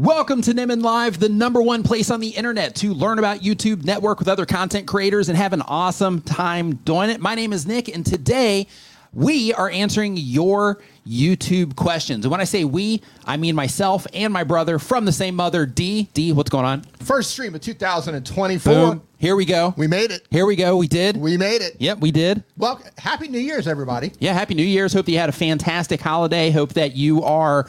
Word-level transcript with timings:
Welcome 0.00 0.40
to 0.42 0.54
Nimmin 0.54 0.80
Live, 0.82 1.20
the 1.20 1.28
number 1.28 1.60
one 1.60 1.82
place 1.82 2.10
on 2.10 2.20
the 2.20 2.28
internet 2.28 2.74
to 2.76 2.94
learn 2.94 3.18
about 3.18 3.40
YouTube, 3.40 3.84
network 3.84 4.18
with 4.18 4.28
other 4.28 4.46
content 4.46 4.86
creators, 4.86 5.28
and 5.28 5.36
have 5.36 5.52
an 5.52 5.60
awesome 5.60 6.22
time 6.22 6.76
doing 6.76 7.10
it. 7.10 7.20
My 7.20 7.34
name 7.34 7.52
is 7.52 7.66
Nick, 7.66 7.94
and 7.94 8.06
today 8.06 8.66
we 9.12 9.52
are 9.52 9.68
answering 9.68 10.16
your 10.16 10.80
YouTube 11.06 11.76
questions. 11.76 12.24
And 12.24 12.32
when 12.32 12.40
I 12.40 12.44
say 12.44 12.64
we, 12.64 13.02
I 13.26 13.36
mean 13.36 13.54
myself 13.54 14.06
and 14.14 14.32
my 14.32 14.42
brother 14.42 14.78
from 14.78 15.04
the 15.04 15.12
same 15.12 15.34
mother, 15.34 15.66
D. 15.66 16.08
D, 16.14 16.32
what's 16.32 16.48
going 16.48 16.64
on? 16.64 16.80
First 17.00 17.32
stream 17.32 17.54
of 17.54 17.60
2024. 17.60 18.72
Boom. 18.72 19.02
Here 19.18 19.36
we 19.36 19.44
go. 19.44 19.74
We 19.76 19.86
made 19.86 20.12
it. 20.12 20.26
Here 20.30 20.46
we 20.46 20.56
go. 20.56 20.78
We 20.78 20.88
did. 20.88 21.18
We 21.18 21.36
made 21.36 21.60
it. 21.60 21.76
Yep, 21.78 21.98
we 21.98 22.10
did. 22.10 22.42
Well, 22.56 22.80
happy 22.96 23.28
New 23.28 23.38
Year's, 23.38 23.68
everybody. 23.68 24.12
Yeah, 24.18 24.32
happy 24.32 24.54
New 24.54 24.62
Year's. 24.62 24.94
Hope 24.94 25.04
that 25.04 25.12
you 25.12 25.18
had 25.18 25.28
a 25.28 25.32
fantastic 25.32 26.00
holiday. 26.00 26.50
Hope 26.50 26.72
that 26.72 26.96
you 26.96 27.22
are 27.22 27.68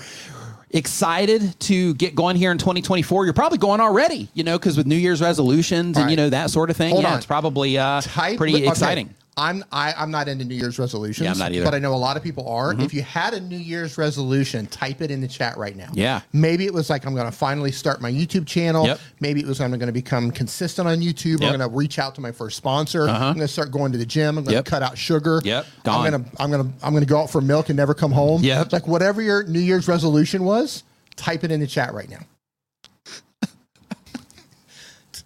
excited 0.73 1.59
to 1.61 1.93
get 1.95 2.15
going 2.15 2.35
here 2.35 2.51
in 2.51 2.57
2024. 2.57 3.25
You're 3.25 3.33
probably 3.33 3.57
going 3.57 3.81
already, 3.81 4.29
you 4.33 4.43
know, 4.43 4.57
because 4.57 4.77
with 4.77 4.87
New 4.87 4.95
Year's 4.95 5.21
resolutions 5.21 5.97
and 5.97 6.05
All 6.05 6.09
you 6.09 6.17
know 6.17 6.29
that 6.29 6.49
sort 6.49 6.69
of 6.69 6.77
thing. 6.77 6.91
Hold 6.91 7.03
yeah, 7.03 7.11
on. 7.11 7.17
it's 7.17 7.25
probably 7.25 7.77
uh, 7.77 8.01
Type- 8.01 8.37
pretty 8.37 8.55
okay, 8.55 8.67
exciting. 8.67 9.13
I'm 9.41 9.65
I, 9.71 9.93
I'm 9.97 10.11
not 10.11 10.27
into 10.27 10.45
New 10.45 10.53
Year's 10.53 10.77
resolutions. 10.77 11.25
Yeah, 11.25 11.31
I'm 11.31 11.39
not 11.39 11.51
either. 11.51 11.61
Mm-hmm. 11.61 11.65
But 11.71 11.73
I 11.75 11.79
know 11.79 11.93
a 11.93 11.95
lot 11.95 12.15
of 12.15 12.21
people 12.21 12.47
are. 12.47 12.79
If 12.79 12.93
you 12.93 13.01
had 13.01 13.33
a 13.33 13.39
New 13.41 13.57
Year's 13.57 13.97
resolution, 13.97 14.67
type 14.67 15.01
it 15.01 15.09
in 15.09 15.19
the 15.19 15.27
chat 15.27 15.57
right 15.57 15.75
now. 15.75 15.89
Yeah. 15.93 16.21
Maybe 16.31 16.65
it 16.67 16.73
was 16.73 16.91
like 16.91 17.05
I'm 17.05 17.15
going 17.15 17.25
to 17.25 17.31
finally 17.35 17.71
start 17.71 18.01
my 18.01 18.11
YouTube 18.11 18.45
channel. 18.45 18.85
Yep. 18.85 18.99
Maybe 19.19 19.39
it 19.41 19.47
was 19.47 19.59
I'm 19.59 19.71
going 19.71 19.87
to 19.87 19.91
become 19.91 20.29
consistent 20.29 20.87
on 20.87 20.99
YouTube. 21.01 21.41
Yep. 21.41 21.51
I'm 21.51 21.57
going 21.57 21.69
to 21.71 21.75
reach 21.75 21.97
out 21.97 22.13
to 22.15 22.21
my 22.21 22.31
first 22.31 22.55
sponsor. 22.55 23.09
I'm 23.09 23.33
going 23.33 23.39
to 23.39 23.47
start 23.47 23.71
going 23.71 23.91
to 23.93 23.97
the 23.97 24.05
gym. 24.05 24.37
I'm 24.37 24.43
going 24.43 24.51
to 24.51 24.53
Yep. 24.53 24.65
cut 24.65 24.83
out 24.83 24.95
sugar. 24.97 25.41
Yep. 25.43 25.65
Gone. 25.83 26.05
I'm 26.05 26.11
going 26.11 26.23
to 26.23 26.41
I'm 26.41 26.51
going 26.51 26.63
to 26.63 26.85
I'm 26.85 26.93
going 26.93 27.03
to 27.03 27.09
go 27.09 27.19
out 27.21 27.31
for 27.31 27.41
milk 27.41 27.69
and 27.69 27.77
never 27.77 27.95
come 27.95 28.11
home. 28.11 28.43
Yep. 28.43 28.71
Like 28.71 28.87
whatever 28.87 29.21
your 29.23 29.43
New 29.43 29.59
Year's 29.59 29.87
resolution 29.87 30.43
was, 30.43 30.83
type 31.15 31.43
it 31.43 31.51
in 31.51 31.59
the 31.59 31.67
chat 31.67 31.93
right 31.95 32.09
now. 32.09 32.19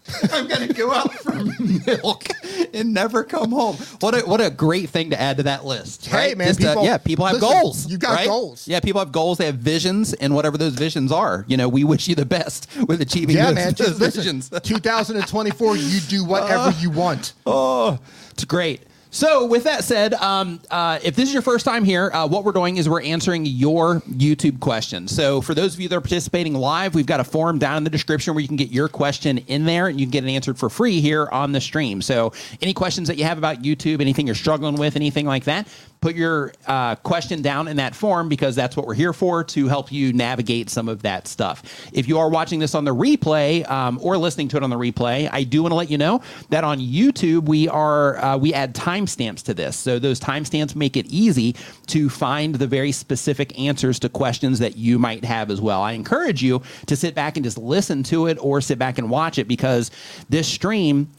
I'm 0.32 0.48
going 0.48 0.68
to 0.68 0.74
go 0.74 0.92
out 0.94 1.12
for 1.14 1.34
milk 1.34 2.26
and 2.74 2.94
never 2.94 3.24
come 3.24 3.52
home. 3.52 3.76
What 4.02 4.14
a 4.14 4.20
what 4.26 4.40
a 4.40 4.50
great 4.52 4.90
thing 4.90 5.10
to 5.10 5.20
add 5.20 5.38
to 5.38 5.44
that 5.44 5.66
list. 5.66 6.06
Hey, 6.06 6.30
right? 6.30 6.38
man, 6.38 6.48
Just, 6.48 6.64
uh, 6.64 6.82
yeah, 6.82 6.98
people 6.98 7.26
have 7.26 7.36
listen, 7.36 7.50
goals. 7.62 7.88
you 7.90 7.98
got 7.98 8.16
right? 8.16 8.28
goals. 8.28 8.68
Yeah, 8.68 8.80
people 8.82 9.00
have 9.00 9.12
goals. 9.12 9.40
They 9.40 9.48
have 9.48 9.56
visions, 9.56 10.14
and 10.14 10.36
whatever 10.36 10.58
those 10.58 10.74
visions 10.76 11.12
are, 11.12 11.44
you 11.48 11.58
know, 11.58 11.68
we 11.68 11.84
wish 11.84 12.08
you 12.08 12.14
the 12.16 12.26
best 12.26 12.68
with 12.88 13.02
achieving 13.02 13.36
Yeah, 13.36 13.48
those, 13.48 13.56
man. 13.56 13.74
those 13.78 14.00
listen. 14.00 14.22
visions. 14.22 14.50
2024, 14.64 15.78
you 15.78 16.00
do 16.02 16.24
whatever 16.24 16.72
you 16.80 16.90
want. 16.92 17.34
Oh, 17.46 18.00
it's 18.32 18.46
great. 18.46 18.82
So, 19.16 19.46
with 19.46 19.64
that 19.64 19.86
said, 19.86 20.14
um, 20.16 20.60
uh, 20.70 21.00
if 21.02 21.16
this 21.16 21.30
is 21.30 21.34
your 21.34 21.42
first 21.42 21.64
time 21.64 21.86
here, 21.86 22.12
uh, 22.12 22.28
what 22.28 22.44
we're 22.44 22.52
doing 22.52 22.76
is 22.76 22.90
we're 22.90 23.02
answering 23.02 23.46
your 23.46 24.02
YouTube 24.02 24.60
questions. 24.60 25.16
So, 25.16 25.40
for 25.40 25.54
those 25.54 25.74
of 25.74 25.80
you 25.80 25.88
that 25.88 25.96
are 25.96 26.02
participating 26.02 26.54
live, 26.54 26.96
we've 26.96 27.06
got 27.06 27.22
a 27.22 27.24
form 27.24 27.58
down 27.58 27.78
in 27.78 27.86
the 27.86 27.90
description 27.90 28.34
where 28.34 28.42
you 28.42 28.50
can 28.50 28.58
get 28.58 28.72
your 28.72 28.90
question 28.90 29.38
in 29.38 29.64
there 29.64 29.88
and 29.88 29.98
you 29.98 30.06
can 30.06 30.12
get 30.12 30.26
it 30.26 30.32
answered 30.32 30.58
for 30.58 30.70
free 30.70 31.00
here 31.00 31.30
on 31.32 31.54
the 31.54 31.62
stream. 31.62 32.02
So, 32.02 32.34
any 32.62 32.74
questions 32.74 33.08
that 33.08 33.18
you 33.18 33.24
have 33.24 33.38
about 33.38 33.62
YouTube, 33.62 34.02
anything 34.02 34.26
you're 34.26 34.36
struggling 34.36 34.76
with, 34.76 34.98
anything 34.98 35.26
like 35.26 35.46
that, 35.46 35.70
put 36.02 36.16
your 36.16 36.54
uh, 36.68 36.96
question 36.96 37.42
down 37.42 37.68
in 37.68 37.78
that 37.78 37.96
form 37.96 38.30
because 38.30 38.56
that's 38.56 38.78
what 38.78 38.86
we're 38.86 38.94
here 38.94 39.14
for 39.14 39.44
to 39.44 39.68
help 39.68 39.92
you 39.92 40.14
navigate 40.14 40.70
some 40.70 40.88
of 40.88 41.02
that 41.02 41.28
stuff. 41.28 41.64
If 41.94 42.08
you 42.08 42.20
are 42.20 42.30
watching 42.30 42.60
this 42.60 42.76
on 42.76 42.86
the 42.86 42.94
replay 42.94 43.68
um, 43.70 44.00
or 44.02 44.18
listening 44.18 44.48
to 44.50 44.58
it 44.58 44.64
on 44.64 44.70
the 44.70 44.78
replay, 44.78 45.30
I 45.32 45.44
do 45.44 45.64
want 45.64 45.72
to 45.72 45.76
let 45.76 45.90
you 45.90 45.98
know 45.98 46.22
that 46.50 46.64
on 46.64 46.80
YouTube 46.80 47.46
we 47.46 47.68
are 47.68 48.18
uh, 48.18 48.38
we 48.38 48.54
add 48.54 48.76
timestamps 48.76 49.44
to 49.44 49.54
this, 49.54 49.76
so 49.76 50.00
those 50.00 50.20
timestamps 50.20 50.76
make 50.76 50.98
it 50.98 51.06
easy 51.08 51.56
to 51.88 52.10
find 52.10 52.56
the 52.56 52.68
very 52.68 52.92
specific 52.92 53.58
answers 53.60 54.00
to 54.00 54.10
questions 54.10 54.60
that 54.60 54.78
you 54.78 55.00
might 55.00 55.26
have 55.26 55.50
as 55.50 55.62
well. 55.62 55.82
I 55.82 55.94
encourage 55.94 56.44
you 56.44 56.62
to 56.86 56.96
sit 56.96 57.16
back 57.16 57.38
and 57.38 57.44
just 57.44 57.58
listen 57.58 58.04
to 58.04 58.28
it 58.28 58.38
or 58.42 58.62
sit 58.62 58.78
back 58.78 58.98
and 58.98 59.10
watch 59.10 59.38
it 59.38 59.48
because 59.48 59.92
this 60.30 60.48
stream 60.48 61.10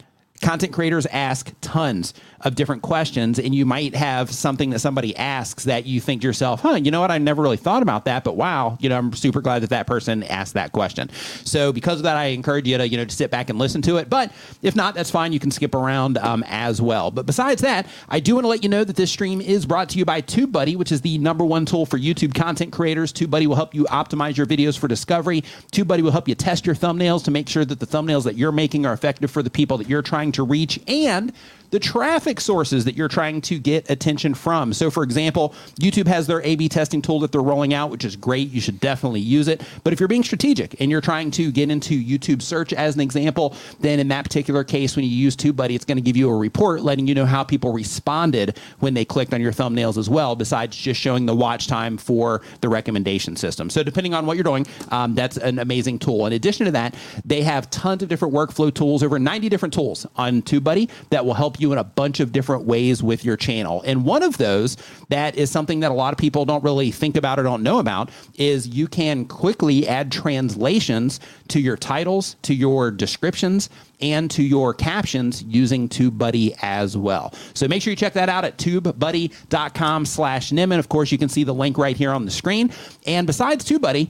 content 0.41 0.71
creators 0.73 1.05
ask 1.07 1.51
tons 1.61 2.13
of 2.41 2.55
different 2.55 2.81
questions 2.81 3.39
and 3.39 3.53
you 3.53 3.65
might 3.65 3.95
have 3.95 4.31
something 4.31 4.69
that 4.69 4.79
somebody 4.79 5.15
asks 5.17 5.63
that 5.65 5.85
you 5.85 5.99
think 5.99 6.21
to 6.21 6.27
yourself 6.27 6.61
huh 6.61 6.75
you 6.75 6.91
know 6.91 7.01
what? 7.01 7.11
I 7.11 7.17
never 7.17 7.41
really 7.41 7.57
thought 7.57 7.81
about 7.81 8.05
that 8.05 8.23
but 8.23 8.35
wow 8.35 8.77
you 8.79 8.89
know 8.89 8.97
i'm 8.97 9.13
super 9.13 9.41
glad 9.41 9.63
that 9.63 9.69
that 9.71 9.87
person 9.87 10.23
asked 10.23 10.53
that 10.53 10.71
question. 10.71 11.09
So 11.43 11.73
because 11.73 11.99
of 11.99 12.03
that 12.03 12.17
i 12.17 12.25
encourage 12.25 12.67
you 12.67 12.77
to 12.77 12.87
you 12.87 12.97
know 12.97 13.05
to 13.05 13.15
sit 13.15 13.31
back 13.31 13.49
and 13.49 13.59
listen 13.59 13.81
to 13.83 13.97
it 13.97 14.09
but 14.09 14.31
if 14.61 14.75
not 14.75 14.95
that's 14.95 15.11
fine. 15.11 15.33
You 15.33 15.39
can 15.39 15.51
skip 15.51 15.75
around 15.75 16.17
um, 16.17 16.43
as 16.47 16.81
well. 16.81 17.11
But 17.11 17.25
besides 17.25 17.61
that 17.61 17.87
i 18.09 18.19
do 18.19 18.35
want 18.35 18.45
to 18.45 18.49
let 18.49 18.63
you 18.63 18.69
know 18.69 18.83
that 18.83 18.95
this 18.95 19.11
stream 19.11 19.41
is 19.41 19.65
brought 19.65 19.89
to 19.89 19.97
you 19.97 20.05
by 20.05 20.21
tubebuddy 20.21 20.75
which 20.75 20.91
is 20.91 21.01
the 21.01 21.17
number 21.17 21.43
one 21.43 21.65
tool 21.65 21.85
for 21.85 21.97
youtube 21.97 22.33
content 22.33 22.71
creators. 22.71 23.11
Tubebuddy 23.11 23.47
will 23.47 23.55
help 23.55 23.73
you 23.73 23.83
optimize 23.85 24.37
your 24.37 24.45
videos 24.45 24.77
for 24.77 24.87
discovery. 24.87 25.41
Tubebuddy 25.71 26.01
will 26.01 26.11
help 26.11 26.27
you 26.27 26.35
test 26.35 26.65
your 26.65 26.75
thumbnails 26.75 27.23
to 27.25 27.31
make 27.31 27.49
sure 27.49 27.65
that 27.65 27.79
the 27.79 27.87
thumbnails 27.87 28.23
that 28.23 28.35
you're 28.35 28.51
making 28.51 28.85
are 28.85 28.93
effective 28.93 29.31
for 29.31 29.43
the 29.43 29.49
people 29.49 29.77
that 29.77 29.89
you're 29.89 30.01
trying 30.01 30.31
to 30.33 30.43
reach. 30.43 30.79
And 30.87 31.33
the 31.69 31.79
traffic 31.79 32.39
sources 32.39 32.85
that 32.85 32.95
you're 32.95 33.07
trying 33.07 33.41
to 33.41 33.59
get 33.59 33.89
attention 33.89 34.33
from. 34.33 34.73
So, 34.73 34.89
for 34.89 35.03
example, 35.03 35.53
YouTube 35.79 36.07
has 36.07 36.27
their 36.27 36.41
A 36.43 36.55
B 36.55 36.69
testing 36.69 37.01
tool 37.01 37.19
that 37.19 37.31
they're 37.31 37.41
rolling 37.41 37.73
out, 37.73 37.91
which 37.91 38.05
is 38.05 38.15
great. 38.15 38.51
You 38.51 38.61
should 38.61 38.79
definitely 38.79 39.19
use 39.19 39.47
it. 39.47 39.61
But 39.83 39.93
if 39.93 39.99
you're 39.99 40.07
being 40.07 40.23
strategic 40.23 40.79
and 40.79 40.89
you're 40.89 41.01
trying 41.01 41.31
to 41.31 41.51
get 41.51 41.69
into 41.69 42.01
YouTube 42.01 42.41
search 42.41 42.73
as 42.73 42.95
an 42.95 43.01
example, 43.01 43.55
then 43.79 43.99
in 43.99 44.07
that 44.09 44.23
particular 44.23 44.63
case, 44.63 44.95
when 44.95 45.05
you 45.05 45.11
use 45.11 45.35
TubeBuddy, 45.35 45.75
it's 45.75 45.85
going 45.85 45.97
to 45.97 46.01
give 46.01 46.15
you 46.15 46.29
a 46.29 46.35
report 46.35 46.81
letting 46.81 47.07
you 47.07 47.15
know 47.15 47.25
how 47.25 47.43
people 47.43 47.73
responded 47.73 48.57
when 48.79 48.93
they 48.93 49.05
clicked 49.05 49.33
on 49.33 49.41
your 49.41 49.51
thumbnails 49.51 49.97
as 49.97 50.09
well, 50.09 50.35
besides 50.35 50.75
just 50.75 50.99
showing 50.99 51.25
the 51.25 51.35
watch 51.35 51.67
time 51.67 51.97
for 51.97 52.41
the 52.61 52.69
recommendation 52.69 53.35
system. 53.35 53.69
So, 53.69 53.83
depending 53.83 54.13
on 54.13 54.25
what 54.25 54.37
you're 54.37 54.43
doing, 54.43 54.65
um, 54.89 55.15
that's 55.15 55.37
an 55.37 55.59
amazing 55.59 55.99
tool. 55.99 56.25
In 56.25 56.33
addition 56.33 56.65
to 56.65 56.71
that, 56.71 56.95
they 57.25 57.41
have 57.41 57.69
tons 57.69 58.03
of 58.03 58.09
different 58.09 58.33
workflow 58.33 58.73
tools, 58.73 59.03
over 59.03 59.19
90 59.19 59.49
different 59.49 59.73
tools 59.73 60.05
on 60.15 60.41
TubeBuddy 60.41 60.89
that 61.09 61.25
will 61.25 61.33
help 61.33 61.56
you 61.59 61.71
in 61.71 61.77
a 61.77 61.83
bunch 61.83 62.19
of 62.19 62.31
different 62.31 62.65
ways 62.65 63.03
with 63.03 63.23
your 63.23 63.37
channel. 63.37 63.81
And 63.85 64.05
one 64.05 64.23
of 64.23 64.37
those 64.37 64.77
that 65.09 65.35
is 65.35 65.49
something 65.49 65.79
that 65.81 65.91
a 65.91 65.93
lot 65.93 66.13
of 66.13 66.17
people 66.17 66.45
don't 66.45 66.63
really 66.63 66.91
think 66.91 67.17
about 67.17 67.39
or 67.39 67.43
don't 67.43 67.63
know 67.63 67.79
about 67.79 68.09
is 68.35 68.67
you 68.67 68.87
can 68.87 69.25
quickly 69.25 69.87
add 69.87 70.11
translations 70.11 71.19
to 71.49 71.59
your 71.59 71.77
titles, 71.77 72.35
to 72.43 72.53
your 72.53 72.91
descriptions, 72.91 73.69
and 73.99 74.29
to 74.31 74.43
your 74.43 74.73
captions 74.73 75.43
using 75.43 75.89
TubeBuddy 75.89 76.55
as 76.61 76.95
well. 76.95 77.33
So 77.53 77.67
make 77.67 77.81
sure 77.81 77.91
you 77.91 77.97
check 77.97 78.13
that 78.13 78.29
out 78.29 78.45
at 78.45 78.57
tubebuddy.com 78.57 80.05
slash 80.05 80.51
nim. 80.51 80.71
And 80.71 80.79
of 80.79 80.89
course, 80.89 81.11
you 81.11 81.17
can 81.17 81.29
see 81.29 81.43
the 81.43 81.53
link 81.53 81.77
right 81.77 81.97
here 81.97 82.11
on 82.11 82.25
the 82.25 82.31
screen. 82.31 82.71
And 83.05 83.25
besides 83.25 83.65
TubeBuddy, 83.65 84.09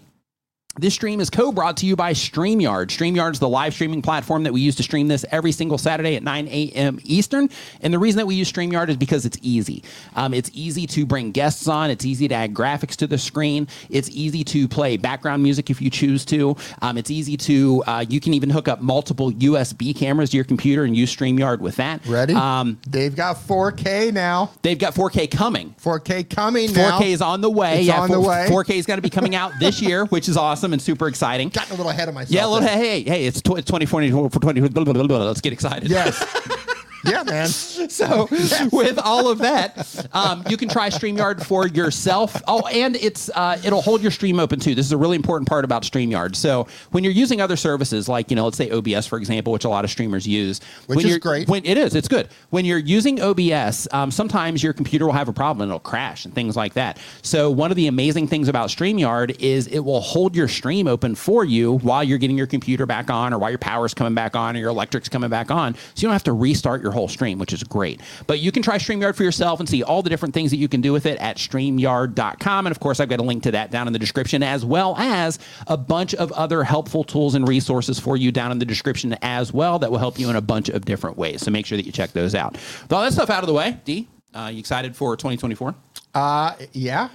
this 0.79 0.93
stream 0.93 1.19
is 1.19 1.29
co-brought 1.29 1.77
to 1.77 1.85
you 1.85 1.95
by 1.95 2.13
StreamYard. 2.13 2.87
StreamYard 2.87 3.33
is 3.33 3.39
the 3.39 3.49
live 3.49 3.73
streaming 3.73 4.01
platform 4.01 4.43
that 4.43 4.53
we 4.53 4.61
use 4.61 4.75
to 4.75 4.83
stream 4.83 5.07
this 5.07 5.25
every 5.31 5.51
single 5.51 5.77
Saturday 5.77 6.15
at 6.15 6.23
9 6.23 6.47
a.m. 6.47 6.99
Eastern. 7.03 7.49
And 7.81 7.93
the 7.93 7.99
reason 7.99 8.17
that 8.19 8.25
we 8.27 8.35
use 8.35 8.51
StreamYard 8.51 8.89
is 8.89 8.97
because 8.97 9.25
it's 9.25 9.37
easy. 9.41 9.83
Um, 10.15 10.33
it's 10.33 10.51
easy 10.53 10.85
to 10.87 11.05
bring 11.05 11.31
guests 11.31 11.67
on. 11.67 11.89
It's 11.89 12.05
easy 12.05 12.27
to 12.27 12.35
add 12.35 12.53
graphics 12.53 12.95
to 12.97 13.07
the 13.07 13.17
screen. 13.17 13.67
It's 13.89 14.09
easy 14.09 14.43
to 14.45 14.67
play 14.67 14.97
background 14.97 15.41
music 15.41 15.69
if 15.69 15.81
you 15.81 15.89
choose 15.89 16.25
to. 16.25 16.55
Um, 16.81 16.97
it's 16.97 17.09
easy 17.09 17.37
to, 17.37 17.83
uh, 17.87 18.05
you 18.07 18.19
can 18.19 18.33
even 18.35 18.49
hook 18.49 18.67
up 18.67 18.79
multiple 18.81 19.31
USB 19.31 19.95
cameras 19.97 20.29
to 20.31 20.37
your 20.37 20.45
computer 20.45 20.83
and 20.83 20.95
use 20.95 21.15
StreamYard 21.15 21.59
with 21.59 21.75
that. 21.77 22.05
Ready? 22.05 22.33
Um, 22.35 22.79
They've 22.87 23.15
got 23.15 23.37
4K 23.37 24.13
now. 24.13 24.51
they've 24.61 24.77
got 24.77 24.93
4K 24.93 25.31
coming. 25.31 25.73
4K 25.81 26.29
coming 26.29 26.71
now. 26.73 26.99
4K 26.99 27.07
is 27.07 27.21
on 27.21 27.41
the 27.41 27.49
way. 27.49 27.81
It's 27.81 27.89
on 27.89 28.09
the 28.11 28.19
way. 28.19 28.47
4K 28.49 28.75
is 28.75 28.85
going 28.85 28.97
to 28.97 29.01
be 29.01 29.09
coming 29.09 29.35
out 29.35 29.53
this 29.59 29.81
year, 29.87 30.05
which 30.05 30.29
is 30.29 30.37
awesome 30.37 30.66
and 30.73 30.81
super 30.81 31.07
exciting. 31.07 31.49
Gotten 31.49 31.73
a 31.73 31.75
little 31.75 31.89
ahead 31.91 32.07
of 32.09 32.15
myself. 32.15 32.31
Yeah, 32.31 32.45
a 32.45 32.49
little, 32.49 32.67
hey, 32.67 33.03
hey, 33.03 33.25
it's, 33.25 33.41
tw- 33.41 33.57
it's 33.57 33.65
2040 33.67 34.11
for 34.29 34.29
20. 34.39 34.61
blah, 34.61 34.83
blah, 34.83 34.93
blah, 34.93 35.03
blah, 35.03 35.17
Let's 35.25 35.41
get 35.41 35.53
excited. 35.53 35.89
Yes. 35.89 36.23
yeah, 37.05 37.23
man. 37.23 37.47
So, 37.89 38.27
with 38.71 38.99
all 38.99 39.29
of 39.29 39.39
that, 39.39 40.07
um, 40.13 40.43
you 40.49 40.57
can 40.57 40.67
try 40.69 40.89
StreamYard 40.89 41.43
for 41.43 41.67
yourself. 41.67 42.41
Oh, 42.47 42.65
and 42.67 42.95
it's 42.95 43.29
uh, 43.33 43.59
it'll 43.63 43.81
hold 43.81 44.01
your 44.01 44.11
stream 44.11 44.39
open 44.39 44.59
too. 44.59 44.75
This 44.75 44.85
is 44.85 44.91
a 44.91 44.97
really 44.97 45.15
important 45.15 45.47
part 45.47 45.63
about 45.65 45.83
StreamYard. 45.83 46.35
So, 46.35 46.67
when 46.91 47.03
you're 47.03 47.13
using 47.13 47.39
other 47.41 47.55
services 47.55 48.07
like 48.09 48.29
you 48.29 48.35
know, 48.35 48.45
let's 48.45 48.57
say 48.57 48.69
OBS 48.71 49.07
for 49.07 49.17
example, 49.17 49.53
which 49.53 49.63
a 49.65 49.69
lot 49.69 49.83
of 49.85 49.91
streamers 49.91 50.27
use, 50.27 50.59
Which 50.87 50.97
when 50.97 51.05
is 51.05 51.09
you're- 51.11 51.19
great. 51.19 51.47
When 51.47 51.65
it 51.65 51.77
is, 51.77 51.95
it's 51.95 52.07
good. 52.07 52.29
When 52.49 52.65
you're 52.65 52.77
using 52.77 53.21
OBS, 53.21 53.87
um, 53.91 54.11
sometimes 54.11 54.61
your 54.63 54.73
computer 54.73 55.05
will 55.05 55.13
have 55.13 55.29
a 55.29 55.33
problem 55.33 55.61
and 55.63 55.69
it'll 55.69 55.79
crash 55.79 56.25
and 56.25 56.33
things 56.33 56.55
like 56.55 56.73
that. 56.73 56.99
So, 57.21 57.49
one 57.49 57.71
of 57.71 57.77
the 57.77 57.87
amazing 57.87 58.27
things 58.27 58.47
about 58.47 58.69
StreamYard 58.69 59.39
is 59.39 59.67
it 59.67 59.79
will 59.79 60.01
hold 60.01 60.35
your 60.35 60.47
stream 60.47 60.87
open 60.87 61.15
for 61.15 61.45
you 61.45 61.73
while 61.79 62.03
you're 62.03 62.17
getting 62.17 62.37
your 62.37 62.47
computer 62.47 62.85
back 62.85 63.09
on, 63.09 63.33
or 63.33 63.39
while 63.39 63.49
your 63.51 63.59
power's 63.59 63.93
coming 63.93 64.13
back 64.13 64.35
on, 64.35 64.55
or 64.55 64.59
your 64.59 64.69
electric's 64.69 65.09
coming 65.09 65.29
back 65.29 65.51
on. 65.51 65.73
So 65.75 65.81
you 65.97 66.01
don't 66.03 66.13
have 66.13 66.23
to 66.25 66.33
restart 66.33 66.81
your 66.81 66.86
whole 66.91 67.07
stream, 67.07 67.39
which 67.39 67.53
is 67.53 67.63
great. 67.63 68.01
But 68.25 68.39
you 68.39 68.51
can 68.51 68.63
try 68.63 68.77
StreamYard 68.77 69.15
for 69.15 69.23
yourself 69.23 69.59
and 69.59 69.67
see 69.67 69.83
all 69.83 70.01
the 70.01 70.09
different 70.09 70.33
things 70.33 70.51
that 70.51 70.57
you 70.57 70.67
can 70.67 70.81
do 70.81 70.93
with 70.93 71.05
it 71.05 71.17
at 71.19 71.37
StreamYard.com. 71.37 72.65
And 72.65 72.71
of 72.71 72.79
course, 72.79 72.99
I've 72.99 73.09
got 73.09 73.19
a 73.19 73.23
link 73.23 73.43
to 73.43 73.51
that 73.51 73.71
down 73.71 73.87
in 73.87 73.93
the 73.93 73.99
description, 73.99 74.43
as 74.43 74.65
well 74.65 74.95
as 74.97 75.39
a 75.67 75.77
bunch 75.77 76.13
of 76.15 76.31
other 76.33 76.63
helpful 76.63 77.03
tools 77.03 77.35
and 77.35 77.47
resources 77.47 77.99
for 77.99 78.17
you 78.17 78.31
down 78.31 78.51
in 78.51 78.59
the 78.59 78.65
description 78.65 79.17
as 79.21 79.53
well 79.53 79.79
that 79.79 79.91
will 79.91 79.99
help 79.99 80.19
you 80.19 80.29
in 80.29 80.35
a 80.35 80.41
bunch 80.41 80.69
of 80.69 80.85
different 80.85 81.17
ways. 81.17 81.41
So 81.41 81.51
make 81.51 81.65
sure 81.65 81.77
that 81.77 81.85
you 81.85 81.91
check 81.91 82.11
those 82.11 82.35
out. 82.35 82.53
With 82.53 82.93
all 82.93 83.01
that 83.01 83.13
stuff 83.13 83.29
out 83.29 83.43
of 83.43 83.47
the 83.47 83.53
way, 83.53 83.79
D, 83.85 84.07
uh, 84.33 84.49
you 84.53 84.59
excited 84.59 84.95
for 84.95 85.15
2024? 85.15 85.75
Uh, 86.13 86.55
yeah. 86.73 87.09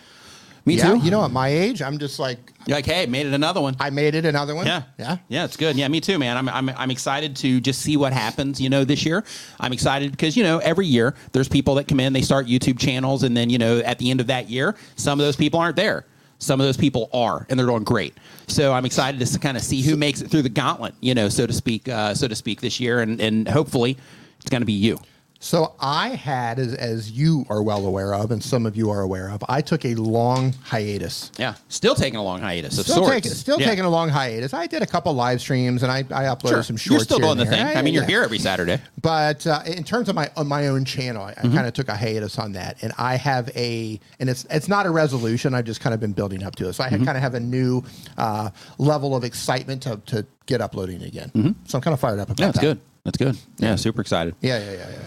Me 0.64 0.76
yeah, 0.76 0.92
too. 0.92 0.98
You 0.98 1.10
know, 1.10 1.24
at 1.24 1.30
my 1.32 1.48
age, 1.48 1.82
I'm 1.82 1.98
just 1.98 2.18
like, 2.18 2.38
You're 2.66 2.76
like, 2.76 2.86
hey, 2.86 3.06
made 3.06 3.26
it 3.26 3.32
another 3.34 3.60
one. 3.60 3.76
I 3.80 3.90
made 3.90 4.14
it 4.14 4.24
another 4.24 4.54
one. 4.54 4.66
Yeah, 4.66 4.82
Yeah. 4.98 5.16
yeah. 5.28 5.44
It's 5.44 5.56
good. 5.56 5.76
Yeah, 5.76 5.88
me 5.88 6.00
too, 6.00 6.18
man. 6.18 6.36
I'm, 6.36 6.48
I'm, 6.48 6.68
I'm 6.70 6.90
excited 6.90 7.34
to 7.36 7.60
just 7.60 7.82
see 7.82 7.96
what 7.96 8.12
happens. 8.12 8.60
You 8.60 8.70
know, 8.70 8.84
this 8.84 9.04
year, 9.04 9.24
I'm 9.58 9.72
excited 9.72 10.12
because 10.12 10.36
you 10.36 10.44
know 10.44 10.58
every 10.58 10.86
year 10.86 11.14
there's 11.32 11.48
people 11.48 11.74
that 11.76 11.88
come 11.88 11.98
in, 11.98 12.12
they 12.12 12.22
start 12.22 12.46
YouTube 12.46 12.78
channels, 12.78 13.24
and 13.24 13.36
then 13.36 13.50
you 13.50 13.58
know 13.58 13.78
at 13.78 13.98
the 13.98 14.10
end 14.10 14.20
of 14.20 14.28
that 14.28 14.48
year, 14.48 14.76
some 14.96 15.18
of 15.18 15.26
those 15.26 15.36
people 15.36 15.58
aren't 15.58 15.76
there. 15.76 16.06
Some 16.38 16.60
of 16.60 16.66
those 16.66 16.76
people 16.76 17.08
are, 17.12 17.46
and 17.48 17.58
they're 17.58 17.66
doing 17.66 17.84
great. 17.84 18.14
So 18.48 18.72
I'm 18.72 18.84
excited 18.84 19.24
to 19.24 19.38
kind 19.38 19.56
of 19.56 19.62
see 19.62 19.80
who 19.80 19.96
makes 19.96 20.20
it 20.20 20.28
through 20.28 20.42
the 20.42 20.48
gauntlet, 20.48 20.92
you 21.00 21.14
know, 21.14 21.28
so 21.28 21.46
to 21.46 21.52
speak, 21.52 21.88
uh, 21.88 22.14
so 22.14 22.26
to 22.26 22.34
speak, 22.34 22.60
this 22.60 22.80
year, 22.80 23.00
and 23.00 23.20
and 23.20 23.48
hopefully 23.48 23.96
it's 24.40 24.50
going 24.50 24.62
to 24.62 24.66
be 24.66 24.72
you. 24.72 24.98
So 25.44 25.74
I 25.80 26.10
had, 26.10 26.60
as, 26.60 26.72
as 26.74 27.10
you 27.10 27.44
are 27.48 27.64
well 27.64 27.84
aware 27.84 28.14
of, 28.14 28.30
and 28.30 28.40
some 28.40 28.64
of 28.64 28.76
you 28.76 28.90
are 28.90 29.00
aware 29.00 29.28
of, 29.28 29.42
I 29.48 29.60
took 29.60 29.84
a 29.84 29.96
long 29.96 30.52
hiatus. 30.62 31.32
Yeah, 31.36 31.54
still 31.68 31.96
taking 31.96 32.14
a 32.16 32.22
long 32.22 32.40
hiatus 32.40 32.78
of 32.78 32.84
Still 32.84 32.98
sorts. 32.98 33.10
taking, 33.10 33.32
still 33.32 33.60
Yeah. 33.60 33.66
taking 33.66 33.84
a 33.84 33.90
long 33.90 34.08
hiatus. 34.08 34.54
I 34.54 34.68
did 34.68 34.82
a 34.82 34.86
couple 34.86 35.12
live 35.14 35.40
streams 35.40 35.82
and 35.82 35.90
I, 35.90 35.98
I 35.98 36.24
uploaded 36.32 36.48
Sure. 36.50 36.62
some 36.62 36.76
shorts. 36.76 36.90
You're 36.90 37.00
still 37.00 37.18
doing 37.18 37.38
the 37.38 37.44
thing. 37.46 37.66
there. 37.66 37.76
I 37.76 37.82
mean, 37.82 37.92
you're 37.92 38.04
Yeah. 38.04 38.08
here 38.10 38.22
every 38.22 38.38
Saturday. 38.38 38.80
But 39.02 39.44
uh, 39.44 39.62
in 39.66 39.82
terms 39.82 40.08
of 40.08 40.14
my 40.14 40.30
on 40.36 40.46
my 40.46 40.68
own 40.68 40.84
channel, 40.84 41.24
I, 41.24 41.32
Mm-hmm. 41.34 41.54
kind 41.56 41.66
of 41.66 41.72
took 41.72 41.88
a 41.88 41.96
hiatus 41.96 42.38
on 42.38 42.52
that, 42.52 42.76
and 42.82 42.92
I 42.96 43.16
have 43.16 43.50
a 43.56 43.98
and 44.20 44.30
it's 44.30 44.46
it's 44.48 44.68
not 44.68 44.86
a 44.86 44.90
resolution. 44.90 45.54
I've 45.54 45.64
just 45.64 45.80
kind 45.80 45.92
of 45.92 45.98
been 45.98 46.12
building 46.12 46.44
up 46.44 46.54
to 46.56 46.68
it, 46.68 46.74
so 46.74 46.84
I 46.84 46.88
Mm-hmm. 46.90 47.04
kind 47.04 47.16
of 47.16 47.22
have 47.24 47.34
a 47.34 47.40
new 47.40 47.82
uh, 48.16 48.50
level 48.78 49.16
of 49.16 49.24
excitement 49.24 49.82
to, 49.82 50.00
to 50.06 50.24
get 50.46 50.60
uploading 50.60 51.02
again. 51.02 51.56
So 51.66 51.78
I'm 51.78 51.82
kind 51.82 51.94
of 51.94 51.98
fired 51.98 52.20
up 52.20 52.30
about 52.30 52.36
Mm-hmm. 52.36 52.42
Yeah, 52.42 52.46
that's 52.46 52.58
that. 52.60 52.62
good. 52.62 52.80
That's 53.04 53.18
good. 53.18 53.36
Yeah, 53.58 53.74
super 53.74 54.00
excited. 54.02 54.36
Yeah, 54.40 54.58
yeah, 54.60 54.72
yeah, 54.72 54.78
yeah. 54.78 54.98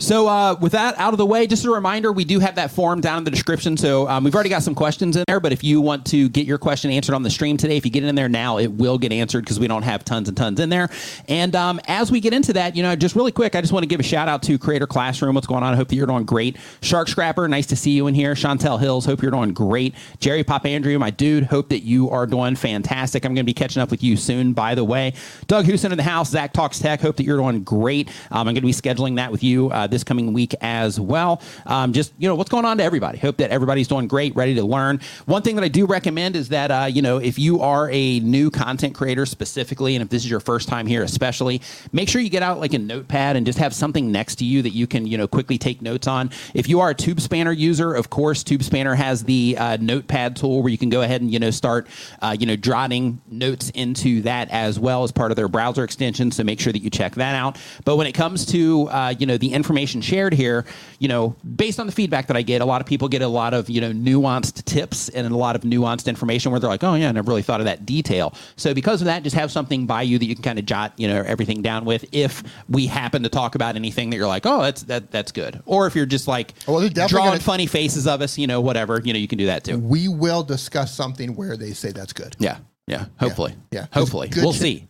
So, 0.00 0.28
uh, 0.28 0.56
with 0.60 0.72
that 0.72 0.96
out 0.96 1.12
of 1.12 1.18
the 1.18 1.26
way, 1.26 1.48
just 1.48 1.64
a 1.64 1.70
reminder 1.70 2.12
we 2.12 2.24
do 2.24 2.38
have 2.38 2.54
that 2.54 2.70
form 2.70 3.00
down 3.00 3.18
in 3.18 3.24
the 3.24 3.32
description. 3.32 3.76
So, 3.76 4.06
um, 4.06 4.22
we've 4.22 4.32
already 4.32 4.48
got 4.48 4.62
some 4.62 4.76
questions 4.76 5.16
in 5.16 5.24
there, 5.26 5.40
but 5.40 5.52
if 5.52 5.64
you 5.64 5.80
want 5.80 6.06
to 6.06 6.28
get 6.28 6.46
your 6.46 6.56
question 6.56 6.92
answered 6.92 7.16
on 7.16 7.24
the 7.24 7.30
stream 7.30 7.56
today, 7.56 7.76
if 7.76 7.84
you 7.84 7.90
get 7.90 8.04
in 8.04 8.14
there 8.14 8.28
now, 8.28 8.58
it 8.58 8.68
will 8.68 8.96
get 8.96 9.12
answered 9.12 9.40
because 9.40 9.58
we 9.58 9.66
don't 9.66 9.82
have 9.82 10.04
tons 10.04 10.28
and 10.28 10.36
tons 10.36 10.60
in 10.60 10.68
there. 10.68 10.88
And 11.26 11.56
um, 11.56 11.80
as 11.88 12.12
we 12.12 12.20
get 12.20 12.32
into 12.32 12.52
that, 12.52 12.76
you 12.76 12.84
know, 12.84 12.94
just 12.94 13.16
really 13.16 13.32
quick, 13.32 13.56
I 13.56 13.60
just 13.60 13.72
want 13.72 13.82
to 13.82 13.88
give 13.88 13.98
a 13.98 14.04
shout 14.04 14.28
out 14.28 14.40
to 14.44 14.56
Creator 14.56 14.86
Classroom. 14.86 15.34
What's 15.34 15.48
going 15.48 15.64
on? 15.64 15.74
I 15.74 15.76
hope 15.76 15.88
that 15.88 15.96
you're 15.96 16.06
doing 16.06 16.24
great. 16.24 16.58
Shark 16.80 17.08
Scrapper, 17.08 17.48
nice 17.48 17.66
to 17.66 17.74
see 17.76 17.90
you 17.90 18.06
in 18.06 18.14
here. 18.14 18.34
Chantel 18.34 18.78
Hills, 18.78 19.04
hope 19.04 19.20
you're 19.20 19.32
doing 19.32 19.52
great. 19.52 19.96
Jerry 20.20 20.44
Pop 20.44 20.64
Andrew, 20.64 20.96
my 21.00 21.10
dude, 21.10 21.42
hope 21.42 21.70
that 21.70 21.80
you 21.80 22.08
are 22.10 22.24
doing 22.24 22.54
fantastic. 22.54 23.24
I'm 23.24 23.34
going 23.34 23.44
to 23.44 23.50
be 23.50 23.52
catching 23.52 23.82
up 23.82 23.90
with 23.90 24.04
you 24.04 24.16
soon, 24.16 24.52
by 24.52 24.76
the 24.76 24.84
way. 24.84 25.14
Doug 25.48 25.64
Houston 25.64 25.90
in 25.90 25.98
the 25.98 26.04
house, 26.04 26.30
Zach 26.30 26.52
Talks 26.52 26.78
Tech, 26.78 27.00
hope 27.00 27.16
that 27.16 27.24
you're 27.24 27.38
doing 27.38 27.64
great. 27.64 28.08
Um, 28.30 28.46
I'm 28.46 28.54
going 28.54 28.54
to 28.56 28.60
be 28.60 28.70
scheduling 28.70 29.16
that 29.16 29.32
with 29.32 29.42
you 29.42 29.70
uh, 29.70 29.87
this 29.90 30.04
coming 30.04 30.32
week 30.32 30.54
as 30.60 31.00
well. 31.00 31.42
Um, 31.66 31.92
just, 31.92 32.12
you 32.18 32.28
know, 32.28 32.34
what's 32.34 32.50
going 32.50 32.64
on 32.64 32.78
to 32.78 32.84
everybody? 32.84 33.18
Hope 33.18 33.36
that 33.38 33.50
everybody's 33.50 33.88
doing 33.88 34.08
great, 34.08 34.34
ready 34.36 34.54
to 34.54 34.64
learn. 34.64 35.00
One 35.26 35.42
thing 35.42 35.54
that 35.56 35.64
I 35.64 35.68
do 35.68 35.86
recommend 35.86 36.36
is 36.36 36.48
that, 36.50 36.70
uh, 36.70 36.86
you 36.86 37.02
know, 37.02 37.18
if 37.18 37.38
you 37.38 37.60
are 37.60 37.90
a 37.92 38.20
new 38.20 38.50
content 38.50 38.94
creator 38.94 39.26
specifically, 39.26 39.96
and 39.96 40.02
if 40.02 40.08
this 40.08 40.24
is 40.24 40.30
your 40.30 40.40
first 40.40 40.68
time 40.68 40.86
here 40.86 41.02
especially, 41.02 41.62
make 41.92 42.08
sure 42.08 42.20
you 42.20 42.30
get 42.30 42.42
out 42.42 42.60
like 42.60 42.74
a 42.74 42.78
notepad 42.78 43.36
and 43.36 43.46
just 43.46 43.58
have 43.58 43.74
something 43.74 44.12
next 44.12 44.36
to 44.36 44.44
you 44.44 44.62
that 44.62 44.70
you 44.70 44.86
can, 44.86 45.06
you 45.06 45.16
know, 45.16 45.26
quickly 45.26 45.58
take 45.58 45.80
notes 45.80 46.06
on. 46.06 46.30
If 46.54 46.68
you 46.68 46.80
are 46.80 46.90
a 46.90 46.94
Tube 46.94 47.20
Spanner 47.20 47.52
user, 47.52 47.94
of 47.94 48.10
course, 48.10 48.42
Tube 48.42 48.62
Spanner 48.62 48.94
has 48.94 49.24
the 49.24 49.56
uh, 49.58 49.76
notepad 49.80 50.36
tool 50.36 50.62
where 50.62 50.70
you 50.70 50.78
can 50.78 50.90
go 50.90 51.02
ahead 51.02 51.20
and, 51.20 51.30
you 51.30 51.38
know, 51.38 51.50
start, 51.50 51.86
uh, 52.20 52.36
you 52.38 52.46
know, 52.46 52.56
jotting 52.56 53.20
notes 53.30 53.70
into 53.70 54.22
that 54.22 54.50
as 54.50 54.78
well 54.78 55.04
as 55.04 55.12
part 55.12 55.30
of 55.30 55.36
their 55.36 55.48
browser 55.48 55.84
extension. 55.84 56.30
So 56.30 56.44
make 56.44 56.60
sure 56.60 56.72
that 56.72 56.80
you 56.80 56.90
check 56.90 57.14
that 57.14 57.34
out. 57.34 57.58
But 57.84 57.96
when 57.96 58.06
it 58.06 58.12
comes 58.12 58.44
to, 58.46 58.88
uh, 58.88 59.14
you 59.18 59.26
know, 59.26 59.38
the 59.38 59.52
information 59.52 59.77
shared 59.86 60.32
here, 60.32 60.64
you 60.98 61.08
know, 61.08 61.36
based 61.56 61.80
on 61.80 61.86
the 61.86 61.92
feedback 61.92 62.26
that 62.28 62.36
I 62.36 62.42
get, 62.42 62.60
a 62.60 62.64
lot 62.64 62.80
of 62.80 62.86
people 62.86 63.08
get 63.08 63.22
a 63.22 63.28
lot 63.28 63.54
of, 63.54 63.68
you 63.70 63.80
know, 63.80 63.92
nuanced 63.92 64.64
tips 64.64 65.08
and 65.08 65.26
a 65.26 65.36
lot 65.36 65.56
of 65.56 65.62
nuanced 65.62 66.06
information 66.06 66.50
where 66.50 66.60
they're 66.60 66.70
like, 66.70 66.84
oh, 66.84 66.94
yeah, 66.94 67.08
I 67.08 67.12
never 67.12 67.28
really 67.28 67.42
thought 67.42 67.60
of 67.60 67.66
that 67.66 67.86
detail. 67.86 68.34
So 68.56 68.74
because 68.74 69.00
of 69.00 69.06
that, 69.06 69.22
just 69.22 69.36
have 69.36 69.50
something 69.50 69.86
by 69.86 70.02
you 70.02 70.18
that 70.18 70.24
you 70.24 70.34
can 70.34 70.42
kind 70.42 70.58
of 70.58 70.66
jot, 70.66 70.92
you 70.96 71.08
know, 71.08 71.22
everything 71.22 71.62
down 71.62 71.84
with 71.84 72.04
if 72.12 72.42
we 72.68 72.86
happen 72.86 73.22
to 73.22 73.28
talk 73.28 73.54
about 73.54 73.76
anything 73.76 74.10
that 74.10 74.16
you're 74.16 74.26
like, 74.26 74.46
oh, 74.46 74.62
that's 74.62 74.82
that 74.84 75.10
that's 75.10 75.32
good. 75.32 75.62
Or 75.66 75.86
if 75.86 75.94
you're 75.94 76.06
just 76.06 76.28
like 76.28 76.54
oh, 76.66 76.74
Well, 76.74 76.88
drawing 76.88 77.30
gonna- 77.30 77.40
funny 77.40 77.66
faces 77.66 78.06
of 78.06 78.20
us, 78.22 78.38
you 78.38 78.46
know, 78.46 78.60
whatever, 78.60 79.00
you 79.04 79.12
know, 79.12 79.18
you 79.18 79.28
can 79.28 79.38
do 79.38 79.46
that 79.46 79.64
too. 79.64 79.78
We 79.78 80.08
will 80.08 80.42
discuss 80.42 80.94
something 80.94 81.34
where 81.36 81.56
they 81.56 81.72
say 81.72 81.92
that's 81.92 82.12
good. 82.12 82.36
Yeah. 82.38 82.58
Yeah. 82.86 83.06
Hopefully. 83.20 83.54
Yeah. 83.70 83.86
Hopefully. 83.92 84.30
We'll 84.34 84.52
shit. 84.52 84.62
see. 84.62 84.88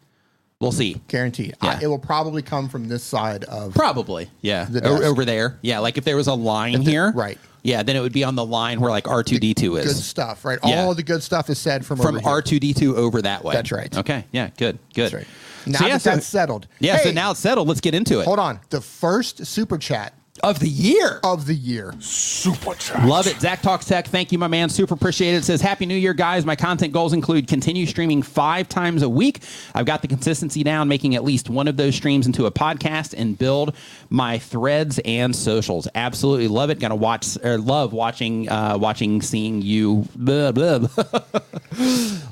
We'll 0.60 0.72
see. 0.72 1.00
Guaranteed. 1.06 1.54
Yeah. 1.62 1.78
I, 1.80 1.84
it 1.84 1.86
will 1.86 2.00
probably 2.00 2.42
come 2.42 2.68
from 2.68 2.88
this 2.88 3.04
side 3.04 3.44
of. 3.44 3.74
Probably, 3.74 4.28
yeah. 4.40 4.64
The 4.64 4.80
O- 4.80 4.96
desk. 4.96 5.04
over 5.04 5.24
there, 5.24 5.56
yeah. 5.62 5.78
Like 5.78 5.98
if 5.98 6.04
there 6.04 6.16
was 6.16 6.26
a 6.26 6.34
line 6.34 6.80
here, 6.82 7.12
right. 7.12 7.38
Yeah, 7.62 7.82
then 7.84 7.94
it 7.96 8.00
would 8.00 8.12
be 8.12 8.24
on 8.24 8.34
the 8.34 8.44
line 8.44 8.80
where 8.80 8.90
like 8.90 9.06
R 9.06 9.22
two 9.22 9.38
D 9.38 9.54
two 9.54 9.76
is. 9.76 9.84
Good 9.86 9.90
is 9.92 10.04
stuff, 10.04 10.44
right? 10.44 10.58
Yeah. 10.64 10.82
All 10.82 10.94
the 10.94 11.02
good 11.04 11.22
stuff 11.22 11.48
is 11.48 11.58
said 11.58 11.86
from 11.86 11.98
from 11.98 12.16
over 12.16 12.20
here. 12.20 12.28
R 12.28 12.42
two 12.42 12.58
D 12.58 12.74
two 12.74 12.96
over 12.96 13.22
that 13.22 13.44
way. 13.44 13.54
That's 13.54 13.70
right. 13.70 13.96
Okay, 13.96 14.24
yeah, 14.32 14.50
good, 14.56 14.78
good. 14.94 15.12
That's 15.12 15.14
right. 15.14 15.26
Now 15.66 15.78
that 15.88 16.02
that's 16.02 16.26
settled. 16.26 16.66
yeah. 16.80 16.96
So 16.96 17.04
Hey, 17.10 17.12
now 17.12 17.30
it's 17.32 17.40
settled. 17.40 17.68
Let's 17.68 17.80
get 17.80 17.94
into 17.94 18.18
it. 18.20 18.24
hold 18.24 18.38
on. 18.40 18.58
The 18.70 18.80
first 18.80 19.46
super 19.46 19.78
chat 19.78 20.12
Of 20.42 20.58
the 20.60 20.68
year. 20.68 21.20
of 21.24 21.46
the 21.46 21.54
year. 21.54 21.94
Super 22.00 22.74
chat. 22.74 23.04
Love 23.06 23.26
it. 23.26 23.40
Zach 23.40 23.62
Talks 23.62 23.86
Tech. 23.86 24.06
Thank 24.08 24.32
you, 24.32 24.38
my 24.38 24.46
man. 24.48 24.68
Super 24.68 24.94
appreciate 24.94 25.34
it. 25.34 25.44
Says, 25.44 25.60
Happy 25.60 25.86
New 25.86 25.96
Year, 25.96 26.14
guys. 26.14 26.44
My 26.44 26.56
content 26.56 26.92
goals 26.92 27.12
include 27.12 27.48
continue 27.48 27.86
streaming 27.86 28.22
five 28.22 28.68
times 28.68 29.02
a 29.02 29.08
week. 29.08 29.40
I've 29.74 29.86
got 29.86 30.02
the 30.02 30.08
consistency 30.08 30.62
down, 30.62 30.88
making 30.88 31.14
at 31.14 31.24
least 31.24 31.50
one 31.50 31.68
of 31.68 31.76
those 31.76 31.94
streams 31.94 32.26
into 32.26 32.46
a 32.46 32.50
podcast 32.50 33.14
and 33.16 33.38
build 33.38 33.74
my 34.10 34.38
threads 34.38 34.98
and 35.04 35.34
socials. 35.34 35.88
Absolutely 35.94 36.48
love 36.48 36.70
it. 36.70 36.78
Gonna 36.80 36.96
watch 36.96 37.36
or 37.42 37.58
love 37.58 37.92
watching, 37.92 38.48
uh, 38.48 38.78
watching, 38.78 39.20
seeing 39.22 39.62
you. 39.62 40.06
Blah, 40.16 40.52
blah, 40.52 40.78
blah. 40.78 41.20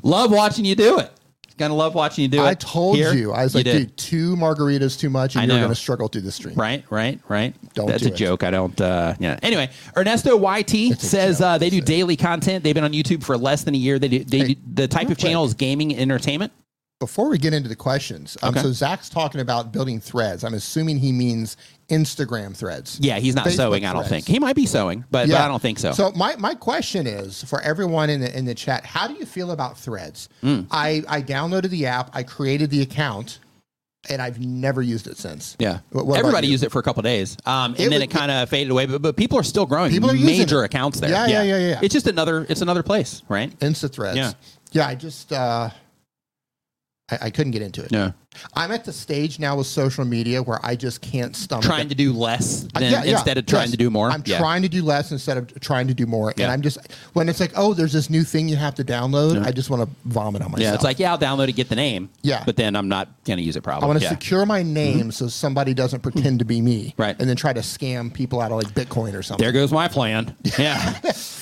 love 0.03 0.31
watching 0.31 0.65
you 0.65 0.75
do 0.75 0.99
it. 0.99 1.11
Gonna 1.59 1.75
love 1.75 1.95
watching 1.95 2.23
you 2.23 2.29
do 2.29 2.43
it. 2.43 2.47
I 2.47 2.55
told 2.55 2.97
here. 2.97 3.15
you. 3.15 3.33
I 3.33 3.43
was 3.45 3.55
like, 3.55 3.65
did. 3.65 3.79
dude, 3.89 3.97
two 3.97 4.37
margaritas 4.37 4.99
too 4.99 5.09
much, 5.09 5.37
and 5.37 5.51
you're 5.51 5.67
to 5.69 5.75
struggle 5.75 6.09
through 6.09 6.21
the 6.23 6.33
stream. 6.33 6.55
Right, 6.55 6.85
right, 6.91 7.19
right. 7.29 7.55
Don't 7.75 7.87
That's 7.87 8.03
do 8.03 8.11
a 8.11 8.13
it. 8.13 8.17
joke. 8.17 8.43
I 8.43 8.51
don't. 8.51 8.79
Uh, 8.79 9.15
yeah. 9.19 9.39
Anyway, 9.43 9.71
Ernesto 9.97 10.37
YT 10.39 10.99
says 11.01 11.41
uh, 11.41 11.57
they 11.57 11.71
do 11.71 11.81
daily 11.81 12.17
content. 12.17 12.63
They've 12.63 12.75
been 12.75 12.85
on 12.85 12.93
YouTube 12.93 13.25
for 13.25 13.39
less 13.39 13.65
than 13.65 13.75
a 13.75 13.79
year. 13.79 13.99
They 13.99 14.09
do. 14.09 14.25
They 14.25 14.39
Hey, 14.39 14.55
do 14.55 14.61
the 14.75 14.89
type 14.89 15.09
of 15.09 15.17
channel 15.17 15.45
is 15.45 15.55
gaming 15.55 15.93
and 15.93 16.01
entertainment. 16.01 16.53
Before 16.99 17.29
we 17.29 17.37
get 17.37 17.53
into 17.53 17.69
the 17.69 17.77
questions, 17.77 18.39
um, 18.43 18.51
Okay. 18.51 18.63
so 18.63 18.73
Zach's 18.73 19.11
talking 19.11 19.43
about 19.43 19.71
building 19.71 20.01
threads. 20.01 20.45
I'm 20.45 20.55
assuming 20.55 20.99
he 20.99 21.13
means 21.13 21.57
Instagram 21.89 22.57
threads. 22.57 22.99
Yeah, 23.01 23.19
he's 23.19 23.35
not 23.35 23.47
Facebook 23.47 23.57
sewing. 23.57 23.85
I 23.85 23.93
don't 23.93 24.03
threads. 24.07 24.25
think 24.27 24.27
he 24.27 24.39
might 24.41 24.57
be 24.57 24.67
sewing, 24.67 25.05
but, 25.11 25.29
but 25.29 25.37
I 25.37 25.47
don't 25.49 25.63
think 25.63 25.79
so. 25.79 25.93
So 25.93 26.11
my, 26.13 26.35
my 26.37 26.55
question 26.55 27.07
is 27.07 27.45
for 27.45 27.61
everyone 27.61 28.11
in 28.11 28.21
the 28.21 28.37
in 28.37 28.45
the 28.45 28.55
chat, 28.55 28.85
how 28.85 29.07
do 29.07 29.15
you 29.15 29.25
feel 29.27 29.51
about 29.53 29.79
threads? 29.79 30.29
Hmm. 30.41 30.63
I, 30.71 31.03
I 31.09 31.23
downloaded 31.23 31.71
the 31.71 31.87
app, 31.87 32.11
I 32.13 32.25
created 32.25 32.71
the 32.71 32.83
account, 32.83 33.39
and 34.11 34.21
I've 34.21 34.41
never 34.41 34.83
used 34.83 35.07
it 35.07 35.17
since. 35.17 35.57
yeah, 35.61 35.79
What- 35.91 36.19
everybody 36.19 36.49
used 36.49 36.65
it 36.65 36.73
for 36.73 36.81
a 36.81 36.83
couple 36.83 37.03
days, 37.03 37.37
um, 37.47 37.73
and 37.73 37.81
It 37.81 37.91
then 37.91 38.03
it 38.03 38.11
kind 38.11 38.31
of 38.33 38.49
faded 38.49 38.71
away. 38.71 38.87
But, 38.87 39.03
but 39.03 39.17
people 39.17 39.39
are 39.39 39.45
still 39.45 39.67
growing. 39.67 39.91
People 39.93 40.11
are 40.11 40.15
major 40.15 40.63
it. 40.63 40.67
accounts 40.67 40.99
there. 41.01 41.11
Yeah, 41.11 41.27
yeah, 41.27 41.43
yeah, 41.43 41.59
yeah. 41.59 41.81
It's 41.83 41.93
just 41.93 42.07
another. 42.09 42.47
It's 42.49 42.63
another 42.63 42.83
place, 42.83 43.23
right? 43.29 43.57
Insta 43.61 43.93
threads. 43.93 44.17
Yeah. 44.17 44.33
Yeah, 44.73 44.87
I 44.89 44.95
just 44.97 45.33
uh 45.33 45.71
I, 47.11 47.19
I 47.23 47.31
couldn't 47.31 47.53
get 47.53 47.63
into 47.63 47.85
it. 47.85 47.93
Yeah, 47.93 48.13
I'm 48.55 48.71
at 48.73 48.85
the 48.85 48.93
stage 48.93 49.39
now 49.39 49.57
with 49.57 49.67
social 49.67 50.05
media 50.05 50.43
where 50.43 50.59
I 50.65 50.77
just 50.77 51.01
can't 51.03 51.35
stomach 51.37 51.65
trying 51.65 51.87
it. 51.87 51.91
to 51.91 51.95
do 51.95 52.13
less 52.13 52.65
Uh, 52.75 52.81
yeah, 52.81 53.05
yeah, 53.05 53.13
instead 53.13 53.39
of 53.39 53.47
trying 53.47 53.63
yes. 53.65 53.71
to 53.73 53.77
do 53.77 53.91
more. 53.91 54.11
I'm 54.11 54.23
yeah. 54.27 54.39
trying 54.39 54.63
to 54.63 54.69
do 54.69 54.83
less 54.83 55.13
instead 55.13 55.37
of 55.37 55.61
trying 55.61 55.89
to 55.89 55.95
do 55.95 56.07
more. 56.07 56.33
And 56.39 56.51
I'm 56.51 56.63
just 56.63 56.79
when 57.13 57.29
it's 57.29 57.41
like, 57.41 57.53
oh, 57.57 57.75
there's 57.75 57.93
this 57.93 58.11
new 58.11 58.23
thing 58.25 58.49
you 58.49 58.57
have 58.57 58.75
to 58.77 58.85
download. 58.85 59.45
I 59.45 59.51
just 59.53 59.71
want 59.71 59.83
to 59.83 59.89
vomit 60.05 60.43
on 60.43 60.51
myself. 60.53 60.63
Yeah, 60.63 60.75
it's 60.75 60.85
like 60.85 60.99
yeah, 60.99 61.13
I'll 61.13 61.19
download 61.19 61.49
it, 61.49 61.53
get 61.53 61.69
the 61.69 61.77
name. 61.77 62.09
Yeah. 62.23 62.43
but 62.45 62.57
then 62.57 62.77
I'm 62.77 62.89
not 62.89 63.09
gonna 63.25 63.43
use 63.43 63.57
it. 63.57 63.63
Probably. 63.63 63.85
I 63.85 63.87
want 63.89 64.01
to 64.01 64.09
secure 64.09 64.47
my 64.47 64.63
name 64.63 65.11
so 65.11 65.29
somebody 65.29 65.75
doesn't 65.75 66.01
pretend 66.01 66.39
to 66.41 66.45
be 66.45 66.61
me, 66.61 66.95
Right. 66.97 67.17
And 67.19 67.29
then 67.29 67.37
try 67.37 67.53
to 67.53 67.61
scam 67.61 68.13
people 68.13 68.41
out 68.41 68.53
of 68.53 68.59
like 68.63 68.73
Bitcoin 68.75 69.15
or 69.15 69.23
something. 69.23 69.43
There 69.45 69.53
goes 69.53 69.73
my 69.73 69.89
plan. 69.89 70.35
Yeah. 70.59 70.99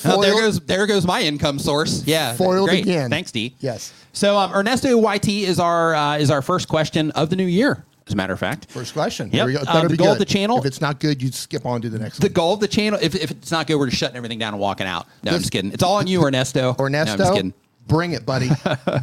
Oh, 0.07 0.21
there 0.21 0.35
goes 0.35 0.61
there 0.61 0.87
goes 0.87 1.07
my 1.07 1.23
income 1.23 1.59
source. 1.59 2.05
Yeah. 2.07 2.35
Foiled 2.35 2.69
Great. 2.69 2.83
again. 2.85 3.11
Thanks, 3.11 3.31
D. 3.33 3.55
Yes. 3.61 3.93
So 4.13 4.37
um, 4.37 4.53
Ernesto 4.53 4.97
YT 5.13 5.29
is 5.29 5.59
our 5.59 5.95
uh, 5.95 6.17
is 6.19 6.31
our 6.31 6.43
first 6.43 6.69
question 6.69 6.84
of 7.15 7.31
the 7.31 7.37
new 7.37 7.47
year. 7.47 7.85
As 8.07 8.13
a 8.13 8.17
matter 8.17 8.35
of 8.35 8.39
fact, 8.39 8.71
First 8.71 8.93
question. 8.93 9.29
Yep. 9.33 9.35
Here 9.35 9.47
we 9.47 9.53
go. 9.55 9.61
Uh, 9.67 9.89
the 9.89 9.97
goal 9.97 10.13
of 10.13 10.19
the 10.19 10.27
channel- 10.27 10.59
If 10.59 10.67
it's 10.67 10.81
not 10.83 11.01
good, 11.01 11.23
you 11.23 11.33
skip 11.33 11.65
on 11.65 11.81
to 11.81 11.89
the 11.89 11.99
next 11.99 12.19
one. 12.21 12.21
the 12.21 12.29
one. 12.29 12.33
goal 12.35 12.53
of 12.55 12.61
the 12.61 12.69
channel. 12.69 12.99
If, 13.01 13.15
if 13.15 13.31
it's 13.31 13.51
not 13.51 13.67
good, 13.67 13.77
we're 13.77 13.87
just 13.87 13.97
shutting 13.99 14.17
everything 14.19 14.39
down 14.39 14.53
and 14.53 14.61
walking 14.61 14.87
out. 14.87 15.07
No, 15.23 15.33
I'm 15.33 15.39
just 15.39 15.51
kidding. 15.51 15.73
It's 15.73 15.83
all 15.83 15.97
on 15.97 16.07
you, 16.07 16.23
Ernesto. 16.23 16.77
Ernesto, 16.79 17.07
No, 17.07 17.13
I'm 17.13 17.19
just 17.19 17.33
kidding. 17.33 17.55
bring 17.87 18.13
it, 18.13 18.27
buddy. 18.27 18.51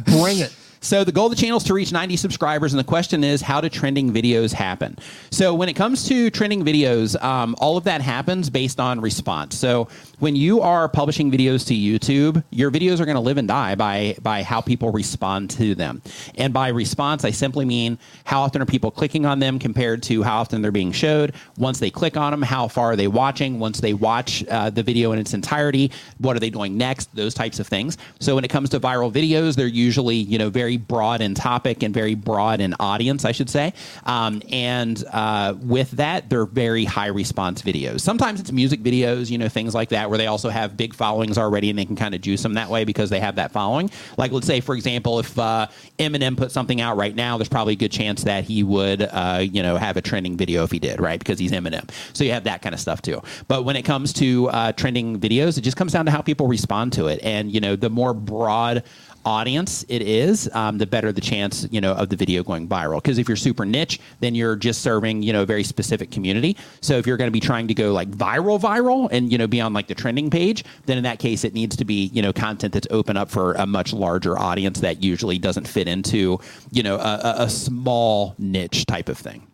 bring 0.06 0.38
it. 0.38 0.54
So 0.82 1.04
the 1.04 1.12
goal 1.12 1.26
of 1.26 1.30
the 1.30 1.36
channel 1.36 1.58
is 1.58 1.64
to 1.64 1.74
reach 1.74 1.92
90 1.92 2.16
subscribers, 2.16 2.72
and 2.72 2.80
the 2.80 2.84
question 2.84 3.22
is, 3.22 3.40
how 3.40 3.60
do 3.60 3.68
trending 3.68 4.12
videos 4.12 4.52
happen? 4.52 4.98
So 5.30 5.54
when 5.54 5.68
it 5.68 5.74
comes 5.74 6.08
to 6.08 6.28
trending 6.28 6.64
videos, 6.64 7.22
um, 7.22 7.54
all 7.58 7.76
of 7.76 7.84
that 7.84 8.00
happens 8.00 8.50
based 8.50 8.80
on 8.80 9.00
response. 9.00 9.56
So 9.56 9.86
when 10.18 10.34
you 10.34 10.60
are 10.60 10.88
publishing 10.88 11.30
videos 11.30 11.64
to 11.68 11.74
YouTube, 11.74 12.42
your 12.50 12.72
videos 12.72 12.98
are 12.98 13.04
going 13.04 13.14
to 13.14 13.20
live 13.20 13.38
and 13.38 13.46
die 13.46 13.76
by 13.76 14.16
by 14.22 14.42
how 14.42 14.60
people 14.60 14.90
respond 14.90 15.50
to 15.50 15.76
them. 15.76 16.02
And 16.34 16.52
by 16.52 16.68
response, 16.68 17.24
I 17.24 17.30
simply 17.30 17.64
mean 17.64 17.96
how 18.24 18.42
often 18.42 18.60
are 18.60 18.66
people 18.66 18.90
clicking 18.90 19.24
on 19.24 19.38
them 19.38 19.60
compared 19.60 20.02
to 20.04 20.24
how 20.24 20.40
often 20.40 20.62
they're 20.62 20.72
being 20.72 20.90
showed. 20.90 21.34
Once 21.58 21.78
they 21.78 21.90
click 21.90 22.16
on 22.16 22.32
them, 22.32 22.42
how 22.42 22.66
far 22.66 22.90
are 22.92 22.96
they 22.96 23.08
watching? 23.08 23.60
Once 23.60 23.80
they 23.80 23.94
watch 23.94 24.44
uh, 24.48 24.68
the 24.68 24.82
video 24.82 25.12
in 25.12 25.20
its 25.20 25.32
entirety, 25.32 25.92
what 26.18 26.36
are 26.36 26.40
they 26.40 26.50
doing 26.50 26.76
next? 26.76 27.14
Those 27.14 27.34
types 27.34 27.60
of 27.60 27.68
things. 27.68 27.98
So 28.18 28.34
when 28.34 28.44
it 28.44 28.48
comes 28.48 28.68
to 28.70 28.80
viral 28.80 29.12
videos, 29.12 29.54
they're 29.54 29.68
usually 29.68 30.16
you 30.16 30.38
know 30.38 30.50
very 30.50 30.71
broad 30.76 31.20
in 31.20 31.34
topic 31.34 31.82
and 31.82 31.92
very 31.94 32.14
broad 32.14 32.60
in 32.60 32.74
audience, 32.80 33.24
I 33.24 33.32
should 33.32 33.50
say. 33.50 33.72
Um, 34.04 34.42
and 34.50 35.02
uh, 35.12 35.54
with 35.60 35.90
that, 35.92 36.28
they're 36.28 36.46
very 36.46 36.84
high 36.84 37.06
response 37.06 37.62
videos. 37.62 38.00
Sometimes 38.00 38.40
it's 38.40 38.52
music 38.52 38.82
videos, 38.82 39.30
you 39.30 39.38
know, 39.38 39.48
things 39.48 39.74
like 39.74 39.90
that, 39.90 40.08
where 40.08 40.18
they 40.18 40.26
also 40.26 40.48
have 40.48 40.76
big 40.76 40.94
followings 40.94 41.38
already 41.38 41.70
and 41.70 41.78
they 41.78 41.84
can 41.84 41.96
kind 41.96 42.14
of 42.14 42.20
juice 42.20 42.42
them 42.42 42.54
that 42.54 42.68
way 42.68 42.84
because 42.84 43.10
they 43.10 43.20
have 43.20 43.36
that 43.36 43.52
following. 43.52 43.90
Like, 44.16 44.32
let's 44.32 44.46
say, 44.46 44.60
for 44.60 44.74
example, 44.74 45.18
if 45.18 45.38
uh, 45.38 45.68
Eminem 45.98 46.36
put 46.36 46.52
something 46.52 46.80
out 46.80 46.96
right 46.96 47.14
now, 47.14 47.38
there's 47.38 47.48
probably 47.48 47.74
a 47.74 47.76
good 47.76 47.92
chance 47.92 48.24
that 48.24 48.44
he 48.44 48.62
would, 48.62 49.02
uh, 49.02 49.42
you 49.42 49.62
know, 49.62 49.76
have 49.76 49.96
a 49.96 50.02
trending 50.02 50.36
video 50.36 50.64
if 50.64 50.70
he 50.70 50.78
did, 50.78 51.00
right? 51.00 51.18
Because 51.18 51.38
he's 51.38 51.52
Eminem. 51.52 51.90
So 52.12 52.24
you 52.24 52.32
have 52.32 52.44
that 52.44 52.62
kind 52.62 52.74
of 52.74 52.80
stuff 52.80 53.02
too. 53.02 53.22
But 53.48 53.64
when 53.64 53.76
it 53.76 53.82
comes 53.82 54.12
to 54.14 54.48
uh, 54.50 54.72
trending 54.72 55.20
videos, 55.20 55.58
it 55.58 55.62
just 55.62 55.76
comes 55.76 55.92
down 55.92 56.06
to 56.06 56.10
how 56.10 56.22
people 56.22 56.46
respond 56.46 56.92
to 56.94 57.06
it. 57.06 57.20
And, 57.22 57.52
you 57.52 57.60
know, 57.60 57.76
the 57.76 57.90
more 57.90 58.14
broad 58.14 58.84
audience 59.24 59.84
it 59.88 60.02
is, 60.02 60.48
um, 60.54 60.78
the 60.78 60.86
better 60.86 61.12
the 61.12 61.20
chance 61.20 61.66
you 61.70 61.80
know 61.80 61.92
of 61.92 62.08
the 62.08 62.16
video 62.16 62.42
going 62.42 62.68
viral. 62.68 63.02
Because 63.02 63.18
if 63.18 63.28
you're 63.28 63.36
super 63.36 63.64
niche, 63.64 64.00
then 64.20 64.34
you're 64.34 64.56
just 64.56 64.82
serving 64.82 65.22
you 65.22 65.32
know 65.32 65.42
a 65.42 65.46
very 65.46 65.64
specific 65.64 66.10
community. 66.10 66.56
So 66.80 66.96
if 66.98 67.06
you're 67.06 67.16
going 67.16 67.28
to 67.28 67.32
be 67.32 67.40
trying 67.40 67.68
to 67.68 67.74
go 67.74 67.92
like 67.92 68.10
viral, 68.10 68.60
viral, 68.60 69.08
and 69.12 69.30
you 69.30 69.38
know 69.38 69.46
be 69.46 69.60
on 69.60 69.72
like 69.72 69.86
the 69.88 69.94
trending 69.94 70.30
page, 70.30 70.64
then 70.86 70.96
in 70.96 71.04
that 71.04 71.18
case 71.18 71.44
it 71.44 71.54
needs 71.54 71.76
to 71.76 71.84
be 71.84 72.06
you 72.12 72.22
know 72.22 72.32
content 72.32 72.72
that's 72.72 72.88
open 72.90 73.16
up 73.16 73.30
for 73.30 73.52
a 73.54 73.66
much 73.66 73.92
larger 73.92 74.38
audience 74.38 74.80
that 74.80 75.02
usually 75.02 75.38
doesn't 75.38 75.66
fit 75.68 75.88
into 75.88 76.38
you 76.70 76.82
know 76.82 76.96
a, 76.96 77.34
a 77.38 77.48
small 77.50 78.34
niche 78.38 78.86
type 78.86 79.08
of 79.08 79.18
thing. 79.18 79.46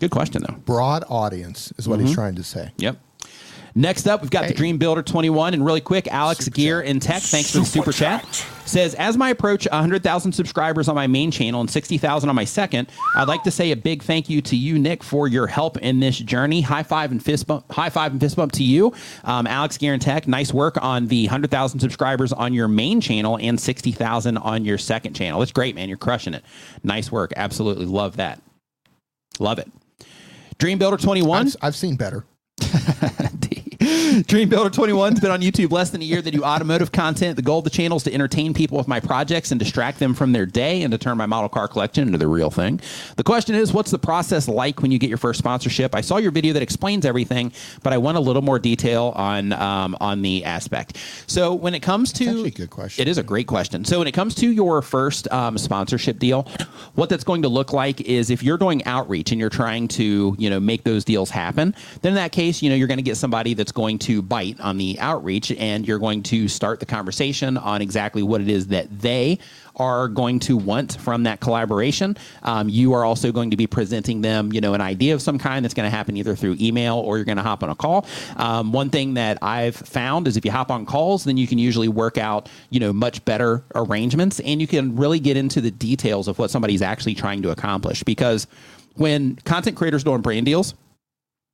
Good 0.00 0.10
question 0.10 0.42
though. 0.46 0.54
Broad 0.64 1.04
audience 1.08 1.72
is 1.78 1.86
what 1.88 1.98
Mm-hmm. 1.98 2.06
he's 2.06 2.14
trying 2.16 2.34
to 2.34 2.42
say. 2.42 2.72
Yep. 2.78 2.98
Next 3.74 4.06
up, 4.06 4.20
we've 4.20 4.30
got 4.30 4.48
the 4.48 4.54
Dream 4.54 4.76
Builder 4.76 5.02
21. 5.02 5.54
And 5.54 5.64
really 5.64 5.80
quick, 5.80 6.06
Alex 6.08 6.44
Super 6.44 6.54
Gear 6.56 6.80
chat. 6.82 6.90
in 6.90 7.00
Tech, 7.00 7.22
thanks 7.22 7.52
for 7.52 7.60
the 7.60 7.64
super 7.64 7.92
chat. 7.92 8.24
Says, 8.64 8.94
as 8.94 9.16
my 9.16 9.30
approach 9.30 9.66
100,000 9.70 10.32
subscribers 10.32 10.88
on 10.88 10.94
my 10.94 11.06
main 11.06 11.30
channel 11.30 11.60
and 11.60 11.70
60,000 11.70 12.28
on 12.28 12.34
my 12.34 12.44
second, 12.44 12.88
I'd 13.16 13.28
like 13.28 13.42
to 13.44 13.50
say 13.50 13.72
a 13.72 13.76
big 13.76 14.02
thank 14.02 14.28
you 14.28 14.40
to 14.42 14.56
you, 14.56 14.78
Nick, 14.78 15.02
for 15.02 15.26
your 15.26 15.46
help 15.46 15.78
in 15.78 16.00
this 16.00 16.18
journey. 16.18 16.60
High 16.60 16.82
five 16.82 17.10
and 17.10 17.22
fist 17.22 17.46
bump, 17.46 17.70
high 17.72 17.90
five 17.90 18.12
and 18.12 18.20
fist 18.20 18.36
bump 18.36 18.52
to 18.52 18.64
you. 18.64 18.92
Um, 19.24 19.46
Alex 19.46 19.78
Gear 19.78 19.94
in 19.94 20.00
Tech, 20.00 20.28
nice 20.28 20.52
work 20.52 20.80
on 20.82 21.06
the 21.06 21.26
100,000 21.26 21.80
subscribers 21.80 22.32
on 22.32 22.52
your 22.52 22.68
main 22.68 23.00
channel 23.00 23.38
and 23.38 23.58
60,000 23.58 24.36
on 24.36 24.64
your 24.64 24.78
second 24.78 25.14
channel. 25.14 25.42
It's 25.42 25.52
great, 25.52 25.74
man. 25.74 25.88
You're 25.88 25.98
crushing 25.98 26.34
it. 26.34 26.44
Nice 26.84 27.10
work. 27.10 27.32
Absolutely 27.36 27.86
love 27.86 28.16
that. 28.16 28.40
Love 29.38 29.58
it. 29.58 29.70
Dream 30.58 30.78
Builder 30.78 30.98
21. 30.98 31.46
I've, 31.46 31.56
I've 31.62 31.76
seen 31.76 31.96
better. 31.96 32.24
Dream 34.26 34.48
Builder 34.48 34.68
21's 34.68 35.20
been 35.20 35.30
on 35.30 35.40
YouTube 35.40 35.70
less 35.70 35.90
than 35.90 36.02
a 36.02 36.04
year. 36.04 36.20
They 36.20 36.30
do 36.30 36.42
automotive 36.42 36.92
content. 36.92 37.36
The 37.36 37.42
goal 37.42 37.58
of 37.58 37.64
the 37.64 37.70
channel 37.70 37.96
is 37.96 38.02
to 38.02 38.12
entertain 38.12 38.52
people 38.52 38.76
with 38.76 38.88
my 38.88 39.00
projects 39.00 39.52
and 39.52 39.58
distract 39.58 40.00
them 40.00 40.12
from 40.12 40.32
their 40.32 40.44
day 40.44 40.82
and 40.82 40.92
to 40.92 40.98
turn 40.98 41.16
my 41.16 41.26
model 41.26 41.48
car 41.48 41.66
collection 41.66 42.06
into 42.06 42.18
the 42.18 42.26
real 42.26 42.50
thing. 42.50 42.80
The 43.16 43.22
question 43.22 43.54
is, 43.54 43.72
what's 43.72 43.90
the 43.90 43.98
process 43.98 44.48
like 44.48 44.82
when 44.82 44.90
you 44.90 44.98
get 44.98 45.08
your 45.08 45.18
first 45.18 45.38
sponsorship? 45.38 45.94
I 45.94 46.02
saw 46.02 46.18
your 46.18 46.30
video 46.30 46.52
that 46.52 46.62
explains 46.62 47.06
everything, 47.06 47.52
but 47.82 47.92
I 47.92 47.98
want 47.98 48.18
a 48.18 48.20
little 48.20 48.42
more 48.42 48.58
detail 48.58 49.12
on 49.16 49.52
um, 49.52 49.96
on 50.00 50.20
the 50.20 50.44
aspect. 50.44 50.98
So 51.26 51.54
when 51.54 51.74
it 51.74 51.80
comes 51.80 52.12
to 52.14 52.44
a 52.44 52.50
good 52.50 52.70
question. 52.70 53.02
it 53.02 53.08
is 53.08 53.18
a 53.18 53.22
great 53.22 53.46
question. 53.46 53.84
So 53.84 53.98
when 53.98 54.08
it 54.08 54.12
comes 54.12 54.34
to 54.36 54.50
your 54.50 54.82
first 54.82 55.30
um, 55.32 55.56
sponsorship 55.56 56.18
deal, 56.18 56.42
what 56.94 57.08
that's 57.08 57.24
going 57.24 57.42
to 57.42 57.48
look 57.48 57.72
like 57.72 58.02
is 58.02 58.30
if 58.30 58.42
you're 58.42 58.58
doing 58.58 58.84
outreach 58.84 59.32
and 59.32 59.40
you're 59.40 59.50
trying 59.50 59.88
to, 59.88 60.36
you 60.38 60.50
know, 60.50 60.60
make 60.60 60.84
those 60.84 61.04
deals 61.04 61.30
happen, 61.30 61.74
then 62.02 62.10
in 62.10 62.16
that 62.16 62.32
case, 62.32 62.62
you 62.62 62.68
know, 62.68 62.76
you're 62.76 62.88
going 62.88 62.98
to 62.98 63.02
get 63.02 63.16
somebody 63.16 63.54
that's 63.54 63.72
going 63.72 64.01
to 64.02 64.22
bite 64.22 64.60
on 64.60 64.78
the 64.78 64.98
outreach 65.00 65.50
and 65.52 65.86
you're 65.86 65.98
going 65.98 66.22
to 66.24 66.48
start 66.48 66.80
the 66.80 66.86
conversation 66.86 67.56
on 67.56 67.82
exactly 67.82 68.22
what 68.22 68.40
it 68.40 68.48
is 68.48 68.68
that 68.68 69.00
they 69.00 69.38
are 69.76 70.08
going 70.08 70.38
to 70.38 70.56
want 70.56 71.00
from 71.00 71.22
that 71.22 71.40
collaboration. 71.40 72.16
Um, 72.42 72.68
you 72.68 72.92
are 72.92 73.04
also 73.04 73.32
going 73.32 73.50
to 73.50 73.56
be 73.56 73.66
presenting 73.66 74.20
them, 74.20 74.52
you 74.52 74.60
know, 74.60 74.74
an 74.74 74.80
idea 74.80 75.14
of 75.14 75.22
some 75.22 75.38
kind 75.38 75.64
that's 75.64 75.74
going 75.74 75.90
to 75.90 75.96
happen 75.96 76.16
either 76.16 76.36
through 76.36 76.56
email 76.60 76.96
or 76.96 77.16
you're 77.16 77.24
going 77.24 77.36
to 77.36 77.42
hop 77.42 77.62
on 77.62 77.70
a 77.70 77.74
call. 77.74 78.06
Um, 78.36 78.72
one 78.72 78.90
thing 78.90 79.14
that 79.14 79.38
I've 79.42 79.76
found 79.76 80.28
is 80.28 80.36
if 80.36 80.44
you 80.44 80.50
hop 80.50 80.70
on 80.70 80.84
calls, 80.84 81.24
then 81.24 81.36
you 81.36 81.46
can 81.46 81.58
usually 81.58 81.88
work 81.88 82.18
out, 82.18 82.48
you 82.70 82.80
know, 82.80 82.92
much 82.92 83.24
better 83.24 83.64
arrangements 83.74 84.40
and 84.40 84.60
you 84.60 84.66
can 84.66 84.96
really 84.96 85.20
get 85.20 85.36
into 85.36 85.60
the 85.60 85.70
details 85.70 86.28
of 86.28 86.38
what 86.38 86.50
somebody's 86.50 86.82
actually 86.82 87.14
trying 87.14 87.42
to 87.42 87.50
accomplish. 87.50 88.02
Because 88.02 88.46
when 88.96 89.36
content 89.36 89.76
creators 89.76 90.04
doing 90.04 90.20
brand 90.20 90.46
deals, 90.46 90.74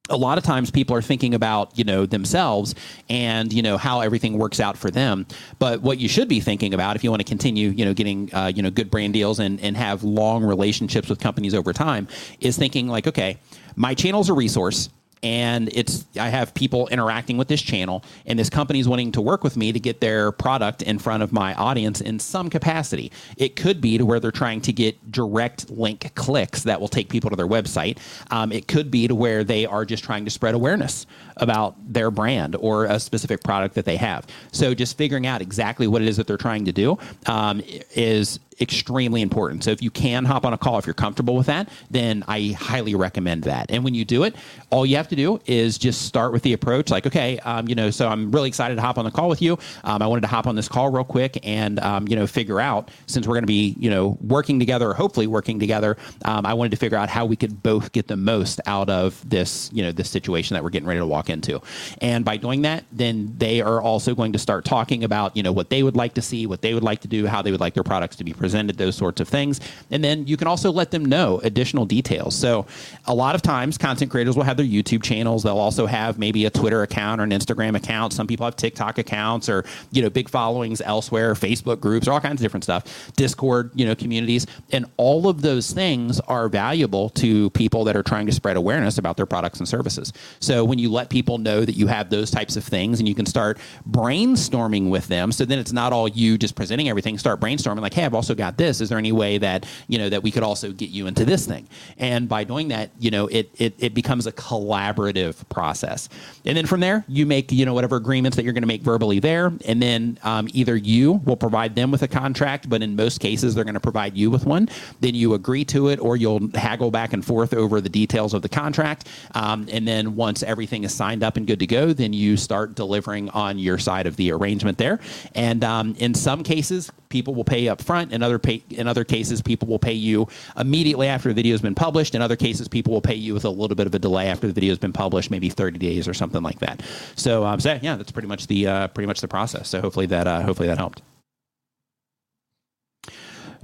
a 0.09 0.17
lot 0.17 0.39
of 0.39 0.45
times 0.45 0.71
people 0.71 0.97
are 0.97 1.03
thinking 1.03 1.35
about 1.35 1.77
you 1.79 1.85
know 1.85 2.07
themselves 2.07 2.75
and 3.09 3.53
you 3.53 3.63
know 3.63 3.77
how 3.77 4.01
everything 4.01 4.39
works 4.39 4.61
out 4.61 4.77
for 4.77 4.91
them. 4.91 5.27
But 5.59 5.83
what 5.83 5.99
you 5.99 6.09
should 6.09 6.29
be 6.29 6.41
thinking 6.41 6.75
about 6.75 6.97
if 6.97 7.05
you 7.05 7.11
want 7.11 7.21
to 7.21 7.29
continue 7.29 7.71
you 7.71 7.85
know 7.85 7.95
getting 7.95 8.33
uh, 8.35 8.53
you 8.55 8.63
know 8.63 8.71
good 8.71 8.91
brand 8.91 9.13
deals 9.13 9.39
and 9.39 9.61
and 9.61 9.77
have 9.77 10.03
long 10.03 10.45
relationships 10.45 11.09
with 11.09 11.19
companies 11.21 11.55
over 11.55 11.73
time 11.73 12.09
is 12.41 12.57
thinking 12.57 12.89
like 12.89 13.07
okay 13.07 13.39
my 13.77 13.95
channel's 13.95 14.29
a 14.29 14.35
resource 14.35 14.89
and 15.23 15.69
it's 15.73 16.07
I 16.19 16.29
have 16.29 16.55
people 16.55 16.89
interacting 16.89 17.37
with 17.37 17.49
this 17.49 17.63
channel, 17.63 18.05
and 18.27 18.39
this 18.39 18.51
company 18.51 18.81
is 18.81 18.89
wanting 18.89 19.13
to 19.13 19.21
work 19.21 19.45
with 19.45 19.57
me 19.57 19.73
to 19.73 19.81
get 19.81 20.01
their 20.01 20.33
product 20.33 20.83
in 20.83 20.99
front 20.99 21.23
of 21.23 21.33
my 21.33 21.55
audience 21.55 22.01
in 22.01 22.19
some 22.19 22.51
capacity. 22.51 23.13
It 23.37 23.57
could 23.57 23.81
be 23.81 23.99
to 23.99 24.07
where 24.07 24.21
they're 24.21 24.31
trying 24.31 24.61
to 24.63 24.73
get 24.73 25.11
direct 25.11 25.71
link 25.71 26.15
clicks 26.15 26.63
that 26.65 26.81
will 26.81 26.89
take 26.89 27.09
people 27.09 27.31
to 27.31 27.37
their 27.37 27.49
website. 27.49 27.99
Um, 28.31 28.53
it 28.53 28.69
could 28.69 28.91
be 28.91 29.09
to 29.09 29.15
where 29.15 29.45
they 29.45 29.67
are 29.67 29.85
just 29.85 30.05
trying 30.05 30.25
to 30.25 30.31
spread 30.31 30.55
awareness 30.55 31.07
about 31.37 31.77
their 31.93 32.11
brand 32.11 32.57
or 32.57 32.85
a 32.85 32.99
specific 32.99 33.43
product 33.43 33.75
that 33.75 33.85
they 33.85 33.97
have. 33.97 34.27
So 34.53 34.75
just 34.75 34.97
figuring 34.97 35.27
out 35.27 35.41
exactly 35.41 35.87
what 35.87 36.03
it 36.03 36.09
is 36.09 36.17
that 36.17 36.27
they're 36.27 36.37
trying 36.37 36.65
to 36.65 36.73
do 36.73 36.99
um, 37.27 37.63
is 37.95 38.41
extremely 38.61 39.23
important. 39.23 39.65
So 39.65 39.71
if 39.71 39.83
you 39.83 39.91
can 39.91 40.25
hop 40.25 40.45
on 40.45 40.53
a 40.53 40.59
call, 40.59 40.79
if 40.79 40.87
you're 40.87 40.95
comfortable 40.95 41.37
with 41.37 41.47
that, 41.47 41.69
then 41.91 42.25
I 42.29 42.57
highly 42.59 42.95
recommend 42.95 43.45
that. 43.45 43.71
And 43.71 43.85
when 43.85 43.95
you 43.95 44.05
do 44.05 44.25
it, 44.25 44.35
all 44.71 44.85
you 44.85 44.97
have 44.97 45.09
to 45.09 45.17
do 45.17 45.41
is 45.47 45.79
just 45.79 46.03
start 46.03 46.33
with 46.33 46.43
the 46.43 46.53
approach 46.53 46.91
like, 46.91 47.07
okay, 47.07 47.39
um, 47.41 47.69
you 47.69 47.75
know, 47.75 47.91
so 47.91 48.09
I'm 48.09 48.31
really 48.31 48.49
excited 48.49 48.75
to 48.77 48.81
hop 48.81 48.99
on 48.99 49.05
the 49.05 49.11
call 49.11 49.29
with 49.29 49.41
you. 49.41 49.59
Um, 49.85 50.03
I 50.03 50.07
wanted 50.07 50.23
to 50.23 50.29
hop 50.29 50.47
on 50.47 50.57
this 50.57 50.69
call 50.69 50.91
real 50.91 51.05
quick 51.05 51.39
and, 51.47 51.79
um, 51.81 52.09
you 52.09 52.17
know, 52.17 52.27
figure 52.27 52.61
out 52.61 52.91
since 53.07 53.27
we're 53.27 53.35
going 53.35 53.45
to 53.45 53.47
be, 53.47 53.77
you 53.79 53.91
know, 53.91 54.19
working 54.21 54.59
together, 54.59 54.93
hopefully 54.93 55.27
working 55.27 55.59
together, 55.59 55.97
um, 56.25 56.45
I 56.45 56.55
wanted 56.55 56.71
to 56.71 56.77
figure 56.77 56.99
out 56.99 57.09
how 57.09 57.25
we 57.25 57.37
could 57.37 57.63
both 57.63 57.93
get 57.93 58.09
the 58.09 58.17
most 58.17 58.61
out 58.67 58.91
of 58.91 59.29
this, 59.29 59.71
you 59.73 59.83
know, 59.83 59.93
this 59.93 60.11
situation 60.11 60.55
that 60.55 60.65
we're 60.65 60.71
getting 60.71 60.89
ready 60.89 61.01
to 61.01 61.07
walk 61.07 61.31
into. 61.31 61.61
And 62.01 62.25
by 62.25 62.37
doing 62.37 62.63
that, 62.63 62.85
then 62.93 63.35
they 63.39 63.61
are 63.61 63.81
also 63.81 64.15
going 64.15 64.33
to 64.33 64.39
start 64.39 64.65
talking 64.65 65.05
about, 65.05 65.37
you 65.37 65.43
know, 65.43 65.53
what 65.53 65.71
they 65.71 65.83
would 65.83 65.97
like 65.97 66.15
to 66.15 66.23
see, 66.23 66.47
what 66.47 66.63
they 66.63 66.75
would 66.75 66.83
like 66.83 67.01
to 67.01 67.09
do, 67.09 67.27
how 67.27 67.43
they 67.43 67.51
would 67.51 67.61
like 67.61 67.75
their 67.75 67.83
products 67.83 68.17
to 68.17 68.25
be 68.25 68.33
presented, 68.33 68.48
those 68.53 68.97
sorts 68.97 69.21
of 69.21 69.29
things. 69.29 69.61
And 69.91 70.03
then 70.03 70.27
you 70.27 70.37
can 70.37 70.47
also 70.47 70.71
let 70.71 70.91
them 70.91 71.05
know 71.05 71.41
additional 71.43 71.87
details. 71.87 72.35
So 72.35 72.67
a 73.07 73.15
lot 73.15 73.35
of 73.35 73.43
times 73.43 73.79
content 73.79 74.11
creators 74.11 74.37
will 74.37 74.45
have 74.45 74.57
their 74.57 74.67
YouTube 74.67 75.03
channels. 75.03 75.43
They'll 75.43 75.59
also 75.59 75.87
have 75.87 76.19
maybe 76.19 76.45
a 76.45 76.51
Twitter 76.51 76.83
account 76.83 77.21
or 77.21 77.25
an 77.25 77.31
Instagram 77.31 77.77
account. 77.77 78.13
Some 78.13 78.27
people 78.27 78.45
have 78.47 78.57
TikTok 78.57 78.99
accounts 78.99 79.49
or, 79.49 79.65
you 79.91 80.03
know, 80.03 80.11
big 80.11 80.29
followings 80.29 80.81
elsewhere, 80.81 81.35
Facebook 81.35 81.81
groups, 81.81 82.09
or 82.09 82.13
all 82.13 82.21
kinds 82.21 82.41
of 82.41 82.45
different 82.45 82.65
stuff, 82.65 83.13
Discord, 83.17 83.71
you 83.75 83.87
know, 83.87 83.95
communities. 83.95 84.47
And 84.73 84.87
all 84.97 85.29
of 85.29 85.43
those 85.43 85.73
things 85.73 86.21
are 86.21 86.49
valuable 86.49 87.11
to 87.11 87.51
people 87.51 87.85
that 87.85 87.97
are 87.97 88.03
trying 88.03 88.27
to 88.27 88.33
spread 88.33 88.57
awareness 88.57 88.99
about 88.99 89.17
their 89.17 89.27
products 89.27 89.59
and 89.59 89.69
services. 89.69 90.13
So 90.41 90.65
when 90.65 90.79
you 90.79 90.91
let 90.91 91.11
people 91.11 91.39
know 91.39 91.65
that 91.65 91.75
you 91.75 91.87
have 91.87 92.11
those 92.11 92.31
types 92.31 92.57
of 92.57 92.65
things 92.65 92.99
and 92.99 93.09
you 93.09 93.15
can 93.15 93.27
start 93.27 93.59
brainstorming 93.89 94.91
with 94.91 95.09
them, 95.09 95.33
so 95.33 95.45
then 95.45 95.59
it's 95.59 95.73
not 95.73 95.93
all 95.93 96.09
you 96.09 96.39
just 96.39 96.55
presenting 96.55 96.89
everything, 96.89 97.19
start 97.19 97.41
brainstorming 97.41 97.81
like, 97.81 97.95
hey, 97.95 98.05
I've 98.05 98.15
also 98.15 98.35
got 98.39 98.57
this. 98.57 98.81
Is 98.81 98.89
there 98.89 98.97
any 98.99 99.13
way 99.13 99.37
that, 99.39 99.67
you 99.89 99.99
know, 99.99 100.09
that 100.09 100.23
we 100.23 100.31
could 100.31 100.43
also 100.43 100.73
get 100.73 100.89
you 100.89 101.07
into 101.07 101.27
this 101.27 101.45
thing? 101.45 101.69
And 101.99 102.29
by 102.29 102.45
doing 102.45 102.69
that, 102.69 102.91
you 102.99 103.11
know, 103.11 103.27
it 103.27 103.51
it, 103.59 103.75
it 103.79 103.93
becomes 103.93 104.27
a 104.27 104.33
collaborative 104.33 105.47
process. 105.51 106.09
And 106.47 106.57
then 106.57 106.65
from 106.65 106.81
there, 106.81 107.05
you 107.09 107.27
make, 107.27 107.53
you 107.53 107.67
know, 107.67 107.75
whatever 107.75 107.97
agreements 107.97 108.37
that 108.37 108.45
you're 108.45 108.55
going 108.55 108.63
to 108.63 108.69
make 108.69 108.83
verbally 108.83 109.21
there. 109.21 109.53
And 109.67 109.83
then 109.83 110.19
um, 110.23 110.49
either 110.55 110.77
you 110.77 111.21
will 111.27 111.37
provide 111.37 111.75
them 111.75 111.91
with 111.91 112.03
a 112.03 112.09
contract, 112.09 112.69
but 112.71 112.83
in 112.83 112.97
most 112.97 113.21
cases, 113.21 113.55
they're 113.55 113.65
going 113.65 113.75
to 113.75 113.81
provide 113.81 114.17
you 114.17 114.31
with 114.31 114.47
one. 114.47 114.69
Then 115.01 115.15
you 115.15 115.35
agree 115.35 115.65
to 115.67 115.89
it, 115.89 115.99
or 116.01 116.17
you'll 116.17 116.49
haggle 116.55 116.91
back 116.91 117.13
and 117.13 117.25
forth 117.25 117.53
over 117.53 117.81
the 117.81 117.89
details 117.89 118.33
of 118.33 118.43
the 118.43 118.49
contract. 118.49 119.09
Um, 119.35 119.67
and 119.71 119.87
then 119.87 120.15
once 120.17 120.43
everything 120.43 120.85
is 120.85 120.95
signed 120.95 121.23
up 121.23 121.37
and 121.37 121.47
good 121.47 121.59
to 121.59 121.67
go, 121.67 121.93
then 121.93 122.13
you 122.13 122.37
start 122.37 122.75
delivering 122.75 123.29
on 123.31 123.59
your 123.59 123.79
side 123.79 124.07
of 124.07 124.17
the 124.17 124.33
arrangement 124.33 124.79
there. 124.79 125.01
And 125.35 125.65
um, 125.65 125.95
in 125.99 126.15
some 126.15 126.43
cases, 126.43 126.91
people 127.09 127.35
will 127.35 127.45
pay 127.45 127.69
up 127.69 127.83
front. 127.83 128.13
In 128.13 128.23
other 128.29 128.39
pay, 128.39 128.63
in 128.71 128.87
other 128.87 129.05
cases, 129.05 129.43
people 129.43 129.69
will 129.69 129.79
pay 129.79 129.93
you 129.93 130.29
immediately 130.57 131.09
after 131.09 131.29
the 131.29 131.35
video 131.35 131.55
has 131.55 131.63
been 131.63 131.75
published. 131.75 132.15
In 132.15 132.23
other 132.23 132.37
cases, 132.37 132.69
people 132.69 132.93
will 132.93 133.01
pay 133.01 133.15
you 133.15 133.35
with 133.35 133.45
a 133.45 133.51
little 133.51 133.75
bit 133.75 133.87
of 133.87 133.95
a 133.95 133.99
delay 133.99 134.29
after 134.29 134.47
the 134.47 134.53
video 134.53 134.71
has 134.71 134.79
been 134.79 134.93
published, 134.93 135.31
maybe 135.31 135.49
30 135.49 135.79
days 135.79 136.07
or 136.07 136.15
something 136.15 136.43
like 136.43 136.59
that. 136.61 136.83
So, 137.17 137.45
um, 137.45 137.61
so 137.61 137.79
yeah, 137.81 137.97
that's 137.97 138.13
pretty 138.13 138.29
much 138.29 138.47
the 138.47 138.67
uh, 138.67 138.89
pretty 138.89 139.07
much 139.07 139.21
the 139.21 139.29
process. 139.29 139.69
So 139.69 139.81
hopefully 139.81 140.07
that 140.07 140.27
uh, 140.27 140.43
hopefully 140.43 140.69
that 140.69 140.79
helped. 140.79 141.03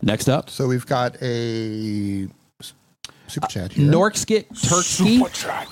Next 0.02 0.28
up, 0.28 0.50
So 0.50 0.66
we've 0.66 0.86
got 0.86 1.16
a 1.22 2.28
super 3.26 3.46
chat 3.48 3.72
here. 3.72 3.90
Norskit 3.90 4.46
Turkey. 4.68 5.22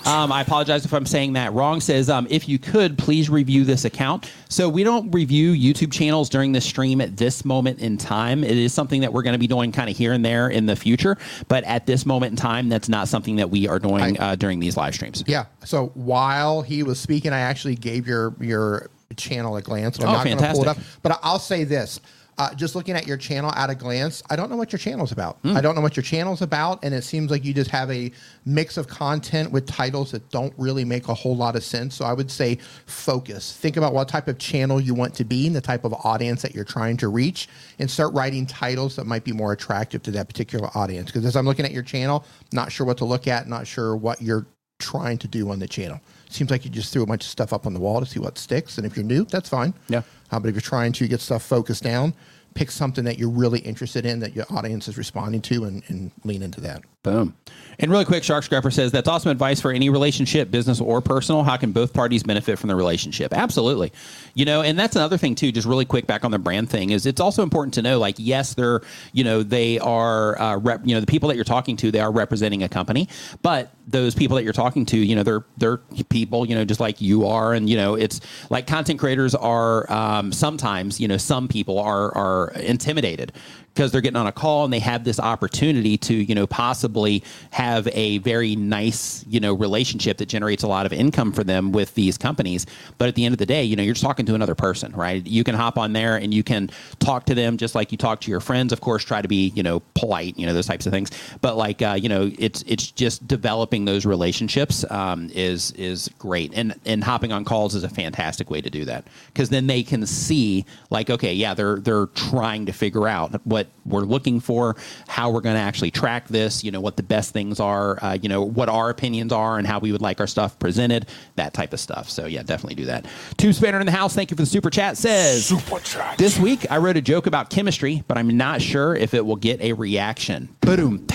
Um, 0.09 0.31
I 0.31 0.41
apologize 0.41 0.85
if 0.85 0.93
I'm 0.93 1.05
saying 1.05 1.33
that 1.33 1.53
wrong. 1.53 1.79
Says 1.81 2.09
um, 2.09 2.27
if 2.29 2.47
you 2.49 2.59
could 2.59 2.97
please 2.97 3.29
review 3.29 3.63
this 3.63 3.85
account. 3.85 4.31
So 4.49 4.69
we 4.69 4.83
don't 4.83 5.11
review 5.11 5.53
YouTube 5.53 5.91
channels 5.91 6.29
during 6.29 6.51
the 6.51 6.61
stream 6.61 7.01
at 7.01 7.17
this 7.17 7.43
moment 7.45 7.79
in 7.79 7.97
time. 7.97 8.43
It 8.43 8.57
is 8.57 8.73
something 8.73 9.01
that 9.01 9.11
we're 9.13 9.23
going 9.23 9.33
to 9.33 9.39
be 9.39 9.47
doing 9.47 9.71
kind 9.71 9.89
of 9.89 9.97
here 9.97 10.13
and 10.13 10.23
there 10.23 10.49
in 10.49 10.65
the 10.65 10.75
future, 10.75 11.17
but 11.47 11.63
at 11.63 11.85
this 11.85 12.05
moment 12.05 12.31
in 12.31 12.35
time, 12.37 12.69
that's 12.69 12.89
not 12.89 13.07
something 13.07 13.35
that 13.37 13.49
we 13.49 13.67
are 13.67 13.79
doing 13.79 14.19
uh, 14.19 14.35
during 14.35 14.59
these 14.59 14.77
live 14.77 14.93
streams. 14.93 15.23
Yeah. 15.27 15.45
So 15.65 15.87
while 15.95 16.61
he 16.61 16.83
was 16.83 16.99
speaking, 16.99 17.33
I 17.33 17.39
actually 17.39 17.75
gave 17.75 18.07
your 18.07 18.35
your 18.39 18.89
channel 19.15 19.55
a 19.57 19.61
glance. 19.61 19.97
So 19.97 20.03
I'm 20.03 20.09
Oh, 20.09 20.13
not 20.13 20.25
going 20.25 20.37
to 20.37 20.43
pull 20.51 20.61
it 20.63 20.67
up, 20.67 20.75
fantastic. 20.77 21.01
but 21.03 21.19
I'll 21.23 21.39
say 21.39 21.63
this. 21.63 21.99
Uh, 22.37 22.53
just 22.55 22.75
looking 22.75 22.95
at 22.95 23.05
your 23.05 23.17
channel 23.17 23.51
at 23.51 23.69
a 23.69 23.75
glance, 23.75 24.23
I 24.29 24.35
don't 24.35 24.49
know 24.49 24.55
what 24.55 24.71
your 24.71 24.79
channel's 24.79 25.11
about. 25.11 25.37
Hmm. 25.43 25.55
I 25.55 25.61
don't 25.61 25.75
know 25.75 25.81
what 25.81 25.95
your 25.95 26.03
channel's 26.03 26.41
about, 26.41 26.83
and 26.83 26.93
it 26.93 27.03
seems 27.03 27.29
like 27.29 27.45
you 27.45 27.53
just 27.53 27.69
have 27.69 27.91
a 27.91 28.11
mix 28.45 28.77
of 28.77 28.87
content 28.87 29.51
with 29.51 29.67
titles 29.67 30.11
that 30.11 30.29
don't 30.31 30.53
really 30.57 30.83
make 30.83 31.07
a 31.09 31.13
whole 31.13 31.35
lot 31.35 31.55
of 31.55 31.63
sense. 31.63 31.95
So 31.95 32.05
I 32.05 32.13
would 32.13 32.31
say 32.31 32.57
focus. 32.87 33.55
Think 33.55 33.77
about 33.77 33.93
what 33.93 34.07
type 34.07 34.27
of 34.27 34.39
channel 34.39 34.81
you 34.81 34.95
want 34.95 35.13
to 35.15 35.23
be 35.23 35.45
and 35.45 35.55
the 35.55 35.61
type 35.61 35.85
of 35.85 35.93
audience 35.93 36.41
that 36.41 36.55
you're 36.55 36.63
trying 36.63 36.97
to 36.97 37.07
reach, 37.07 37.49
and 37.77 37.89
start 37.89 38.13
writing 38.13 38.45
titles 38.45 38.95
that 38.95 39.05
might 39.05 39.23
be 39.23 39.31
more 39.31 39.51
attractive 39.51 40.01
to 40.03 40.11
that 40.11 40.27
particular 40.27 40.69
audience. 40.75 41.11
Because 41.11 41.25
as 41.25 41.35
I'm 41.35 41.45
looking 41.45 41.65
at 41.65 41.71
your 41.71 41.83
channel, 41.83 42.25
not 42.51 42.71
sure 42.71 42.87
what 42.87 42.97
to 42.97 43.05
look 43.05 43.27
at, 43.27 43.47
not 43.47 43.67
sure 43.67 43.95
what 43.95 44.21
you're 44.21 44.47
trying 44.79 45.17
to 45.19 45.27
do 45.27 45.49
on 45.49 45.59
the 45.59 45.67
channel. 45.67 45.99
Seems 46.29 46.49
like 46.51 46.65
you 46.65 46.71
just 46.71 46.91
threw 46.91 47.03
a 47.03 47.05
bunch 47.05 47.23
of 47.23 47.29
stuff 47.29 47.53
up 47.53 47.65
on 47.65 47.73
the 47.73 47.79
wall 47.79 47.99
to 47.99 48.05
see 48.05 48.19
what 48.19 48.37
sticks. 48.37 48.77
And 48.77 48.87
if 48.87 48.97
you're 48.97 49.05
new, 49.05 49.23
that's 49.25 49.47
fine. 49.47 49.73
Yeah. 49.87 50.01
Uh, 50.33 50.39
but 50.39 50.49
if 50.49 50.55
you're 50.55 50.61
trying 50.61 50.91
to 50.91 51.07
get 51.07 51.21
stuff 51.21 51.43
focused 51.43 51.83
down, 51.83 52.11
pick 52.55 52.71
something 52.71 53.03
that 53.03 53.19
you're 53.19 53.29
really 53.29 53.59
interested 53.59 54.03
in 54.03 54.19
that 54.19 54.35
your 54.35 54.45
audience 54.49 54.87
is 54.87 54.97
responding 54.97 55.43
to 55.43 55.65
and, 55.65 55.83
and 55.89 56.11
lean 56.23 56.41
into 56.41 56.59
that. 56.59 56.81
Boom. 57.03 57.35
And 57.79 57.91
really 57.91 58.05
quick, 58.05 58.23
Shark 58.23 58.43
Scrapper 58.43 58.71
says 58.71 58.91
that's 58.91 59.07
awesome 59.09 59.31
advice 59.31 59.59
for 59.59 59.71
any 59.71 59.89
relationship, 59.89 60.51
business 60.51 60.79
or 60.79 61.01
personal. 61.01 61.43
How 61.43 61.57
can 61.57 61.71
both 61.71 61.93
parties 61.93 62.23
benefit 62.23 62.57
from 62.59 62.69
the 62.69 62.75
relationship? 62.75 63.33
Absolutely. 63.33 63.91
You 64.35 64.45
know, 64.45 64.61
and 64.61 64.77
that's 64.77 64.95
another 64.95 65.17
thing 65.17 65.35
too. 65.35 65.51
Just 65.51 65.67
really 65.67 65.83
quick 65.83 66.07
back 66.07 66.23
on 66.23 66.31
the 66.31 66.39
brand 66.39 66.69
thing 66.69 66.91
is 66.91 67.05
it's 67.05 67.19
also 67.19 67.43
important 67.43 67.73
to 67.73 67.81
know, 67.81 67.99
like, 67.99 68.15
yes, 68.19 68.53
they're, 68.53 68.81
you 69.11 69.23
know, 69.23 69.43
they 69.43 69.79
are, 69.79 70.39
uh, 70.39 70.57
rep, 70.57 70.81
you 70.85 70.93
know, 70.93 71.01
the 71.01 71.07
people 71.07 71.29
that 71.29 71.35
you're 71.35 71.43
talking 71.43 71.75
to, 71.77 71.91
they 71.91 71.99
are 71.99 72.11
representing 72.11 72.63
a 72.63 72.69
company, 72.69 73.09
but 73.41 73.73
those 73.87 74.15
people 74.15 74.37
that 74.37 74.43
you're 74.43 74.53
talking 74.53 74.85
to, 74.85 74.97
you 74.97 75.15
know, 75.15 75.23
they're 75.23 75.43
they're 75.57 75.77
people, 76.09 76.47
you 76.47 76.55
know, 76.55 76.63
just 76.63 76.79
like 76.79 77.01
you 77.01 77.25
are, 77.25 77.53
and 77.53 77.69
you 77.69 77.75
know, 77.75 77.95
it's 77.95 78.21
like 78.49 78.65
content 78.65 78.99
creators 78.99 79.35
are 79.35 79.91
um, 79.91 80.31
sometimes, 80.31 81.01
you 81.01 81.07
know, 81.07 81.17
some 81.17 81.47
people 81.47 81.79
are 81.79 82.15
are 82.15 82.51
intimidated 82.51 83.33
because 83.73 83.91
they're 83.91 84.01
getting 84.01 84.17
on 84.17 84.27
a 84.27 84.31
call 84.31 84.63
and 84.65 84.73
they 84.73 84.79
have 84.79 85.03
this 85.03 85.19
opportunity 85.19 85.97
to 85.97 86.13
you 86.13 86.35
know 86.35 86.45
possibly 86.47 87.23
have 87.51 87.87
a 87.91 88.19
very 88.19 88.55
nice 88.55 89.25
you 89.27 89.39
know 89.39 89.53
relationship 89.53 90.17
that 90.17 90.27
generates 90.27 90.63
a 90.63 90.67
lot 90.67 90.85
of 90.85 90.93
income 90.93 91.31
for 91.31 91.43
them 91.43 91.71
with 91.71 91.93
these 91.95 92.17
companies. 92.17 92.65
But 92.97 93.07
at 93.07 93.15
the 93.15 93.25
end 93.25 93.33
of 93.33 93.39
the 93.39 93.45
day 93.45 93.63
you 93.63 93.75
know 93.75 93.83
you're 93.83 93.93
just 93.93 94.05
talking 94.05 94.25
to 94.27 94.35
another 94.35 94.55
person 94.55 94.91
right? 94.93 95.25
You 95.25 95.43
can 95.43 95.55
hop 95.55 95.77
on 95.77 95.93
there 95.93 96.17
and 96.17 96.33
you 96.33 96.43
can 96.43 96.69
talk 96.99 97.25
to 97.25 97.35
them 97.35 97.57
just 97.57 97.75
like 97.75 97.91
you 97.91 97.97
talk 97.97 98.21
to 98.21 98.31
your 98.31 98.39
friends. 98.39 98.73
Of 98.73 98.81
course 98.81 99.03
try 99.03 99.21
to 99.21 99.27
be 99.27 99.49
you 99.55 99.63
know 99.63 99.81
polite 99.95 100.37
you 100.37 100.45
know 100.45 100.53
those 100.53 100.67
types 100.67 100.85
of 100.85 100.91
things. 100.91 101.11
But 101.41 101.57
like 101.57 101.81
uh, 101.81 101.97
you 101.99 102.09
know 102.09 102.31
it's 102.37 102.63
it's 102.67 102.91
just 102.91 103.27
developing 103.27 103.85
those 103.85 104.05
relationships 104.05 104.85
um, 104.91 105.29
is 105.33 105.71
is 105.71 106.09
great. 106.19 106.51
And 106.53 106.75
and 106.85 107.03
hopping 107.03 107.31
on 107.31 107.45
calls 107.45 107.75
is 107.75 107.83
a 107.83 107.89
fantastic 107.89 108.49
way 108.49 108.61
to 108.61 108.69
do 108.69 108.85
that 108.85 109.07
because 109.27 109.49
then 109.49 109.67
they 109.67 109.83
can 109.83 110.05
see 110.05 110.65
like 110.89 111.09
okay 111.09 111.33
yeah 111.33 111.53
they're 111.53 111.77
they're 111.77 112.07
trying 112.07 112.65
to 112.65 112.71
figure 112.71 113.07
out 113.07 113.33
what 113.45 113.62
we're 113.85 114.01
looking 114.01 114.39
for 114.39 114.75
how 115.07 115.29
we're 115.29 115.41
going 115.41 115.55
to 115.55 115.61
actually 115.61 115.91
track 115.91 116.27
this 116.27 116.63
you 116.63 116.71
know 116.71 116.81
what 116.81 116.97
the 116.97 117.03
best 117.03 117.31
things 117.31 117.59
are 117.59 118.03
uh, 118.03 118.17
you 118.21 118.29
know 118.29 118.41
what 118.41 118.69
our 118.69 118.89
opinions 118.89 119.31
are 119.31 119.57
and 119.57 119.67
how 119.67 119.79
we 119.79 119.91
would 119.91 120.01
like 120.01 120.19
our 120.19 120.27
stuff 120.27 120.57
presented 120.59 121.07
that 121.35 121.53
type 121.53 121.73
of 121.73 121.79
stuff 121.79 122.09
so 122.09 122.25
yeah 122.25 122.43
definitely 122.43 122.75
do 122.75 122.85
that 122.85 123.05
tube 123.37 123.53
spanner 123.53 123.79
in 123.79 123.85
the 123.85 123.91
house 123.91 124.13
thank 124.13 124.31
you 124.31 124.37
for 124.37 124.43
the 124.43 124.47
super 124.47 124.69
chat 124.69 124.97
says 124.97 125.45
Super 125.45 125.79
chat. 125.79 126.17
this 126.17 126.39
week 126.39 126.65
i 126.71 126.77
wrote 126.77 126.97
a 126.97 127.01
joke 127.01 127.27
about 127.27 127.49
chemistry 127.49 128.03
but 128.07 128.17
i'm 128.17 128.35
not 128.35 128.61
sure 128.61 128.95
if 128.95 129.13
it 129.13 129.25
will 129.25 129.35
get 129.35 129.59
a 129.61 129.73
reaction 129.73 130.55
boom 130.61 131.05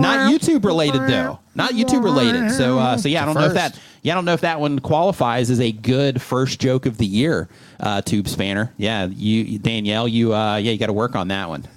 not 0.00 0.32
YouTube 0.32 0.64
related 0.64 1.02
though. 1.02 1.40
Not 1.54 1.72
YouTube 1.72 2.02
related. 2.02 2.50
So 2.52 2.78
uh, 2.78 2.96
so 2.96 3.08
yeah, 3.08 3.22
I 3.22 3.26
don't 3.26 3.34
know 3.34 3.46
if 3.46 3.54
that 3.54 3.78
yeah, 4.02 4.12
I 4.12 4.14
don't 4.14 4.24
know 4.24 4.34
if 4.34 4.40
that 4.42 4.60
one 4.60 4.78
qualifies 4.78 5.50
as 5.50 5.60
a 5.60 5.72
good 5.72 6.22
first 6.22 6.60
joke 6.60 6.86
of 6.86 6.96
the 6.98 7.06
year. 7.06 7.48
Uh, 7.78 8.00
tube 8.02 8.26
spanner. 8.28 8.72
Yeah, 8.76 9.06
you 9.06 9.58
Danielle, 9.58 10.08
you 10.08 10.34
uh, 10.34 10.56
yeah, 10.56 10.72
you 10.72 10.78
got 10.78 10.86
to 10.86 10.92
work 10.92 11.14
on 11.16 11.28
that 11.28 11.48
one. 11.48 11.66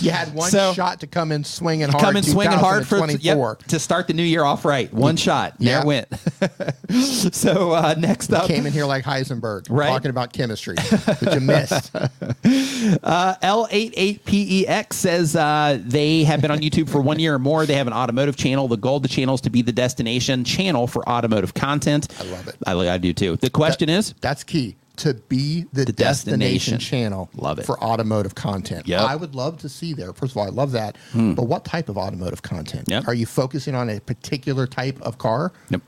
You 0.00 0.12
had 0.12 0.32
one 0.34 0.50
So- 0.50 0.72
shot 0.72 1.00
to 1.00 1.06
come 1.08 1.32
in 1.32 1.42
swinging 1.44 1.88
hard. 1.88 2.02
Come 2.02 2.16
in 2.16 2.22
swinging 2.22 2.56
hard 2.58 2.86
for 2.86 2.94
2024. 2.96 3.56
yep, 3.60 3.68
to 3.68 3.78
start 3.80 4.06
the 4.06 4.12
new 4.14 4.22
year 4.22 4.44
off 4.44 4.64
right. 4.64 4.90
One 4.94 5.16
shot. 5.16 5.54
There 5.58 5.68
Yeah. 5.72 5.80
it 5.82 5.86
went. 5.86 7.34
so 7.34 7.72
uh, 7.72 7.94
next 7.98 8.32
up, 8.32 8.46
Came 8.46 8.64
in 8.66 8.72
here 8.72 8.86
like 8.86 9.04
Heisenberg, 9.04 9.66
Right. 9.70 9.88
talking 9.88 10.10
about 10.10 10.32
chemistry, 10.32 10.76
but 10.76 11.34
you 11.34 11.40
missed. 11.40 11.92
L88PEX 13.52 14.92
says 14.92 15.36
uh, 15.36 15.78
they 15.82 16.24
have 16.24 16.40
been 16.40 16.50
on 16.52 16.60
YouTube 16.60 16.88
for 16.88 17.00
one 17.00 17.18
year 17.18 17.34
or 17.34 17.38
more. 17.38 17.66
They 17.66 17.74
have 17.74 17.86
an 17.88 17.92
automotive 17.92 18.36
channel. 18.36 18.68
The 18.68 18.76
goal 18.76 18.96
of 18.98 19.02
the 19.02 19.08
channel 19.08 19.34
is 19.34 19.40
to 19.42 19.50
be 19.50 19.62
the 19.62 19.72
destination 19.72 20.44
channel 20.44 20.86
for 20.86 21.06
automotive 21.08 21.52
content. 21.54 22.08
I 22.20 22.24
love 22.24 22.48
it. 22.48 22.56
I, 22.66 22.72
I 22.94 22.98
do 22.98 23.12
too. 23.12 23.36
The 23.36 23.50
question 23.50 23.88
is, 23.88 24.14
That's 24.20 24.37
key 24.44 24.76
to 24.96 25.14
be 25.14 25.64
the, 25.72 25.84
The 25.84 25.92
destination, 25.92 26.72
destination. 26.72 26.78
channel 26.80 27.30
Love 27.36 27.60
it. 27.60 27.66
for 27.66 27.78
automotive 27.82 28.34
content. 28.34 28.88
Yep. 28.88 29.00
Hmm. 29.00 29.06
I 29.06 29.14
would 29.16 29.34
love 29.34 29.58
to 29.58 29.68
see 29.68 29.92
there. 29.92 30.12
First 30.12 30.32
of 30.32 30.38
all, 30.38 30.44
I 30.46 30.50
love 30.50 30.72
that. 30.72 30.96
But 31.14 31.44
what 31.44 31.64
type 31.64 31.88
of 31.88 31.96
automotive 31.96 32.42
content? 32.42 32.88
Yep. 32.88 33.06
Are 33.06 33.14
you 33.14 33.26
focusing 33.26 33.74
on 33.76 33.88
a 33.90 34.00
particular 34.00 34.66
type 34.66 35.00
of 35.02 35.18
car? 35.18 35.52
Yep. 35.70 35.82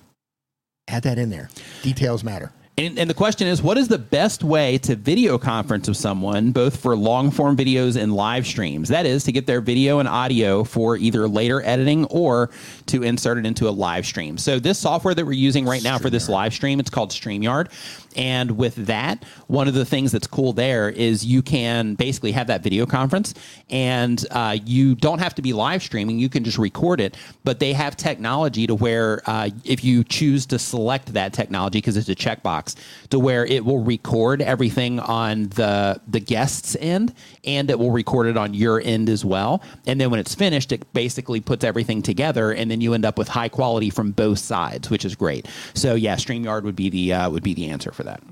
Add 0.88 1.02
that 1.04 1.18
in 1.18 1.30
there. 1.30 1.48
Details 1.82 2.22
matter. 2.22 2.52
And, 2.78 2.98
and 2.98 3.10
the 3.10 3.14
question 3.14 3.46
is, 3.46 3.60
what 3.60 3.76
is 3.76 3.88
the 3.88 3.98
best 3.98 4.42
way 4.42 4.78
to 4.78 4.96
video 4.96 5.36
conference 5.36 5.86
with 5.86 5.98
someone, 5.98 6.50
both 6.50 6.80
for 6.80 6.96
long 6.96 7.30
form 7.30 7.54
videos 7.54 8.00
and 8.00 8.14
live 8.14 8.46
streams? 8.46 8.88
That 8.88 9.04
is 9.04 9.24
to 9.24 9.32
get 9.32 9.46
their 9.46 9.60
video 9.60 9.98
and 9.98 10.08
audio 10.08 10.64
for 10.64 10.96
either 10.96 11.28
later 11.28 11.60
editing 11.62 12.06
or 12.06 12.48
to 12.86 13.02
insert 13.02 13.36
it 13.36 13.44
into 13.44 13.68
a 13.68 13.70
live 13.70 14.06
stream. 14.06 14.38
So 14.38 14.58
this 14.58 14.78
software 14.78 15.14
that 15.14 15.26
we're 15.26 15.32
using 15.32 15.66
right 15.66 15.82
now 15.82 15.98
for 15.98 16.08
this 16.08 16.28
live 16.30 16.54
stream, 16.54 16.80
it's 16.80 16.88
called 16.90 17.10
StreamYard. 17.10 17.68
And 18.16 18.52
with 18.52 18.74
that, 18.86 19.24
one 19.46 19.68
of 19.68 19.74
the 19.74 19.84
things 19.84 20.12
that's 20.12 20.26
cool 20.26 20.52
there 20.52 20.88
is 20.88 21.24
you 21.24 21.42
can 21.42 21.94
basically 21.94 22.32
have 22.32 22.48
that 22.48 22.62
video 22.62 22.86
conference 22.86 23.34
and 23.68 24.24
uh, 24.30 24.56
you 24.64 24.94
don't 24.94 25.20
have 25.20 25.34
to 25.36 25.42
be 25.42 25.52
live 25.52 25.82
streaming. 25.82 26.18
You 26.18 26.28
can 26.28 26.44
just 26.44 26.58
record 26.58 27.00
it, 27.00 27.16
but 27.44 27.60
they 27.60 27.72
have 27.72 27.96
technology 27.96 28.66
to 28.66 28.74
where 28.74 29.22
uh, 29.26 29.50
if 29.64 29.84
you 29.84 30.02
choose 30.04 30.46
to 30.46 30.58
select 30.58 31.12
that 31.12 31.32
technology, 31.32 31.78
because 31.78 31.96
it's 31.96 32.08
a 32.08 32.14
checkbox, 32.14 32.76
to 33.10 33.18
where 33.18 33.46
it 33.46 33.64
will 33.64 33.82
record 33.82 34.42
everything 34.42 34.98
on 35.00 35.48
the, 35.50 36.00
the 36.08 36.20
guest's 36.20 36.76
end 36.80 37.14
and 37.44 37.70
it 37.70 37.78
will 37.78 37.90
record 37.92 38.26
it 38.26 38.36
on 38.36 38.54
your 38.54 38.80
end 38.80 39.08
as 39.08 39.24
well. 39.24 39.62
And 39.86 40.00
then 40.00 40.10
when 40.10 40.20
it's 40.20 40.34
finished, 40.34 40.72
it 40.72 40.92
basically 40.92 41.40
puts 41.40 41.64
everything 41.64 42.02
together 42.02 42.50
and 42.52 42.70
then 42.70 42.80
you 42.80 42.94
end 42.94 43.04
up 43.04 43.18
with 43.18 43.28
high 43.28 43.48
quality 43.48 43.90
from 43.90 44.10
both 44.12 44.38
sides, 44.38 44.90
which 44.90 45.04
is 45.04 45.14
great. 45.14 45.46
So 45.74 45.94
yeah, 45.94 46.16
StreamYard 46.16 46.64
would 46.64 46.76
be 46.76 46.90
the, 46.90 47.12
uh, 47.12 47.30
would 47.30 47.42
be 47.42 47.54
the 47.54 47.70
answer 47.70 47.92
for 48.00 48.04
that. 48.04 48.22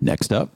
Next 0.00 0.32
up. 0.32 0.50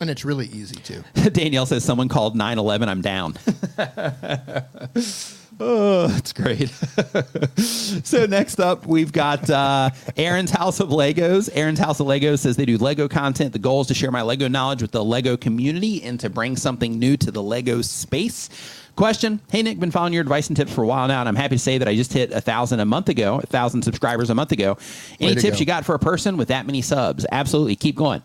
And 0.00 0.10
it's 0.10 0.24
really 0.24 0.46
easy 0.46 0.76
too. 0.76 1.02
Danielle 1.30 1.66
says 1.66 1.84
someone 1.84 2.08
called 2.08 2.36
911. 2.36 2.88
I'm 2.88 3.00
down. 3.02 3.34
oh, 5.60 6.06
that's 6.08 6.32
great. 6.32 6.68
so 7.58 8.26
next 8.26 8.60
up, 8.60 8.86
we've 8.86 9.12
got 9.12 9.48
uh, 9.48 9.90
Aaron's 10.16 10.50
House 10.50 10.80
of 10.80 10.90
Legos. 10.90 11.48
Aaron's 11.52 11.78
House 11.78 12.00
of 12.00 12.06
Legos 12.06 12.40
says 12.40 12.56
they 12.56 12.66
do 12.66 12.76
Lego 12.78 13.08
content. 13.08 13.52
The 13.52 13.58
goal 13.58 13.82
is 13.82 13.86
to 13.88 13.94
share 13.94 14.10
my 14.10 14.22
Lego 14.22 14.48
knowledge 14.48 14.82
with 14.82 14.92
the 14.92 15.04
Lego 15.04 15.36
community 15.36 16.02
and 16.02 16.20
to 16.20 16.30
bring 16.30 16.56
something 16.56 16.98
new 16.98 17.16
to 17.18 17.30
the 17.30 17.42
Lego 17.42 17.80
space. 17.82 18.50
Question: 18.96 19.40
Hey 19.50 19.62
Nick, 19.62 19.78
been 19.78 19.90
following 19.90 20.14
your 20.14 20.22
advice 20.22 20.48
and 20.48 20.56
tips 20.56 20.72
for 20.72 20.82
a 20.82 20.86
while 20.86 21.06
now, 21.06 21.20
and 21.20 21.28
I'm 21.28 21.36
happy 21.36 21.56
to 21.56 21.58
say 21.58 21.76
that 21.76 21.86
I 21.86 21.94
just 21.94 22.14
hit 22.14 22.32
a 22.32 22.40
thousand 22.40 22.80
a 22.80 22.86
month 22.86 23.10
ago, 23.10 23.38
a 23.42 23.46
thousand 23.46 23.82
subscribers 23.82 24.30
a 24.30 24.34
month 24.34 24.52
ago. 24.52 24.78
Any 25.20 25.34
tips 25.34 25.58
go. 25.58 25.60
you 25.60 25.66
got 25.66 25.84
for 25.84 25.94
a 25.94 25.98
person 25.98 26.38
with 26.38 26.48
that 26.48 26.64
many 26.64 26.80
subs? 26.80 27.26
Absolutely, 27.30 27.76
keep 27.76 27.94
going. 27.94 28.22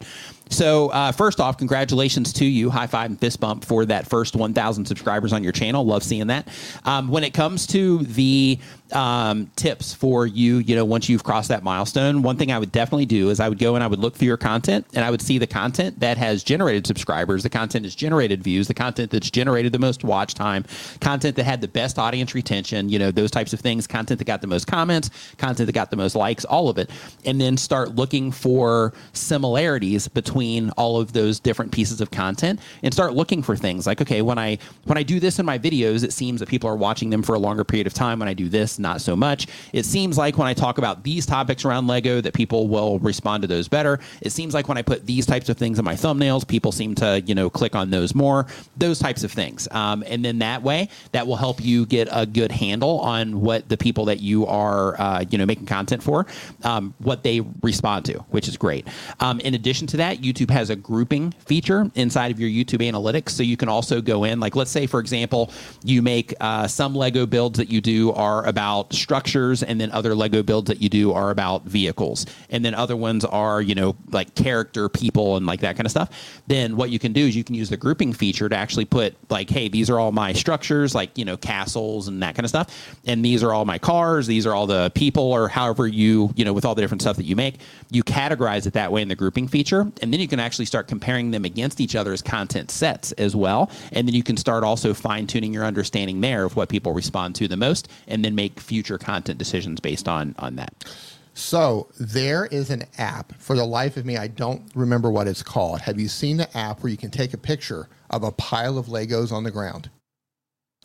So, 0.51 0.89
uh, 0.89 1.11
first 1.13 1.39
off, 1.39 1.57
congratulations 1.57 2.33
to 2.33 2.45
you. 2.45 2.69
High 2.69 2.87
five 2.87 3.09
and 3.09 3.19
fist 3.19 3.39
bump 3.39 3.63
for 3.63 3.85
that 3.85 4.07
first 4.07 4.35
1,000 4.35 4.85
subscribers 4.85 5.31
on 5.33 5.43
your 5.43 5.53
channel. 5.53 5.85
Love 5.85 6.03
seeing 6.03 6.27
that. 6.27 6.47
Um, 6.83 7.07
when 7.07 7.23
it 7.23 7.33
comes 7.33 7.67
to 7.67 7.99
the 7.99 8.59
um, 8.93 9.49
tips 9.55 9.93
for 9.93 10.25
you, 10.25 10.57
you 10.57 10.75
know, 10.75 10.85
once 10.85 11.09
you've 11.09 11.23
crossed 11.23 11.49
that 11.49 11.63
milestone, 11.63 12.21
one 12.21 12.37
thing 12.37 12.51
I 12.51 12.59
would 12.59 12.71
definitely 12.71 13.05
do 13.05 13.29
is 13.29 13.39
I 13.39 13.49
would 13.49 13.59
go 13.59 13.75
and 13.75 13.83
I 13.83 13.87
would 13.87 13.99
look 13.99 14.15
through 14.15 14.27
your 14.27 14.37
content 14.37 14.85
and 14.93 15.03
I 15.03 15.11
would 15.11 15.21
see 15.21 15.37
the 15.37 15.47
content 15.47 15.99
that 15.99 16.17
has 16.17 16.43
generated 16.43 16.85
subscribers, 16.87 17.43
the 17.43 17.49
content 17.49 17.83
that's 17.83 17.95
generated 17.95 18.43
views, 18.43 18.67
the 18.67 18.73
content 18.73 19.11
that's 19.11 19.29
generated 19.29 19.71
the 19.71 19.79
most 19.79 20.03
watch 20.03 20.33
time, 20.33 20.65
content 20.99 21.35
that 21.35 21.43
had 21.43 21.61
the 21.61 21.67
best 21.67 21.97
audience 21.97 22.35
retention, 22.35 22.89
you 22.89 22.99
know, 22.99 23.11
those 23.11 23.31
types 23.31 23.53
of 23.53 23.59
things, 23.59 23.87
content 23.87 24.17
that 24.19 24.25
got 24.25 24.41
the 24.41 24.47
most 24.47 24.67
comments, 24.67 25.09
content 25.37 25.67
that 25.67 25.73
got 25.73 25.91
the 25.91 25.97
most 25.97 26.15
likes, 26.15 26.45
all 26.45 26.69
of 26.69 26.77
it. 26.77 26.89
And 27.25 27.39
then 27.39 27.57
start 27.57 27.95
looking 27.95 28.31
for 28.31 28.93
similarities 29.13 30.07
between 30.07 30.69
all 30.71 30.99
of 30.99 31.13
those 31.13 31.39
different 31.39 31.71
pieces 31.71 32.01
of 32.01 32.11
content 32.11 32.59
and 32.83 32.93
start 32.93 33.13
looking 33.13 33.43
for 33.43 33.55
things 33.55 33.87
like, 33.87 34.01
okay, 34.01 34.21
when 34.21 34.37
I 34.37 34.57
when 34.85 34.97
I 34.97 35.03
do 35.03 35.19
this 35.19 35.39
in 35.39 35.45
my 35.45 35.57
videos, 35.57 36.03
it 36.03 36.13
seems 36.13 36.39
that 36.39 36.49
people 36.49 36.69
are 36.69 36.75
watching 36.75 37.09
them 37.09 37.23
for 37.23 37.35
a 37.35 37.39
longer 37.39 37.63
period 37.63 37.87
of 37.87 37.93
time. 37.93 38.19
When 38.19 38.27
I 38.27 38.33
do 38.33 38.49
this, 38.49 38.79
not 38.81 39.01
so 39.01 39.15
much. 39.15 39.47
It 39.73 39.85
seems 39.85 40.17
like 40.17 40.37
when 40.37 40.47
I 40.47 40.53
talk 40.53 40.77
about 40.77 41.03
these 41.03 41.25
topics 41.25 41.65
around 41.65 41.87
Lego, 41.87 42.21
that 42.21 42.33
people 42.33 42.67
will 42.67 42.99
respond 42.99 43.41
to 43.41 43.47
those 43.47 43.67
better. 43.67 43.99
It 44.21 44.31
seems 44.31 44.53
like 44.53 44.67
when 44.67 44.77
I 44.77 44.81
put 44.81 45.05
these 45.05 45.25
types 45.25 45.49
of 45.49 45.57
things 45.57 45.79
in 45.79 45.85
my 45.85 45.93
thumbnails, 45.93 46.47
people 46.47 46.71
seem 46.71 46.95
to 46.95 47.21
you 47.21 47.35
know 47.35 47.49
click 47.49 47.75
on 47.75 47.89
those 47.89 48.15
more. 48.15 48.47
Those 48.77 48.99
types 48.99 49.23
of 49.23 49.31
things, 49.31 49.67
um, 49.71 50.03
and 50.07 50.23
then 50.23 50.39
that 50.39 50.63
way, 50.63 50.89
that 51.11 51.27
will 51.27 51.35
help 51.35 51.63
you 51.63 51.85
get 51.85 52.07
a 52.11 52.25
good 52.25 52.51
handle 52.51 52.99
on 52.99 53.41
what 53.41 53.69
the 53.69 53.77
people 53.77 54.05
that 54.05 54.19
you 54.19 54.45
are 54.47 54.99
uh, 54.99 55.25
you 55.29 55.37
know 55.37 55.45
making 55.45 55.65
content 55.65 56.03
for, 56.03 56.25
um, 56.63 56.93
what 56.99 57.23
they 57.23 57.41
respond 57.61 58.05
to, 58.05 58.19
which 58.29 58.47
is 58.47 58.57
great. 58.57 58.87
Um, 59.19 59.39
in 59.39 59.53
addition 59.53 59.87
to 59.87 59.97
that, 59.97 60.19
YouTube 60.19 60.49
has 60.49 60.69
a 60.69 60.75
grouping 60.75 61.31
feature 61.45 61.89
inside 61.95 62.31
of 62.31 62.39
your 62.39 62.49
YouTube 62.49 62.87
analytics, 62.89 63.29
so 63.29 63.43
you 63.43 63.57
can 63.57 63.69
also 63.69 64.01
go 64.01 64.23
in. 64.23 64.39
Like, 64.39 64.55
let's 64.55 64.71
say 64.71 64.87
for 64.87 64.99
example, 64.99 65.51
you 65.83 66.01
make 66.01 66.33
uh, 66.39 66.67
some 66.67 66.95
Lego 66.95 67.25
builds 67.25 67.57
that 67.57 67.69
you 67.69 67.81
do 67.81 68.11
are 68.13 68.45
about 68.45 68.70
about 68.71 68.93
structures, 68.93 69.63
and 69.63 69.81
then 69.81 69.91
other 69.91 70.15
Lego 70.15 70.41
builds 70.43 70.69
that 70.69 70.81
you 70.81 70.87
do 70.87 71.11
are 71.11 71.29
about 71.29 71.65
vehicles, 71.65 72.25
and 72.49 72.63
then 72.63 72.73
other 72.73 72.95
ones 72.95 73.25
are 73.25 73.61
you 73.61 73.75
know 73.75 73.95
like 74.11 74.33
character, 74.35 74.87
people, 74.87 75.35
and 75.35 75.45
like 75.45 75.59
that 75.59 75.75
kind 75.75 75.85
of 75.85 75.91
stuff. 75.91 76.09
Then 76.47 76.77
what 76.77 76.89
you 76.89 76.97
can 76.97 77.11
do 77.11 77.27
is 77.27 77.35
you 77.35 77.43
can 77.43 77.55
use 77.55 77.69
the 77.69 77.77
grouping 77.77 78.13
feature 78.13 78.47
to 78.47 78.55
actually 78.55 78.85
put 78.85 79.15
like, 79.29 79.49
hey, 79.49 79.67
these 79.67 79.89
are 79.89 79.99
all 79.99 80.11
my 80.11 80.31
structures, 80.33 80.95
like 80.95 81.17
you 81.17 81.25
know 81.25 81.35
castles 81.35 82.07
and 82.07 82.23
that 82.23 82.35
kind 82.35 82.45
of 82.45 82.49
stuff, 82.49 82.95
and 83.05 83.25
these 83.25 83.43
are 83.43 83.53
all 83.53 83.65
my 83.65 83.77
cars, 83.77 84.25
these 84.25 84.45
are 84.45 84.55
all 84.55 84.67
the 84.67 84.89
people, 84.95 85.23
or 85.23 85.49
however 85.49 85.85
you 85.85 86.31
you 86.35 86.45
know 86.45 86.53
with 86.53 86.63
all 86.63 86.75
the 86.75 86.81
different 86.81 87.01
stuff 87.01 87.17
that 87.17 87.25
you 87.25 87.35
make, 87.35 87.59
you 87.89 88.03
categorize 88.03 88.65
it 88.65 88.73
that 88.73 88.91
way 88.91 89.01
in 89.01 89.09
the 89.09 89.15
grouping 89.15 89.49
feature, 89.49 89.81
and 90.01 90.13
then 90.13 90.19
you 90.21 90.29
can 90.29 90.39
actually 90.39 90.65
start 90.65 90.87
comparing 90.87 91.31
them 91.31 91.43
against 91.43 91.81
each 91.81 91.95
other 91.95 92.13
as 92.13 92.21
content 92.21 92.71
sets 92.71 93.11
as 93.13 93.35
well, 93.35 93.69
and 93.91 94.07
then 94.07 94.15
you 94.15 94.23
can 94.23 94.37
start 94.37 94.63
also 94.63 94.93
fine 94.93 95.27
tuning 95.27 95.53
your 95.53 95.65
understanding 95.65 96.21
there 96.21 96.45
of 96.45 96.55
what 96.55 96.69
people 96.69 96.93
respond 96.93 97.35
to 97.35 97.49
the 97.49 97.57
most, 97.57 97.89
and 98.07 98.23
then 98.23 98.33
make 98.33 98.60
future 98.61 98.97
content 98.97 99.37
decisions 99.37 99.79
based 99.79 100.07
on 100.07 100.35
on 100.39 100.55
that. 100.55 100.85
So 101.33 101.87
there 101.99 102.45
is 102.45 102.69
an 102.69 102.83
app. 102.97 103.33
For 103.39 103.55
the 103.55 103.65
life 103.65 103.97
of 103.97 104.05
me, 104.05 104.17
I 104.17 104.27
don't 104.27 104.63
remember 104.75 105.09
what 105.09 105.27
it's 105.27 105.43
called. 105.43 105.81
Have 105.81 105.99
you 105.99 106.07
seen 106.07 106.37
the 106.37 106.57
app 106.57 106.83
where 106.83 106.91
you 106.91 106.97
can 106.97 107.09
take 107.09 107.33
a 107.33 107.37
picture 107.37 107.87
of 108.09 108.23
a 108.23 108.31
pile 108.31 108.77
of 108.77 108.87
Legos 108.87 109.31
on 109.31 109.43
the 109.43 109.51
ground, 109.51 109.89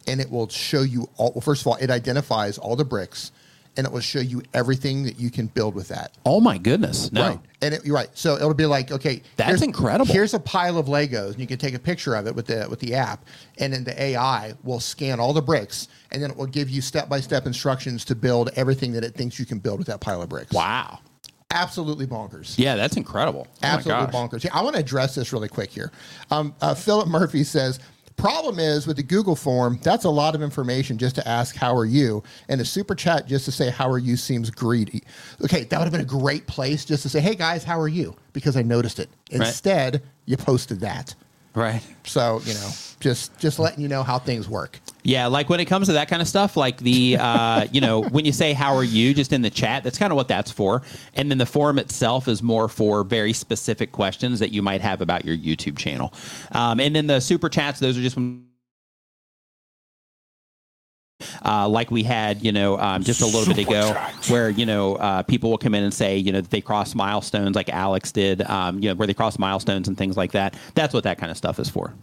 and 0.06 0.20
it 0.20 0.30
will 0.30 0.48
show 0.48 0.82
you 0.82 1.08
all? 1.16 1.32
Well, 1.32 1.40
first 1.40 1.62
of 1.62 1.66
all, 1.66 1.76
it 1.76 1.90
identifies 1.90 2.58
all 2.58 2.76
the 2.76 2.84
bricks 2.84 3.32
and 3.76 3.86
it 3.86 3.92
will 3.92 4.00
show 4.00 4.20
you 4.20 4.42
everything 4.54 5.04
that 5.04 5.18
you 5.18 5.30
can 5.30 5.46
build 5.46 5.74
with 5.74 5.88
that. 5.88 6.12
Oh 6.24 6.40
my 6.40 6.58
goodness! 6.58 7.12
No, 7.12 7.28
right. 7.28 7.38
and 7.62 7.74
it, 7.74 7.84
you're 7.84 7.94
right. 7.94 8.08
So 8.14 8.36
it'll 8.36 8.54
be 8.54 8.66
like, 8.66 8.90
okay, 8.90 9.22
that's 9.36 9.62
incredible. 9.62 10.12
Here's 10.12 10.34
a 10.34 10.40
pile 10.40 10.78
of 10.78 10.86
Legos, 10.86 11.32
and 11.32 11.40
you 11.40 11.46
can 11.46 11.58
take 11.58 11.74
a 11.74 11.78
picture 11.78 12.14
of 12.14 12.26
it 12.26 12.34
with 12.34 12.46
the 12.46 12.66
with 12.68 12.80
the 12.80 12.94
app, 12.94 13.24
and 13.58 13.72
then 13.72 13.84
the 13.84 14.00
AI 14.00 14.54
will 14.64 14.80
scan 14.80 15.20
all 15.20 15.32
the 15.32 15.42
bricks, 15.42 15.88
and 16.12 16.22
then 16.22 16.30
it 16.30 16.36
will 16.36 16.46
give 16.46 16.70
you 16.70 16.80
step 16.80 17.08
by 17.08 17.20
step 17.20 17.46
instructions 17.46 18.04
to 18.06 18.14
build 18.14 18.50
everything 18.56 18.92
that 18.92 19.04
it 19.04 19.14
thinks 19.14 19.38
you 19.38 19.46
can 19.46 19.58
build 19.58 19.78
with 19.78 19.86
that 19.88 20.00
pile 20.00 20.22
of 20.22 20.28
bricks. 20.28 20.52
Wow. 20.52 21.00
Absolutely 21.52 22.06
bonkers. 22.06 22.58
Yeah, 22.58 22.74
that's 22.74 22.96
incredible. 22.96 23.46
Oh 23.48 23.58
Absolutely 23.62 24.06
bonkers. 24.06 24.42
Yeah, 24.42 24.50
I 24.52 24.62
want 24.62 24.74
to 24.74 24.80
address 24.80 25.14
this 25.14 25.32
really 25.32 25.48
quick 25.48 25.70
here. 25.70 25.92
Um, 26.30 26.54
uh, 26.60 26.74
Philip 26.74 27.08
Murphy 27.08 27.44
says 27.44 27.78
Problem 28.16 28.59
is 28.59 28.87
with 28.87 28.96
the 28.96 29.02
Google 29.02 29.37
form, 29.37 29.79
that's 29.83 30.05
a 30.05 30.11
lot 30.11 30.35
of 30.35 30.42
information 30.42 30.96
just 30.96 31.16
to 31.16 31.29
ask, 31.29 31.55
How 31.55 31.76
are 31.76 31.85
you? 31.85 32.22
And 32.48 32.61
a 32.61 32.64
super 32.64 32.94
chat 32.94 33.26
just 33.26 33.44
to 33.44 33.52
say, 33.52 33.70
How 33.70 33.90
are 33.90 33.98
you 33.98 34.16
seems 34.16 34.50
greedy. 34.50 35.02
Okay, 35.44 35.64
that 35.64 35.79
would 35.79 35.85
have 35.85 35.92
been 35.92 36.00
a 36.00 36.05
great 36.05 36.46
place 36.46 36.85
just 36.85 37.02
to 37.02 37.09
say, 37.09 37.20
Hey 37.20 37.35
guys, 37.35 37.62
how 37.62 37.79
are 37.79 37.88
you? 37.88 38.16
Because 38.33 38.57
I 38.57 38.62
noticed 38.62 38.98
it. 38.98 39.11
Instead, 39.31 39.94
right. 39.94 40.02
you 40.24 40.37
posted 40.37 40.81
that. 40.81 41.14
Right. 41.55 41.83
So, 42.05 42.40
you 42.44 42.55
know, 42.55 42.70
just 43.00 43.38
just 43.38 43.59
letting 43.59 43.81
you 43.81 43.88
know 43.88 44.02
how 44.02 44.18
things 44.18 44.48
work. 44.48 44.79
Yeah, 45.07 45.29
like 45.29 45.49
when 45.49 45.61
it 45.61 45.66
comes 45.66 45.87
to 45.87 45.92
that 45.92 46.09
kind 46.09 46.21
of 46.21 46.27
stuff, 46.27 46.57
like 46.57 46.79
the 46.79 47.16
uh, 47.16 47.66
you 47.73 47.81
know, 47.81 48.03
when 48.03 48.25
you 48.25 48.33
say 48.33 48.53
how 48.53 48.75
are 48.75 48.83
you 48.83 49.14
just 49.14 49.33
in 49.33 49.40
the 49.40 49.51
chat, 49.51 49.85
that's 49.85 49.99
kind 49.99 50.12
of 50.12 50.16
what 50.16 50.27
that's 50.27 50.51
for. 50.51 50.83
And 51.14 51.31
then 51.31 51.38
the 51.38 51.47
forum 51.47 51.79
itself 51.79 52.27
is 52.27 52.42
more 52.42 52.69
for 52.69 53.05
very 53.05 53.33
specific 53.33 53.92
questions 53.92 54.40
that 54.40 54.51
you 54.51 54.62
might 54.62 54.81
have 54.81 55.01
about 55.01 55.25
your 55.25 55.37
YouTube 55.37 55.79
channel. 55.79 56.12
Um, 56.51 56.81
and 56.81 56.97
then 56.97 57.07
the 57.07 57.21
super 57.21 57.49
chats, 57.49 57.79
those 57.79 57.97
are 57.97 58.03
just 58.03 58.19
uh, 61.45 61.69
like 61.69 61.92
we 61.92 62.03
had, 62.03 62.45
you 62.45 62.51
know, 62.51 62.77
um, 62.77 63.05
just 63.05 63.21
a 63.21 63.27
little 63.27 63.45
Super 63.45 63.55
bit 63.55 63.69
ago, 63.69 63.92
where 64.27 64.51
you 64.51 64.66
know 64.66 64.97
uh, 64.97 65.23
people 65.23 65.51
will 65.51 65.59
come 65.59 65.77
in 65.77 65.85
and 65.85 65.95
say, 65.95 66.16
you 66.16 66.33
know, 66.33 66.40
that 66.40 66.51
they 66.51 66.61
cross 66.61 66.97
milestones, 66.97 67.55
like 67.55 67.69
Alex 67.69 68.11
did, 68.11 68.42
um, 68.42 68.81
you 68.81 68.88
know, 68.88 68.97
where 68.97 69.07
they 69.07 69.14
cross 69.14 69.38
milestones 69.38 69.87
and 69.87 69.97
things 69.97 70.16
like 70.16 70.33
that. 70.33 70.57
That's 70.75 70.92
what 70.92 71.05
that 71.05 71.16
kind 71.19 71.31
of 71.31 71.37
stuff 71.37 71.61
is 71.61 71.71
for. 71.71 71.95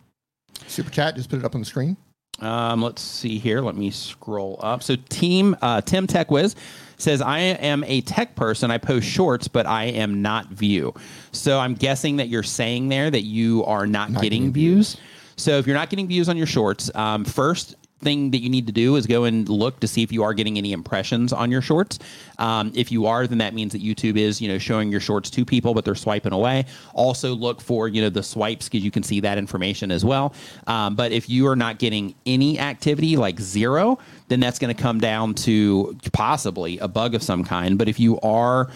Super 0.67 0.89
chat, 0.89 1.17
just 1.17 1.29
put 1.29 1.39
it 1.39 1.43
up 1.43 1.53
on 1.53 1.59
the 1.59 1.65
screen. 1.65 1.97
Um, 2.39 2.81
let's 2.81 3.01
see 3.01 3.37
here. 3.37 3.61
Let 3.61 3.75
me 3.75 3.91
scroll 3.91 4.59
up. 4.61 4.83
So, 4.83 4.95
team 5.09 5.55
uh, 5.61 5.81
Tim 5.81 6.07
TechWiz 6.07 6.55
says, 6.97 7.21
"I 7.21 7.39
am 7.39 7.83
a 7.85 8.01
tech 8.01 8.35
person. 8.35 8.71
I 8.71 8.77
post 8.77 9.07
shorts, 9.07 9.47
but 9.47 9.65
I 9.65 9.85
am 9.85 10.21
not 10.21 10.47
view." 10.47 10.93
So, 11.31 11.59
I'm 11.59 11.75
guessing 11.75 12.17
that 12.17 12.29
you're 12.29 12.43
saying 12.43 12.89
there 12.89 13.09
that 13.09 13.23
you 13.23 13.63
are 13.65 13.85
not, 13.85 14.11
not 14.11 14.21
getting, 14.21 14.41
getting 14.41 14.53
views. 14.53 14.95
views. 14.95 15.03
So, 15.35 15.57
if 15.57 15.67
you're 15.67 15.75
not 15.75 15.89
getting 15.89 16.07
views 16.07 16.27
on 16.27 16.37
your 16.37 16.47
shorts, 16.47 16.93
um, 16.95 17.23
first 17.23 17.75
thing 18.03 18.31
that 18.31 18.41
you 18.41 18.49
need 18.49 18.67
to 18.67 18.73
do 18.73 18.95
is 18.95 19.07
go 19.07 19.23
and 19.23 19.47
look 19.49 19.79
to 19.79 19.87
see 19.87 20.03
if 20.03 20.11
you 20.11 20.23
are 20.23 20.33
getting 20.33 20.57
any 20.57 20.71
impressions 20.71 21.33
on 21.33 21.51
your 21.51 21.61
shorts. 21.61 21.99
Um, 22.39 22.71
if 22.75 22.91
you 22.91 23.05
are, 23.05 23.27
then 23.27 23.37
that 23.39 23.53
means 23.53 23.73
that 23.73 23.81
YouTube 23.81 24.17
is, 24.17 24.41
you 24.41 24.47
know, 24.47 24.57
showing 24.57 24.91
your 24.91 24.99
shorts 24.99 25.29
to 25.31 25.45
people, 25.45 25.73
but 25.73 25.85
they're 25.85 25.95
swiping 25.95 26.33
away. 26.33 26.65
Also 26.93 27.33
look 27.33 27.61
for, 27.61 27.87
you 27.87 28.01
know, 28.01 28.09
the 28.09 28.23
swipes 28.23 28.69
because 28.69 28.83
you 28.83 28.91
can 28.91 29.03
see 29.03 29.19
that 29.21 29.37
information 29.37 29.91
as 29.91 30.03
well. 30.03 30.33
Um, 30.67 30.95
but 30.95 31.11
if 31.11 31.29
you 31.29 31.47
are 31.47 31.55
not 31.55 31.79
getting 31.79 32.15
any 32.25 32.59
activity, 32.59 33.17
like 33.17 33.39
zero, 33.39 33.99
then 34.27 34.39
that's 34.39 34.59
going 34.59 34.75
to 34.75 34.81
come 34.81 34.99
down 34.99 35.33
to 35.33 35.97
possibly 36.11 36.79
a 36.79 36.87
bug 36.87 37.15
of 37.15 37.23
some 37.23 37.43
kind. 37.43 37.77
But 37.77 37.87
if 37.87 37.99
you 37.99 38.19
are 38.21 38.69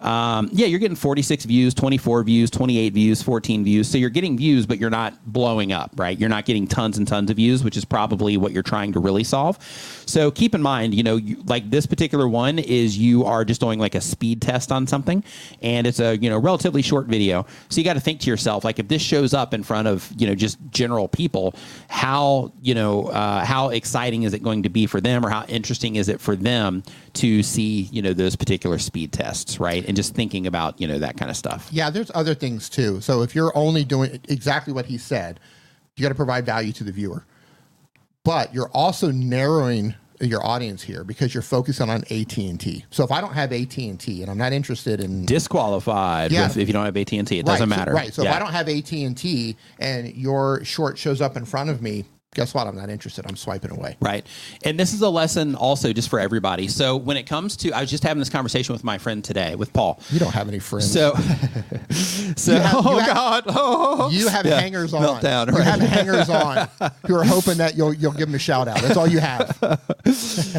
um, 0.00 0.48
yeah, 0.52 0.66
you're 0.66 0.78
getting 0.78 0.96
46 0.96 1.44
views, 1.44 1.74
24 1.74 2.22
views, 2.22 2.50
28 2.50 2.92
views, 2.94 3.22
14 3.22 3.64
views. 3.64 3.88
So 3.88 3.98
you're 3.98 4.08
getting 4.08 4.36
views, 4.36 4.64
but 4.64 4.78
you're 4.78 4.88
not 4.88 5.14
blowing 5.26 5.72
up, 5.72 5.92
right? 5.96 6.18
You're 6.18 6.30
not 6.30 6.46
getting 6.46 6.66
tons 6.66 6.96
and 6.96 7.06
tons 7.06 7.30
of 7.30 7.36
views, 7.36 7.62
which 7.62 7.76
is 7.76 7.84
probably 7.84 8.36
what 8.38 8.52
you're 8.52 8.62
trying 8.62 8.92
to 8.94 9.00
really 9.00 9.24
solve. 9.24 9.58
So 10.06 10.30
keep 10.30 10.54
in 10.54 10.62
mind, 10.62 10.94
you 10.94 11.02
know, 11.02 11.16
you, 11.16 11.42
like 11.46 11.68
this 11.70 11.84
particular 11.84 12.26
one 12.28 12.58
is 12.58 12.96
you 12.96 13.24
are 13.24 13.44
just 13.44 13.60
doing 13.60 13.78
like 13.78 13.94
a 13.94 14.00
speed 14.00 14.40
test 14.40 14.72
on 14.72 14.86
something, 14.86 15.22
and 15.60 15.86
it's 15.86 16.00
a 16.00 16.16
you 16.16 16.30
know 16.30 16.38
relatively 16.38 16.82
short 16.82 17.06
video. 17.06 17.46
So 17.68 17.80
you 17.80 17.84
got 17.84 17.94
to 17.94 18.00
think 18.00 18.20
to 18.20 18.30
yourself, 18.30 18.64
like 18.64 18.78
if 18.78 18.88
this 18.88 19.02
shows 19.02 19.34
up 19.34 19.52
in 19.52 19.62
front 19.62 19.86
of 19.86 20.10
you 20.16 20.26
know 20.26 20.34
just 20.34 20.58
general 20.70 21.08
people, 21.08 21.54
how 21.88 22.52
you 22.62 22.74
know 22.74 23.08
uh, 23.08 23.44
how 23.44 23.68
exciting 23.68 24.22
is 24.22 24.32
it 24.32 24.42
going 24.42 24.62
to 24.62 24.70
be 24.70 24.86
for 24.86 25.00
them, 25.00 25.24
or 25.24 25.28
how 25.28 25.44
interesting 25.44 25.96
is 25.96 26.08
it 26.08 26.20
for 26.20 26.34
them 26.34 26.82
to 27.14 27.42
see 27.42 27.82
you 27.92 28.02
know 28.02 28.12
those 28.12 28.36
particular 28.36 28.78
speed 28.78 29.12
tests, 29.12 29.60
right? 29.60 29.84
and 29.86 29.96
just 29.96 30.14
thinking 30.14 30.46
about 30.46 30.80
you 30.80 30.86
know 30.86 30.98
that 30.98 31.16
kind 31.16 31.30
of 31.30 31.36
stuff. 31.36 31.68
Yeah, 31.70 31.90
there's 31.90 32.10
other 32.14 32.34
things 32.34 32.68
too. 32.68 33.00
So 33.00 33.22
if 33.22 33.34
you're 33.34 33.52
only 33.56 33.84
doing 33.84 34.20
exactly 34.28 34.72
what 34.72 34.86
he 34.86 34.98
said, 34.98 35.40
you 35.96 36.02
got 36.02 36.10
to 36.10 36.14
provide 36.14 36.46
value 36.46 36.72
to 36.72 36.84
the 36.84 36.92
viewer, 36.92 37.24
but 38.24 38.54
you're 38.54 38.70
also 38.72 39.10
narrowing 39.10 39.94
your 40.20 40.44
audience 40.44 40.82
here 40.82 41.02
because 41.02 41.32
you're 41.32 41.42
focusing 41.42 41.88
on 41.88 42.04
AT 42.10 42.36
and 42.36 42.60
T. 42.60 42.84
So 42.90 43.04
if 43.04 43.10
I 43.10 43.20
don't 43.20 43.32
have 43.32 43.52
AT 43.52 43.76
and 43.78 44.28
I'm 44.28 44.38
not 44.38 44.52
interested 44.52 45.00
in 45.00 45.24
disqualified, 45.24 46.30
yeah, 46.30 46.48
with, 46.48 46.58
if 46.58 46.68
you 46.68 46.74
don't 46.74 46.84
have 46.84 46.96
AT 46.96 47.12
and 47.12 47.26
T, 47.26 47.38
it 47.38 47.46
doesn't 47.46 47.68
matter. 47.68 47.92
So, 47.92 47.96
right. 47.96 48.14
So 48.14 48.22
yeah. 48.22 48.30
if 48.30 48.36
I 48.36 48.38
don't 48.38 48.52
have 48.52 48.68
AT 48.68 48.92
and 48.92 49.16
T 49.16 49.56
and 49.78 50.14
your 50.14 50.64
short 50.64 50.98
shows 50.98 51.20
up 51.20 51.36
in 51.36 51.44
front 51.44 51.70
of 51.70 51.80
me, 51.80 52.04
guess 52.34 52.54
what? 52.54 52.66
I'm 52.66 52.76
not 52.76 52.90
interested. 52.90 53.26
I'm 53.28 53.36
swiping 53.36 53.72
away. 53.72 53.96
Right. 54.00 54.24
And 54.64 54.78
this 54.78 54.92
is 54.92 55.02
a 55.02 55.08
lesson 55.08 55.56
also 55.56 55.92
just 55.92 56.08
for 56.08 56.20
everybody. 56.20 56.68
So 56.68 56.96
when 56.96 57.16
it 57.16 57.24
comes 57.24 57.56
to, 57.58 57.72
I 57.72 57.80
was 57.80 57.90
just 57.90 58.04
having 58.04 58.20
this 58.20 58.28
conversation 58.28 58.72
with 58.72 58.84
my 58.84 58.98
friend 58.98 59.24
today, 59.24 59.56
with 59.56 59.72
Paul. 59.72 60.00
You 60.10 60.20
don't 60.20 60.32
have 60.32 60.48
any 60.48 60.60
friends. 60.60 60.92
So, 60.92 61.14
so 62.36 62.54
have, 62.54 62.86
oh 62.86 62.98
have, 62.98 63.14
God, 63.14 63.44
oh, 63.48 64.10
you 64.10 64.28
have 64.28 64.46
yeah. 64.46 64.60
hangers 64.60 64.94
on. 64.94 65.02
Meltdown, 65.02 65.48
right? 65.48 65.56
You 65.56 65.62
have 65.62 65.80
hangers 65.80 66.28
on 66.30 66.68
who 67.06 67.16
are 67.16 67.24
hoping 67.24 67.58
that 67.58 67.76
you'll 67.76 67.92
you'll 67.92 68.12
give 68.12 68.28
them 68.28 68.34
a 68.36 68.38
shout 68.38 68.68
out. 68.68 68.80
That's 68.80 68.96
all 68.96 69.08
you 69.08 69.18
have. 69.18 69.56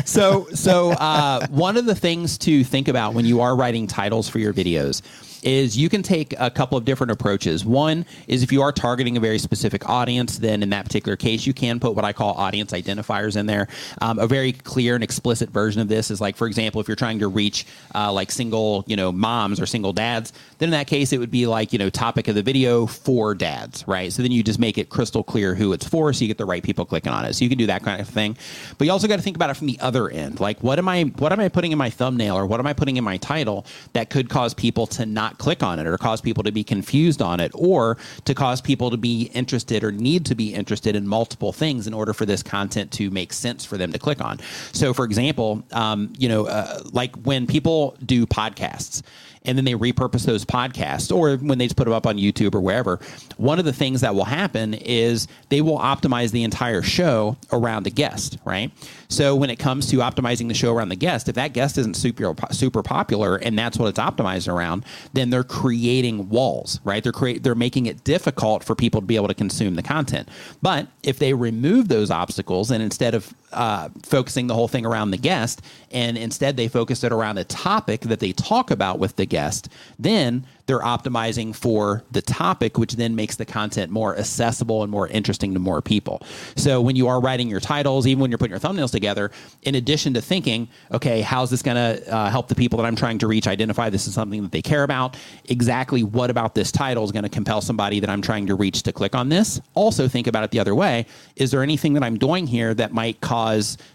so 0.06 0.48
so 0.54 0.92
uh, 0.92 1.48
one 1.48 1.78
of 1.78 1.86
the 1.86 1.96
things 1.96 2.38
to 2.40 2.64
think 2.66 2.90
about 2.90 3.14
when 3.14 3.26
you 3.26 3.40
are 3.42 3.56
writing 3.56 3.88
titles 3.88 4.28
for 4.28 4.40
your 4.40 4.54
videos 4.54 5.02
is 5.44 5.78
you 5.78 5.90
can 5.90 6.04
take 6.04 6.34
a 6.40 6.50
couple 6.50 6.78
of 6.78 6.86
different 6.86 7.12
approaches. 7.12 7.66
One 7.66 8.06
is 8.28 8.44
if 8.44 8.52
you 8.52 8.62
are 8.62 8.72
targeting 8.72 9.18
a 9.18 9.20
very 9.20 9.40
specific 9.40 9.90
audience, 9.90 10.38
then 10.38 10.64
in 10.64 10.70
that 10.70 10.86
particular 10.86 11.16
case, 11.16 11.46
you 11.46 11.54
can 11.54 11.80
put 11.80 11.96
what 11.96 12.06
I 12.06 12.14
call 12.14 12.34
audience 12.34 12.72
identifiers 12.72 13.36
in 13.36 13.46
there. 13.46 13.68
Um, 14.02 14.20
a 14.20 14.28
very 14.28 14.52
clear 14.52 14.96
and 14.96 15.04
explicit 15.04 15.50
version 15.50 15.82
of 15.82 15.88
this 15.88 16.12
is 16.12 16.22
like, 16.22 16.36
for 16.36 16.48
example, 16.48 16.82
if 16.82 16.88
you're 16.88 16.96
trying 16.96 17.20
to 17.20 17.28
reach 17.28 17.66
uh, 17.96 18.12
like 18.12 18.32
single, 18.32 18.84
you 18.88 18.96
know, 18.96 19.12
moms 19.12 19.60
or 19.60 19.66
single 19.66 19.94
dads, 19.94 20.34
then 20.58 20.68
in 20.68 20.72
that 20.72 20.88
case, 20.88 21.14
it 21.14 21.18
would 21.18 21.32
be 21.32 21.48
like, 21.48 21.74
you 21.74 21.80
know, 21.80 21.90
topic 21.90 22.28
of 22.28 22.36
the 22.36 22.44
video 22.44 22.86
for 22.86 23.34
dads, 23.34 23.88
right? 23.88 24.12
So 24.12 24.22
then 24.22 24.32
you 24.32 24.44
just 24.44 24.60
make 24.60 24.78
it 24.78 24.90
crystal 24.90 25.24
clear 25.24 25.56
who 25.56 25.74
it's 25.74 25.88
for, 25.88 26.14
so 26.14 26.22
you 26.22 26.28
get 26.28 26.38
the 26.38 26.46
right 26.46 26.64
people 26.64 26.86
clicking 26.86 27.12
on 27.12 27.26
it. 27.26 27.34
So 27.34 27.44
you 27.44 27.50
can 27.50 27.58
do 27.58 27.68
that 27.68 27.84
kind 27.84 28.00
of 28.02 28.08
thing. 28.08 28.38
But 28.78 28.86
you 28.86 28.92
also 28.92 29.08
got 29.08 29.18
to 29.18 29.22
think 29.22 29.36
about 29.36 29.50
it 29.50 29.56
from 29.56 29.68
the 29.68 29.80
other 29.80 30.10
end. 30.10 30.40
Like, 30.40 30.62
what 30.62 30.80
am 30.80 30.88
I, 30.88 31.04
what 31.04 31.32
am 31.32 31.40
I 31.40 31.50
putting 31.50 31.72
in 31.72 31.78
my 31.78 31.90
thumbnail 31.90 32.38
or 32.38 32.46
what 32.46 32.60
am 32.60 32.68
I 32.68 32.74
putting 32.74 32.98
in 32.98 33.04
my 33.04 33.18
title 33.18 33.66
that 33.94 34.10
could 34.10 34.30
cause 34.30 34.54
people 34.54 34.88
to 34.88 35.06
not 35.06 35.31
click 35.38 35.64
on 35.64 35.80
it 35.80 35.88
or 35.88 35.98
cause 35.98 36.22
people 36.22 36.44
to 36.44 36.52
be 36.52 36.64
confused 36.64 37.22
on 37.22 37.40
it 37.40 37.52
or 37.54 37.98
to 38.26 38.34
cause 38.34 38.62
people 38.62 38.90
to 38.90 38.98
be 38.98 39.24
interested 39.34 39.84
or 39.84 39.92
need 39.92 40.26
to 40.26 40.36
be 40.36 40.54
interested 40.54 40.96
in 40.96 41.08
multiple 41.08 41.52
things 41.52 41.88
in 41.88 41.94
order 41.94 42.14
for 42.14 42.26
this 42.26 42.44
content 42.44 42.92
to 42.92 43.10
make 43.10 43.34
sense 43.34 43.66
for 43.66 43.78
them 43.78 43.92
to 43.92 44.00
click 44.00 44.22
on. 44.22 44.40
So, 44.72 44.94
for 44.94 45.06
example, 45.06 45.64
um, 45.72 46.14
you 46.18 46.30
know, 46.30 46.48
uh, 46.48 46.82
like 46.92 47.16
when 47.18 47.48
people 47.48 47.96
do 48.06 48.26
podcasts 48.26 49.02
and 49.44 49.58
then 49.58 49.66
they 49.66 49.74
repurpose 49.74 50.26
those 50.26 50.46
podcasts 50.46 51.16
or 51.16 51.38
when 51.38 51.58
they 51.58 51.68
put 51.68 51.86
them 51.86 51.94
up 51.94 52.06
on 52.06 52.18
YouTube 52.18 52.54
or 52.54 52.62
wherever, 52.62 53.00
one 53.38 53.60
of 53.60 53.66
the 53.66 53.74
things 53.74 54.02
that 54.02 54.14
will 54.14 54.26
happen 54.26 54.74
is 54.74 55.28
they 55.50 55.62
will 55.62 55.80
optimize 55.80 56.32
the 56.32 56.44
entire 56.44 56.82
show 56.82 57.38
around 57.52 57.84
the 57.84 57.92
guest, 57.92 58.38
right? 58.46 58.72
So 59.08 59.36
when 59.36 59.50
it 59.50 59.58
comes 59.58 59.88
to 59.88 59.98
optimizing 59.98 60.48
the 60.48 60.54
show 60.54 60.74
around 60.74 60.90
the 60.90 60.96
guest, 60.96 61.28
if 61.28 61.36
that 61.36 61.54
guest 61.54 61.78
isn't 61.78 61.96
super 61.96 62.34
super 62.52 62.84
popular 62.84 63.36
and 63.36 63.58
that's 63.58 63.78
what 63.78 63.88
it's 63.88 64.00
optimized 64.00 64.52
around, 64.52 64.86
then 65.14 65.30
they're 65.30 65.44
creating 65.44 66.30
walls, 66.30 66.80
right? 66.84 67.04
They're 67.04 67.12
create 67.12 67.44
they're 67.44 67.56
making 67.56 67.88
it 67.88 68.04
difficult 68.04 68.64
for 68.64 68.76
people 68.76 69.02
to 69.02 69.08
be 69.08 69.16
able 69.16 69.28
to 69.28 69.34
consume 69.34 69.76
the 69.76 69.84
content. 69.84 70.30
But 70.62 70.88
if 71.04 71.20
they 71.20 71.34
remove 71.34 71.88
those 71.88 72.12
obstacles 72.12 72.72
and 72.72 72.82
instead 72.82 73.14
of 73.14 73.34
uh, 73.54 73.90
focusing 74.04 74.48
the 74.48 74.54
whole 74.54 74.68
thing 74.68 74.86
around 74.86 75.12
the 75.12 75.18
guest 75.18 75.62
and 75.92 76.18
instead 76.18 76.58
they 76.58 76.68
focus 76.68 77.04
it 77.04 77.12
around 77.12 77.36
the 77.36 77.44
topic 77.44 78.02
that 78.02 78.20
they 78.20 78.32
talk 78.32 78.72
about 78.72 79.00
with 79.00 79.16
the 79.18 79.26
guest, 79.26 79.70
then 80.00 80.46
they're 80.72 80.80
optimizing 80.80 81.54
for 81.54 82.04
the 82.12 82.22
topic, 82.22 82.78
which 82.78 82.94
then 82.94 83.14
makes 83.14 83.36
the 83.36 83.46
content 83.46 83.92
more 83.92 84.18
accessible 84.18 84.84
and 84.84 84.92
more 84.92 85.08
interesting 85.10 85.54
to 85.54 85.60
more 85.60 85.82
people. 85.82 86.22
So 86.56 86.80
when 86.80 86.96
you 86.96 87.10
are 87.10 87.20
writing 87.20 87.50
your 87.50 87.60
titles, 87.60 88.08
even 88.08 88.22
when 88.22 88.32
you're 88.32 88.38
putting 88.38 88.52
your 88.52 88.60
thumbnails 88.60 88.92
together, 88.92 89.32
in 89.64 89.76
addition 89.76 90.14
to 90.14 90.22
thinking, 90.22 90.70
okay, 90.94 91.20
how's 91.22 91.50
this 91.50 91.62
going 91.62 91.76
to 91.76 92.14
uh, 92.14 92.30
help 92.30 92.48
the 92.48 92.56
people 92.56 92.78
that 92.78 92.86
I'm 92.86 92.96
trying 92.96 93.18
to 93.18 93.28
reach 93.28 93.48
identify 93.48 93.90
this 93.90 94.08
is 94.08 94.14
something 94.14 94.44
that 94.44 94.54
they 94.54 94.62
care 94.62 94.84
about? 94.84 95.18
Exactly 95.50 96.04
what 96.04 96.30
about 96.30 96.56
this 96.56 96.72
title 96.72 97.04
is 97.04 97.12
going 97.12 97.24
to 97.24 97.30
compel 97.30 97.60
somebody 97.60 98.00
that 98.00 98.10
I'm 98.10 98.22
trying 98.22 98.48
to 98.48 98.56
reach 98.56 98.84
to 98.84 98.94
click 98.94 99.14
on 99.14 99.28
this? 99.28 99.60
Also, 99.74 100.08
think 100.08 100.28
about 100.28 100.46
it 100.46 100.52
the 100.52 100.60
other 100.60 100.76
way. 100.76 101.06
Is 101.36 101.52
there 101.52 101.64
anything 101.64 101.94
that 101.96 102.04
I'm 102.04 102.18
doing 102.18 102.48
here 102.48 102.74
that 102.76 102.94
might 102.94 103.20
cause 103.20 103.41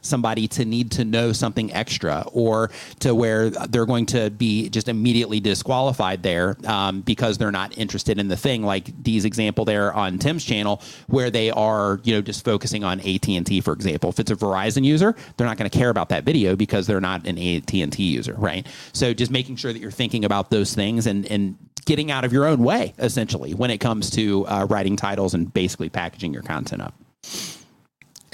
somebody 0.00 0.48
to 0.48 0.64
need 0.64 0.90
to 0.92 1.04
know 1.04 1.32
something 1.32 1.72
extra 1.72 2.24
or 2.32 2.70
to 3.00 3.14
where 3.14 3.50
they're 3.50 3.86
going 3.86 4.06
to 4.06 4.30
be 4.30 4.68
just 4.68 4.88
immediately 4.88 5.40
disqualified 5.40 6.22
there 6.22 6.56
um, 6.66 7.00
because 7.00 7.38
they're 7.38 7.52
not 7.52 7.76
interested 7.78 8.18
in 8.18 8.28
the 8.28 8.36
thing, 8.36 8.62
like 8.62 9.02
Dee's 9.02 9.24
example 9.24 9.64
there 9.64 9.92
on 9.92 10.18
Tim's 10.18 10.44
channel, 10.44 10.82
where 11.06 11.30
they 11.30 11.50
are, 11.50 12.00
you 12.04 12.14
know, 12.14 12.22
just 12.22 12.44
focusing 12.44 12.84
on 12.84 13.00
AT 13.00 13.28
and 13.28 13.46
T, 13.46 13.60
for 13.60 13.72
example. 13.72 14.10
If 14.10 14.20
it's 14.20 14.30
a 14.30 14.36
Verizon 14.36 14.84
user, 14.84 15.14
they're 15.36 15.46
not 15.46 15.56
going 15.56 15.70
to 15.70 15.78
care 15.78 15.90
about 15.90 16.08
that 16.10 16.24
video 16.24 16.56
because 16.56 16.86
they're 16.86 17.00
not 17.00 17.26
an 17.26 17.38
AT 17.38 17.72
and 17.74 17.92
T 17.92 18.04
user, 18.04 18.34
right? 18.34 18.66
So 18.92 19.14
just 19.14 19.30
making 19.30 19.56
sure 19.56 19.72
that 19.72 19.78
you're 19.78 19.90
thinking 19.90 20.24
about 20.24 20.50
those 20.50 20.74
things 20.74 21.06
and 21.06 21.26
and 21.26 21.56
getting 21.86 22.10
out 22.10 22.24
of 22.24 22.32
your 22.32 22.44
own 22.44 22.62
way, 22.62 22.92
essentially, 22.98 23.54
when 23.54 23.70
it 23.70 23.78
comes 23.78 24.10
to 24.10 24.46
uh, 24.48 24.66
writing 24.68 24.96
titles 24.96 25.32
and 25.34 25.52
basically 25.54 25.88
packaging 25.88 26.34
your 26.34 26.42
content 26.42 26.82
up. 26.82 26.94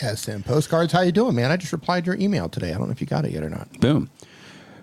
SM 0.02 0.40
postcards. 0.42 0.92
How 0.92 1.00
you 1.02 1.12
doing, 1.12 1.34
man? 1.34 1.50
I 1.50 1.56
just 1.56 1.72
replied 1.72 2.06
your 2.06 2.16
email 2.16 2.48
today. 2.48 2.70
I 2.72 2.78
don't 2.78 2.86
know 2.88 2.92
if 2.92 3.00
you 3.00 3.06
got 3.06 3.24
it 3.24 3.32
yet 3.32 3.42
or 3.42 3.48
not. 3.50 3.70
Boom. 3.80 4.10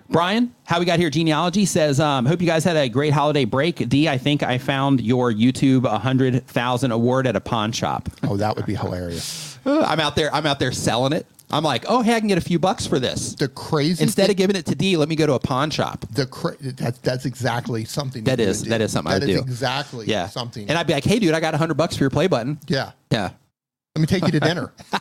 Brian, 0.08 0.52
how 0.64 0.80
we 0.80 0.84
got 0.86 0.98
here? 0.98 1.08
Genealogy 1.08 1.64
says, 1.66 2.00
um, 2.00 2.26
"Hope 2.26 2.40
you 2.40 2.46
guys 2.46 2.64
had 2.64 2.76
a 2.76 2.88
great 2.88 3.12
holiday 3.12 3.44
break." 3.44 3.88
D, 3.88 4.08
I 4.08 4.18
think 4.18 4.42
I 4.42 4.58
found 4.58 5.00
your 5.00 5.32
YouTube 5.32 5.86
hundred 5.86 6.44
thousand 6.48 6.90
award 6.90 7.28
at 7.28 7.36
a 7.36 7.40
pawn 7.40 7.70
shop. 7.70 8.08
Oh, 8.24 8.36
that 8.36 8.56
would 8.56 8.66
be 8.66 8.74
hilarious. 8.74 9.56
I'm 9.64 10.00
out 10.00 10.16
there. 10.16 10.34
I'm 10.34 10.46
out 10.46 10.58
there 10.58 10.72
selling 10.72 11.12
it. 11.12 11.26
I'm 11.52 11.64
like, 11.64 11.84
oh, 11.88 12.00
hey, 12.02 12.14
I 12.14 12.20
can 12.20 12.28
get 12.28 12.38
a 12.38 12.42
few 12.42 12.60
bucks 12.60 12.86
for 12.86 13.00
this. 13.00 13.34
The 13.34 13.48
crazy 13.48 14.04
Instead 14.04 14.26
thing, 14.26 14.30
of 14.30 14.36
giving 14.36 14.54
it 14.54 14.66
to 14.66 14.74
D, 14.76 14.96
let 14.96 15.08
me 15.08 15.16
go 15.16 15.26
to 15.26 15.32
a 15.32 15.40
pawn 15.40 15.70
shop. 15.70 16.04
the 16.12 16.24
cra- 16.24 16.56
that, 16.60 17.02
that's 17.02 17.24
exactly 17.26 17.84
something 17.84 18.22
That 18.22 18.38
is 18.38 18.62
that 18.64 18.80
is 18.80 18.92
something 18.92 19.12
That 19.12 19.22
I 19.22 19.26
is 19.30 19.36
do. 19.36 19.42
exactly 19.42 20.06
Yeah, 20.06 20.28
something. 20.28 20.68
And 20.68 20.78
I'd 20.78 20.86
be 20.86 20.92
like, 20.92 21.04
hey, 21.04 21.18
dude, 21.18 21.34
I 21.34 21.40
got 21.40 21.54
hundred 21.54 21.74
bucks 21.74 21.96
for 21.96 22.04
your 22.04 22.10
play 22.10 22.26
button. 22.28 22.58
yeah, 22.68 22.92
Yeah. 23.10 23.30
Let 23.94 24.00
me 24.00 24.06
take 24.06 24.24
you 24.24 24.32
to 24.32 24.40
dinner. 24.40 24.72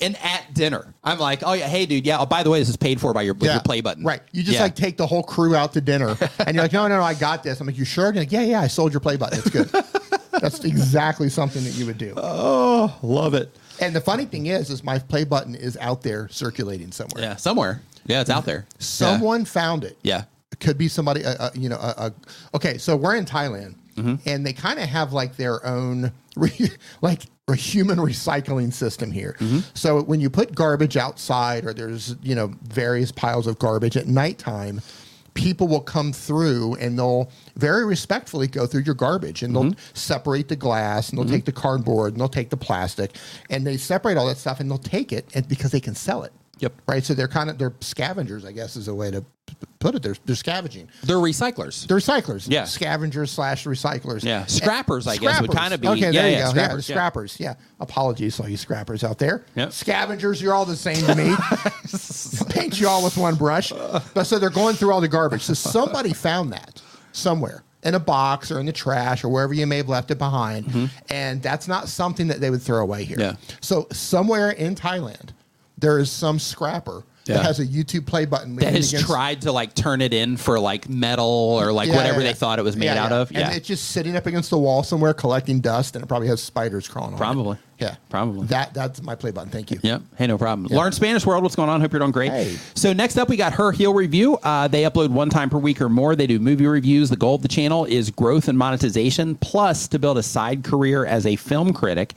And 0.00 0.16
at 0.22 0.54
dinner, 0.54 0.94
I'm 1.02 1.18
like, 1.18 1.42
oh 1.44 1.52
yeah, 1.52 1.66
hey, 1.66 1.84
dude, 1.84 2.06
yeah. 2.06 2.20
Oh, 2.20 2.26
by 2.26 2.42
the 2.44 2.48
way, 2.50 2.60
this 2.60 2.68
is 2.68 2.76
paid 2.76 3.00
for 3.00 3.12
by 3.12 3.22
your, 3.22 3.36
yeah, 3.40 3.54
your 3.54 3.60
play 3.62 3.80
button. 3.80 4.04
Right. 4.04 4.22
You 4.32 4.42
just 4.42 4.54
Yeah. 4.54 4.62
like 4.62 4.76
take 4.76 4.96
the 4.96 5.06
whole 5.06 5.22
crew 5.22 5.56
out 5.56 5.72
to 5.72 5.80
dinner, 5.80 6.16
and 6.38 6.54
you're 6.54 6.62
like, 6.64 6.72
no, 6.72 6.86
no, 6.86 6.96
no, 6.98 7.02
I 7.02 7.14
got 7.14 7.42
this. 7.42 7.60
I'm 7.60 7.66
like, 7.66 7.76
you 7.76 7.84
sure? 7.84 8.12
Like, 8.12 8.30
yeah, 8.30 8.42
yeah, 8.42 8.60
I 8.60 8.68
sold 8.68 8.92
your 8.92 9.00
play 9.00 9.16
button. 9.16 9.38
It's 9.38 9.50
good. 9.50 9.68
that's 10.40 10.64
exactly 10.64 11.28
something 11.28 11.64
that 11.64 11.72
you 11.72 11.86
would 11.86 11.98
do. 11.98 12.14
oh, 12.16 12.96
love 13.02 13.34
it. 13.34 13.54
And 13.80 13.94
the 13.94 14.00
funny 14.00 14.24
thing 14.26 14.46
is, 14.46 14.70
is 14.70 14.84
my 14.84 14.98
play 15.00 15.24
button 15.24 15.54
is 15.56 15.76
out 15.78 16.02
there 16.02 16.28
circulating 16.28 16.92
somewhere. 16.92 17.22
Yeah, 17.24 17.36
somewhere. 17.36 17.82
Yeah, 18.06 18.20
it's 18.20 18.30
out 18.30 18.44
there. 18.44 18.64
Someone 18.78 19.44
found 19.44 19.82
it. 19.82 19.98
Yeah. 20.02 20.24
It 20.52 20.60
could 20.60 20.78
be 20.78 20.86
somebody, 20.88 21.24
uh, 21.24 21.34
uh, 21.34 21.50
you 21.54 21.68
know, 21.68 21.76
uh, 21.76 21.94
uh, 21.96 22.10
okay, 22.54 22.78
so 22.78 22.96
we're 22.96 23.16
in 23.16 23.24
Thailand 23.24 23.74
Mm-hmm. 23.98 24.28
and 24.28 24.46
they 24.46 24.52
kind 24.52 24.78
of 24.78 24.88
have 24.88 25.12
like 25.12 25.36
their 25.36 25.64
own, 25.66 26.12
re- 26.36 26.70
like 27.02 27.22
a 27.48 27.54
human 27.54 27.98
recycling 27.98 28.72
system 28.72 29.10
here. 29.10 29.36
Mm-hmm. 29.40 29.60
So 29.74 30.02
when 30.02 30.20
you 30.20 30.30
put 30.30 30.54
garbage 30.54 30.96
outside 30.96 31.64
or 31.64 31.72
there's, 31.74 32.14
you 32.22 32.34
know, 32.34 32.52
various 32.62 33.10
piles 33.12 33.46
of 33.46 33.58
garbage 33.58 33.96
at 33.96 34.06
nighttime, 34.06 34.80
people 35.34 35.68
will 35.68 35.80
come 35.80 36.12
through 36.12 36.74
and 36.76 36.98
they'll 36.98 37.30
very 37.56 37.84
respectfully 37.86 38.48
go 38.48 38.66
through 38.66 38.82
your 38.82 38.94
garbage 38.94 39.42
and 39.42 39.54
they'll 39.54 39.64
Mm-hmm. 39.64 39.94
separate 39.94 40.48
the 40.48 40.56
glass 40.56 41.10
and 41.10 41.18
they'll 41.18 41.28
take 41.28 41.44
the 41.44 41.52
cardboard 41.52 42.12
and 42.12 42.20
they'll 42.20 42.28
take 42.28 42.50
the 42.50 42.56
plastic 42.56 43.16
and 43.50 43.66
they 43.66 43.76
separate 43.76 44.16
all 44.16 44.26
that 44.26 44.36
stuff 44.38 44.58
and 44.60 44.70
they'll 44.70 44.78
take 44.78 45.12
it 45.12 45.26
and 45.34 45.46
because 45.48 45.70
they 45.70 45.80
can 45.80 45.94
sell 45.94 46.22
it. 46.24 46.32
Yep. 46.58 46.72
Right. 46.86 47.04
So 47.04 47.14
they're 47.14 47.28
kind 47.28 47.50
of 47.50 47.58
they're 47.58 47.72
scavengers, 47.80 48.44
I 48.44 48.52
guess, 48.52 48.76
is 48.76 48.88
a 48.88 48.94
way 48.94 49.10
to 49.10 49.24
put 49.78 49.94
it. 49.94 50.02
They're 50.02 50.16
they're 50.24 50.36
scavenging. 50.36 50.88
They're 51.04 51.16
recyclers. 51.16 51.86
They're 51.86 51.98
recyclers. 51.98 52.46
Yeah. 52.50 52.64
Scavengers 52.64 53.30
slash 53.30 53.64
recyclers. 53.64 54.24
Yeah. 54.24 54.40
And- 54.40 54.50
Scrappers, 54.50 55.06
I 55.06 55.16
guess, 55.16 55.40
would 55.40 55.50
kind 55.52 55.72
of 55.74 55.80
be- 55.80 55.88
Okay, 55.88 56.00
yeah, 56.00 56.10
there 56.12 56.30
you 56.30 56.36
yeah, 56.36 56.44
go. 56.44 56.50
scrappers, 56.50 56.88
yeah, 56.88 56.94
yeah. 56.94 56.98
scrappers. 56.98 57.40
Yeah. 57.40 57.54
Apologies 57.80 58.36
to 58.36 58.42
all 58.42 58.48
you 58.48 58.56
scrappers 58.56 59.04
out 59.04 59.18
there. 59.18 59.44
Yep. 59.54 59.72
Scavengers, 59.72 60.42
you're 60.42 60.54
all 60.54 60.64
the 60.66 60.76
same 60.76 60.96
to 61.06 61.14
me. 61.14 61.34
Paint 62.50 62.80
you 62.80 62.88
all 62.88 63.02
with 63.04 63.16
one 63.16 63.34
brush. 63.36 63.72
But 64.14 64.24
so 64.24 64.38
they're 64.38 64.50
going 64.50 64.74
through 64.76 64.92
all 64.92 65.00
the 65.00 65.08
garbage. 65.08 65.42
So 65.42 65.54
somebody 65.54 66.12
found 66.12 66.52
that 66.52 66.82
somewhere 67.12 67.62
in 67.84 67.94
a 67.94 68.00
box 68.00 68.50
or 68.50 68.58
in 68.60 68.66
the 68.66 68.72
trash 68.72 69.22
or 69.24 69.28
wherever 69.28 69.54
you 69.54 69.66
may 69.66 69.76
have 69.78 69.88
left 69.88 70.10
it 70.10 70.18
behind. 70.18 70.90
And 71.10 71.40
that's 71.42 71.68
not 71.68 71.88
something 71.88 72.26
that 72.28 72.40
they 72.40 72.50
would 72.50 72.62
throw 72.62 72.82
away 72.82 73.04
here. 73.04 73.16
Mm-hmm. 73.16 73.50
Yeah. 73.50 73.56
So 73.60 73.86
somewhere 73.92 74.50
in 74.50 74.74
Thailand, 74.74 75.30
there 75.78 75.98
is 75.98 76.10
some 76.10 76.38
scrapper 76.38 77.04
Yeah. 77.26 77.36
that 77.36 77.44
has 77.44 77.60
a 77.60 77.66
YouTube 77.66 78.06
play 78.06 78.24
button 78.24 78.56
that 78.56 78.72
has 78.74 78.92
against- 78.92 79.06
tried 79.06 79.42
to 79.42 79.52
like 79.52 79.74
turn 79.74 80.00
it 80.00 80.12
in 80.12 80.36
for 80.36 80.58
like 80.58 80.88
metal 80.88 81.24
or 81.26 81.72
like 81.72 81.88
Yeah, 81.88 81.96
whatever 81.96 82.14
yeah, 82.18 82.24
they 82.24 82.28
yeah. 82.30 82.34
thought 82.34 82.58
it 82.58 82.62
was 82.62 82.76
made 82.76 82.86
Yeah, 82.86 83.04
out 83.04 83.10
yeah. 83.10 83.16
of. 83.18 83.32
Yeah. 83.32 83.38
And 83.48 83.56
it's 83.56 83.68
just 83.68 83.90
sitting 83.90 84.16
up 84.16 84.26
against 84.26 84.50
the 84.50 84.58
wall 84.58 84.82
somewhere 84.82 85.14
collecting 85.14 85.60
dust, 85.60 85.94
and 85.94 86.02
it 86.02 86.08
probably 86.08 86.28
has 86.28 86.42
spiders 86.42 86.88
crawling 86.88 87.10
on 87.10 87.16
it. 87.16 87.18
Probably. 87.18 87.58
Yeah. 87.78 87.94
Probably. 88.08 88.46
That 88.48 88.74
That's 88.74 89.00
my 89.02 89.14
play 89.14 89.30
button. 89.30 89.50
Thank 89.50 89.70
you. 89.70 89.78
Yep. 89.82 90.02
Hey, 90.16 90.26
no 90.26 90.36
problem. 90.36 90.66
Lauren 90.74 90.90
Spanish 90.92 91.24
World, 91.24 91.44
what's 91.44 91.54
going 91.54 91.68
on? 91.68 91.80
Hope 91.80 91.92
you're 91.92 92.00
doing 92.00 92.10
great. 92.10 92.32
Hey. 92.32 92.56
So 92.74 92.92
next 92.92 93.16
up, 93.18 93.28
we 93.28 93.36
got 93.36 93.52
her 93.52 93.70
heel 93.70 93.94
review. 93.94 94.36
Uh, 94.38 94.66
they 94.66 94.82
upload 94.82 95.10
one 95.10 95.30
time 95.30 95.48
per 95.48 95.58
week 95.58 95.80
or 95.80 95.88
more. 95.88 96.16
They 96.16 96.26
do 96.26 96.40
movie 96.40 96.66
reviews. 96.66 97.08
The 97.10 97.16
goal 97.16 97.36
of 97.36 97.42
the 97.42 97.48
channel 97.48 97.84
is 97.84 98.10
growth 98.10 98.48
and 98.48 98.58
monetization, 98.58 99.36
plus 99.36 99.86
to 99.88 99.98
build 100.00 100.18
a 100.18 100.24
side 100.24 100.64
career 100.64 101.04
as 101.06 101.24
a 101.24 101.36
film 101.36 101.72
critic. 101.72 102.14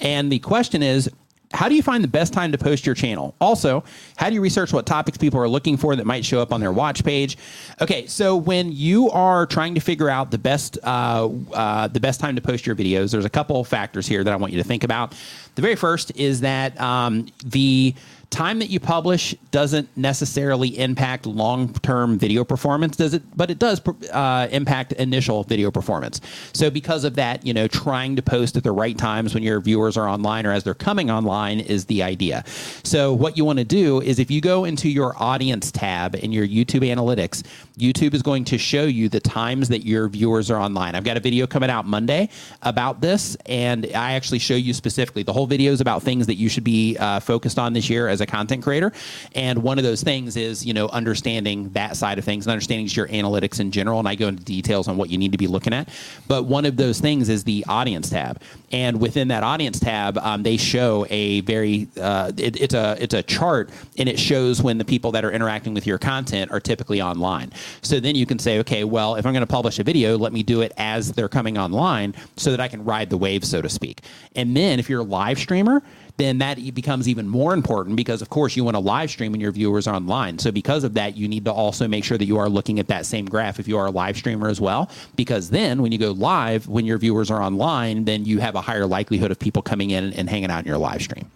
And 0.00 0.32
the 0.32 0.38
question 0.40 0.82
is. 0.82 1.10
How 1.56 1.70
do 1.70 1.74
you 1.74 1.82
find 1.82 2.04
the 2.04 2.08
best 2.08 2.34
time 2.34 2.52
to 2.52 2.58
post 2.58 2.84
your 2.84 2.94
channel? 2.94 3.34
Also, 3.40 3.82
how 4.16 4.28
do 4.28 4.34
you 4.34 4.42
research 4.42 4.74
what 4.74 4.84
topics 4.84 5.16
people 5.16 5.40
are 5.40 5.48
looking 5.48 5.78
for 5.78 5.96
that 5.96 6.04
might 6.04 6.22
show 6.22 6.40
up 6.40 6.52
on 6.52 6.60
their 6.60 6.70
watch 6.70 7.02
page? 7.02 7.38
Okay, 7.80 8.06
so 8.06 8.36
when 8.36 8.72
you 8.72 9.10
are 9.10 9.46
trying 9.46 9.74
to 9.74 9.80
figure 9.80 10.10
out 10.10 10.30
the 10.30 10.38
best 10.38 10.78
uh, 10.84 11.28
uh, 11.54 11.88
the 11.88 11.98
best 11.98 12.20
time 12.20 12.36
to 12.36 12.42
post 12.42 12.66
your 12.66 12.76
videos, 12.76 13.10
there's 13.10 13.24
a 13.24 13.30
couple 13.30 13.64
factors 13.64 14.06
here 14.06 14.22
that 14.22 14.32
I 14.32 14.36
want 14.36 14.52
you 14.52 14.62
to 14.62 14.68
think 14.68 14.84
about. 14.84 15.14
The 15.54 15.62
very 15.62 15.76
first 15.76 16.12
is 16.14 16.42
that 16.42 16.78
um, 16.78 17.26
the 17.42 17.94
time 18.30 18.58
that 18.58 18.70
you 18.70 18.80
publish 18.80 19.34
doesn't 19.50 19.88
necessarily 19.96 20.78
impact 20.78 21.26
long-term 21.26 22.18
video 22.18 22.44
performance, 22.44 22.96
does 22.96 23.14
it? 23.14 23.22
But 23.36 23.50
it 23.50 23.58
does 23.58 23.80
uh, 24.12 24.48
impact 24.50 24.92
initial 24.92 25.44
video 25.44 25.70
performance. 25.70 26.20
So 26.52 26.70
because 26.70 27.04
of 27.04 27.14
that, 27.16 27.46
you 27.46 27.54
know, 27.54 27.66
trying 27.68 28.16
to 28.16 28.22
post 28.22 28.56
at 28.56 28.64
the 28.64 28.72
right 28.72 28.96
times 28.96 29.34
when 29.34 29.42
your 29.42 29.60
viewers 29.60 29.96
are 29.96 30.08
online 30.08 30.46
or 30.46 30.52
as 30.52 30.64
they're 30.64 30.74
coming 30.74 31.10
online 31.10 31.60
is 31.60 31.86
the 31.86 32.02
idea. 32.02 32.44
So 32.84 33.12
what 33.12 33.36
you 33.36 33.44
want 33.44 33.58
to 33.58 33.64
do 33.64 34.00
is 34.00 34.18
if 34.18 34.30
you 34.30 34.40
go 34.40 34.64
into 34.64 34.88
your 34.88 35.14
audience 35.22 35.70
tab 35.70 36.14
in 36.14 36.32
your 36.32 36.46
YouTube 36.46 36.86
analytics, 36.86 37.42
YouTube 37.78 38.14
is 38.14 38.22
going 38.22 38.44
to 38.46 38.58
show 38.58 38.84
you 38.84 39.08
the 39.08 39.20
times 39.20 39.68
that 39.68 39.84
your 39.84 40.08
viewers 40.08 40.50
are 40.50 40.58
online. 40.58 40.94
I've 40.94 41.04
got 41.04 41.16
a 41.16 41.20
video 41.20 41.46
coming 41.46 41.70
out 41.70 41.86
Monday 41.86 42.28
about 42.62 43.00
this, 43.00 43.36
and 43.46 43.86
I 43.94 44.12
actually 44.12 44.38
show 44.38 44.54
you 44.54 44.72
specifically. 44.72 45.22
The 45.22 45.32
whole 45.32 45.46
video 45.46 45.72
is 45.72 45.80
about 45.80 46.02
things 46.02 46.26
that 46.26 46.36
you 46.36 46.48
should 46.48 46.64
be 46.64 46.96
uh, 46.98 47.20
focused 47.20 47.58
on 47.58 47.72
this 47.72 47.90
year 47.90 48.08
as 48.08 48.20
content 48.26 48.62
creator. 48.62 48.92
And 49.34 49.62
one 49.62 49.78
of 49.78 49.84
those 49.84 50.02
things 50.02 50.36
is, 50.36 50.64
you 50.64 50.74
know, 50.74 50.88
understanding 50.88 51.70
that 51.70 51.96
side 51.96 52.18
of 52.18 52.24
things 52.24 52.46
and 52.46 52.52
understanding 52.52 52.86
your 52.88 53.08
analytics 53.08 53.60
in 53.60 53.70
general. 53.70 53.98
And 53.98 54.08
I 54.08 54.14
go 54.14 54.28
into 54.28 54.42
details 54.42 54.88
on 54.88 54.96
what 54.96 55.10
you 55.10 55.18
need 55.18 55.32
to 55.32 55.38
be 55.38 55.46
looking 55.46 55.72
at. 55.72 55.88
But 56.28 56.44
one 56.44 56.64
of 56.64 56.76
those 56.76 57.00
things 57.00 57.28
is 57.28 57.44
the 57.44 57.64
audience 57.68 58.10
tab. 58.10 58.40
And 58.72 59.00
within 59.00 59.28
that 59.28 59.42
audience 59.42 59.78
tab, 59.80 60.18
um, 60.18 60.42
they 60.42 60.56
show 60.56 61.06
a 61.10 61.40
very, 61.42 61.88
uh, 62.00 62.32
it, 62.36 62.60
it's 62.60 62.74
a 62.74 62.96
it's 63.00 63.14
a 63.14 63.22
chart, 63.22 63.70
and 63.98 64.08
it 64.08 64.18
shows 64.18 64.62
when 64.62 64.78
the 64.78 64.84
people 64.84 65.12
that 65.12 65.24
are 65.24 65.30
interacting 65.30 65.74
with 65.74 65.86
your 65.86 65.98
content 65.98 66.50
are 66.50 66.60
typically 66.60 67.00
online. 67.00 67.52
So 67.82 68.00
then 68.00 68.14
you 68.14 68.26
can 68.26 68.38
say, 68.38 68.58
okay, 68.60 68.84
well, 68.84 69.16
if 69.16 69.26
I'm 69.26 69.32
going 69.32 69.46
to 69.46 69.46
publish 69.46 69.78
a 69.78 69.82
video, 69.84 70.18
let 70.18 70.32
me 70.32 70.42
do 70.42 70.62
it 70.62 70.72
as 70.76 71.12
they're 71.12 71.28
coming 71.28 71.58
online, 71.58 72.14
so 72.36 72.50
that 72.50 72.60
I 72.60 72.68
can 72.68 72.84
ride 72.84 73.10
the 73.10 73.16
wave, 73.16 73.44
so 73.44 73.62
to 73.62 73.68
speak. 73.68 74.00
And 74.34 74.56
then 74.56 74.78
if 74.78 74.88
you're 74.88 75.00
a 75.00 75.04
live 75.04 75.38
streamer, 75.38 75.82
then 76.16 76.38
that 76.38 76.74
becomes 76.74 77.08
even 77.08 77.28
more 77.28 77.52
important 77.52 77.96
because, 77.96 78.22
of 78.22 78.30
course, 78.30 78.56
you 78.56 78.64
want 78.64 78.74
to 78.74 78.80
live 78.80 79.10
stream 79.10 79.32
when 79.32 79.40
your 79.40 79.52
viewers 79.52 79.86
are 79.86 79.94
online. 79.94 80.38
So, 80.38 80.50
because 80.50 80.84
of 80.84 80.94
that, 80.94 81.16
you 81.16 81.28
need 81.28 81.44
to 81.44 81.52
also 81.52 81.86
make 81.86 82.04
sure 82.04 82.16
that 82.16 82.24
you 82.24 82.38
are 82.38 82.48
looking 82.48 82.78
at 82.78 82.88
that 82.88 83.04
same 83.04 83.26
graph 83.26 83.60
if 83.60 83.68
you 83.68 83.76
are 83.78 83.86
a 83.86 83.90
live 83.90 84.16
streamer 84.16 84.48
as 84.48 84.60
well. 84.60 84.90
Because 85.14 85.50
then, 85.50 85.82
when 85.82 85.92
you 85.92 85.98
go 85.98 86.12
live, 86.12 86.68
when 86.68 86.86
your 86.86 86.98
viewers 86.98 87.30
are 87.30 87.42
online, 87.42 88.04
then 88.04 88.24
you 88.24 88.40
have 88.40 88.54
a 88.54 88.60
higher 88.60 88.86
likelihood 88.86 89.30
of 89.30 89.38
people 89.38 89.62
coming 89.62 89.90
in 89.90 90.12
and 90.14 90.30
hanging 90.30 90.50
out 90.50 90.60
in 90.60 90.66
your 90.66 90.78
live 90.78 91.02
stream. 91.02 91.30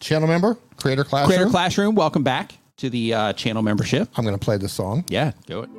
Channel 0.00 0.28
member, 0.28 0.56
Creator 0.76 1.04
Classroom. 1.04 1.28
Creator 1.28 1.50
Classroom, 1.50 1.94
welcome 1.94 2.22
back 2.22 2.54
to 2.78 2.90
the 2.90 3.14
uh, 3.14 3.32
channel 3.34 3.62
membership. 3.62 4.08
I'm 4.16 4.24
going 4.24 4.38
to 4.38 4.44
play 4.44 4.56
the 4.56 4.68
song. 4.68 5.04
Yeah, 5.08 5.32
do 5.46 5.60
it. 5.60 5.70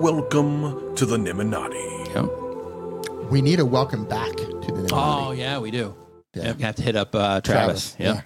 Welcome 0.00 0.94
to 0.96 1.06
the 1.06 1.16
Niminati. 1.16 2.14
Yep. 2.14 3.30
We 3.30 3.42
need 3.42 3.58
a 3.58 3.64
welcome 3.66 4.04
back 4.06 4.36
to 4.36 4.72
the 4.72 4.90
Oh, 4.92 5.32
yeah, 5.32 5.58
we 5.58 5.70
do. 5.70 5.94
Yeah. 6.38 6.44
Yep, 6.48 6.60
have 6.60 6.76
to 6.76 6.82
hit 6.82 6.96
up 6.96 7.14
uh, 7.14 7.40
Travis. 7.40 7.94
Travis, 7.94 7.96
yeah. 7.98 8.14
Yeah. 8.14 8.20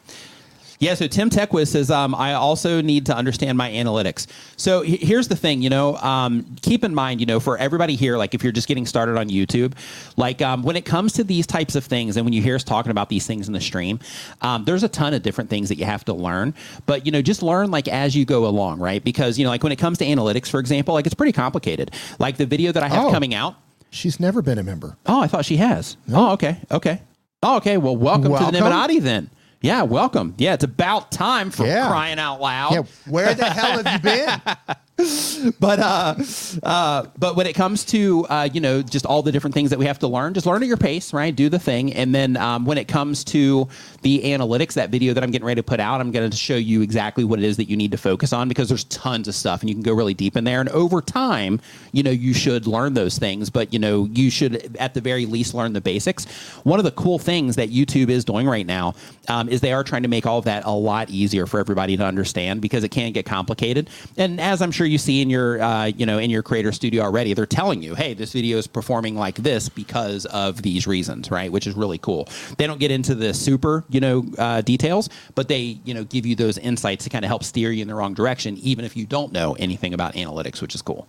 Yeah, 0.78 0.94
so 0.94 1.06
Tim 1.06 1.30
Techwiz 1.30 1.68
says, 1.68 1.92
um, 1.92 2.12
I 2.12 2.32
also 2.32 2.80
need 2.80 3.06
to 3.06 3.14
understand 3.16 3.56
my 3.56 3.70
analytics. 3.70 4.26
So 4.56 4.82
he- 4.82 4.96
here's 4.96 5.28
the 5.28 5.36
thing, 5.36 5.62
you 5.62 5.70
know, 5.70 5.94
um, 5.98 6.44
keep 6.60 6.82
in 6.82 6.92
mind, 6.92 7.20
you 7.20 7.26
know, 7.26 7.38
for 7.38 7.56
everybody 7.56 7.94
here, 7.94 8.18
like 8.18 8.34
if 8.34 8.42
you're 8.42 8.50
just 8.50 8.66
getting 8.66 8.84
started 8.84 9.16
on 9.16 9.28
YouTube, 9.30 9.74
like 10.16 10.42
um, 10.42 10.64
when 10.64 10.74
it 10.74 10.84
comes 10.84 11.12
to 11.12 11.22
these 11.22 11.46
types 11.46 11.76
of 11.76 11.84
things, 11.84 12.16
and 12.16 12.26
when 12.26 12.32
you 12.32 12.42
hear 12.42 12.56
us 12.56 12.64
talking 12.64 12.90
about 12.90 13.08
these 13.10 13.28
things 13.28 13.46
in 13.46 13.52
the 13.52 13.60
stream, 13.60 14.00
um, 14.40 14.64
there's 14.64 14.82
a 14.82 14.88
ton 14.88 15.14
of 15.14 15.22
different 15.22 15.48
things 15.50 15.68
that 15.68 15.78
you 15.78 15.84
have 15.84 16.04
to 16.06 16.14
learn. 16.14 16.52
But, 16.84 17.06
you 17.06 17.12
know, 17.12 17.22
just 17.22 17.44
learn 17.44 17.70
like 17.70 17.86
as 17.86 18.16
you 18.16 18.24
go 18.24 18.46
along, 18.46 18.80
right? 18.80 19.04
Because, 19.04 19.38
you 19.38 19.44
know, 19.44 19.50
like 19.50 19.62
when 19.62 19.70
it 19.70 19.78
comes 19.78 19.98
to 19.98 20.04
analytics, 20.04 20.48
for 20.48 20.58
example, 20.58 20.94
like 20.94 21.06
it's 21.06 21.14
pretty 21.14 21.30
complicated. 21.32 21.92
Like 22.18 22.38
the 22.38 22.46
video 22.46 22.72
that 22.72 22.82
I 22.82 22.88
have 22.88 23.04
Oh. 23.04 23.10
coming 23.12 23.34
out, 23.36 23.54
She's 23.94 24.18
never 24.18 24.40
been 24.42 24.58
a 24.58 24.62
member. 24.64 24.96
Oh, 25.06 25.20
I 25.20 25.26
thought 25.28 25.44
she 25.44 25.58
has. 25.58 25.96
Oh, 26.12 26.32
okay. 26.32 26.56
Okay. 26.72 27.02
Oh, 27.42 27.56
okay. 27.56 27.76
Well, 27.76 27.96
welcome, 27.96 28.24
to 28.24 28.28
the 28.28 28.34
Welcome. 28.34 28.54
Nimminati 28.60 29.00
then. 29.02 29.30
Yeah, 29.60 29.82
welcome. 29.82 30.34
Yeah, 30.38 30.54
it's 30.54 30.64
about 30.64 31.12
time 31.12 31.50
for 31.50 31.64
Yeah. 31.66 31.88
crying 31.88 32.18
out 32.18 32.40
loud. 32.40 32.72
Yeah, 32.72 32.82
where 33.08 33.32
the 33.34 33.44
hell 33.44 33.82
have 33.82 33.92
you 33.92 33.98
been? 34.66 34.76
But 35.58 35.78
uh, 35.80 36.14
uh, 36.62 37.06
but 37.18 37.36
when 37.36 37.46
it 37.46 37.54
comes 37.54 37.84
to 37.86 38.26
uh, 38.26 38.48
you 38.52 38.60
know 38.60 38.82
just 38.82 39.06
all 39.06 39.22
the 39.22 39.32
different 39.32 39.54
things 39.54 39.70
that 39.70 39.78
we 39.78 39.86
have 39.86 39.98
to 40.00 40.08
learn, 40.08 40.34
just 40.34 40.46
learn 40.46 40.62
at 40.62 40.68
your 40.68 40.76
pace, 40.76 41.12
right? 41.12 41.34
Do 41.34 41.48
the 41.48 41.58
thing, 41.58 41.92
and 41.92 42.14
then 42.14 42.36
um, 42.36 42.64
when 42.64 42.78
it 42.78 42.86
comes 42.88 43.24
to 43.24 43.68
the 44.02 44.22
analytics, 44.22 44.74
that 44.74 44.90
video 44.90 45.14
that 45.14 45.22
I'm 45.22 45.30
getting 45.30 45.46
ready 45.46 45.60
to 45.60 45.62
put 45.64 45.80
out, 45.80 46.00
I'm 46.00 46.10
going 46.10 46.30
to 46.30 46.36
show 46.36 46.54
you 46.54 46.82
exactly 46.82 47.24
what 47.24 47.38
it 47.38 47.44
is 47.44 47.56
that 47.56 47.68
you 47.68 47.76
need 47.76 47.90
to 47.92 47.96
focus 47.96 48.32
on 48.32 48.48
because 48.48 48.68
there's 48.68 48.84
tons 48.84 49.28
of 49.28 49.34
stuff, 49.34 49.60
and 49.60 49.68
you 49.68 49.74
can 49.74 49.82
go 49.82 49.92
really 49.92 50.14
deep 50.14 50.36
in 50.36 50.44
there. 50.44 50.60
And 50.60 50.68
over 50.70 51.00
time, 51.00 51.60
you 51.92 52.02
know, 52.02 52.10
you 52.10 52.34
should 52.34 52.66
learn 52.66 52.94
those 52.94 53.18
things, 53.18 53.50
but 53.50 53.72
you 53.72 53.78
know, 53.78 54.08
you 54.12 54.30
should 54.30 54.76
at 54.78 54.94
the 54.94 55.00
very 55.00 55.26
least 55.26 55.54
learn 55.54 55.72
the 55.72 55.80
basics. 55.80 56.26
One 56.64 56.78
of 56.78 56.84
the 56.84 56.92
cool 56.92 57.18
things 57.18 57.56
that 57.56 57.70
YouTube 57.70 58.10
is 58.10 58.24
doing 58.24 58.46
right 58.46 58.66
now 58.66 58.94
um, 59.28 59.48
is 59.48 59.60
they 59.60 59.72
are 59.72 59.84
trying 59.84 60.02
to 60.02 60.08
make 60.08 60.26
all 60.26 60.38
of 60.38 60.44
that 60.44 60.64
a 60.64 60.72
lot 60.72 61.10
easier 61.10 61.46
for 61.46 61.58
everybody 61.58 61.96
to 61.96 62.04
understand 62.04 62.60
because 62.60 62.84
it 62.84 62.90
can 62.90 63.12
get 63.12 63.26
complicated. 63.26 63.90
And 64.16 64.40
as 64.40 64.62
I'm 64.62 64.70
sure 64.70 64.86
you 64.92 64.98
see 64.98 65.22
in 65.22 65.30
your, 65.30 65.60
uh, 65.60 65.86
you 65.86 66.06
know, 66.06 66.18
in 66.18 66.30
your 66.30 66.42
creator 66.42 66.70
studio 66.70 67.02
already, 67.02 67.34
they're 67.34 67.46
telling 67.46 67.82
you, 67.82 67.94
hey, 67.94 68.14
this 68.14 68.32
video 68.32 68.58
is 68.58 68.66
performing 68.66 69.16
like 69.16 69.36
this 69.36 69.68
because 69.68 70.26
of 70.26 70.62
these 70.62 70.86
reasons, 70.86 71.30
right? 71.30 71.50
Which 71.50 71.66
is 71.66 71.74
really 71.74 71.98
cool. 71.98 72.28
They 72.58 72.66
don't 72.66 72.78
get 72.78 72.90
into 72.90 73.14
the 73.14 73.34
super, 73.34 73.84
you 73.88 74.00
know, 74.00 74.24
uh, 74.38 74.60
details, 74.60 75.08
but 75.34 75.48
they, 75.48 75.80
you 75.84 75.94
know, 75.94 76.04
give 76.04 76.26
you 76.26 76.36
those 76.36 76.58
insights 76.58 77.04
to 77.04 77.10
kind 77.10 77.24
of 77.24 77.28
help 77.28 77.42
steer 77.42 77.72
you 77.72 77.82
in 77.82 77.88
the 77.88 77.94
wrong 77.94 78.14
direction, 78.14 78.56
even 78.58 78.84
if 78.84 78.96
you 78.96 79.06
don't 79.06 79.32
know 79.32 79.54
anything 79.58 79.94
about 79.94 80.14
analytics, 80.14 80.62
which 80.62 80.74
is 80.74 80.82
cool. 80.82 81.08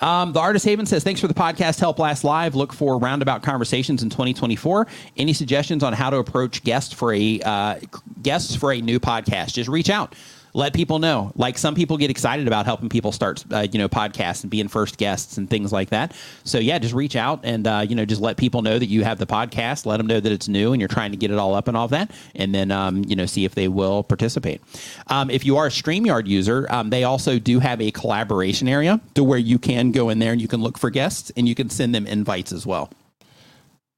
Um, 0.00 0.32
the 0.32 0.40
Artist 0.40 0.64
Haven 0.64 0.84
says, 0.84 1.02
thanks 1.04 1.20
for 1.20 1.28
the 1.28 1.34
podcast, 1.34 1.80
Help 1.80 1.98
Last 1.98 2.22
Live. 2.22 2.54
Look 2.54 2.72
for 2.72 2.98
roundabout 2.98 3.42
conversations 3.42 4.02
in 4.02 4.10
2024. 4.10 4.86
Any 5.16 5.32
suggestions 5.32 5.82
on 5.82 5.92
how 5.92 6.10
to 6.10 6.18
approach 6.18 6.62
guests 6.64 6.92
for 6.92 7.14
a 7.14 7.40
uh, 7.40 7.80
guests 8.22 8.54
for 8.54 8.72
a 8.72 8.80
new 8.80 9.00
podcast? 9.00 9.54
Just 9.54 9.68
reach 9.68 9.88
out. 9.88 10.14
Let 10.56 10.72
people 10.72 10.98
know. 10.98 11.32
Like 11.34 11.58
some 11.58 11.74
people 11.74 11.98
get 11.98 12.10
excited 12.10 12.46
about 12.46 12.64
helping 12.64 12.88
people 12.88 13.12
start, 13.12 13.44
uh, 13.52 13.66
you 13.70 13.78
know, 13.78 13.90
podcasts 13.90 14.42
and 14.42 14.50
being 14.50 14.68
first 14.68 14.96
guests 14.96 15.36
and 15.36 15.50
things 15.50 15.70
like 15.70 15.90
that. 15.90 16.16
So 16.44 16.56
yeah, 16.56 16.78
just 16.78 16.94
reach 16.94 17.14
out 17.14 17.40
and 17.42 17.66
uh, 17.66 17.84
you 17.86 17.94
know 17.94 18.06
just 18.06 18.22
let 18.22 18.38
people 18.38 18.62
know 18.62 18.78
that 18.78 18.86
you 18.86 19.04
have 19.04 19.18
the 19.18 19.26
podcast. 19.26 19.84
Let 19.84 19.98
them 19.98 20.06
know 20.06 20.18
that 20.18 20.32
it's 20.32 20.48
new 20.48 20.72
and 20.72 20.80
you're 20.80 20.88
trying 20.88 21.10
to 21.10 21.18
get 21.18 21.30
it 21.30 21.36
all 21.36 21.54
up 21.54 21.68
and 21.68 21.76
all 21.76 21.84
of 21.84 21.90
that, 21.90 22.10
and 22.34 22.54
then 22.54 22.70
um, 22.70 23.04
you 23.06 23.14
know 23.14 23.26
see 23.26 23.44
if 23.44 23.54
they 23.54 23.68
will 23.68 24.02
participate. 24.02 24.62
Um, 25.08 25.28
if 25.28 25.44
you 25.44 25.58
are 25.58 25.66
a 25.66 25.70
Streamyard 25.70 26.26
user, 26.26 26.66
um, 26.70 26.88
they 26.88 27.04
also 27.04 27.38
do 27.38 27.60
have 27.60 27.82
a 27.82 27.90
collaboration 27.90 28.66
area 28.66 28.98
to 29.14 29.22
where 29.22 29.38
you 29.38 29.58
can 29.58 29.92
go 29.92 30.08
in 30.08 30.20
there 30.20 30.32
and 30.32 30.40
you 30.40 30.48
can 30.48 30.62
look 30.62 30.78
for 30.78 30.88
guests 30.88 31.30
and 31.36 31.46
you 31.46 31.54
can 31.54 31.68
send 31.68 31.94
them 31.94 32.06
invites 32.06 32.50
as 32.50 32.64
well. 32.64 32.90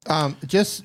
Um, 0.09 0.37
just 0.45 0.83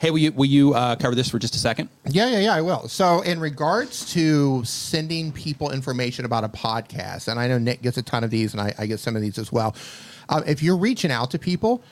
Hey, 0.00 0.12
will 0.12 0.18
you 0.18 0.30
will 0.30 0.46
you 0.46 0.74
uh, 0.74 0.94
cover 0.94 1.16
this 1.16 1.28
for 1.28 1.40
just 1.40 1.56
a 1.56 1.58
second? 1.58 1.88
Yeah, 2.06 2.28
yeah, 2.28 2.38
yeah, 2.38 2.54
I 2.54 2.60
will. 2.60 2.86
So, 2.86 3.20
in 3.22 3.40
regards 3.40 4.12
to 4.12 4.62
sending 4.64 5.32
people 5.32 5.72
information 5.72 6.24
about 6.24 6.44
a 6.44 6.48
podcast, 6.48 7.26
and 7.26 7.40
I 7.40 7.48
know 7.48 7.58
Nick 7.58 7.82
gets 7.82 7.96
a 7.96 8.02
ton 8.02 8.22
of 8.22 8.30
these, 8.30 8.52
and 8.52 8.60
I, 8.60 8.72
I 8.78 8.86
get 8.86 9.00
some 9.00 9.16
of 9.16 9.22
these 9.22 9.38
as 9.38 9.50
well. 9.50 9.74
Uh, 10.28 10.42
if 10.46 10.62
you're 10.62 10.76
reaching 10.76 11.10
out 11.10 11.32
to 11.32 11.38
people, 11.38 11.82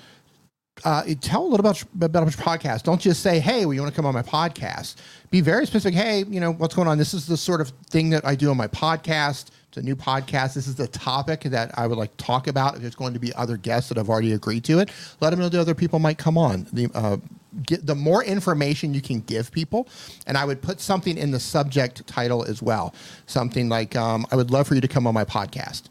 uh, 0.85 1.03
tell 1.21 1.43
a 1.43 1.49
little 1.49 1.59
about 1.59 1.83
about 2.01 2.23
your 2.23 2.31
podcast. 2.31 2.85
Don't 2.85 3.01
just 3.01 3.23
say, 3.25 3.41
"Hey, 3.41 3.67
well, 3.67 3.75
you 3.75 3.81
want 3.81 3.93
to 3.93 3.97
come 3.97 4.07
on 4.07 4.15
my 4.15 4.23
podcast?" 4.23 4.95
Be 5.31 5.41
very 5.41 5.67
specific. 5.67 5.99
Hey, 5.99 6.25
you 6.29 6.39
know 6.39 6.53
what's 6.53 6.77
going 6.77 6.87
on? 6.87 6.99
This 6.99 7.13
is 7.13 7.27
the 7.27 7.37
sort 7.37 7.61
of 7.61 7.71
thing 7.91 8.11
that 8.11 8.25
I 8.25 8.37
do 8.37 8.51
on 8.51 8.57
my 8.57 8.69
podcast. 8.69 9.47
It's 9.67 9.79
a 9.79 9.83
new 9.83 9.97
podcast. 9.97 10.55
This 10.55 10.69
is 10.69 10.77
the 10.77 10.87
topic 10.87 11.41
that 11.41 11.77
I 11.77 11.89
would 11.89 11.99
like 11.99 12.17
to 12.17 12.25
talk 12.25 12.47
about. 12.47 12.77
If 12.77 12.83
there's 12.83 12.95
going 12.95 13.15
to 13.15 13.21
be 13.21 13.35
other 13.35 13.57
guests 13.57 13.89
that 13.89 13.99
have 13.99 14.09
already 14.09 14.33
agreed 14.33 14.63
to 14.65 14.79
it, 14.79 14.91
let 15.21 15.31
them 15.31 15.41
know 15.41 15.49
the 15.49 15.61
other 15.61 15.75
people 15.75 15.99
might 15.99 16.19
come 16.19 16.39
on. 16.39 16.69
The 16.73 16.89
uh, 16.95 17.17
get 17.63 17.87
the 17.87 17.95
more 17.95 18.23
information 18.25 18.95
you 18.95 19.01
can 19.01 19.21
give 19.21 19.53
people, 19.53 19.89
and 20.27 20.37
I 20.37 20.45
would 20.45 20.63
put 20.63 20.81
something 20.81 21.17
in 21.17 21.31
the 21.31 21.41
subject 21.41 22.07
title 22.07 22.45
as 22.45 22.63
well. 22.63 22.95
Something 23.27 23.69
like, 23.69 23.97
um, 23.97 24.27
"I 24.31 24.37
would 24.37 24.51
love 24.51 24.67
for 24.67 24.75
you 24.75 24.81
to 24.81 24.89
come 24.89 25.07
on 25.07 25.15
my 25.15 25.25
podcast." 25.25 25.85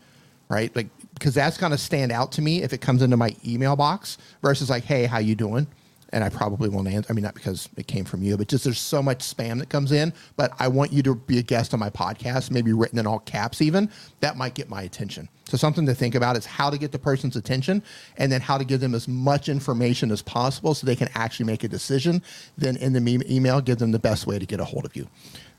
right? 0.49 0.75
Like 0.75 0.87
because 1.13 1.33
that's 1.33 1.57
going 1.57 1.71
to 1.71 1.77
stand 1.77 2.11
out 2.11 2.33
to 2.33 2.41
me 2.41 2.61
if 2.61 2.73
it 2.73 2.79
comes 2.79 3.01
into 3.01 3.17
my 3.17 3.35
email 3.45 3.75
box 3.75 4.17
versus 4.41 4.69
like, 4.69 4.83
hey, 4.83 5.05
how 5.05 5.17
you 5.17 5.33
doing? 5.35 5.67
And 6.09 6.23
I 6.23 6.29
probably 6.29 6.69
won't 6.69 6.87
answer. 6.87 7.07
I 7.09 7.13
mean, 7.13 7.23
not 7.23 7.33
because 7.33 7.67
it 7.77 7.87
came 7.87 8.05
from 8.05 8.23
you, 8.23 8.37
but 8.37 8.47
just 8.47 8.63
there's 8.63 8.79
so 8.79 9.01
much 9.01 9.19
spam 9.19 9.59
that 9.59 9.69
comes 9.69 9.91
in. 9.91 10.13
But 10.37 10.51
I 10.59 10.67
want 10.67 10.93
you 10.93 11.03
to 11.03 11.15
be 11.15 11.39
a 11.39 11.41
guest 11.41 11.73
on 11.73 11.79
my 11.79 11.89
podcast, 11.89 12.51
maybe 12.51 12.73
written 12.73 12.99
in 12.99 13.07
all 13.07 13.19
caps, 13.19 13.61
even 13.61 13.89
that 14.21 14.37
might 14.37 14.53
get 14.53 14.69
my 14.69 14.83
attention. 14.83 15.27
So 15.45 15.57
something 15.57 15.85
to 15.85 15.93
think 15.93 16.15
about 16.15 16.37
is 16.37 16.45
how 16.45 16.69
to 16.69 16.77
get 16.77 16.91
the 16.91 16.99
person's 16.99 17.35
attention, 17.35 17.83
and 18.17 18.31
then 18.31 18.41
how 18.41 18.57
to 18.57 18.63
give 18.63 18.79
them 18.79 18.95
as 18.95 19.07
much 19.07 19.49
information 19.49 20.11
as 20.11 20.21
possible 20.21 20.73
so 20.73 20.85
they 20.87 20.95
can 20.95 21.09
actually 21.15 21.47
make 21.47 21.63
a 21.63 21.67
decision. 21.67 22.21
Then 22.57 22.77
in 22.77 22.93
the 22.93 23.25
email, 23.29 23.59
give 23.61 23.79
them 23.79 23.91
the 23.91 23.99
best 23.99 24.25
way 24.25 24.39
to 24.39 24.45
get 24.45 24.59
a 24.59 24.65
hold 24.65 24.85
of 24.85 24.95
you. 24.95 25.07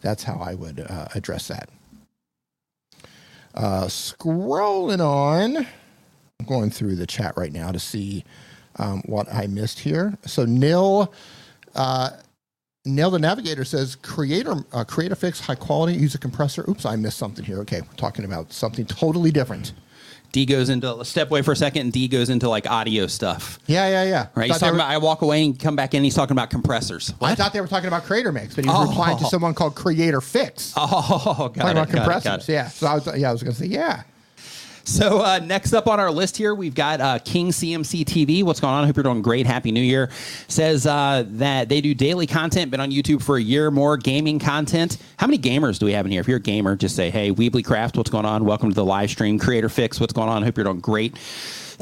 That's 0.00 0.22
how 0.22 0.38
I 0.38 0.54
would 0.54 0.80
uh, 0.80 1.08
address 1.14 1.48
that. 1.48 1.68
Uh, 3.54 3.86
scrolling 3.86 5.00
on, 5.00 5.56
I'm 5.58 6.46
going 6.46 6.70
through 6.70 6.96
the 6.96 7.06
chat 7.06 7.34
right 7.36 7.52
now 7.52 7.72
to 7.72 7.78
see 7.78 8.24
um, 8.78 9.02
what 9.06 9.32
I 9.32 9.46
missed 9.46 9.78
here. 9.80 10.16
So 10.26 10.44
Nil, 10.44 11.12
uh, 11.74 12.10
Nil 12.84 13.10
the 13.10 13.18
Navigator 13.18 13.64
says 13.64 13.96
creator 13.96 14.54
uh, 14.72 14.84
create 14.84 15.12
a 15.12 15.16
fix 15.16 15.40
high 15.40 15.54
quality 15.56 15.94
use 15.94 16.14
a 16.14 16.18
compressor. 16.18 16.64
Oops, 16.68 16.84
I 16.86 16.96
missed 16.96 17.18
something 17.18 17.44
here. 17.44 17.58
Okay, 17.60 17.80
we're 17.80 17.94
talking 17.96 18.24
about 18.24 18.52
something 18.52 18.86
totally 18.86 19.30
different. 19.30 19.72
D 20.32 20.44
goes 20.44 20.68
into 20.68 21.02
step 21.04 21.30
away 21.30 21.40
for 21.40 21.52
a 21.52 21.56
second, 21.56 21.82
and 21.82 21.92
D 21.92 22.08
goes 22.08 22.28
into 22.30 22.48
like 22.48 22.68
audio 22.68 23.06
stuff. 23.06 23.58
Yeah, 23.66 23.88
yeah, 23.88 24.02
yeah. 24.04 24.26
Right. 24.34 24.48
He's 24.50 24.58
talking 24.58 24.74
were- 24.74 24.80
about. 24.80 24.90
I 24.90 24.98
walk 24.98 25.22
away 25.22 25.44
and 25.44 25.58
come 25.58 25.76
back 25.76 25.94
in. 25.94 26.04
He's 26.04 26.14
talking 26.14 26.32
about 26.36 26.50
compressors. 26.50 27.14
I 27.22 27.34
thought 27.34 27.52
they 27.54 27.60
were 27.60 27.66
talking 27.68 27.86
about 27.88 28.04
Creator 28.04 28.32
Mix, 28.32 28.54
but 28.54 28.64
he 28.64 28.68
was 28.70 28.86
Oh. 28.86 28.90
replying 28.90 29.16
to 29.18 29.24
someone 29.26 29.54
called 29.54 29.74
Creator 29.76 30.20
Fix. 30.20 30.74
Oh, 30.76 31.50
got 31.54 31.54
talking 31.54 31.60
it, 31.62 31.70
about 31.70 31.74
got 31.74 31.88
it, 31.88 31.92
got 31.92 32.04
compressors. 32.04 32.48
it. 32.48 32.52
Yeah. 32.52 32.68
So 32.68 32.86
I 32.86 32.94
was, 32.96 33.08
yeah, 33.16 33.28
I 33.30 33.32
was 33.32 33.42
going 33.42 33.54
to 33.54 33.58
say, 33.58 33.66
yeah. 33.66 34.02
So 34.86 35.20
uh, 35.20 35.40
next 35.40 35.72
up 35.72 35.88
on 35.88 35.98
our 35.98 36.12
list 36.12 36.36
here, 36.36 36.54
we've 36.54 36.74
got 36.74 37.00
uh, 37.00 37.18
King 37.18 37.48
CMC 37.48 38.04
TV. 38.04 38.44
What's 38.44 38.60
going 38.60 38.72
on? 38.72 38.84
I 38.84 38.86
hope 38.86 38.94
you're 38.94 39.02
doing 39.02 39.20
great. 39.20 39.44
Happy 39.44 39.72
New 39.72 39.82
Year. 39.82 40.10
Says 40.46 40.86
uh, 40.86 41.24
that 41.26 41.68
they 41.68 41.80
do 41.80 41.92
daily 41.92 42.28
content, 42.28 42.70
been 42.70 42.78
on 42.78 42.92
YouTube 42.92 43.20
for 43.20 43.36
a 43.36 43.42
year 43.42 43.72
more, 43.72 43.96
gaming 43.96 44.38
content. 44.38 44.98
How 45.16 45.26
many 45.26 45.38
gamers 45.38 45.80
do 45.80 45.86
we 45.86 45.92
have 45.92 46.06
in 46.06 46.12
here? 46.12 46.20
If 46.20 46.28
you're 46.28 46.36
a 46.36 46.40
gamer, 46.40 46.76
just 46.76 46.94
say, 46.94 47.10
hey, 47.10 47.32
Weebly 47.32 47.64
Craft, 47.64 47.96
what's 47.96 48.10
going 48.10 48.26
on? 48.26 48.44
Welcome 48.44 48.68
to 48.68 48.76
the 48.76 48.84
live 48.84 49.10
stream. 49.10 49.40
Creator 49.40 49.70
Fix, 49.70 49.98
what's 49.98 50.12
going 50.12 50.28
on? 50.28 50.44
I 50.44 50.46
Hope 50.46 50.56
you're 50.56 50.62
doing 50.62 50.78
great. 50.78 51.18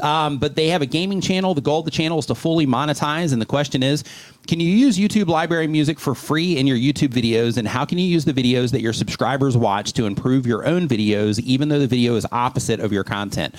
Um, 0.01 0.37
but 0.37 0.55
they 0.55 0.67
have 0.67 0.81
a 0.81 0.85
gaming 0.85 1.21
channel. 1.21 1.53
The 1.53 1.61
goal 1.61 1.79
of 1.79 1.85
the 1.85 1.91
channel 1.91 2.19
is 2.19 2.25
to 2.27 2.35
fully 2.35 2.65
monetize. 2.67 3.33
And 3.33 3.41
the 3.41 3.45
question 3.45 3.83
is, 3.83 4.03
can 4.47 4.59
you 4.59 4.69
use 4.69 4.97
YouTube 4.97 5.27
library 5.27 5.67
music 5.67 5.99
for 5.99 6.13
free 6.13 6.57
in 6.57 6.67
your 6.67 6.77
YouTube 6.77 7.09
videos? 7.09 7.57
And 7.57 7.67
how 7.67 7.85
can 7.85 7.97
you 7.97 8.05
use 8.05 8.25
the 8.25 8.33
videos 8.33 8.71
that 8.71 8.81
your 8.81 8.93
subscribers 8.93 9.55
watch 9.55 9.93
to 9.93 10.05
improve 10.05 10.45
your 10.45 10.65
own 10.65 10.87
videos, 10.87 11.39
even 11.39 11.69
though 11.69 11.79
the 11.79 11.87
video 11.87 12.15
is 12.15 12.25
opposite 12.31 12.79
of 12.79 12.91
your 12.91 13.03
content? 13.03 13.55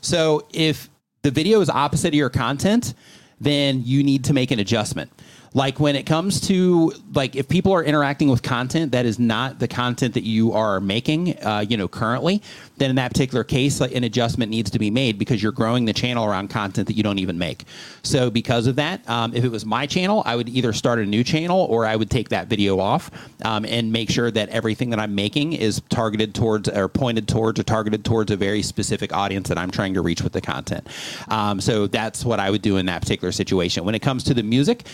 So 0.00 0.46
if 0.52 0.88
the 1.22 1.30
video 1.30 1.60
is 1.60 1.70
opposite 1.70 2.08
of 2.08 2.14
your 2.14 2.30
content, 2.30 2.94
then 3.40 3.82
you 3.84 4.02
need 4.02 4.24
to 4.24 4.32
make 4.32 4.50
an 4.50 4.58
adjustment. 4.58 5.10
Like 5.54 5.80
when 5.80 5.96
it 5.96 6.04
comes 6.04 6.40
to 6.48 6.92
like 7.14 7.36
if 7.36 7.48
people 7.48 7.72
are 7.72 7.82
interacting 7.82 8.28
with 8.28 8.42
content 8.42 8.92
that 8.92 9.06
is 9.06 9.18
not 9.18 9.58
the 9.58 9.68
content 9.68 10.14
that 10.14 10.24
you 10.24 10.52
are 10.52 10.80
making, 10.80 11.42
uh, 11.44 11.64
you 11.68 11.76
know, 11.76 11.88
currently, 11.88 12.42
then 12.76 12.90
in 12.90 12.96
that 12.96 13.12
particular 13.12 13.44
case, 13.44 13.80
like, 13.80 13.94
an 13.94 14.04
adjustment 14.04 14.50
needs 14.50 14.70
to 14.70 14.78
be 14.78 14.90
made 14.90 15.18
because 15.18 15.42
you're 15.42 15.52
growing 15.52 15.84
the 15.84 15.92
channel 15.92 16.24
around 16.24 16.48
content 16.48 16.86
that 16.86 16.96
you 16.96 17.02
don't 17.02 17.18
even 17.18 17.36
make. 17.38 17.64
So 18.02 18.30
because 18.30 18.66
of 18.66 18.76
that, 18.76 19.08
um, 19.08 19.34
if 19.34 19.44
it 19.44 19.48
was 19.48 19.66
my 19.66 19.86
channel, 19.86 20.22
I 20.24 20.36
would 20.36 20.48
either 20.48 20.72
start 20.72 20.98
a 20.98 21.04
new 21.04 21.24
channel 21.24 21.60
or 21.70 21.86
I 21.86 21.96
would 21.96 22.10
take 22.10 22.28
that 22.28 22.46
video 22.48 22.78
off 22.78 23.10
um, 23.44 23.64
and 23.64 23.92
make 23.92 24.10
sure 24.10 24.30
that 24.30 24.48
everything 24.50 24.90
that 24.90 25.00
I'm 25.00 25.14
making 25.14 25.54
is 25.54 25.82
targeted 25.88 26.34
towards 26.34 26.68
or 26.68 26.88
pointed 26.88 27.26
towards 27.26 27.58
or 27.58 27.64
targeted 27.64 28.04
towards 28.04 28.30
a 28.30 28.36
very 28.36 28.62
specific 28.62 29.12
audience 29.12 29.48
that 29.48 29.58
I'm 29.58 29.70
trying 29.70 29.94
to 29.94 30.02
reach 30.02 30.22
with 30.22 30.32
the 30.32 30.40
content. 30.40 30.86
Um, 31.28 31.60
so 31.60 31.86
that's 31.86 32.24
what 32.24 32.38
I 32.38 32.50
would 32.50 32.62
do 32.62 32.76
in 32.76 32.86
that 32.86 33.02
particular 33.02 33.32
situation. 33.32 33.84
When 33.84 33.94
it 33.94 34.02
comes 34.02 34.24
to 34.24 34.34
the 34.34 34.42
music, 34.42 34.86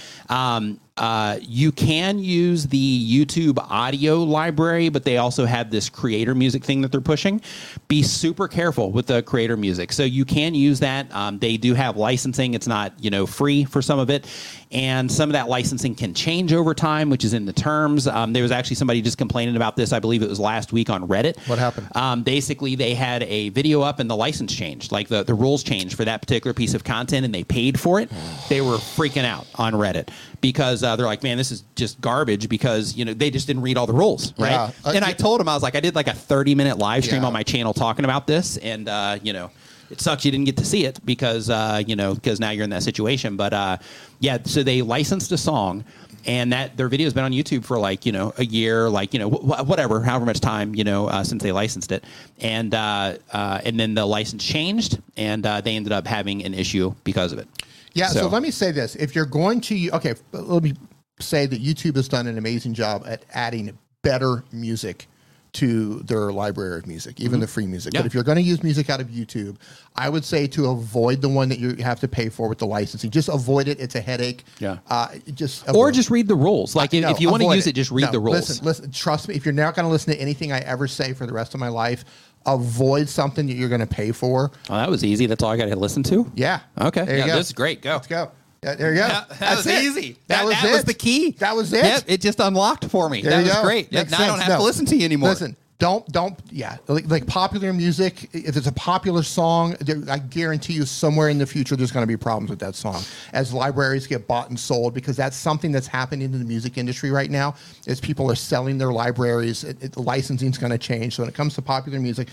um, 0.56 0.80
uh, 0.96 1.38
you 1.42 1.72
can 1.72 2.20
use 2.20 2.68
the 2.68 3.24
YouTube 3.24 3.58
audio 3.58 4.22
library, 4.22 4.88
but 4.90 5.02
they 5.02 5.16
also 5.16 5.44
have 5.44 5.70
this 5.70 5.88
creator 5.90 6.36
music 6.36 6.64
thing 6.64 6.82
that 6.82 6.92
they're 6.92 7.00
pushing. 7.00 7.40
Be 7.88 8.02
super 8.02 8.46
careful 8.46 8.92
with 8.92 9.08
the 9.08 9.20
creator 9.22 9.56
music. 9.56 9.92
So 9.92 10.04
you 10.04 10.24
can 10.24 10.54
use 10.54 10.78
that. 10.80 11.12
Um, 11.12 11.40
they 11.40 11.56
do 11.56 11.74
have 11.74 11.96
licensing. 11.96 12.54
It's 12.54 12.68
not 12.68 12.92
you 13.02 13.10
know 13.10 13.26
free 13.26 13.64
for 13.64 13.82
some 13.82 13.98
of 13.98 14.08
it, 14.08 14.24
and 14.70 15.10
some 15.10 15.28
of 15.28 15.32
that 15.32 15.48
licensing 15.48 15.96
can 15.96 16.14
change 16.14 16.52
over 16.52 16.74
time, 16.74 17.10
which 17.10 17.24
is 17.24 17.34
in 17.34 17.44
the 17.44 17.52
terms. 17.52 18.06
Um, 18.06 18.32
there 18.32 18.44
was 18.44 18.52
actually 18.52 18.76
somebody 18.76 19.02
just 19.02 19.18
complaining 19.18 19.56
about 19.56 19.74
this. 19.74 19.92
I 19.92 19.98
believe 19.98 20.22
it 20.22 20.28
was 20.28 20.38
last 20.38 20.72
week 20.72 20.90
on 20.90 21.08
Reddit. 21.08 21.36
What 21.48 21.58
happened? 21.58 21.88
Um, 21.96 22.22
basically, 22.22 22.76
they 22.76 22.94
had 22.94 23.24
a 23.24 23.48
video 23.48 23.82
up 23.82 23.98
and 23.98 24.08
the 24.08 24.16
license 24.16 24.54
changed, 24.54 24.92
like 24.92 25.08
the, 25.08 25.24
the 25.24 25.34
rules 25.34 25.64
changed 25.64 25.96
for 25.96 26.04
that 26.04 26.20
particular 26.20 26.54
piece 26.54 26.74
of 26.74 26.84
content, 26.84 27.24
and 27.24 27.34
they 27.34 27.42
paid 27.42 27.80
for 27.80 27.98
it. 27.98 28.10
They 28.48 28.60
were 28.60 28.76
freaking 28.76 29.24
out 29.24 29.48
on 29.56 29.72
Reddit 29.72 30.10
because 30.40 30.83
uh, 30.84 30.94
they're 30.96 31.06
like, 31.06 31.22
"Man, 31.22 31.36
this 31.38 31.50
is 31.50 31.64
just 31.74 32.00
garbage." 32.00 32.48
Because 32.48 32.94
you 32.94 33.04
know 33.04 33.14
they 33.14 33.30
just 33.30 33.46
didn't 33.46 33.62
read 33.62 33.76
all 33.76 33.86
the 33.86 33.92
rules, 33.94 34.32
right? 34.38 34.50
Yeah. 34.52 34.70
Uh, 34.84 34.92
and 34.94 35.04
I 35.04 35.12
told 35.12 35.40
them 35.40 35.48
I 35.48 35.54
was 35.54 35.62
like, 35.62 35.74
I 35.74 35.80
did 35.80 35.94
like 35.94 36.06
a 36.08 36.12
thirty 36.14 36.54
minute 36.54 36.78
live 36.78 37.04
stream 37.04 37.22
Yeah. 37.22 37.26
on 37.28 37.32
my 37.32 37.42
channel 37.42 37.72
talking 37.72 38.04
about 38.04 38.26
this, 38.26 38.56
and 38.58 38.88
uh, 38.88 39.18
you 39.22 39.32
know. 39.32 39.50
It 39.90 40.00
sucks 40.00 40.24
you 40.24 40.30
didn't 40.30 40.46
get 40.46 40.56
to 40.56 40.64
see 40.64 40.86
it 40.86 40.98
because 41.04 41.50
uh, 41.50 41.80
you 41.86 41.94
know 41.94 42.14
because 42.14 42.40
now 42.40 42.50
you're 42.50 42.64
in 42.64 42.70
that 42.70 42.82
situation. 42.82 43.36
But 43.36 43.52
uh, 43.52 43.76
yeah, 44.18 44.38
so 44.44 44.62
they 44.62 44.80
licensed 44.80 45.30
a 45.30 45.36
song, 45.36 45.84
and 46.24 46.54
that 46.54 46.76
their 46.78 46.88
video 46.88 47.04
has 47.04 47.12
been 47.12 47.22
on 47.22 47.32
YouTube 47.32 47.64
for 47.66 47.78
like 47.78 48.06
you 48.06 48.10
know 48.10 48.32
a 48.38 48.44
year, 48.46 48.88
like 48.88 49.12
you 49.12 49.20
know 49.20 49.28
wh- 49.28 49.68
whatever, 49.68 50.00
however 50.00 50.24
much 50.24 50.40
time 50.40 50.74
you 50.74 50.84
know 50.84 51.06
uh, 51.08 51.22
since 51.22 51.42
they 51.42 51.52
licensed 51.52 51.92
it, 51.92 52.02
and 52.40 52.74
uh, 52.74 53.18
uh, 53.32 53.60
and 53.62 53.78
then 53.78 53.94
the 53.94 54.06
license 54.06 54.42
changed, 54.42 55.00
and 55.18 55.44
uh, 55.44 55.60
they 55.60 55.76
ended 55.76 55.92
up 55.92 56.06
having 56.06 56.42
an 56.46 56.54
issue 56.54 56.94
because 57.04 57.32
of 57.32 57.38
it. 57.38 57.46
Yeah. 57.94 58.08
So, 58.08 58.28
let 58.28 58.42
me 58.42 58.50
say 58.50 58.70
this: 58.70 58.96
if 58.96 59.14
you're 59.14 59.26
going 59.26 59.60
to, 59.62 59.90
okay, 59.92 60.14
let 60.32 60.62
me 60.62 60.74
say 61.20 61.46
that 61.46 61.62
YouTube 61.62 61.96
has 61.96 62.08
done 62.08 62.26
an 62.26 62.38
amazing 62.38 62.74
job 62.74 63.04
at 63.06 63.24
adding 63.32 63.78
better 64.02 64.44
music 64.52 65.06
to 65.54 66.00
their 66.00 66.32
library 66.32 66.78
of 66.78 66.86
music, 66.86 67.20
even 67.20 67.38
the 67.38 67.46
free 67.46 67.66
music. 67.66 67.94
Yeah. 67.94 68.00
But 68.00 68.06
if 68.06 68.14
you're 68.14 68.24
going 68.24 68.36
to 68.36 68.42
use 68.42 68.62
music 68.64 68.90
out 68.90 69.00
of 69.00 69.06
YouTube, 69.06 69.56
I 69.94 70.08
would 70.08 70.24
say 70.24 70.48
to 70.48 70.70
avoid 70.70 71.22
the 71.22 71.28
one 71.28 71.48
that 71.48 71.60
you 71.60 71.76
have 71.76 72.00
to 72.00 72.08
pay 72.08 72.28
for 72.28 72.48
with 72.48 72.58
the 72.58 72.66
licensing. 72.66 73.10
Just 73.10 73.28
avoid 73.28 73.68
it; 73.68 73.78
it's 73.80 73.94
a 73.94 74.00
headache. 74.00 74.44
Yeah. 74.58 74.78
Uh, 74.88 75.14
just 75.32 75.68
or 75.72 75.92
just 75.92 76.10
read 76.10 76.26
the 76.26 76.34
rules. 76.34 76.74
Like 76.74 76.92
if, 76.92 77.02
No, 77.02 77.10
if 77.10 77.20
you 77.20 77.30
want 77.30 77.40
to 77.40 77.46
avoid 77.46 77.54
use 77.54 77.66
it, 77.68 77.74
just 77.74 77.92
read 77.92 78.06
No, 78.06 78.10
the 78.10 78.20
rules. 78.20 78.34
Listen, 78.34 78.64
listen, 78.66 78.90
trust 78.90 79.28
me. 79.28 79.36
If 79.36 79.46
you're 79.46 79.54
not 79.54 79.76
going 79.76 79.86
to 79.86 79.90
listen 79.90 80.12
to 80.12 80.20
anything 80.20 80.52
I 80.52 80.58
ever 80.60 80.88
say 80.88 81.12
for 81.12 81.24
the 81.24 81.32
rest 81.32 81.54
of 81.54 81.60
my 81.60 81.68
life, 81.68 82.04
avoid 82.46 83.08
something 83.08 83.46
that 83.46 83.54
you're 83.54 83.68
going 83.68 83.80
to 83.80 83.86
pay 83.86 84.12
for. 84.12 84.50
Oh, 84.70 84.74
that 84.76 84.90
was 84.90 85.04
easy. 85.04 85.26
That's 85.26 85.42
all 85.42 85.50
I 85.50 85.56
got 85.56 85.66
to 85.66 85.76
listen 85.76 86.02
to. 86.04 86.30
Yeah. 86.34 86.60
Okay. 86.80 87.04
There 87.04 87.14
you 87.16 87.20
yeah, 87.22 87.26
go. 87.28 87.36
this 87.36 87.46
is 87.48 87.52
great. 87.52 87.82
Go. 87.82 87.92
Let's 87.92 88.06
go. 88.06 88.30
Yeah, 88.62 88.74
there 88.76 88.92
you 88.94 89.00
go. 89.00 89.06
Yeah, 89.06 89.24
that 89.28 89.38
That's 89.38 89.56
was 89.56 89.66
it. 89.66 89.84
easy. 89.84 90.12
That, 90.28 90.38
That, 90.38 90.44
was 90.46 90.54
that 90.62 90.72
was 90.72 90.84
the 90.84 90.94
key. 90.94 91.32
That 91.32 91.54
was 91.54 91.72
it. 91.74 91.84
Yep, 91.84 92.04
it 92.06 92.20
just 92.22 92.40
unlocked 92.40 92.86
for 92.86 93.10
me. 93.10 93.20
There 93.20 93.30
that 93.32 93.42
was 93.42 93.52
go. 93.52 93.62
great. 93.62 93.92
Yep, 93.92 94.10
now 94.10 94.22
I 94.22 94.26
don't 94.26 94.36
sense. 94.38 94.48
have 94.48 94.58
to 94.58 94.64
listen 94.64 94.86
to 94.86 94.96
you 94.96 95.04
anymore. 95.04 95.28
Listen, 95.30 95.54
don't 95.78 96.06
don't 96.08 96.38
yeah 96.50 96.76
like, 96.86 97.08
like 97.08 97.26
popular 97.26 97.72
music. 97.72 98.28
If 98.32 98.56
it's 98.56 98.66
a 98.66 98.72
popular 98.72 99.22
song, 99.22 99.76
I 100.08 100.18
guarantee 100.18 100.74
you 100.74 100.84
somewhere 100.84 101.28
in 101.28 101.38
the 101.38 101.46
future 101.46 101.76
there's 101.76 101.92
going 101.92 102.04
to 102.04 102.08
be 102.08 102.16
problems 102.16 102.50
with 102.50 102.60
that 102.60 102.74
song 102.74 103.02
as 103.32 103.52
libraries 103.52 104.06
get 104.06 104.26
bought 104.26 104.50
and 104.50 104.58
sold 104.58 104.94
because 104.94 105.16
that's 105.16 105.36
something 105.36 105.72
that's 105.72 105.86
happening 105.86 106.32
in 106.32 106.38
the 106.38 106.44
music 106.44 106.78
industry 106.78 107.10
right 107.10 107.30
now. 107.30 107.54
Is 107.86 108.00
people 108.00 108.30
are 108.30 108.36
selling 108.36 108.78
their 108.78 108.92
libraries. 108.92 109.64
It, 109.64 109.82
it, 109.82 109.92
the 109.92 110.02
licensing 110.02 110.50
is 110.50 110.58
going 110.58 110.72
to 110.72 110.78
change. 110.78 111.16
So 111.16 111.22
when 111.22 111.28
it 111.28 111.34
comes 111.34 111.54
to 111.56 111.62
popular 111.62 111.98
music, 111.98 112.28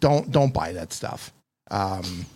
don't 0.00 0.30
don't 0.30 0.52
buy 0.52 0.72
that 0.72 0.92
stuff. 0.92 1.32
Um, 1.70 2.26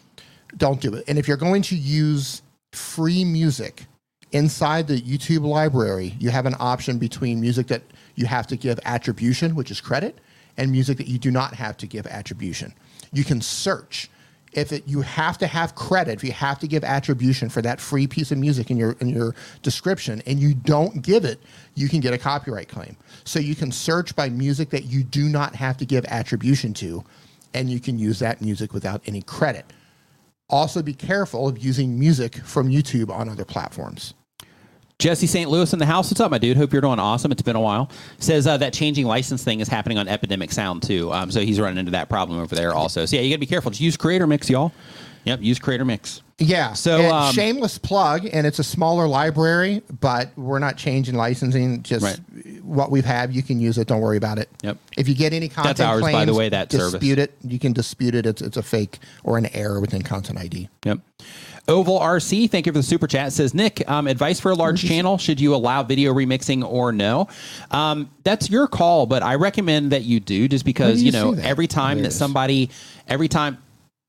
don't 0.57 0.81
do 0.81 0.95
it. 0.95 1.05
And 1.09 1.19
if 1.19 1.29
you're 1.29 1.37
going 1.37 1.63
to 1.63 1.77
use 1.77 2.43
free 2.73 3.25
music 3.25 3.85
inside 4.33 4.87
the 4.89 5.01
YouTube 5.01 5.45
library, 5.45 6.15
you 6.19 6.31
have 6.31 6.47
an 6.47 6.55
option 6.59 6.99
between 6.99 7.41
music 7.41 7.67
that 7.69 7.83
you 8.15 8.27
have 8.27 8.47
to 8.47 8.57
give 8.57 8.81
attribution, 8.85 9.55
which 9.55 9.71
is 9.71 9.81
credit, 9.81 10.19
and 10.57 10.71
music 10.71 10.99
that 10.99 11.07
you 11.07 11.19
do 11.19 11.31
not 11.31 11.55
have 11.55 11.77
to 11.79 11.87
give 11.87 12.07
attribution. 12.07 12.75
You 13.13 13.25
can 13.25 13.41
search. 13.41 14.11
If 14.53 14.73
it, 14.73 14.89
you 14.89 15.03
have 15.03 15.37
to 15.39 15.47
have 15.47 15.75
credit, 15.75 16.15
if 16.15 16.25
you 16.25 16.33
have 16.33 16.59
to 16.61 16.67
give 16.67 16.83
attribution 16.83 17.51
for 17.51 17.61
that 17.63 17.79
free 17.79 18.07
piece 18.07 18.33
of 18.33 18.39
music 18.39 18.71
in 18.71 18.79
your 18.79 18.93
in 19.01 19.09
your 19.09 19.35
description, 19.61 20.23
and 20.27 20.41
you 20.41 20.55
don't 20.55 21.03
give 21.03 21.27
it, 21.27 21.41
you 21.75 21.89
can 21.91 22.01
get 22.01 22.15
a 22.15 22.19
copyright 22.19 22.69
claim. 22.69 22.97
So 23.25 23.39
you 23.39 23.55
can 23.55 23.71
search 23.71 24.17
by 24.17 24.31
music 24.31 24.71
that 24.71 24.85
you 24.85 25.03
do 25.03 25.29
not 25.29 25.55
have 25.57 25.77
to 25.79 25.85
give 25.85 26.07
attribution 26.07 26.73
to, 26.75 27.05
and 27.53 27.69
you 27.69 27.81
can 27.81 27.99
use 27.99 28.19
that 28.21 28.41
music 28.41 28.73
without 28.73 29.03
any 29.07 29.21
credit. 29.21 29.67
Also, 30.49 30.81
be 30.81 30.95
careful 30.95 31.49
of 31.49 31.59
using 31.59 31.99
music 31.99 32.37
from 32.37 32.71
YouTube 32.71 33.11
on 33.11 33.29
other 33.29 33.45
platforms. 33.45 34.15
Jesse 34.99 35.27
St. 35.27 35.51
Louis 35.51 35.71
in 35.73 35.79
the 35.79 35.85
house. 35.87 36.11
What's 36.11 36.21
up, 36.21 36.31
my 36.31 36.39
dude? 36.39 36.57
Hope 36.57 36.73
you're 36.73 36.81
doing 36.81 36.99
awesome. 36.99 37.31
It's 37.31 37.43
been 37.43 37.57
a 37.57 37.61
while. 37.61 37.91
Says 38.19 38.47
uh, 38.47 38.57
that 38.57 38.73
changing 38.73 39.05
license 39.07 39.45
thing 39.45 39.61
is 39.61 39.69
happening 39.69 39.99
on 39.99 40.09
Epidemic 40.09 40.51
Sound 40.53 40.83
too. 40.83 41.13
Um, 41.13 41.31
so 41.31 41.41
he's 41.41 41.61
running 41.61 41.79
into 41.79 41.91
that 41.93 42.09
problem 42.09 42.41
over 42.41 42.55
there 42.55 42.75
also. 42.75 43.05
So 43.05 43.17
yeah, 43.17 43.23
you 43.23 43.31
got 43.31 43.37
to 43.37 43.41
be 43.41 43.47
careful. 43.47 43.71
Just 43.71 43.83
use 43.83 43.97
Creator 43.97 44.27
Mix, 44.27 44.49
y'all. 44.49 44.73
Yep, 45.25 45.43
use 45.43 45.59
Creator 45.59 45.85
Mix. 45.85 46.23
Yeah. 46.39 46.73
So, 46.73 46.99
and 47.01 47.13
um, 47.13 47.35
shameless 47.35 47.79
plug, 47.79 48.27
and 48.33 48.47
it's 48.47 48.59
a 48.59 48.65
smaller 48.65 49.09
library, 49.09 49.83
but 50.01 50.31
we're 50.37 50.61
not 50.61 50.77
changing 50.77 51.17
licensing. 51.17 51.83
Just 51.83 52.05
Right. 52.05 52.63
what 52.63 52.91
we've 52.91 53.05
had, 53.05 53.35
you 53.35 53.43
can 53.43 53.59
use 53.59 53.77
it. 53.77 53.89
Don't 53.89 54.01
worry 54.01 54.19
about 54.19 54.39
it. 54.39 54.49
Yep. 54.63 54.79
If 54.97 55.09
you 55.09 55.15
get 55.15 55.33
any 55.33 55.49
content 55.49 55.81
ours, 55.81 56.03
by 56.03 56.25
the 56.25 56.33
way, 56.35 56.49
that 56.49 56.71
service. 56.71 56.93
dispute 56.93 57.19
it. 57.19 57.37
You 57.43 57.59
can 57.59 57.73
dispute 57.73 58.15
it. 58.15 58.25
It's 58.25 58.41
it's 58.41 58.57
a 58.57 58.63
fake 58.63 58.99
or 59.25 59.37
an 59.37 59.47
error 59.47 59.81
within 59.81 60.03
Content 60.03 60.39
ID. 60.39 60.69
Yep. 60.85 61.01
Oval 61.69 61.99
RC, 61.99 62.49
thank 62.51 62.67
you 62.67 62.73
for 62.73 62.79
the 62.79 62.83
super 62.83 63.07
chat. 63.07 63.33
Says 63.33 63.53
Nick, 63.53 63.89
um, 63.89 64.07
advice 64.07 64.39
for 64.39 64.53
a 64.53 64.55
large 64.55 64.85
channel: 64.87 65.19
Should 65.19 65.41
you 65.41 65.55
allow 65.55 65.83
video 65.83 66.15
remixing 66.15 66.65
or 66.65 66.93
no? 66.93 67.29
Um, 67.73 68.11
that's 68.23 68.49
your 68.49 68.69
call, 68.69 69.07
but 69.07 69.23
I 69.23 69.35
recommend 69.35 69.93
that 69.93 70.03
you 70.03 70.21
do, 70.21 70.47
just 70.47 70.65
because 70.65 71.03
you 71.03 71.07
you 71.07 71.13
know 71.13 71.35
every 71.35 71.67
time 71.67 72.03
that 72.03 72.13
somebody, 72.13 72.71
every 73.09 73.29
time 73.29 73.59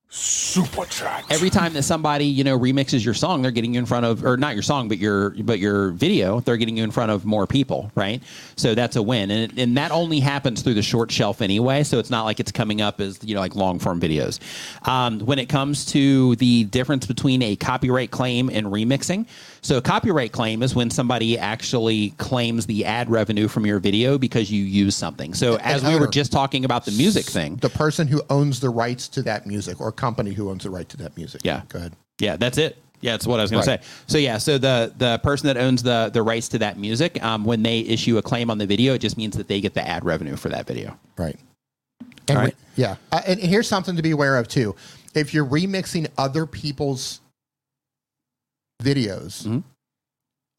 Super 0.09 0.85
chat. 0.85 1.25
every 1.29 1.49
time 1.49 1.73
that 1.73 1.83
somebody 1.83 2.25
you 2.25 2.43
know 2.45 2.57
remixes 2.57 3.03
your 3.03 3.13
song 3.13 3.41
they're 3.41 3.51
getting 3.51 3.73
you 3.73 3.79
in 3.79 3.85
front 3.85 4.05
of 4.05 4.23
or 4.23 4.37
not 4.37 4.53
your 4.53 4.63
song 4.63 4.87
but 4.87 4.97
your 4.97 5.31
but 5.31 5.59
your 5.59 5.89
video 5.91 6.39
they're 6.39 6.55
getting 6.55 6.77
you 6.77 6.83
in 6.85 6.91
front 6.91 7.11
of 7.11 7.25
more 7.25 7.45
people 7.45 7.91
right? 7.93 8.23
So 8.55 8.73
that's 8.73 8.95
a 8.95 9.01
win. 9.03 9.29
And, 9.31 9.59
and 9.59 9.77
that 9.77 9.91
only 9.91 10.21
happens 10.21 10.61
through 10.61 10.75
the 10.75 10.81
short 10.81 11.11
shelf 11.11 11.41
anyway 11.41 11.83
so 11.83 11.99
it's 11.99 12.09
not 12.09 12.23
like 12.23 12.39
it's 12.39 12.53
coming 12.53 12.81
up 12.81 13.01
as 13.01 13.19
you 13.21 13.35
know 13.35 13.41
like 13.41 13.55
long 13.55 13.79
form 13.79 13.99
videos. 13.99 14.39
Um, 14.87 15.19
when 15.19 15.39
it 15.39 15.49
comes 15.49 15.85
to 15.87 16.37
the 16.37 16.63
difference 16.63 17.05
between 17.05 17.41
a 17.41 17.57
copyright 17.57 18.09
claim 18.11 18.49
and 18.49 18.67
remixing 18.67 19.25
so 19.67 19.77
a 19.77 19.81
copyright 19.81 20.31
claim 20.31 20.63
is 20.63 20.73
when 20.73 20.89
somebody 20.89 21.37
actually 21.37 22.11
claims 22.11 22.65
the 22.65 22.85
ad 22.85 23.09
revenue 23.09 23.47
from 23.47 23.65
your 23.65 23.79
video 23.79 24.17
because 24.17 24.49
you 24.49 24.63
use 24.63 24.95
something 24.95 25.33
so 25.33 25.57
as 25.57 25.83
we 25.83 25.99
were 25.99 26.07
just 26.07 26.31
talking 26.31 26.63
about 26.65 26.85
the 26.85 26.91
music 26.91 27.25
thing 27.25 27.57
The 27.57 27.69
person 27.69 28.07
who 28.07 28.21
owns 28.29 28.59
the 28.59 28.69
rights 28.69 29.07
to 29.09 29.21
that 29.23 29.45
music 29.45 29.81
or 29.81 29.91
company 29.91 30.31
who 30.31 30.49
owns 30.49 30.63
the 30.63 30.69
right 30.69 30.87
to 30.89 30.97
that 30.97 31.17
music. 31.17 31.41
Yeah. 31.43 31.63
Go 31.69 31.79
ahead. 31.79 31.93
Yeah, 32.19 32.37
that's 32.37 32.57
it. 32.57 32.77
Yeah, 33.01 33.11
that's 33.11 33.27
what 33.27 33.39
I 33.39 33.43
was 33.43 33.51
going 33.51 33.65
Right. 33.67 33.81
to 33.81 33.87
say. 33.87 33.93
So 34.07 34.17
yeah, 34.17 34.37
so 34.37 34.57
the 34.57 34.91
the 34.97 35.19
person 35.19 35.47
that 35.47 35.57
owns 35.57 35.83
the 35.83 36.09
the 36.11 36.23
rights 36.23 36.47
to 36.49 36.59
that 36.59 36.79
music, 36.79 37.21
um, 37.23 37.43
when 37.43 37.61
they 37.61 37.79
issue 37.79 38.17
a 38.17 38.21
claim 38.21 38.49
on 38.49 38.57
the 38.57 38.65
video, 38.65 38.93
it 38.93 38.99
just 38.99 39.17
means 39.17 39.35
that 39.37 39.47
they 39.47 39.59
get 39.61 39.73
the 39.73 39.87
ad 39.87 40.03
revenue 40.05 40.35
for 40.35 40.49
that 40.49 40.65
video. 40.65 40.97
Right. 41.17 41.37
And 42.27 42.37
All 42.37 42.43
right. 42.43 42.53
re- 42.55 42.65
yeah. 42.75 42.95
Uh, 43.11 43.21
and 43.27 43.39
here's 43.39 43.67
something 43.67 43.95
to 43.97 44.01
be 44.01 44.11
aware 44.11 44.37
of 44.37 44.47
too. 44.47 44.75
If 45.13 45.33
you're 45.33 45.45
remixing 45.45 46.07
other 46.17 46.45
people's 46.45 47.19
videos 48.83 49.43
Mhm. 49.45 49.63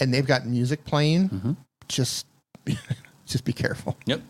and 0.01 0.13
they've 0.15 0.27
got 0.27 0.47
music 0.47 0.85
playing, 0.85 1.29
Mhm. 1.29 1.57
just 1.89 2.27
just 3.27 3.45
be 3.45 3.53
careful. 3.53 3.97
Yep. 4.07 4.23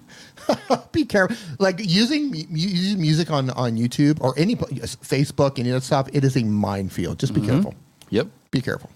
be 0.93 1.05
careful. 1.05 1.37
Like 1.59 1.77
using 1.79 2.35
using 2.51 3.01
music 3.01 3.31
on 3.31 3.51
on 3.51 3.77
YouTube 3.77 4.19
or 4.21 4.35
any 4.39 4.57
Facebook, 4.57 5.59
any 5.59 5.71
of 5.71 5.75
that 5.77 5.85
stuff, 5.87 6.09
it 6.13 6.25
is 6.25 6.37
a 6.37 6.45
minefield. 6.45 7.19
Just 7.19 7.35
be 7.35 7.41
careful. 7.41 7.75
Yep. 8.11 8.29
Be 8.51 8.61
careful. 8.61 8.91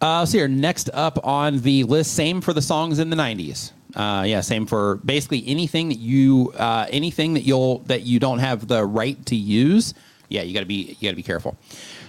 Uh, 0.00 0.18
let's 0.20 0.30
see 0.32 0.38
here. 0.38 0.48
Next 0.48 0.90
up 0.92 1.18
on 1.24 1.60
the 1.60 1.84
list, 1.84 2.12
same 2.14 2.40
for 2.40 2.52
the 2.52 2.60
songs 2.62 2.98
in 2.98 3.08
the 3.10 3.16
'90s. 3.16 3.72
Uh, 3.94 4.24
yeah, 4.26 4.42
same 4.42 4.66
for 4.66 4.96
basically 5.06 5.42
anything 5.46 5.88
that 5.88 5.98
you 5.98 6.52
uh, 6.58 6.86
anything 6.90 7.32
that 7.34 7.44
you'll 7.44 7.78
that 7.86 8.02
you 8.02 8.18
don't 8.18 8.40
have 8.40 8.68
the 8.68 8.84
right 8.84 9.24
to 9.26 9.34
use. 9.36 9.94
Yeah, 10.28 10.42
you 10.42 10.52
got 10.54 10.60
to 10.60 10.66
be 10.66 10.96
you 10.98 11.08
got 11.08 11.10
to 11.10 11.16
be 11.16 11.22
careful. 11.22 11.56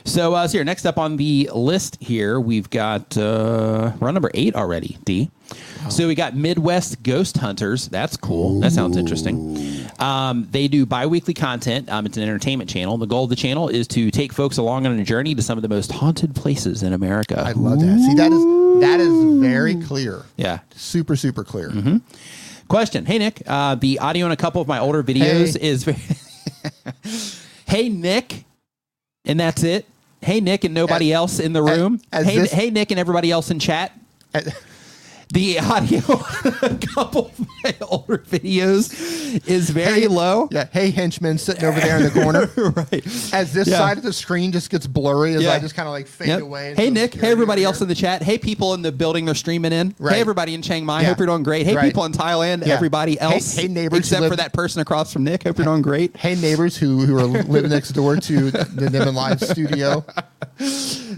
So, 0.05 0.34
uh, 0.34 0.47
so 0.47 0.57
here, 0.57 0.63
next 0.63 0.86
up 0.86 0.97
on 0.97 1.18
the 1.18 1.49
list 1.53 1.97
here, 2.01 2.39
we've 2.39 2.70
got 2.70 3.18
uh, 3.18 3.91
we're 3.99 4.11
number 4.11 4.32
eight 4.34 4.55
already. 4.55 4.97
D. 5.05 5.30
So 5.89 6.07
we 6.07 6.15
got 6.15 6.36
Midwest 6.36 7.03
Ghost 7.03 7.38
Hunters. 7.38 7.88
That's 7.88 8.18
cool. 8.18 8.59
That 8.59 8.72
sounds 8.74 8.97
interesting. 8.97 9.86
Um, 9.99 10.47
they 10.51 10.68
do 10.68 10.86
bi-weekly 10.86 11.34
content. 11.34 11.89
Um, 11.89 12.05
it's 12.05 12.18
an 12.18 12.24
entertainment 12.24 12.70
channel. 12.70 12.97
The 12.97 13.05
goal 13.05 13.24
of 13.26 13.30
the 13.30 13.36
channel 13.38 13.70
is 13.70 13.88
to 13.89 14.11
take 14.11 14.34
folks 14.34 14.57
along 14.57 14.86
on 14.86 14.99
a 14.99 15.03
journey 15.03 15.34
to 15.36 15.41
some 15.41 15.57
of 15.57 15.61
the 15.61 15.70
most 15.70 15.91
haunted 15.91 16.36
places 16.36 16.84
in 16.84 16.91
America. 16.93 17.41
I 17.45 17.53
love 17.53 17.80
that. 17.80 17.99
See, 17.99 18.15
that 18.15 18.32
is 18.32 18.82
that 18.82 18.99
is 18.99 19.39
very 19.41 19.76
clear. 19.84 20.24
Yeah. 20.36 20.59
Super, 20.76 21.15
super 21.15 21.43
clear. 21.43 21.72
Question. 22.68 23.05
Hey, 23.05 23.18
Nick. 23.18 23.41
Uh, 23.47 23.76
the 23.76 23.99
audio 23.99 24.26
in 24.26 24.32
a 24.34 24.38
couple 24.38 24.61
of 24.61 24.68
my 24.68 24.80
older 24.80 25.01
videos 25.03 25.57
Hey. 25.59 25.68
is 25.70 25.84
very. 25.84 25.97
hey, 27.68 27.89
Nick. 27.89 28.43
And 29.26 29.39
that's 29.39 29.63
it. 29.63 29.86
Hey, 30.22 30.39
Nick, 30.39 30.63
and 30.63 30.74
nobody 30.74 31.11
As- 31.13 31.18
else 31.18 31.39
in 31.39 31.53
the 31.53 31.61
room. 31.61 32.01
as 32.11 32.26
hey, 32.26 32.38
this- 32.39 32.51
hey, 32.51 32.70
Nick, 32.70 32.91
and 32.91 32.99
everybody 32.99 33.30
else 33.32 33.51
in 33.51 33.59
chat. 33.59 33.91
The 35.34 35.59
audio 35.59 35.99
a 36.61 36.78
couple 36.95 37.25
of 37.28 37.47
my 37.63 37.75
older 37.82 38.17
videos 38.19 39.45
is 39.47 39.69
very 39.69 40.01
Hey- 40.01 40.07
low. 40.07 40.47
Yeah. 40.51 40.67
Hey, 40.71 40.89
henchman 40.89 41.38
sitting 41.38 41.65
over 41.65 41.80
there 41.82 41.97
in 41.97 42.03
the 42.03 42.11
corner. 42.11 42.45
right. 42.71 43.05
As 43.34 43.51
this 43.51 43.67
Yeah. 43.67 43.78
side 43.78 43.97
of 43.97 44.03
the 44.03 44.13
screen 44.13 44.53
just 44.53 44.69
gets 44.69 44.88
blurry, 44.88 45.34
as 45.36 45.43
Yeah. 45.43 45.51
I 45.53 45.59
just 45.59 45.75
kind 45.75 45.86
of 45.88 45.91
like 45.91 46.07
fade 46.07 46.30
Yep. 46.30 46.41
away. 46.41 46.73
Hey 46.78 46.89
Nick, 46.89 47.13
hey 47.13 47.30
everybody 47.30 47.63
else 47.65 47.82
in 47.82 47.89
the 47.89 47.95
chat. 47.95 48.21
Hey 48.23 48.38
people 48.38 48.73
in 48.73 48.82
the 48.82 48.91
building 48.91 49.25
they're 49.25 49.36
streaming 49.36 49.73
in. 49.73 49.93
Right. 49.99 50.15
Hey 50.15 50.21
everybody 50.21 50.53
in 50.53 50.61
Chiang 50.61 50.86
Mai. 50.86 51.01
Yeah. 51.01 51.07
Hope 51.09 51.17
you're 51.19 51.28
doing 51.28 51.43
great. 51.43 51.65
Hey 51.65 51.75
Right. 51.75 51.86
people 51.86 52.05
in 52.05 52.13
Thailand. 52.13 52.65
Everybody 52.65 53.19
else. 53.19 53.55
hey 53.57 53.67
neighbors 53.67 53.99
except 53.99 54.21
live- 54.21 54.32
for 54.32 54.38
that 54.38 54.53
person 54.53 54.82
across 54.82 55.11
from 55.11 55.25
Nick. 55.25 55.43
Hope 55.43 55.57
you're 55.57 55.65
doing 55.65 55.82
great. 55.82 56.15
Hey 56.15 56.36
neighbors 56.36 56.78
who 56.78 57.05
who 57.05 57.17
are 57.17 57.25
living 57.25 57.69
next 57.71 57.89
door 57.89 58.15
to 58.15 58.49
the 58.51 58.88
Nimmin 58.89 59.13
Live 59.13 59.41
studio. 59.41 60.05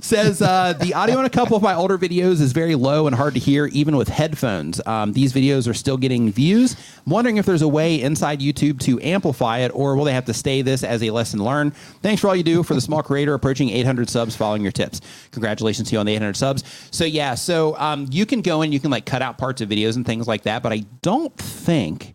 says 0.02 0.42
uh, 0.42 0.74
the 0.80 0.94
audio 0.94 1.20
in 1.20 1.26
a 1.26 1.30
couple 1.30 1.56
of 1.56 1.64
my 1.64 1.76
older 1.76 1.98
videos 1.98 2.42
is 2.42 2.52
very 2.54 2.76
low 2.76 3.06
and 3.08 3.16
hard 3.16 3.34
to 3.36 3.40
hear 3.40 3.68
even 3.68 3.96
with 4.00 4.08
headphones. 4.08 4.82
Um, 4.88 5.14
these 5.14 5.34
videos 5.34 5.70
are 5.70 5.74
still 5.76 5.98
getting 5.98 6.32
views. 6.32 6.76
I'm 7.06 7.12
wondering 7.12 7.38
if 7.38 7.46
there's 7.46 7.62
a 7.62 7.68
way 7.68 8.02
inside 8.02 8.40
youtube 8.40 8.80
to 8.80 9.00
amplify 9.02 9.60
it 9.60 9.72
or 9.76 9.96
will 9.96 10.06
they 10.06 10.14
have 10.14 10.26
to 10.26 10.34
stay 10.34 10.64
this 10.64 10.84
as 10.84 11.04
a 11.04 11.12
lesson 11.12 11.44
learned? 11.44 11.76
Thanks 12.02 12.22
for 12.22 12.30
all 12.30 12.36
you 12.36 12.44
do 12.44 12.64
for 12.64 12.74
the 12.74 12.82
small 12.82 13.04
creator 13.04 13.34
approaching 13.34 13.70
800 13.70 14.10
subs 14.10 14.36
following 14.36 14.64
your 14.64 14.72
tips. 14.72 15.02
Congratulations 15.32 15.90
to 15.90 15.94
you 15.94 16.00
on 16.00 16.06
the 16.06 16.14
800 16.16 16.36
subs. 16.36 16.64
So 16.92 17.06
yeah 17.06 17.36
so 17.36 17.78
um, 17.78 18.08
you 18.10 18.26
can 18.26 18.42
go 18.42 18.62
and 18.62 18.74
you 18.74 18.80
can 18.80 18.90
like 18.90 19.06
cut 19.06 19.22
out 19.22 19.38
parts 19.38 19.62
of 19.62 19.70
videos 19.70 19.96
and 19.96 20.06
things 20.06 20.28
like 20.28 20.44
that 20.44 20.64
but 20.64 20.72
i 20.72 20.80
don't 21.02 21.36
think 21.38 22.14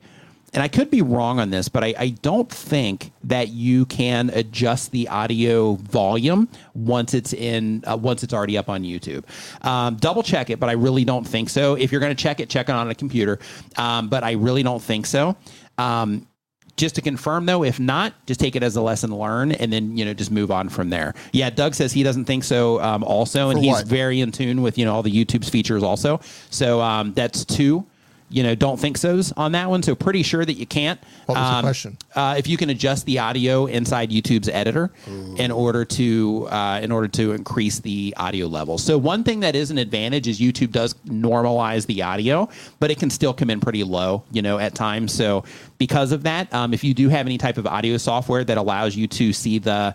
and 0.55 0.63
I 0.63 0.69
could 0.69 0.89
be 0.89 1.03
wrong 1.03 1.41
on 1.41 1.51
this, 1.51 1.69
but 1.69 1.83
I, 1.83 1.95
I 1.99 2.09
don't 2.11 2.49
think 2.49 3.11
that 3.25 3.49
you 3.49 3.87
can 3.87 4.31
adjust 4.31 4.93
the 4.93 5.09
audio 5.09 5.75
volume 5.75 6.49
once 6.75 7.13
it's 7.13 7.33
in 7.33 7.83
uh, 7.87 7.97
once 7.97 8.23
it's 8.23 8.33
already 8.33 8.57
up 8.57 8.69
on 8.69 8.85
YouTube. 8.85 9.25
Um, 9.67 9.97
double 9.97 10.23
check 10.23 10.51
it, 10.51 10.61
but 10.61 10.69
I 10.69 10.73
really 10.73 11.05
don't 11.05 11.27
think 11.27 11.51
so. 11.51 11.75
If 11.75 11.91
you're 11.91 12.01
going 12.01 12.15
to 12.15 12.23
check 12.23 12.39
it, 12.39 12.49
check 12.49 12.69
it 12.69 12.73
on 12.73 12.89
a 12.89 12.95
computer. 12.95 13.41
Um, 13.77 14.09
but 14.09 14.23
I 14.23 14.33
really 14.33 14.63
don't 14.63 14.83
think 14.83 15.07
so. 15.07 15.37
Um, 15.77 16.29
just 16.77 16.95
to 16.97 17.03
confirm 17.03 17.47
though, 17.47 17.65
if 17.65 17.79
not, 17.79 18.15
just 18.27 18.41
take 18.41 18.57
it 18.57 18.63
as 18.63 18.77
a 18.77 18.81
lesson 18.81 19.17
learned, 19.17 19.61
and 19.61 19.73
then 19.73 19.97
you 19.97 20.05
know 20.05 20.15
just 20.15 20.31
move 20.31 20.51
on 20.51 20.69
from 20.69 20.91
there. 20.91 21.15
Yeah, 21.33 21.51
Doug 21.51 21.75
says 21.75 21.93
he 21.93 22.03
doesn't 22.03 22.25
think 22.27 22.45
so 22.45 22.81
um, 22.81 23.03
also, 23.05 23.51
and 23.51 23.59
he's 23.59 23.83
very 23.83 24.21
in 24.21 24.33
tune 24.33 24.63
with 24.63 24.79
you 24.79 24.85
know 24.85 24.95
all 24.95 25.03
the 25.03 25.11
YouTube's 25.11 25.49
features 25.49 25.83
also. 25.83 26.21
So 26.51 26.81
um, 26.81 27.13
that's 27.13 27.45
two 27.45 27.87
you 28.35 28.43
know, 28.43 28.55
don't 28.57 28.79
think 28.81 28.99
so's 28.99 29.31
on 29.33 29.53
that 29.53 29.71
one. 29.71 29.81
So 29.85 29.95
pretty 29.95 30.25
sure 30.25 30.45
that 30.45 30.55
you 30.55 30.67
can't. 30.67 31.01
What 31.27 31.39
was 31.39 31.49
the 31.51 31.55
Um, 31.57 31.63
question? 31.63 31.99
Uh, 32.17 32.35
if 32.37 32.49
you 32.49 32.57
can 32.57 32.69
adjust 32.69 33.07
the 33.07 33.21
audio 33.21 33.67
inside 33.67 34.11
YouTube's 34.11 34.49
editor 34.49 34.91
in 35.37 35.53
order 35.53 35.85
to 35.85 36.49
uh, 36.51 36.81
in 36.83 36.91
order 36.91 37.07
to 37.09 37.33
increase 37.33 37.79
the 37.79 38.13
audio 38.17 38.47
level. 38.49 38.77
So 38.77 38.99
one 38.99 39.23
thing 39.23 39.41
that 39.41 39.55
is 39.55 39.71
an 39.71 39.79
advantage 39.79 40.27
is 40.27 40.41
YouTube 40.41 40.73
does 40.73 40.95
normalize 41.07 41.87
the 41.87 42.03
audio, 42.03 42.49
but 42.81 42.91
it 42.91 42.99
can 42.99 43.09
still 43.11 43.33
come 43.33 43.51
in 43.51 43.61
pretty 43.61 43.85
low, 43.85 44.25
you 44.33 44.43
know, 44.43 44.59
at 44.59 44.75
times. 44.75 45.13
So 45.13 45.45
because 45.79 46.11
of 46.11 46.25
that, 46.25 46.53
um, 46.53 46.75
if 46.75 46.83
you 46.83 46.93
do 46.93 47.09
have 47.11 47.27
any 47.27 47.39
type 47.39 47.57
of 47.57 47.67
audio 47.69 47.97
software 47.99 48.43
that 48.45 48.59
allows 48.59 48.97
you 48.97 49.07
to 49.07 49.33
see 49.33 49.59
the 49.61 49.95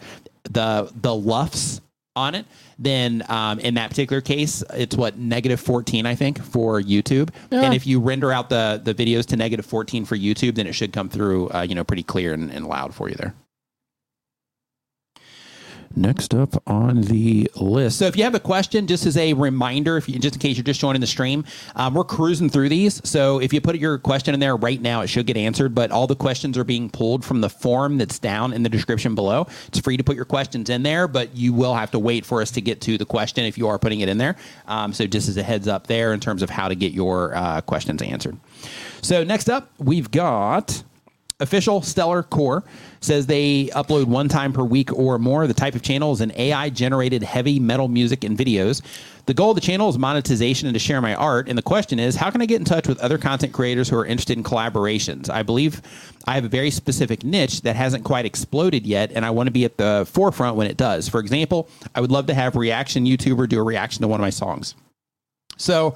the 0.49 0.89
the 1.01 1.13
LUFS 1.13 1.81
on 2.15 2.35
it, 2.35 2.45
then 2.79 3.23
um, 3.27 3.59
in 3.59 3.73
that 3.75 3.89
particular 3.89 4.21
case, 4.21 4.63
it's 4.73 4.95
what 4.95 5.17
negative 5.17 5.59
14, 5.59 6.05
I 6.05 6.15
think, 6.15 6.41
for 6.41 6.81
YouTube. 6.81 7.29
And 7.65 7.73
if 7.73 7.85
you 7.85 7.99
render 7.99 8.31
out 8.31 8.49
the 8.49 8.81
the 8.83 8.95
videos 8.95 9.25
to 9.27 9.35
negative 9.35 9.65
14 9.65 10.05
for 10.05 10.15
YouTube, 10.15 10.55
then 10.55 10.65
it 10.65 10.73
should 10.73 10.93
come 10.93 11.09
through, 11.09 11.49
uh, 11.49 11.61
you 11.61 11.75
know, 11.75 11.83
pretty 11.83 12.03
clear 12.03 12.33
and, 12.33 12.49
and 12.51 12.65
loud 12.65 12.95
for 12.95 13.09
you 13.09 13.15
there. 13.15 13.35
Next 15.95 16.35
up 16.35 16.61
on 16.67 17.01
the 17.01 17.49
list. 17.55 17.97
So, 17.97 18.05
if 18.05 18.15
you 18.15 18.23
have 18.23 18.35
a 18.35 18.39
question, 18.39 18.85
just 18.85 19.07
as 19.07 19.17
a 19.17 19.33
reminder, 19.33 19.97
if 19.97 20.07
you, 20.07 20.19
just 20.19 20.35
in 20.35 20.39
case 20.39 20.55
you're 20.55 20.63
just 20.63 20.79
joining 20.79 21.01
the 21.01 21.07
stream, 21.07 21.45
um, 21.75 21.95
we're 21.95 22.03
cruising 22.03 22.47
through 22.47 22.69
these. 22.69 23.01
So, 23.09 23.39
if 23.39 23.53
you 23.53 23.59
put 23.59 23.75
your 23.77 23.97
question 23.97 24.35
in 24.35 24.39
there 24.39 24.55
right 24.55 24.79
now, 24.79 25.01
it 25.01 25.07
should 25.07 25.25
get 25.25 25.35
answered. 25.35 25.73
But 25.73 25.89
all 25.89 26.05
the 26.05 26.15
questions 26.15 26.59
are 26.59 26.63
being 26.63 26.91
pulled 26.91 27.25
from 27.25 27.41
the 27.41 27.49
form 27.49 27.97
that's 27.97 28.19
down 28.19 28.53
in 28.53 28.61
the 28.61 28.69
description 28.69 29.15
below. 29.15 29.47
It's 29.67 29.79
free 29.79 29.97
to 29.97 30.03
put 30.03 30.15
your 30.15 30.25
questions 30.25 30.69
in 30.69 30.83
there, 30.83 31.07
but 31.07 31.35
you 31.35 31.53
will 31.53 31.73
have 31.73 31.89
to 31.91 31.99
wait 31.99 32.23
for 32.23 32.41
us 32.41 32.51
to 32.51 32.61
get 32.61 32.81
to 32.81 32.97
the 32.97 33.05
question 33.05 33.45
if 33.45 33.57
you 33.57 33.67
are 33.67 33.79
putting 33.79 34.01
it 34.01 34.09
in 34.09 34.19
there. 34.19 34.35
Um, 34.67 34.93
so, 34.93 35.07
just 35.07 35.27
as 35.27 35.37
a 35.37 35.43
heads 35.43 35.67
up 35.67 35.87
there 35.87 36.13
in 36.13 36.19
terms 36.19 36.43
of 36.43 36.51
how 36.51 36.67
to 36.67 36.75
get 36.75 36.93
your 36.93 37.35
uh, 37.35 37.61
questions 37.61 38.03
answered. 38.03 38.37
So, 39.01 39.23
next 39.23 39.49
up, 39.49 39.71
we've 39.79 40.11
got 40.11 40.83
official 41.39 41.81
stellar 41.81 42.21
core 42.21 42.63
says 43.01 43.25
they 43.25 43.65
upload 43.67 44.05
one 44.05 44.27
time 44.27 44.51
per 44.51 44.63
week 44.63 44.91
or 44.91 45.17
more. 45.17 45.47
The 45.47 45.53
type 45.53 45.73
of 45.73 45.81
channel 45.81 46.11
is 46.11 46.21
an 46.21 46.33
ai 46.35 46.69
generated 46.69 47.23
heavy 47.23 47.59
metal 47.59 47.87
music 47.87 48.23
and 48.23 48.37
videos. 48.37 48.81
The 49.25 49.33
goal 49.33 49.51
of 49.51 49.55
the 49.55 49.61
channel 49.61 49.87
is 49.89 49.97
monetization 49.97 50.67
and 50.67 50.73
to 50.73 50.79
share 50.79 51.01
my 51.01 51.15
art. 51.15 51.47
And 51.47 51.57
the 51.57 51.61
question 51.63 51.97
is 51.99 52.15
how 52.15 52.29
can 52.29 52.41
i 52.41 52.45
get 52.45 52.59
in 52.59 52.65
touch 52.65 52.87
with 52.87 52.99
other 52.99 53.17
content 53.17 53.53
creators 53.53 53.87
who 53.87 53.97
are 53.97 54.05
interested 54.05 54.37
in 54.37 54.43
collaborations? 54.43 55.29
I 55.29 55.43
believe 55.43 55.81
i 56.25 56.35
have 56.35 56.43
a 56.43 56.49
very 56.49 56.71
specific 56.71 57.23
niche 57.23 57.61
that 57.61 57.75
hasn't 57.75 58.03
quite 58.03 58.25
exploded 58.25 58.85
yet 58.85 59.11
and 59.13 59.25
i 59.25 59.29
want 59.29 59.47
to 59.47 59.51
be 59.51 59.65
at 59.65 59.77
the 59.77 60.05
forefront 60.11 60.57
when 60.57 60.67
it 60.67 60.77
does. 60.77 61.07
For 61.07 61.19
example 61.19 61.69
i 61.95 62.01
would 62.01 62.11
love 62.11 62.27
to 62.27 62.33
have 62.33 62.55
reaction 62.55 63.05
youtuber 63.05 63.47
do 63.47 63.59
a 63.59 63.63
reaction 63.63 64.01
to 64.01 64.07
one 64.07 64.19
of 64.19 64.23
my 64.23 64.29
songs. 64.29 64.75
So, 65.57 65.95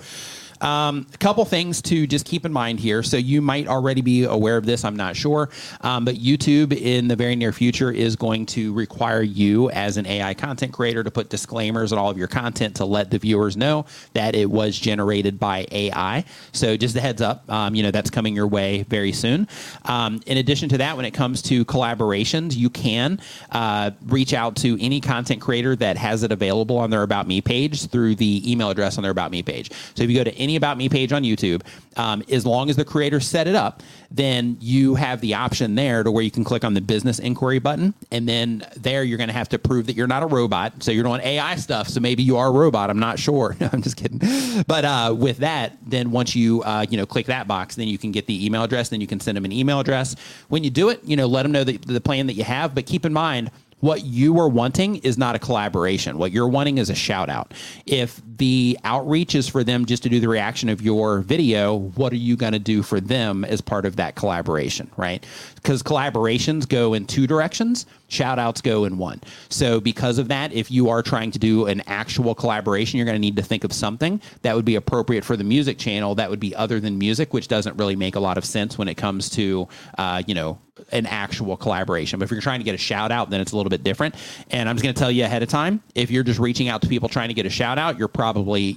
um, 0.63 1.05
a 1.13 1.17
couple 1.17 1.45
things 1.45 1.81
to 1.83 2.07
just 2.07 2.25
keep 2.25 2.45
in 2.45 2.53
mind 2.53 2.79
here. 2.79 3.03
So, 3.03 3.17
you 3.17 3.41
might 3.41 3.67
already 3.67 4.01
be 4.01 4.23
aware 4.23 4.57
of 4.57 4.65
this, 4.65 4.83
I'm 4.83 4.95
not 4.95 5.15
sure. 5.15 5.49
Um, 5.81 6.05
but 6.05 6.15
YouTube 6.15 6.73
in 6.73 7.07
the 7.07 7.15
very 7.15 7.35
near 7.35 7.51
future 7.51 7.91
is 7.91 8.15
going 8.15 8.45
to 8.47 8.73
require 8.73 9.21
you, 9.21 9.69
as 9.71 9.97
an 9.97 10.05
AI 10.05 10.33
content 10.33 10.73
creator, 10.73 11.03
to 11.03 11.11
put 11.11 11.29
disclaimers 11.29 11.91
on 11.91 11.99
all 11.99 12.09
of 12.09 12.17
your 12.17 12.27
content 12.27 12.75
to 12.77 12.85
let 12.85 13.11
the 13.11 13.19
viewers 13.19 13.55
know 13.55 13.85
that 14.13 14.35
it 14.35 14.49
was 14.49 14.77
generated 14.77 15.39
by 15.39 15.67
AI. 15.71 16.25
So, 16.51 16.77
just 16.77 16.95
a 16.95 17.01
heads 17.01 17.21
up, 17.21 17.49
um, 17.51 17.75
you 17.75 17.83
know, 17.83 17.91
that's 17.91 18.09
coming 18.09 18.35
your 18.35 18.47
way 18.47 18.83
very 18.83 19.11
soon. 19.11 19.47
Um, 19.85 20.21
in 20.25 20.37
addition 20.37 20.69
to 20.69 20.77
that, 20.79 20.95
when 20.95 21.05
it 21.05 21.11
comes 21.11 21.41
to 21.43 21.65
collaborations, 21.65 22.55
you 22.55 22.69
can 22.69 23.19
uh, 23.51 23.91
reach 24.05 24.33
out 24.33 24.55
to 24.57 24.77
any 24.81 25.01
content 25.01 25.41
creator 25.41 25.75
that 25.75 25.97
has 25.97 26.23
it 26.23 26.31
available 26.31 26.77
on 26.77 26.89
their 26.89 27.03
About 27.03 27.27
Me 27.27 27.41
page 27.41 27.87
through 27.87 28.15
the 28.15 28.49
email 28.49 28.69
address 28.69 28.97
on 28.97 29.03
their 29.03 29.11
About 29.11 29.31
Me 29.31 29.43
page. 29.43 29.71
So 29.95 30.03
if 30.03 30.09
you 30.09 30.17
go 30.17 30.23
to 30.23 30.35
any 30.53 30.57
About 30.57 30.77
Me 30.77 30.87
page 30.89 31.11
on 31.11 31.23
YouTube, 31.23 31.61
um, 31.97 32.23
as 32.29 32.45
long 32.45 32.69
as 32.69 32.75
the 32.75 32.85
creator 32.85 33.19
set 33.19 33.47
it 33.47 33.55
up, 33.55 33.81
then 34.11 34.57
you 34.59 34.95
have 34.95 35.21
the 35.21 35.33
option 35.33 35.75
there 35.75 36.03
to 36.03 36.11
where 36.11 36.23
you 36.23 36.31
can 36.31 36.43
click 36.43 36.63
on 36.63 36.73
the 36.73 36.81
business 36.81 37.19
inquiry 37.19 37.59
button. 37.59 37.93
And 38.11 38.27
then 38.29 38.65
there 38.77 39.03
you're 39.03 39.17
going 39.17 39.29
to 39.29 39.33
have 39.33 39.49
to 39.49 39.59
prove 39.59 39.87
that 39.87 39.95
you're 39.95 40.07
not 40.07 40.23
a 40.23 40.27
robot. 40.27 40.83
So 40.83 40.91
you're 40.91 41.03
doing 41.03 41.21
AI 41.21 41.55
stuff. 41.55 41.87
So 41.87 41.99
maybe 41.99 42.23
you 42.23 42.37
are 42.37 42.47
a 42.47 42.51
robot. 42.51 42.89
I'm 42.89 42.99
not 42.99 43.17
sure. 43.19 43.55
I'm 43.71 43.81
just 43.81 43.97
kidding. 43.97 44.19
But 44.67 44.85
uh, 44.85 45.15
with 45.17 45.37
that, 45.37 45.77
then 45.85 46.11
once 46.11 46.35
you, 46.35 46.61
uh, 46.63 46.85
you 46.89 46.97
know, 46.97 47.05
click 47.05 47.25
that 47.27 47.47
box, 47.47 47.75
then 47.75 47.87
you 47.87 47.97
can 47.97 48.11
get 48.11 48.27
the 48.27 48.45
email 48.45 48.63
address. 48.63 48.89
Then 48.89 49.01
you 49.01 49.07
can 49.07 49.19
send 49.19 49.35
them 49.37 49.45
an 49.45 49.51
email 49.51 49.79
address. 49.79 50.15
When 50.49 50.63
you 50.63 50.69
do 50.69 50.89
it, 50.89 51.03
you 51.03 51.15
know, 51.15 51.25
let 51.27 51.43
them 51.43 51.51
know 51.51 51.63
the, 51.63 51.77
the 51.77 52.01
plan 52.01 52.27
that 52.27 52.33
you 52.33 52.43
have. 52.43 52.75
But 52.75 52.85
keep 52.85 53.05
in 53.05 53.13
mind, 53.13 53.49
What 53.83 54.05
you 54.05 54.39
are 54.39 54.47
wanting 54.47 54.97
is 54.97 55.17
not 55.17 55.35
a 55.35 55.39
collaboration. 55.39 56.17
What 56.17 56.31
you're 56.31 56.47
wanting 56.47 56.77
is 56.77 56.89
a 56.89 56.95
shout 56.95 57.29
out. 57.29 57.53
If 57.85 58.21
the 58.37 58.77
outreach 58.83 59.35
is 59.35 59.47
for 59.47 59.63
them 59.63 59.85
just 59.85 60.03
to 60.03 60.09
do 60.09 60.19
the 60.19 60.29
reaction 60.29 60.69
of 60.69 60.81
your 60.81 61.19
video, 61.19 61.75
what 61.75 62.13
are 62.13 62.17
you 62.17 62.35
going 62.35 62.53
to 62.53 62.59
do 62.59 62.81
for 62.81 62.99
them 62.99 63.43
as 63.45 63.61
part 63.61 63.85
of 63.85 63.97
that 63.97 64.15
collaboration, 64.15 64.89
right? 64.97 65.25
Because 65.55 65.83
collaborations 65.83 66.67
go 66.67 66.93
in 66.93 67.05
two 67.05 67.27
directions, 67.27 67.85
shout 68.07 68.39
outs 68.39 68.61
go 68.61 68.85
in 68.85 68.97
one. 68.97 69.21
So, 69.49 69.79
because 69.79 70.17
of 70.17 70.29
that, 70.29 70.53
if 70.53 70.71
you 70.71 70.89
are 70.89 71.01
trying 71.01 71.31
to 71.31 71.39
do 71.39 71.65
an 71.65 71.81
actual 71.87 72.33
collaboration, 72.33 72.97
you're 72.97 73.05
going 73.05 73.15
to 73.15 73.19
need 73.19 73.35
to 73.35 73.43
think 73.43 73.63
of 73.63 73.73
something 73.73 74.21
that 74.41 74.55
would 74.55 74.65
be 74.65 74.75
appropriate 74.75 75.25
for 75.25 75.35
the 75.35 75.43
music 75.43 75.77
channel 75.77 76.15
that 76.15 76.29
would 76.29 76.39
be 76.39 76.55
other 76.55 76.79
than 76.79 76.97
music, 76.97 77.33
which 77.33 77.47
doesn't 77.47 77.77
really 77.77 77.95
make 77.95 78.15
a 78.15 78.19
lot 78.19 78.37
of 78.37 78.45
sense 78.45 78.77
when 78.77 78.87
it 78.87 78.95
comes 78.95 79.29
to, 79.31 79.67
uh, 79.97 80.23
you 80.27 80.33
know, 80.33 80.59
an 80.91 81.05
actual 81.05 81.55
collaboration. 81.55 82.19
But 82.19 82.25
if 82.25 82.31
you're 82.31 82.41
trying 82.41 82.59
to 82.59 82.63
get 82.63 82.75
a 82.75 82.79
shout 82.79 83.11
out, 83.11 83.29
then 83.29 83.41
it's 83.41 83.51
a 83.51 83.57
little 83.57 83.69
bit 83.69 83.83
different. 83.83 84.15
And 84.49 84.67
I'm 84.67 84.75
just 84.75 84.83
going 84.83 84.95
to 84.95 84.99
tell 84.99 85.11
you 85.11 85.23
ahead 85.23 85.43
of 85.43 85.49
time, 85.49 85.81
if 85.93 86.09
you're 86.09 86.23
just 86.23 86.39
reaching 86.39 86.67
out 86.67 86.81
to 86.81 86.87
people 86.87 87.09
trying 87.09 87.27
to 87.27 87.33
get 87.33 87.45
a 87.45 87.49
shout 87.49 87.77
out, 87.77 87.99
you're 87.99 88.07
probably 88.07 88.22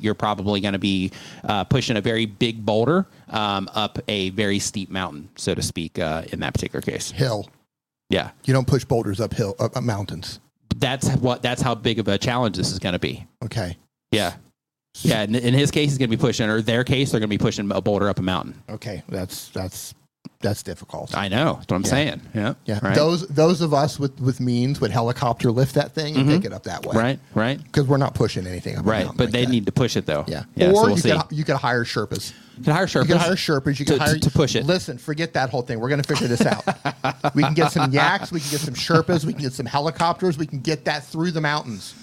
you're 0.01 0.15
probably 0.15 0.61
going 0.61 0.73
to 0.73 0.79
be 0.79 1.11
uh, 1.45 1.65
pushing 1.65 1.97
a 1.97 2.01
very 2.01 2.27
big 2.27 2.65
boulder 2.65 3.07
um, 3.31 3.69
up 3.75 3.99
a 4.09 4.31
very 4.31 4.59
steep 4.59 4.91
mountain, 4.91 5.29
so 5.37 5.55
to 5.55 5.63
speak, 5.63 5.99
uh, 5.99 6.23
in 6.33 6.41
that 6.41 6.53
particular 6.55 6.81
case. 6.83 7.11
Hill. 7.11 7.49
Yeah, 8.09 8.31
You 8.45 8.55
don't 8.55 8.67
push 8.69 8.85
boulders 8.85 9.21
uphill, 9.21 9.57
up, 9.59 9.77
up 9.77 9.83
mountains. 9.83 10.39
that's 10.77 11.09
what 11.17 11.43
that's 11.43 11.61
how 11.61 11.75
big 11.75 11.99
of 11.99 12.07
a 12.09 12.19
challenge 12.19 12.57
this 12.57 12.71
is 12.71 12.79
going 12.79 12.93
to 12.93 12.99
be. 13.01 13.27
Okay. 13.45 13.77
Yeah. 14.13 14.35
Yeah, 15.03 15.25
in, 15.25 15.35
in 15.35 15.53
his 15.55 15.71
case, 15.71 15.91
he's 15.91 15.99
going 15.99 16.09
to 16.11 16.17
be 16.17 16.21
pushing, 16.21 16.49
or 16.49 16.63
their 16.63 16.83
case, 16.85 17.11
they're 17.11 17.21
going 17.21 17.29
to 17.29 17.37
be 17.37 17.43
pushing 17.43 17.71
a 17.71 17.81
boulder 17.83 18.09
up 18.09 18.19
a 18.19 18.23
mountain. 18.23 18.55
Okay. 18.71 19.03
That's 19.09 19.49
that's 19.49 19.95
that's 20.41 20.63
difficult. 20.63 21.17
I 21.17 21.29
know. 21.29 21.55
That's 21.55 21.71
what 21.71 21.77
I'm 21.77 21.85
saying. 21.85 22.21
Yeah. 22.35 22.55
yeah. 22.67 22.81
Right. 22.83 22.95
Those 22.95 23.27
those 23.29 23.63
of 23.63 23.73
us 23.73 23.99
with 23.99 24.21
with 24.21 24.39
means 24.39 24.81
would 24.81 24.91
helicopter 24.91 25.51
lift 25.51 25.75
that 25.75 25.93
thing 25.93 26.17
and 26.17 26.29
take 26.29 26.41
mm-hmm. 26.41 26.47
it 26.47 26.53
up 26.53 26.65
that 26.65 26.85
way. 26.85 26.97
right. 26.97 27.19
Right. 27.35 27.63
Because 27.63 27.87
we're 27.87 27.97
not 27.97 28.15
pushing 28.15 28.47
anything 28.47 28.77
up 28.77 28.85
Right. 28.85 29.07
But 29.07 29.19
like 29.19 29.31
they 29.31 29.45
that. 29.45 29.51
need 29.51 29.67
to 29.67 29.73
push 29.73 29.97
it 29.97 30.07
though. 30.07 30.25
Yeah. 30.29 30.45
Yeah. 30.55 30.69
or 30.69 30.75
so 30.75 30.83
we'll 30.83 30.91
you 30.91 30.97
see. 30.99 31.11
could 31.11 31.37
you 31.37 31.45
could 31.45 31.57
hire 31.57 31.85
Sherpas. 31.85 32.33
You 32.59 32.65
can 32.65 32.73
hire 32.75 32.87
Sherpas. 32.87 33.03
You 33.03 33.09
can 33.09 33.19
hire 33.19 33.33
Sherpas. 33.33 33.79
You 33.79 33.87
can 33.87 33.99
to, 33.99 34.05
hire 34.05 34.19
to 34.19 34.31
push 34.31 34.57
it. 34.57 34.67
Listen, 34.67 34.99
forget 34.99 35.33
that 35.35 35.51
whole 35.51 35.63
thing. 35.63 35.81
We're 35.81 35.89
going 35.89 36.03
to 36.03 36.09
figure 36.09 36.29
this 36.29 36.45
out. 36.45 36.65
we 37.35 37.43
can 37.43 37.55
get 37.55 37.73
some 37.73 37.93
yaks. 37.93 38.33
We 38.33 38.41
can 38.41 38.51
get 38.51 38.61
some 38.61 38.75
Sherpas. 38.75 39.25
We 39.25 39.33
can 39.33 39.43
get 39.43 39.53
some 39.53 39.67
helicopters. 39.67 40.39
We 40.39 40.47
can 40.47 40.61
get 40.61 40.85
that 40.87 41.05
through 41.05 41.33
the 41.33 41.41
mountains. 41.41 41.95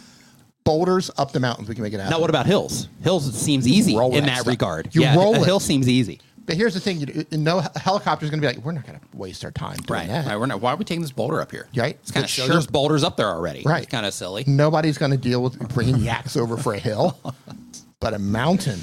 Boulders 0.63 1.09
up 1.17 1.31
the 1.31 1.39
mountains. 1.39 1.67
We 1.67 1.75
can 1.75 1.83
make 1.83 1.93
it 1.93 1.97
happen. 1.97 2.11
Now, 2.11 2.21
what 2.21 2.29
about 2.29 2.45
hills? 2.45 2.87
Hills 3.01 3.33
seems 3.33 3.67
easy 3.67 3.97
roll 3.97 4.15
in 4.15 4.25
that 4.25 4.45
that 4.45 4.49
regard. 4.49 4.93
You 4.95 5.01
yeah, 5.01 5.15
roll 5.15 5.35
a 5.35 5.45
hill 5.45 5.59
seems 5.59 5.89
easy. 5.89 6.21
But 6.45 6.55
here's 6.57 6.73
the 6.73 6.79
thing: 6.79 6.99
you, 6.99 7.25
no 7.31 7.59
helicopter 7.77 8.25
is 8.25 8.29
going 8.29 8.41
to 8.41 8.47
be 8.47 8.53
like, 8.53 8.65
we're 8.65 8.73
not 8.73 8.85
going 8.85 8.99
to 8.99 9.05
waste 9.17 9.45
our 9.45 9.51
time 9.51 9.77
doing 9.77 9.99
Right. 9.99 10.07
that. 10.09 10.25
right. 10.25 10.37
We're 10.37 10.45
not, 10.45 10.59
why 10.61 10.73
are 10.73 10.75
we 10.75 10.83
taking 10.83 11.01
this 11.01 11.11
boulder 11.11 11.39
up 11.41 11.51
here? 11.51 11.67
Right. 11.75 11.97
It's 12.01 12.11
kind 12.11 12.23
of 12.23 12.29
show 12.29 12.43
sure- 12.45 12.53
there's 12.53 12.67
boulders 12.67 13.03
up 13.03 13.15
there 13.17 13.27
already. 13.29 13.63
Right. 13.65 13.83
It's 13.83 13.91
kind 13.91 14.05
of 14.05 14.13
silly. 14.13 14.43
Nobody's 14.45 14.97
going 14.97 15.11
to 15.11 15.17
deal 15.17 15.41
with 15.41 15.57
bringing 15.73 15.97
yaks 15.97 16.35
over 16.35 16.57
for 16.57 16.73
a 16.73 16.79
hill, 16.79 17.17
but 17.99 18.13
a 18.13 18.19
mountain. 18.19 18.81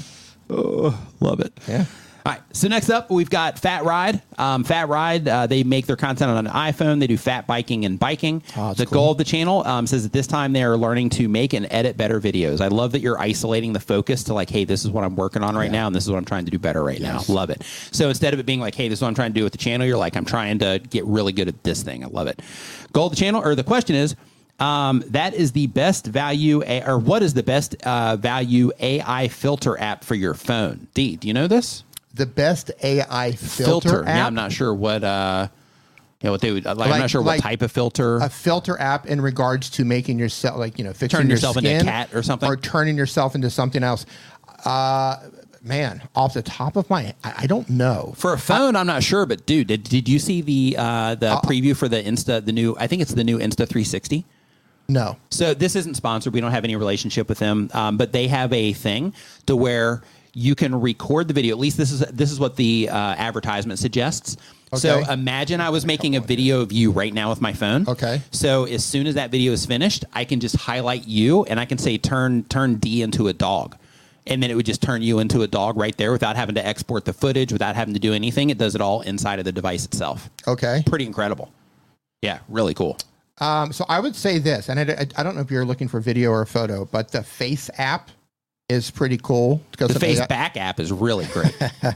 Oh, 0.49 0.99
love 1.19 1.39
it. 1.39 1.53
Yeah. 1.67 1.85
All 2.23 2.33
right. 2.33 2.41
So 2.53 2.67
next 2.67 2.89
up, 2.91 3.09
we've 3.09 3.29
got 3.29 3.57
Fat 3.57 3.83
Ride. 3.83 4.21
Um, 4.37 4.63
Fat 4.63 4.89
Ride, 4.89 5.27
uh, 5.27 5.47
they 5.47 5.63
make 5.63 5.87
their 5.87 5.95
content 5.95 6.29
on 6.29 6.45
an 6.45 6.51
iPhone. 6.53 6.99
They 6.99 7.07
do 7.07 7.17
fat 7.17 7.47
biking 7.47 7.85
and 7.85 7.97
biking. 7.97 8.43
Oh, 8.55 8.73
the 8.75 8.85
cool. 8.85 8.93
goal 8.93 9.11
of 9.13 9.17
the 9.17 9.23
channel 9.23 9.65
um, 9.65 9.87
says 9.87 10.03
that 10.03 10.13
this 10.13 10.27
time 10.27 10.53
they 10.53 10.61
are 10.63 10.77
learning 10.77 11.09
to 11.11 11.27
make 11.27 11.53
and 11.53 11.67
edit 11.71 11.97
better 11.97 12.21
videos. 12.21 12.61
I 12.61 12.67
love 12.67 12.91
that 12.91 12.99
you're 13.01 13.19
isolating 13.19 13.73
the 13.73 13.79
focus 13.79 14.23
to 14.25 14.33
like, 14.35 14.49
hey, 14.51 14.65
this 14.65 14.85
is 14.85 14.91
what 14.91 15.03
I'm 15.03 15.15
working 15.15 15.41
on 15.43 15.55
right 15.55 15.65
Yeah. 15.65 15.79
now, 15.81 15.87
and 15.87 15.95
this 15.95 16.03
is 16.03 16.11
what 16.11 16.17
I'm 16.17 16.25
trying 16.25 16.45
to 16.45 16.51
do 16.51 16.59
better 16.59 16.83
right 16.83 16.99
Yes. 16.99 17.27
now. 17.27 17.33
Love 17.33 17.49
it. 17.49 17.63
So 17.91 18.09
instead 18.09 18.33
of 18.35 18.39
it 18.39 18.45
being 18.45 18.59
like, 18.59 18.75
hey, 18.75 18.87
this 18.87 18.99
is 18.99 19.01
what 19.01 19.07
I'm 19.07 19.15
trying 19.15 19.33
to 19.33 19.39
do 19.39 19.43
with 19.43 19.53
the 19.53 19.57
channel, 19.57 19.87
you're 19.87 19.97
like, 19.97 20.15
I'm 20.15 20.25
trying 20.25 20.59
to 20.59 20.79
get 20.91 21.05
really 21.05 21.31
good 21.33 21.47
at 21.47 21.63
this 21.63 21.81
thing. 21.81 22.03
I 22.03 22.07
love 22.07 22.27
it. 22.27 22.39
Goal 22.93 23.07
of 23.07 23.13
the 23.13 23.17
channel, 23.17 23.41
or 23.43 23.55
the 23.55 23.63
question 23.63 23.95
is, 23.95 24.15
um, 24.59 25.03
that 25.07 25.33
is 25.33 25.53
the 25.53 25.65
best 25.67 26.05
value, 26.05 26.61
A- 26.67 26.85
or 26.87 26.99
what 26.99 27.23
is 27.23 27.33
the 27.33 27.41
best 27.41 27.75
uh, 27.83 28.15
value 28.15 28.71
AI 28.79 29.27
filter 29.27 29.79
app 29.79 30.03
for 30.03 30.13
your 30.13 30.35
phone? 30.35 30.85
D, 30.93 31.15
do 31.15 31.27
you 31.27 31.33
know 31.33 31.47
this? 31.47 31.83
The 32.13 32.25
best 32.25 32.71
AI 32.83 33.31
filter, 33.33 34.01
app. 34.01 34.07
Yeah, 34.07 34.27
I'm 34.27 34.35
not 34.35 34.51
sure 34.51 34.73
what 34.73 35.03
uh, 35.03 35.47
you 36.21 36.27
know 36.27 36.31
what 36.31 36.41
they 36.41 36.51
would. 36.51 36.65
Like, 36.65 36.91
I'm 36.91 36.99
not 36.99 37.09
sure 37.09 37.21
like 37.21 37.39
what 37.39 37.43
type 37.43 37.61
of 37.61 37.71
filter. 37.71 38.17
a 38.17 38.29
filter 38.29 38.79
app 38.79 39.07
in 39.07 39.21
regards 39.21 39.69
to 39.71 39.85
making 39.85 40.19
yourself 40.19 40.57
like 40.57 40.77
you 40.77 40.83
know 40.83 40.91
fixing 40.93 41.17
Turning 41.17 41.29
your 41.29 41.37
yourself 41.37 41.57
into 41.57 41.75
a 41.75 41.83
cat 41.83 42.13
or 42.13 42.21
something? 42.21 42.47
or 42.49 42.55
turning 42.57 42.97
yourself 42.97 43.33
into 43.33 43.49
something 43.49 43.83
else 43.83 44.05
uh 44.65 45.17
man 45.63 46.01
off 46.15 46.33
the 46.33 46.41
top 46.41 46.75
of 46.75 46.89
my 46.89 47.13
i, 47.23 47.33
I 47.39 47.47
don't 47.47 47.69
know 47.69 48.13
for 48.17 48.33
a 48.33 48.37
phone, 48.37 48.75
I'm 48.75 48.87
not 48.87 49.03
sure, 49.03 49.25
but 49.25 49.45
dude, 49.45 49.67
did, 49.67 49.83
did 49.83 50.09
you 50.09 50.19
see 50.19 50.41
the 50.41 50.75
uh, 50.77 51.15
the 51.15 51.35
preview 51.43 51.75
for 51.75 51.87
the 51.87 52.01
Insta, 52.01 52.43
the 52.43 52.51
new? 52.51 52.75
I 52.79 52.87
think 52.87 53.01
it's 53.01 53.13
the 53.13 53.23
new 53.23 53.37
Insta 53.39 53.67
360. 53.67 54.25
no 54.89 55.17
So 55.29 55.53
this 55.53 55.75
isn't 55.75 55.95
sponsored. 55.95 56.33
We 56.33 56.41
don't 56.41 56.51
have 56.51 56.63
any 56.63 56.75
relationship 56.75 57.29
with 57.29 57.39
them, 57.39 57.69
um, 57.73 57.97
but 57.97 58.11
they 58.11 58.27
have 58.27 58.51
a 58.53 58.73
thing 58.73 59.13
to 59.45 59.55
where 59.55 60.01
you 60.33 60.55
can 60.55 60.79
record 60.79 61.27
the 61.27 61.33
video. 61.33 61.55
At 61.55 61.59
least 61.59 61.77
this 61.77 61.91
is 61.91 61.99
this 61.99 62.31
is 62.31 62.39
what 62.39 62.55
the 62.55 62.89
uh, 62.89 62.95
advertisement 62.95 63.79
suggests. 63.79 64.37
So 64.73 64.99
imagine 65.09 65.59
I 65.59 65.69
was 65.69 65.85
making 65.85 66.15
a 66.15 66.21
video 66.21 66.61
of 66.61 66.71
you 66.71 66.91
right 66.91 67.13
now 67.13 67.29
with 67.29 67.41
my 67.41 67.51
phone. 67.51 67.85
Okay. 67.89 68.21
So 68.31 68.63
as 68.63 68.85
soon 68.85 69.05
as 69.05 69.15
that 69.15 69.29
video 69.29 69.51
is 69.51 69.65
finished, 69.65 70.05
I 70.13 70.23
can 70.23 70.39
just 70.39 70.55
highlight 70.55 71.05
you 71.07 71.43
and 71.43 71.59
I 71.59 71.65
can 71.65 71.77
say 71.77 71.97
turn 71.97 72.45
turn 72.45 72.75
D 72.75 73.01
into 73.01 73.27
a 73.27 73.33
dog. 73.33 73.75
And 74.27 74.41
then 74.41 74.49
it 74.49 74.55
would 74.55 74.65
just 74.67 74.81
turn 74.81 75.01
you 75.01 75.19
into 75.19 75.41
a 75.41 75.47
dog 75.47 75.75
right 75.77 75.97
there 75.97 76.11
without 76.13 76.35
having 76.37 76.55
to 76.55 76.65
export 76.65 77.03
the 77.05 77.11
footage, 77.11 77.51
without 77.51 77.75
having 77.75 77.93
to 77.95 77.99
do 77.99 78.13
anything. 78.13 78.49
It 78.49 78.57
does 78.59 78.75
it 78.75 78.79
all 78.79 79.01
inside 79.01 79.39
of 79.39 79.45
the 79.45 79.51
device 79.51 79.83
itself. 79.83 80.29
okay 80.47 80.83
Pretty 80.85 81.05
incredible. 81.05 81.51
Yeah, 82.21 82.39
really 82.47 82.73
cool. 82.75 82.97
um 83.39 83.73
so 83.73 83.83
i 83.89 83.99
would 83.99 84.15
say 84.15 84.37
this 84.37 84.69
and 84.69 84.79
I, 84.79 84.83
I, 84.83 85.05
I 85.17 85.23
don't 85.23 85.35
know 85.35 85.41
if 85.41 85.49
you're 85.51 85.65
looking 85.65 85.87
for 85.87 85.99
video 85.99 86.29
or 86.29 86.41
a 86.43 86.47
photo 86.47 86.85
but 86.85 87.11
the 87.11 87.23
face 87.23 87.69
app 87.77 88.11
is 88.69 88.89
pretty 88.89 89.17
cool 89.17 89.61
because 89.71 89.93
The 89.93 89.99
Face 89.99 90.25
Back 90.27 90.55
app 90.55 90.79
is 90.79 90.91
really 90.91 91.25
great. 91.27 91.53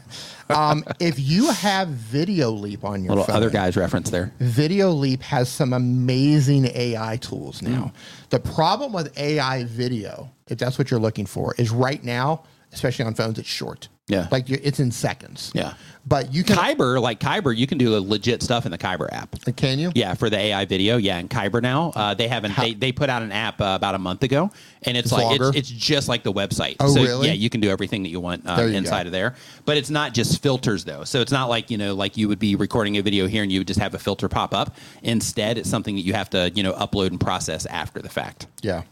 um 0.49 0.83
if 0.99 1.17
you 1.17 1.49
have 1.51 1.87
video 1.87 2.51
leap 2.51 2.83
on 2.83 3.03
your 3.03 3.11
little 3.11 3.25
phone, 3.25 3.35
other 3.35 3.49
guys 3.49 3.77
reference 3.77 4.09
there. 4.09 4.33
Video 4.39 4.91
Leap 4.91 5.21
has 5.23 5.49
some 5.49 5.73
amazing 5.73 6.65
AI 6.65 7.17
tools 7.17 7.61
now. 7.61 7.93
The 8.29 8.39
problem 8.39 8.91
with 8.93 9.17
AI 9.17 9.63
video, 9.63 10.29
if 10.47 10.57
that's 10.57 10.77
what 10.77 10.91
you're 10.91 10.99
looking 10.99 11.25
for, 11.25 11.55
is 11.57 11.71
right 11.71 12.03
now, 12.03 12.43
especially 12.73 13.05
on 13.05 13.13
phones, 13.15 13.39
it's 13.39 13.47
short. 13.47 13.87
Yeah. 14.07 14.27
Like 14.31 14.49
you 14.49 14.59
it's 14.61 14.79
in 14.79 14.91
seconds. 14.91 15.51
Yeah. 15.55 15.73
But 16.07 16.31
you 16.31 16.43
can. 16.43 16.55
Kaiber, 16.55 17.01
like 17.01 17.19
Kaiber, 17.19 17.55
you 17.55 17.65
can 17.65 17.79
do 17.79 17.89
the 17.89 17.99
legit 17.99 18.43
stuff 18.43 18.65
in 18.65 18.71
the 18.71 18.77
Kaiber 18.77 19.11
app. 19.11 19.35
Can 19.55 19.79
you? 19.79 19.91
Yeah, 19.95 20.13
for 20.13 20.29
the 20.29 20.37
AI 20.37 20.65
video. 20.65 20.97
Yeah, 20.97 21.17
in 21.17 21.27
Kaiber 21.27 21.59
now, 21.61 21.91
uh, 21.95 22.13
they 22.13 22.27
haven't. 22.27 22.55
They, 22.55 22.75
they 22.75 22.91
put 22.91 23.09
out 23.09 23.23
an 23.23 23.31
app 23.31 23.59
uh, 23.59 23.73
about 23.75 23.95
a 23.95 23.97
month 23.97 24.21
ago, 24.21 24.51
and 24.83 24.95
it's, 24.95 25.11
It's 25.11 25.11
like 25.11 25.39
it's, 25.39 25.57
it's 25.57 25.69
just 25.69 26.07
like 26.07 26.21
the 26.21 26.31
website. 26.31 26.75
Oh, 26.79 26.93
so, 26.93 27.01
really? 27.01 27.27
Yeah, 27.27 27.33
you 27.33 27.49
can 27.49 27.61
do 27.61 27.69
everything 27.69 28.03
that 28.03 28.09
you 28.09 28.19
want 28.19 28.47
uh, 28.47 28.61
you 28.61 28.75
inside 28.75 29.03
go. 29.03 29.07
of 29.07 29.11
there. 29.13 29.35
But 29.65 29.77
it's 29.77 29.89
not 29.89 30.13
just 30.13 30.43
filters 30.43 30.85
though. 30.85 31.03
So 31.03 31.21
it's 31.21 31.31
not 31.31 31.49
like 31.49 31.71
you 31.71 31.79
know, 31.79 31.95
like 31.95 32.15
you 32.15 32.27
would 32.27 32.39
be 32.39 32.55
recording 32.55 32.97
a 32.97 33.01
video 33.01 33.25
here 33.25 33.41
and 33.41 33.51
you 33.51 33.59
would 33.59 33.67
just 33.67 33.79
have 33.79 33.95
a 33.95 33.99
filter 33.99 34.29
pop 34.29 34.53
up. 34.53 34.75
Instead, 35.01 35.57
it's 35.57 35.69
something 35.69 35.95
that 35.95 36.01
you 36.01 36.13
have 36.13 36.29
to 36.29 36.51
you 36.53 36.61
know 36.61 36.73
upload 36.73 37.07
and 37.07 37.19
process 37.19 37.65
after 37.65 37.99
the 37.99 38.09
fact. 38.09 38.45
Yeah. 38.61 38.83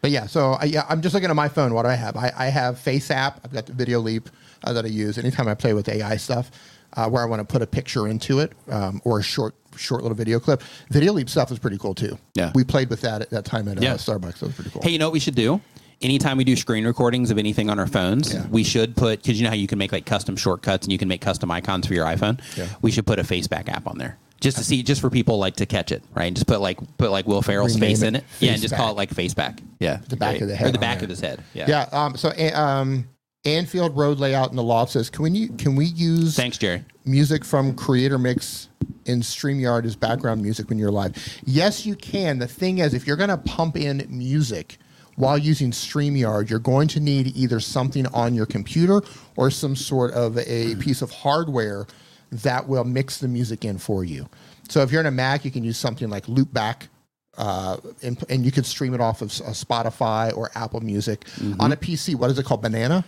But 0.00 0.10
yeah, 0.10 0.26
so 0.26 0.52
I, 0.52 0.64
yeah, 0.64 0.84
I'm 0.88 1.02
just 1.02 1.14
looking 1.14 1.30
at 1.30 1.36
my 1.36 1.48
phone. 1.48 1.74
What 1.74 1.82
do 1.82 1.88
I 1.88 1.94
have? 1.94 2.16
I, 2.16 2.32
I 2.36 2.46
have 2.46 2.78
Face 2.78 3.10
app. 3.10 3.40
I've 3.44 3.52
got 3.52 3.66
the 3.66 3.72
Video 3.72 3.98
Leap 4.00 4.28
uh, 4.64 4.72
that 4.72 4.84
I 4.84 4.88
use 4.88 5.18
anytime 5.18 5.48
I 5.48 5.54
play 5.54 5.74
with 5.74 5.88
AI 5.88 6.16
stuff, 6.16 6.50
uh, 6.96 7.08
where 7.08 7.22
I 7.22 7.26
want 7.26 7.40
to 7.40 7.44
put 7.52 7.62
a 7.62 7.66
picture 7.66 8.06
into 8.06 8.38
it 8.40 8.52
um, 8.70 9.00
or 9.04 9.18
a 9.18 9.22
short 9.22 9.54
short 9.76 10.02
little 10.02 10.16
video 10.16 10.40
clip. 10.40 10.62
Video 10.90 11.12
Leap 11.12 11.28
stuff 11.30 11.50
is 11.52 11.58
pretty 11.58 11.78
cool 11.78 11.94
too. 11.94 12.18
Yeah. 12.34 12.50
we 12.54 12.64
played 12.64 12.90
with 12.90 13.00
that 13.02 13.22
at 13.22 13.30
that 13.30 13.44
time 13.44 13.68
at 13.68 13.78
uh, 13.78 13.80
Yeah. 13.80 13.94
Starbucks. 13.94 14.38
That 14.40 14.46
was 14.46 14.54
pretty 14.54 14.70
cool. 14.70 14.82
Hey, 14.82 14.90
you 14.90 14.98
know 14.98 15.06
what 15.06 15.12
we 15.12 15.20
should 15.20 15.36
do? 15.36 15.60
Anytime 16.00 16.36
we 16.36 16.44
do 16.44 16.54
screen 16.56 16.86
recordings 16.86 17.30
of 17.32 17.38
anything 17.38 17.70
on 17.70 17.78
our 17.80 17.86
phones, 17.88 18.32
Yeah. 18.34 18.46
we 18.48 18.62
should 18.64 18.96
put 18.96 19.20
because 19.22 19.38
you 19.38 19.44
know 19.44 19.50
how 19.50 19.56
you 19.56 19.66
can 19.68 19.78
make 19.78 19.90
like 19.92 20.06
custom 20.06 20.36
shortcuts 20.36 20.86
and 20.86 20.92
you 20.92 20.98
can 20.98 21.08
make 21.08 21.20
custom 21.20 21.50
icons 21.50 21.86
for 21.88 21.94
your 21.94 22.06
iPhone. 22.06 22.40
Yeah. 22.56 22.68
We 22.82 22.90
should 22.92 23.06
put 23.06 23.18
a 23.18 23.22
Faceback 23.24 23.68
app 23.68 23.86
on 23.88 23.98
there 23.98 24.16
just 24.40 24.56
to 24.58 24.64
see, 24.64 24.82
just 24.82 25.00
for 25.00 25.10
people 25.10 25.38
like 25.38 25.56
to 25.56 25.66
catch 25.66 25.90
it, 25.92 26.02
right? 26.14 26.26
And 26.26 26.36
just 26.36 26.46
put 26.46 26.60
like 26.60 26.78
put 26.98 27.10
like 27.10 27.26
Will 27.26 27.42
Ferrell's 27.42 27.74
Rename 27.74 27.90
face 27.90 28.02
it 28.02 28.06
in 28.08 28.16
it, 28.16 28.24
yeah, 28.40 28.52
and 28.52 28.62
just 28.62 28.74
call 28.74 28.90
it 28.92 28.96
like 28.96 29.10
face 29.10 29.34
back, 29.34 29.60
yeah, 29.80 29.98
The 30.08 30.16
back 30.16 30.32
Great. 30.32 30.42
of 30.42 30.48
the 30.48 30.56
head, 30.56 30.68
or 30.68 30.72
the 30.72 30.78
back 30.78 31.02
of 31.02 31.08
his 31.08 31.20
head, 31.20 31.42
yeah. 31.54 31.66
Yeah. 31.68 31.88
Um, 31.92 32.16
so 32.16 32.30
um, 32.54 33.08
Anfield 33.44 33.96
Road 33.96 34.18
layout 34.18 34.50
in 34.50 34.56
the 34.56 34.62
loft 34.62 34.92
says, 34.92 35.10
can 35.10 35.22
we 35.22 35.48
can 35.48 35.74
we 35.76 35.86
use 35.86 36.36
Thanks, 36.36 36.58
Jerry. 36.58 36.84
music 37.04 37.44
from 37.44 37.74
Creator 37.74 38.18
Mix 38.18 38.68
in 39.06 39.20
StreamYard 39.20 39.84
as 39.86 39.96
background 39.96 40.42
music 40.42 40.68
when 40.68 40.78
you're 40.78 40.90
live? 40.90 41.16
Yes, 41.44 41.86
you 41.86 41.94
can. 41.96 42.38
The 42.38 42.48
thing 42.48 42.78
is, 42.78 42.94
if 42.94 43.06
you're 43.06 43.16
going 43.16 43.30
to 43.30 43.38
pump 43.38 43.76
in 43.76 44.06
music 44.08 44.78
while 45.16 45.38
using 45.38 45.70
StreamYard, 45.72 46.48
you're 46.50 46.58
going 46.60 46.86
to 46.88 47.00
need 47.00 47.34
either 47.36 47.58
something 47.58 48.06
on 48.08 48.34
your 48.34 48.46
computer 48.46 49.02
or 49.36 49.50
some 49.50 49.74
sort 49.74 50.12
of 50.12 50.38
a 50.38 50.76
piece 50.76 51.02
of 51.02 51.10
hardware 51.10 51.86
that 52.30 52.68
will 52.68 52.84
mix 52.84 53.18
the 53.18 53.28
music 53.28 53.64
in 53.64 53.78
for 53.78 54.04
you. 54.04 54.28
So 54.68 54.82
if 54.82 54.92
you're 54.92 55.00
in 55.00 55.06
a 55.06 55.10
Mac, 55.10 55.44
you 55.44 55.50
can 55.50 55.64
use 55.64 55.76
something 55.78 56.08
like 56.10 56.26
Loopback. 56.26 56.88
Uh, 57.36 57.76
and, 58.02 58.22
and 58.28 58.44
you 58.44 58.50
could 58.50 58.66
stream 58.66 58.94
it 58.94 59.00
off 59.00 59.22
of 59.22 59.28
uh, 59.28 59.50
Spotify 59.50 60.36
or 60.36 60.50
Apple 60.56 60.80
Music. 60.80 61.24
On 61.60 61.70
a 61.70 61.76
PC, 61.76 62.16
what 62.16 62.30
is 62.30 62.38
it 62.38 62.44
called? 62.44 62.60
Banana? 62.62 63.04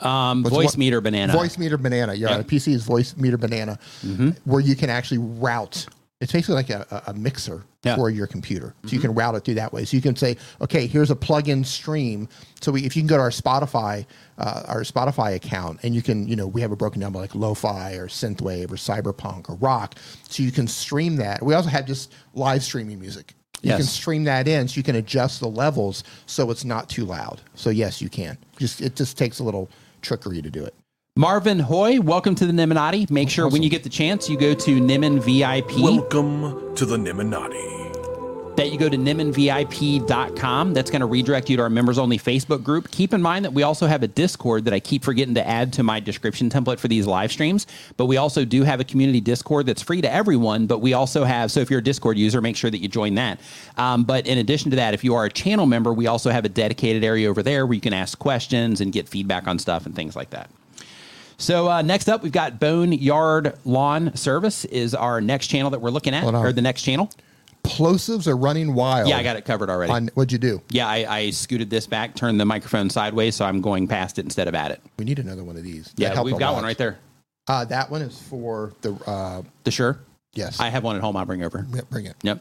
Um, 0.00 0.42
voice 0.44 0.64
what- 0.66 0.78
meter 0.78 1.00
banana. 1.00 1.32
Voicemeeter 1.32 1.80
Banana. 1.80 2.12
Yeah, 2.14 2.30
Yeah. 2.30 2.38
a 2.38 2.44
PC 2.44 2.74
is 2.74 2.86
Voicemeeter 2.86 3.38
Banana, 3.40 3.78
where 4.44 4.60
you 4.60 4.74
can 4.76 4.90
actually 4.90 5.18
route 5.18 5.86
It's 6.22 6.30
basically 6.32 6.54
like 6.54 6.70
a, 6.70 7.02
a- 7.08 7.14
mixer 7.14 7.64
Yeah. 7.82 7.96
for 7.96 8.08
your 8.08 8.28
computer. 8.28 8.74
So 8.84 8.92
you 8.92 9.00
can 9.00 9.12
route 9.12 9.34
it 9.34 9.44
through 9.44 9.54
that 9.54 9.72
way. 9.72 9.84
So 9.84 9.96
you 9.96 10.00
can 10.02 10.14
say, 10.14 10.36
okay, 10.60 10.86
here's 10.86 11.10
a 11.10 11.16
plug-in 11.16 11.64
stream. 11.64 12.28
So 12.60 12.70
we, 12.70 12.84
if 12.86 12.94
you 12.94 13.02
can 13.02 13.08
go 13.08 13.16
to 13.16 13.22
our 13.22 13.30
Spotify, 13.30 14.06
uh, 14.38 14.62
our 14.68 14.82
Spotify 14.82 15.34
account, 15.34 15.80
and 15.82 15.96
you 15.96 16.00
can, 16.00 16.28
you 16.28 16.36
know, 16.36 16.46
we 16.46 16.60
have 16.60 16.70
it 16.70 16.76
broken 16.78 17.00
down 17.00 17.10
by 17.10 17.18
like 17.18 17.34
lo-fi 17.34 17.94
or 17.94 18.06
synthwave 18.06 18.70
or 18.70 18.76
cyberpunk 18.76 19.50
or 19.50 19.56
rock. 19.56 19.96
So 20.28 20.44
you 20.44 20.52
can 20.52 20.68
stream 20.68 21.16
that. 21.16 21.42
We 21.42 21.54
also 21.54 21.70
have 21.70 21.86
just 21.86 22.12
live 22.34 22.62
streaming 22.62 23.00
music. 23.00 23.34
You 23.62 23.70
Yes. 23.70 23.78
can 23.78 23.86
stream 23.86 24.24
that 24.24 24.46
in, 24.46 24.68
so 24.68 24.76
you 24.76 24.84
can 24.84 24.94
adjust 24.96 25.40
the 25.40 25.48
levels 25.48 26.04
so 26.26 26.50
it's 26.52 26.64
not 26.64 26.88
too 26.88 27.04
loud. 27.04 27.40
So 27.54 27.70
yes, 27.70 28.00
you 28.00 28.08
can. 28.08 28.38
Just 28.58 28.80
it 28.80 28.94
just 28.94 29.18
takes 29.18 29.40
a 29.40 29.44
little 29.44 29.68
trickery 30.02 30.40
to 30.40 30.50
do 30.50 30.64
it. 30.64 30.74
Marvin 31.14 31.58
Hoy, 31.58 32.00
welcome 32.00 32.34
to 32.36 32.46
the 32.46 32.54
Nimminati. 32.54 33.10
Make 33.10 33.28
sure 33.28 33.46
when 33.46 33.62
you 33.62 33.68
get 33.68 33.82
the 33.82 33.90
chance, 33.90 34.30
you 34.30 34.38
go 34.38 34.54
to 34.54 34.80
Nimmin 34.80 35.20
VIP. 35.20 35.82
Welcome 35.82 36.74
to 36.74 36.86
the 36.86 36.96
Nimminati. 36.96 38.56
that 38.56 38.72
you 38.72 38.78
go 38.78 38.88
to 38.88 38.96
nimminvip.com. 38.96 40.72
That's 40.72 40.90
going 40.90 41.00
to 41.00 41.06
redirect 41.06 41.50
you 41.50 41.58
to 41.58 41.64
our 41.64 41.68
members 41.68 41.98
only 41.98 42.18
Facebook 42.18 42.64
group. 42.64 42.90
Keep 42.90 43.12
in 43.12 43.20
mind 43.20 43.44
that 43.44 43.52
we 43.52 43.62
also 43.62 43.86
have 43.86 44.02
a 44.02 44.08
Discord 44.08 44.64
that 44.64 44.72
I 44.72 44.80
keep 44.80 45.04
forgetting 45.04 45.34
to 45.34 45.46
add 45.46 45.74
to 45.74 45.82
my 45.82 46.00
description 46.00 46.48
template 46.48 46.78
for 46.78 46.88
these 46.88 47.06
live 47.06 47.30
streams. 47.30 47.66
But 47.98 48.06
we 48.06 48.16
also 48.16 48.46
do 48.46 48.62
have 48.62 48.80
a 48.80 48.84
community 48.84 49.20
Discord 49.20 49.66
that's 49.66 49.82
free 49.82 50.00
to 50.00 50.10
everyone. 50.10 50.66
But 50.66 50.78
we 50.78 50.94
also 50.94 51.24
have, 51.24 51.50
so 51.50 51.60
if 51.60 51.68
you're 51.70 51.80
a 51.80 51.84
Discord 51.84 52.16
user, 52.16 52.40
make 52.40 52.56
sure 52.56 52.70
that 52.70 52.78
you 52.78 52.88
join 52.88 53.16
that. 53.16 53.38
Um, 53.76 54.04
but 54.04 54.26
in 54.26 54.38
addition 54.38 54.70
to 54.70 54.76
that, 54.76 54.94
if 54.94 55.04
you 55.04 55.14
are 55.14 55.26
a 55.26 55.30
channel 55.30 55.66
member, 55.66 55.92
we 55.92 56.06
also 56.06 56.30
have 56.30 56.46
a 56.46 56.48
dedicated 56.48 57.04
area 57.04 57.28
over 57.28 57.42
there 57.42 57.66
where 57.66 57.74
you 57.74 57.82
can 57.82 57.92
ask 57.92 58.18
questions 58.18 58.80
and 58.80 58.94
get 58.94 59.10
feedback 59.10 59.46
on 59.46 59.58
stuff 59.58 59.84
and 59.84 59.94
things 59.94 60.16
like 60.16 60.30
that. 60.30 60.48
So 61.42 61.68
uh, 61.68 61.82
next 61.82 62.08
up, 62.08 62.22
we've 62.22 62.30
got 62.30 62.60
Boneyard 62.60 63.58
Lawn 63.64 64.14
Service 64.14 64.64
is 64.66 64.94
our 64.94 65.20
next 65.20 65.48
channel 65.48 65.70
that 65.70 65.80
we're 65.80 65.90
looking 65.90 66.14
at, 66.14 66.22
Hold 66.22 66.36
on. 66.36 66.46
or 66.46 66.52
the 66.52 66.62
next 66.62 66.82
channel. 66.82 67.10
Plosives 67.64 68.28
are 68.28 68.36
running 68.36 68.74
wild. 68.74 69.08
Yeah, 69.08 69.16
I 69.18 69.24
got 69.24 69.34
it 69.36 69.44
covered 69.44 69.68
already. 69.68 69.92
On 69.92 70.08
what'd 70.14 70.30
you 70.30 70.38
do? 70.38 70.62
Yeah, 70.70 70.86
I, 70.88 71.04
I 71.16 71.30
scooted 71.30 71.68
this 71.68 71.86
back, 71.88 72.14
turned 72.14 72.38
the 72.40 72.44
microphone 72.44 72.90
sideways, 72.90 73.34
so 73.34 73.44
I'm 73.44 73.60
going 73.60 73.88
past 73.88 74.18
it 74.20 74.24
instead 74.24 74.46
of 74.46 74.54
at 74.54 74.70
it. 74.70 74.80
We 74.98 75.04
need 75.04 75.18
another 75.18 75.42
one 75.42 75.56
of 75.56 75.64
these. 75.64 75.86
That 75.86 76.00
Yeah, 76.00 76.14
helped 76.14 76.26
we've 76.26 76.36
a 76.36 76.38
got 76.38 76.50
lot. 76.50 76.54
one 76.58 76.64
right 76.64 76.78
there. 76.78 76.98
Uh, 77.48 77.64
that 77.66 77.90
one 77.90 78.02
is 78.02 78.20
for 78.22 78.72
the 78.82 78.94
uh, 79.06 79.42
The 79.64 79.72
sure. 79.72 79.98
yes. 80.34 80.60
I 80.60 80.68
have 80.68 80.84
one 80.84 80.94
at 80.94 81.02
home. 81.02 81.16
I'll 81.16 81.24
bring 81.24 81.42
over. 81.42 81.66
Yeah, 81.74 81.80
bring 81.90 82.06
it. 82.06 82.14
Yep. 82.22 82.40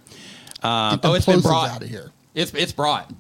Um, 0.63 0.97
Get 0.99 1.05
oh, 1.09 1.13
it's 1.15 1.25
been 1.25 1.39
plosives 1.39 1.43
brought. 1.43 1.69
out 1.71 1.81
of 1.81 1.89
here. 1.89 2.11
It's 2.35 2.53
it's 2.53 2.71
brought. 2.71 3.11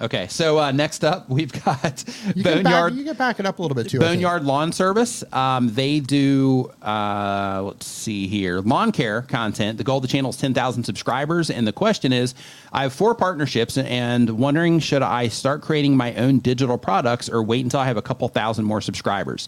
Okay, 0.00 0.26
so 0.28 0.58
uh, 0.58 0.72
next 0.72 1.04
up 1.04 1.28
we've 1.28 1.52
got 1.64 2.04
You 2.34 2.42
can, 2.42 2.62
back, 2.62 2.64
Boneyard 2.64 2.94
you 2.94 3.04
can 3.04 3.16
back 3.16 3.38
it 3.40 3.46
up 3.46 3.58
a 3.58 3.62
little 3.62 3.74
bit 3.74 3.90
too. 3.90 3.98
Boneyard 3.98 4.44
Lawn 4.44 4.72
Service. 4.72 5.22
Um, 5.32 5.74
they 5.74 6.00
do, 6.00 6.72
uh, 6.80 7.62
let's 7.64 7.86
see 7.86 8.26
here, 8.26 8.60
lawn 8.60 8.90
care 8.90 9.22
content. 9.22 9.76
The 9.76 9.84
goal 9.84 9.98
of 9.98 10.02
the 10.02 10.08
channel 10.08 10.30
is 10.30 10.36
10,000 10.38 10.84
subscribers. 10.84 11.50
And 11.50 11.66
the 11.66 11.72
question 11.72 12.12
is 12.12 12.34
I 12.72 12.84
have 12.84 12.94
four 12.94 13.14
partnerships 13.14 13.76
and 13.76 14.30
wondering 14.38 14.78
should 14.78 15.02
I 15.02 15.28
start 15.28 15.60
creating 15.60 15.96
my 15.96 16.14
own 16.14 16.38
digital 16.38 16.78
products 16.78 17.28
or 17.28 17.42
wait 17.42 17.62
until 17.62 17.80
I 17.80 17.86
have 17.86 17.98
a 17.98 18.02
couple 18.02 18.26
thousand 18.28 18.64
more 18.64 18.80
subscribers? 18.80 19.46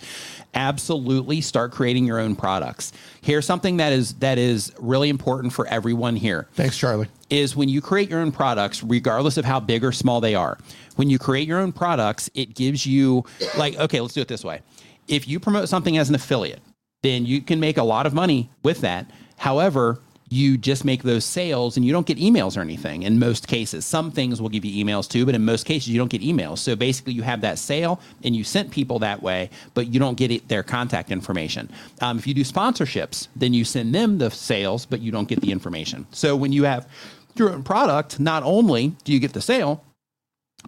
Absolutely 0.53 1.40
start 1.40 1.72
creating 1.72 2.05
your 2.05 2.20
own 2.20 2.36
products. 2.36 2.92
Here's 3.22 3.47
something 3.47 3.78
that 3.78 3.92
is 3.92 4.12
that 4.14 4.36
is 4.36 4.72
really 4.78 5.09
important 5.09 5.53
for 5.55 5.66
everyone 5.66 6.16
here 6.16 6.49
Thanks, 6.53 6.76
Charlie. 6.76 7.09
Is 7.30 7.56
when 7.56 7.68
you 7.68 7.80
create 7.80 8.10
your 8.10 8.20
own 8.20 8.32
products, 8.32 8.82
regardless 8.82 9.36
of 9.36 9.44
how 9.44 9.60
big 9.60 9.84
or 9.84 9.92
small 9.92 10.20
they 10.20 10.34
are. 10.34 10.58
When 10.96 11.10
you 11.10 11.18
create 11.18 11.48
your 11.48 11.58
own 11.58 11.72
products, 11.72 12.30
it 12.34 12.54
gives 12.54 12.86
you, 12.86 13.24
like, 13.56 13.76
okay, 13.76 14.00
let's 14.00 14.14
do 14.14 14.20
it 14.20 14.28
this 14.28 14.44
way. 14.44 14.60
If 15.08 15.26
you 15.28 15.40
promote 15.40 15.68
something 15.68 15.96
as 15.98 16.08
an 16.08 16.14
affiliate, 16.14 16.62
then 17.02 17.26
you 17.26 17.40
can 17.40 17.60
make 17.60 17.76
a 17.76 17.82
lot 17.82 18.06
of 18.06 18.14
money 18.14 18.50
with 18.62 18.80
that. 18.80 19.10
However, 19.36 20.00
you 20.30 20.56
just 20.56 20.84
make 20.84 21.02
those 21.02 21.24
sales 21.24 21.76
and 21.76 21.84
you 21.84 21.92
don't 21.92 22.06
get 22.06 22.18
emails 22.18 22.56
or 22.56 22.60
anything 22.60 23.02
in 23.02 23.18
most 23.18 23.46
cases. 23.46 23.84
Some 23.84 24.10
things 24.10 24.40
will 24.40 24.48
give 24.48 24.64
you 24.64 24.84
emails 24.84 25.08
too, 25.08 25.26
but 25.26 25.34
in 25.34 25.44
most 25.44 25.66
cases, 25.66 25.88
you 25.88 25.98
don't 25.98 26.10
get 26.10 26.22
emails. 26.22 26.58
So 26.58 26.74
basically, 26.74 27.12
you 27.12 27.22
have 27.22 27.42
that 27.42 27.58
sale 27.58 28.00
and 28.22 28.34
you 28.34 28.42
sent 28.44 28.70
people 28.70 28.98
that 29.00 29.22
way, 29.22 29.50
but 29.74 29.92
you 29.92 30.00
don't 30.00 30.16
get 30.16 30.30
it, 30.30 30.48
their 30.48 30.62
contact 30.62 31.10
information. 31.10 31.70
Um, 32.00 32.18
if 32.18 32.26
you 32.26 32.34
do 32.34 32.42
sponsorships, 32.42 33.28
then 33.36 33.52
you 33.52 33.64
send 33.64 33.94
them 33.94 34.18
the 34.18 34.30
sales, 34.30 34.86
but 34.86 35.00
you 35.00 35.12
don't 35.12 35.28
get 35.28 35.40
the 35.40 35.52
information. 35.52 36.06
So 36.10 36.36
when 36.36 36.52
you 36.52 36.64
have 36.64 36.88
your 37.36 37.50
own 37.50 37.62
product, 37.62 38.18
not 38.18 38.42
only 38.42 38.88
do 39.04 39.12
you 39.12 39.20
get 39.20 39.32
the 39.34 39.42
sale, 39.42 39.84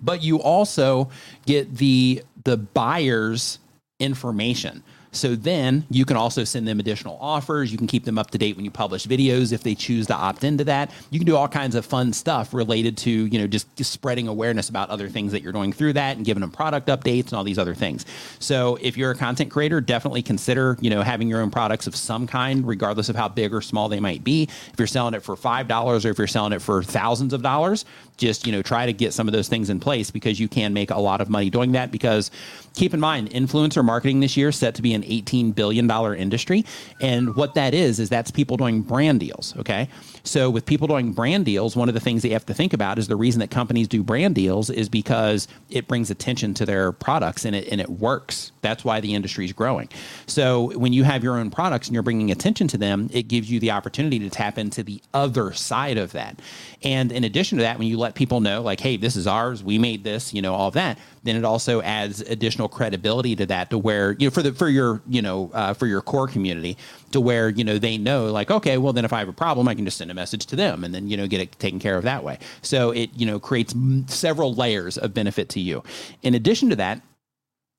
but 0.00 0.22
you 0.22 0.40
also 0.40 1.11
get 1.46 1.76
the 1.76 2.22
the 2.44 2.57
buyer's 2.57 3.59
information. 3.98 4.82
So 5.17 5.35
then 5.35 5.85
you 5.91 6.05
can 6.05 6.17
also 6.17 6.45
send 6.45 6.69
them 6.69 6.81
additional 6.81 7.19
offers. 7.21 7.73
You 7.73 7.79
can 7.79 7.87
keep 7.87 8.05
them 8.05 8.19
up 8.19 8.31
to 8.31 8.39
date 8.39 8.57
when 8.57 8.64
you 8.64 8.71
publish 8.71 9.07
videos 9.07 9.53
if 9.53 9.62
they 9.62 9.75
choose 9.75 10.07
to 10.09 10.14
opt 10.14 10.45
into 10.45 10.64
that. 10.64 10.91
You 11.11 11.19
can 11.19 11.27
do 11.27 11.37
all 11.37 11.49
kinds 11.49 11.75
of 11.75 11.85
fun 11.85 12.12
stuff 12.12 12.55
related 12.55 12.97
to, 12.99 13.11
you 13.11 13.39
know, 13.39 13.47
just, 13.47 13.75
just 13.77 13.93
spreading 13.93 14.29
awareness 14.29 14.69
about 14.69 14.91
other 14.91 15.09
things 15.09 15.33
that 15.33 15.43
you're 15.43 15.53
doing 15.53 15.73
through 15.73 15.95
that 15.95 16.17
and 16.17 16.25
giving 16.25 16.41
them 16.41 16.51
product 16.51 16.89
updates 16.89 17.27
and 17.27 17.35
all 17.35 17.45
these 17.45 17.59
other 17.59 17.75
things. 17.75 18.05
So 18.39 18.79
if 18.81 18.97
you're 18.97 19.11
a 19.11 19.17
content 19.17 19.51
creator, 19.51 19.81
definitely 19.81 20.23
consider, 20.23 20.77
you 20.81 20.91
know, 20.91 21.03
having 21.03 21.29
your 21.29 21.41
own 21.41 21.51
products 21.51 21.87
of 21.87 21.97
some 21.97 22.27
kind, 22.27 22.67
regardless 22.67 23.09
of 23.09 23.17
how 23.17 23.29
big 23.29 23.55
or 23.55 23.61
small 23.61 23.89
they 23.89 24.01
might 24.01 24.25
be. 24.25 24.45
If 24.45 24.75
you're 24.79 24.87
selling 24.87 25.14
it 25.14 25.23
for 25.23 25.37
$5 25.37 26.05
or 26.05 26.09
if 26.09 26.19
you're 26.19 26.27
selling 26.27 26.53
it 26.53 26.62
for 26.62 26.83
thousands 26.83 27.33
of 27.33 27.43
dollars, 27.43 27.85
just, 28.17 28.47
you 28.47 28.53
know, 28.53 28.62
try 28.62 28.87
to 28.87 28.93
get 28.93 29.12
some 29.12 29.29
of 29.29 29.33
those 29.33 29.49
things 29.49 29.71
in 29.71 29.81
place 29.81 30.11
because 30.11 30.41
you 30.41 30.49
can 30.49 30.73
make 30.73 30.91
a 30.91 30.99
lot 30.99 31.21
of 31.21 31.29
money 31.29 31.51
doing 31.51 31.73
that. 31.73 31.91
Because 31.91 32.31
keep 32.75 32.95
in 32.95 33.01
mind 33.01 33.31
influencer 33.31 33.85
marketing 33.85 34.21
this 34.21 34.37
year 34.37 34.49
is 34.49 34.57
set 34.57 34.75
to 34.77 34.83
be 34.83 34.95
an 34.95 35.05
18 35.05 35.53
billion 35.53 35.87
dollar 35.87 36.14
industry. 36.14 36.64
And 37.01 37.35
what 37.37 37.55
that 37.55 37.75
is 37.75 37.99
is 38.01 38.09
that's 38.09 38.31
people 38.31 38.57
doing 38.57 38.83
brand 38.83 39.21
deals 39.21 39.55
okay 39.59 39.89
so 40.27 40.51
with 40.51 40.66
people 40.66 40.89
doing 40.89 41.12
brand 41.12 41.45
deals 41.45 41.77
one 41.77 41.89
of 41.89 41.95
the 41.95 42.01
things 42.01 42.22
that 42.22 42.29
you 42.29 42.35
have 42.35 42.47
to 42.47 42.55
think 42.55 42.72
about 42.72 42.99
is 42.99 43.09
the 43.09 43.16
reason 43.16 43.41
that 43.41 43.51
companies 43.51 43.89
do 43.89 44.03
brand 44.03 44.35
deals 44.35 44.70
is 44.70 44.89
because 44.89 45.49
it 45.70 45.87
brings 45.89 46.11
attention 46.11 46.55
to 46.55 46.66
their 46.66 46.93
products 46.93 47.45
and 47.45 47.55
it 47.55 47.68
and 47.68 47.81
it 47.81 47.89
works. 47.89 48.53
That's 48.62 48.85
why 48.85 49.01
the 49.01 49.14
industry 49.14 49.45
is 49.45 49.53
growing. 49.53 49.89
So 50.27 50.77
when 50.79 50.93
you 50.93 51.05
have 51.05 51.22
your 51.22 51.39
own 51.39 51.51
products 51.51 51.89
and 51.89 51.95
you're 51.95 52.03
bringing 52.03 52.31
attention 52.31 52.68
to 52.68 52.79
them 52.79 53.09
it 53.12 53.29
gives 53.29 53.51
you 53.51 53.61
the 53.61 53.70
opportunity 53.70 54.18
to 54.20 54.31
tap 54.31 54.59
into 54.59 54.83
the 54.83 55.03
other 55.14 55.53
side 55.53 55.99
of 55.99 56.12
that. 56.12 56.41
And 56.83 57.12
in 57.12 57.24
addition 57.24 57.59
to 57.59 57.62
that 57.62 57.79
when 57.79 57.89
you 57.89 57.99
let 57.99 58.14
people 58.14 58.41
know 58.41 58.62
like 58.62 58.81
hey 58.81 58.97
this 58.97 59.16
is 59.16 59.27
ours. 59.27 59.62
We 59.62 59.79
made 59.79 60.05
this 60.05 60.35
you 60.35 60.43
know 60.43 60.55
all 60.55 60.70
that 60.72 60.99
then 61.27 61.37
it 61.37 61.45
also 61.45 61.83
adds 61.83 62.20
additional 62.22 62.68
credibility 62.68 63.37
to 63.37 63.47
that 63.47 63.70
to 63.70 63.79
where 63.79 64.12
you 64.12 64.27
know 64.27 64.31
for 64.31 64.43
the 64.43 64.53
for 64.53 64.68
your 64.68 65.03
you 65.09 65.22
know 65.22 65.51
uh, 65.55 65.74
for 65.74 65.87
your 65.87 66.01
core 66.01 66.29
community 66.29 66.77
to 67.12 67.20
where 67.20 67.49
you 67.49 67.64
know 67.64 67.79
they 67.79 67.99
know 67.99 68.27
like 68.27 68.51
okay 68.51 68.79
well 68.79 68.93
then 68.93 69.05
if 69.05 69.12
i 69.12 69.18
have 69.18 69.29
a 69.29 69.33
problem 69.33 69.68
i 69.68 69.74
can 69.74 69.85
just 69.85 69.97
send 69.99 70.11
a 70.11 70.14
message 70.14 70.47
to 70.47 70.57
them 70.57 70.85
and 70.85 70.95
then 70.95 71.09
you 71.09 71.16
know 71.16 71.27
get 71.27 71.41
it 71.41 71.59
taken 71.59 71.79
care 71.79 71.97
of 71.97 72.05
that 72.05 72.24
way. 72.24 72.39
So 72.62 72.91
it 72.91 73.11
you 73.14 73.27
know 73.27 73.39
creates 73.39 73.74
m- 73.74 74.07
several 74.09 74.55
layers 74.55 74.97
of 74.99 75.12
benefit 75.14 75.49
to 75.51 75.61
you. 75.61 75.83
In 76.22 76.35
addition 76.35 76.70
to 76.70 76.77
that 76.77 77.03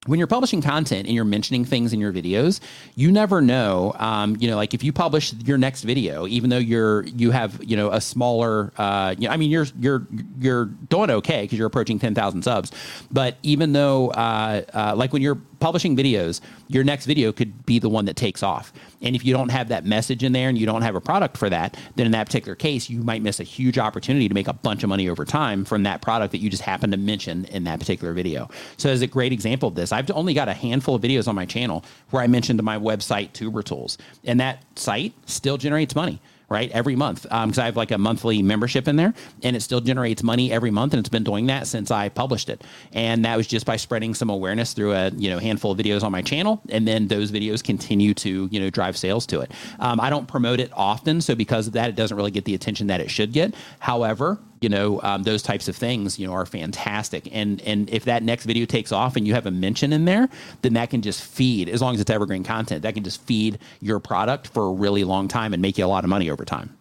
when 0.05 0.19
you're 0.19 0.27
publishing 0.27 0.61
content 0.61 1.07
and 1.07 1.15
you're 1.15 1.25
mentioning 1.25 1.65
things 1.65 1.91
in 1.91 1.99
your 1.99 2.13
videos, 2.13 2.59
you 2.95 3.11
never 3.11 3.41
know. 3.41 3.93
Um, 3.97 4.37
you 4.39 4.47
know, 4.49 4.55
like 4.55 4.73
if 4.73 4.83
you 4.83 4.93
publish 4.93 5.33
your 5.33 5.57
next 5.57 5.83
video, 5.83 6.27
even 6.27 6.49
though 6.49 6.57
you're 6.57 7.03
you 7.07 7.31
have 7.31 7.61
you 7.63 7.75
know 7.75 7.91
a 7.91 7.99
smaller, 7.99 8.71
uh, 8.77 9.15
you 9.17 9.27
know, 9.27 9.33
I 9.33 9.37
mean 9.37 9.49
you're 9.49 9.65
you're 9.79 10.07
you're 10.39 10.65
doing 10.65 11.09
okay 11.09 11.41
because 11.41 11.57
you're 11.57 11.67
approaching 11.67 11.97
ten 11.97 12.13
thousand 12.13 12.43
subs, 12.43 12.71
but 13.11 13.37
even 13.41 13.73
though 13.73 14.09
uh, 14.11 14.61
uh, 14.73 14.93
like 14.95 15.13
when 15.13 15.21
you're 15.21 15.41
publishing 15.59 15.95
videos, 15.95 16.41
your 16.67 16.83
next 16.83 17.05
video 17.05 17.31
could 17.31 17.65
be 17.65 17.79
the 17.79 17.89
one 17.89 18.05
that 18.05 18.15
takes 18.15 18.43
off. 18.43 18.73
And 19.01 19.15
if 19.15 19.25
you 19.25 19.33
don't 19.33 19.49
have 19.49 19.69
that 19.69 19.85
message 19.85 20.23
in 20.23 20.31
there 20.31 20.49
and 20.49 20.57
you 20.57 20.65
don't 20.65 20.81
have 20.81 20.95
a 20.95 21.01
product 21.01 21.37
for 21.37 21.49
that, 21.49 21.77
then 21.95 22.05
in 22.05 22.11
that 22.13 22.27
particular 22.27 22.55
case, 22.55 22.89
you 22.89 22.99
might 22.99 23.21
miss 23.21 23.39
a 23.39 23.43
huge 23.43 23.77
opportunity 23.77 24.27
to 24.27 24.33
make 24.33 24.47
a 24.47 24.53
bunch 24.53 24.83
of 24.83 24.89
money 24.89 25.09
over 25.09 25.25
time 25.25 25.65
from 25.65 25.83
that 25.83 26.01
product 26.01 26.31
that 26.31 26.39
you 26.39 26.49
just 26.49 26.63
happened 26.63 26.93
to 26.93 26.97
mention 26.97 27.45
in 27.45 27.63
that 27.65 27.79
particular 27.79 28.13
video. 28.13 28.49
So, 28.77 28.89
as 28.89 29.01
a 29.01 29.07
great 29.07 29.31
example 29.31 29.69
of 29.69 29.75
this, 29.75 29.91
I've 29.91 30.09
only 30.11 30.33
got 30.33 30.47
a 30.47 30.53
handful 30.53 30.95
of 30.95 31.01
videos 31.01 31.27
on 31.27 31.35
my 31.35 31.45
channel 31.45 31.83
where 32.09 32.23
I 32.23 32.27
mentioned 32.27 32.61
my 32.63 32.77
website, 32.77 33.33
Tuber 33.33 33.63
Tools, 33.63 33.97
and 34.23 34.39
that 34.39 34.63
site 34.75 35.13
still 35.25 35.57
generates 35.57 35.95
money 35.95 36.19
right 36.49 36.71
every 36.71 36.95
month 36.95 37.23
because 37.23 37.59
i 37.59 37.65
have 37.65 37.75
like 37.75 37.91
a 37.91 37.97
monthly 37.97 38.41
membership 38.41 38.87
in 38.87 38.95
there 38.95 39.13
and 39.43 39.55
it 39.55 39.61
still 39.61 39.81
generates 39.81 40.23
money 40.23 40.51
every 40.51 40.71
month 40.71 40.93
and 40.93 40.99
it's 40.99 41.09
been 41.09 41.23
doing 41.23 41.47
that 41.47 41.67
since 41.67 41.91
i 41.91 42.09
published 42.09 42.49
it. 42.49 42.63
And 42.93 43.25
that 43.25 43.35
was 43.37 43.47
just 43.47 43.65
by 43.65 43.77
spreading 43.77 44.13
some 44.13 44.29
awareness 44.29 44.73
through 44.73 44.93
a 44.93 45.09
you 45.09 45.29
know 45.29 45.39
handful 45.39 45.71
of 45.71 45.77
videos 45.77 46.03
on 46.03 46.11
my 46.11 46.21
channel 46.21 46.61
and 46.69 46.87
then 46.87 47.07
those 47.07 47.31
videos 47.31 47.63
continue 47.63 48.13
to 48.15 48.47
you 48.51 48.59
know 48.59 48.69
drive 48.69 48.97
sales 48.97 49.25
to 49.27 49.41
it. 49.41 49.51
Um, 49.79 49.99
i 49.99 50.09
don't 50.09 50.27
promote 50.27 50.59
it 50.59 50.71
often 50.73 51.21
so 51.21 51.35
because 51.35 51.67
of 51.67 51.73
that 51.73 51.89
it 51.89 51.95
doesn't 51.95 52.15
really 52.17 52.31
get 52.31 52.45
the 52.45 52.55
attention 52.55 52.87
that 52.87 53.01
it 53.01 53.09
should 53.11 53.33
get. 53.33 53.53
However 53.79 54.39
you 54.61 54.69
know 54.69 55.01
um, 55.03 55.23
those 55.23 55.41
types 55.41 55.67
of 55.67 55.75
things 55.75 56.17
you 56.19 56.27
know 56.27 56.33
are 56.33 56.45
fantastic. 56.45 57.29
And 57.31 57.61
and 57.61 57.89
if 57.89 58.05
that 58.05 58.23
next 58.23 58.45
video 58.45 58.65
takes 58.65 58.91
off 58.91 59.15
and 59.15 59.27
you 59.27 59.33
have 59.33 59.45
a 59.45 59.51
mention 59.51 59.93
in 59.93 60.05
there 60.05 60.29
then 60.61 60.73
that 60.73 60.89
can 60.89 61.01
just 61.01 61.23
feed 61.23 61.69
as 61.69 61.81
long 61.81 61.93
as 61.93 62.01
it's 62.01 62.09
evergreen 62.09 62.43
content 62.43 62.83
that 62.83 62.93
can 62.93 63.03
just 63.03 63.21
feed 63.21 63.59
your 63.81 63.99
product 63.99 64.47
for 64.47 64.67
a 64.67 64.71
really 64.71 65.03
long 65.03 65.27
time 65.27 65.53
and 65.53 65.61
make 65.61 65.77
you 65.77 65.85
a 65.85 65.87
lot 65.87 66.03
of 66.03 66.09
money 66.09 66.29
over 66.29 66.45
time. 66.45 66.75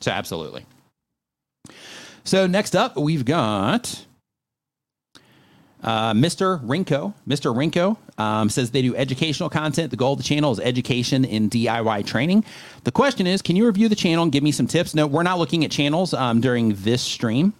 So 0.00 0.10
absolutely. 0.10 0.64
So 2.24 2.46
next 2.46 2.76
up 2.76 2.96
we've 2.96 3.24
got 3.24 4.04
Uh, 5.82 6.12
Mr. 6.12 6.62
Rinko, 6.64 7.14
Mr. 7.26 7.54
Rinko 7.54 7.96
um, 8.18 8.50
says 8.50 8.70
they 8.70 8.82
do 8.82 8.94
educational 8.94 9.48
content. 9.48 9.90
The 9.90 9.96
goal 9.96 10.12
of 10.12 10.18
the 10.18 10.24
channel 10.24 10.52
is 10.52 10.60
education 10.60 11.24
in 11.24 11.48
DIY 11.48 12.06
training. 12.06 12.44
The 12.84 12.92
question 12.92 13.26
is, 13.26 13.40
can 13.40 13.56
you 13.56 13.66
review 13.66 13.88
the 13.88 13.96
channel 13.96 14.22
and 14.22 14.32
give 14.32 14.42
me 14.42 14.52
some 14.52 14.66
tips? 14.66 14.94
No, 14.94 15.06
we're 15.06 15.22
not 15.22 15.38
looking 15.38 15.64
at 15.64 15.70
channels 15.70 16.12
um, 16.12 16.40
during 16.40 16.74
this 16.74 17.00
stream. 17.00 17.54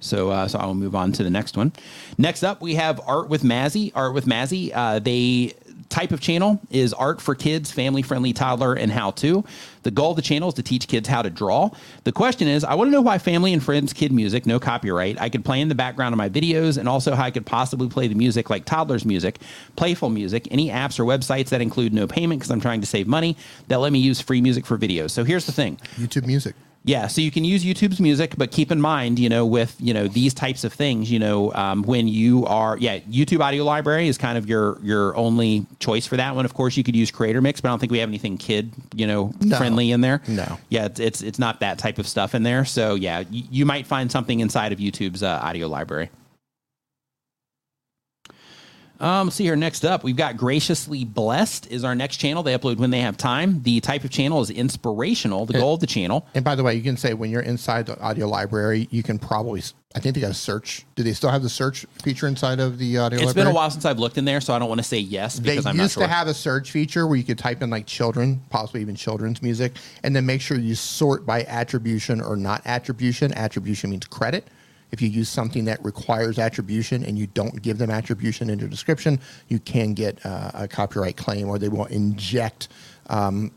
So, 0.00 0.30
uh, 0.30 0.48
so 0.48 0.58
I 0.58 0.66
will 0.66 0.74
move 0.74 0.94
on 0.94 1.12
to 1.12 1.24
the 1.24 1.30
next 1.30 1.56
one. 1.56 1.72
Next 2.18 2.42
up, 2.42 2.60
we 2.60 2.74
have 2.74 3.00
Art 3.06 3.28
with 3.28 3.42
Mazzy. 3.42 3.92
Art 3.94 4.12
with 4.12 4.26
Mazzy. 4.26 4.70
Uh, 4.74 4.98
they 4.98 5.54
type 5.88 6.12
of 6.12 6.20
channel 6.20 6.60
is 6.70 6.92
art 6.92 7.20
for 7.20 7.34
kids, 7.34 7.70
family 7.70 8.02
friendly, 8.02 8.32
toddler, 8.32 8.74
and 8.74 8.90
how 8.90 9.12
to. 9.12 9.44
The 9.82 9.90
goal 9.90 10.10
of 10.10 10.16
the 10.16 10.22
channel 10.22 10.48
is 10.48 10.54
to 10.54 10.62
teach 10.62 10.88
kids 10.88 11.08
how 11.08 11.22
to 11.22 11.30
draw. 11.30 11.70
The 12.04 12.12
question 12.12 12.48
is, 12.48 12.64
I 12.64 12.74
want 12.74 12.88
to 12.88 12.92
know 12.92 13.00
why 13.00 13.18
family 13.18 13.52
and 13.52 13.62
friends 13.62 13.92
kid 13.92 14.12
music, 14.12 14.46
no 14.46 14.58
copyright, 14.58 15.20
I 15.20 15.28
could 15.28 15.44
play 15.44 15.60
in 15.60 15.68
the 15.68 15.74
background 15.74 16.12
of 16.12 16.18
my 16.18 16.28
videos, 16.28 16.76
and 16.76 16.88
also 16.88 17.14
how 17.14 17.24
I 17.24 17.30
could 17.30 17.46
possibly 17.46 17.88
play 17.88 18.08
the 18.08 18.14
music 18.14 18.50
like 18.50 18.64
toddlers 18.64 19.04
music, 19.04 19.38
playful 19.76 20.10
music, 20.10 20.48
any 20.50 20.68
apps 20.70 20.98
or 20.98 21.04
websites 21.04 21.50
that 21.50 21.60
include 21.60 21.92
no 21.92 22.06
payment 22.06 22.40
because 22.40 22.50
I'm 22.50 22.60
trying 22.60 22.80
to 22.80 22.86
save 22.86 23.06
money 23.06 23.36
that 23.68 23.78
let 23.78 23.92
me 23.92 23.98
use 23.98 24.20
free 24.20 24.40
music 24.40 24.66
for 24.66 24.76
videos. 24.76 25.10
So 25.10 25.24
here's 25.24 25.46
the 25.46 25.52
thing. 25.52 25.78
YouTube 25.96 26.26
Music. 26.26 26.54
Yeah, 26.86 27.08
so 27.08 27.20
you 27.20 27.32
can 27.32 27.44
use 27.44 27.64
YouTube's 27.64 27.98
music, 28.00 28.34
but 28.38 28.52
keep 28.52 28.70
in 28.70 28.80
mind, 28.80 29.18
you 29.18 29.28
know, 29.28 29.44
with 29.44 29.74
you 29.80 29.92
know 29.92 30.06
these 30.06 30.32
types 30.32 30.62
of 30.62 30.72
things, 30.72 31.10
you 31.10 31.18
know, 31.18 31.52
um, 31.52 31.82
when 31.82 32.06
you 32.06 32.46
are, 32.46 32.78
yeah, 32.78 33.00
YouTube 33.00 33.40
Audio 33.40 33.64
Library 33.64 34.06
is 34.06 34.16
kind 34.16 34.38
of 34.38 34.48
your 34.48 34.78
your 34.84 35.16
only 35.16 35.66
choice 35.80 36.06
for 36.06 36.16
that 36.16 36.36
one. 36.36 36.44
Of 36.44 36.54
course, 36.54 36.76
you 36.76 36.84
could 36.84 36.94
use 36.94 37.10
Creator 37.10 37.40
Mix, 37.42 37.60
but 37.60 37.68
I 37.68 37.72
don't 37.72 37.80
think 37.80 37.90
we 37.90 37.98
have 37.98 38.08
anything 38.08 38.38
kid, 38.38 38.72
you 38.94 39.08
know, 39.08 39.32
No. 39.40 39.56
friendly 39.56 39.90
in 39.90 40.00
there. 40.00 40.22
No. 40.28 40.58
yeah, 40.68 40.84
it's, 40.86 41.00
it's 41.00 41.22
it's 41.22 41.38
not 41.40 41.58
that 41.58 41.78
type 41.78 41.98
of 41.98 42.06
stuff 42.06 42.36
in 42.36 42.44
there. 42.44 42.64
So 42.64 42.94
yeah, 42.94 43.18
y- 43.32 43.42
you 43.50 43.66
might 43.66 43.84
find 43.86 44.10
something 44.10 44.38
inside 44.38 44.72
of 44.72 44.78
YouTube's 44.78 45.24
uh, 45.24 45.40
audio 45.42 45.66
library. 45.66 46.08
Um, 48.98 49.30
see 49.30 49.44
here. 49.44 49.56
Next 49.56 49.84
up, 49.84 50.04
we've 50.04 50.16
got 50.16 50.36
Graciously 50.36 51.04
Blessed 51.04 51.70
is 51.70 51.84
our 51.84 51.94
next 51.94 52.16
channel. 52.16 52.42
They 52.42 52.56
upload 52.56 52.78
when 52.78 52.90
they 52.90 53.00
have 53.00 53.16
time. 53.16 53.62
The 53.62 53.80
type 53.80 54.04
of 54.04 54.10
channel 54.10 54.40
is 54.40 54.50
inspirational. 54.50 55.46
The 55.46 55.54
goal 55.54 55.74
of 55.74 55.80
the 55.80 55.86
channel 55.86 56.26
And 56.34 56.44
by 56.44 56.54
the 56.54 56.62
way, 56.62 56.74
you 56.74 56.82
can 56.82 56.96
say 56.96 57.12
when 57.14 57.30
you're 57.30 57.42
inside 57.42 57.86
the 57.86 57.98
audio 58.00 58.26
library, 58.28 58.88
you 58.90 59.02
can 59.02 59.18
probably. 59.18 59.62
I 59.94 59.98
think 59.98 60.14
they 60.14 60.20
got 60.20 60.30
a 60.30 60.34
search. 60.34 60.84
Do 60.94 61.02
they 61.02 61.12
still 61.14 61.30
have 61.30 61.42
the 61.42 61.48
search 61.48 61.86
feature 62.02 62.26
inside 62.26 62.60
of 62.60 62.78
the 62.78 62.98
audio 62.98 63.18
It's 63.18 63.26
library? 63.28 63.46
been 63.46 63.52
a 63.52 63.54
while 63.54 63.70
since 63.70 63.84
I've 63.86 63.98
looked 63.98 64.18
in 64.18 64.26
there, 64.26 64.42
so 64.42 64.52
I 64.54 64.58
don't 64.58 64.68
want 64.68 64.78
to 64.80 64.84
say 64.86 64.98
yes 64.98 65.38
They 65.38 65.56
I'm 65.56 65.64
not 65.64 65.76
used 65.76 65.94
sure. 65.94 66.02
to 66.02 66.08
have 66.08 66.28
a 66.28 66.34
search 66.34 66.70
feature 66.70 67.06
where 67.06 67.16
you 67.16 67.24
could 67.24 67.38
type 67.38 67.62
in 67.62 67.70
like 67.70 67.86
children, 67.86 68.42
possibly 68.50 68.82
even 68.82 68.94
children's 68.94 69.40
music, 69.42 69.76
and 70.02 70.14
then 70.14 70.26
make 70.26 70.42
sure 70.42 70.58
you 70.58 70.74
sort 70.74 71.24
by 71.24 71.44
attribution 71.44 72.20
or 72.20 72.36
not 72.36 72.60
attribution. 72.66 73.32
Attribution 73.32 73.88
means 73.90 74.04
credit. 74.06 74.46
If 74.92 75.02
you 75.02 75.08
use 75.08 75.28
something 75.28 75.64
that 75.66 75.84
requires 75.84 76.38
attribution 76.38 77.04
and 77.04 77.18
you 77.18 77.26
don't 77.26 77.60
give 77.62 77.78
them 77.78 77.90
attribution 77.90 78.50
in 78.50 78.58
your 78.58 78.68
description, 78.68 79.20
you 79.48 79.58
can 79.58 79.94
get 79.94 80.24
uh, 80.24 80.50
a 80.54 80.68
copyright 80.68 81.16
claim 81.16 81.48
or 81.48 81.58
they 81.58 81.68
will 81.68 81.86
inject 81.86 82.68
um, 83.08 83.52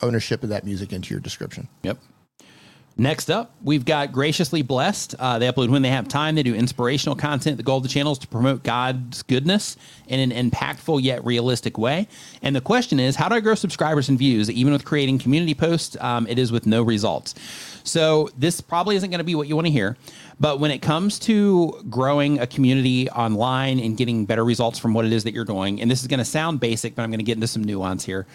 ownership 0.00 0.42
of 0.42 0.48
that 0.50 0.64
music 0.64 0.92
into 0.92 1.12
your 1.12 1.20
description. 1.20 1.68
Yep. 1.82 1.98
Next 2.96 3.28
up, 3.28 3.56
we've 3.60 3.84
got 3.84 4.12
Graciously 4.12 4.62
Blessed. 4.62 5.16
Uh, 5.18 5.40
they 5.40 5.50
upload 5.50 5.68
when 5.68 5.82
they 5.82 5.88
have 5.88 6.06
time. 6.06 6.36
They 6.36 6.44
do 6.44 6.54
inspirational 6.54 7.16
content. 7.16 7.56
The 7.56 7.64
goal 7.64 7.78
of 7.78 7.82
the 7.82 7.88
channel 7.88 8.12
is 8.12 8.18
to 8.18 8.28
promote 8.28 8.62
God's 8.62 9.24
goodness 9.24 9.76
in 10.06 10.30
an 10.30 10.50
impactful 10.50 11.02
yet 11.02 11.24
realistic 11.24 11.76
way. 11.76 12.06
And 12.40 12.54
the 12.54 12.60
question 12.60 13.00
is, 13.00 13.16
how 13.16 13.28
do 13.28 13.34
I 13.34 13.40
grow 13.40 13.56
subscribers 13.56 14.08
and 14.08 14.16
views? 14.16 14.48
Even 14.48 14.72
with 14.72 14.84
creating 14.84 15.18
community 15.18 15.54
posts, 15.54 15.96
um, 16.00 16.28
it 16.28 16.38
is 16.38 16.52
with 16.52 16.66
no 16.66 16.84
results. 16.84 17.34
So 17.82 18.30
this 18.38 18.60
probably 18.60 18.94
isn't 18.94 19.10
going 19.10 19.18
to 19.18 19.24
be 19.24 19.34
what 19.34 19.48
you 19.48 19.56
want 19.56 19.66
to 19.66 19.72
hear. 19.72 19.96
But 20.40 20.60
when 20.60 20.70
it 20.70 20.82
comes 20.82 21.18
to 21.20 21.84
growing 21.88 22.38
a 22.38 22.46
community 22.46 23.08
online 23.10 23.78
and 23.78 23.96
getting 23.96 24.26
better 24.26 24.44
results 24.44 24.78
from 24.78 24.94
what 24.94 25.04
it 25.04 25.12
is 25.12 25.24
that 25.24 25.34
you're 25.34 25.44
doing, 25.44 25.80
and 25.80 25.90
this 25.90 26.00
is 26.02 26.06
going 26.06 26.18
to 26.18 26.24
sound 26.24 26.60
basic, 26.60 26.94
but 26.94 27.02
I'm 27.02 27.10
going 27.10 27.18
to 27.20 27.24
get 27.24 27.36
into 27.36 27.46
some 27.46 27.64
nuance 27.64 28.04
here 28.04 28.26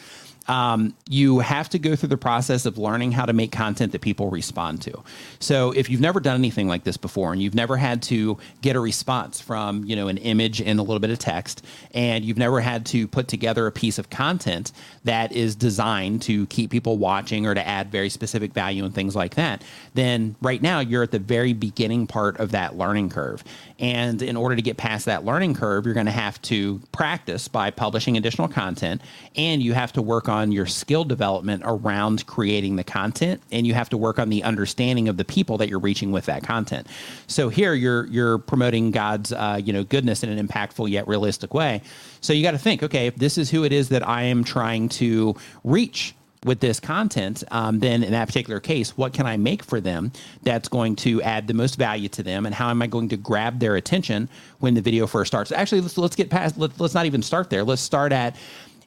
um, 0.49 0.95
you 1.07 1.39
have 1.39 1.69
to 1.69 1.79
go 1.79 1.95
through 1.95 2.09
the 2.09 2.17
process 2.17 2.65
of 2.65 2.77
learning 2.77 3.11
how 3.11 3.25
to 3.25 3.33
make 3.33 3.51
content 3.51 3.91
that 3.91 4.01
people 4.01 4.29
respond 4.31 4.81
to. 4.81 5.03
So 5.39 5.71
if 5.71 5.89
you've 5.89 6.01
never 6.01 6.19
done 6.19 6.35
anything 6.35 6.67
like 6.67 6.83
this 6.83 6.97
before 6.97 7.31
and 7.31 7.41
you've 7.41 7.53
never 7.53 7.77
had 7.77 8.01
to 8.03 8.37
get 8.61 8.75
a 8.75 8.79
response 8.79 9.39
from, 9.39 9.85
you 9.85 9.95
know, 9.95 10.07
an 10.07 10.17
image 10.17 10.59
and 10.59 10.79
a 10.79 10.81
little 10.81 10.99
bit 10.99 11.11
of 11.11 11.19
text, 11.19 11.63
and 11.93 12.25
you've 12.25 12.37
never 12.37 12.59
had 12.59 12.85
to 12.87 13.07
put 13.07 13.27
together 13.27 13.67
a 13.67 13.71
piece 13.71 13.99
of 13.99 14.09
content 14.09 14.71
that 15.03 15.31
is 15.31 15.55
designed 15.55 16.23
to 16.23 16.47
keep 16.47 16.71
people 16.71 16.97
watching 16.97 17.45
or 17.45 17.53
to 17.53 17.65
add 17.65 17.91
very 17.91 18.09
specific 18.09 18.51
value 18.51 18.83
and 18.83 18.95
things 18.95 19.15
like 19.15 19.35
that, 19.35 19.63
then 19.93 20.35
right 20.41 20.63
now 20.63 20.79
you're 20.79 21.03
at 21.03 21.11
the 21.11 21.19
very 21.19 21.53
beginning 21.53 21.98
part 22.07 22.39
of 22.39 22.51
that 22.51 22.77
learning 22.77 23.09
curve. 23.09 23.43
And 23.79 24.21
in 24.21 24.35
order 24.35 24.55
to 24.55 24.61
get 24.61 24.77
past 24.77 25.05
that 25.05 25.25
learning 25.25 25.55
curve, 25.55 25.85
you're 25.85 25.93
going 25.93 26.05
to 26.05 26.11
have 26.11 26.41
to 26.43 26.81
practice 26.91 27.47
by 27.47 27.71
publishing 27.71 28.17
additional 28.17 28.47
content 28.47 29.01
and 29.35 29.61
you 29.63 29.73
have 29.73 29.93
to 29.93 30.01
work 30.01 30.27
on 30.27 30.51
your 30.51 30.65
skill 30.65 31.03
development 31.03 31.63
around 31.65 32.25
creating 32.25 32.75
the 32.75 32.83
content 32.83 33.41
and 33.51 33.65
you 33.65 33.73
have 33.73 33.89
to 33.89 33.97
work 33.97 34.19
on 34.19 34.29
the 34.29 34.43
understanding 34.43 35.07
of 35.07 35.17
the 35.17 35.25
people 35.25 35.57
that 35.57 35.69
you're 35.69 35.79
reaching 35.79 36.11
with 36.11 36.25
that 36.25 36.43
content. 36.43 36.87
So 37.27 37.49
here 37.49 37.73
you're 37.73 38.05
you're 38.07 38.37
promoting 38.37 38.91
God's 38.91 39.31
uh, 39.31 39.59
you 39.63 39.73
know 39.73 39.83
goodness 39.83 40.23
in 40.23 40.29
an 40.29 40.45
impactful 40.45 40.89
yet 40.89 41.07
realistic 41.07 41.53
way. 41.53 41.81
So 42.21 42.33
you 42.33 42.43
got 42.43 42.51
to 42.51 42.57
think, 42.57 42.83
okay, 42.83 43.07
if 43.07 43.15
this 43.15 43.37
is 43.37 43.49
who 43.49 43.63
it 43.63 43.71
is 43.71 43.89
that 43.89 44.07
I 44.07 44.23
am 44.23 44.43
trying 44.43 44.89
to 44.89 45.35
reach 45.63 46.13
with 46.45 46.61
this 46.61 46.79
content, 46.79 47.43
um, 47.51 47.79
then 47.79 48.01
in 48.01 48.11
that 48.11 48.27
particular 48.27 48.59
case, 48.59 48.97
what 48.97 49.13
can 49.13 49.25
I 49.25 49.37
make 49.37 49.63
for 49.63 49.81
them 49.81 50.11
that's 50.43 50.69
going 50.69 50.95
to 50.97 51.21
add 51.21 51.47
the 51.47 51.53
most 51.53 51.75
value 51.75 52.07
to 52.09 52.23
them, 52.23 52.45
and 52.45 52.55
how 52.55 52.69
am 52.69 52.81
I 52.81 52.87
going 52.87 53.09
to 53.09 53.17
grab 53.17 53.59
their 53.59 53.75
attention 53.75 54.29
when 54.59 54.73
the 54.73 54.81
video 54.81 55.05
first 55.05 55.29
starts? 55.31 55.51
Actually, 55.51 55.81
let's 55.81 55.97
let's 55.97 56.15
get 56.15 56.29
past. 56.29 56.57
Let, 56.57 56.79
let's 56.79 56.93
not 56.93 57.05
even 57.05 57.21
start 57.21 57.49
there. 57.49 57.63
Let's 57.63 57.81
start 57.81 58.13
at 58.13 58.35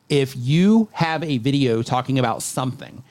if 0.08 0.34
you 0.36 0.88
have 0.92 1.22
a 1.22 1.38
video 1.38 1.82
talking 1.82 2.18
about 2.18 2.42
something. 2.42 3.04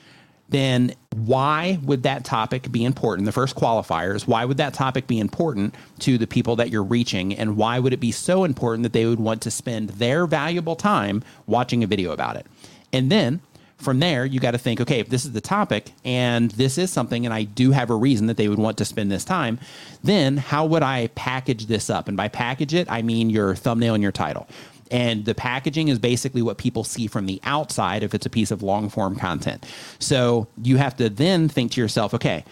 Then 0.49 0.95
why 1.15 1.79
would 1.83 2.03
that 2.03 2.25
topic 2.25 2.73
be 2.73 2.83
important? 2.83 3.25
The 3.25 3.31
first 3.31 3.55
qualifier 3.55 4.13
is 4.13 4.27
why 4.27 4.43
would 4.43 4.57
that 4.57 4.73
topic 4.73 5.07
be 5.07 5.17
important 5.17 5.75
to 5.99 6.17
the 6.17 6.27
people 6.27 6.57
that 6.57 6.69
you're 6.69 6.83
reaching, 6.83 7.33
and 7.35 7.55
why 7.55 7.79
would 7.79 7.93
it 7.93 8.01
be 8.01 8.11
so 8.11 8.43
important 8.43 8.83
that 8.83 8.91
they 8.91 9.05
would 9.05 9.19
want 9.19 9.41
to 9.43 9.51
spend 9.51 9.91
their 9.91 10.25
valuable 10.25 10.75
time 10.75 11.23
watching 11.45 11.83
a 11.83 11.87
video 11.87 12.11
about 12.11 12.35
it? 12.35 12.47
And 12.91 13.09
then 13.09 13.39
from 13.81 13.99
there, 13.99 14.25
you 14.25 14.39
got 14.39 14.51
to 14.51 14.57
think, 14.57 14.79
okay, 14.79 14.99
if 14.99 15.09
this 15.09 15.25
is 15.25 15.31
the 15.31 15.41
topic 15.41 15.91
and 16.05 16.51
this 16.51 16.77
is 16.77 16.91
something, 16.91 17.25
and 17.25 17.33
I 17.33 17.43
do 17.43 17.71
have 17.71 17.89
a 17.89 17.95
reason 17.95 18.27
that 18.27 18.37
they 18.37 18.47
would 18.47 18.59
want 18.59 18.77
to 18.77 18.85
spend 18.85 19.11
this 19.11 19.25
time, 19.25 19.59
then 20.03 20.37
how 20.37 20.65
would 20.65 20.83
I 20.83 21.07
package 21.15 21.65
this 21.65 21.89
up? 21.89 22.07
And 22.07 22.15
by 22.15 22.27
package 22.27 22.73
it, 22.73 22.89
I 22.91 23.01
mean 23.01 23.29
your 23.29 23.55
thumbnail 23.55 23.95
and 23.95 24.03
your 24.03 24.11
title. 24.11 24.47
And 24.91 25.23
the 25.23 25.33
packaging 25.33 25.87
is 25.87 25.99
basically 25.99 26.41
what 26.41 26.57
people 26.57 26.83
see 26.83 27.07
from 27.07 27.25
the 27.25 27.39
outside 27.43 28.03
if 28.03 28.13
it's 28.13 28.25
a 28.25 28.29
piece 28.29 28.51
of 28.51 28.61
long 28.61 28.89
form 28.89 29.15
content. 29.15 29.65
So 29.99 30.47
you 30.61 30.77
have 30.77 30.97
to 30.97 31.09
then 31.09 31.47
think 31.47 31.71
to 31.71 31.81
yourself, 31.81 32.13
okay, 32.13 32.43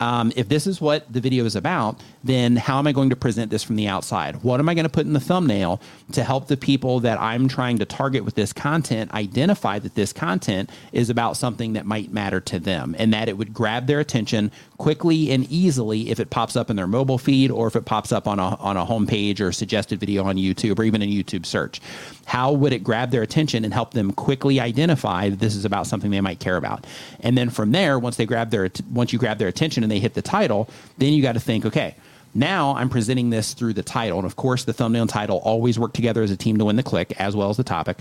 um, 0.00 0.32
if 0.36 0.48
this 0.48 0.66
is 0.66 0.80
what 0.80 1.10
the 1.12 1.20
video 1.20 1.44
is 1.44 1.56
about, 1.56 2.00
then 2.22 2.56
how 2.56 2.78
am 2.78 2.86
I 2.86 2.92
going 2.92 3.10
to 3.10 3.16
present 3.16 3.50
this 3.50 3.62
from 3.62 3.76
the 3.76 3.86
outside? 3.86 4.42
What 4.42 4.60
am 4.60 4.68
I 4.68 4.74
going 4.74 4.84
to 4.84 4.90
put 4.90 5.06
in 5.06 5.12
the 5.12 5.20
thumbnail 5.20 5.80
to 6.12 6.24
help 6.24 6.48
the 6.48 6.56
people 6.56 7.00
that 7.00 7.20
I'm 7.20 7.48
trying 7.48 7.78
to 7.78 7.84
target 7.84 8.24
with 8.24 8.34
this 8.34 8.52
content 8.52 9.12
identify 9.12 9.78
that 9.78 9.94
this 9.94 10.12
content 10.12 10.70
is 10.92 11.10
about 11.10 11.36
something 11.36 11.74
that 11.74 11.86
might 11.86 12.12
matter 12.12 12.40
to 12.40 12.58
them 12.58 12.94
and 12.98 13.12
that 13.12 13.28
it 13.28 13.38
would 13.38 13.52
grab 13.52 13.86
their 13.86 14.00
attention 14.00 14.50
quickly 14.78 15.30
and 15.30 15.44
easily 15.50 16.10
if 16.10 16.20
it 16.20 16.30
pops 16.30 16.56
up 16.56 16.70
in 16.70 16.76
their 16.76 16.86
mobile 16.86 17.18
feed 17.18 17.50
or 17.50 17.66
if 17.66 17.76
it 17.76 17.84
pops 17.84 18.12
up 18.12 18.26
on 18.26 18.38
a, 18.38 18.56
on 18.56 18.76
a 18.76 18.84
homepage 18.84 19.40
or 19.40 19.52
suggested 19.52 20.00
video 20.00 20.24
on 20.24 20.36
YouTube 20.36 20.78
or 20.78 20.84
even 20.84 21.02
in 21.02 21.08
YouTube 21.08 21.46
search? 21.46 21.80
How 22.26 22.52
would 22.52 22.72
it 22.72 22.82
grab 22.82 23.10
their 23.10 23.22
attention 23.22 23.64
and 23.64 23.72
help 23.72 23.92
them 23.92 24.12
quickly 24.12 24.60
identify 24.60 25.28
that 25.28 25.38
this 25.38 25.54
is 25.54 25.64
about 25.64 25.86
something 25.86 26.10
they 26.10 26.20
might 26.20 26.40
care 26.40 26.56
about? 26.56 26.86
And 27.20 27.36
then 27.36 27.50
from 27.50 27.72
there, 27.72 27.98
once 27.98 28.16
they 28.16 28.26
grab 28.26 28.50
their 28.50 28.70
once 28.90 29.12
you 29.12 29.18
grab 29.18 29.38
their 29.38 29.48
attention 29.48 29.82
and 29.82 29.92
they 29.92 30.00
hit 30.00 30.14
the 30.14 30.22
title, 30.22 30.68
then 30.98 31.12
you 31.12 31.22
got 31.22 31.32
to 31.32 31.40
think, 31.40 31.64
okay, 31.66 31.94
now 32.34 32.74
I'm 32.74 32.88
presenting 32.88 33.30
this 33.30 33.54
through 33.54 33.74
the 33.74 33.82
title. 33.82 34.18
And 34.18 34.26
of 34.26 34.36
course, 34.36 34.64
the 34.64 34.72
thumbnail 34.72 35.02
and 35.02 35.10
title 35.10 35.38
always 35.38 35.78
work 35.78 35.92
together 35.92 36.22
as 36.22 36.30
a 36.30 36.36
team 36.36 36.58
to 36.58 36.64
win 36.64 36.76
the 36.76 36.82
click, 36.82 37.18
as 37.20 37.36
well 37.36 37.50
as 37.50 37.56
the 37.56 37.64
topic. 37.64 37.98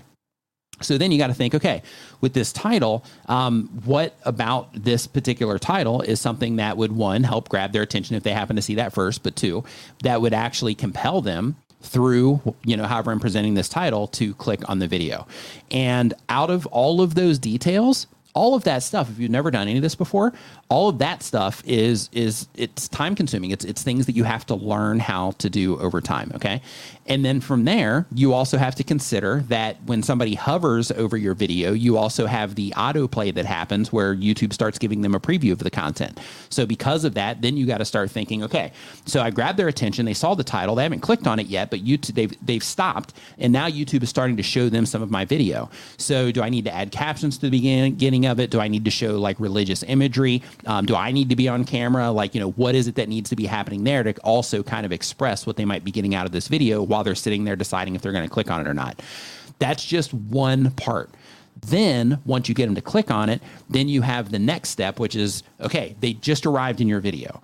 So 0.81 0.97
then 0.97 1.11
you 1.11 1.17
got 1.17 1.27
to 1.27 1.33
think, 1.33 1.55
okay, 1.55 1.81
with 2.19 2.33
this 2.33 2.51
title, 2.51 3.05
um, 3.27 3.69
what 3.85 4.17
about 4.23 4.73
this 4.73 5.07
particular 5.07 5.59
title 5.59 6.01
is 6.01 6.19
something 6.19 6.57
that 6.57 6.77
would 6.77 6.91
one 6.91 7.23
help 7.23 7.47
grab 7.47 7.71
their 7.71 7.83
attention 7.83 8.15
if 8.15 8.23
they 8.23 8.31
happen 8.31 8.55
to 8.55 8.61
see 8.61 8.75
that 8.75 8.91
first, 8.93 9.23
but 9.23 9.35
two, 9.35 9.63
that 10.01 10.21
would 10.21 10.33
actually 10.33 10.75
compel 10.75 11.21
them 11.21 11.55
through 11.83 12.55
you 12.63 12.77
know 12.77 12.85
however 12.85 13.11
I'm 13.11 13.19
presenting 13.19 13.55
this 13.55 13.67
title 13.67 14.07
to 14.07 14.33
click 14.35 14.67
on 14.69 14.79
the 14.79 14.87
video. 14.87 15.27
And 15.69 16.13
out 16.29 16.49
of 16.49 16.65
all 16.67 17.01
of 17.01 17.15
those 17.15 17.37
details, 17.37 18.07
all 18.33 18.55
of 18.55 18.63
that 18.63 18.81
stuff 18.81 19.09
if 19.09 19.19
you've 19.19 19.31
never 19.31 19.51
done 19.51 19.67
any 19.67 19.77
of 19.77 19.83
this 19.83 19.95
before 19.95 20.33
all 20.69 20.89
of 20.89 20.97
that 20.97 21.21
stuff 21.21 21.61
is 21.65 22.09
is 22.13 22.47
it's 22.55 22.87
time 22.87 23.15
consuming 23.15 23.51
it's 23.51 23.63
it's 23.63 23.83
things 23.83 24.05
that 24.07 24.15
you 24.15 24.23
have 24.23 24.45
to 24.45 24.55
learn 24.55 24.99
how 24.99 25.31
to 25.31 25.49
do 25.49 25.79
over 25.79 26.01
time 26.01 26.31
okay? 26.35 26.61
And 27.05 27.23
then 27.23 27.41
from 27.41 27.65
there 27.65 28.07
you 28.13 28.33
also 28.33 28.57
have 28.57 28.75
to 28.75 28.83
consider 28.83 29.43
that 29.49 29.77
when 29.85 30.01
somebody 30.01 30.33
hovers 30.33 30.91
over 30.91 31.15
your 31.15 31.35
video 31.35 31.73
you 31.73 31.97
also 31.97 32.25
have 32.25 32.55
the 32.55 32.71
autoplay 32.71 33.33
that 33.33 33.45
happens 33.45 33.93
where 33.93 34.15
youtube 34.15 34.53
starts 34.53 34.79
giving 34.79 35.01
them 35.01 35.13
a 35.13 35.19
preview 35.19 35.51
of 35.51 35.59
the 35.59 35.69
content. 35.69 36.19
So 36.49 36.65
because 36.65 37.03
of 37.03 37.13
that 37.13 37.41
then 37.41 37.55
you 37.55 37.67
got 37.67 37.79
to 37.79 37.85
start 37.85 38.09
thinking 38.09 38.43
okay 38.43 38.71
so 39.05 39.21
i 39.21 39.29
grabbed 39.29 39.59
their 39.59 39.67
attention 39.67 40.05
they 40.05 40.13
saw 40.13 40.33
the 40.33 40.43
title 40.43 40.75
they 40.75 40.83
haven't 40.83 41.01
clicked 41.01 41.27
on 41.27 41.39
it 41.39 41.47
yet 41.47 41.69
but 41.69 41.83
youtube 41.83 42.15
they've 42.15 42.45
they've 42.45 42.63
stopped 42.63 43.13
and 43.37 43.53
now 43.53 43.67
youtube 43.67 44.01
is 44.01 44.09
starting 44.09 44.37
to 44.37 44.43
show 44.43 44.69
them 44.69 44.85
some 44.85 45.01
of 45.01 45.11
my 45.11 45.25
video. 45.25 45.69
So 45.97 46.31
do 46.31 46.41
i 46.41 46.49
need 46.49 46.65
to 46.65 46.73
add 46.73 46.91
captions 46.91 47.37
to 47.37 47.49
the 47.49 47.51
beginning 47.51 48.22
of 48.25 48.39
it? 48.39 48.49
Do 48.49 48.59
I 48.59 48.67
need 48.67 48.85
to 48.85 48.91
show 48.91 49.19
like 49.19 49.39
religious 49.39 49.83
imagery? 49.83 50.41
Um, 50.65 50.85
do 50.85 50.95
I 50.95 51.11
need 51.11 51.29
to 51.29 51.35
be 51.35 51.47
on 51.47 51.65
camera? 51.65 52.11
Like, 52.11 52.33
you 52.33 52.41
know, 52.41 52.51
what 52.51 52.75
is 52.75 52.87
it 52.87 52.95
that 52.95 53.09
needs 53.09 53.29
to 53.29 53.35
be 53.35 53.45
happening 53.45 53.83
there 53.83 54.03
to 54.03 54.13
also 54.21 54.63
kind 54.63 54.85
of 54.85 54.91
express 54.91 55.45
what 55.45 55.57
they 55.57 55.65
might 55.65 55.83
be 55.83 55.91
getting 55.91 56.15
out 56.15 56.25
of 56.25 56.31
this 56.31 56.47
video 56.47 56.81
while 56.81 57.03
they're 57.03 57.15
sitting 57.15 57.43
there 57.43 57.55
deciding 57.55 57.95
if 57.95 58.01
they're 58.01 58.11
going 58.11 58.27
to 58.27 58.33
click 58.33 58.51
on 58.51 58.61
it 58.61 58.67
or 58.67 58.73
not? 58.73 59.01
That's 59.59 59.85
just 59.85 60.13
one 60.13 60.71
part. 60.71 61.09
Then, 61.67 62.19
once 62.25 62.49
you 62.49 62.55
get 62.55 62.65
them 62.65 62.75
to 62.75 62.81
click 62.81 63.11
on 63.11 63.29
it, 63.29 63.41
then 63.69 63.87
you 63.87 64.01
have 64.01 64.31
the 64.31 64.39
next 64.39 64.69
step, 64.69 64.99
which 64.99 65.15
is 65.15 65.43
okay, 65.61 65.95
they 66.01 66.13
just 66.13 66.45
arrived 66.45 66.81
in 66.81 66.87
your 66.87 66.99
video 66.99 67.41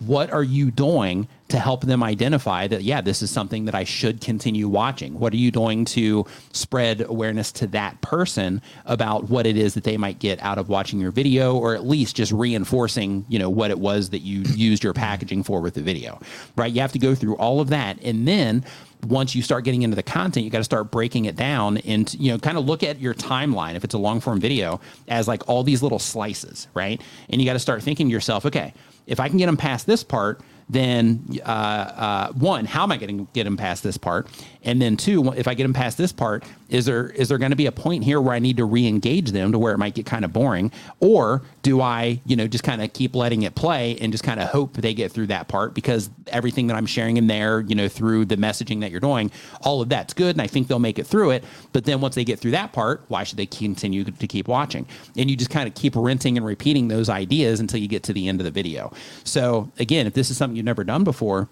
what 0.00 0.32
are 0.32 0.42
you 0.42 0.70
doing 0.70 1.28
to 1.48 1.58
help 1.58 1.82
them 1.82 2.02
identify 2.02 2.66
that 2.66 2.82
yeah 2.82 3.00
this 3.00 3.22
is 3.22 3.30
something 3.30 3.66
that 3.66 3.74
i 3.74 3.84
should 3.84 4.20
continue 4.20 4.68
watching. 4.68 5.18
What 5.18 5.32
are 5.32 5.36
you 5.36 5.50
doing 5.50 5.84
to 5.86 6.26
spread 6.52 7.02
awareness 7.02 7.52
to 7.52 7.66
that 7.68 8.00
person 8.00 8.62
about 8.86 9.28
what 9.28 9.46
it 9.46 9.56
is 9.56 9.74
that 9.74 9.84
they 9.84 9.96
might 9.96 10.18
get 10.18 10.42
out 10.42 10.58
of 10.58 10.68
watching 10.68 11.00
your 11.00 11.10
video 11.10 11.56
or 11.56 11.74
at 11.74 11.86
least 11.86 12.16
just 12.16 12.32
reinforcing 12.32 13.24
you 13.28 13.38
know 13.38 13.50
what 13.50 13.70
it 13.70 13.78
was 13.78 14.10
that 14.10 14.20
you 14.20 14.42
used 14.54 14.82
your 14.82 14.92
packaging 14.92 15.42
for 15.42 15.60
with 15.60 15.74
the 15.74 15.82
video 15.82 16.18
right? 16.56 16.72
You 16.72 16.80
have 16.80 16.92
to 16.92 16.98
go 16.98 17.14
through 17.14 17.36
all 17.36 17.60
of 17.60 17.68
that. 17.68 17.98
And 18.02 18.26
then 18.26 18.64
once 19.06 19.34
you 19.34 19.42
start 19.42 19.64
getting 19.64 19.82
into 19.82 19.96
the 19.96 20.02
content, 20.02 20.44
you 20.44 20.50
got 20.50 20.58
to 20.58 20.64
start 20.64 20.90
breaking 20.90 21.26
it 21.26 21.36
down 21.36 21.78
and 21.78 22.12
you 22.14 22.32
know 22.32 22.38
kind 22.38 22.56
of 22.56 22.64
look 22.64 22.82
at 22.82 23.00
your 23.00 23.14
timeline 23.14 23.74
if 23.74 23.84
it's 23.84 23.94
a 23.94 23.98
long 23.98 24.20
form 24.20 24.40
video 24.40 24.80
as 25.08 25.28
like 25.28 25.48
all 25.48 25.62
these 25.62 25.82
little 25.82 25.98
slices, 25.98 26.68
right? 26.74 27.00
And 27.28 27.40
you 27.40 27.46
got 27.46 27.54
to 27.54 27.58
start 27.58 27.82
thinking 27.82 28.08
to 28.08 28.12
yourself, 28.12 28.46
okay, 28.46 28.72
if 29.06 29.20
I 29.20 29.28
can 29.28 29.38
get 29.38 29.46
them 29.46 29.56
past 29.56 29.86
this 29.86 30.02
part, 30.02 30.40
then 30.68 31.24
uh, 31.44 31.48
uh, 31.48 32.32
one, 32.32 32.64
how 32.64 32.82
am 32.82 32.92
I 32.92 32.96
going 32.96 33.18
to 33.18 33.28
get 33.32 33.46
him 33.46 33.56
past 33.56 33.82
this 33.82 33.96
part? 33.96 34.26
And 34.62 34.80
then 34.80 34.96
two, 34.96 35.32
if 35.32 35.46
I 35.46 35.54
get 35.54 35.64
him 35.64 35.74
past 35.74 35.98
this 35.98 36.12
part, 36.12 36.44
is 36.68 36.86
there 36.86 37.08
is 37.10 37.28
there 37.28 37.38
going 37.38 37.50
to 37.50 37.56
be 37.56 37.66
a 37.66 37.72
point 37.72 38.04
here 38.04 38.20
where 38.20 38.34
I 38.34 38.38
need 38.38 38.56
to 38.56 38.64
re-engage 38.64 39.30
them 39.30 39.52
to 39.52 39.58
where 39.58 39.72
it 39.72 39.78
might 39.78 39.94
get 39.94 40.06
kind 40.06 40.24
of 40.24 40.32
boring, 40.32 40.72
or 41.00 41.42
do 41.62 41.80
I, 41.80 42.20
you 42.26 42.36
know, 42.36 42.46
just 42.46 42.64
kind 42.64 42.82
of 42.82 42.92
keep 42.92 43.14
letting 43.14 43.42
it 43.42 43.54
play 43.54 43.96
and 43.98 44.12
just 44.12 44.24
kind 44.24 44.40
of 44.40 44.48
hope 44.48 44.74
they 44.74 44.94
get 44.94 45.12
through 45.12 45.28
that 45.28 45.48
part 45.48 45.74
because 45.74 46.10
everything 46.28 46.66
that 46.68 46.76
I'm 46.76 46.86
sharing 46.86 47.16
in 47.16 47.26
there, 47.26 47.60
you 47.60 47.74
know, 47.74 47.88
through 47.88 48.26
the 48.26 48.36
messaging 48.36 48.80
that 48.80 48.90
you're 48.90 49.00
doing, 49.00 49.30
all 49.60 49.80
of 49.80 49.88
that's 49.88 50.14
good, 50.14 50.34
and 50.34 50.42
I 50.42 50.46
think 50.46 50.68
they'll 50.68 50.78
make 50.78 50.98
it 50.98 51.06
through 51.06 51.30
it. 51.30 51.44
But 51.72 51.84
then 51.84 52.00
once 52.00 52.14
they 52.14 52.24
get 52.24 52.38
through 52.38 52.52
that 52.52 52.72
part, 52.72 53.04
why 53.08 53.24
should 53.24 53.38
they 53.38 53.46
continue 53.46 54.04
to 54.04 54.26
keep 54.26 54.48
watching? 54.48 54.86
And 55.16 55.30
you 55.30 55.36
just 55.36 55.50
kind 55.50 55.68
of 55.68 55.74
keep 55.74 55.94
renting 55.96 56.36
and 56.36 56.46
repeating 56.46 56.88
those 56.88 57.08
ideas 57.08 57.60
until 57.60 57.80
you 57.80 57.88
get 57.88 58.02
to 58.04 58.12
the 58.12 58.28
end 58.28 58.40
of 58.40 58.44
the 58.44 58.50
video. 58.50 58.92
So 59.24 59.70
again, 59.78 60.06
if 60.06 60.14
this 60.14 60.30
is 60.30 60.36
something 60.36 60.56
you've 60.56 60.64
never 60.64 60.84
done 60.84 61.04
before 61.04 61.48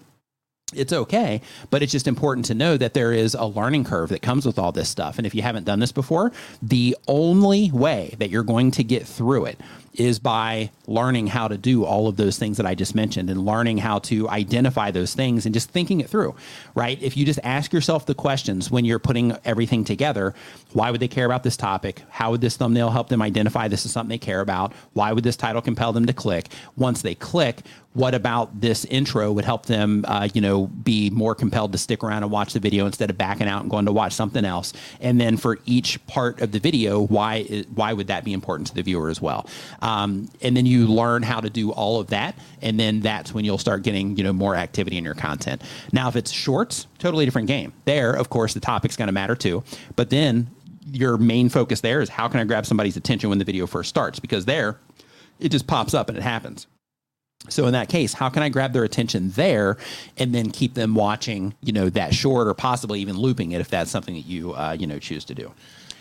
it's 0.75 0.93
okay, 0.93 1.41
but 1.69 1.81
it's 1.81 1.91
just 1.91 2.07
important 2.07 2.45
to 2.47 2.53
know 2.53 2.77
that 2.77 2.93
there 2.93 3.13
is 3.13 3.33
a 3.33 3.45
learning 3.45 3.83
curve 3.83 4.09
that 4.09 4.21
comes 4.21 4.45
with 4.45 4.59
all 4.59 4.71
this 4.71 4.89
stuff. 4.89 5.17
And 5.17 5.27
if 5.27 5.35
you 5.35 5.41
haven't 5.41 5.65
done 5.65 5.79
this 5.79 5.91
before, 5.91 6.31
the 6.61 6.97
only 7.07 7.71
way 7.71 8.15
that 8.19 8.29
you're 8.29 8.43
going 8.43 8.71
to 8.71 8.83
get 8.83 9.05
through 9.07 9.45
it 9.45 9.59
is 9.93 10.19
by 10.19 10.71
learning 10.87 11.27
how 11.27 11.47
to 11.47 11.57
do 11.57 11.85
all 11.85 12.07
of 12.07 12.17
those 12.17 12.37
things 12.37 12.57
that 12.57 12.65
I 12.65 12.75
just 12.75 12.95
mentioned 12.95 13.29
and 13.29 13.45
learning 13.45 13.77
how 13.77 13.99
to 13.99 14.27
identify 14.29 14.91
those 14.91 15.13
things 15.13 15.45
and 15.45 15.53
just 15.53 15.69
thinking 15.69 16.01
it 16.01 16.09
through, 16.09 16.35
right? 16.73 17.01
If 17.01 17.15
you 17.15 17.25
just 17.25 17.39
ask 17.43 17.71
yourself 17.71 18.05
the 18.05 18.15
questions 18.15 18.71
when 18.71 18.85
you're 18.85 18.99
putting 18.99 19.37
everything 19.45 19.83
together, 19.83 20.33
why 20.73 20.89
would 20.89 20.99
they 20.99 21.07
care 21.07 21.25
about 21.25 21.43
this 21.43 21.57
topic? 21.57 22.01
How 22.09 22.31
would 22.31 22.41
this 22.41 22.57
thumbnail 22.57 22.89
help 22.89 23.09
them 23.09 23.21
identify 23.21 23.67
this 23.67 23.85
is 23.85 23.91
something 23.91 24.09
they 24.09 24.17
care 24.17 24.41
about? 24.41 24.73
Why 24.93 25.11
would 25.11 25.23
this 25.23 25.37
title 25.37 25.61
compel 25.61 25.93
them 25.93 26.07
to 26.07 26.13
click? 26.13 26.47
Once 26.75 27.01
they 27.01 27.15
click, 27.15 27.61
what 27.93 28.15
about 28.15 28.59
this 28.59 28.85
intro 28.85 29.31
would 29.31 29.45
help 29.45 29.67
them, 29.67 30.03
uh, 30.07 30.27
you 30.33 30.41
know, 30.41 30.67
be 30.67 31.09
more 31.11 31.35
compelled 31.35 31.71
to 31.71 31.77
stick 31.77 32.03
around 32.03 32.23
and 32.23 32.31
watch 32.31 32.53
the 32.53 32.59
video 32.59 32.85
instead 32.85 33.09
of 33.09 33.17
backing 33.17 33.47
out 33.47 33.61
and 33.61 33.69
going 33.69 33.85
to 33.85 33.91
watch 33.91 34.13
something 34.13 34.45
else? 34.45 34.73
And 34.99 35.21
then 35.21 35.37
for 35.37 35.59
each 35.65 36.05
part 36.07 36.41
of 36.41 36.51
the 36.51 36.59
video, 36.59 36.99
why 36.99 37.43
why 37.73 37.93
would 37.93 38.07
that 38.07 38.23
be 38.23 38.33
important 38.33 38.67
to 38.67 38.75
the 38.75 38.81
viewer 38.81 39.09
as 39.09 39.21
well? 39.21 39.47
Um, 39.81 40.29
and 40.41 40.57
then 40.57 40.65
you 40.65 40.87
learn 40.87 41.23
how 41.23 41.39
to 41.39 41.49
do 41.49 41.71
all 41.71 41.99
of 41.99 42.07
that, 42.07 42.35
and 42.61 42.79
then 42.79 43.01
that's 43.01 43.33
when 43.33 43.45
you'll 43.45 43.57
start 43.57 43.83
getting 43.83 44.17
you 44.17 44.23
know 44.23 44.33
more 44.33 44.55
activity 44.55 44.97
in 44.97 45.03
your 45.03 45.15
content. 45.15 45.61
Now, 45.91 46.07
if 46.07 46.15
it's 46.15 46.31
shorts, 46.31 46.87
totally 46.97 47.25
different 47.25 47.47
game. 47.47 47.73
There, 47.85 48.13
of 48.13 48.29
course, 48.29 48.53
the 48.53 48.59
topic's 48.59 48.97
going 48.97 49.07
to 49.07 49.13
matter 49.13 49.35
too. 49.35 49.63
But 49.95 50.09
then 50.09 50.49
your 50.91 51.17
main 51.17 51.49
focus 51.49 51.81
there 51.81 52.01
is 52.01 52.09
how 52.09 52.27
can 52.27 52.39
I 52.39 52.43
grab 52.43 52.65
somebody's 52.65 52.97
attention 52.97 53.29
when 53.29 53.39
the 53.39 53.45
video 53.45 53.67
first 53.67 53.89
starts? 53.89 54.19
Because 54.19 54.45
there, 54.45 54.79
it 55.39 55.49
just 55.49 55.67
pops 55.67 55.93
up 55.93 56.09
and 56.09 56.17
it 56.17 56.23
happens. 56.23 56.67
So 57.49 57.65
in 57.67 57.73
that 57.73 57.89
case, 57.89 58.13
how 58.13 58.29
can 58.29 58.41
I 58.41 58.49
grab 58.49 58.73
their 58.73 58.83
attention 58.83 59.29
there 59.31 59.77
and 60.17 60.33
then 60.33 60.49
keep 60.49 60.75
them 60.75 60.95
watching, 60.95 61.53
you 61.61 61.73
know, 61.73 61.89
that 61.89 62.13
short 62.13 62.47
or 62.47 62.53
possibly 62.53 63.01
even 63.01 63.17
looping 63.17 63.51
it 63.51 63.59
if 63.59 63.69
that's 63.69 63.91
something 63.91 64.15
that 64.15 64.25
you, 64.25 64.53
uh, 64.53 64.75
you 64.79 64.87
know, 64.87 64.97
choose 64.97 65.25
to 65.25 65.35
do. 65.35 65.51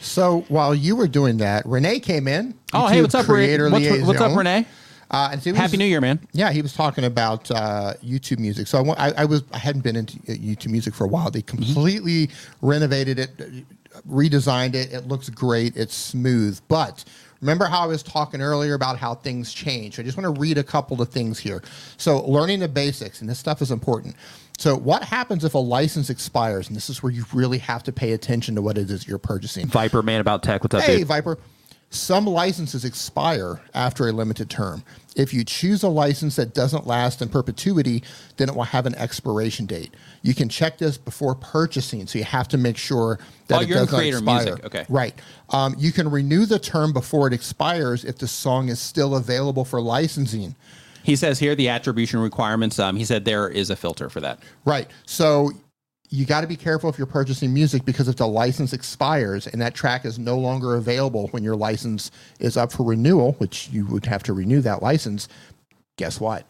So 0.01 0.45
while 0.49 0.74
you 0.74 0.97
were 0.97 1.09
doing 1.09 1.38
that, 1.38 1.64
Rene 1.66 2.01
came 2.01 2.28
in. 2.28 2.55
Oh, 2.72 2.88
hey, 2.88 3.03
what's 3.03 3.14
up, 3.14 3.28
Rene? 3.28 3.70
What's, 3.70 4.07
what's, 4.07 4.20
up, 4.20 4.36
Renee? 4.36 4.66
Uh, 5.12 5.30
and 5.32 5.43
so 5.43 5.53
Happy 5.53 5.76
New 5.76 5.84
Year, 5.84 6.01
man! 6.01 6.18
Yeah, 6.32 6.53
he 6.53 6.62
was 6.62 6.72
talking 6.72 7.05
about 7.05 7.51
uh, 7.51 7.95
YouTube 8.03 8.38
music. 8.38 8.66
So 8.66 8.84
I, 8.93 9.09
I, 9.09 9.12
I, 9.18 9.24
was 9.26 9.45
I 9.53 9.59
hadn't 9.59 9.82
been 9.82 9.95
into 9.95 10.16
uh, 10.20 10.32
YouTube 10.32 10.70
music 10.70 10.95
for 10.95 11.05
a 11.05 11.09
while. 11.09 11.30
They 11.30 11.43
mm-hmm. 11.43 11.57
completely 11.57 12.28
mm-hmm. 12.28 12.66
renovated 12.66 13.18
it, 13.18 13.66
redesigned 14.09 14.74
it. 14.74 14.93
It 14.93 15.09
looks 15.09 15.28
great. 15.28 15.76
It's 15.76 15.95
smooth. 15.95 16.59
But 16.66 17.05
remember 17.43 17.66
how 17.66 17.80
I 17.80 17.86
was 17.86 18.03
talking 18.03 18.40
earlier 18.40 18.72
about 18.72 18.97
how 18.97 19.14
things 19.14 19.53
change. 19.53 19.99
I 19.99 20.03
just 20.03 20.16
want 20.16 20.34
to 20.34 20.40
read 20.40 20.57
a 20.57 20.64
couple 20.64 21.03
of 21.03 21.11
things 21.11 21.38
here. 21.38 21.62
So 21.99 22.24
learning 22.24 22.61
the 22.61 22.68
basics, 22.68 23.20
and 23.20 23.28
this 23.28 23.38
stuff 23.38 23.61
is 23.61 23.70
important. 23.70 24.16
So, 24.59 24.76
what 24.76 25.03
happens 25.03 25.45
if 25.45 25.55
a 25.55 25.59
license 25.59 26.09
expires? 26.09 26.68
And 26.68 26.76
this 26.76 26.88
is 26.88 27.03
where 27.03 27.11
you 27.11 27.24
really 27.32 27.59
have 27.59 27.82
to 27.84 27.93
pay 27.93 28.12
attention 28.12 28.55
to 28.55 28.62
what 28.62 28.78
it 28.78 28.90
is 28.90 29.09
you're 29.09 29.18
purchasing. 29.18 29.66
Viper, 29.66 30.03
man, 30.03 30.20
about 30.20 30.43
tech. 30.43 30.62
What's 30.62 30.74
up, 30.74 30.82
hey, 30.82 30.99
dude? 30.99 31.09
Viper. 31.09 31.38
Some 31.93 32.24
licenses 32.24 32.86
expire 32.86 33.61
after 33.74 34.09
a 34.09 34.12
limited 34.12 34.49
term. 34.49 34.82
If 35.14 35.34
you 35.34 35.45
choose 35.45 35.82
a 35.82 35.88
license 35.88 36.36
that 36.36 36.55
doesn't 36.55 36.86
last 36.86 37.20
in 37.20 37.28
perpetuity, 37.28 38.03
then 38.38 38.49
it 38.49 38.55
will 38.55 38.62
have 38.62 38.86
an 38.86 38.95
expiration 38.95 39.66
date. 39.66 39.95
You 40.22 40.34
can 40.34 40.49
check 40.49 40.78
this 40.78 40.97
before 40.97 41.34
purchasing, 41.34 42.07
so 42.07 42.18
you 42.18 42.24
have 42.24 42.49
to 42.49 42.57
make 42.57 42.78
sure 42.78 43.18
that 43.49 43.59
oh, 43.59 43.62
it 43.62 43.68
doesn't 43.68 44.07
expire. 44.07 44.45
Music. 44.45 44.64
Okay, 44.64 44.86
right. 44.88 45.14
Um, 45.51 45.74
you 45.76 45.93
can 45.93 46.11
renew 46.11 46.47
the 46.47 46.59
term 46.59 46.95
before 46.95 47.26
it 47.26 47.34
expires 47.34 48.07
if 48.07 48.16
the 48.16 48.26
song 48.26 48.70
is 48.70 48.80
still 48.80 49.14
available 49.14 49.66
for 49.66 49.78
licensing. 49.78 50.57
He 51.03 51.14
says 51.14 51.38
here 51.38 51.55
the 51.55 51.68
attribution 51.68 52.20
requirements. 52.20 52.78
Um, 52.78 52.97
he 52.97 53.05
said 53.05 53.26
there 53.26 53.51
is 53.51 53.68
a 53.68 53.76
filter 53.76 54.09
for 54.09 54.20
that. 54.20 54.38
Right. 54.64 54.88
So 55.05 55.51
you 56.13 56.27
got 56.27 56.43
to 56.43 56.47
be 56.47 56.57
careful 56.57 56.91
if 56.91 56.99
you're 56.99 57.07
purchasing 57.07 57.55
music 57.55 57.87
because 57.87 58.07
if 58.07 58.17
the 58.17 58.29
license 58.29 58.75
expires 58.75 59.47
and 59.47 59.63
that 59.63 59.75
track 59.75 60.05
is 60.05 60.19
no 60.19 60.39
longer 60.39 60.77
available 60.77 61.29
when 61.29 61.43
your 61.43 61.57
license 61.57 62.11
is 62.39 62.59
up 62.59 62.71
for 62.71 62.85
renewal, 62.85 63.33
which 63.39 63.71
you 63.71 63.87
would 63.87 64.05
have 64.05 64.23
to 64.25 64.35
renew 64.35 64.61
that 64.61 64.83
license, 64.83 65.27
guess 65.97 66.21
what? 66.21 66.47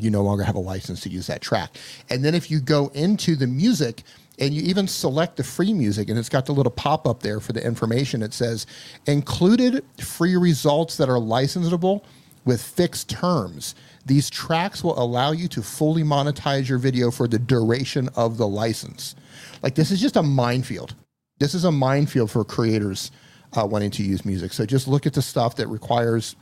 You 0.00 0.10
no 0.10 0.22
longer 0.22 0.44
have 0.44 0.54
a 0.54 0.60
license 0.60 1.00
to 1.02 1.10
use 1.10 1.26
that 1.26 1.42
track. 1.42 1.76
And 2.08 2.24
then 2.24 2.34
if 2.34 2.50
you 2.50 2.60
go 2.60 2.88
into 2.94 3.36
the 3.36 3.46
music 3.46 4.02
and 4.38 4.54
you 4.54 4.62
even 4.62 4.88
select 4.88 5.36
the 5.36 5.44
free 5.44 5.74
music 5.74 6.08
and 6.08 6.18
it's 6.18 6.30
got 6.30 6.46
the 6.46 6.52
little 6.52 6.72
pop 6.72 7.06
up 7.06 7.22
there 7.22 7.40
for 7.40 7.52
the 7.52 7.62
information, 7.62 8.22
it 8.22 8.32
says 8.32 8.66
included 9.06 9.84
free 10.00 10.36
results 10.36 10.96
that 10.96 11.10
are 11.10 11.18
licensable 11.18 12.02
with 12.46 12.62
fixed 12.62 13.10
terms. 13.10 13.74
These 14.08 14.30
tracks 14.30 14.82
will 14.82 14.98
allow 14.98 15.32
you 15.32 15.48
to 15.48 15.62
fully 15.62 16.02
monetize 16.02 16.66
your 16.66 16.78
video 16.78 17.10
for 17.10 17.28
the 17.28 17.38
duration 17.38 18.08
of 18.16 18.38
the 18.38 18.48
license. 18.48 19.14
Like, 19.62 19.74
this 19.74 19.90
is 19.90 20.00
just 20.00 20.16
a 20.16 20.22
minefield. 20.22 20.94
This 21.38 21.54
is 21.54 21.64
a 21.64 21.70
minefield 21.70 22.30
for 22.30 22.42
creators 22.42 23.10
uh, 23.52 23.66
wanting 23.66 23.90
to 23.92 24.02
use 24.02 24.24
music. 24.24 24.54
So 24.54 24.64
just 24.64 24.88
look 24.88 25.06
at 25.06 25.12
the 25.12 25.20
stuff 25.20 25.56
that 25.56 25.68
requires 25.68 26.36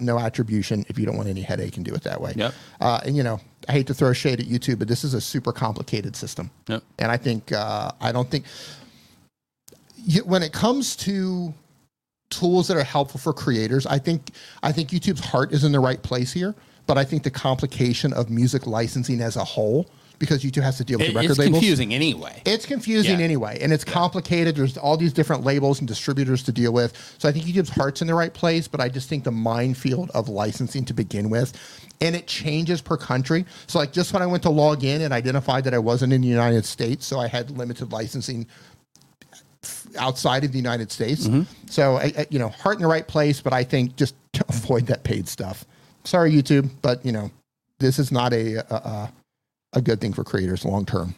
no 0.00 0.18
attribution 0.18 0.84
if 0.88 0.98
you 0.98 1.06
don't 1.06 1.16
want 1.16 1.28
any 1.28 1.42
headache 1.42 1.76
and 1.76 1.84
do 1.84 1.94
it 1.94 2.02
that 2.02 2.20
way. 2.20 2.32
Yep. 2.34 2.54
Uh, 2.80 3.00
and 3.04 3.16
you 3.16 3.22
know, 3.22 3.40
I 3.68 3.72
hate 3.72 3.86
to 3.86 3.94
throw 3.94 4.12
shade 4.12 4.40
at 4.40 4.46
YouTube, 4.46 4.80
but 4.80 4.88
this 4.88 5.04
is 5.04 5.14
a 5.14 5.20
super 5.20 5.52
complicated 5.52 6.16
system. 6.16 6.50
Yep. 6.66 6.82
And 6.98 7.12
I 7.12 7.16
think 7.16 7.52
uh, 7.52 7.92
I 8.00 8.10
don't 8.10 8.28
think 8.28 8.46
when 10.24 10.42
it 10.42 10.52
comes 10.52 10.96
to 10.96 11.54
tools 12.30 12.66
that 12.66 12.76
are 12.76 12.82
helpful 12.82 13.20
for 13.20 13.32
creators, 13.32 13.86
I 13.86 13.98
think 13.98 14.30
I 14.64 14.72
think 14.72 14.90
YouTube's 14.90 15.24
heart 15.24 15.52
is 15.52 15.62
in 15.62 15.70
the 15.70 15.80
right 15.80 16.02
place 16.02 16.32
here 16.32 16.56
but 16.86 16.96
I 16.98 17.04
think 17.04 17.22
the 17.24 17.30
complication 17.30 18.12
of 18.12 18.30
music 18.30 18.66
licensing 18.66 19.20
as 19.20 19.36
a 19.36 19.44
whole 19.44 19.86
because 20.18 20.42
YouTube 20.42 20.62
has 20.62 20.78
to 20.78 20.84
deal 20.84 20.98
with 20.98 21.08
It- 21.08 21.12
the 21.12 21.16
record 21.18 21.30
it's 21.32 21.38
labels. 21.38 21.56
It's 21.56 21.60
confusing 21.60 21.92
anyway. 21.94 22.40
It's 22.46 22.64
confusing 22.64 23.18
Yeah. 23.18 23.24
anyway, 23.26 23.58
and 23.60 23.70
it's 23.70 23.84
complicated. 23.84 24.56
There's 24.56 24.78
all 24.78 24.96
these 24.96 25.12
different 25.12 25.44
labels 25.44 25.78
and 25.78 25.86
distributors 25.86 26.42
to 26.44 26.52
deal 26.52 26.72
with. 26.72 26.94
So 27.18 27.28
I 27.28 27.32
think 27.32 27.44
YouTube's 27.44 27.68
heart's 27.68 28.00
in 28.00 28.06
the 28.06 28.14
right 28.14 28.32
place, 28.32 28.66
but 28.66 28.80
I 28.80 28.88
just 28.88 29.10
think 29.10 29.24
the 29.24 29.30
minefield 29.30 30.10
of 30.14 30.30
licensing 30.30 30.86
to 30.86 30.94
begin 30.94 31.28
with, 31.28 31.52
and 32.00 32.16
it 32.16 32.26
changes 32.26 32.80
per 32.80 32.96
country. 32.96 33.44
So 33.66 33.78
like 33.78 33.92
just 33.92 34.14
when 34.14 34.22
I 34.22 34.26
went 34.26 34.42
to 34.44 34.50
log 34.50 34.84
in 34.84 35.02
and 35.02 35.12
identified 35.12 35.64
that 35.64 35.74
I 35.74 35.78
wasn't 35.80 36.14
in 36.14 36.22
the 36.22 36.28
United 36.28 36.64
States, 36.64 37.04
so 37.04 37.20
I 37.20 37.28
had 37.28 37.50
limited 37.50 37.92
licensing 37.92 38.46
outside 39.98 40.44
of 40.44 40.52
the 40.52 40.58
United 40.58 40.90
States. 40.92 41.26
Mm-hmm. 41.26 41.42
So 41.68 41.96
I, 41.96 42.12
I- 42.18 42.26
you 42.30 42.38
know, 42.38 42.48
heart 42.48 42.76
in 42.76 42.82
the 42.82 42.88
right 42.88 43.06
place, 43.06 43.40
but 43.42 43.52
I 43.52 43.64
think 43.64 43.96
just 43.96 44.14
avoid 44.48 44.86
that 44.86 45.04
paid 45.04 45.28
stuff. 45.28 45.66
Sorry, 46.06 46.30
YouTube, 46.30 46.70
but 46.82 47.04
you 47.04 47.12
know, 47.12 47.30
this 47.80 47.98
is 47.98 48.12
not 48.12 48.32
a 48.32 48.58
a, 48.72 49.12
a, 49.72 49.82
good 49.82 50.00
thing 50.00 50.12
for 50.12 50.22
creators 50.22 50.64
long 50.64 50.86
term. 50.86 51.14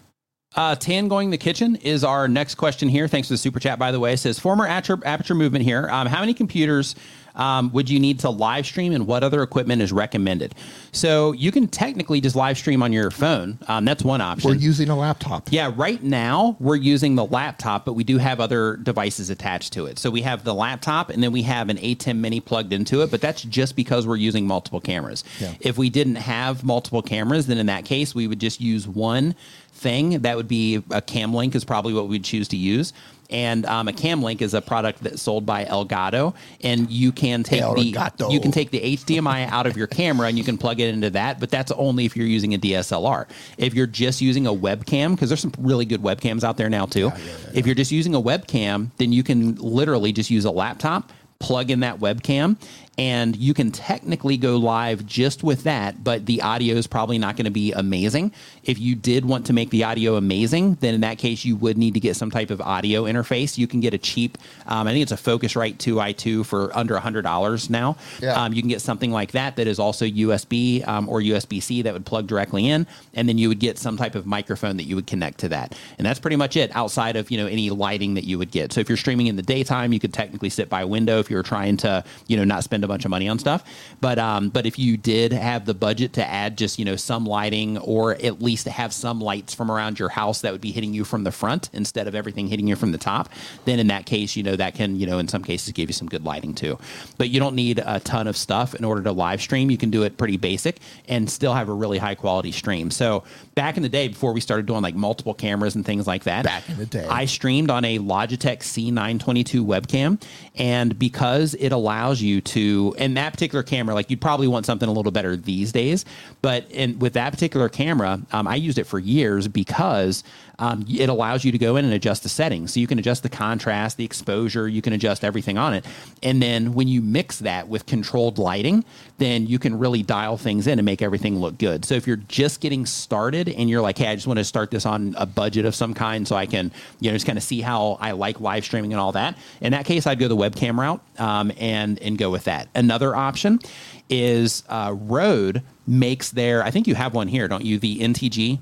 Uh, 0.57 0.75
Tan 0.75 1.09
going 1.09 1.29
the 1.31 1.37
kitchen 1.37 1.77
is 1.77 2.03
our 2.03 2.27
next 2.27 2.55
question 2.55 2.89
here. 2.89 3.07
Thanks 3.07 3.29
for 3.29 3.35
the 3.35 3.39
super 3.39 3.61
chat, 3.61 3.79
by 3.79 3.93
the 3.93 4.01
way. 4.01 4.15
It 4.15 4.17
says 4.17 4.39
former 4.39 4.67
aperture, 4.67 4.99
aperture 5.05 5.35
movement 5.35 5.65
here. 5.65 5.89
Um, 5.91 6.07
how 6.07 6.21
many 6.21 6.33
computers 6.33 6.95
um, 7.35 7.71
would 7.73 7.89
you 7.91 8.01
need 8.01 8.21
to 8.21 8.31
live 8.31 8.67
stream, 8.67 8.93
and 8.93 9.07
what 9.07 9.23
other 9.23 9.43
equipment 9.43 9.83
is 9.83 9.93
recommended? 9.93 10.55
So 10.91 11.33
you 11.33 11.53
can 11.53 11.69
technically 11.69 12.21
just 12.21 12.35
live 12.35 12.57
stream 12.57 12.83
on 12.83 12.93
your 12.93 13.11
phone. 13.11 13.59
Um, 13.69 13.85
that's 13.85 14.03
one 14.03 14.21
option. 14.21 14.51
We're 14.51 14.57
using 14.57 14.89
a 14.89 14.97
laptop. 14.97 15.49
Yeah, 15.51 15.71
right 15.77 16.03
now 16.03 16.57
we're 16.59 16.77
using 16.77 17.15
the 17.15 17.27
laptop, 17.27 17.85
but 17.85 17.93
we 17.93 18.03
do 18.03 18.17
have 18.19 18.41
other 18.41 18.77
devices 18.77 19.31
attached 19.31 19.75
to 19.75 19.85
it. 19.85 19.99
So 19.99 20.11
we 20.11 20.23
have 20.23 20.45
the 20.45 20.55
laptop 20.55 21.11
and 21.11 21.23
then 21.23 21.31
we 21.31 21.43
have 21.43 21.69
an 21.69 21.77
ATEM 21.77 22.17
mini 22.17 22.41
plugged 22.41 22.73
into 22.73 23.03
it, 23.03 23.11
but 23.11 23.21
that's 23.21 23.43
just 23.43 23.77
because 23.77 24.07
we're 24.07 24.17
using 24.17 24.47
multiple 24.47 24.81
cameras. 24.81 25.23
Yeah. 25.39 25.55
If 25.61 25.79
we 25.79 25.91
didn't 25.91 26.17
have 26.17 26.65
multiple 26.65 27.03
cameras, 27.03 27.47
then 27.47 27.59
in 27.59 27.67
that 27.67 27.85
case 27.85 28.15
we 28.15 28.27
would 28.27 28.41
just 28.41 28.61
use 28.61 28.89
one 28.89 29.37
thing. 29.79 30.21
That 30.21 30.37
would 30.37 30.49
be 30.49 30.83
a 30.91 31.01
cam 31.01 31.33
link 31.33 31.55
is 31.55 31.65
probably 31.65 31.95
what 31.95 32.09
we'd 32.09 32.25
choose 32.25 32.49
to 32.49 32.57
use. 32.57 32.93
And 33.31 33.67
um, 33.67 33.89
a 33.89 33.93
cam 33.93 34.23
link 34.23 34.41
is 34.41 34.55
a 34.55 34.63
product 34.63 35.03
that's 35.03 35.21
sold 35.21 35.45
by 35.45 35.67
Elgato, 35.67 36.35
and 36.63 36.91
you 36.91 37.13
can 37.13 37.43
take 37.43 37.63
Elgato. 37.63 38.17
the 38.17 38.29
you 38.29 38.41
can 38.41 38.53
take 38.53 38.71
the 38.71 38.81
HDMI 38.81 39.49
out 39.49 39.67
of 39.67 39.77
your 39.77 39.87
camera 39.87 40.29
and 40.29 40.39
you 40.39 40.45
can 40.45 40.57
plug 40.57 40.81
it 40.81 40.89
into 40.89 41.11
that, 41.11 41.39
but 41.39 41.51
that's 41.51 41.71
only 41.73 42.07
if 42.07 42.17
you're 42.17 42.27
using 42.27 42.55
a 42.55 42.59
DSLR. 42.59 43.27
If 43.59 43.75
you're 43.75 43.87
just 43.87 44.23
using 44.23 44.47
a 44.47 44.53
webcam, 44.53 45.15
because 45.15 45.29
there's 45.29 45.41
some 45.41 45.53
really 45.59 45.85
good 45.85 46.01
webcams 46.01 46.43
out 46.43 46.57
there 46.57 46.71
now 46.71 46.87
too. 46.87 47.13
If 47.53 47.67
you're 47.67 47.75
just 47.75 47.93
using 47.93 48.15
a 48.15 48.21
webcam, 48.21 48.91
then 48.97 49.13
you 49.13 49.23
can 49.23 49.57
literally 49.57 50.13
just 50.13 50.31
use 50.31 50.47
a 50.47 50.51
laptop, 50.51 51.13
plug 51.39 51.71
in 51.71 51.81
that 51.81 51.99
webcam, 51.99 52.57
and 52.99 53.37
you 53.37 53.55
can 53.55 53.71
technically 53.71 54.37
go 54.37 54.57
live 54.57 55.07
just 55.07 55.45
with 55.45 55.63
that, 55.63 56.03
but 56.03 56.27
the 56.27 56.43
audio 56.43 56.75
is 56.75 56.89
probably 56.89 57.17
not 57.17 57.37
going 57.37 57.45
to 57.45 57.51
be 57.51 57.71
amazing. 57.73 58.33
If 58.65 58.81
you 58.81 58.97
did 58.97 59.25
want 59.25 59.47
to 59.47 59.53
make 59.53 59.71
the 59.71 59.85
audio 59.85 60.17
amazing, 60.17 60.75
then 60.81 60.95
in 60.95 61.01
that 61.03 61.17
case, 61.17 61.45
you 61.45 61.55
would 61.57 61.79
need 61.79 61.95
to 61.95 62.01
get 62.01 62.17
some 62.17 62.29
type 62.29 62.51
of 62.51 62.61
audio 62.61 63.05
interface. 63.05 63.57
You 63.57 63.69
can 63.69 63.79
get 63.79 63.95
a 63.95 63.99
cheap, 63.99 64.37
um, 64.67 64.89
I 64.89 64.93
think 64.93 65.03
it's 65.03 65.13
a 65.13 65.17
Focusrite 65.17 65.77
2i2 65.77 66.45
for 66.45 66.77
under 66.77 66.97
$100 66.97 67.71
now. 67.71 67.97
Yeah. 68.21 68.33
Um, 68.33 68.53
you 68.53 68.63
can 68.63 68.69
get 68.69 68.81
something 68.81 69.13
like 69.13 69.31
that 69.31 69.55
that 69.57 69.69
is 69.69 69.79
also 69.79 70.05
USB 70.05 70.87
um, 70.89 71.09
or 71.09 71.21
USB 71.21 71.63
C 71.63 71.83
that 71.83 71.93
would 71.93 72.05
plug 72.05 72.27
directly 72.27 72.69
in, 72.69 72.85
and 73.15 73.29
then 73.29 73.39
you 73.39 73.49
would 73.49 73.61
get 73.61 73.79
some 73.79 73.97
type 73.97 74.17
of 74.17 74.27
microphone 74.27 74.77
that 74.77 74.85
you 74.85 74.97
would 74.97 75.07
connect 75.07 75.39
to 75.39 75.49
that. 75.51 75.79
And 75.99 76.07
that's 76.07 76.19
pretty 76.19 76.37
much 76.37 76.57
it 76.57 76.75
outside 76.75 77.15
of 77.15 77.31
you 77.31 77.39
know 77.39 77.47
any 77.47 77.71
lighting 77.71 78.15
that 78.15 78.25
you 78.25 78.39
would 78.39 78.51
get. 78.51 78.73
So 78.73 78.81
if 78.81 78.89
you're 78.89 78.97
streaming 78.97 79.29
in 79.29 79.37
the 79.37 79.43
daytime, 79.43 79.93
you 79.93 80.01
could 80.01 80.13
technically 80.13 80.51
sit 80.51 80.69
by 80.69 80.81
a 80.81 80.87
window 80.87 81.21
if 81.21 81.31
you're 81.31 81.45
trying 81.45 81.77
to 81.79 82.03
you 82.27 82.37
know 82.37 82.45
not 82.45 82.65
spend 82.65 82.85
a 82.85 82.88
bunch 82.89 83.05
of 83.05 83.11
money 83.11 83.29
on 83.29 83.39
stuff. 83.39 83.65
But 84.01 84.19
um, 84.19 84.49
but 84.49 84.67
if 84.67 84.79
you 84.79 84.97
did 84.97 85.33
have 85.33 85.67
the 85.67 85.75
budget 85.75 86.13
to 86.15 86.27
add 86.27 86.59
just 86.59 86.79
you 86.79 86.85
know 86.85 86.97
some 86.97 87.25
lighting 87.25 87.79
or 87.79 88.13
at 88.13 88.43
least 88.43 88.67
have 88.67 88.93
some 88.93 89.21
lights 89.21 89.55
from 89.55 89.71
around 89.71 89.99
your 89.99 90.09
house 90.09 90.41
that 90.41 90.53
would 90.53 90.61
be 90.61 90.73
hitting 90.73 90.95
you 90.95 91.05
from 91.05 91.25
the 91.25 91.33
front 91.33 91.71
instead 91.73 92.09
of 92.09 92.15
everything 92.15 92.49
hitting 92.49 92.67
you 92.67 92.77
from 92.77 92.93
the 92.93 92.99
top, 92.99 93.29
then 93.65 93.79
in 93.79 93.87
that 93.89 94.07
case 94.07 94.37
you 94.37 94.43
know 94.43 94.57
that 94.57 94.75
can 94.75 94.99
you 94.99 95.07
know 95.07 95.19
in 95.19 95.29
some 95.29 95.43
cases 95.43 95.73
give 95.73 95.89
you 95.89 95.95
some 95.95 96.09
good 96.09 96.25
lighting 96.25 96.55
too. 96.55 96.79
But 97.17 97.31
you 97.31 97.41
don't 97.41 97.55
need 97.55 97.83
a 97.85 98.01
ton 98.01 98.27
of 98.27 98.37
stuff 98.37 98.75
in 98.75 98.85
order 98.85 99.03
to 99.03 99.13
live 99.13 99.41
stream. 99.41 99.71
You 99.71 99.79
can 99.79 99.91
do 99.91 100.03
it 100.03 100.17
pretty 100.17 100.37
basic 100.37 100.79
and 101.09 101.31
still 101.31 101.55
have 101.55 101.69
a 101.69 101.75
really 101.75 101.99
high 101.99 102.15
quality 102.15 102.53
stream. 102.53 102.91
So 102.91 103.25
back 103.59 103.77
in 103.77 103.83
the 103.83 103.89
day 103.89 104.07
before 104.07 104.33
we 104.33 104.41
started 104.41 104.67
doing 104.67 104.83
like 104.83 104.95
multiple 104.95 105.35
cameras 105.35 105.75
and 105.75 105.85
things 105.85 106.07
like 106.07 106.23
that, 106.23 106.45
Back 106.45 106.69
in 106.69 106.77
the 106.77 106.87
day. 106.87 107.05
I 107.11 107.25
streamed 107.25 107.73
on 107.73 107.85
a 107.85 107.99
Logitech 107.99 108.61
C922 108.61 109.67
webcam, 109.67 110.23
and 110.55 110.97
because 110.97 111.55
it 111.55 111.73
allows 111.73 112.23
you 112.23 112.41
to, 112.41 112.95
and 112.99 113.17
that 113.17 113.33
particular 113.33 113.65
camera, 113.65 113.97
like 113.97 114.11
you'd 114.11 114.21
probably 114.21 114.47
want 114.47 114.65
something 114.65 114.89
a 114.89 114.93
little 114.93 115.11
better 115.11 115.37
these 115.37 115.73
days, 115.73 116.05
but 116.41 116.71
in 116.71 117.01
with 117.01 117.15
that 117.15 117.33
particular 117.33 117.69
camera, 117.69 118.21
um, 118.31 118.47
I 118.47 118.55
used 118.55 118.79
it 118.79 118.85
for 118.85 119.01
years 119.01 119.49
because 119.49 120.23
um, 120.59 120.85
it 120.89 121.09
allows 121.09 121.45
you 121.45 121.53
to 121.53 121.59
go 121.59 121.77
in 121.77 121.85
and 121.85 121.95
adjust 121.95 122.23
the 122.23 122.29
settings. 122.29 122.75
So 122.75 122.81
you 122.81 122.87
can 122.87 122.99
adjust 122.99 123.23
the 123.23 123.29
contrast, 123.29 123.97
the 123.97 124.05
exposure, 124.05 124.69
you 124.69 124.83
can 124.83 124.93
adjust 124.93 125.25
everything 125.25 125.59
on 125.59 125.75
it, 125.75 125.85
and 126.23 126.43
then 126.43 126.75
when 126.75 126.89
you 126.89 127.01
mix 127.01 127.39
that 127.41 127.69
with 127.69 127.87
controlled 127.87 128.39
lighting, 128.39 128.85
then 129.19 129.47
you 129.47 129.59
can 129.59 129.79
really 129.79 130.03
dial 130.03 130.37
things 130.37 130.67
in 130.67 130.79
and 130.79 130.87
make 130.87 131.03
everything 131.03 131.39
look 131.39 131.59
good. 131.59 131.85
So 131.85 131.95
if 131.95 132.07
you're 132.07 132.17
just 132.17 132.61
getting 132.61 132.87
started 132.87 133.49
and 133.49 133.69
you're 133.69 133.83
like, 133.83 133.99
hey, 133.99 134.09
I 134.09 134.15
just 134.15 134.27
want 134.27 134.39
to 134.39 134.45
start 134.45 134.71
this 134.71 134.87
on 134.87 135.15
a 135.19 135.27
budget 135.27 135.65
of 135.65 135.75
some 135.75 135.95
kind 135.95 136.27
so 136.27 136.37
I 136.37 136.47
can, 136.47 136.73
you 137.01 137.11
know, 137.11 137.17
just 137.17 137.27
kind 137.27 137.39
of 137.39 137.43
see 137.43 137.61
how 137.61 137.99
I 138.01 138.13
like 138.13 138.41
live 138.41 138.65
streaming 138.65 138.93
and 138.93 139.01
all 139.01 139.13
that. 139.13 139.37
In 139.61 139.73
that 139.73 139.85
case, 139.87 140.07
I'd 140.07 140.19
go 140.19 140.29
the 140.29 140.37
webcam 140.37 140.79
route 140.79 141.03
um, 141.19 141.53
and 141.59 141.99
and 142.01 142.17
go 142.19 142.31
with 142.31 142.45
that. 142.45 142.69
Another 142.75 143.15
option 143.15 143.61
is 144.09 144.63
uh, 144.69 144.95
Rode 144.97 145.63
makes 145.87 146.31
their. 146.31 146.63
I 146.63 146.71
think 146.71 146.87
you 146.87 146.95
have 146.95 147.15
one 147.15 147.29
here, 147.29 147.49
don't 147.49 147.65
you? 147.65 147.79
The 147.79 148.01
NTG 148.01 148.59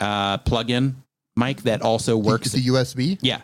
uh, 0.00 0.38
plug-in 0.38 0.96
mic 1.36 1.62
that 1.62 1.82
also 1.82 2.16
works. 2.16 2.52
The 2.52 2.60
USB. 2.66 3.18
yeah. 3.22 3.40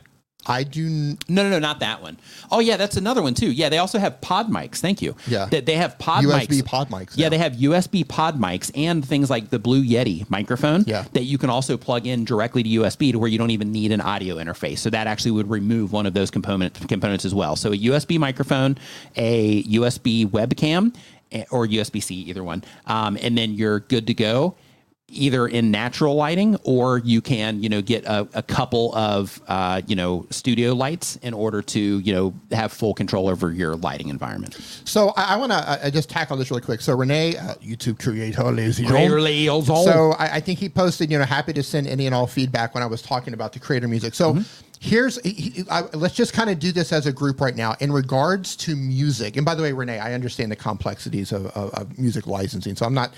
I 0.47 0.63
do. 0.63 0.87
n- 0.87 1.19
No, 1.29 1.43
no, 1.43 1.51
no, 1.51 1.59
not 1.59 1.81
that 1.81 2.01
one. 2.01 2.17
Oh, 2.51 2.61
yeah, 2.61 2.77
that's 2.79 2.97
another 2.97 3.21
one 3.23 3.35
too. 3.35 3.51
Yeah, 3.51 3.69
they 3.69 3.77
also 3.79 3.99
have 3.99 4.21
pod 4.23 4.49
mics. 4.49 4.77
Thank 4.77 5.03
you. 5.03 5.15
Yeah. 5.27 5.45
They, 5.47 5.61
they 5.61 5.75
have 5.75 5.99
pod 5.99 6.25
USB 6.25 6.47
mics. 6.61 6.65
pod 6.65 6.89
mics 6.91 7.13
Yeah, 7.17 7.27
now. 7.27 7.31
they 7.31 7.39
have 7.39 7.53
USB 7.55 8.07
pod 8.09 8.41
mics 8.41 8.71
and 8.75 9.05
things 9.05 9.29
like 9.29 9.51
the 9.51 9.59
Blue 9.59 9.83
Yeti 9.85 10.31
microphone 10.31 10.85
Yeah. 10.87 11.05
that 11.13 11.25
you 11.25 11.37
can 11.39 11.51
also 11.51 11.77
plug 11.77 12.07
in 12.07 12.25
directly 12.25 12.63
to 12.63 12.69
USB 12.69 13.13
to 13.13 13.19
where 13.19 13.29
you 13.29 13.37
don't 13.37 13.51
even 13.51 13.73
need 13.73 13.91
an 13.93 14.01
audio 14.01 14.37
interface. 14.37 14.79
So 14.79 14.89
that 14.91 15.07
actually 15.07 15.33
would 15.33 15.51
remove 15.51 15.93
one 15.93 16.07
of 16.07 16.15
those 16.15 16.31
component 16.31 16.89
components 16.89 17.25
as 17.27 17.35
well. 17.35 17.55
So 17.57 17.73
a 17.73 17.77
USB 17.77 18.17
microphone, 18.19 18.79
a 19.17 19.65
USB 19.65 20.25
webcam, 20.25 20.95
eh, 21.33 21.45
or 21.51 21.67
USB 21.67 22.03
C, 22.03 22.15
either 22.15 22.45
one, 22.45 22.65
um, 22.87 23.19
and 23.21 23.37
then 23.37 23.53
you're 23.55 23.81
good 23.81 24.07
to 24.07 24.15
go 24.15 24.55
either 25.11 25.47
in 25.49 25.71
natural 25.71 26.15
lighting 26.15 26.55
or 26.65 26.99
you 26.99 27.21
can 27.23 27.63
you 27.63 27.69
know 27.69 27.81
get 27.81 28.05
a, 28.05 28.29
a 28.35 28.43
couple 28.43 28.95
of 28.95 29.41
uh, 29.49 29.81
you 29.87 29.97
know 29.97 30.27
studio 30.31 30.75
lights 30.75 31.17
in 31.17 31.33
order 31.33 31.63
to 31.63 31.81
you 32.01 32.13
know 32.13 32.35
have 32.53 32.71
full 32.73 32.93
control 32.93 33.27
over 33.29 33.51
your 33.51 33.75
lighting 33.77 34.09
environment 34.09 34.55
So 34.85 35.09
I, 35.17 35.35
I 35.35 35.37
want 35.37 35.53
to 35.53 35.59
uh, 35.59 35.91
just 35.91 36.11
tackle 36.11 36.37
this 36.37 36.51
really 36.51 36.61
quick. 36.63 36.81
So 36.83 36.95
Rene, 36.95 37.37
uh, 37.37 37.55
YouTube 37.55 37.99
creator, 38.03 38.43
also. 39.49 39.75
So 39.85 40.13
I, 40.19 40.37
I 40.37 40.41
think 40.41 40.59
he 40.59 40.69
posted, 40.69 41.11
you 41.11 41.19
know, 41.19 41.25
happy 41.25 41.53
to 41.55 41.63
send 41.63 41.87
any 41.87 42.07
and 42.07 42.15
all 42.15 42.27
feedback 42.27 42.75
when 42.75 42.83
I 42.83 42.87
was 42.87 43.01
talking 43.03 43.33
about 43.35 43.53
the 43.53 43.59
creator 43.61 43.89
music. 43.89 44.15
So 44.15 44.39
here's, 44.81 45.21
he, 45.23 45.31
he- 45.31 45.65
I, 45.71 45.83
let's 45.95 46.15
just 46.15 46.33
kind 46.35 46.51
of 46.51 46.59
do 46.59 46.71
this 46.73 46.93
as 46.93 47.07
a 47.07 47.13
group 47.13 47.41
right 47.41 47.57
now 47.57 47.75
in 47.81 47.91
regards 47.93 48.57
to 48.57 48.77
music. 48.77 49.37
And 49.37 49.45
by 49.47 49.55
the 49.55 49.63
way, 49.63 49.73
Rene, 49.73 49.99
I 49.99 50.13
understand 50.15 50.53
the 50.53 50.57
complexities 50.57 51.33
of, 51.33 51.47
of, 51.49 51.71
of 51.75 51.99
music 51.99 52.27
licensing, 52.27 52.77
so 52.77 52.85
I'm 52.87 52.95
not 52.95 53.13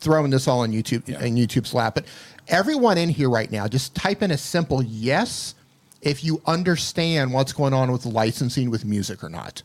throwing 0.00 0.30
this 0.30 0.48
all 0.48 0.60
on 0.60 0.72
YouTube 0.72 1.08
in 1.08 1.36
YouTube's 1.36 1.74
lap. 1.74 1.94
But 1.94 2.06
everyone 2.48 2.98
in 2.98 3.08
here 3.08 3.30
right 3.30 3.50
now, 3.50 3.68
just 3.68 3.94
type 3.94 4.22
in 4.22 4.30
a 4.30 4.38
simple 4.38 4.82
yes 4.82 5.54
if 6.02 6.24
you 6.24 6.40
understand 6.46 7.32
what's 7.32 7.52
going 7.52 7.74
on 7.74 7.92
with 7.92 8.06
licensing 8.06 8.70
with 8.70 8.84
music 8.84 9.22
or 9.22 9.28
not. 9.28 9.62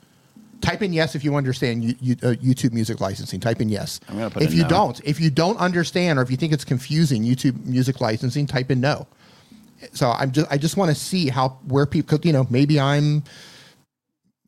Type 0.62 0.82
in 0.82 0.94
yes 0.94 1.16
if 1.16 1.24
you 1.24 1.36
understand 1.36 1.84
you, 1.84 1.96
you, 2.02 2.16
uh, 2.24 2.34
YouTube 2.36 2.74
music 2.74 3.00
licensing. 3.00 3.40
Type 3.40 3.62
in 3.62 3.70
yes. 3.70 4.00
I'm 4.10 4.18
gonna 4.18 4.30
put 4.30 4.44
if 4.44 4.54
you 4.54 4.64
no. 4.64 4.70
don't, 4.70 5.02
if 5.04 5.20
you 5.20 5.30
don't 5.30 5.58
understand 5.58 6.20
or 6.20 6.22
if 6.22 6.32
you 6.32 6.38
think 6.38 6.54
it's 6.54 6.66
confusing 6.66 7.24
YouTube 7.24 7.66
music 7.66 8.02
licensing, 8.02 8.48
type 8.48 8.72
in 8.72 8.82
no. 8.82 9.08
So 9.94 10.10
I'm 10.12 10.32
just 10.32 10.52
I 10.52 10.58
just 10.58 10.78
want 10.78 10.90
to 10.90 10.96
see 10.96 11.30
how 11.30 11.50
where 11.68 11.86
people 11.86 12.20
you 12.24 12.34
know 12.34 12.48
maybe 12.50 12.80
I'm 12.80 13.24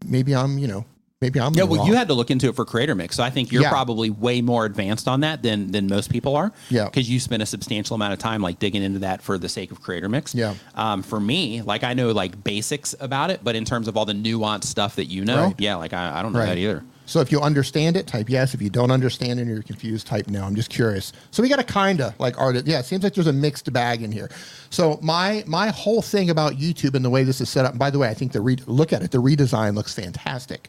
maybe 0.06 0.36
I'm 0.36 0.58
you 0.58 0.68
know 0.68 0.86
maybe 1.22 1.40
I'm 1.40 1.54
yeah 1.56 1.64
well 1.64 1.80
wrong. 1.80 1.88
you 1.88 1.96
had 1.96 2.08
to 2.10 2.14
look 2.14 2.30
into 2.30 2.48
it 2.48 2.56
for 2.56 2.64
creator 2.64 2.94
mix 2.94 3.16
so 3.16 3.24
i 3.24 3.30
think 3.32 3.52
you're 3.52 3.64
Yeah. 3.64 3.70
probably 3.72 4.10
way 4.12 4.42
more 4.42 4.66
advanced 4.66 5.08
on 5.08 5.22
that 5.22 5.42
than 5.42 5.72
than 5.72 5.88
most 5.88 6.12
people 6.12 6.36
are 6.36 6.52
Yeah. 6.70 6.86
because 6.86 7.10
you 7.10 7.20
spent 7.20 7.42
a 7.42 7.46
substantial 7.48 7.96
amount 7.96 8.14
of 8.14 8.20
time 8.20 8.42
like 8.42 8.60
digging 8.60 8.84
into 8.84 9.00
that 9.00 9.24
for 9.24 9.40
the 9.40 9.50
sake 9.50 9.72
of 9.72 9.82
creator 9.82 10.10
mix 10.10 10.36
Yeah. 10.36 10.54
um, 10.76 11.02
for 11.02 11.20
me 11.20 11.64
like 11.64 11.84
i 11.84 11.96
know 11.96 12.12
like 12.12 12.44
basics 12.44 12.94
about 13.00 13.32
it 13.32 13.40
but 13.44 13.56
in 13.56 13.66
terms 13.66 13.88
of 13.88 13.98
all 13.98 14.06
the 14.06 14.14
nuanced 14.14 14.66
stuff 14.66 14.96
that 14.98 15.06
you 15.06 15.26
know 15.26 15.46
Right. 15.46 15.56
yeah 15.58 15.76
like 15.76 15.94
i, 15.94 16.20
I 16.20 16.22
don't 16.22 16.34
know 16.34 16.40
that 16.46 16.58
either 16.58 16.84
So 17.08 17.22
if 17.22 17.32
you 17.32 17.40
understand 17.40 17.96
it, 17.96 18.06
type 18.06 18.30
yes. 18.30 18.54
If 18.54 18.62
you 18.62 18.70
don't 18.70 18.92
understand 18.92 19.40
it 19.40 19.44
and 19.44 19.50
you're 19.52 19.64
confused, 19.64 20.08
type 20.08 20.28
no. 20.28 20.44
I'm 20.44 20.56
just 20.56 20.70
curious. 20.70 21.14
So 21.32 21.42
we 21.42 21.48
got 21.48 21.58
a 21.58 21.64
kinda 21.64 22.14
like 22.20 22.38
artist. 22.38 22.68
Yeah, 22.68 22.80
it 22.80 22.86
seems 22.86 23.02
like 23.02 23.14
there's 23.14 23.28
a 23.28 23.32
mixed 23.48 23.72
bag 23.72 24.02
in 24.04 24.12
here. 24.12 24.28
So 24.72 25.00
my 25.02 25.42
my 25.48 25.70
whole 25.70 26.02
thing 26.02 26.30
about 26.30 26.58
YouTube 26.60 26.96
and 26.96 27.06
the 27.06 27.10
way 27.10 27.24
this 27.24 27.40
is 27.40 27.48
set 27.48 27.64
up. 27.64 27.72
And 27.72 27.80
by 27.80 27.92
the 27.92 27.98
way, 27.98 28.10
I 28.10 28.14
think 28.14 28.34
the 28.34 28.42
re- 28.42 28.58
look 28.68 28.92
at 28.92 29.04
it. 29.04 29.12
The 29.12 29.20
redesign 29.22 29.74
looks 29.74 29.94
fantastic. 29.94 30.68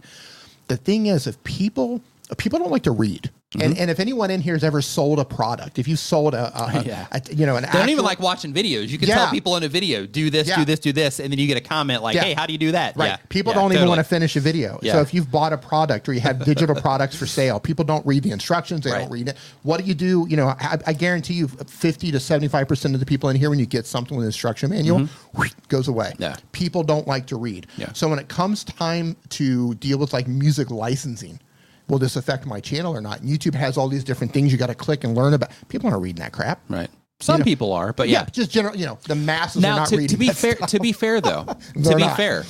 The 0.68 0.76
thing 0.76 1.06
is, 1.06 1.26
if 1.26 1.42
people 1.44 2.00
people 2.36 2.58
don't 2.58 2.70
like 2.70 2.82
to 2.84 2.90
read, 2.90 3.30
And, 3.58 3.78
and 3.78 3.90
if 3.90 3.98
anyone 3.98 4.30
in 4.30 4.42
here 4.42 4.52
has 4.54 4.62
ever 4.62 4.82
sold 4.82 5.18
a 5.18 5.24
product, 5.24 5.78
if 5.78 5.88
you 5.88 5.96
sold 5.96 6.34
a, 6.34 6.52
a, 6.54 6.82
Yeah. 6.84 7.06
a 7.10 7.22
you 7.34 7.46
know, 7.46 7.56
an 7.56 7.62
They 7.62 7.70
don't 7.78 7.88
even 7.88 8.04
like 8.04 8.20
watching 8.20 8.52
videos. 8.52 8.88
You 8.88 8.98
can 8.98 9.08
Yeah. 9.08 9.14
tell 9.14 9.30
people 9.30 9.56
in 9.56 9.62
a 9.62 9.68
video, 9.68 10.04
do 10.04 10.28
this, 10.28 10.48
Yeah. 10.48 10.56
do 10.56 10.66
this, 10.66 10.78
do 10.80 10.92
this, 10.92 11.18
and 11.18 11.32
then 11.32 11.38
you 11.38 11.46
get 11.46 11.56
a 11.56 11.62
comment 11.62 12.02
like. 12.02 12.14
"Hey, 12.14 12.34
how 12.34 12.44
do 12.44 12.52
you 12.52 12.58
do 12.58 12.72
that?" 12.72 12.94
Right. 12.94 13.18
People 13.30 13.54
don't 13.54 13.72
even 13.72 13.88
want 13.88 14.00
to 14.00 14.04
finish 14.04 14.36
a 14.36 14.40
video. 14.40 14.78
So 14.82 15.00
if 15.00 15.14
you've 15.14 15.30
bought 15.30 15.54
a 15.54 15.56
product 15.58 16.10
or 16.10 16.12
you 16.12 16.20
have 16.20 16.44
digital 16.44 16.74
products 16.80 17.16
for 17.16 17.24
sale, 17.26 17.58
people 17.58 17.86
don't 17.86 18.04
read 18.06 18.22
the 18.22 18.32
instructions. 18.32 18.82
They 18.84 18.90
Right. 18.90 19.00
don't 19.00 19.10
read 19.10 19.28
it. 19.28 19.36
What 19.62 19.80
do 19.80 19.86
you 19.86 19.94
do? 19.94 20.26
You 20.28 20.36
know, 20.36 20.48
I, 20.48 20.76
I 20.86 20.92
guarantee 20.92 21.34
you 21.34 21.48
50 21.48 22.12
to 22.12 22.18
75% 22.20 22.92
of 22.92 23.00
the 23.00 23.06
people 23.06 23.30
in 23.30 23.36
here, 23.36 23.48
when 23.48 23.58
you 23.58 23.66
get 23.66 23.86
something 23.86 24.14
with 24.14 24.24
an 24.24 24.28
instruction 24.28 24.68
manual, 24.70 25.08
whoosh, 25.34 25.52
goes 25.68 25.88
away. 25.88 26.08
Mm-hmm. 26.12 26.22
Yeah. 26.22 26.36
People 26.52 26.82
don't 26.82 27.06
like 27.08 27.26
to 27.28 27.36
read. 27.36 27.66
Yeah. 27.78 27.92
So 27.94 28.08
when 28.08 28.18
it 28.18 28.28
comes 28.28 28.62
time 28.62 29.16
to 29.30 29.74
deal 29.76 29.96
with 29.96 30.12
like 30.12 30.28
music 30.28 30.70
licensing, 30.70 31.40
will 31.88 31.98
this 31.98 32.16
affect 32.16 32.46
my 32.46 32.60
channel 32.60 32.94
or 32.94 33.00
not? 33.00 33.20
And 33.20 33.28
YouTube 33.28 33.54
has 33.54 33.76
all 33.76 33.88
these 33.88 34.04
different 34.04 34.32
things 34.32 34.52
you 34.52 34.58
got 34.58 34.66
to 34.68 34.74
click 34.74 35.04
and 35.04 35.14
learn 35.16 35.34
about. 35.34 35.50
People 35.68 35.90
aren't 35.90 36.02
reading 36.02 36.22
that 36.22 36.32
crap. 36.32 36.60
Right. 36.68 36.90
Some 37.20 37.40
know- 37.40 37.44
people 37.44 37.72
are, 37.72 37.92
but 37.92 38.08
yeah. 38.08 38.24
just 38.26 38.50
general, 38.50 38.76
you 38.76 38.86
know, 38.86 38.98
the 39.08 39.14
masses 39.16 39.64
are 39.64 39.68
not 39.68 39.88
to, 39.88 39.96
reading 39.96 40.08
to 40.14 40.16
be 40.18 40.28
that 40.28 40.36
fair 40.36 40.56
stuff. 40.56 40.70
to 40.70 40.80
be 40.80 40.92
fair 40.92 41.20
though 41.20 41.44
to 41.82 41.94
be 41.96 42.02
not. 42.02 42.16
fair 42.16 42.44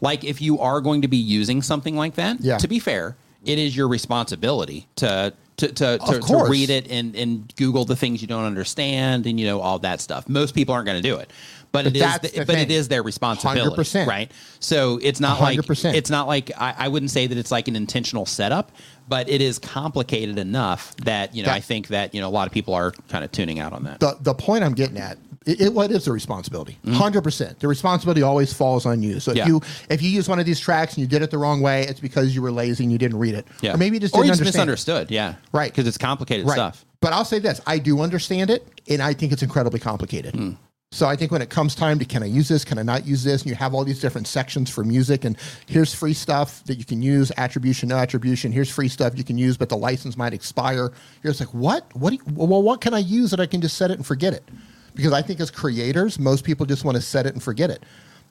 like 0.00 0.24
if 0.24 0.40
you 0.40 0.58
are 0.60 0.80
going 0.80 1.02
to 1.02 1.08
be 1.08 1.16
using 1.18 1.60
something 1.62 1.94
like 1.94 2.14
that 2.14 2.40
Yeah. 2.40 2.56
to 2.58 2.66
be 2.68 2.78
fair 2.78 3.16
it 3.44 3.58
is 3.58 3.76
your 3.76 3.86
responsibility 3.88 4.86
to 4.96 5.34
to, 5.58 5.68
to, 5.68 5.98
to, 5.98 6.20
to 6.20 6.46
read 6.48 6.70
it 6.70 6.90
and, 6.90 7.14
and 7.14 7.54
google 7.56 7.84
the 7.84 7.94
things 7.96 8.20
you 8.22 8.26
don't 8.28 8.44
understand 8.44 9.26
and 9.26 9.38
you 9.38 9.46
know 9.46 9.60
all 9.60 9.78
that 9.80 10.00
stuff 10.00 10.28
most 10.28 10.54
people 10.54 10.74
aren't 10.74 10.86
going 10.86 11.00
to 11.00 11.06
do 11.08 11.16
it 11.16 11.30
but, 11.74 11.86
it 11.86 11.96
is 11.96 12.18
the, 12.20 12.44
but 12.46 12.46
thing. 12.46 12.70
is 12.70 12.88
their 12.88 13.02
responsibility 13.02 13.76
100%. 13.82 14.06
right 14.06 14.32
so 14.60 14.98
it's 15.02 15.20
not 15.20 15.40
like 15.40 15.58
100%. 15.58 15.92
it's 15.94 16.08
not 16.08 16.26
like 16.26 16.50
I, 16.58 16.74
I 16.78 16.88
wouldn't 16.88 17.10
say 17.10 17.26
that 17.26 17.36
it's 17.36 17.50
like 17.50 17.68
an 17.68 17.76
intentional 17.76 18.24
setup 18.24 18.72
but 19.08 19.28
it 19.28 19.42
is 19.42 19.58
complicated 19.58 20.38
enough 20.38 20.96
that 21.04 21.34
you 21.34 21.42
know 21.42 21.48
That- 21.48 21.56
i 21.56 21.60
think 21.60 21.88
that 21.88 22.14
you 22.14 22.20
know 22.22 22.28
a 22.28 22.30
lot 22.30 22.46
of 22.46 22.52
people 22.54 22.72
are 22.72 22.92
kind 23.08 23.22
of 23.24 23.30
tuning 23.32 23.58
out 23.58 23.72
on 23.74 23.84
that 23.84 24.00
the 24.00 24.16
the 24.22 24.34
point 24.34 24.64
I'm 24.64 24.72
getting 24.74 24.96
at, 24.98 25.18
it, 25.46 25.60
it 25.60 25.74
what 25.74 25.90
is 25.90 26.06
the 26.06 26.12
responsibility? 26.12 26.78
100 26.84 27.20
percent. 27.22 27.60
The 27.60 27.68
responsibility 27.68 28.22
always 28.22 28.50
falls 28.54 28.86
on 28.86 29.02
you. 29.02 29.20
So 29.20 29.32
if 29.32 29.36
Mm-hmm. 29.36 29.46
Yeah. 29.46 29.52
you 29.54 29.60
if 29.90 30.00
you 30.00 30.08
use 30.08 30.26
one 30.26 30.38
of 30.38 30.46
these 30.46 30.58
tracks 30.58 30.94
and 30.94 31.02
you 31.02 31.06
did 31.06 31.20
it 31.20 31.30
the 31.30 31.36
wrong 31.36 31.60
way, 31.60 31.82
it's 31.86 32.00
because 32.00 32.34
you 32.34 32.40
were 32.40 32.50
lazy 32.50 32.84
and 32.84 32.90
you 32.92 32.96
didn't 32.96 33.18
read 33.18 33.34
it, 33.34 33.46
yeah 33.60 33.74
or 33.74 33.76
maybe 33.76 33.96
you 33.96 34.00
just 34.00 34.14
or 34.14 34.22
didn't 34.22 34.38
you 34.38 34.44
just 34.44 34.58
understand. 34.58 34.70
misunderstood 34.70 35.10
yeah 35.10 35.34
Right. 35.52 35.70
because 35.70 35.86
it's 35.86 35.98
complicated 35.98 36.46
Right. 36.46 36.54
stuff 36.54 36.86
But 37.02 37.12
I'll 37.12 37.26
say 37.26 37.40
this: 37.40 37.60
I 37.66 37.78
do 37.78 38.00
understand 38.00 38.48
it, 38.48 38.66
and 38.88 39.02
I 39.02 39.12
think 39.12 39.32
it's 39.32 39.42
incredibly 39.42 39.80
complicated. 39.80 40.34
Hmm. 40.34 40.52
So 40.94 41.08
I 41.08 41.16
think 41.16 41.32
when 41.32 41.42
it 41.42 41.50
comes 41.50 41.74
time 41.74 41.98
to 41.98 42.04
can 42.04 42.22
I 42.22 42.26
use 42.26 42.46
this, 42.46 42.64
can 42.64 42.78
I 42.78 42.84
not 42.84 43.04
use 43.04 43.24
this, 43.24 43.42
and 43.42 43.50
you 43.50 43.56
have 43.56 43.74
all 43.74 43.84
these 43.84 43.98
different 43.98 44.28
sections 44.28 44.70
for 44.70 44.84
music, 44.84 45.24
and 45.24 45.36
here's 45.66 45.92
free 45.92 46.14
stuff 46.14 46.62
that 46.66 46.78
you 46.78 46.84
can 46.84 47.02
use, 47.02 47.32
attribution, 47.36 47.88
no 47.88 47.96
attribution. 47.96 48.52
Here's 48.52 48.70
free 48.70 48.86
stuff 48.86 49.18
you 49.18 49.24
can 49.24 49.36
use, 49.36 49.56
but 49.56 49.68
the 49.68 49.76
license 49.76 50.16
might 50.16 50.32
expire. 50.32 50.92
You're 51.24 51.32
just 51.32 51.40
like, 51.40 51.52
what? 51.52 51.84
What? 51.96 52.10
Do 52.10 52.16
you, 52.16 52.22
well, 52.36 52.62
what 52.62 52.80
can 52.80 52.94
I 52.94 53.00
use 53.00 53.32
that 53.32 53.40
I 53.40 53.46
can 53.46 53.60
just 53.60 53.76
set 53.76 53.90
it 53.90 53.94
and 53.94 54.06
forget 54.06 54.34
it? 54.34 54.48
Because 54.94 55.12
I 55.12 55.20
think 55.20 55.40
as 55.40 55.50
creators, 55.50 56.20
most 56.20 56.44
people 56.44 56.64
just 56.64 56.84
want 56.84 56.94
to 56.94 57.02
set 57.02 57.26
it 57.26 57.32
and 57.32 57.42
forget 57.42 57.70
it, 57.70 57.82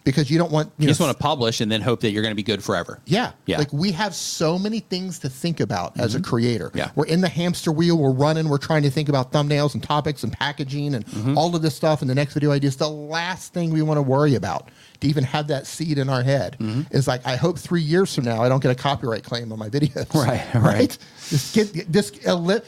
because 0.03 0.29
you 0.29 0.37
don't 0.37 0.51
want 0.51 0.67
you, 0.77 0.83
You 0.83 0.87
just 0.89 0.99
want 0.99 1.15
to 1.15 1.21
publish 1.21 1.61
and 1.61 1.71
then 1.71 1.81
hope 1.81 2.01
that 2.01 2.11
you're 2.11 2.21
going 2.23 2.31
to 2.33 2.35
be 2.35 2.43
good 2.43 2.63
forever. 2.63 2.99
yeah. 3.05 3.31
Yeah. 3.45 3.57
Like 3.57 3.71
we 3.71 3.91
have 3.93 4.13
so 4.13 4.59
many 4.59 4.79
things 4.79 5.19
to 5.19 5.29
think 5.29 5.59
about 5.59 5.97
as 5.99 6.13
a 6.15 6.21
creator. 6.21 6.71
Yeah. 6.73 6.91
We're 6.95 7.05
in 7.05 7.21
the 7.21 7.29
hamster 7.29 7.71
wheel, 7.71 7.97
we're 7.97 8.11
running, 8.11 8.49
we're 8.49 8.57
trying 8.57 8.83
to 8.83 8.89
think 8.89 9.07
about 9.09 9.31
thumbnails 9.31 9.73
and 9.73 9.81
topics 9.83 10.23
and 10.23 10.31
packaging 10.33 10.95
and 10.95 11.05
Mm-hmm. 11.05 11.37
all 11.37 11.55
of 11.55 11.61
this 11.61 11.75
stuff 11.75 12.01
and 12.01 12.09
the 12.09 12.15
next 12.15 12.33
video 12.33 12.51
ideas. 12.51 12.75
The 12.77 12.89
last 12.89 13.53
thing 13.53 13.71
we 13.71 13.81
want 13.81 13.97
to 13.97 14.01
worry 14.01 14.35
about 14.35 14.69
to 15.01 15.07
even 15.07 15.23
have 15.23 15.47
that 15.47 15.67
seed 15.67 15.97
in 15.97 16.09
our 16.09 16.23
head 16.23 16.57
Mm-hmm. 16.59 16.95
is 16.95 17.07
like, 17.07 17.25
I 17.25 17.35
hope 17.35 17.57
three 17.57 17.81
years 17.81 18.13
from 18.15 18.25
now 18.25 18.41
I 18.43 18.49
don't 18.49 18.61
get 18.61 18.71
a 18.71 18.75
copyright 18.75 19.23
claim 19.23 19.51
on 19.51 19.59
my 19.59 19.69
videos. 19.69 20.07
Right, 20.13 20.53
right. 20.55 20.97
Just 21.29 21.53
get 21.55 21.91
just 21.91 22.25
eli- 22.27 22.59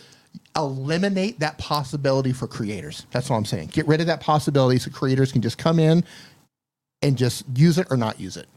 eliminate 0.56 1.40
that 1.40 1.58
possibility 1.58 2.32
for 2.34 2.48
creators. 2.48 3.06
That's 3.12 3.30
all 3.30 3.38
I'm 3.38 3.46
saying. 3.46 3.70
Get 3.74 3.88
rid 3.88 4.02
of 4.02 4.08
that 4.08 4.22
possibility 4.22 4.80
so 4.80 4.90
creators 4.92 5.32
can 5.32 5.42
just 5.42 5.58
come 5.58 5.80
in 5.80 6.04
and 7.02 7.18
just 7.18 7.44
use 7.56 7.78
it 7.78 7.88
or 7.90 7.98
not 7.98 8.20
use 8.20 8.38
it. 8.38 8.48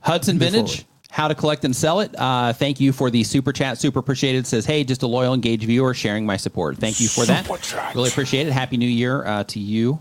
Hudson 0.00 0.36
Move 0.38 0.50
Vintage, 0.52 0.70
forward. 0.82 0.86
how 1.10 1.28
to 1.28 1.34
collect 1.34 1.64
and 1.64 1.74
sell 1.74 2.00
it. 2.00 2.14
Uh, 2.18 2.52
thank 2.52 2.80
you 2.80 2.92
for 2.92 3.10
the 3.10 3.24
super 3.24 3.52
chat. 3.52 3.78
Super 3.78 3.98
appreciated. 3.98 4.46
Says, 4.46 4.64
hey, 4.64 4.84
just 4.84 5.02
a 5.02 5.06
loyal, 5.06 5.34
engaged 5.34 5.64
viewer 5.64 5.94
sharing 5.94 6.24
my 6.24 6.36
support. 6.36 6.78
Thank 6.78 7.00
you 7.00 7.08
for 7.08 7.24
that. 7.26 7.46
Chat. 7.62 7.94
Really 7.94 8.08
appreciate 8.10 8.46
it. 8.46 8.52
Happy 8.52 8.76
New 8.76 8.88
Year 8.88 9.24
uh, 9.24 9.44
to 9.44 9.58
you 9.60 10.00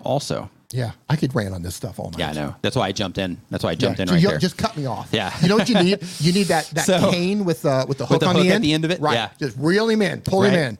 also. 0.00 0.50
Yeah, 0.70 0.90
I 1.08 1.16
could 1.16 1.34
rant 1.34 1.54
on 1.54 1.62
this 1.62 1.74
stuff 1.74 1.98
all 1.98 2.10
night. 2.10 2.18
Yeah, 2.18 2.28
I 2.28 2.32
know. 2.34 2.54
That's 2.60 2.76
why 2.76 2.88
I 2.88 2.92
jumped 2.92 3.16
in. 3.16 3.38
That's 3.48 3.64
why 3.64 3.70
I 3.70 3.74
jumped 3.74 4.00
Yeah, 4.00 4.02
in 4.02 4.08
right 4.10 4.20
you- 4.20 4.28
there. 4.28 4.38
Just 4.38 4.58
cut 4.58 4.76
me 4.76 4.84
off. 4.84 5.08
Yeah. 5.12 5.32
You 5.40 5.48
know 5.48 5.56
what 5.56 5.66
you 5.70 5.82
need? 5.82 6.02
You 6.20 6.34
need 6.34 6.48
that 6.48 6.66
that 6.74 6.84
So- 6.84 7.10
cane 7.10 7.46
with 7.46 7.62
the 7.62 7.86
with 7.88 7.96
the 7.96 8.04
hook 8.04 8.20
the 8.20 8.26
on 8.26 8.34
hook 8.34 8.44
the 8.44 8.50
at 8.50 8.56
end. 8.56 8.64
the 8.64 8.74
end 8.74 8.84
of 8.84 8.90
it? 8.90 9.00
Right. 9.00 9.14
Yeah. 9.14 9.30
Just 9.38 9.56
reel 9.56 9.88
him 9.88 10.02
in, 10.02 10.20
pull 10.20 10.42
him 10.42 10.52
in. 10.54 10.78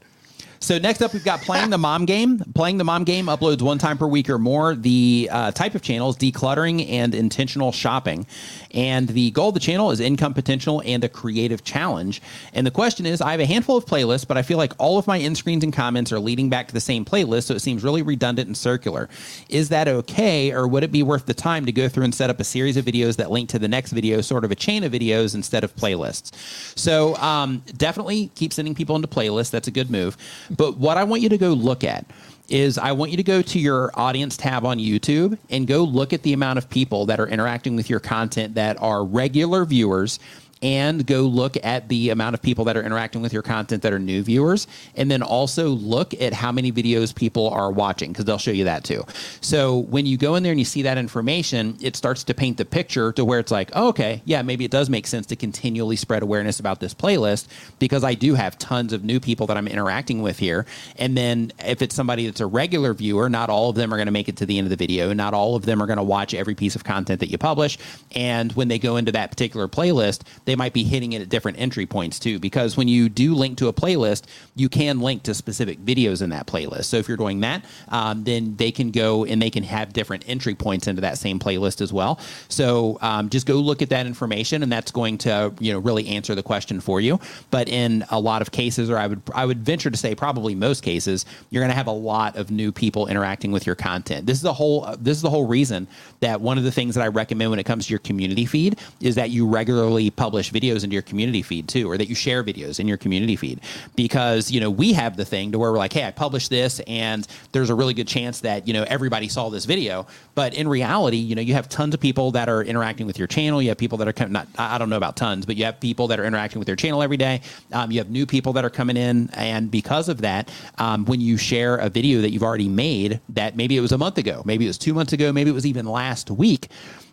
So 0.60 0.78
next 0.78 1.02
up, 1.02 1.12
we've 1.12 1.24
got 1.24 1.40
playing 1.40 1.70
the 1.70 1.78
mom 1.78 2.04
game. 2.04 2.38
Playing 2.54 2.78
the 2.78 2.84
mom 2.84 3.04
game 3.04 3.26
uploads 3.26 3.62
one 3.62 3.78
time 3.78 3.96
per 3.96 4.06
week 4.06 4.28
or 4.28 4.38
more. 4.38 4.74
The 4.74 5.28
uh, 5.30 5.52
type 5.52 5.74
of 5.74 5.82
channel 5.82 6.10
is 6.10 6.16
decluttering 6.16 6.90
and 6.90 7.14
intentional 7.14 7.70
shopping, 7.72 8.26
and 8.72 9.08
the 9.08 9.30
goal 9.30 9.48
of 9.48 9.54
the 9.54 9.60
channel 9.60 9.90
is 9.90 10.00
income 10.00 10.34
potential 10.34 10.82
and 10.84 11.04
a 11.04 11.08
creative 11.08 11.62
challenge. 11.64 12.20
And 12.52 12.66
the 12.66 12.70
question 12.70 13.06
is, 13.06 13.20
I 13.20 13.30
have 13.30 13.40
a 13.40 13.46
handful 13.46 13.76
of 13.76 13.86
playlists, 13.86 14.26
but 14.26 14.36
I 14.36 14.42
feel 14.42 14.58
like 14.58 14.72
all 14.78 14.98
of 14.98 15.06
my 15.06 15.18
end 15.18 15.36
screens 15.38 15.62
and 15.62 15.72
comments 15.72 16.12
are 16.12 16.18
leading 16.18 16.48
back 16.48 16.68
to 16.68 16.74
the 16.74 16.80
same 16.80 17.04
playlist, 17.04 17.44
so 17.44 17.54
it 17.54 17.60
seems 17.60 17.84
really 17.84 18.02
redundant 18.02 18.48
and 18.48 18.56
circular. 18.56 19.08
Is 19.48 19.68
that 19.68 19.86
okay, 19.86 20.52
or 20.52 20.66
would 20.66 20.82
it 20.82 20.92
be 20.92 21.02
worth 21.02 21.26
the 21.26 21.34
time 21.34 21.66
to 21.66 21.72
go 21.72 21.88
through 21.88 22.04
and 22.04 22.14
set 22.14 22.30
up 22.30 22.40
a 22.40 22.44
series 22.44 22.76
of 22.76 22.84
videos 22.84 23.16
that 23.16 23.30
link 23.30 23.48
to 23.50 23.58
the 23.58 23.68
next 23.68 23.92
video, 23.92 24.20
sort 24.20 24.44
of 24.44 24.50
a 24.50 24.56
chain 24.56 24.82
of 24.82 24.92
videos 24.92 25.34
instead 25.34 25.62
of 25.62 25.74
playlists? 25.76 26.34
So 26.76 27.14
um, 27.16 27.62
definitely 27.76 28.30
keep 28.34 28.52
sending 28.52 28.74
people 28.74 28.96
into 28.96 29.08
playlists. 29.08 29.50
That's 29.50 29.68
a 29.68 29.72
good 29.72 29.90
move. 29.90 30.16
But 30.56 30.76
what 30.76 30.96
I 30.96 31.04
want 31.04 31.22
you 31.22 31.28
to 31.28 31.38
go 31.38 31.52
look 31.52 31.84
at 31.84 32.06
is 32.48 32.78
I 32.78 32.92
want 32.92 33.10
you 33.10 33.16
to 33.18 33.22
go 33.22 33.42
to 33.42 33.58
your 33.58 33.90
audience 33.94 34.36
tab 34.36 34.64
on 34.64 34.78
YouTube 34.78 35.38
and 35.50 35.66
go 35.66 35.84
look 35.84 36.12
at 36.12 36.22
the 36.22 36.32
amount 36.32 36.58
of 36.58 36.70
people 36.70 37.04
that 37.06 37.20
are 37.20 37.28
interacting 37.28 37.76
with 37.76 37.90
your 37.90 38.00
content 38.00 38.54
that 38.54 38.80
are 38.80 39.04
regular 39.04 39.64
viewers 39.64 40.18
and 40.62 41.06
go 41.06 41.22
look 41.22 41.56
at 41.64 41.88
the 41.88 42.10
amount 42.10 42.34
of 42.34 42.42
people 42.42 42.64
that 42.64 42.76
are 42.76 42.82
interacting 42.82 43.22
with 43.22 43.32
your 43.32 43.42
content 43.42 43.82
that 43.82 43.92
are 43.92 43.98
new 43.98 44.22
viewers 44.22 44.66
and 44.96 45.10
then 45.10 45.22
also 45.22 45.68
look 45.68 46.14
at 46.20 46.32
how 46.32 46.52
many 46.52 46.72
videos 46.72 47.14
people 47.14 47.48
are 47.50 47.70
watching 47.70 48.12
because 48.12 48.24
they'll 48.24 48.38
show 48.38 48.50
you 48.50 48.64
that 48.64 48.84
too. 48.84 49.04
So 49.40 49.78
when 49.78 50.06
you 50.06 50.16
go 50.16 50.34
in 50.34 50.42
there 50.42 50.52
and 50.52 50.58
you 50.58 50.64
see 50.64 50.82
that 50.82 50.98
information 50.98 51.76
it 51.80 51.96
starts 51.96 52.24
to 52.24 52.34
paint 52.34 52.56
the 52.56 52.64
picture 52.64 53.12
to 53.12 53.24
where 53.24 53.38
it's 53.38 53.50
like 53.52 53.70
oh, 53.74 53.88
okay 53.88 54.22
yeah 54.24 54.42
maybe 54.42 54.64
it 54.64 54.70
does 54.70 54.90
make 54.90 55.06
sense 55.06 55.26
to 55.26 55.36
continually 55.36 55.96
spread 55.96 56.22
awareness 56.22 56.60
about 56.60 56.80
this 56.80 56.94
playlist 56.94 57.46
because 57.78 58.04
i 58.04 58.14
do 58.14 58.34
have 58.34 58.58
tons 58.58 58.92
of 58.92 59.04
new 59.04 59.20
people 59.20 59.46
that 59.46 59.56
i'm 59.56 59.68
interacting 59.68 60.22
with 60.22 60.38
here. 60.38 60.66
And 60.96 61.16
then 61.16 61.52
if 61.64 61.82
it's 61.82 61.94
somebody 61.94 62.26
that's 62.26 62.40
a 62.40 62.46
regular 62.46 62.94
viewer 62.94 63.28
not 63.28 63.50
all 63.50 63.70
of 63.70 63.76
them 63.76 63.92
are 63.92 63.96
going 63.96 64.06
to 64.06 64.12
make 64.12 64.28
it 64.28 64.36
to 64.38 64.46
the 64.46 64.58
end 64.58 64.66
of 64.66 64.70
the 64.70 64.76
video. 64.76 65.12
Not 65.12 65.34
all 65.34 65.54
of 65.54 65.64
them 65.64 65.82
are 65.82 65.86
going 65.86 65.98
to 65.98 66.02
watch 66.02 66.34
every 66.34 66.54
piece 66.54 66.74
of 66.74 66.84
content 66.84 67.20
that 67.20 67.30
you 67.30 67.38
publish. 67.38 67.78
And 68.14 68.52
when 68.52 68.68
they 68.68 68.78
go 68.78 68.96
into 68.96 69.12
that 69.12 69.30
particular 69.30 69.68
playlist 69.68 70.22
they 70.48 70.56
might 70.56 70.72
be 70.72 70.82
hitting 70.82 71.12
it 71.12 71.20
at 71.20 71.28
different 71.28 71.58
entry 71.60 71.84
points 71.84 72.18
too 72.18 72.38
because 72.38 72.76
when 72.76 72.88
you 72.88 73.10
do 73.10 73.34
link 73.34 73.58
to 73.58 73.68
a 73.68 73.72
playlist 73.72 74.24
you 74.54 74.68
can 74.68 74.98
link 75.00 75.22
to 75.22 75.34
specific 75.34 75.78
videos 75.84 76.22
in 76.22 76.30
that 76.30 76.46
playlist. 76.46 76.86
So 76.86 76.96
if 76.96 77.06
you're 77.06 77.18
doing 77.18 77.40
that 77.40 77.64
um, 77.88 78.24
then 78.24 78.56
they 78.56 78.72
can 78.72 78.90
go 78.90 79.26
and 79.26 79.42
they 79.42 79.50
can 79.50 79.62
have 79.62 79.92
different 79.92 80.24
entry 80.26 80.54
points 80.54 80.86
into 80.86 81.02
that 81.02 81.18
same 81.18 81.38
playlist 81.38 81.82
as 81.82 81.92
well. 81.92 82.18
So 82.48 82.98
um, 83.02 83.28
just 83.28 83.46
go 83.46 83.56
look 83.56 83.82
at 83.82 83.90
that 83.90 84.06
information 84.06 84.62
and 84.62 84.72
that's 84.72 84.90
going 84.90 85.18
to 85.18 85.52
you 85.60 85.72
know 85.72 85.78
really 85.78 86.08
answer 86.08 86.34
the 86.34 86.42
question 86.42 86.80
for 86.80 86.98
you. 86.98 87.20
But 87.50 87.68
in 87.68 88.06
a 88.10 88.18
lot 88.18 88.40
of 88.40 88.50
cases 88.50 88.88
or 88.88 88.96
i 88.96 89.06
would 89.06 89.20
i 89.34 89.44
would 89.44 89.58
venture 89.62 89.90
to 89.90 89.96
say 89.98 90.14
probably 90.14 90.54
most 90.54 90.82
cases 90.82 91.26
you're 91.50 91.60
going 91.60 91.70
to 91.70 91.76
have 91.76 91.86
a 91.86 91.90
lot 91.90 92.36
of 92.36 92.50
new 92.50 92.72
people 92.72 93.06
interacting 93.06 93.52
with 93.52 93.66
your 93.66 93.74
content. 93.74 94.24
This 94.26 94.38
is 94.38 94.42
the 94.42 94.54
whole 94.54 94.86
uh, 94.86 94.96
this 94.98 95.16
is 95.16 95.22
the 95.22 95.30
whole 95.30 95.46
reason 95.46 95.86
that 96.20 96.40
one 96.40 96.56
of 96.56 96.64
the 96.64 96.72
things 96.72 96.94
that 96.94 97.02
i 97.02 97.08
recommend 97.08 97.50
when 97.50 97.58
it 97.58 97.64
comes 97.64 97.86
to 97.86 97.90
your 97.90 97.98
community 97.98 98.46
feed 98.46 98.78
is 99.02 99.14
that 99.16 99.28
you 99.28 99.46
regularly 99.46 100.08
publish 100.10 100.37
videos 100.46 100.84
into 100.84 100.94
your 100.94 101.02
community 101.02 101.42
feed 101.42 101.68
too 101.68 101.90
or 101.90 101.96
that 101.98 102.08
you 102.08 102.14
share 102.14 102.42
videos 102.42 102.80
in 102.80 102.88
your 102.88 102.96
community 102.96 103.36
feed. 103.36 103.60
Because 103.96 104.50
you 104.50 104.60
know 104.60 104.70
we 104.70 104.92
have 104.92 105.16
the 105.16 105.24
thing 105.24 105.52
to 105.52 105.58
where 105.58 105.72
we're 105.72 105.78
like 105.78 105.92
hey 105.92 106.04
i 106.04 106.10
published 106.10 106.50
this 106.50 106.80
and 106.86 107.26
there's 107.52 107.70
a 107.70 107.74
really 107.74 107.94
good 107.94 108.08
chance 108.08 108.40
that 108.40 108.66
you 108.66 108.72
know 108.72 108.84
everybody 108.88 109.28
saw 109.28 109.48
this 109.48 109.64
video. 109.64 110.06
But 110.34 110.54
in 110.54 110.68
reality 110.68 111.16
you 111.16 111.34
know 111.34 111.42
you 111.42 111.54
have 111.54 111.68
tons 111.68 111.94
of 111.94 112.00
people 112.00 112.30
that 112.32 112.48
are 112.48 112.62
interacting 112.62 113.06
with 113.06 113.18
your 113.18 113.28
channel. 113.28 113.60
You 113.60 113.70
have 113.70 113.78
people 113.78 113.98
that 113.98 114.08
are 114.08 114.12
com- 114.12 114.32
not 114.32 114.48
i 114.58 114.78
don't 114.78 114.90
know 114.90 114.96
about 114.96 115.16
tons 115.16 115.46
but 115.46 115.56
you 115.56 115.64
have 115.64 115.80
people 115.80 116.08
that 116.08 116.20
are 116.20 116.24
interacting 116.24 116.58
with 116.58 116.68
your 116.68 116.76
channel 116.76 117.02
every 117.02 117.16
day. 117.16 117.40
Um, 117.72 117.90
you 117.90 117.98
have 117.98 118.10
new 118.10 118.26
people 118.26 118.52
that 118.54 118.64
are 118.64 118.70
coming 118.70 118.96
in 118.96 119.30
and 119.34 119.70
because 119.70 120.08
of 120.08 120.20
that 120.20 120.50
um, 120.78 121.04
when 121.06 121.20
you 121.20 121.36
share 121.36 121.76
a 121.76 121.88
video 121.88 122.20
that 122.20 122.30
you've 122.30 122.42
already 122.42 122.68
made 122.68 123.20
that 123.30 123.56
maybe 123.56 123.76
it 123.76 123.80
was 123.80 123.92
a 123.92 123.98
month 123.98 124.18
ago 124.18 124.42
maybe 124.44 124.64
it 124.64 124.68
was 124.68 124.78
two 124.78 124.94
months 124.94 125.12
ago 125.12 125.32
maybe 125.32 125.50
it 125.50 125.54
was 125.54 125.66
even 125.66 125.86
last 125.86 126.30
week 126.30 126.68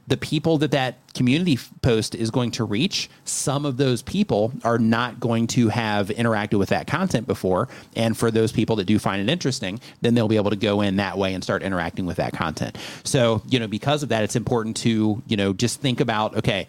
the 0.08 0.18
people 0.18 0.58
that 0.60 0.72
that 0.72 0.98
community 1.14 1.58
post 1.82 2.14
is 2.14 2.30
going 2.30 2.52
to 2.52 2.64
reach, 2.64 3.10
some 3.24 3.66
of 3.66 3.78
those 3.78 4.02
people 4.02 4.54
are 4.64 4.78
not 4.78 5.20
going 5.20 5.48
to 5.48 5.70
have 5.70 6.10
interacted 6.10 6.60
with 6.60 6.70
that 6.70 6.86
content 6.86 7.26
before. 7.26 7.68
And 7.96 8.16
for 8.16 8.30
those 8.30 8.52
people 8.52 8.76
that 8.76 8.86
do 8.86 9.00
find 9.00 9.22
it 9.22 9.32
interesting, 9.32 9.80
then 10.02 10.14
they'll 10.14 10.28
be 10.28 10.36
able 10.36 10.52
to 10.52 10.56
go 10.56 10.82
in 10.82 10.98
that 10.98 11.18
way 11.18 11.34
and 11.34 11.44
start 11.44 11.64
interacting 11.64 12.06
with 12.06 12.18
that 12.18 12.34
content. 12.34 12.78
So, 13.04 13.42
you 13.48 13.60
know, 13.60 13.68
because 13.68 14.04
of 14.04 14.10
that, 14.10 14.24
it's 14.24 14.36
important 14.36 14.78
to, 14.78 15.24
you 15.28 15.38
know, 15.38 15.54
just 15.54 15.82
think 15.82 16.00
about, 16.00 16.36
okay, 16.38 16.68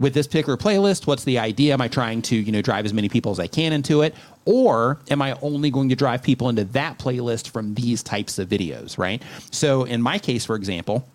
with 0.00 0.14
this 0.14 0.26
particular 0.26 0.56
playlist, 0.56 1.06
what's 1.06 1.22
the 1.22 1.38
idea? 1.38 1.74
Am 1.74 1.80
I 1.80 1.86
trying 1.86 2.22
to, 2.22 2.36
you 2.36 2.50
know, 2.50 2.62
drive 2.62 2.84
as 2.84 2.92
many 2.92 3.08
people 3.08 3.30
as 3.30 3.38
I 3.38 3.46
can 3.46 3.72
into 3.72 4.02
it? 4.02 4.16
Or 4.44 4.98
am 5.08 5.22
I 5.22 5.38
only 5.40 5.70
going 5.70 5.90
to 5.90 5.94
drive 5.94 6.24
people 6.24 6.48
into 6.48 6.64
that 6.64 6.98
playlist 6.98 7.50
from 7.50 7.74
these 7.74 8.02
types 8.02 8.40
of 8.40 8.48
videos, 8.48 8.98
right? 8.98 9.22
So 9.52 9.84
in 9.84 10.02
my 10.02 10.18
case, 10.18 10.44
for 10.44 10.56
example, 10.56 11.06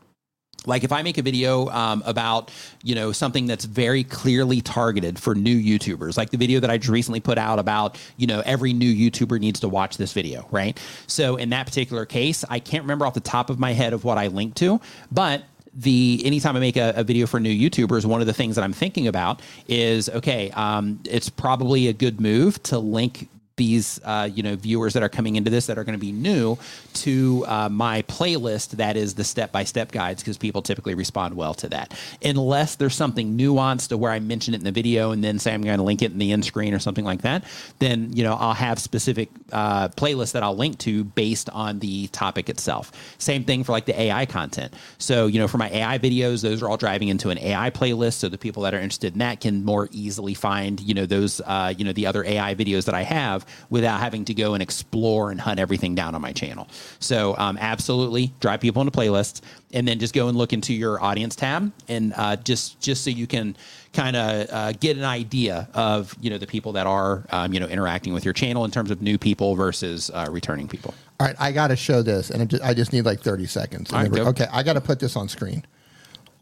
like 0.65 0.83
if 0.83 0.91
I 0.91 1.01
make 1.01 1.17
a 1.17 1.21
video 1.21 1.67
um, 1.69 2.03
about 2.05 2.51
you 2.83 2.95
know 2.95 3.11
something 3.11 3.45
that's 3.45 3.65
very 3.65 4.03
clearly 4.03 4.61
targeted 4.61 5.19
for 5.19 5.35
new 5.35 5.57
YouTubers, 5.59 6.17
like 6.17 6.29
the 6.29 6.37
video 6.37 6.59
that 6.59 6.69
I 6.69 6.77
just 6.77 6.89
recently 6.89 7.19
put 7.19 7.37
out 7.37 7.59
about 7.59 7.97
you 8.17 8.27
know 8.27 8.41
every 8.45 8.73
new 8.73 8.93
YouTuber 8.93 9.39
needs 9.39 9.59
to 9.61 9.69
watch 9.69 9.97
this 9.97 10.13
video, 10.13 10.47
right? 10.51 10.79
So 11.07 11.35
in 11.37 11.49
that 11.51 11.65
particular 11.65 12.05
case, 12.05 12.43
I 12.49 12.59
can't 12.59 12.83
remember 12.83 13.05
off 13.05 13.13
the 13.13 13.19
top 13.19 13.49
of 13.49 13.59
my 13.59 13.73
head 13.73 13.93
of 13.93 14.03
what 14.03 14.17
I 14.17 14.27
linked 14.27 14.57
to, 14.57 14.81
but 15.11 15.43
the 15.73 16.21
anytime 16.25 16.55
I 16.55 16.59
make 16.59 16.75
a, 16.75 16.93
a, 16.95 17.03
video 17.03 17.27
for 17.27 17.39
new 17.39 17.53
YouTubers, 17.53 18.03
one 18.03 18.19
of 18.19 18.25
the 18.25 18.33
things 18.33 18.55
that 18.55 18.63
I'm 18.63 18.73
thinking 18.73 19.07
about 19.07 19.41
is 19.67 20.09
okay, 20.09 20.49
um, 20.51 20.99
it's 21.05 21.29
probably 21.29 21.87
a 21.87 21.93
good 21.93 22.19
move 22.19 22.61
to 22.63 22.79
link 22.79 23.29
these 23.57 23.99
uh, 24.05 24.29
you 24.33 24.41
know 24.41 24.55
viewers 24.55 24.93
that 24.93 25.03
are 25.03 25.09
coming 25.09 25.35
into 25.35 25.51
this 25.51 25.67
that 25.67 25.77
are 25.77 25.83
going 25.83 25.97
to 25.97 26.03
be 26.03 26.11
new 26.11 26.57
to 26.93 27.43
uh, 27.47 27.69
my 27.69 28.01
playlist 28.03 28.71
that 28.71 28.95
is 28.95 29.15
the 29.15 29.23
step 29.23 29.51
by 29.51 29.63
step 29.63 29.91
guides 29.91 30.23
because 30.23 30.37
people 30.37 30.61
typically 30.61 30.95
respond 30.95 31.35
well 31.35 31.53
to 31.55 31.67
that. 31.69 31.93
Unless 32.23 32.75
there's 32.75 32.95
something 32.95 33.37
nuanced 33.37 33.89
to 33.89 33.97
where 33.97 34.11
I 34.11 34.19
mention 34.19 34.53
it 34.53 34.57
in 34.57 34.63
the 34.63 34.71
video 34.71 35.11
and 35.11 35.23
then 35.23 35.39
say 35.39 35.53
I'm 35.53 35.61
going 35.61 35.77
to 35.77 35.83
link 35.83 36.01
it 36.01 36.11
in 36.11 36.17
the 36.17 36.31
end 36.31 36.45
screen 36.45 36.73
or 36.73 36.79
something 36.79 37.05
like 37.05 37.21
that 37.21 37.43
then 37.79 38.13
you 38.13 38.23
know 38.23 38.35
I'll 38.35 38.53
have 38.53 38.79
specific 38.79 39.29
uh, 39.51 39.89
playlists 39.89 40.33
that 40.33 40.43
I'll 40.43 40.55
link 40.55 40.77
to 40.79 41.03
based 41.03 41.49
on 41.49 41.79
the 41.79 42.07
topic 42.07 42.49
itself. 42.49 42.91
Same 43.17 43.43
thing 43.43 43.63
for 43.63 43.71
like 43.71 43.85
the 43.85 43.99
AI 43.99 44.25
content. 44.25 44.73
So 44.97 45.27
you 45.27 45.39
know 45.39 45.47
for 45.47 45.57
my 45.57 45.69
AI 45.69 45.97
videos 45.97 46.41
those 46.41 46.61
are 46.61 46.69
all 46.69 46.77
driving 46.77 47.07
into 47.07 47.29
an 47.29 47.37
AI 47.39 47.69
playlist 47.69 48.13
so 48.13 48.29
the 48.29 48.37
people 48.37 48.63
that 48.63 48.73
are 48.73 48.79
interested 48.79 49.13
in 49.13 49.19
that 49.19 49.41
can 49.41 49.65
more 49.65 49.89
easily 49.91 50.33
find 50.33 50.79
you 50.79 50.93
know 50.93 51.05
those 51.05 51.41
uh, 51.41 51.73
you 51.75 51.85
know 51.85 51.93
the 51.93 52.05
other 52.05 52.23
AI 52.23 52.55
videos 52.55 52.85
that 52.85 52.95
I 52.95 53.03
have 53.03 53.46
without 53.69 53.99
having 53.99 54.25
to 54.25 54.33
go 54.33 54.53
and 54.53 54.63
explore 54.63 55.31
and 55.31 55.39
hunt 55.39 55.59
everything 55.59 55.95
down 55.95 56.15
on 56.15 56.21
my 56.21 56.31
channel. 56.31 56.67
So, 56.99 57.35
um, 57.37 57.57
absolutely 57.59 58.33
drive 58.39 58.61
people 58.61 58.81
into 58.81 58.91
playlists, 58.91 59.41
and 59.73 59.87
then 59.87 59.99
just 59.99 60.13
go 60.13 60.27
and 60.27 60.37
look 60.37 60.53
into 60.53 60.73
your 60.73 61.01
audience 61.03 61.35
tab, 61.35 61.71
and 61.87 62.13
uh, 62.15 62.35
just 62.37 62.79
just 62.79 63.03
so 63.03 63.09
you 63.09 63.27
can 63.27 63.55
kind 63.93 64.15
of 64.15 64.47
uh, 64.51 64.71
get 64.73 64.97
an 64.97 65.03
idea 65.03 65.67
of 65.73 66.15
you 66.21 66.29
know 66.29 66.37
the 66.37 66.47
people 66.47 66.73
that 66.73 66.87
are 66.87 67.25
um, 67.31 67.53
you 67.53 67.59
know 67.59 67.67
interacting 67.67 68.13
with 68.13 68.23
your 68.23 68.33
channel 68.33 68.65
in 68.65 68.71
terms 68.71 68.91
of 68.91 69.01
new 69.01 69.17
people 69.17 69.55
versus 69.55 70.11
uh, 70.13 70.27
returning 70.29 70.67
people. 70.67 70.93
All 71.19 71.27
right, 71.27 71.35
I 71.39 71.51
got 71.51 71.69
to 71.69 71.75
show 71.75 72.01
this, 72.01 72.29
and 72.29 72.59
I 72.63 72.73
just 72.73 72.93
need 72.93 73.05
like 73.05 73.21
thirty 73.21 73.47
seconds. 73.47 73.91
Right, 73.91 74.11
okay, 74.11 74.47
I 74.51 74.63
got 74.63 74.73
to 74.73 74.81
put 74.81 74.99
this 74.99 75.15
on 75.15 75.27
screen. 75.27 75.65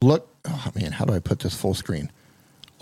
Look, 0.02 0.27
oh 0.45 0.72
man, 0.76 0.91
how 0.91 1.06
do 1.06 1.14
I 1.14 1.19
put 1.19 1.40
this 1.40 1.56
full 1.56 1.73
screen? 1.73 2.11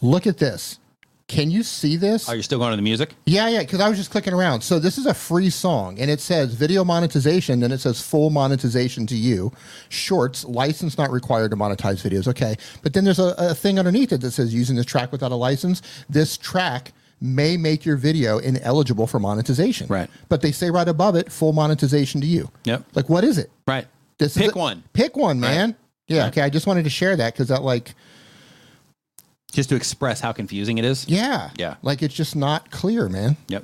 Look 0.02 0.28
at 0.28 0.38
this. 0.38 0.80
Can 1.28 1.50
you 1.50 1.64
see 1.64 1.96
this? 1.96 2.28
Are 2.28 2.36
you 2.36 2.42
still 2.44 2.60
going 2.60 2.72
to 2.72 2.76
the 2.76 2.82
music? 2.82 3.16
Yeah, 3.26 3.48
yeah, 3.48 3.62
because 3.62 3.80
I 3.80 3.88
was 3.88 3.98
just 3.98 4.12
clicking 4.12 4.34
around. 4.34 4.62
So 4.62 4.78
this 4.78 4.98
is 4.98 5.06
a 5.06 5.14
free 5.14 5.50
song, 5.50 5.98
and 6.00 6.12
it 6.12 6.20
says 6.20 6.54
video 6.54 6.84
monetization, 6.84 7.62
then 7.62 7.72
it 7.72 7.80
says 7.80 8.02
full 8.02 8.30
monetization 8.30 9.08
to 9.08 9.16
you. 9.16 9.52
Shorts, 9.90 10.44
license 10.44 10.98
not 10.98 11.12
required 11.12 11.52
to 11.52 11.58
monetize 11.58 12.08
videos. 12.08 12.28
Okay. 12.28 12.58
But 12.82 12.94
then 12.94 13.06
there's 13.06 13.20
a, 13.20 13.34
a 13.38 13.56
thing 13.56 13.80
underneath 13.80 14.12
it 14.12 14.22
that 14.22 14.32
says 14.32 14.54
using 14.54 14.76
this 14.76 14.86
track 14.86 15.12
without 15.12 15.32
a 15.32 15.36
license. 15.36 15.82
This 16.10 16.38
track 16.38 16.92
may 17.22 17.56
make 17.56 17.86
your 17.86 17.96
video 17.96 18.38
ineligible 18.40 19.08
for 19.08 19.18
monetization. 19.18 19.88
Right. 19.88 20.10
But 20.28 20.42
they 20.42 20.52
say 20.52 20.70
right 20.70 20.88
above 20.88 21.16
it, 21.16 21.32
full 21.32 21.54
monetization 21.54 22.20
to 22.20 22.28
you. 22.28 22.52
Yep. 22.66 22.84
Like, 22.96 23.10
what 23.10 23.24
is 23.24 23.38
it? 23.38 23.50
Right. 23.66 23.88
This 24.18 24.38
Pick 24.38 24.56
a, 24.56 24.60
one. 24.60 24.84
Pick 24.92 25.16
one, 25.16 25.40
man. 25.40 25.70
Right. 25.70 25.76
Yeah. 26.08 26.22
Right. 26.24 26.28
Okay. 26.28 26.42
I 26.42 26.50
just 26.50 26.68
wanted 26.68 26.84
to 26.84 26.90
share 26.90 27.16
that 27.16 27.34
because 27.34 27.48
that, 27.48 27.64
like, 27.64 27.96
just 29.54 29.70
to 29.70 29.76
express 29.76 30.20
how 30.20 30.32
confusing 30.34 30.78
it 30.78 30.86
is. 30.86 31.08
Yeah. 31.08 31.52
Yeah. 31.58 31.76
Like 31.82 32.02
it's 32.02 32.14
just 32.14 32.36
not 32.36 32.72
clear, 32.72 33.08
man. 33.08 33.38
Yep. 33.48 33.64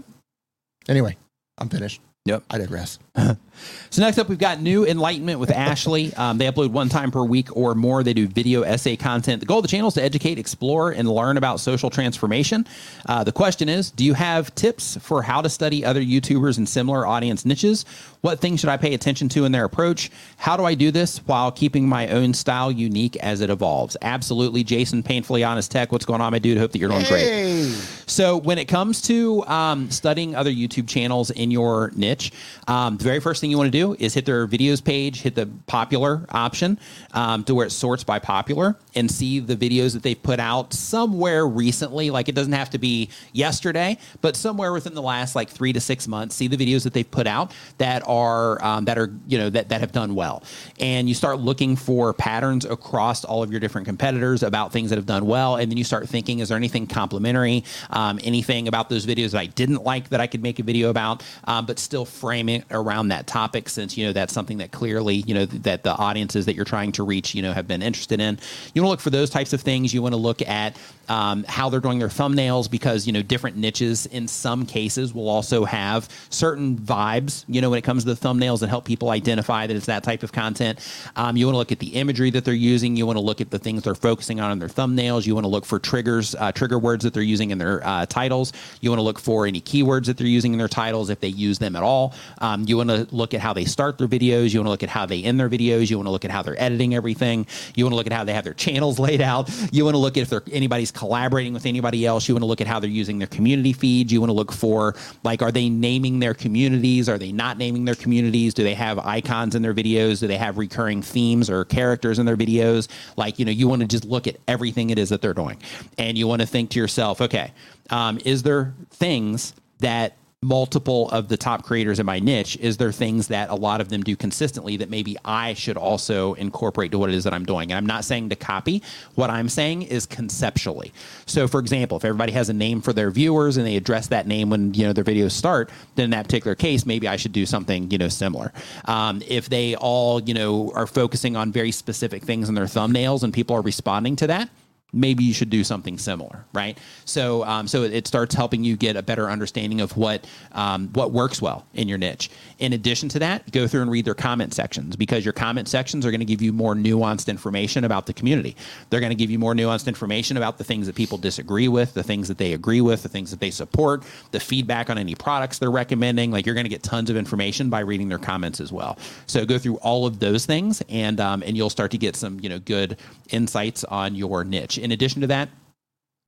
Anyway, 0.88 1.18
I'm 1.57 1.70
finished. 1.70 2.02
Yep. 2.26 2.44
I 2.49 2.57
digress. 2.57 2.99
So 3.91 4.04
next 4.04 4.18
up, 4.20 4.30
we've 4.30 4.38
got 4.38 4.62
New 4.62 4.86
Enlightenment 4.86 5.40
with 5.40 5.52
Ashley. 5.52 6.14
Um, 6.14 6.38
they 6.38 6.46
upload 6.46 6.70
one 6.70 6.90
time 6.90 7.12
per 7.12 7.24
week 7.24 7.56
or 7.58 7.74
more. 7.76 8.04
They 8.04 8.14
do 8.14 8.28
video 8.28 8.62
essay 8.62 8.96
content. 8.96 9.40
The 9.40 9.48
goal 9.48 9.58
of 9.60 9.64
the 9.64 9.68
channel 9.68 9.88
is 9.88 9.96
to 9.96 10.04
educate, 10.04 10.38
explore, 10.38 10.91
and 10.91 11.10
learn 11.10 11.38
about 11.38 11.60
social 11.60 11.90
transformation. 11.90 12.68
Uh, 13.08 13.24
the 13.24 13.32
question 13.32 13.68
is, 13.68 13.90
do 13.90 14.06
you 14.06 14.14
have 14.14 14.54
tips 14.54 14.98
for 15.02 15.24
how 15.24 15.41
to 15.41 15.50
study 15.50 15.84
other 15.84 16.02
YouTubers 16.02 16.60
in 16.60 16.68
similar 16.68 17.06
audience 17.06 17.46
niches? 17.46 17.84
What 18.22 18.40
things 18.40 18.60
should 18.60 18.70
I 18.70 18.78
pay 18.78 18.94
attention 18.94 19.28
to 19.30 19.46
in 19.46 19.52
their 19.52 19.66
approach? 19.66 20.12
How 20.38 20.56
do 20.56 20.66
I 20.66 20.76
do 20.76 20.91
this 20.91 21.18
while 21.20 21.52
keeping 21.52 21.88
my 21.90 22.10
own 22.10 22.34
style 22.34 22.72
unique 22.72 23.16
as 23.18 23.41
it 23.41 23.50
evolves? 23.50 23.98
Absolutely, 24.02 24.64
Jason, 24.64 25.02
painfully 25.02 25.44
honest 25.44 25.72
tech. 25.72 25.91
What's 25.91 26.06
going 26.06 26.22
on, 26.22 26.32
my 26.32 26.40
dude? 26.40 26.58
Hope 26.58 26.74
that 26.74 26.80
you're 26.80 26.90
doing 26.90 27.02
Hey. 27.02 27.10
great. 27.10 28.00
So 28.06 28.38
when 28.38 28.58
it 28.58 28.66
comes 28.66 29.02
to 29.04 29.46
um, 29.46 29.90
studying 29.90 30.36
other 30.36 30.52
YouTube 30.52 30.88
channels 30.88 31.30
in 31.32 31.50
your 31.52 31.91
niche, 31.96 32.32
um, 32.68 32.98
very 33.10 33.19
first 33.19 33.41
thing 33.41 33.49
you 33.49 33.57
want 33.57 33.65
to 33.65 33.72
do 33.72 33.95
is 33.98 34.14
hit 34.14 34.27
their 34.27 34.48
videos 34.48 34.84
page, 34.84 35.22
hit 35.22 35.34
the 35.34 35.48
popular 35.65 36.27
option 36.30 36.77
um, 37.14 37.44
to 37.45 37.56
where 37.56 37.65
it 37.65 37.72
sorts 37.72 38.03
by 38.03 38.19
popular, 38.19 38.77
and 38.95 39.10
see 39.10 39.40
the 39.40 39.56
videos 39.56 39.94
that 39.94 40.03
they've 40.03 40.22
put 40.22 40.40
out 40.40 40.73
somewhere 40.73 41.48
recently. 41.48 42.10
Like 42.10 42.30
it 42.30 42.36
doesn't 42.36 42.53
have 42.53 42.69
to 42.72 42.77
be 42.77 43.10
yesterday, 43.34 43.98
but 44.22 44.36
somewhere 44.36 44.72
within 44.73 44.94
the 44.94 45.02
last 45.02 45.36
like 45.36 45.49
three 45.49 45.73
to 45.73 45.80
six 45.80 46.07
months. 46.07 46.36
See 46.36 46.48
the 46.48 46.57
videos 46.57 46.84
that 46.84 46.94
they've 46.94 47.10
put 47.10 47.27
out 47.27 47.53
that 47.77 48.03
are 48.07 48.64
um, 48.64 48.86
that 48.86 48.98
are 48.98 49.11
you 49.27 49.38
know 49.38 49.49
that 49.49 49.69
that 49.69 49.81
have 49.81 49.91
done 49.91 50.15
well, 50.15 50.44
and 50.80 51.07
you 51.07 51.15
start 51.15 51.40
looking 51.40 51.76
for 51.76 52.14
patterns 52.14 52.65
across 52.65 53.26
all 53.26 53.44
of 53.44 53.52
your 53.52 53.60
different 53.60 53.86
competitors 53.86 54.44
about 54.44 54.72
things 54.72 54.90
that 54.90 54.98
have 54.98 55.06
done 55.06 55.26
well, 55.26 55.56
and 55.56 55.72
then 55.72 55.77
you 55.77 55.84
start 55.84 56.07
thinking, 56.07 56.40
is 56.40 56.49
there 56.49 56.57
anything 56.57 56.88
complementary, 56.88 57.64
um, 57.90 58.19
anything 58.23 58.68
about 58.68 58.90
those 58.90 59.06
videos 59.06 59.31
that 59.31 59.40
I 59.40 59.45
didn't 59.48 59.84
like 59.84 60.10
that 60.10 60.19
I 60.19 60.27
could 60.27 60.44
make 60.44 60.60
a 60.60 60.64
video 60.64 60.90
about, 60.90 61.23
um, 61.45 61.65
but 61.65 61.80
still 61.80 62.06
frame 62.06 62.49
it 62.49 62.65
around 62.72 63.10
that 63.10 63.27
topic 63.27 63.69
since 63.69 63.98
you 63.98 64.06
know 64.06 64.14
that's 64.14 64.34
something 64.34 64.57
that 64.57 64.72
clearly 64.72 65.15
you 65.15 65.34
know 65.34 65.45
that 65.45 65.84
the 65.84 65.95
audiences 65.95 66.45
that 66.45 66.56
you're 66.56 66.65
trying 66.65 66.91
to 66.94 66.99
reach 67.04 67.36
you 67.36 67.42
know 67.42 67.54
have 67.54 67.68
been 67.68 67.82
interested 67.82 68.20
in. 68.20 68.40
You 68.74 68.82
want 68.82 68.88
to 68.88 68.92
look 68.92 69.00
for 69.02 69.10
those 69.10 69.30
types 69.30 69.54
of 69.54 69.62
things. 69.62 69.94
You 69.94 70.02
want 70.02 70.14
to 70.14 70.20
look 70.20 70.42
at 70.42 70.78
um, 71.08 71.44
how 71.48 71.70
they're 71.70 71.80
doing 71.80 72.00
their 72.00 72.08
thumbnails 72.08 72.70
because 72.70 73.08
you 73.08 73.14
know 73.14 73.22
different 73.22 73.58
niches 73.58 74.06
in 74.06 74.28
some 74.28 74.66
cases 74.66 75.14
will 75.14 75.30
also 75.30 75.66
have 75.66 76.10
certain 76.30 76.78
vibes. 76.78 77.46
You 77.48 77.62
know 77.62 77.70
when 77.70 77.80
it 77.80 77.84
comes 77.84 78.04
to 78.06 78.14
the 78.14 78.28
thumbnails 78.28 78.60
that 78.60 78.70
help 78.70 78.86
people 78.86 79.10
identify 79.10 79.68
that 79.68 79.76
it's 79.76 79.88
that 79.88 80.04
type 80.04 80.24
of 80.24 80.32
content. 80.32 80.80
Um, 81.16 81.38
you 81.38 81.46
want 81.46 81.56
to 81.56 81.58
look 81.60 81.72
at 81.72 81.80
the 81.80 81.96
imagery 81.96 82.30
that 82.32 82.46
they're 82.46 82.54
using. 82.54 82.96
You 82.96 83.06
want 83.06 83.18
to 83.18 83.24
look 83.24 83.42
at 83.42 83.50
the 83.50 83.60
things 83.60 83.84
they're 83.84 83.96
focusing 83.96 84.40
on 84.40 84.52
in 84.52 84.60
their 84.60 84.70
thumbnails. 84.70 85.26
You 85.26 85.34
want 85.34 85.46
to 85.46 85.50
look 85.50 85.66
for 85.66 85.80
triggers, 85.80 86.36
uh, 86.36 86.52
trigger 86.52 86.80
words 86.80 87.04
that 87.04 87.14
they're 87.14 87.24
using 87.24 87.52
in 87.52 87.58
their 87.58 87.86
uh, 87.86 88.06
titles. 88.06 88.54
You 88.82 88.90
want 88.90 89.00
to 89.00 89.04
look 89.04 89.20
for 89.20 89.46
any 89.46 89.62
keywords 89.62 90.06
that 90.06 90.18
they're 90.18 90.28
using 90.28 90.54
in 90.54 90.60
their 90.60 90.68
titles 90.68 91.10
if 91.10 91.20
they 91.20 91.28
use 91.28 91.60
them 91.60 91.76
at 91.76 91.84
all. 91.84 92.14
Um, 92.40 92.66
you 92.68 92.78
want 92.78 92.90
to 92.90 93.08
look 93.12 93.34
at 93.34 93.40
how 93.40 93.54
they 93.54 93.66
start 93.66 93.98
their 93.98 94.08
videos. 94.08 94.54
You 94.54 94.60
want 94.60 94.68
to 94.68 94.72
look 94.72 94.84
at 94.84 94.90
how 94.90 95.06
they 95.06 95.24
end 95.24 95.40
their 95.40 95.50
videos. 95.50 95.90
You 95.90 95.98
want 95.98 96.08
to 96.08 96.12
look 96.12 96.26
at 96.26 96.32
how 96.32 96.42
they're 96.42 96.62
editing 96.62 96.89
everything. 96.95 97.45
You 97.76 97.86
want 97.86 97.94
to 97.94 97.95
look 97.95 98.07
at 98.07 98.14
how 98.14 98.24
they 98.24 98.34
have 98.34 98.44
their 98.44 98.53
channels 98.53 98.99
laid 99.10 99.22
out. 99.22 99.49
You 99.72 99.84
want 99.86 99.95
to 99.95 99.99
look 99.99 100.18
at 100.18 100.22
if 100.22 100.30
they're 100.30 100.44
anybody's 100.52 100.91
collaborating 100.91 101.53
with 101.53 101.66
anybody 101.66 102.06
else. 102.06 102.28
You 102.28 102.36
want 102.36 102.44
to 102.44 102.48
look 102.48 102.61
at 102.61 102.68
how 102.68 102.80
they're 102.80 102.90
using 102.90 103.20
their 103.20 103.28
community 103.28 103.74
feeds. 103.74 104.11
You 104.11 104.20
want 104.20 104.30
to 104.30 104.36
look 104.36 104.52
for 104.52 104.95
like 105.24 105.41
are 105.41 105.52
they 105.52 105.70
naming 105.70 106.20
their 106.20 106.34
communities? 106.34 107.10
Are 107.10 107.18
they 107.18 107.32
not 107.32 107.57
naming 107.57 107.86
their 107.86 107.95
communities? 107.95 108.53
Do 108.53 108.64
they 108.64 108.74
have 108.74 108.99
icons 108.99 109.56
in 109.56 109.61
their 109.61 109.74
videos? 109.74 110.20
Do 110.20 110.28
they 110.28 110.38
have 110.38 110.57
recurring 110.57 111.02
themes 111.02 111.49
or 111.49 111.66
characters 111.66 112.20
in 112.20 112.26
their 112.26 112.38
videos? 112.38 112.88
Like 113.18 113.40
you 113.40 113.45
know, 113.45 113.52
you 113.52 113.68
want 113.68 113.82
to 113.82 113.88
just 113.88 114.06
look 114.06 114.28
at 114.28 114.38
everything 114.48 114.90
it 114.90 114.99
is 114.99 115.10
that 115.10 115.22
they're 115.22 115.34
doing, 115.34 115.61
and 115.98 116.18
you 116.18 116.28
want 116.28 116.41
to 116.41 116.48
think 116.48 116.72
to 116.72 116.80
yourself, 116.80 117.22
okay, 117.22 117.53
um, 117.90 118.20
is 118.26 118.44
there 118.44 118.74
things 118.91 119.53
that 119.80 120.14
multiple 120.41 121.10
of 121.10 121.28
the 121.28 121.36
top 121.36 121.64
creators 121.64 121.99
in 121.99 122.06
my 122.06 122.18
niche 122.18 122.57
is 122.61 122.78
there 122.78 122.94
things 122.94 123.28
that 123.28 123.49
a 123.49 123.56
lot 123.56 123.82
of 123.82 123.90
them 123.90 124.02
do 124.02 124.16
consistently 124.16 124.78
that 124.78 124.90
maybe 124.90 125.18
I 125.26 125.53
should 125.53 125.76
also 125.76 126.34
incorporate 126.36 126.91
to 126.91 126.98
what 126.98 127.10
it 127.10 127.16
is 127.16 127.26
that 127.26 127.34
I'm 127.34 127.44
doing. 127.44 127.72
And 127.72 127.78
I'm 127.78 127.86
not 127.86 128.06
saying 128.06 128.30
to 128.30 128.38
copy. 128.38 128.82
What 129.16 129.30
I'm 129.30 129.49
saying 129.49 129.82
is 129.82 130.06
conceptually. 130.06 130.94
So 131.26 131.45
for 131.45 131.60
example, 131.60 131.98
if 131.98 132.06
everybody 132.06 132.32
has 132.32 132.48
a 132.48 132.53
name 132.53 132.80
for 132.80 132.94
their 132.94 133.11
viewers 133.11 133.57
and 133.57 133.68
they 133.68 133.76
address 133.76 134.07
that 134.07 134.28
name 134.28 134.49
when, 134.49 134.74
you 134.74 134.86
know, 134.86 134.94
their 134.94 135.03
videos 135.03 135.32
start, 135.32 135.70
then 135.95 136.06
in 136.06 136.11
that 136.11 136.24
particular 136.24 136.56
case, 136.56 136.86
maybe 136.86 137.10
I 137.10 137.18
should 137.18 137.34
do 137.34 137.45
something, 137.45 137.91
you 137.91 137.98
know, 137.98 138.07
similar. 138.07 138.53
Um, 138.86 139.22
if 139.28 139.49
they 139.49 139.76
all, 139.76 140.22
you 140.22 140.34
know, 140.34 140.72
are 140.74 140.88
focusing 140.88 141.36
on 141.36 141.52
very 141.52 141.72
specific 141.74 142.24
things 142.24 142.48
in 142.48 142.56
their 142.56 142.64
thumbnails 142.64 143.24
and 143.24 143.34
people 143.34 143.57
are 143.57 143.61
responding 143.61 144.16
to 144.16 144.28
that, 144.28 144.49
maybe 144.91 145.24
you 145.24 145.34
should 145.34 145.49
do 145.49 145.64
something 145.64 145.98
similar, 145.98 146.45
right? 146.53 146.78
So, 147.06 147.44
um, 147.45 147.68
so 147.68 147.84
it 147.84 148.07
starts 148.07 148.34
helping 148.34 148.64
you 148.64 148.76
get 148.76 148.95
a 148.95 149.03
better 149.03 149.30
understanding 149.30 149.82
of 149.82 149.95
what 149.95 150.26
um, 150.53 150.90
what 150.94 151.11
works 151.11 151.41
well 151.41 151.66
in 151.74 151.88
your 151.88 151.98
niche. 151.98 152.30
In 152.57 152.74
addition 152.74 153.10
to 153.10 153.20
that, 153.20 153.52
go 153.52 153.68
through 153.68 153.84
and 153.84 153.91
read 153.91 154.06
their 154.06 154.16
comment 154.16 154.53
sections 154.53 154.95
because 154.95 155.24
your 155.24 155.34
comment 155.34 155.68
sections 155.68 156.06
are 156.06 156.11
going 156.11 156.20
to 156.20 156.26
give 156.26 156.41
you 156.41 156.52
more 156.52 156.76
nuanced 156.76 157.28
information 157.28 157.84
about 157.84 158.06
the 158.06 158.14
community. 158.14 158.56
They're 158.90 158.99
going 158.99 159.11
to 159.11 159.16
give 159.16 159.30
you 159.30 159.40
more 159.40 159.53
nuanced 159.53 159.88
information 159.88 160.38
about 160.38 160.57
the 160.57 160.64
things 160.64 160.88
that 160.88 160.95
people 160.95 161.18
disagree 161.18 161.68
with, 161.68 161.94
the 161.94 162.03
things 162.03 162.28
that 162.28 162.38
they 162.38 162.53
agree 162.53 162.82
with, 162.82 163.03
the 163.03 163.10
things 163.10 163.32
that 163.32 163.40
they 163.40 163.52
support, 163.52 164.03
the 164.32 164.40
feedback 164.40 164.90
on 164.90 164.98
any 164.98 165.16
products 165.16 165.60
they're 165.60 165.72
recommending. 165.72 166.32
Like 166.32 166.45
you're 166.45 166.56
going 166.56 166.66
to 166.66 166.70
get 166.70 166.84
tons 166.84 167.10
of 167.10 167.18
information 167.18 167.70
by 167.70 167.82
reading 167.82 168.10
their 168.10 168.20
comments 168.20 168.60
as 168.60 168.72
well. 168.72 168.98
So 169.28 169.45
go 169.45 169.60
through 169.60 169.78
all 169.78 170.06
of 170.07 170.20
those 170.20 170.45
things, 170.45 170.82
and 170.90 171.20
um, 171.20 171.44
and 171.44 171.56
you'll 171.56 171.70
start 171.70 171.91
to 171.91 171.98
get 171.98 172.16
some 172.16 172.40
you 172.40 172.49
know 172.49 172.60
good 172.60 172.98
insights 173.30 173.84
on 173.84 174.16
your 174.16 174.44
niche. 174.44 174.78
In 174.80 174.91
addition 174.91 175.22
to 175.22 175.27
that, 175.27 175.49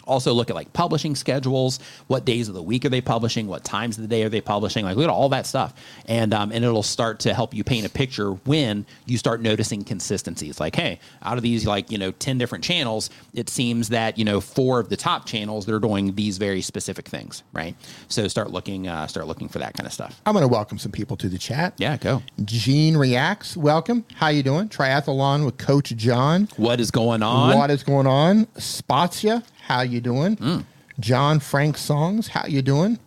Also, 0.06 0.34
look 0.34 0.50
at 0.50 0.56
like 0.56 0.74
publishing 0.74 1.16
schedules. 1.16 1.80
What 2.08 2.26
days 2.26 2.48
of 2.48 2.56
the 2.56 2.64
week 2.64 2.86
are 2.86 2.90
they 2.90 3.02
publishing? 3.02 3.48
What 3.48 3.64
times 3.64 3.98
of 3.98 4.02
the 4.02 4.08
day 4.08 4.24
are 4.24 4.30
they 4.30 4.42
publishing? 4.42 4.86
Like, 4.86 4.98
look 4.98 5.06
at 5.06 5.10
all 5.10 5.30
that 5.30 5.46
stuff, 5.46 5.74
and 6.06 6.34
um, 6.34 6.52
and 6.52 6.66
it'll 6.66 6.84
start 6.84 7.20
to 7.22 7.34
help 7.34 7.54
you 7.54 7.64
paint 7.64 7.86
a 7.86 7.90
picture 7.90 8.32
when 8.32 8.86
you 9.06 9.18
start 9.18 9.42
noticing 9.42 9.84
consistencies. 9.84 10.60
Like, 10.60 10.76
hey, 10.76 11.00
out 11.22 11.38
of 11.38 11.44
these 11.44 11.66
like 11.66 11.92
you 11.92 11.98
know 11.98 12.12
ten 12.12 12.38
different 12.38 12.64
channels, 12.64 13.10
it 13.34 13.50
seems 13.50 13.90
that 13.90 14.18
you 14.18 14.26
know 14.26 14.42
four 14.42 14.80
of 14.80 14.90
the 14.90 14.98
top 14.98 15.26
channels 15.26 15.66
they're 15.66 15.80
doing 15.80 16.16
these 16.16 16.38
very 16.38 16.62
specific 16.62 17.08
things, 17.08 17.44
right? 17.54 17.76
So 18.08 18.28
start 18.28 18.52
looking, 18.52 18.88
uh, 18.88 19.08
start 19.08 19.28
looking 19.28 19.50
for 19.50 19.60
that 19.60 19.74
kind 19.74 19.86
of 19.86 19.94
stuff. 19.94 20.20
I'm 20.26 20.34
going 20.34 20.44
to 20.44 20.48
welcome 20.48 20.78
some 20.78 20.92
people 20.92 21.18
to 21.18 21.30
the 21.30 21.38
chat. 21.38 21.74
Yeah, 21.78 21.98
go. 21.98 22.24
Gene 22.44 22.98
reacts. 22.98 23.56
Welcome. 23.56 24.06
How 24.16 24.30
you 24.30 24.44
doing? 24.44 24.70
Triathlon 24.70 25.46
with 25.46 25.58
Coach 25.58 25.96
John. 25.96 26.48
What 26.58 26.80
is 26.80 26.92
going 26.92 27.24
on? 27.24 27.56
What 27.56 27.70
is 27.70 27.84
going 27.84 28.08
on? 28.08 28.48
Spots 28.58 29.12
Spazia. 29.12 29.44
How 29.62 29.82
you 29.82 30.02
doing? 30.02 30.36
Mm. 30.38 30.66
John 31.00 31.40
Frank 31.40 31.78
Songs. 31.78 32.28
How 32.28 32.46
you 32.48 32.62
doing? 32.62 33.00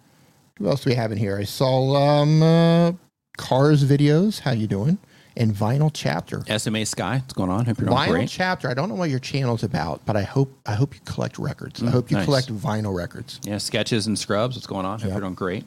Who 0.59 0.69
else 0.69 0.85
do 0.85 0.91
we 0.91 0.97
have 0.97 1.13
in 1.13 1.19
here? 1.19 1.37
I 1.39 1.45
saw 1.45 1.97
um, 1.97 2.43
uh, 2.43 2.93
Cars 3.37 3.85
videos. 3.85 4.41
How 4.41 4.53
you 4.53 4.67
doing? 4.67 4.99
And 5.37 5.53
Vinyl 5.53 5.91
Chapter. 5.93 6.45
SMA 6.59 6.87
Sky, 6.87 7.17
what's 7.19 7.33
going 7.33 7.51
on? 7.51 7.65
Hope 7.67 7.79
you're 7.81 7.89
doing 7.89 7.97
great. 7.99 8.09
Vinyl 8.09 8.13
great. 8.13 8.29
Chapter. 8.29 8.69
I 8.71 8.75
don't 8.75 8.89
know 8.89 8.95
what 8.95 9.11
your 9.11 9.19
channel's 9.19 9.65
about, 9.65 10.05
but 10.07 10.17
I 10.17 10.23
hope 10.23 10.57
I 10.65 10.75
hope 10.75 10.95
you 10.95 11.01
collect 11.05 11.39
records. 11.41 11.83
I 11.83 11.91
hope 11.91 12.09
you 12.11 12.17
Mm, 12.17 12.21
nice. 12.21 12.25
collect 12.27 12.55
vinyl 12.55 12.95
records. 12.97 13.41
yeah, 13.43 13.59
sketches 13.59 14.07
and 14.07 14.17
scrubs. 14.17 14.55
What's 14.57 14.69
going 14.69 14.87
on? 14.87 15.01
Hope 15.01 15.09
Yep. 15.09 15.13
you're 15.15 15.21
doing 15.23 15.35
great. 15.35 15.65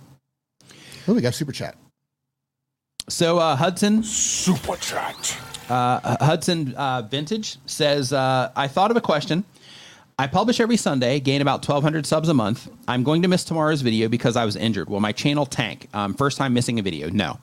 Oh, 1.08 1.14
we 1.14 1.22
got 1.22 1.34
super 1.34 1.52
chat. 1.52 1.76
So 3.10 3.40
uh, 3.40 3.56
Hudson 3.58 4.04
Super 4.04 4.76
Chat. 4.78 5.38
uh, 5.70 6.18
Hudson 6.26 6.74
uh, 6.76 7.02
Vintage 7.04 7.58
says, 7.66 8.12
uh, 8.12 8.52
I 8.56 8.68
thought 8.68 8.92
of 8.92 8.98
a 8.98 9.02
question. 9.02 9.46
I 10.20 10.26
publish 10.26 10.60
every 10.60 10.78
Sunday, 10.78 11.20
gain 11.20 11.44
about 11.44 11.58
1,200 11.58 12.04
subs 12.08 12.28
a 12.28 12.34
month. 12.34 12.72
I'm 12.88 13.04
going 13.04 13.22
to 13.22 13.28
miss 13.28 13.44
tomorrow's 13.44 13.82
video 13.82 14.10
because 14.10 14.36
I 14.36 14.46
was 14.46 14.56
injured. 14.56 14.90
Will 14.90 15.00
my 15.00 15.12
channel 15.12 15.46
tank? 15.46 15.88
Um, 15.94 16.16
first 16.16 16.40
time 16.40 16.56
missing 16.56 16.80
a 16.80 16.82
video. 16.82 17.08
No. 17.12 17.40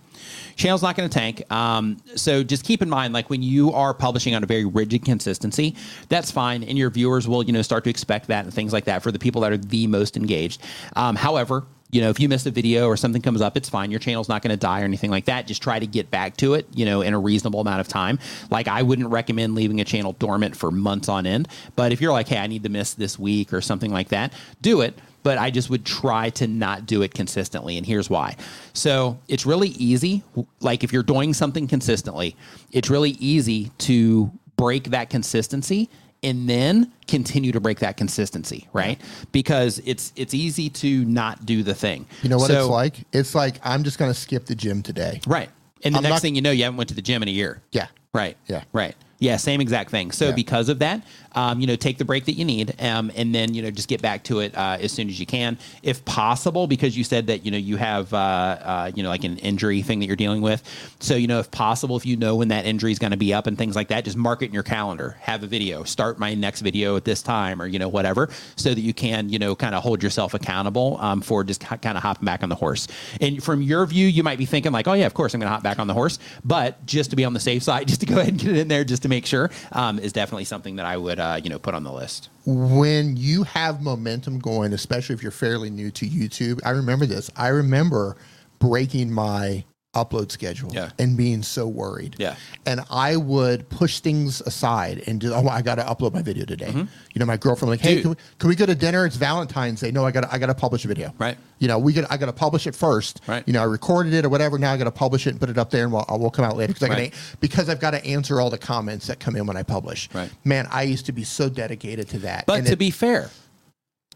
Channel's 0.56 0.82
not 0.82 0.96
going 0.96 1.08
to 1.08 1.14
tank. 1.16 1.48
Um, 1.52 1.98
so 2.16 2.42
just 2.42 2.64
keep 2.64 2.82
in 2.82 2.90
mind, 2.90 3.14
like 3.14 3.30
when 3.30 3.44
you 3.44 3.72
are 3.72 3.94
publishing 3.94 4.34
on 4.34 4.42
a 4.42 4.46
very 4.46 4.64
rigid 4.64 5.04
consistency, 5.04 5.76
that's 6.08 6.32
fine, 6.32 6.64
and 6.64 6.76
your 6.76 6.90
viewers 6.90 7.28
will, 7.28 7.44
you 7.44 7.52
know, 7.52 7.62
start 7.62 7.84
to 7.84 7.90
expect 7.90 8.26
that 8.26 8.44
and 8.44 8.52
things 8.52 8.72
like 8.72 8.86
that 8.86 9.04
for 9.04 9.12
the 9.12 9.20
people 9.20 9.42
that 9.42 9.52
are 9.52 9.56
the 9.56 9.86
most 9.86 10.16
engaged. 10.16 10.60
Um, 10.96 11.14
however, 11.14 11.66
you 11.94 12.00
know, 12.00 12.10
if 12.10 12.18
you 12.18 12.28
miss 12.28 12.44
a 12.44 12.50
video 12.50 12.88
or 12.88 12.96
something 12.96 13.22
comes 13.22 13.40
up, 13.40 13.56
it's 13.56 13.68
fine. 13.68 13.92
Your 13.92 14.00
channel's 14.00 14.28
not 14.28 14.42
going 14.42 14.50
to 14.50 14.56
die 14.56 14.80
or 14.80 14.84
anything 14.84 15.12
like 15.12 15.26
that. 15.26 15.46
Just 15.46 15.62
try 15.62 15.78
to 15.78 15.86
get 15.86 16.10
back 16.10 16.36
to 16.38 16.54
it, 16.54 16.66
you 16.74 16.84
know, 16.84 17.02
in 17.02 17.14
a 17.14 17.18
reasonable 17.20 17.60
amount 17.60 17.80
of 17.80 17.86
time. 17.86 18.18
Like 18.50 18.66
I 18.66 18.82
wouldn't 18.82 19.10
recommend 19.10 19.54
leaving 19.54 19.80
a 19.80 19.84
channel 19.84 20.12
dormant 20.14 20.56
for 20.56 20.72
months 20.72 21.08
on 21.08 21.24
end. 21.24 21.46
But 21.76 21.92
if 21.92 22.00
you're 22.00 22.10
like, 22.10 22.26
hey, 22.26 22.38
I 22.38 22.48
need 22.48 22.64
to 22.64 22.68
miss 22.68 22.94
this 22.94 23.16
week 23.16 23.52
or 23.52 23.60
something 23.60 23.92
like 23.92 24.08
that, 24.08 24.32
do 24.60 24.80
it. 24.80 24.98
But 25.22 25.38
I 25.38 25.52
just 25.52 25.70
would 25.70 25.86
try 25.86 26.30
to 26.30 26.48
not 26.48 26.84
do 26.84 27.02
it 27.02 27.14
consistently. 27.14 27.78
And 27.78 27.86
here's 27.86 28.10
why. 28.10 28.34
So 28.72 29.20
it's 29.28 29.46
really 29.46 29.68
easy. 29.68 30.24
Like 30.58 30.82
if 30.82 30.92
you're 30.92 31.04
doing 31.04 31.32
something 31.32 31.68
consistently, 31.68 32.34
it's 32.72 32.90
really 32.90 33.10
easy 33.20 33.70
to 33.78 34.32
break 34.56 34.90
that 34.90 35.10
consistency 35.10 35.88
and 36.24 36.48
then 36.48 36.90
continue 37.06 37.52
to 37.52 37.60
break 37.60 37.78
that 37.80 37.96
consistency, 37.96 38.66
right? 38.72 39.00
Because 39.30 39.80
it's 39.84 40.12
it's 40.16 40.34
easy 40.34 40.68
to 40.70 41.04
not 41.04 41.44
do 41.46 41.62
the 41.62 41.74
thing. 41.74 42.06
You 42.22 42.30
know 42.30 42.38
what 42.38 42.48
So- 42.50 42.60
it's 42.60 42.68
like? 42.68 42.94
It's 43.12 43.34
like 43.34 43.60
I'm 43.62 43.84
just 43.84 43.98
going 43.98 44.10
to 44.12 44.18
skip 44.18 44.46
the 44.46 44.54
gym 44.54 44.82
today. 44.82 45.20
right? 45.26 45.50
And 45.84 45.94
the 45.94 45.98
I'm 45.98 46.02
next 46.02 46.12
not- 46.14 46.22
thing 46.22 46.34
you 46.34 46.42
know, 46.42 46.50
you 46.50 46.64
haven't 46.64 46.78
went 46.78 46.88
to 46.88 46.94
the 46.94 47.02
gym 47.02 47.22
in 47.22 47.28
a 47.28 47.32
year. 47.32 47.60
Yeah. 47.70 47.88
Right. 48.14 48.36
Yeah. 48.48 48.64
Right. 48.72 48.94
Yeah. 49.18 49.36
Same 49.36 49.60
exact 49.60 49.90
thing. 49.90 50.10
So 50.12 50.28
Yeah. 50.28 50.34
because 50.34 50.68
of 50.70 50.78
that, 50.78 51.04
um, 51.34 51.60
you 51.60 51.66
know, 51.66 51.76
take 51.76 51.98
the 51.98 52.04
break 52.04 52.24
that 52.26 52.32
you 52.32 52.44
need, 52.44 52.74
um, 52.80 53.10
and 53.16 53.34
then 53.34 53.54
you 53.54 53.62
know 53.62 53.70
just 53.70 53.88
get 53.88 54.02
back 54.02 54.24
to 54.24 54.40
it 54.40 54.56
uh, 54.56 54.78
as 54.80 54.92
soon 54.92 55.08
as 55.08 55.18
you 55.18 55.26
can, 55.26 55.58
if 55.82 56.04
possible, 56.04 56.66
because 56.66 56.96
you 56.96 57.04
said 57.04 57.26
that 57.26 57.44
you 57.44 57.50
know 57.50 57.58
you 57.58 57.76
have 57.76 58.12
uh, 58.12 58.16
uh, 58.16 58.92
you 58.94 59.02
know 59.02 59.08
like 59.08 59.24
an 59.24 59.38
injury 59.38 59.82
thing 59.82 60.00
that 60.00 60.06
you're 60.06 60.16
dealing 60.16 60.42
with. 60.42 60.62
So 61.00 61.14
you 61.16 61.26
know, 61.26 61.38
if 61.38 61.50
possible, 61.50 61.96
if 61.96 62.06
you 62.06 62.16
know 62.16 62.36
when 62.36 62.48
that 62.48 62.66
injury 62.66 62.92
is 62.92 62.98
going 62.98 63.12
to 63.12 63.16
be 63.16 63.34
up 63.34 63.46
and 63.46 63.58
things 63.58 63.76
like 63.76 63.88
that, 63.88 64.04
just 64.04 64.16
mark 64.16 64.42
it 64.42 64.46
in 64.46 64.52
your 64.52 64.62
calendar. 64.62 65.16
Have 65.20 65.42
a 65.42 65.46
video. 65.46 65.84
Start 65.84 66.18
my 66.18 66.34
next 66.34 66.60
video 66.60 66.96
at 66.96 67.04
this 67.04 67.22
time, 67.22 67.60
or 67.60 67.66
you 67.66 67.78
know 67.78 67.88
whatever, 67.88 68.30
so 68.56 68.72
that 68.74 68.80
you 68.80 68.94
can 68.94 69.28
you 69.28 69.38
know 69.38 69.54
kind 69.54 69.74
of 69.74 69.82
hold 69.82 70.02
yourself 70.02 70.34
accountable 70.34 70.98
um, 71.00 71.20
for 71.20 71.44
just 71.44 71.60
kind 71.60 71.96
of 71.96 72.02
hopping 72.02 72.24
back 72.24 72.42
on 72.42 72.48
the 72.48 72.54
horse. 72.54 72.88
And 73.20 73.42
from 73.42 73.62
your 73.62 73.84
view, 73.86 74.06
you 74.06 74.22
might 74.22 74.38
be 74.38 74.46
thinking 74.46 74.72
like, 74.72 74.86
oh 74.88 74.92
yeah, 74.92 75.06
of 75.06 75.14
course 75.14 75.34
I'm 75.34 75.40
going 75.40 75.48
to 75.48 75.54
hop 75.54 75.62
back 75.62 75.78
on 75.78 75.86
the 75.86 75.94
horse, 75.94 76.18
but 76.44 76.84
just 76.86 77.10
to 77.10 77.16
be 77.16 77.24
on 77.24 77.32
the 77.32 77.40
safe 77.40 77.62
side, 77.62 77.88
just 77.94 78.00
to 78.00 78.06
go 78.06 78.16
ahead 78.18 78.28
and 78.28 78.38
get 78.38 78.50
it 78.50 78.56
in 78.58 78.68
there, 78.68 78.84
just 78.84 79.02
to 79.02 79.08
make 79.08 79.26
sure, 79.26 79.50
um, 79.72 79.98
is 79.98 80.12
definitely 80.12 80.44
something 80.44 80.76
that 80.76 80.86
I 80.86 80.96
would 80.96 81.20
uh, 81.24 81.40
you 81.42 81.48
know 81.48 81.58
put 81.58 81.74
on 81.74 81.84
the 81.84 81.92
list. 81.92 82.28
when 82.46 83.16
you 83.16 83.42
have 83.44 83.82
momentum 83.82 84.38
going, 84.38 84.72
especially 84.72 85.14
if 85.14 85.22
you're 85.22 85.32
fairly 85.32 85.70
new 85.70 85.90
to 85.90 86.06
YouTube, 86.06 86.60
I 86.64 86.70
remember 86.70 87.06
this. 87.06 87.30
I 87.36 87.48
remember 87.48 88.16
breaking 88.58 89.10
my 89.10 89.64
upload 89.94 90.30
schedule 90.30 90.70
Yeah. 90.72 90.90
and 90.98 91.16
being 91.16 91.42
so 91.42 91.66
worried. 91.66 92.16
Yeah. 92.18 92.36
And 92.66 92.80
I 92.90 93.16
would 93.16 93.68
push 93.70 94.00
things 94.00 94.40
aside 94.42 95.02
and 95.06 95.20
do, 95.20 95.32
oh, 95.32 95.48
I 95.48 95.62
got 95.62 95.76
to 95.76 95.82
upload 95.82 96.12
my 96.14 96.22
video 96.22 96.44
today. 96.44 96.70
You 96.72 97.18
know, 97.18 97.26
my 97.26 97.36
girlfriend 97.36 97.70
like, 97.70 97.80
hey, 97.80 97.94
Mm-hmm. 97.94 98.02
Can 98.02 98.10
we, 98.10 98.16
can 98.38 98.48
we 98.50 98.56
go 98.56 98.66
to 98.66 98.74
dinner? 98.74 99.06
It's 99.06 99.16
Valentine's 99.16 99.80
Day. 99.80 99.90
No, 99.90 100.04
I 100.04 100.10
got 100.10 100.22
to 100.22 100.32
I 100.34 100.38
got 100.38 100.46
to 100.46 100.54
publish 100.54 100.84
a 100.84 100.88
video. 100.88 101.14
Right. 101.18 101.38
You 101.60 101.68
know, 101.68 101.78
we 101.78 101.92
got 101.92 102.10
I 102.10 102.16
got 102.16 102.26
to 102.26 102.32
publish 102.32 102.66
it 102.66 102.74
first. 102.74 103.20
Right. 103.26 103.42
You 103.46 103.52
know, 103.52 103.60
I 103.60 103.64
recorded 103.64 104.12
it 104.14 104.24
or 104.24 104.28
whatever. 104.28 104.58
Now 104.58 104.72
I 104.72 104.76
got 104.76 104.84
to 104.84 104.90
publish 104.90 105.26
it 105.26 105.30
and 105.30 105.40
put 105.40 105.48
it 105.48 105.56
up 105.58 105.70
there, 105.70 105.84
and 105.84 105.92
we'll, 105.92 106.04
we'll 106.10 106.30
come 106.30 106.44
out 106.44 106.56
later 106.56 106.72
because 106.74 106.88
I 106.88 106.92
Right. 106.92 107.10
gotta, 107.12 107.36
because 107.40 107.68
I've 107.68 107.80
got 107.80 107.92
to 107.92 108.04
answer 108.04 108.40
all 108.40 108.50
the 108.50 108.58
comments 108.58 109.06
that 109.06 109.20
come 109.20 109.36
in 109.36 109.46
when 109.46 109.56
I 109.56 109.62
publish. 109.62 110.08
Right. 110.12 110.30
Man, 110.44 110.66
I 110.70 110.82
used 110.82 111.06
to 111.06 111.12
be 111.12 111.24
so 111.24 111.48
dedicated 111.48 112.08
to 112.10 112.18
that. 112.20 112.44
But 112.46 112.58
And 112.58 112.66
to 112.66 112.72
it- 112.72 112.78
be 112.78 112.90
fair, 112.90 113.30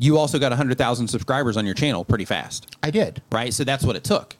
you 0.00 0.16
also 0.18 0.38
got 0.38 0.52
100,000 0.52 1.08
subscribers 1.08 1.56
on 1.56 1.64
your 1.66 1.74
channel 1.74 2.04
pretty 2.04 2.24
fast, 2.24 2.76
I 2.82 2.90
did. 2.90 3.20
right? 3.32 3.52
So 3.52 3.64
that's 3.64 3.84
what 3.84 3.96
it 3.96 4.04
took. 4.04 4.36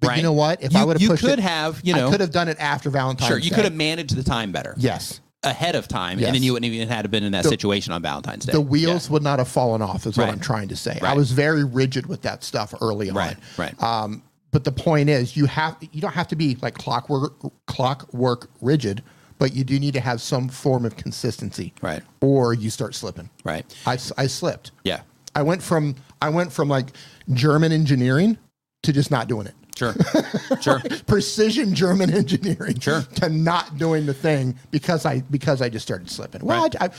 But 0.00 0.08
right? 0.08 0.16
you 0.18 0.22
know 0.22 0.32
what? 0.32 0.62
If 0.62 0.72
You- 0.74 0.80
I 0.80 0.84
would 0.84 0.94
have 0.96 1.02
you 1.02 1.08
pushed 1.08 1.22
could 1.24 1.38
it, 1.38 1.42
have, 1.42 1.80
you 1.82 1.94
know, 1.94 2.08
I 2.08 2.10
could 2.10 2.20
have 2.20 2.30
done 2.30 2.48
it 2.48 2.58
after 2.60 2.90
Valentine's 2.90 3.28
Day. 3.28 3.32
sure, 3.34 3.38
you 3.38 3.50
Day. 3.50 3.56
could 3.56 3.64
have 3.64 3.74
managed 3.74 4.14
the 4.14 4.22
time 4.22 4.52
better 4.52 4.74
Yes. 4.76 5.20
ahead 5.42 5.74
of 5.74 5.88
time, 5.88 6.18
Yes. 6.18 6.26
and 6.28 6.34
then 6.36 6.42
you 6.42 6.52
wouldn't 6.52 6.70
even 6.72 6.88
had 6.88 7.10
been 7.10 7.24
in 7.24 7.32
that 7.32 7.44
The- 7.44 7.48
situation 7.48 7.92
on 7.92 8.02
Valentine's 8.02 8.44
Day. 8.44 8.52
The 8.52 8.60
wheels 8.60 9.06
Yeah. 9.06 9.12
would 9.14 9.22
not 9.22 9.38
have 9.38 9.48
fallen 9.48 9.80
off, 9.80 10.06
is 10.06 10.16
what 10.18 10.28
I'm 10.28 10.40
trying 10.40 10.68
to 10.68 10.76
say. 10.76 10.98
I 11.02 11.14
was 11.14 11.32
very 11.32 11.64
rigid 11.64 12.06
with 12.06 12.22
that 12.22 12.44
stuff 12.44 12.74
early 12.82 13.08
on. 13.08 13.16
Right, 13.16 13.36
right. 13.56 13.82
Um, 13.82 14.22
but 14.50 14.64
the 14.64 14.72
point 14.72 15.08
is, 15.08 15.36
you 15.36 15.46
have 15.46 15.76
you 15.80 16.02
don't 16.02 16.12
have 16.12 16.28
to 16.28 16.36
be 16.36 16.58
like 16.60 16.74
clockwork 16.74 17.32
clockwork 17.66 18.50
rigid, 18.60 19.02
but 19.38 19.54
you 19.54 19.64
do 19.64 19.80
need 19.80 19.94
to 19.94 20.00
have 20.00 20.20
some 20.20 20.48
form 20.50 20.84
of 20.84 20.96
consistency. 20.96 21.72
Right. 21.80 22.02
Or 22.20 22.52
you 22.52 22.68
start 22.68 22.94
slipping. 22.94 23.30
Right. 23.42 23.64
I, 23.86 23.92
I 24.18 24.26
slipped. 24.26 24.70
Yeah. 24.84 25.00
I 25.34 25.40
went 25.42 25.62
from 25.62 25.96
I 26.20 26.28
went 26.28 26.52
from 26.52 26.68
like 26.68 26.88
German 27.32 27.72
engineering 27.72 28.36
to 28.82 28.92
just 28.92 29.10
not 29.10 29.26
doing 29.28 29.46
it. 29.46 29.54
Sure. 29.82 30.60
sure. 30.60 30.80
precision 31.06 31.74
German 31.74 32.12
engineering 32.12 32.78
Sure. 32.78 33.02
to 33.16 33.28
not 33.28 33.78
doing 33.78 34.06
the 34.06 34.14
thing 34.14 34.56
because 34.70 35.04
I 35.04 35.20
because 35.22 35.60
I 35.60 35.68
just 35.68 35.84
started 35.84 36.08
slipping. 36.10 36.44
Well, 36.44 36.62
Right. 36.62 36.76
I, 36.80 36.84
I, 36.86 36.90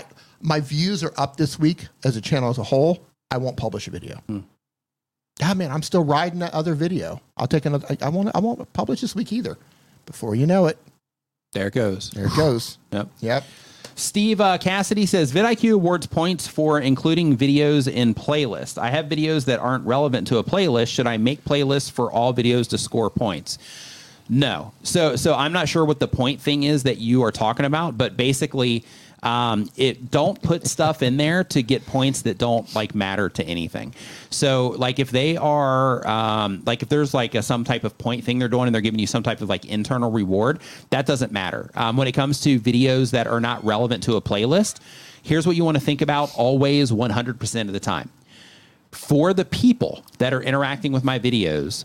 I 0.00 0.04
my 0.40 0.58
views 0.60 1.04
are 1.04 1.12
up 1.16 1.36
this 1.36 1.58
week 1.58 1.86
as 2.04 2.16
a 2.16 2.20
channel 2.20 2.50
as 2.50 2.58
a 2.58 2.64
whole. 2.64 3.04
I 3.30 3.38
won't 3.38 3.56
publish 3.56 3.86
a 3.86 3.90
video. 3.90 4.16
Hmm. 4.26 4.40
Ah 5.42 5.54
man, 5.54 5.70
I'm 5.70 5.82
still 5.82 6.04
riding 6.04 6.40
that 6.40 6.52
other 6.52 6.74
video. 6.74 7.20
I'll 7.36 7.46
take 7.46 7.64
another. 7.64 7.86
I, 7.88 8.06
I 8.06 8.08
won't. 8.08 8.30
I 8.34 8.40
won't 8.40 8.70
publish 8.72 9.00
this 9.00 9.14
week 9.14 9.32
either. 9.32 9.56
Before 10.06 10.34
you 10.34 10.46
know 10.46 10.66
it, 10.66 10.78
There 11.52 11.68
it 11.68 11.74
goes. 11.74 12.10
there 12.10 12.26
it 12.26 12.36
goes. 12.36 12.78
Yep. 12.92 13.08
yep. 13.20 13.44
Steve 14.02 14.40
uh, 14.40 14.58
Cassidy 14.58 15.06
says 15.06 15.32
vidIQ 15.32 15.74
awards 15.74 16.06
points 16.06 16.48
for 16.48 16.80
including 16.80 17.36
videos 17.36 17.90
in 17.90 18.14
playlists. 18.14 18.76
I 18.76 18.90
have 18.90 19.06
videos 19.06 19.44
that 19.44 19.60
aren't 19.60 19.86
relevant 19.86 20.26
to 20.28 20.38
a 20.38 20.44
playlist. 20.44 20.88
Should 20.88 21.06
I 21.06 21.18
make 21.18 21.44
playlists 21.44 21.90
for 21.90 22.10
all 22.10 22.34
videos 22.34 22.68
to 22.70 22.78
score 22.78 23.10
points? 23.10 23.58
No. 24.28 24.72
So 24.82 25.14
so 25.14 25.34
I'm 25.34 25.52
not 25.52 25.68
sure 25.68 25.84
what 25.84 26.00
the 26.00 26.08
point 26.08 26.40
thing 26.40 26.64
is 26.64 26.82
that 26.82 26.98
you 26.98 27.22
are 27.22 27.30
talking 27.30 27.64
about, 27.64 27.96
but 27.96 28.16
basically 28.16 28.84
um, 29.22 29.70
it 29.76 30.10
don't 30.10 30.40
put 30.42 30.66
stuff 30.66 31.02
in 31.02 31.16
there 31.16 31.44
to 31.44 31.62
get 31.62 31.86
points 31.86 32.22
that 32.22 32.38
don't 32.38 32.72
like 32.74 32.94
matter 32.94 33.28
to 33.28 33.44
anything. 33.44 33.94
So 34.30 34.70
like 34.70 34.98
if 34.98 35.10
they 35.10 35.36
are 35.36 36.06
um, 36.06 36.62
like 36.66 36.82
if 36.82 36.88
there's 36.88 37.14
like 37.14 37.34
a, 37.34 37.42
some 37.42 37.64
type 37.64 37.84
of 37.84 37.96
point 37.98 38.24
thing 38.24 38.38
they're 38.40 38.48
doing 38.48 38.66
and 38.66 38.74
they're 38.74 38.82
giving 38.82 38.98
you 38.98 39.06
some 39.06 39.22
type 39.22 39.40
of 39.40 39.48
like 39.48 39.64
internal 39.64 40.10
reward, 40.10 40.60
that 40.90 41.06
doesn't 41.06 41.30
matter. 41.30 41.70
Um, 41.74 41.96
when 41.96 42.08
it 42.08 42.12
comes 42.12 42.40
to 42.42 42.58
videos 42.58 43.12
that 43.12 43.28
are 43.28 43.40
not 43.40 43.64
relevant 43.64 44.02
to 44.04 44.16
a 44.16 44.20
playlist, 44.20 44.80
here's 45.22 45.46
what 45.46 45.54
you 45.54 45.64
want 45.64 45.76
to 45.76 45.82
think 45.82 46.02
about 46.02 46.34
always 46.36 46.90
100% 46.90 47.60
of 47.62 47.72
the 47.72 47.80
time. 47.80 48.10
For 48.90 49.32
the 49.32 49.44
people 49.44 50.04
that 50.18 50.34
are 50.34 50.42
interacting 50.42 50.92
with 50.92 51.04
my 51.04 51.18
videos, 51.18 51.84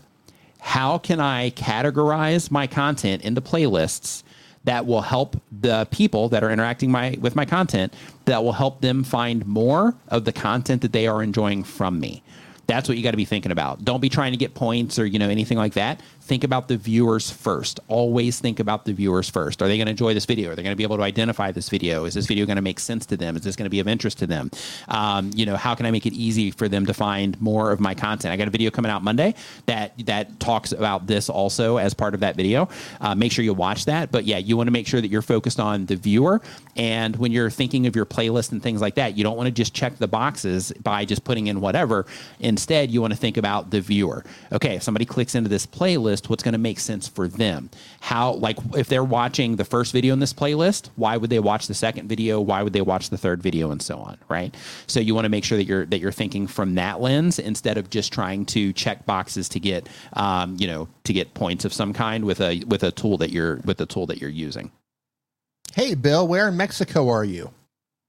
how 0.60 0.98
can 0.98 1.20
I 1.20 1.50
categorize 1.50 2.50
my 2.50 2.66
content 2.66 3.22
into 3.22 3.40
playlists 3.40 4.24
that 4.68 4.84
will 4.84 5.00
help 5.00 5.40
the 5.50 5.88
people 5.90 6.28
that 6.28 6.44
are 6.44 6.50
interacting 6.50 6.90
my 6.90 7.16
with 7.22 7.34
my 7.34 7.46
content 7.46 7.94
that 8.26 8.44
will 8.44 8.52
help 8.52 8.82
them 8.82 9.02
find 9.02 9.46
more 9.46 9.94
of 10.08 10.26
the 10.26 10.32
content 10.32 10.82
that 10.82 10.92
they 10.92 11.06
are 11.06 11.22
enjoying 11.22 11.64
from 11.64 11.98
me. 11.98 12.22
That's 12.66 12.86
what 12.86 12.98
you 12.98 13.02
got 13.02 13.12
to 13.12 13.16
be 13.16 13.24
thinking 13.24 13.50
about. 13.50 13.82
Don't 13.82 14.00
be 14.00 14.10
trying 14.10 14.32
to 14.32 14.36
get 14.36 14.52
points 14.52 14.98
or 14.98 15.06
you 15.06 15.18
know 15.18 15.30
anything 15.30 15.56
like 15.56 15.72
that. 15.72 16.02
Think 16.28 16.44
about 16.44 16.68
the 16.68 16.76
viewers 16.76 17.30
first. 17.30 17.80
Always 17.88 18.38
think 18.38 18.60
about 18.60 18.84
the 18.84 18.92
viewers 18.92 19.30
first. 19.30 19.62
Are 19.62 19.66
they 19.66 19.78
going 19.78 19.86
to 19.86 19.92
enjoy 19.92 20.12
this 20.12 20.26
video? 20.26 20.50
Are 20.50 20.54
they 20.54 20.62
going 20.62 20.74
to 20.74 20.76
be 20.76 20.82
able 20.82 20.98
to 20.98 21.02
identify 21.02 21.50
this 21.50 21.70
video? 21.70 22.04
Is 22.04 22.12
this 22.12 22.26
video 22.26 22.44
going 22.44 22.56
to 22.56 22.62
make 22.62 22.78
sense 22.78 23.06
to 23.06 23.16
them? 23.16 23.34
Is 23.34 23.42
this 23.42 23.56
going 23.56 23.64
to 23.64 23.70
be 23.70 23.80
of 23.80 23.88
interest 23.88 24.18
to 24.18 24.26
them? 24.26 24.50
Um, 24.88 25.30
you 25.34 25.46
know, 25.46 25.56
how 25.56 25.74
can 25.74 25.86
I 25.86 25.90
make 25.90 26.04
it 26.04 26.12
easy 26.12 26.50
for 26.50 26.68
them 26.68 26.84
to 26.84 26.92
find 26.92 27.40
more 27.40 27.72
of 27.72 27.80
my 27.80 27.94
content? 27.94 28.32
I 28.32 28.36
got 28.36 28.46
a 28.46 28.50
video 28.50 28.70
coming 28.70 28.90
out 28.90 29.02
Monday 29.02 29.34
that 29.66 29.94
that 30.06 30.38
talks 30.38 30.72
about 30.72 31.06
this 31.06 31.30
also 31.30 31.78
as 31.78 31.94
part 31.94 32.12
of 32.12 32.20
that 32.20 32.36
video. 32.36 32.68
Uh, 33.00 33.14
make 33.14 33.32
sure 33.32 33.42
you 33.42 33.54
watch 33.54 33.86
that. 33.86 34.12
But 34.12 34.26
yeah, 34.26 34.38
you 34.38 34.56
want 34.56 34.66
to 34.66 34.72
make 34.72 34.86
sure 34.86 35.00
that 35.00 35.08
you're 35.08 35.22
focused 35.22 35.58
on 35.58 35.86
the 35.86 35.96
viewer. 35.96 36.42
And 36.76 37.16
when 37.16 37.32
you're 37.32 37.50
thinking 37.50 37.86
of 37.86 37.96
your 37.96 38.04
playlist 38.04 38.52
and 38.52 38.62
things 38.62 38.82
like 38.82 38.96
that, 38.96 39.16
you 39.16 39.24
don't 39.24 39.36
want 39.36 39.46
to 39.46 39.52
just 39.52 39.72
check 39.72 39.96
the 39.96 40.08
boxes 40.08 40.72
by 40.82 41.06
just 41.06 41.24
putting 41.24 41.46
in 41.46 41.62
whatever. 41.62 42.04
Instead, 42.38 42.90
you 42.90 43.00
want 43.00 43.14
to 43.14 43.18
think 43.18 43.38
about 43.38 43.70
the 43.70 43.80
viewer. 43.80 44.24
Okay, 44.52 44.76
if 44.76 44.82
somebody 44.82 45.06
clicks 45.06 45.34
into 45.34 45.48
this 45.48 45.66
playlist, 45.66 46.17
what's 46.26 46.42
going 46.42 46.52
to 46.52 46.58
make 46.58 46.80
sense 46.80 47.06
for 47.06 47.28
them? 47.28 47.70
How, 48.00 48.32
like, 48.32 48.58
if 48.74 48.88
they're 48.88 49.04
watching 49.04 49.56
the 49.56 49.64
first 49.64 49.92
video 49.92 50.12
in 50.12 50.18
this 50.18 50.32
playlist, 50.32 50.90
why 50.96 51.16
would 51.16 51.30
they 51.30 51.38
watch 51.38 51.66
the 51.66 51.74
second 51.74 52.08
video? 52.08 52.40
Why 52.40 52.62
would 52.62 52.72
they 52.72 52.80
watch 52.80 53.10
the 53.10 53.18
third 53.18 53.42
video, 53.42 53.70
and 53.70 53.82
so 53.82 53.98
on, 53.98 54.18
right? 54.28 54.54
So 54.86 55.00
you 55.00 55.14
want 55.14 55.26
to 55.26 55.30
make 55.30 55.44
sure 55.44 55.58
that 55.58 55.64
you're 55.64 55.86
that 55.86 55.98
you're 55.98 56.12
thinking 56.12 56.46
from 56.46 56.74
that 56.76 57.00
lens 57.00 57.38
instead 57.38 57.78
of 57.78 57.90
just 57.90 58.12
trying 58.12 58.46
to 58.46 58.72
check 58.72 59.06
boxes 59.06 59.48
to 59.50 59.60
get, 59.60 59.88
um, 60.14 60.56
you 60.58 60.66
know, 60.66 60.88
to 61.04 61.12
get 61.12 61.34
points 61.34 61.64
of 61.64 61.72
some 61.72 61.92
kind 61.92 62.24
with 62.24 62.40
a 62.40 62.62
with 62.66 62.82
a 62.82 62.90
tool 62.90 63.18
that 63.18 63.30
you're 63.30 63.56
with 63.64 63.80
a 63.80 63.86
tool 63.86 64.06
that 64.06 64.20
you're 64.20 64.30
using. 64.30 64.70
Hey, 65.74 65.94
Bill, 65.94 66.26
where 66.26 66.48
in 66.48 66.56
Mexico 66.56 67.08
are 67.08 67.24
you? 67.24 67.52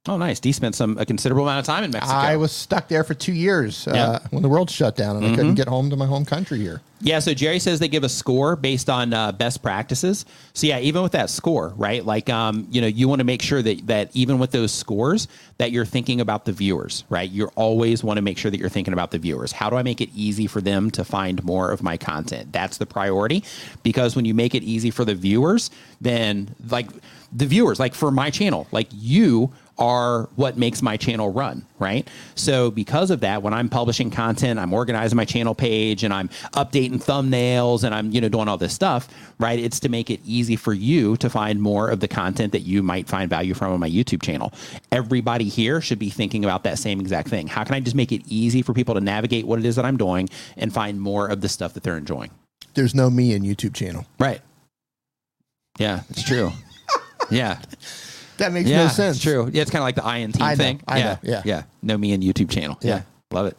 Oh, 0.07 0.15
nice. 0.15 0.39
D 0.39 0.53
spent 0.53 0.75
some 0.75 0.97
a 0.97 1.05
considerable 1.05 1.43
amount 1.43 1.59
of 1.59 1.65
time 1.65 1.83
in 1.83 1.91
Mexico. 1.91 2.15
I 2.15 2.37
was 2.37 2.53
stuck 2.53 2.87
there 2.87 3.03
for 3.03 3.13
two 3.13 3.33
years 3.33 3.85
uh, 3.85 3.91
Yeah. 3.93 4.19
when 4.31 4.41
the 4.41 4.47
world 4.47 4.69
shut 4.71 4.95
down, 4.95 5.17
and 5.17 5.25
I 5.25 5.35
couldn't 5.35 5.55
get 5.55 5.67
home 5.67 5.89
to 5.89 5.97
my 5.97 6.05
home 6.05 6.23
country 6.23 6.57
here. 6.57 6.81
Yeah, 7.01 7.19
so 7.19 7.33
Jerry 7.33 7.59
says 7.59 7.79
they 7.79 7.89
give 7.89 8.05
a 8.05 8.09
score 8.09 8.55
based 8.55 8.89
on 8.89 9.13
uh, 9.13 9.33
best 9.33 9.61
practices. 9.61 10.25
So 10.53 10.67
yeah, 10.67 10.79
even 10.79 11.01
with 11.03 11.11
that 11.11 11.29
score, 11.29 11.73
right? 11.75 12.03
Like, 12.05 12.29
um, 12.29 12.65
you 12.71 12.79
know, 12.79 12.87
you 12.87 13.09
want 13.09 13.19
to 13.19 13.25
make 13.25 13.41
sure 13.41 13.61
that 13.61 13.87
that 13.87 14.09
even 14.13 14.39
with 14.39 14.51
those 14.51 14.71
scores, 14.71 15.27
that 15.57 15.73
you're 15.73 15.85
thinking 15.85 16.21
about 16.21 16.45
the 16.45 16.53
viewers, 16.53 17.03
right? 17.09 17.29
You 17.29 17.47
always 17.55 18.01
want 18.01 18.17
to 18.17 18.21
make 18.21 18.37
sure 18.37 18.49
that 18.49 18.57
you're 18.57 18.69
thinking 18.69 18.93
about 18.93 19.11
the 19.11 19.17
viewers. 19.19 19.51
How 19.51 19.69
do 19.69 19.75
I 19.75 19.83
make 19.83 19.99
it 19.99 20.09
easy 20.15 20.47
for 20.47 20.61
them 20.61 20.91
to 20.91 21.03
find 21.03 21.43
more 21.43 21.71
of 21.71 21.83
my 21.83 21.97
content? 21.97 22.53
That's 22.53 22.77
the 22.77 22.85
priority, 22.85 23.43
because 23.83 24.15
when 24.15 24.23
you 24.23 24.33
make 24.33 24.55
it 24.55 24.63
easy 24.63 24.91
for 24.91 25.03
the 25.03 25.13
viewers, 25.15 25.69
then 25.99 26.55
like 26.69 26.87
the 27.33 27.45
viewers, 27.45 27.81
like 27.81 27.93
for 27.93 28.11
my 28.11 28.29
channel, 28.29 28.65
like 28.71 28.87
you 28.93 29.51
are 29.79 30.29
what 30.35 30.57
makes 30.57 30.81
my 30.81 30.97
channel 30.97 31.31
run, 31.31 31.65
right? 31.79 32.07
So 32.35 32.69
because 32.69 33.09
of 33.09 33.21
that, 33.21 33.41
when 33.41 33.53
I'm 33.53 33.69
publishing 33.69 34.11
content, 34.11 34.59
I'm 34.59 34.73
organizing 34.73 35.15
my 35.15 35.25
channel 35.25 35.55
page 35.55 36.03
and 36.03 36.13
I'm 36.13 36.27
updating 36.53 37.01
thumbnails 37.01 37.83
and 37.83 37.95
I'm, 37.95 38.11
you 38.11 38.19
know, 38.19 38.29
doing 38.29 38.49
all 38.49 38.57
this 38.57 38.73
stuff, 38.73 39.07
right? 39.39 39.57
It's 39.57 39.79
to 39.81 39.89
make 39.89 40.09
it 40.09 40.19
easy 40.25 40.57
for 40.57 40.73
you 40.73 41.15
to 41.17 41.29
find 41.29 41.61
more 41.61 41.89
of 41.89 42.01
the 42.01 42.07
content 42.07 42.51
that 42.51 42.61
you 42.61 42.83
might 42.83 43.07
find 43.07 43.29
value 43.29 43.53
from 43.53 43.71
on 43.71 43.79
my 43.79 43.89
YouTube 43.89 44.21
channel. 44.21 44.53
Everybody 44.91 45.45
here 45.45 45.79
should 45.79 45.99
be 45.99 46.09
thinking 46.09 46.43
about 46.43 46.63
that 46.63 46.77
same 46.77 46.99
exact 46.99 47.29
thing. 47.29 47.47
How 47.47 47.63
can 47.63 47.75
I 47.75 47.79
just 47.79 47.95
make 47.95 48.11
it 48.11 48.21
easy 48.27 48.61
for 48.61 48.73
people 48.73 48.95
to 48.95 49.01
navigate 49.01 49.47
what 49.47 49.59
it 49.59 49.65
is 49.65 49.77
that 49.77 49.85
I'm 49.85 49.97
doing 49.97 50.29
and 50.57 50.73
find 50.73 50.99
more 50.99 51.27
of 51.27 51.41
the 51.41 51.49
stuff 51.49 51.73
that 51.73 51.83
they're 51.83 51.97
enjoying? 51.97 52.31
There's 52.73 52.93
no 52.93 53.09
me 53.09 53.33
in 53.33 53.43
YouTube 53.43 53.73
channel. 53.73 54.05
Right. 54.19 54.41
Yeah, 55.79 56.01
it's 56.09 56.23
true. 56.23 56.51
yeah. 57.31 57.59
That 58.39 58.51
makes 58.51 58.69
Yeah, 58.69 58.83
no 58.83 58.87
sense. 58.89 59.17
It's 59.17 59.23
true. 59.23 59.49
Yeah, 59.53 59.61
it's 59.61 59.71
kind 59.71 59.81
of 59.81 59.85
like 59.85 59.95
the 59.95 60.07
INT 60.21 60.41
I 60.41 60.51
know, 60.51 60.55
thing. 60.55 60.81
I 60.87 60.97
yeah, 60.97 61.03
know, 61.05 61.17
yeah. 61.23 61.41
yeah. 61.45 61.63
Know 61.81 61.97
me 61.97 62.11
and 62.13 62.21
YouTube 62.23 62.49
channel. 62.49 62.77
Yeah. 62.81 62.95
Yeah. 62.95 63.01
love 63.31 63.45
it. 63.45 63.57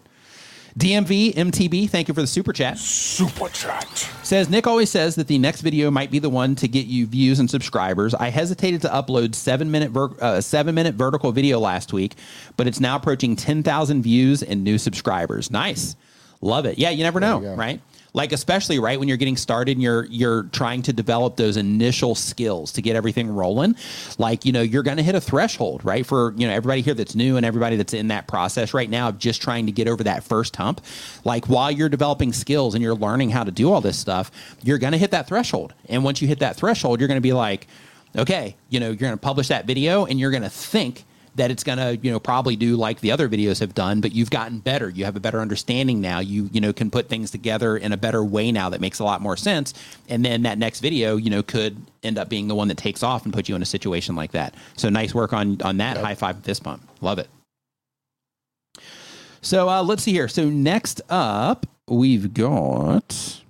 DMV 0.78 1.35
MTB, 1.35 1.90
thank 1.90 2.07
you 2.09 2.15
for 2.15 2.20
the 2.20 2.27
super 2.28 2.52
chat. 2.52 2.78
Super 2.78 3.48
Chat. 3.48 3.89
Says 4.23 4.48
Nick 4.48 4.66
always 4.66 4.89
says 4.89 5.16
that 5.16 5.27
the 5.27 5.36
next 5.39 5.62
video 5.62 5.90
might 5.90 6.11
be 6.12 6.20
the 6.20 6.31
one 6.31 6.55
to 6.57 6.69
get 6.69 6.86
you 6.86 7.07
views 7.07 7.40
and 7.40 7.51
subscribers. 7.51 8.15
I 8.15 8.28
hesitated 8.31 8.82
to 8.82 8.89
upload 8.89 9.35
seven 9.35 9.70
minute 9.70 9.90
ver- 9.90 10.15
uh, 10.20 10.40
seven 10.40 10.74
minute 10.74 10.94
vertical 10.94 11.32
video 11.32 11.59
last 11.59 11.93
week, 11.93 12.15
but 12.57 12.66
it's 12.69 12.78
now 12.78 12.97
approaching 12.97 13.35
ten 13.35 13.62
thousand 13.65 14.02
views 14.02 14.43
and 14.44 14.62
new 14.62 14.78
subscribers. 14.78 15.51
Nice, 15.51 15.97
love 16.40 16.66
it. 16.66 16.78
Yeah, 16.78 16.90
you 16.90 17.02
never 17.02 17.19
know, 17.19 17.43
you 17.43 17.51
right? 17.51 17.81
Like 18.12 18.32
especially 18.32 18.78
right 18.78 18.99
when 18.99 19.09
you're 19.09 19.16
getting 19.16 19.37
started 19.37 19.73
and 19.73 19.82
you're 19.82 20.05
you're 20.07 20.45
trying 20.45 20.82
to 20.82 20.93
develop 20.93 21.37
those 21.37 21.57
initial 21.57 22.15
skills 22.15 22.73
to 22.73 22.82
get 22.82 22.97
everything 22.97 23.28
rolling. 23.35 23.77
Like 24.19 24.45
you 24.45 24.53
know 24.53 24.62
you're 24.62 24.82
going 24.82 24.97
to 24.97 25.03
hit 25.03 25.15
a 25.15 25.20
threshold, 25.20 25.85
right? 25.85 26.05
For 26.05 26.32
you 26.37 26.47
know 26.47 26.53
everybody 26.53 26.81
here 26.81 26.95
that's 26.95 27.15
new 27.15 27.37
and 27.37 27.47
everybody 27.47 27.77
that's 27.77 27.95
in 27.95 28.09
that 28.09 28.27
process 28.27 28.74
right 28.74 28.91
now 28.91 29.09
of 29.09 29.19
just 29.19 29.41
trying 29.43 29.66
to 29.66 29.73
get 29.73 29.89
over 29.89 30.03
that 30.05 30.24
first 30.24 30.57
hump. 30.57 30.81
Like 31.24 31.47
while 31.47 31.70
you're 31.70 31.89
developing 31.89 32.32
skills 32.32 32.74
and 32.74 32.82
you're 32.82 32.95
learning 32.95 33.31
how 33.31 33.45
to 33.45 33.51
do 33.51 33.73
all 33.73 33.81
this 33.81 33.99
stuff, 33.99 34.31
you're 34.62 34.78
going 34.78 34.93
to 34.93 34.99
hit 34.99 35.12
that 35.12 35.28
threshold. 35.28 35.74
And 35.89 36.05
once 36.05 36.20
you 36.20 36.28
hit 36.28 36.41
that 36.41 36.57
threshold, 36.57 37.01
you're 37.01 37.09
going 37.09 37.16
to 37.16 37.23
be 37.23 37.32
like, 37.32 37.66
okay, 38.16 38.57
you 38.69 38.81
know, 38.81 38.89
you're 38.89 38.97
going 38.97 39.12
to 39.12 39.19
publish 39.19 39.49
that 39.49 39.66
video 39.66 40.05
and 40.05 40.19
you're 40.19 40.31
going 40.31 40.43
to 40.43 40.51
think 40.51 41.05
that 41.36 41.51
it's 41.51 41.62
going 41.62 41.78
to, 41.78 41.97
you 42.02 42.11
know, 42.11 42.19
probably 42.19 42.57
do 42.57 42.77
like 42.77 43.01
the 43.01 43.12
other 43.12 43.28
videos 43.28 43.61
have 43.61 43.74
done, 43.74 44.01
but 44.01 44.12
you've 44.12 44.31
gotten 44.31 44.59
better. 44.59 44.89
You 44.90 45.05
have 45.05 45.16
a 45.16 45.20
better 45.20 45.40
understanding 45.40 46.01
now. 46.01 46.19
You, 46.19 46.48
you 46.52 46.61
know, 46.61 46.73
can 46.73 46.90
put 46.90 47.09
things 47.09 47.31
together 47.31 47.77
in 47.77 47.93
a 47.93 47.97
better 47.97 48.24
way 48.24 48.51
now 48.51 48.69
that 48.70 48.81
makes 48.81 48.98
a 48.98 49.05
lot 49.05 49.20
more 49.20 49.36
sense. 49.36 49.74
And 50.09 50.24
then 50.24 50.43
that 50.43 50.59
next 50.59 50.81
video, 50.81 51.16
you 51.16 51.31
know, 51.31 51.43
could 51.43 51.77
end 52.02 52.19
up 52.19 52.28
being 52.28 52.48
the 52.48 52.55
one 52.55 52.69
that 52.69 52.77
takes 52.77 53.02
off 53.02 53.24
and 53.24 53.32
put 53.32 53.48
you 53.48 53.55
in 53.55 53.62
a 53.62 53.66
situation 53.66 54.16
like 54.16 54.32
that. 54.32 54.55
So 54.77 54.89
nice 54.89 55.15
work 55.15 55.32
on 55.32 55.61
on 55.62 55.77
that. 55.78 55.97
High 55.97 56.15
five 56.15 56.40
fist 56.43 56.62
bump. 56.62 56.82
Love 57.01 57.19
it. 57.19 57.28
So 59.43 59.69
uh, 59.69 59.82
let's 59.82 60.02
see 60.02 60.12
here. 60.12 60.28
So 60.28 60.48
next 60.51 61.01
up, 61.09 61.66
we've 61.89 62.35
got 62.35 63.40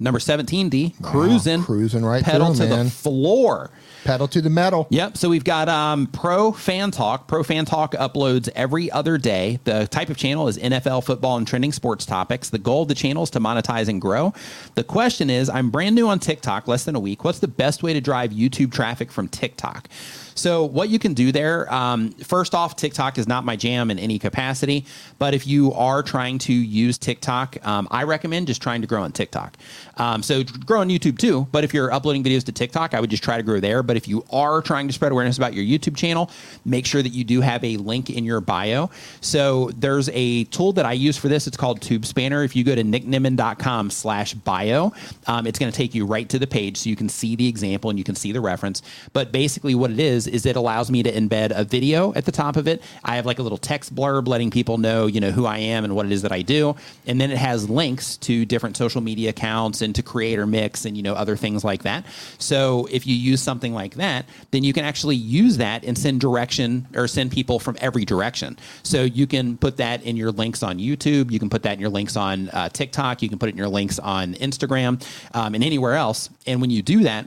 number 0.00 0.20
17, 0.20 0.68
D, 0.68 0.94
cruising, 1.02 1.62
cruising 1.62 2.04
right 2.04 2.24
pedal 2.24 2.54
through, 2.54 2.66
to 2.66 2.76
man. 2.76 2.84
the 2.86 2.90
floor. 2.90 3.70
Pedal 4.04 4.28
to 4.28 4.42
the 4.42 4.50
metal. 4.50 4.86
Yep. 4.90 5.16
So 5.16 5.28
we've 5.28 5.44
got 5.44 5.68
um, 5.68 6.06
Pro 6.08 6.52
Fan 6.52 6.90
Talk. 6.90 7.28
Pro 7.28 7.42
Fan 7.42 7.64
Talk 7.64 7.92
uploads 7.92 8.48
every 8.54 8.90
other 8.90 9.18
day. 9.18 9.60
The 9.64 9.86
type 9.86 10.10
of 10.10 10.16
channel 10.16 10.48
is 10.48 10.58
NFL, 10.58 11.04
football, 11.04 11.36
and 11.36 11.46
trending 11.46 11.72
sports 11.72 12.04
topics. 12.04 12.50
The 12.50 12.58
goal 12.58 12.82
of 12.82 12.88
the 12.88 12.94
channel 12.94 13.22
is 13.22 13.30
to 13.30 13.40
monetize 13.40 13.88
and 13.88 14.00
grow. 14.00 14.34
The 14.74 14.84
question 14.84 15.30
is 15.30 15.48
I'm 15.48 15.70
brand 15.70 15.94
new 15.94 16.08
on 16.08 16.18
TikTok, 16.18 16.66
less 16.66 16.84
than 16.84 16.96
a 16.96 17.00
week. 17.00 17.24
What's 17.24 17.38
the 17.38 17.48
best 17.48 17.82
way 17.82 17.92
to 17.92 18.00
drive 18.00 18.30
YouTube 18.32 18.72
traffic 18.72 19.12
from 19.12 19.28
TikTok? 19.28 19.88
So, 20.34 20.64
what 20.64 20.88
you 20.88 20.98
can 20.98 21.14
do 21.14 21.32
there, 21.32 21.72
um, 21.72 22.10
first 22.12 22.54
off, 22.54 22.76
TikTok 22.76 23.18
is 23.18 23.28
not 23.28 23.44
my 23.44 23.56
jam 23.56 23.90
in 23.90 23.98
any 23.98 24.18
capacity. 24.18 24.84
But 25.18 25.34
if 25.34 25.46
you 25.46 25.72
are 25.74 26.02
trying 26.02 26.38
to 26.38 26.52
use 26.52 26.98
TikTok, 26.98 27.64
um, 27.66 27.88
I 27.90 28.04
recommend 28.04 28.46
just 28.46 28.62
trying 28.62 28.80
to 28.80 28.86
grow 28.86 29.02
on 29.02 29.12
TikTok. 29.12 29.56
Um, 29.96 30.22
so, 30.22 30.42
grow 30.44 30.80
on 30.80 30.88
YouTube 30.88 31.18
too. 31.18 31.46
But 31.52 31.64
if 31.64 31.74
you're 31.74 31.92
uploading 31.92 32.24
videos 32.24 32.44
to 32.44 32.52
TikTok, 32.52 32.94
I 32.94 33.00
would 33.00 33.10
just 33.10 33.22
try 33.22 33.36
to 33.36 33.42
grow 33.42 33.60
there. 33.60 33.82
But 33.82 33.96
if 33.96 34.08
you 34.08 34.24
are 34.32 34.62
trying 34.62 34.86
to 34.88 34.92
spread 34.92 35.12
awareness 35.12 35.36
about 35.36 35.54
your 35.54 35.64
YouTube 35.64 35.96
channel, 35.96 36.30
make 36.64 36.86
sure 36.86 37.02
that 37.02 37.12
you 37.12 37.24
do 37.24 37.40
have 37.40 37.62
a 37.64 37.76
link 37.76 38.10
in 38.10 38.24
your 38.24 38.40
bio. 38.40 38.90
So, 39.20 39.70
there's 39.76 40.08
a 40.12 40.44
tool 40.44 40.72
that 40.72 40.86
I 40.86 40.92
use 40.92 41.16
for 41.16 41.28
this. 41.28 41.46
It's 41.46 41.56
called 41.56 41.80
Tube 41.80 42.06
Spanner. 42.06 42.42
If 42.42 42.56
you 42.56 42.64
go 42.64 42.74
to 42.74 42.82
nicknimmin.com 42.82 43.90
slash 43.90 44.34
bio, 44.34 44.92
um, 45.26 45.46
it's 45.46 45.58
going 45.58 45.70
to 45.70 45.76
take 45.76 45.94
you 45.94 46.06
right 46.06 46.28
to 46.28 46.38
the 46.38 46.46
page 46.46 46.78
so 46.78 46.90
you 46.90 46.96
can 46.96 47.08
see 47.08 47.36
the 47.36 47.48
example 47.48 47.90
and 47.90 47.98
you 47.98 48.04
can 48.04 48.14
see 48.14 48.32
the 48.32 48.40
reference. 48.40 48.82
But 49.12 49.32
basically, 49.32 49.74
what 49.74 49.90
it 49.90 50.00
is, 50.00 50.21
is 50.26 50.46
it 50.46 50.56
allows 50.56 50.90
me 50.90 51.02
to 51.02 51.12
embed 51.12 51.52
a 51.54 51.64
video 51.64 52.12
at 52.14 52.24
the 52.24 52.32
top 52.32 52.56
of 52.56 52.68
it. 52.68 52.82
I 53.04 53.16
have 53.16 53.26
like 53.26 53.38
a 53.38 53.42
little 53.42 53.58
text 53.58 53.94
blurb 53.94 54.28
letting 54.28 54.50
people 54.50 54.78
know, 54.78 55.06
you 55.06 55.20
know, 55.20 55.30
who 55.30 55.46
I 55.46 55.58
am 55.58 55.84
and 55.84 55.94
what 55.94 56.06
it 56.06 56.12
is 56.12 56.22
that 56.22 56.32
I 56.32 56.42
do. 56.42 56.76
And 57.06 57.20
then 57.20 57.30
it 57.30 57.38
has 57.38 57.68
links 57.68 58.16
to 58.18 58.44
different 58.44 58.76
social 58.76 59.00
media 59.00 59.30
accounts 59.30 59.82
and 59.82 59.94
to 59.94 60.02
Creator 60.02 60.46
Mix 60.46 60.84
and, 60.84 60.96
you 60.96 61.02
know, 61.02 61.14
other 61.14 61.36
things 61.36 61.64
like 61.64 61.82
that. 61.82 62.04
So 62.38 62.88
if 62.90 63.06
you 63.06 63.14
use 63.14 63.42
something 63.42 63.72
like 63.72 63.94
that, 63.94 64.26
then 64.50 64.64
you 64.64 64.72
can 64.72 64.84
actually 64.84 65.16
use 65.16 65.56
that 65.58 65.84
and 65.84 65.96
send 65.96 66.20
direction 66.20 66.86
or 66.94 67.08
send 67.08 67.32
people 67.32 67.58
from 67.58 67.76
every 67.80 68.04
direction. 68.04 68.58
So 68.82 69.02
you 69.02 69.26
can 69.26 69.56
put 69.56 69.76
that 69.78 70.02
in 70.02 70.16
your 70.16 70.32
links 70.32 70.62
on 70.62 70.78
YouTube. 70.78 71.30
You 71.30 71.38
can 71.38 71.50
put 71.50 71.62
that 71.64 71.74
in 71.74 71.80
your 71.80 71.90
links 71.90 72.16
on 72.16 72.48
uh, 72.50 72.68
TikTok. 72.68 73.22
You 73.22 73.28
can 73.28 73.38
put 73.38 73.48
it 73.48 73.52
in 73.52 73.58
your 73.58 73.68
links 73.68 73.98
on 73.98 74.34
Instagram 74.34 75.04
um, 75.34 75.54
and 75.54 75.62
anywhere 75.62 75.94
else. 75.94 76.30
And 76.46 76.60
when 76.60 76.70
you 76.70 76.82
do 76.82 77.04
that, 77.04 77.26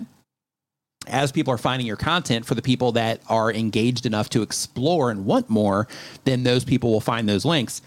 as 1.07 1.31
people 1.31 1.53
are 1.53 1.57
finding 1.57 1.87
your 1.87 1.97
content 1.97 2.45
for 2.45 2.55
the 2.55 2.61
people 2.61 2.93
that 2.93 3.21
are 3.27 3.51
engaged 3.51 4.05
enough 4.05 4.29
to 4.29 4.41
explore 4.41 5.11
and 5.11 5.25
want 5.25 5.49
more, 5.49 5.87
then 6.23 6.43
those 6.43 6.63
people 6.63 6.91
will 6.91 7.01
find 7.01 7.27
those 7.27 7.45
links. 7.45 7.81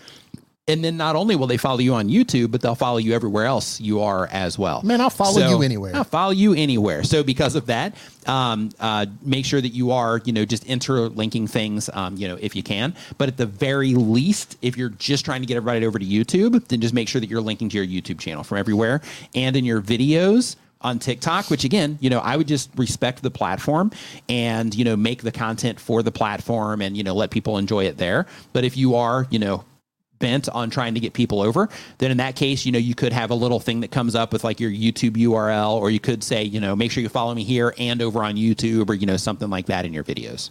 And 0.68 0.84
then 0.84 0.98
not 0.98 1.16
only 1.16 1.34
will 1.34 1.46
they 1.46 1.56
follow 1.56 1.78
you 1.78 1.94
on 1.94 2.10
YouTube, 2.10 2.50
but 2.50 2.60
they'll 2.60 2.74
follow 2.74 2.98
you 2.98 3.14
everywhere 3.14 3.46
else 3.46 3.80
you 3.80 4.02
are 4.02 4.26
as 4.26 4.58
well. 4.58 4.82
Man, 4.82 5.00
I'll 5.00 5.08
follow 5.08 5.48
you 5.48 5.62
anywhere. 5.62 5.96
I'll 5.96 6.04
follow 6.04 6.32
you 6.32 6.52
anywhere. 6.52 7.04
So 7.04 7.24
because 7.24 7.54
of 7.54 7.66
that, 7.66 7.96
um, 8.26 8.68
uh, 8.78 9.06
make 9.22 9.46
sure 9.46 9.62
that 9.62 9.70
you 9.70 9.92
are, 9.92 10.20
you 10.26 10.32
know, 10.34 10.44
just 10.44 10.64
interlinking 10.66 11.46
things, 11.46 11.88
um, 11.94 12.18
you 12.18 12.28
know, 12.28 12.36
if 12.38 12.54
you 12.54 12.62
can. 12.62 12.94
But 13.16 13.28
at 13.28 13.38
the 13.38 13.46
very 13.46 13.94
least, 13.94 14.58
if 14.60 14.76
you're 14.76 14.90
just 14.90 15.24
trying 15.24 15.40
to 15.40 15.46
get 15.46 15.56
everybody 15.56 15.86
over 15.86 15.98
to 15.98 16.04
YouTube, 16.04 16.68
then 16.68 16.82
just 16.82 16.92
make 16.92 17.08
sure 17.08 17.22
that 17.22 17.30
you're 17.30 17.40
linking 17.40 17.70
to 17.70 17.82
your 17.82 17.86
YouTube 17.86 18.18
channel 18.20 18.44
from 18.44 18.58
everywhere 18.58 19.00
and 19.34 19.56
in 19.56 19.64
your 19.64 19.80
videos 19.80 20.56
on 20.80 20.98
TikTok, 20.98 21.50
which 21.50 21.64
again, 21.64 21.98
you 22.00 22.10
know, 22.10 22.20
I 22.20 22.36
would 22.36 22.48
just 22.48 22.70
respect 22.76 23.22
the 23.22 23.30
platform 23.30 23.90
and, 24.28 24.74
you 24.74 24.84
know, 24.84 24.96
make 24.96 25.22
the 25.22 25.32
content 25.32 25.80
for 25.80 26.02
the 26.02 26.12
platform 26.12 26.80
and, 26.80 26.96
you 26.96 27.02
know, 27.02 27.14
let 27.14 27.30
people 27.30 27.58
enjoy 27.58 27.86
it 27.86 27.98
there. 27.98 28.26
But 28.52 28.64
if 28.64 28.76
you 28.76 28.94
are, 28.94 29.26
you 29.30 29.38
know, 29.38 29.64
bent 30.18 30.48
on 30.48 30.70
trying 30.70 30.94
to 30.94 31.00
get 31.00 31.12
people 31.12 31.40
over, 31.40 31.68
then 31.98 32.10
in 32.10 32.16
that 32.18 32.36
case, 32.36 32.66
you 32.66 32.72
know, 32.72 32.78
you 32.78 32.94
could 32.94 33.12
have 33.12 33.30
a 33.30 33.34
little 33.34 33.60
thing 33.60 33.80
that 33.80 33.90
comes 33.90 34.14
up 34.14 34.32
with 34.32 34.44
like 34.44 34.60
your 34.60 34.70
YouTube 34.70 35.12
URL, 35.12 35.72
or 35.72 35.90
you 35.90 36.00
could 36.00 36.22
say, 36.22 36.42
you 36.42 36.60
know, 36.60 36.74
make 36.74 36.90
sure 36.90 37.02
you 37.02 37.08
follow 37.08 37.34
me 37.34 37.44
here 37.44 37.74
and 37.78 38.02
over 38.02 38.22
on 38.22 38.36
YouTube, 38.36 38.88
or 38.88 38.94
you 38.94 39.06
know, 39.06 39.16
something 39.16 39.50
like 39.50 39.66
that 39.66 39.84
in 39.84 39.92
your 39.92 40.04
videos. 40.04 40.50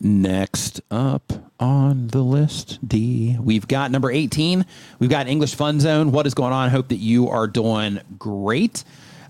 Next 0.00 0.80
up 0.90 1.32
on 1.58 2.08
the 2.08 2.22
list, 2.22 2.78
D, 2.86 3.36
we've 3.40 3.66
got 3.66 3.90
number 3.90 4.10
18. 4.10 4.66
We've 4.98 5.10
got 5.10 5.26
English 5.26 5.54
Fun 5.54 5.80
Zone. 5.80 6.12
What 6.12 6.26
is 6.26 6.34
going 6.34 6.52
on? 6.52 6.70
Hope 6.70 6.88
that 6.88 6.96
you 6.96 7.28
are 7.28 7.46
doing 7.46 8.00
great. 8.18 8.84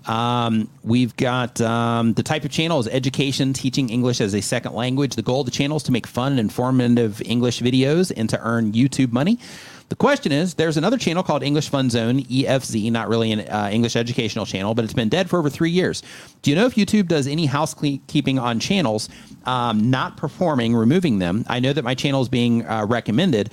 Um, 0.07 0.69
we've 0.83 1.15
got 1.17 1.59
um, 1.61 2.13
the 2.13 2.23
type 2.23 2.45
of 2.45 2.51
channel 2.51 2.79
is 2.79 2.87
education, 2.87 3.53
teaching 3.53 3.89
English 3.89 4.21
as 4.21 4.33
a 4.33 4.41
second 4.41 4.73
language. 4.73 5.15
The 5.15 5.21
goal 5.21 5.41
of 5.41 5.45
the 5.45 5.51
channel 5.51 5.77
is 5.77 5.83
to 5.83 5.91
make 5.91 6.07
fun 6.07 6.33
and 6.33 6.39
informative 6.39 7.21
English 7.25 7.61
videos 7.61 8.11
and 8.15 8.29
to 8.29 8.39
earn 8.41 8.71
YouTube 8.71 9.11
money. 9.11 9.37
The 9.89 9.95
question 9.95 10.33
is, 10.33 10.55
there's 10.55 10.75
another 10.75 10.97
channel 10.97 11.23
called 11.23 11.43
English 11.43 11.69
Fun 11.69 11.89
Zone, 11.89 12.21
EFZ, 12.23 12.91
not 12.91 13.07
really 13.07 13.31
an 13.31 13.39
uh, 13.41 13.69
English 13.71 13.95
educational 13.95 14.45
channel, 14.45 14.75
but 14.75 14.83
it's 14.83 14.93
been 14.93 15.07
dead 15.07 15.29
for 15.29 15.39
over 15.39 15.49
three 15.49 15.71
years. 15.71 16.03
Do 16.41 16.51
you 16.51 16.57
know 16.57 16.65
if 16.65 16.75
YouTube 16.75 17.07
does 17.07 17.25
any 17.25 17.45
housekeeping 17.45 18.37
on 18.37 18.59
channels 18.59 19.07
um, 19.45 19.89
not 19.89 20.17
performing, 20.17 20.75
removing 20.75 21.19
them? 21.19 21.45
I 21.47 21.61
know 21.61 21.71
that 21.71 21.85
my 21.85 21.95
channel 21.95 22.21
is 22.21 22.27
being 22.27 22.65
uh, 22.65 22.85
recommended. 22.85 23.49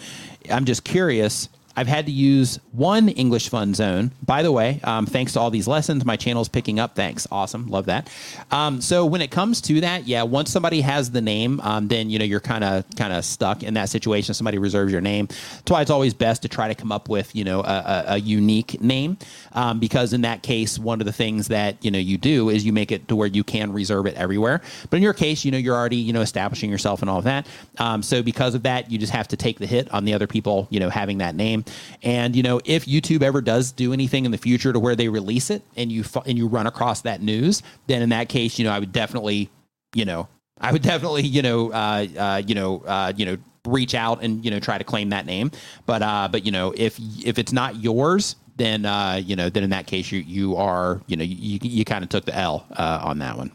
I'm 0.50 0.64
just 0.64 0.82
curious 0.82 1.48
I've 1.76 1.88
had 1.88 2.06
to 2.06 2.12
use 2.12 2.60
one 2.72 3.08
English 3.08 3.48
Fun 3.48 3.74
Zone. 3.74 4.12
By 4.22 4.42
the 4.42 4.52
way, 4.52 4.80
um, 4.84 5.06
thanks 5.06 5.32
to 5.32 5.40
all 5.40 5.50
these 5.50 5.66
lessons, 5.66 6.04
my 6.04 6.16
channel's 6.16 6.48
picking 6.48 6.78
up. 6.78 6.94
Thanks, 6.94 7.26
awesome, 7.30 7.66
love 7.68 7.86
that. 7.86 8.08
Um, 8.50 8.80
so 8.80 9.04
when 9.04 9.20
it 9.20 9.30
comes 9.30 9.60
to 9.62 9.80
that, 9.80 10.06
yeah, 10.06 10.22
once 10.22 10.50
somebody 10.50 10.80
has 10.82 11.10
the 11.10 11.20
name, 11.20 11.60
um, 11.60 11.88
then 11.88 12.10
you 12.10 12.18
know 12.18 12.24
you're 12.24 12.40
kind 12.40 12.62
of 12.62 12.84
kind 12.96 13.12
of 13.12 13.24
stuck 13.24 13.62
in 13.62 13.74
that 13.74 13.88
situation. 13.88 14.34
Somebody 14.34 14.58
reserves 14.58 14.92
your 14.92 15.00
name. 15.00 15.26
That's 15.26 15.70
why 15.70 15.82
it's 15.82 15.90
always 15.90 16.14
best 16.14 16.42
to 16.42 16.48
try 16.48 16.68
to 16.68 16.74
come 16.74 16.92
up 16.92 17.08
with 17.08 17.34
you 17.34 17.44
know 17.44 17.60
a, 17.60 17.64
a, 17.64 18.04
a 18.06 18.16
unique 18.18 18.80
name, 18.80 19.18
um, 19.52 19.80
because 19.80 20.12
in 20.12 20.20
that 20.20 20.42
case, 20.42 20.78
one 20.78 21.00
of 21.00 21.06
the 21.06 21.12
things 21.12 21.48
that 21.48 21.84
you 21.84 21.90
know 21.90 21.98
you 21.98 22.18
do 22.18 22.50
is 22.50 22.64
you 22.64 22.72
make 22.72 22.92
it 22.92 23.08
to 23.08 23.16
where 23.16 23.28
you 23.28 23.42
can 23.42 23.72
reserve 23.72 24.06
it 24.06 24.14
everywhere. 24.14 24.60
But 24.90 24.98
in 24.98 25.02
your 25.02 25.14
case, 25.14 25.44
you 25.44 25.50
know 25.50 25.58
you're 25.58 25.76
already 25.76 25.96
you 25.96 26.12
know 26.12 26.20
establishing 26.20 26.70
yourself 26.70 27.02
and 27.02 27.10
all 27.10 27.18
of 27.18 27.24
that. 27.24 27.46
Um, 27.78 28.02
so 28.02 28.22
because 28.22 28.54
of 28.54 28.62
that, 28.62 28.90
you 28.90 28.98
just 28.98 29.12
have 29.12 29.28
to 29.28 29.36
take 29.36 29.58
the 29.58 29.66
hit 29.66 29.92
on 29.92 30.04
the 30.04 30.14
other 30.14 30.26
people 30.28 30.68
you 30.70 30.78
know 30.78 30.88
having 30.88 31.18
that 31.18 31.34
name. 31.34 31.63
And 32.02 32.34
you 32.34 32.42
know, 32.42 32.60
if 32.64 32.86
YouTube 32.86 33.22
ever 33.22 33.40
does 33.40 33.72
do 33.72 33.92
anything 33.92 34.24
in 34.24 34.30
the 34.30 34.38
future 34.38 34.72
to 34.72 34.78
where 34.78 34.96
they 34.96 35.08
release 35.08 35.50
it 35.50 35.62
and 35.76 35.90
you 35.90 36.04
and 36.26 36.38
you 36.38 36.46
run 36.46 36.66
across 36.66 37.02
that 37.02 37.22
news, 37.22 37.62
then 37.86 38.02
in 38.02 38.08
that 38.10 38.28
case, 38.28 38.58
you 38.58 38.64
know, 38.64 38.72
I 38.72 38.78
would 38.78 38.92
definitely, 38.92 39.50
you 39.94 40.04
know, 40.04 40.28
I 40.60 40.72
would 40.72 40.82
definitely, 40.82 41.22
you 41.22 41.42
know, 41.42 41.72
uh, 41.72 42.06
uh, 42.18 42.42
you 42.46 42.54
know, 42.54 42.82
uh, 42.86 43.12
you 43.16 43.26
know, 43.26 43.36
reach 43.66 43.94
out 43.94 44.22
and 44.22 44.44
you 44.44 44.50
know 44.50 44.60
try 44.60 44.78
to 44.78 44.84
claim 44.84 45.10
that 45.10 45.26
name. 45.26 45.50
But 45.86 46.02
uh, 46.02 46.28
but 46.30 46.44
you 46.44 46.52
know, 46.52 46.74
if 46.76 46.98
if 47.24 47.38
it's 47.38 47.52
not 47.52 47.76
yours, 47.76 48.36
then 48.56 48.86
uh, 48.86 49.20
you 49.24 49.36
know, 49.36 49.50
then 49.50 49.64
in 49.64 49.70
that 49.70 49.86
case, 49.86 50.12
you 50.12 50.20
you 50.20 50.56
are, 50.56 51.00
you 51.06 51.16
know, 51.16 51.24
you 51.24 51.58
you 51.62 51.84
kind 51.84 52.04
of 52.04 52.10
took 52.10 52.24
the 52.24 52.34
L 52.34 52.66
uh, 52.72 53.00
on 53.02 53.18
that 53.18 53.36
one. 53.36 53.52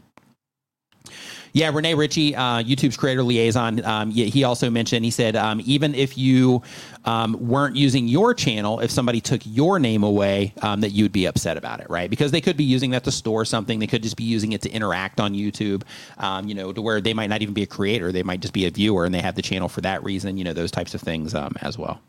Yeah, 1.53 1.71
Rene 1.73 1.93
Ritchie, 1.95 2.35
uh, 2.35 2.63
YouTube's 2.63 2.97
creator 2.97 3.23
liaison. 3.23 3.84
Um, 3.84 4.11
he 4.11 4.43
also 4.43 4.69
mentioned 4.69 5.03
he 5.05 5.11
said 5.11 5.35
um, 5.35 5.61
even 5.65 5.95
if 5.95 6.17
you 6.17 6.61
um, 7.05 7.35
weren't 7.39 7.76
using 7.76 8.07
your 8.07 8.34
channel, 8.34 8.80
if 8.80 8.91
somebody 8.91 9.21
took 9.21 9.41
your 9.45 9.80
name 9.80 10.03
away, 10.03 10.53
um, 10.61 10.81
that 10.81 10.91
you 10.91 11.03
would 11.03 11.11
be 11.11 11.26
upset 11.26 11.57
about 11.57 11.80
it, 11.80 11.89
right? 11.89 12.09
Because 12.09 12.31
they 12.31 12.41
could 12.41 12.57
be 12.57 12.63
using 12.63 12.91
that 12.91 13.03
to 13.05 13.11
store 13.11 13.45
something. 13.45 13.80
They 13.80 13.88
could 13.88 14.03
just 14.03 14.17
be 14.17 14.23
using 14.23 14.51
it 14.51 14.61
to 14.63 14.69
interact 14.69 15.19
on 15.19 15.34
YouTube. 15.34 15.84
Um, 16.17 16.47
you 16.47 16.55
know, 16.55 16.71
to 16.71 16.81
where 16.81 17.01
they 17.01 17.13
might 17.13 17.30
not 17.30 17.41
even 17.41 17.53
be 17.53 17.63
a 17.63 17.67
creator; 17.67 18.11
they 18.11 18.23
might 18.23 18.41
just 18.41 18.53
be 18.53 18.65
a 18.65 18.71
viewer, 18.71 19.05
and 19.05 19.13
they 19.13 19.21
have 19.21 19.35
the 19.35 19.41
channel 19.41 19.69
for 19.69 19.81
that 19.81 20.03
reason. 20.03 20.38
You 20.38 20.43
know, 20.43 20.53
those 20.53 20.71
types 20.71 20.93
of 20.93 21.01
things 21.01 21.34
um, 21.34 21.55
as 21.61 21.77
well. 21.77 22.01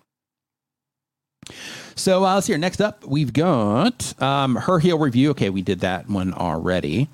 So 1.94 2.24
uh, 2.24 2.34
let's 2.34 2.46
see 2.46 2.52
here. 2.52 2.58
Next 2.58 2.80
up, 2.80 3.04
we've 3.04 3.32
got 3.32 4.20
um, 4.22 4.56
her 4.56 4.78
heel 4.78 4.98
review. 4.98 5.30
Okay, 5.30 5.50
we 5.50 5.62
did 5.62 5.80
that 5.80 6.08
one 6.08 6.32
already. 6.32 7.08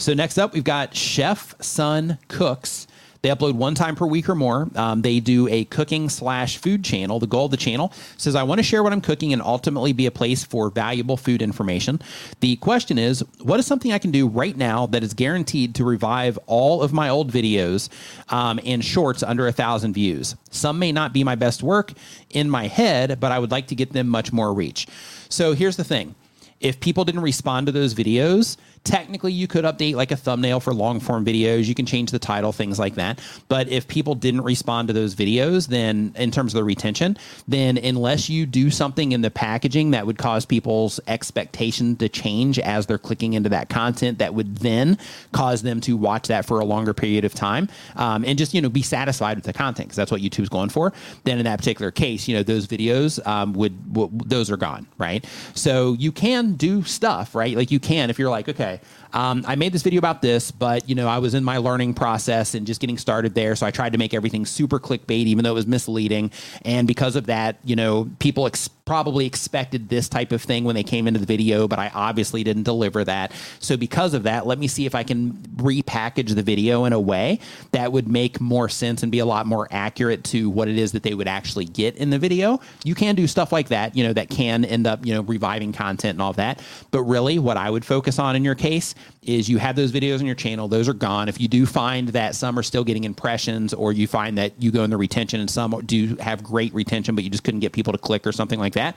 So 0.00 0.14
next 0.14 0.38
up, 0.38 0.54
we've 0.54 0.64
got 0.64 0.96
Chef 0.96 1.54
Son 1.60 2.16
Cooks. 2.28 2.86
They 3.20 3.28
upload 3.28 3.52
one 3.52 3.74
time 3.74 3.96
per 3.96 4.06
week 4.06 4.30
or 4.30 4.34
more. 4.34 4.66
Um, 4.74 5.02
they 5.02 5.20
do 5.20 5.46
a 5.48 5.66
cooking 5.66 6.08
slash 6.08 6.56
food 6.56 6.82
channel. 6.82 7.18
The 7.18 7.26
goal 7.26 7.44
of 7.44 7.50
the 7.50 7.58
channel 7.58 7.92
says, 8.16 8.34
I 8.34 8.42
want 8.44 8.60
to 8.60 8.62
share 8.62 8.82
what 8.82 8.94
I'm 8.94 9.02
cooking 9.02 9.34
and 9.34 9.42
ultimately 9.42 9.92
be 9.92 10.06
a 10.06 10.10
place 10.10 10.42
for 10.42 10.70
valuable 10.70 11.18
food 11.18 11.42
information. 11.42 12.00
The 12.40 12.56
question 12.56 12.98
is, 12.98 13.22
what 13.42 13.60
is 13.60 13.66
something 13.66 13.92
I 13.92 13.98
can 13.98 14.10
do 14.10 14.26
right 14.26 14.56
now 14.56 14.86
that 14.86 15.02
is 15.02 15.12
guaranteed 15.12 15.74
to 15.74 15.84
revive 15.84 16.38
all 16.46 16.82
of 16.82 16.94
my 16.94 17.10
old 17.10 17.30
videos 17.30 17.90
um, 18.32 18.58
and 18.64 18.82
shorts 18.82 19.22
under 19.22 19.48
a 19.48 19.52
thousand 19.52 19.92
views? 19.92 20.34
Some 20.48 20.78
may 20.78 20.92
not 20.92 21.12
be 21.12 21.24
my 21.24 21.34
best 21.34 21.62
work 21.62 21.92
in 22.30 22.48
my 22.48 22.68
head, 22.68 23.20
but 23.20 23.32
I 23.32 23.38
would 23.38 23.50
like 23.50 23.66
to 23.66 23.74
get 23.74 23.92
them 23.92 24.08
much 24.08 24.32
more 24.32 24.54
reach. 24.54 24.86
So 25.28 25.52
here's 25.52 25.76
the 25.76 25.84
thing 25.84 26.14
if 26.60 26.78
people 26.78 27.04
didn't 27.04 27.22
respond 27.22 27.66
to 27.66 27.72
those 27.72 27.94
videos, 27.94 28.56
technically 28.84 29.32
you 29.32 29.46
could 29.46 29.64
update 29.64 29.94
like 29.94 30.10
a 30.10 30.16
thumbnail 30.16 30.60
for 30.60 30.72
long 30.72 31.00
form 31.00 31.24
videos. 31.24 31.66
You 31.66 31.74
can 31.74 31.86
change 31.86 32.10
the 32.10 32.18
title, 32.18 32.52
things 32.52 32.78
like 32.78 32.94
that. 32.94 33.20
But 33.48 33.68
if 33.68 33.86
people 33.86 34.14
didn't 34.14 34.42
respond 34.42 34.88
to 34.88 34.94
those 34.94 35.14
videos, 35.14 35.68
then 35.68 36.12
in 36.16 36.30
terms 36.30 36.54
of 36.54 36.58
the 36.58 36.64
retention, 36.64 37.16
then 37.46 37.76
unless 37.76 38.30
you 38.30 38.46
do 38.46 38.70
something 38.70 39.12
in 39.12 39.20
the 39.20 39.30
packaging 39.30 39.90
that 39.90 40.06
would 40.06 40.18
cause 40.18 40.46
people's 40.46 40.98
expectation 41.06 41.96
to 41.96 42.08
change 42.08 42.58
as 42.58 42.86
they're 42.86 42.98
clicking 42.98 43.34
into 43.34 43.48
that 43.50 43.68
content, 43.68 44.18
that 44.18 44.34
would 44.34 44.58
then 44.58 44.96
cause 45.32 45.62
them 45.62 45.80
to 45.82 45.96
watch 45.96 46.28
that 46.28 46.46
for 46.46 46.60
a 46.60 46.64
longer 46.64 46.94
period 46.94 47.24
of 47.24 47.34
time 47.34 47.68
um, 47.96 48.24
and 48.24 48.38
just, 48.38 48.54
you 48.54 48.60
know, 48.60 48.68
be 48.68 48.82
satisfied 48.82 49.36
with 49.36 49.44
the 49.44 49.52
content 49.52 49.88
because 49.88 49.96
that's 49.96 50.10
what 50.10 50.22
YouTube's 50.22 50.48
going 50.48 50.70
for. 50.70 50.92
Then 51.24 51.38
in 51.38 51.44
that 51.44 51.58
particular 51.58 51.90
case, 51.90 52.26
you 52.28 52.34
know, 52.34 52.42
those 52.42 52.66
videos 52.66 53.24
um, 53.26 53.52
would, 53.54 53.92
w- 53.92 54.10
those 54.24 54.50
are 54.50 54.56
gone, 54.56 54.86
right? 54.96 55.24
So 55.54 55.94
you 55.94 56.12
can 56.12 56.54
do 56.54 56.82
stuff, 56.82 57.34
right? 57.34 57.56
Like 57.56 57.70
you 57.70 57.80
can, 57.80 58.10
if 58.10 58.18
you're 58.18 58.30
like, 58.30 58.48
okay, 58.48 58.69
okay, 58.70 58.80
um, 59.12 59.44
I 59.46 59.56
made 59.56 59.72
this 59.72 59.82
video 59.82 59.98
about 59.98 60.22
this, 60.22 60.50
but 60.50 60.88
you 60.88 60.94
know, 60.94 61.08
I 61.08 61.18
was 61.18 61.34
in 61.34 61.44
my 61.44 61.58
learning 61.58 61.94
process 61.94 62.54
and 62.54 62.66
just 62.66 62.80
getting 62.80 62.98
started 62.98 63.34
there. 63.34 63.56
So 63.56 63.66
I 63.66 63.70
tried 63.70 63.92
to 63.92 63.98
make 63.98 64.14
everything 64.14 64.46
super 64.46 64.78
clickbait, 64.78 65.26
even 65.26 65.44
though 65.44 65.50
it 65.50 65.54
was 65.54 65.66
misleading. 65.66 66.30
And 66.64 66.86
because 66.86 67.16
of 67.16 67.26
that, 67.26 67.58
you 67.64 67.76
know, 67.76 68.08
people 68.18 68.46
ex- 68.46 68.68
probably 68.90 69.24
expected 69.24 69.88
this 69.88 70.08
type 70.08 70.32
of 70.32 70.42
thing 70.42 70.64
when 70.64 70.74
they 70.74 70.82
came 70.82 71.06
into 71.06 71.20
the 71.20 71.26
video, 71.26 71.68
but 71.68 71.78
I 71.78 71.92
obviously 71.94 72.42
didn't 72.42 72.64
deliver 72.64 73.04
that. 73.04 73.30
So 73.60 73.76
because 73.76 74.14
of 74.14 74.24
that, 74.24 74.48
let 74.48 74.58
me 74.58 74.66
see 74.66 74.84
if 74.84 74.96
I 74.96 75.04
can 75.04 75.34
repackage 75.56 76.34
the 76.34 76.42
video 76.42 76.84
in 76.86 76.92
a 76.92 76.98
way 76.98 77.38
that 77.70 77.92
would 77.92 78.08
make 78.08 78.40
more 78.40 78.68
sense 78.68 79.04
and 79.04 79.12
be 79.12 79.20
a 79.20 79.24
lot 79.24 79.46
more 79.46 79.68
accurate 79.70 80.24
to 80.24 80.50
what 80.50 80.66
it 80.66 80.76
is 80.76 80.90
that 80.90 81.04
they 81.04 81.14
would 81.14 81.28
actually 81.28 81.66
get 81.66 81.96
in 81.98 82.10
the 82.10 82.18
video. 82.18 82.60
You 82.82 82.96
can 82.96 83.14
do 83.14 83.28
stuff 83.28 83.52
like 83.52 83.68
that, 83.68 83.96
you 83.96 84.02
know, 84.02 84.12
that 84.12 84.28
can 84.28 84.64
end 84.64 84.88
up, 84.88 85.06
you 85.06 85.14
know, 85.14 85.22
reviving 85.22 85.72
content 85.72 86.16
and 86.16 86.22
all 86.22 86.32
that. 86.32 86.60
But 86.90 87.04
really, 87.04 87.38
what 87.38 87.56
I 87.56 87.70
would 87.70 87.84
focus 87.84 88.18
on 88.18 88.34
in 88.34 88.44
your 88.44 88.56
case 88.56 88.96
is 89.22 89.48
you 89.48 89.58
have 89.58 89.76
those 89.76 89.92
videos 89.92 90.20
on 90.20 90.26
your 90.26 90.34
channel. 90.34 90.68
Those 90.68 90.88
are 90.88 90.94
gone. 90.94 91.28
If 91.28 91.40
you 91.40 91.48
do 91.48 91.66
find 91.66 92.08
that 92.08 92.34
some 92.34 92.58
are 92.58 92.62
still 92.62 92.84
getting 92.84 93.04
impressions 93.04 93.74
or 93.74 93.92
you 93.92 94.06
find 94.06 94.38
that 94.38 94.52
you 94.58 94.70
go 94.70 94.82
in 94.84 94.90
the 94.90 94.96
retention 94.96 95.40
and 95.40 95.50
some 95.50 95.70
do 95.86 96.16
have 96.16 96.42
great 96.42 96.72
retention, 96.72 97.14
but 97.14 97.24
you 97.24 97.30
just 97.30 97.44
couldn't 97.44 97.60
get 97.60 97.72
people 97.72 97.92
to 97.92 97.98
click 97.98 98.26
or 98.26 98.32
something 98.32 98.58
like 98.58 98.74
that, 98.74 98.96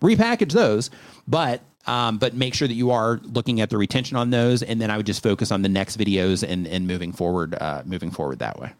repackage 0.00 0.52
those. 0.52 0.90
But 1.26 1.62
um, 1.86 2.18
but 2.18 2.34
make 2.34 2.54
sure 2.54 2.68
that 2.68 2.74
you 2.74 2.92
are 2.92 3.20
looking 3.24 3.60
at 3.60 3.70
the 3.70 3.76
retention 3.76 4.16
on 4.16 4.30
those, 4.30 4.62
and 4.62 4.80
then 4.80 4.90
I 4.90 4.96
would 4.96 5.06
just 5.06 5.22
focus 5.22 5.50
on 5.50 5.62
the 5.62 5.68
next 5.68 5.98
videos 5.98 6.46
and 6.48 6.66
and 6.66 6.86
moving 6.86 7.12
forward, 7.12 7.54
uh, 7.54 7.82
moving 7.84 8.10
forward 8.10 8.38
that 8.38 8.60
way. 8.60 8.72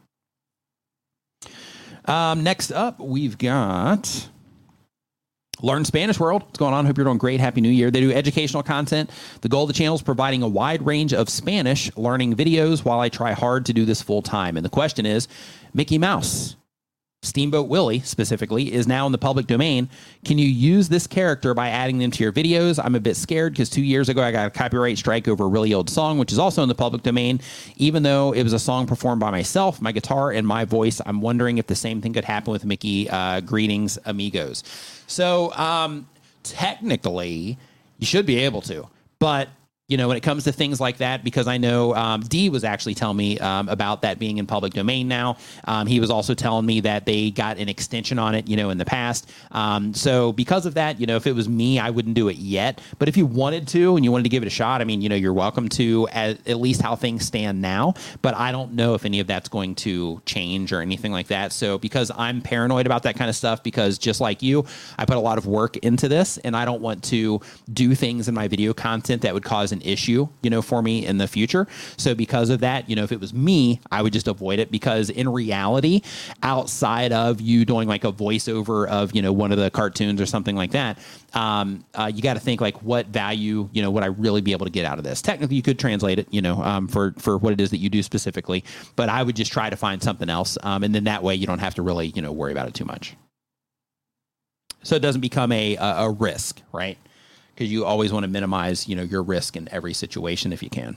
Um, 2.04 2.42
next 2.42 2.72
up, 2.72 2.98
we've 2.98 3.38
got 3.38 4.28
Learn 5.62 5.84
Spanish 5.84 6.18
World. 6.18 6.42
What's 6.42 6.58
going 6.58 6.74
on? 6.74 6.84
Hope 6.86 6.98
you're 6.98 7.04
doing 7.04 7.18
great. 7.18 7.38
Happy 7.38 7.60
New 7.60 7.70
Year. 7.70 7.90
They 7.90 8.00
do 8.00 8.12
educational 8.12 8.64
content. 8.64 9.10
The 9.40 9.48
goal 9.48 9.62
of 9.62 9.68
the 9.68 9.74
channel 9.74 9.94
is 9.94 10.02
providing 10.02 10.42
a 10.42 10.48
wide 10.48 10.84
range 10.84 11.14
of 11.14 11.28
Spanish 11.28 11.96
learning 11.96 12.34
videos 12.34 12.84
while 12.84 12.98
I 12.98 13.08
try 13.08 13.32
hard 13.32 13.66
to 13.66 13.72
do 13.72 13.84
this 13.84 14.02
full 14.02 14.22
time. 14.22 14.56
And 14.56 14.64
the 14.64 14.70
question 14.70 15.06
is 15.06 15.28
Mickey 15.72 15.98
Mouse. 15.98 16.56
Steamboat 17.24 17.68
Willie 17.68 18.00
specifically 18.00 18.72
is 18.72 18.88
now 18.88 19.06
in 19.06 19.12
the 19.12 19.18
public 19.18 19.46
domain. 19.46 19.88
Can 20.24 20.38
you 20.38 20.48
use 20.48 20.88
this 20.88 21.06
character 21.06 21.54
by 21.54 21.68
adding 21.68 21.98
them 21.98 22.10
to 22.10 22.24
your 22.24 22.32
videos? 22.32 22.84
I'm 22.84 22.96
a 22.96 23.00
bit 23.00 23.16
scared 23.16 23.52
because 23.52 23.70
two 23.70 23.82
years 23.82 24.08
ago 24.08 24.20
I 24.20 24.32
got 24.32 24.48
a 24.48 24.50
copyright 24.50 24.98
strike 24.98 25.28
over 25.28 25.44
a 25.44 25.46
really 25.46 25.72
old 25.72 25.88
song, 25.88 26.18
which 26.18 26.32
is 26.32 26.40
also 26.40 26.64
in 26.64 26.68
the 26.68 26.74
public 26.74 27.04
domain. 27.04 27.40
Even 27.76 28.02
though 28.02 28.32
it 28.32 28.42
was 28.42 28.52
a 28.52 28.58
song 28.58 28.88
performed 28.88 29.20
by 29.20 29.30
myself, 29.30 29.80
my 29.80 29.92
guitar, 29.92 30.32
and 30.32 30.44
my 30.44 30.64
voice, 30.64 31.00
I'm 31.06 31.20
wondering 31.20 31.58
if 31.58 31.68
the 31.68 31.76
same 31.76 32.00
thing 32.00 32.12
could 32.12 32.24
happen 32.24 32.50
with 32.50 32.64
Mickey. 32.64 33.08
Uh, 33.08 33.40
greetings, 33.40 34.00
amigos. 34.04 34.64
So 35.12 35.52
um, 35.52 36.08
technically, 36.42 37.58
you 37.98 38.06
should 38.06 38.24
be 38.24 38.38
able 38.38 38.62
to, 38.62 38.88
but 39.18 39.50
you 39.92 39.98
know, 39.98 40.08
when 40.08 40.16
it 40.16 40.22
comes 40.22 40.44
to 40.44 40.52
things 40.52 40.80
like 40.80 40.96
that, 40.96 41.22
because 41.22 41.46
I 41.46 41.58
know 41.58 41.94
um, 41.94 42.22
D 42.22 42.48
was 42.48 42.64
actually 42.64 42.94
telling 42.94 43.18
me 43.18 43.38
um, 43.40 43.68
about 43.68 44.00
that 44.00 44.18
being 44.18 44.38
in 44.38 44.46
public 44.46 44.72
domain 44.72 45.06
now. 45.06 45.36
Um, 45.64 45.86
he 45.86 46.00
was 46.00 46.08
also 46.08 46.32
telling 46.32 46.64
me 46.64 46.80
that 46.80 47.04
they 47.04 47.30
got 47.30 47.58
an 47.58 47.68
extension 47.68 48.18
on 48.18 48.34
it, 48.34 48.48
you 48.48 48.56
know, 48.56 48.70
in 48.70 48.78
the 48.78 48.86
past. 48.86 49.30
Um, 49.50 49.92
so 49.92 50.32
because 50.32 50.64
of 50.64 50.72
that, 50.74 50.98
you 50.98 51.06
know, 51.06 51.16
if 51.16 51.26
it 51.26 51.34
was 51.34 51.46
me, 51.46 51.78
I 51.78 51.90
wouldn't 51.90 52.14
do 52.14 52.30
it 52.30 52.38
yet. 52.38 52.80
But 52.98 53.10
if 53.10 53.18
you 53.18 53.26
wanted 53.26 53.68
to 53.68 53.96
and 53.96 54.02
you 54.02 54.10
wanted 54.10 54.22
to 54.22 54.30
give 54.30 54.42
it 54.42 54.46
a 54.46 54.50
shot, 54.50 54.80
I 54.80 54.84
mean, 54.84 55.02
you 55.02 55.10
know, 55.10 55.14
you're 55.14 55.34
welcome 55.34 55.68
to 55.68 56.08
at, 56.08 56.48
at 56.48 56.58
least 56.58 56.80
how 56.80 56.96
things 56.96 57.26
stand 57.26 57.60
now. 57.60 57.92
But 58.22 58.34
I 58.34 58.50
don't 58.50 58.72
know 58.72 58.94
if 58.94 59.04
any 59.04 59.20
of 59.20 59.26
that's 59.26 59.50
going 59.50 59.74
to 59.74 60.22
change 60.24 60.72
or 60.72 60.80
anything 60.80 61.12
like 61.12 61.26
that. 61.26 61.52
So 61.52 61.76
because 61.76 62.10
I'm 62.16 62.40
paranoid 62.40 62.86
about 62.86 63.02
that 63.02 63.16
kind 63.16 63.28
of 63.28 63.36
stuff, 63.36 63.62
because 63.62 63.98
just 63.98 64.22
like 64.22 64.40
you, 64.40 64.64
I 64.96 65.04
put 65.04 65.18
a 65.18 65.20
lot 65.20 65.36
of 65.36 65.46
work 65.46 65.76
into 65.76 66.08
this 66.08 66.38
and 66.38 66.56
I 66.56 66.64
don't 66.64 66.80
want 66.80 67.04
to 67.04 67.42
do 67.70 67.94
things 67.94 68.26
in 68.26 68.34
my 68.34 68.48
video 68.48 68.72
content 68.72 69.20
that 69.20 69.34
would 69.34 69.44
cause 69.44 69.70
an 69.70 69.81
issue, 69.84 70.28
you 70.42 70.50
know, 70.50 70.62
for 70.62 70.82
me 70.82 71.06
in 71.06 71.18
the 71.18 71.28
future. 71.28 71.66
So 71.96 72.14
because 72.14 72.50
of 72.50 72.60
that, 72.60 72.88
you 72.88 72.96
know, 72.96 73.04
if 73.04 73.12
it 73.12 73.20
was 73.20 73.32
me, 73.34 73.80
I 73.90 74.02
would 74.02 74.12
just 74.12 74.28
avoid 74.28 74.58
it 74.58 74.70
because 74.70 75.10
in 75.10 75.28
reality, 75.28 76.02
outside 76.42 77.12
of 77.12 77.40
you 77.40 77.64
doing 77.64 77.88
like 77.88 78.04
a 78.04 78.12
voiceover 78.12 78.88
of, 78.88 79.14
you 79.14 79.22
know, 79.22 79.32
one 79.32 79.52
of 79.52 79.58
the 79.58 79.70
cartoons 79.70 80.20
or 80.20 80.26
something 80.26 80.56
like 80.56 80.72
that, 80.72 80.98
um, 81.34 81.84
uh, 81.94 82.10
you 82.14 82.22
got 82.22 82.34
to 82.34 82.40
think 82.40 82.60
like 82.60 82.82
what 82.82 83.06
value, 83.06 83.68
you 83.72 83.82
know, 83.82 83.90
would 83.90 84.02
I 84.02 84.06
really 84.06 84.40
be 84.40 84.52
able 84.52 84.66
to 84.66 84.72
get 84.72 84.84
out 84.84 84.98
of 84.98 85.04
this? 85.04 85.22
Technically, 85.22 85.56
you 85.56 85.62
could 85.62 85.78
translate 85.78 86.18
it, 86.18 86.26
you 86.30 86.42
know, 86.42 86.62
um, 86.62 86.88
for 86.88 87.14
for 87.18 87.38
what 87.38 87.52
it 87.52 87.60
is 87.60 87.70
that 87.70 87.78
you 87.78 87.88
do 87.88 88.02
specifically, 88.02 88.64
but 88.96 89.08
I 89.08 89.22
would 89.22 89.36
just 89.36 89.52
try 89.52 89.70
to 89.70 89.76
find 89.76 90.02
something 90.02 90.28
else, 90.28 90.58
um, 90.62 90.82
and 90.82 90.94
then 90.94 91.04
that 91.04 91.22
way 91.22 91.34
you 91.34 91.46
don't 91.46 91.58
have 91.58 91.74
to 91.76 91.82
really, 91.82 92.08
you 92.08 92.22
know, 92.22 92.32
worry 92.32 92.52
about 92.52 92.68
it 92.68 92.74
too 92.74 92.84
much. 92.84 93.16
So 94.82 94.96
it 94.96 95.00
doesn't 95.00 95.20
become 95.20 95.52
a 95.52 95.76
a, 95.76 95.94
a 96.04 96.10
risk, 96.10 96.60
right? 96.72 96.98
Because 97.54 97.70
you 97.70 97.84
always 97.84 98.12
want 98.12 98.24
to 98.24 98.28
minimize, 98.28 98.88
you 98.88 98.96
know, 98.96 99.02
your 99.02 99.22
risk 99.22 99.56
in 99.56 99.68
every 99.70 99.92
situation 99.92 100.52
if 100.52 100.62
you 100.62 100.70
can. 100.70 100.96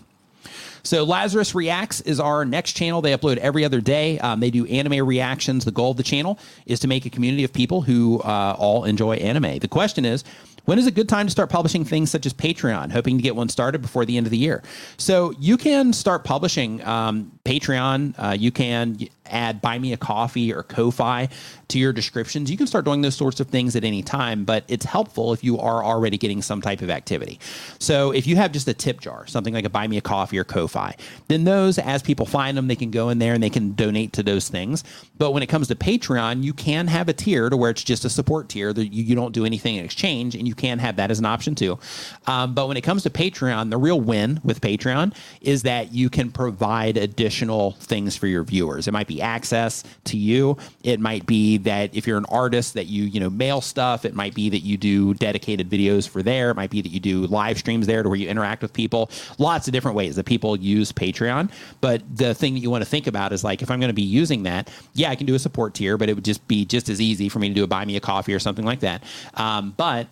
So 0.84 1.03
Lazarus 1.03 1.56
Reacts 1.56 2.02
is 2.02 2.19
our 2.19 2.45
next 2.45 2.73
channel. 2.73 3.02
They 3.02 3.11
upload 3.11 3.38
every 3.38 3.65
other 3.65 3.82
day. 3.82 4.19
Um, 4.19 4.40
they 4.40 4.52
do 4.52 4.65
anime 4.68 5.06
reactions. 5.06 5.65
The 5.65 5.72
goal 5.72 5.91
of 5.91 5.98
the 5.98 6.03
channel 6.03 6.38
is 6.68 6.80
to 6.82 6.88
make 6.88 7.06
a 7.06 7.10
community 7.10 7.44
of 7.44 7.52
people 7.52 7.82
who 7.82 8.19
uh, 8.19 8.56
all 8.57 8.84
enjoy 8.84 9.15
anime. 9.15 9.57
The 9.57 9.68
question 9.68 10.06
is, 10.06 10.23
when 10.65 10.80
is 10.80 10.88
a 10.88 10.91
good 10.91 11.10
time 11.10 11.27
to 11.27 11.32
start 11.32 11.49
publishing 11.49 11.86
things 11.86 12.11
such 12.11 12.26
as 12.26 12.34
Patreon? 12.34 12.91
Hoping 12.91 13.18
to 13.18 13.23
get 13.23 13.36
one 13.36 13.49
started 13.49 13.82
before 13.82 14.06
the 14.06 14.18
end 14.18 14.27
of 14.27 14.32
the 14.32 14.38
year. 14.38 14.64
So 14.98 15.32
you 15.40 15.57
can 15.57 15.94
start 15.94 16.23
publishing 16.23 16.84
um, 16.84 17.35
Patreon. 17.46 18.16
Uh, 18.18 18.32
you 18.32 18.52
can 18.52 18.98
add 19.28 19.62
Buy 19.62 19.80
Me 19.80 19.94
a 19.94 19.98
Coffee 19.98 20.54
or 20.54 20.64
Ko-fi 20.64 21.30
to 21.68 21.80
your 21.80 21.94
descriptions. 21.94 22.52
You 22.52 22.58
can 22.58 22.68
start 22.68 22.86
doing 22.86 23.02
those 23.02 23.16
sorts 23.16 23.40
of 23.40 23.48
things 23.48 23.76
at 23.76 23.84
any 23.84 24.04
time, 24.04 24.46
but 24.46 24.64
it's 24.68 24.86
helpful 24.86 25.34
if 25.34 25.44
you 25.44 25.58
are 25.58 25.84
already 25.84 26.18
getting 26.18 26.42
some 26.42 26.62
type 26.62 26.82
of 26.82 26.90
activity. 26.90 27.40
So 27.80 28.12
if 28.12 28.28
you 28.28 28.36
have 28.36 28.52
just 28.52 28.68
a 28.68 28.74
tip 28.74 29.00
jar, 29.00 29.26
something 29.28 29.54
like 29.54 29.66
a 29.66 29.70
Buy 29.70 29.88
Me 29.88 29.98
a 29.98 30.02
Coffee 30.02 30.38
or 30.38 30.44
Ko-fi, 30.44 30.96
then 31.28 31.44
those, 31.44 31.80
as 31.80 32.04
people 32.04 32.26
find 32.26 32.58
them, 32.58 32.68
they 32.68 32.76
can 32.76 32.92
go 32.92 33.10
in 33.10 33.20
there 33.20 33.34
and 33.34 33.42
they 33.42 33.50
can 33.50 33.74
donate 33.74 34.14
to 34.14 34.24
those 34.24 34.50
things. 34.50 34.84
But 35.18 35.32
when 35.32 35.44
it 35.44 35.48
comes 35.48 35.68
to 35.70 35.76
Patreon, 35.76 36.44
you 36.44 36.54
can 36.54 36.88
have 36.88 37.10
a 37.10 37.14
tier 37.14 37.50
to 37.50 37.58
where 37.58 37.72
it's 37.72 37.84
just 37.84 38.06
a 38.06 38.10
support 38.10 38.50
tier 38.50 38.74
that 38.74 38.88
you, 38.88 39.04
you 39.04 39.16
don't 39.16 39.34
do 39.34 39.46
anything 39.46 39.76
in 39.76 39.86
exchange, 39.86 40.36
and 40.36 40.48
you 40.48 40.56
can 40.56 40.80
have 40.80 40.96
that 40.98 41.12
as 41.12 41.20
an 41.20 41.26
option 41.26 41.56
too. 41.56 41.80
Um, 42.28 42.54
but 42.54 42.68
when 42.68 42.78
it 42.78 42.82
comes 42.82 43.04
to 43.04 43.10
Patreon, 43.10 43.70
the 43.70 43.78
real 43.78 44.02
win 44.02 44.40
with 44.44 44.62
Patreon 44.62 45.16
is 45.42 45.64
that 45.64 45.94
you 45.94 46.10
can 46.10 46.32
provide 46.32 46.98
additional 46.98 47.35
things 47.80 48.16
for 48.16 48.28
your 48.28 48.44
viewers. 48.44 48.88
It 48.88 48.91
might 48.91 49.07
be 49.07 49.22
access 49.22 49.84
to 50.06 50.18
you. 50.18 50.57
It 50.84 50.99
might 50.99 51.26
be 51.26 51.57
that 51.57 51.95
if 51.95 52.07
you're 52.07 52.18
an 52.18 52.26
artist 52.30 52.74
that 52.76 52.86
you, 52.88 53.03
you 53.03 53.20
know, 53.20 53.30
mail 53.30 53.62
stuff. 53.62 54.06
It 54.06 54.14
might 54.14 54.34
be 54.34 54.49
that 54.49 54.60
you 54.60 54.78
do 54.78 55.14
dedicated 55.16 55.70
videos 55.70 56.07
for 56.07 56.24
there. 56.24 56.52
It 56.52 56.56
might 56.56 56.70
be 56.70 56.82
that 56.82 56.90
you 56.90 56.99
do 56.99 57.28
live 57.28 57.57
streams 57.57 57.88
there 57.88 58.03
to 58.03 58.10
where 58.10 58.18
you 58.18 58.28
interact 58.28 58.62
with 58.62 58.74
people. 58.74 59.10
Lots 59.38 59.68
of 59.68 59.74
different 59.74 59.98
ways 59.98 60.16
that 60.16 60.26
people 60.26 60.56
use 60.56 60.91
Patreon. 60.91 61.52
But 61.82 62.02
the 62.16 62.34
thing 62.34 62.53
that 62.53 62.60
you 62.62 62.70
want 62.70 62.84
to 62.84 62.90
think 62.90 63.07
about 63.07 63.34
is 63.34 63.44
like, 63.44 63.62
if 63.62 63.70
I'm 63.70 63.80
going 63.80 63.90
to 63.90 63.94
be 63.94 64.02
using 64.02 64.44
that, 64.44 64.70
yeah, 64.94 65.10
I 65.10 65.16
can 65.16 65.26
do 65.26 65.36
a 65.36 65.40
support 65.40 65.74
tier, 65.74 65.98
but 65.98 66.10
it 66.10 66.14
would 66.14 66.26
just 66.26 66.48
be 66.48 66.66
just 66.66 66.90
as 66.90 67.02
easy 67.02 67.30
for 67.30 67.40
me 67.40 67.49
to 67.49 67.53
do 67.53 67.64
a 67.64 67.68
buy 67.68 67.86
me 67.86 67.95
a 67.95 67.99
coffee 67.99 68.34
or 68.34 68.40
something 68.40 68.66
like 68.66 68.80
that. 68.82 69.03
Um, 69.34 69.74
but 69.76 70.07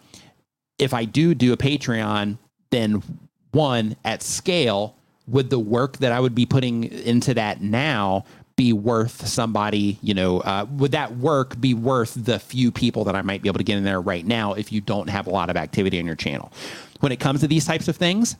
if 0.79 0.93
I 0.93 1.05
do 1.05 1.33
do 1.33 1.53
a 1.53 1.57
Patreon, 1.57 2.37
then 2.71 3.03
one 3.51 3.95
at 4.03 4.23
scale, 4.23 4.95
would 5.27 5.49
the 5.49 5.59
work 5.59 5.97
that 5.97 6.11
I 6.11 6.19
would 6.19 6.35
be 6.35 6.45
putting 6.45 6.83
into 6.83 7.33
that 7.35 7.61
now 7.61 8.25
be 8.55 8.71
worth 8.71 9.25
somebody, 9.27 9.97
you 10.01 10.13
know, 10.13 10.39
uh, 10.41 10.65
would 10.71 10.91
that 10.91 11.17
work 11.17 11.59
be 11.59 11.73
worth 11.73 12.13
the 12.13 12.37
few 12.39 12.71
people 12.71 13.03
that 13.05 13.15
I 13.15 13.21
might 13.21 13.41
be 13.41 13.49
able 13.49 13.57
to 13.57 13.63
get 13.63 13.77
in 13.77 13.83
there 13.83 14.01
right 14.01 14.25
now 14.25 14.53
if 14.53 14.71
you 14.71 14.79
don't 14.79 15.09
have 15.09 15.25
a 15.25 15.31
lot 15.31 15.49
of 15.49 15.57
activity 15.57 15.99
on 15.99 16.05
your 16.05 16.15
channel? 16.15 16.51
When 16.99 17.11
it 17.11 17.19
comes 17.19 17.41
to 17.41 17.47
these 17.47 17.65
types 17.65 17.87
of 17.87 17.97
things, 17.97 18.35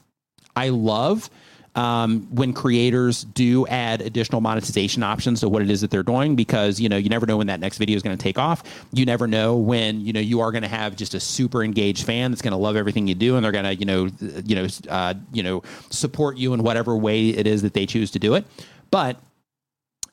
I 0.56 0.70
love 0.70 1.30
um, 1.76 2.28
when 2.32 2.54
creators 2.54 3.24
do 3.24 3.66
add 3.68 4.02
additional 4.02 4.42
monetization 4.42 5.04
options 5.04 5.40
to 5.40 5.50
what 5.50 5.62
it 5.62 5.70
is 5.70 5.82
that 5.82 5.92
they're 5.92 6.04
doing 6.04 6.36
because 6.36 6.80
you 6.80 6.90
know 6.90 6.98
you 6.98 7.10
never 7.10 7.26
know 7.26 7.38
when 7.38 7.48
that 7.48 7.60
next 7.60 7.78
video 7.78 7.96
is 7.96 8.04
going 8.04 8.16
to 8.16 8.22
take 8.22 8.38
off 8.38 8.64
you 8.92 9.06
never 9.06 9.28
know 9.28 9.56
when 9.58 10.02
you 10.02 10.14
know 10.14 10.20
you 10.20 10.40
are 10.40 10.52
going 10.52 10.62
to 10.62 10.68
have 10.68 10.96
just 10.96 11.14
a 11.14 11.20
super 11.20 11.64
engaged 11.64 12.06
fan 12.06 12.32
that's 12.32 12.42
going 12.42 12.52
to 12.52 12.58
love 12.58 12.76
everything 12.76 13.08
you 13.08 13.16
do 13.16 13.36
and 13.36 13.44
they're 13.44 13.52
going 13.52 13.66
to 13.66 13.76
you 13.76 13.86
know 13.86 14.10
you 14.46 14.56
know 14.56 14.68
uh, 14.90 15.14
you 15.32 15.44
know 15.44 15.64
support 15.90 16.38
you 16.38 16.54
in 16.54 16.62
whatever 16.64 16.96
way 16.96 17.30
it 17.30 17.48
is 17.48 17.62
that 17.62 17.74
they 17.74 17.86
choose 17.86 18.12
to 18.12 18.20
do 18.20 18.36
it 18.36 18.46
but 18.92 19.18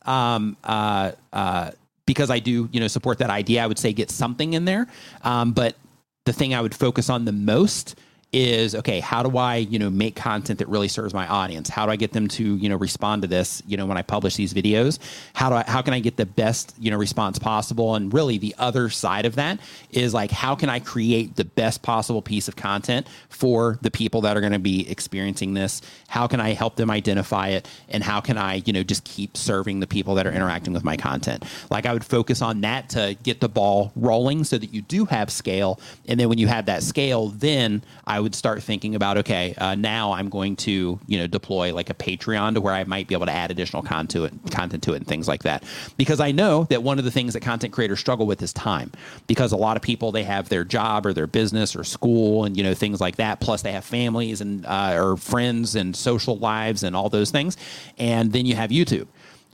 um, 0.06 0.56
uh, 0.64 1.12
uh, 1.32 1.70
because 2.06 2.30
I 2.30 2.40
do, 2.40 2.68
you 2.72 2.80
know, 2.80 2.88
support 2.88 3.18
that 3.18 3.30
idea, 3.30 3.62
I 3.62 3.68
would 3.68 3.78
say 3.78 3.92
get 3.92 4.10
something 4.10 4.54
in 4.54 4.64
there. 4.64 4.88
Um, 5.22 5.52
but 5.52 5.76
the 6.24 6.32
thing 6.32 6.54
I 6.54 6.60
would 6.60 6.74
focus 6.74 7.08
on 7.08 7.24
the 7.24 7.32
most 7.32 7.96
is 8.32 8.76
okay 8.76 9.00
how 9.00 9.24
do 9.24 9.36
i 9.38 9.56
you 9.56 9.76
know 9.76 9.90
make 9.90 10.14
content 10.14 10.60
that 10.60 10.68
really 10.68 10.86
serves 10.86 11.12
my 11.12 11.26
audience? 11.26 11.68
How 11.68 11.84
do 11.84 11.90
i 11.90 11.96
get 11.96 12.12
them 12.12 12.28
to 12.28 12.56
you 12.56 12.68
know 12.68 12.76
respond 12.76 13.22
to 13.22 13.28
this 13.28 13.60
you 13.66 13.76
know 13.76 13.86
when 13.86 13.96
i 13.96 14.02
publish 14.02 14.36
these 14.36 14.54
videos? 14.54 15.00
How 15.34 15.48
do 15.48 15.56
i 15.56 15.64
how 15.66 15.82
can 15.82 15.94
i 15.94 16.00
get 16.00 16.16
the 16.16 16.26
best 16.26 16.74
you 16.78 16.92
know 16.92 16.96
response 16.96 17.40
possible? 17.40 17.96
And 17.96 18.14
really 18.14 18.38
the 18.38 18.54
other 18.58 18.88
side 18.88 19.26
of 19.26 19.34
that 19.34 19.58
is 19.90 20.14
like 20.14 20.30
how 20.30 20.54
can 20.54 20.68
i 20.68 20.78
create 20.78 21.34
the 21.34 21.44
best 21.44 21.82
possible 21.82 22.22
piece 22.22 22.46
of 22.46 22.54
content 22.54 23.08
for 23.28 23.78
the 23.82 23.90
people 23.90 24.20
that 24.20 24.36
are 24.36 24.40
going 24.40 24.52
to 24.52 24.60
be 24.60 24.88
experiencing 24.88 25.54
this? 25.54 25.82
How 26.06 26.28
can 26.28 26.38
i 26.40 26.52
help 26.52 26.76
them 26.76 26.90
identify 26.90 27.48
it? 27.48 27.68
And 27.88 28.04
how 28.04 28.20
can 28.20 28.38
i 28.38 28.62
you 28.64 28.72
know 28.72 28.84
just 28.84 29.02
keep 29.04 29.36
serving 29.36 29.80
the 29.80 29.88
people 29.88 30.14
that 30.14 30.26
are 30.26 30.32
interacting 30.32 30.72
with 30.72 30.84
my 30.84 30.96
content? 30.96 31.44
Like 31.68 31.84
i 31.84 31.92
would 31.92 32.04
focus 32.04 32.42
on 32.42 32.60
that 32.60 32.90
to 32.90 33.16
get 33.24 33.40
the 33.40 33.48
ball 33.48 33.90
rolling 33.96 34.44
so 34.44 34.56
that 34.56 34.72
you 34.72 34.82
do 34.82 35.04
have 35.06 35.30
scale. 35.32 35.80
And 36.06 36.20
then 36.20 36.28
when 36.28 36.38
you 36.38 36.46
have 36.46 36.66
that 36.66 36.84
scale 36.84 37.28
then 37.28 37.82
i 38.06 38.19
I 38.20 38.22
would 38.22 38.34
start 38.34 38.62
thinking 38.62 38.94
about 38.94 39.16
okay, 39.16 39.54
uh, 39.56 39.74
now 39.74 40.12
I'm 40.12 40.28
going 40.28 40.54
to 40.56 41.00
you 41.06 41.18
know 41.18 41.26
deploy 41.26 41.72
like 41.74 41.88
a 41.88 41.94
Patreon 41.94 42.52
to 42.52 42.60
where 42.60 42.74
I 42.74 42.84
might 42.84 43.08
be 43.08 43.14
able 43.14 43.24
to 43.24 43.32
add 43.32 43.50
additional 43.50 43.82
content 43.82 44.10
to 44.10 44.24
it, 44.24 44.34
content 44.50 44.82
to 44.82 44.92
it, 44.92 44.96
and 44.96 45.06
things 45.06 45.26
like 45.26 45.44
that. 45.44 45.64
Because 45.96 46.20
I 46.20 46.30
know 46.30 46.64
that 46.64 46.82
one 46.82 46.98
of 46.98 47.06
the 47.06 47.10
things 47.10 47.32
that 47.32 47.40
content 47.40 47.72
creators 47.72 47.98
struggle 47.98 48.26
with 48.26 48.42
is 48.42 48.52
time. 48.52 48.92
Because 49.26 49.52
a 49.52 49.56
lot 49.56 49.78
of 49.78 49.82
people 49.82 50.12
they 50.12 50.24
have 50.24 50.50
their 50.50 50.64
job 50.64 51.06
or 51.06 51.14
their 51.14 51.26
business 51.26 51.74
or 51.74 51.82
school 51.82 52.44
and 52.44 52.58
you 52.58 52.62
know 52.62 52.74
things 52.74 53.00
like 53.00 53.16
that. 53.16 53.40
Plus 53.40 53.62
they 53.62 53.72
have 53.72 53.86
families 53.86 54.42
and 54.42 54.66
uh, 54.66 54.92
or 54.94 55.16
friends 55.16 55.74
and 55.74 55.96
social 55.96 56.36
lives 56.36 56.82
and 56.82 56.94
all 56.94 57.08
those 57.08 57.30
things. 57.30 57.56
And 57.96 58.32
then 58.32 58.44
you 58.44 58.54
have 58.54 58.68
YouTube. 58.68 59.06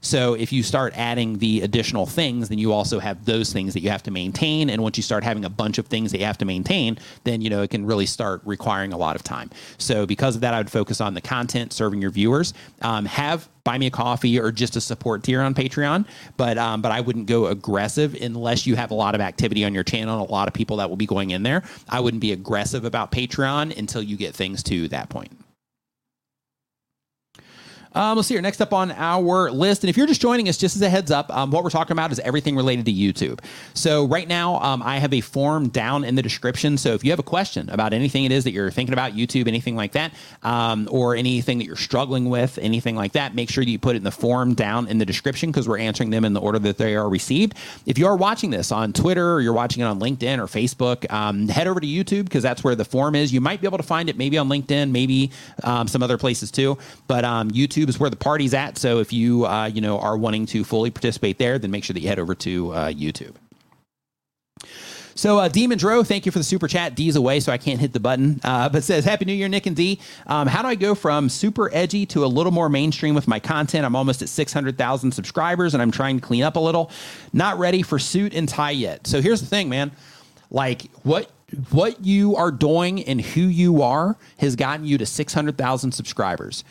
So 0.07 0.35
if 0.35 0.53
you 0.53 0.63
start 0.63 0.97
adding 0.97 1.39
the 1.39 1.63
additional 1.63 2.07
things, 2.07 2.49
then 2.49 2.59
you 2.59 2.73
also 2.73 3.01
have 3.01 3.25
those 3.25 3.53
things 3.53 3.75
that 3.75 3.81
you 3.81 3.91
have 3.91 4.05
to 4.05 4.13
maintain. 4.13 4.71
And 4.71 4.81
once 4.81 4.97
you 4.97 5.03
start 5.03 5.25
having 5.25 5.45
a 5.45 5.51
bunch 5.51 5.79
of 5.79 5.89
things 5.89 6.13
that 6.13 6.19
you 6.19 6.25
have 6.27 6.39
to 6.39 6.45
maintain, 6.45 6.97
then 7.25 7.41
you 7.41 7.51
know 7.51 7.63
it 7.63 7.71
can 7.71 7.85
really 7.85 8.07
start 8.07 8.41
requiring 8.45 8.93
a 8.93 8.97
lot 8.97 9.17
of 9.17 9.25
time. 9.25 9.51
So 9.79 10.07
because 10.07 10.37
of 10.37 10.43
that, 10.43 10.55
I 10.55 10.59
would 10.59 10.71
focus 10.71 11.01
on 11.01 11.15
the 11.15 11.21
content, 11.21 11.73
serving 11.73 12.01
your 12.01 12.13
viewers. 12.13 12.55
Um, 12.83 13.05
have 13.07 13.49
buy 13.65 13.79
me 13.79 13.89
a 13.89 13.91
coffee 13.91 14.39
or 14.39 14.53
just 14.53 14.77
a 14.77 14.81
support 14.81 15.25
tier 15.25 15.43
on 15.43 15.53
Patreon, 15.53 16.07
but 16.37 16.57
um, 16.57 16.83
but 16.83 16.93
I 16.93 17.01
wouldn't 17.01 17.27
go 17.27 17.47
aggressive 17.47 18.15
unless 18.15 18.65
you 18.65 18.77
have 18.77 18.93
a 18.93 18.95
lot 18.95 19.17
of 19.17 19.21
activity 19.21 19.65
on 19.65 19.75
your 19.75 19.83
channel 19.83 20.21
and 20.21 20.29
a 20.29 20.33
lot 20.33 20.47
of 20.47 20.55
people 20.55 20.77
that 20.77 20.89
will 20.89 20.97
be 20.97 21.07
going 21.07 21.33
in 21.33 21.43
there. 21.43 21.65
I 21.89 21.99
wouldn't 21.99 22.21
be 22.21 22.31
aggressive 22.31 22.85
about 22.85 23.11
Patreon 23.11 23.77
until 23.77 24.05
you 24.05 24.17
get 24.17 24.37
things 24.37 24.63
to 24.65 24.87
that 24.89 25.09
point. 25.09 25.33
Um, 27.97 28.17
let's 28.17 28.29
see 28.29 28.35
here. 28.35 28.43
Next 28.43 28.61
up 28.61 28.75
on 28.75 28.93
our 28.93 29.51
list, 29.51 29.83
and 29.83 29.89
if 29.89 29.97
you're 29.97 30.07
just 30.07 30.21
joining 30.21 30.51
us, 30.51 30.59
just 30.59 30.77
as 30.77 30.83
a 30.83 30.89
heads 30.91 31.11
up, 31.11 31.35
um, 31.35 31.51
what 31.51 31.65
we're 31.65 31.71
talking 31.71 31.93
about 31.93 32.13
is 32.13 32.21
everything 32.21 32.55
related 32.55 32.85
to 32.85 32.93
YouTube. 32.93 33.41
So 33.73 34.05
right 34.05 34.29
now, 34.29 34.61
um, 34.61 34.83
I 34.83 34.99
have 34.99 35.15
a 35.15 35.23
form 35.23 35.71
down 35.71 36.05
in 36.05 36.15
the 36.15 36.21
description. 36.21 36.77
So 36.77 36.93
if 36.93 37.03
you 37.05 37.11
have 37.11 37.19
a 37.19 37.23
question 37.23 37.71
about 37.71 37.95
anything 37.95 38.25
it 38.25 38.33
is 38.33 38.45
that 38.45 38.51
you're 38.51 38.71
thinking 38.71 38.93
about 38.93 39.15
YouTube, 39.15 39.49
anything 39.49 39.77
like 39.77 39.93
that, 39.93 40.13
um, 40.43 40.91
or 40.93 41.17
anything 41.17 41.57
that 41.57 41.65
you're 41.65 41.75
struggling 41.75 42.29
with, 42.29 42.59
anything 42.59 42.97
like 42.97 43.13
that, 43.13 43.35
make 43.35 43.49
sure 43.49 43.65
you 43.65 43.79
put 43.79 43.95
it 43.95 43.99
in 43.99 44.05
the 44.05 44.11
form 44.11 44.53
down 44.53 44.89
in 44.89 44.99
the 44.99 45.07
description 45.07 45.51
because 45.51 45.67
we're 45.67 45.79
answering 45.79 46.11
them 46.11 46.27
in 46.27 46.35
the 46.35 46.41
order 46.41 46.59
that 46.59 46.77
they 46.77 46.97
are 46.97 47.09
received. 47.09 47.55
If 47.87 47.97
you 47.97 48.07
are 48.09 48.17
watching 48.17 48.51
this 48.51 48.73
on 48.73 48.93
Twitter 48.93 49.33
or 49.37 49.41
you're 49.41 49.55
watching 49.55 49.83
it 49.83 49.87
on 49.87 50.01
LinkedIn 50.01 50.39
or 50.39 50.45
Facebook, 50.45 51.11
um, 51.11 51.49
head 51.49 51.67
over 51.67 51.81
to 51.81 51.87
YouTube 51.87 52.25
because 52.25 52.43
that's 52.43 52.63
where 52.63 52.75
the 52.75 52.85
form 52.85 53.15
is. 53.15 53.33
You 53.33 53.41
might 53.41 53.63
be 53.63 53.67
able 53.67 53.79
to 53.79 53.85
find 53.85 54.11
it 54.11 54.19
maybe 54.19 54.37
on 54.37 54.51
LinkedIn, 54.51 54.91
maybe 54.91 55.31
um, 55.65 55.89
some 55.89 56.03
other 56.03 56.19
places 56.19 56.51
too, 56.51 56.77
but 57.07 57.25
YouTube 57.25 57.86
YouTube 57.87 57.89
is 57.89 58.01
where 58.01 58.11
the 58.11 58.17
party's 58.17 58.55
at. 58.55 58.79
So 58.79 58.99
if 58.99 59.13
you 59.13 59.47
uh, 59.47 59.67
you 59.67 59.81
know 59.81 59.99
are 59.99 60.17
wanting 60.17 60.47
to 60.47 60.65
fully 60.65 60.91
participate 60.91 61.39
there, 61.39 61.59
then 61.59 61.71
make 61.71 61.85
sure 61.85 61.95
that 61.95 62.01
you 62.01 62.09
head 62.09 62.19
over 62.19 62.35
to 62.37 62.73
uh, 62.73 62.89
YouTube. 62.89 63.35
So, 65.15 65.39
uh, 65.39 65.49
Row, 65.83 66.05
thank 66.05 66.27
you 66.27 66.33
for 66.33 66.39
the 66.39 66.45
super 66.45 66.69
chat. 66.69 66.95
D's 66.95 67.17
away, 67.17 67.41
so 67.41 67.51
I 67.51 67.57
can't 67.57 67.81
hit 67.81 67.95
the 67.95 68.01
button. 68.01 68.39
Uh, 68.45 68.69
but 68.69 68.85
says, 68.85 69.07
Happy 69.07 69.25
New 69.25 69.33
Year, 69.33 69.49
Nick 69.49 69.65
and 69.65 69.75
D. 69.75 69.99
Um, 70.27 70.47
how 70.47 70.61
do 70.61 70.69
I 70.69 70.75
go 70.75 70.95
from 70.95 71.31
super 71.31 71.71
edgy 71.73 72.05
to 72.07 72.23
a 72.23 72.27
little 72.27 72.53
more 72.53 72.69
mainstream 72.69 73.15
with 73.15 73.27
my 73.27 73.41
content? 73.41 73.87
I'm 73.87 73.97
almost 73.97 74.21
at 74.21 74.29
600,000 74.29 75.13
subscribers 75.13 75.73
and 75.73 75.83
I'm 75.83 75.91
trying 75.91 76.21
to 76.21 76.27
clean 76.27 76.43
up 76.43 76.57
a 76.57 76.61
little. 76.61 76.91
Not 77.33 77.59
ready 77.59 77.81
for 77.81 77.99
suit 77.99 78.35
and 78.35 78.47
tie 78.47 78.73
yet. 78.73 79.07
So, 79.07 79.23
here's 79.23 79.41
the 79.41 79.47
thing, 79.47 79.71
man. 79.71 79.91
Like, 80.51 80.91
what 81.03 81.31
what 81.71 82.05
you 82.05 82.37
are 82.37 82.51
doing 82.51 83.03
and 83.05 83.21
who 83.21 83.43
you 83.43 83.83
are 83.83 84.17
has 84.39 84.57
gotten 84.57 84.85
you 84.85 84.99
to 84.99 85.07
600,000 85.07 85.93
subscribers, 85.93 86.65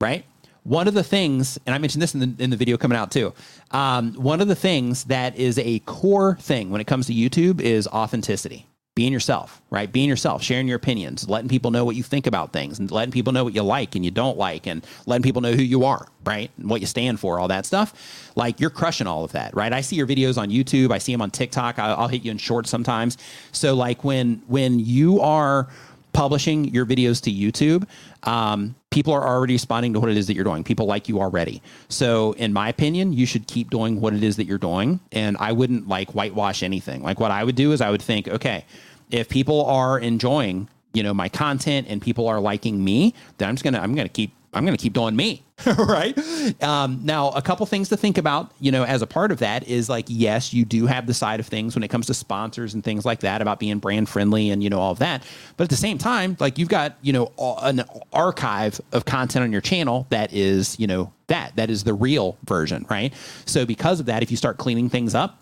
right? 0.00 0.24
One 0.68 0.86
of 0.86 0.92
the 0.92 1.02
things, 1.02 1.58
and 1.64 1.74
I 1.74 1.78
mentioned 1.78 2.02
this 2.02 2.14
in 2.14 2.20
the, 2.20 2.44
in 2.44 2.50
the 2.50 2.56
video 2.56 2.76
coming 2.76 2.98
out 2.98 3.10
too. 3.10 3.32
Um, 3.70 4.12
one 4.14 4.42
of 4.42 4.48
the 4.48 4.54
things 4.54 5.04
that 5.04 5.34
is 5.36 5.58
a 5.58 5.78
core 5.80 6.36
thing 6.40 6.68
when 6.68 6.80
it 6.82 6.86
comes 6.86 7.06
to 7.06 7.14
YouTube 7.14 7.60
is 7.62 7.88
authenticity. 7.88 8.66
Being 8.94 9.12
yourself, 9.12 9.62
right? 9.70 9.90
Being 9.90 10.08
yourself, 10.08 10.42
sharing 10.42 10.66
your 10.66 10.76
opinions, 10.76 11.28
letting 11.28 11.48
people 11.48 11.70
know 11.70 11.84
what 11.84 11.94
you 11.96 12.02
think 12.02 12.26
about 12.26 12.52
things, 12.52 12.80
and 12.80 12.90
letting 12.90 13.12
people 13.12 13.32
know 13.32 13.44
what 13.44 13.54
you 13.54 13.62
like 13.62 13.94
and 13.94 14.04
you 14.04 14.10
don't 14.10 14.36
like, 14.36 14.66
and 14.66 14.84
letting 15.06 15.22
people 15.22 15.40
know 15.40 15.52
who 15.52 15.62
you 15.62 15.84
are, 15.84 16.06
right? 16.24 16.50
And 16.58 16.68
what 16.68 16.80
you 16.82 16.86
stand 16.86 17.18
for, 17.18 17.38
all 17.38 17.48
that 17.48 17.64
stuff. 17.64 18.30
Like 18.34 18.60
you're 18.60 18.70
crushing 18.70 19.06
all 19.06 19.24
of 19.24 19.32
that, 19.32 19.54
right? 19.54 19.72
I 19.72 19.80
see 19.80 19.96
your 19.96 20.06
videos 20.06 20.36
on 20.36 20.50
YouTube, 20.50 20.90
I 20.90 20.98
see 20.98 21.12
them 21.12 21.22
on 21.22 21.30
TikTok. 21.30 21.78
I'll, 21.78 22.08
hit 22.08 22.24
you 22.24 22.30
in 22.30 22.38
shorts 22.38 22.68
sometimes. 22.68 23.16
So 23.52 23.74
like 23.74 24.04
when 24.04 24.42
when 24.48 24.80
you 24.80 25.20
are 25.20 25.68
publishing 26.12 26.66
your 26.66 26.84
videos 26.84 27.22
to 27.22 27.30
YouTube, 27.32 27.88
um, 28.24 28.74
people 28.90 29.12
are 29.12 29.26
already 29.26 29.54
responding 29.54 29.92
to 29.92 30.00
what 30.00 30.10
it 30.10 30.16
is 30.16 30.26
that 30.26 30.34
you're 30.34 30.44
doing. 30.44 30.64
People 30.64 30.86
like 30.86 31.08
you 31.08 31.20
already. 31.20 31.62
So, 31.88 32.32
in 32.32 32.52
my 32.52 32.68
opinion, 32.68 33.12
you 33.12 33.26
should 33.26 33.46
keep 33.46 33.70
doing 33.70 34.00
what 34.00 34.14
it 34.14 34.22
is 34.22 34.36
that 34.36 34.46
you're 34.46 34.58
doing. 34.58 35.00
And 35.12 35.36
I 35.38 35.52
wouldn't 35.52 35.88
like 35.88 36.14
whitewash 36.14 36.62
anything. 36.62 37.02
Like, 37.02 37.20
what 37.20 37.30
I 37.30 37.44
would 37.44 37.56
do 37.56 37.72
is 37.72 37.80
I 37.80 37.90
would 37.90 38.02
think, 38.02 38.28
okay, 38.28 38.64
if 39.10 39.28
people 39.28 39.64
are 39.66 39.98
enjoying, 39.98 40.68
you 40.92 41.02
know, 41.02 41.14
my 41.14 41.28
content 41.28 41.86
and 41.88 42.00
people 42.00 42.28
are 42.28 42.40
liking 42.40 42.82
me, 42.82 43.14
then 43.38 43.48
I'm 43.48 43.54
just 43.54 43.64
gonna 43.64 43.80
I'm 43.80 43.94
gonna 43.94 44.08
keep 44.08 44.32
I'm 44.54 44.66
to 44.66 44.76
keep 44.76 44.94
doing 44.94 45.14
me, 45.14 45.44
right? 45.78 46.16
Um, 46.62 47.00
now, 47.04 47.30
a 47.30 47.42
couple 47.42 47.66
things 47.66 47.90
to 47.90 47.96
think 47.96 48.16
about, 48.16 48.50
you 48.60 48.72
know, 48.72 48.82
as 48.82 49.02
a 49.02 49.06
part 49.06 49.30
of 49.30 49.40
that 49.40 49.68
is 49.68 49.88
like, 49.88 50.06
yes, 50.08 50.54
you 50.54 50.64
do 50.64 50.86
have 50.86 51.06
the 51.06 51.12
side 51.12 51.38
of 51.38 51.46
things 51.46 51.74
when 51.76 51.82
it 51.82 51.88
comes 51.88 52.06
to 52.06 52.14
sponsors 52.14 52.72
and 52.72 52.82
things 52.82 53.04
like 53.04 53.20
that 53.20 53.42
about 53.42 53.60
being 53.60 53.78
brand 53.78 54.08
friendly 54.08 54.50
and, 54.50 54.62
you 54.62 54.70
know, 54.70 54.80
all 54.80 54.92
of 54.92 55.00
that. 55.00 55.22
But 55.56 55.64
at 55.64 55.70
the 55.70 55.76
same 55.76 55.98
time, 55.98 56.36
like 56.40 56.58
you've 56.58 56.70
got, 56.70 56.96
you 57.02 57.12
know, 57.12 57.32
an 57.62 57.84
archive 58.12 58.80
of 58.92 59.04
content 59.04 59.42
on 59.44 59.52
your 59.52 59.60
channel 59.60 60.06
that 60.10 60.32
is, 60.32 60.78
you 60.80 60.86
know, 60.86 61.12
that, 61.26 61.54
that 61.56 61.68
is 61.68 61.84
the 61.84 61.92
real 61.92 62.38
version, 62.46 62.86
right? 62.88 63.12
So 63.44 63.66
because 63.66 64.00
of 64.00 64.06
that, 64.06 64.22
if 64.22 64.30
you 64.30 64.36
start 64.36 64.56
cleaning 64.56 64.88
things 64.88 65.14
up, 65.14 65.38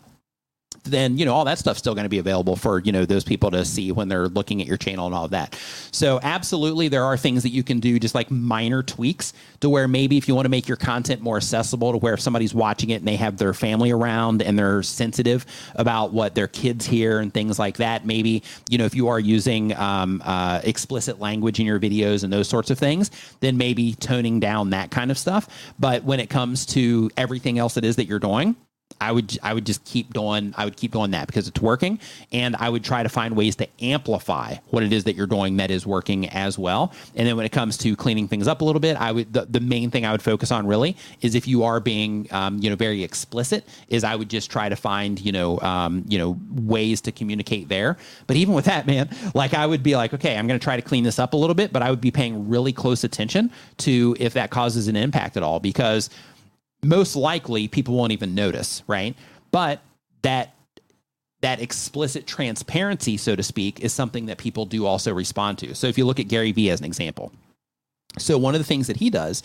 then 0.84 1.18
you 1.18 1.24
know 1.24 1.34
all 1.34 1.44
that 1.44 1.58
stuff's 1.58 1.78
still 1.78 1.94
going 1.94 2.04
to 2.04 2.10
be 2.10 2.18
available 2.18 2.56
for 2.56 2.80
you 2.80 2.92
know 2.92 3.04
those 3.04 3.24
people 3.24 3.50
to 3.50 3.64
see 3.64 3.92
when 3.92 4.08
they're 4.08 4.28
looking 4.28 4.60
at 4.60 4.66
your 4.66 4.76
channel 4.76 5.06
and 5.06 5.14
all 5.14 5.24
of 5.24 5.30
that. 5.30 5.58
So 5.92 6.20
absolutely 6.22 6.88
there 6.88 7.04
are 7.04 7.16
things 7.16 7.42
that 7.42 7.50
you 7.50 7.62
can 7.62 7.80
do 7.80 7.98
just 7.98 8.14
like 8.14 8.30
minor 8.30 8.82
tweaks 8.82 9.32
to 9.60 9.68
where 9.68 9.88
maybe 9.88 10.16
if 10.16 10.28
you 10.28 10.34
want 10.34 10.46
to 10.46 10.50
make 10.50 10.68
your 10.68 10.76
content 10.76 11.20
more 11.20 11.36
accessible 11.36 11.92
to 11.92 11.98
where 11.98 12.14
if 12.14 12.20
somebody's 12.20 12.54
watching 12.54 12.90
it 12.90 12.96
and 12.96 13.08
they 13.08 13.16
have 13.16 13.36
their 13.36 13.54
family 13.54 13.90
around 13.90 14.42
and 14.42 14.58
they're 14.58 14.82
sensitive 14.82 15.46
about 15.74 16.12
what 16.12 16.34
their 16.34 16.48
kids 16.48 16.86
hear 16.86 17.20
and 17.20 17.32
things 17.32 17.58
like 17.58 17.76
that 17.78 18.06
maybe 18.06 18.42
you 18.68 18.78
know 18.78 18.84
if 18.84 18.94
you 18.94 19.08
are 19.08 19.20
using 19.20 19.74
um, 19.76 20.22
uh, 20.24 20.60
explicit 20.64 21.20
language 21.20 21.60
in 21.60 21.66
your 21.66 21.80
videos 21.80 22.24
and 22.24 22.32
those 22.32 22.48
sorts 22.48 22.70
of 22.70 22.78
things 22.78 23.10
then 23.40 23.56
maybe 23.56 23.94
toning 23.94 24.40
down 24.40 24.70
that 24.70 24.90
kind 24.90 25.10
of 25.10 25.18
stuff. 25.18 25.48
But 25.78 26.04
when 26.04 26.20
it 26.20 26.30
comes 26.30 26.66
to 26.66 27.10
everything 27.16 27.58
else 27.58 27.76
it 27.76 27.84
is 27.84 27.96
that 27.96 28.06
you're 28.06 28.18
doing 28.18 28.56
I 29.00 29.12
would 29.12 29.38
I 29.42 29.52
would 29.52 29.66
just 29.66 29.84
keep 29.84 30.12
doing 30.12 30.54
I 30.56 30.64
would 30.64 30.76
keep 30.76 30.92
doing 30.92 31.10
that 31.10 31.26
because 31.26 31.48
it's 31.48 31.60
working 31.60 31.98
and 32.32 32.56
I 32.56 32.68
would 32.68 32.84
try 32.84 33.02
to 33.02 33.08
find 33.08 33.36
ways 33.36 33.56
to 33.56 33.68
amplify 33.80 34.56
what 34.70 34.82
it 34.82 34.92
is 34.92 35.04
that 35.04 35.14
you're 35.16 35.26
doing 35.26 35.58
that 35.58 35.70
is 35.70 35.86
working 35.86 36.28
as 36.30 36.58
well. 36.58 36.92
And 37.14 37.26
then 37.26 37.36
when 37.36 37.44
it 37.44 37.52
comes 37.52 37.76
to 37.78 37.94
cleaning 37.96 38.28
things 38.28 38.48
up 38.48 38.60
a 38.60 38.64
little 38.64 38.80
bit, 38.80 38.96
I 38.96 39.12
would 39.12 39.32
the, 39.32 39.46
the 39.46 39.60
main 39.60 39.90
thing 39.90 40.06
I 40.06 40.12
would 40.12 40.22
focus 40.22 40.50
on 40.50 40.66
really 40.66 40.96
is 41.20 41.34
if 41.34 41.46
you 41.46 41.64
are 41.64 41.80
being 41.80 42.28
um, 42.30 42.58
you 42.58 42.70
know 42.70 42.76
very 42.76 43.02
explicit 43.02 43.66
is 43.88 44.04
I 44.04 44.16
would 44.16 44.30
just 44.30 44.50
try 44.50 44.68
to 44.68 44.76
find 44.76 45.20
you 45.20 45.32
know 45.32 45.60
um, 45.60 46.04
you 46.08 46.18
know 46.18 46.38
ways 46.54 47.00
to 47.02 47.12
communicate 47.12 47.68
there. 47.68 47.96
But 48.26 48.36
even 48.36 48.54
with 48.54 48.64
that, 48.64 48.86
man, 48.86 49.10
like 49.34 49.54
I 49.54 49.66
would 49.66 49.82
be 49.82 49.96
like, 49.96 50.14
okay, 50.14 50.36
I'm 50.36 50.46
going 50.46 50.58
to 50.58 50.64
try 50.64 50.76
to 50.76 50.82
clean 50.82 51.04
this 51.04 51.18
up 51.18 51.34
a 51.34 51.36
little 51.36 51.54
bit, 51.54 51.72
but 51.72 51.82
I 51.82 51.90
would 51.90 52.00
be 52.00 52.10
paying 52.10 52.48
really 52.48 52.72
close 52.72 53.04
attention 53.04 53.50
to 53.78 54.16
if 54.18 54.32
that 54.34 54.50
causes 54.50 54.88
an 54.88 54.96
impact 54.96 55.36
at 55.36 55.42
all 55.42 55.60
because 55.60 56.10
most 56.82 57.16
likely 57.16 57.68
people 57.68 57.94
won't 57.94 58.12
even 58.12 58.34
notice, 58.34 58.82
right? 58.86 59.14
But 59.50 59.80
that 60.22 60.54
that 61.42 61.60
explicit 61.60 62.26
transparency, 62.26 63.16
so 63.16 63.36
to 63.36 63.42
speak, 63.42 63.80
is 63.80 63.92
something 63.92 64.26
that 64.26 64.38
people 64.38 64.64
do 64.64 64.86
also 64.86 65.12
respond 65.12 65.58
to. 65.58 65.74
So 65.74 65.86
if 65.86 65.98
you 65.98 66.04
look 66.04 66.18
at 66.18 66.28
Gary 66.28 66.50
Vee 66.52 66.70
as 66.70 66.80
an 66.80 66.86
example, 66.86 67.30
so 68.18 68.38
one 68.38 68.54
of 68.54 68.60
the 68.60 68.64
things 68.64 68.86
that 68.86 68.96
he 68.96 69.10
does 69.10 69.42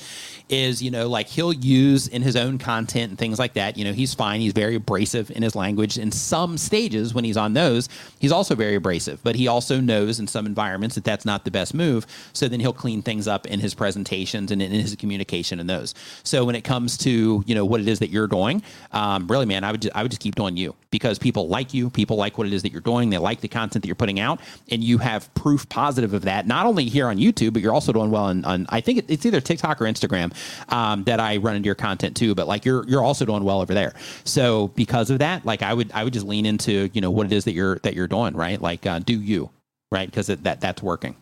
is, 0.49 0.81
you 0.81 0.91
know, 0.91 1.07
like 1.07 1.27
he'll 1.27 1.53
use 1.53 2.07
in 2.07 2.21
his 2.21 2.35
own 2.35 2.57
content 2.57 3.09
and 3.09 3.17
things 3.17 3.39
like 3.39 3.53
that. 3.53 3.77
You 3.77 3.85
know, 3.85 3.93
he's 3.93 4.13
fine. 4.13 4.41
He's 4.41 4.53
very 4.53 4.75
abrasive 4.75 5.31
in 5.31 5.43
his 5.43 5.55
language. 5.55 5.97
In 5.97 6.11
some 6.11 6.57
stages, 6.57 7.13
when 7.13 7.23
he's 7.23 7.37
on 7.37 7.53
those, 7.53 7.89
he's 8.19 8.31
also 8.31 8.55
very 8.55 8.75
abrasive. 8.75 9.21
But 9.23 9.35
he 9.35 9.47
also 9.47 9.79
knows 9.79 10.19
in 10.19 10.27
some 10.27 10.45
environments 10.45 10.95
that 10.95 11.03
that's 11.03 11.25
not 11.25 11.45
the 11.45 11.51
best 11.51 11.73
move. 11.73 12.05
So 12.33 12.47
then 12.47 12.59
he'll 12.59 12.73
clean 12.73 13.01
things 13.01 13.27
up 13.27 13.45
in 13.45 13.59
his 13.59 13.73
presentations 13.73 14.51
and 14.51 14.61
in 14.61 14.71
his 14.71 14.95
communication 14.95 15.59
in 15.59 15.67
those. 15.67 15.93
So 16.23 16.45
when 16.45 16.55
it 16.55 16.63
comes 16.63 16.97
to 16.99 17.43
you 17.45 17.55
know 17.55 17.65
what 17.65 17.81
it 17.81 17.87
is 17.87 17.99
that 17.99 18.09
you're 18.09 18.27
doing, 18.27 18.61
um, 18.91 19.27
really, 19.27 19.45
man, 19.45 19.63
I 19.63 19.71
would 19.71 19.81
just, 19.81 19.95
I 19.95 20.01
would 20.01 20.11
just 20.11 20.21
keep 20.21 20.35
doing 20.35 20.57
you 20.57 20.75
because 20.91 21.19
people 21.19 21.47
like 21.47 21.73
you. 21.73 21.89
People 21.89 22.17
like 22.17 22.37
what 22.37 22.47
it 22.47 22.53
is 22.53 22.61
that 22.63 22.71
you're 22.71 22.81
doing. 22.81 23.09
They 23.09 23.17
like 23.17 23.41
the 23.41 23.47
content 23.47 23.83
that 23.83 23.87
you're 23.87 23.95
putting 23.95 24.19
out, 24.19 24.39
and 24.69 24.83
you 24.83 24.97
have 24.99 25.33
proof 25.33 25.67
positive 25.69 26.13
of 26.13 26.23
that. 26.23 26.47
Not 26.47 26.65
only 26.65 26.85
here 26.85 27.07
on 27.07 27.17
YouTube, 27.17 27.53
but 27.53 27.61
you're 27.61 27.73
also 27.73 27.93
doing 27.93 28.11
well 28.11 28.25
on, 28.25 28.45
on 28.45 28.60
I 28.69 28.81
think 28.81 29.05
it's 29.07 29.25
either 29.25 29.41
TikTok 29.41 29.81
or 29.81 29.85
Instagram 29.85 30.33
um, 30.71 31.03
that 31.05 31.19
I 31.19 31.37
run 31.37 31.55
into 31.55 31.67
your 31.67 31.75
content 31.75 32.15
too. 32.15 32.35
But 32.35 32.47
like 32.47 32.65
you're 32.65 32.87
you're 32.87 33.03
also 33.03 33.25
doing 33.25 33.43
well 33.43 33.61
over 33.61 33.73
there. 33.73 33.93
So 34.23 34.69
because 34.69 35.09
of 35.09 35.19
that, 35.19 35.45
like 35.45 35.61
I 35.61 35.73
would 35.73 35.91
I 35.93 36.03
would 36.03 36.13
just 36.13 36.25
lean 36.25 36.45
into 36.45 36.89
you 36.93 37.01
know 37.01 37.11
what 37.11 37.25
it 37.25 37.33
is 37.33 37.45
that 37.45 37.53
you're 37.53 37.77
that 37.79 37.93
you're 37.93 38.07
doing 38.07 38.35
right. 38.35 38.61
Like 38.61 38.85
uh, 38.85 38.99
do 38.99 39.19
you 39.19 39.49
right 39.91 40.09
because 40.09 40.27
that 40.27 40.61
that's 40.61 40.81
working. 40.81 41.15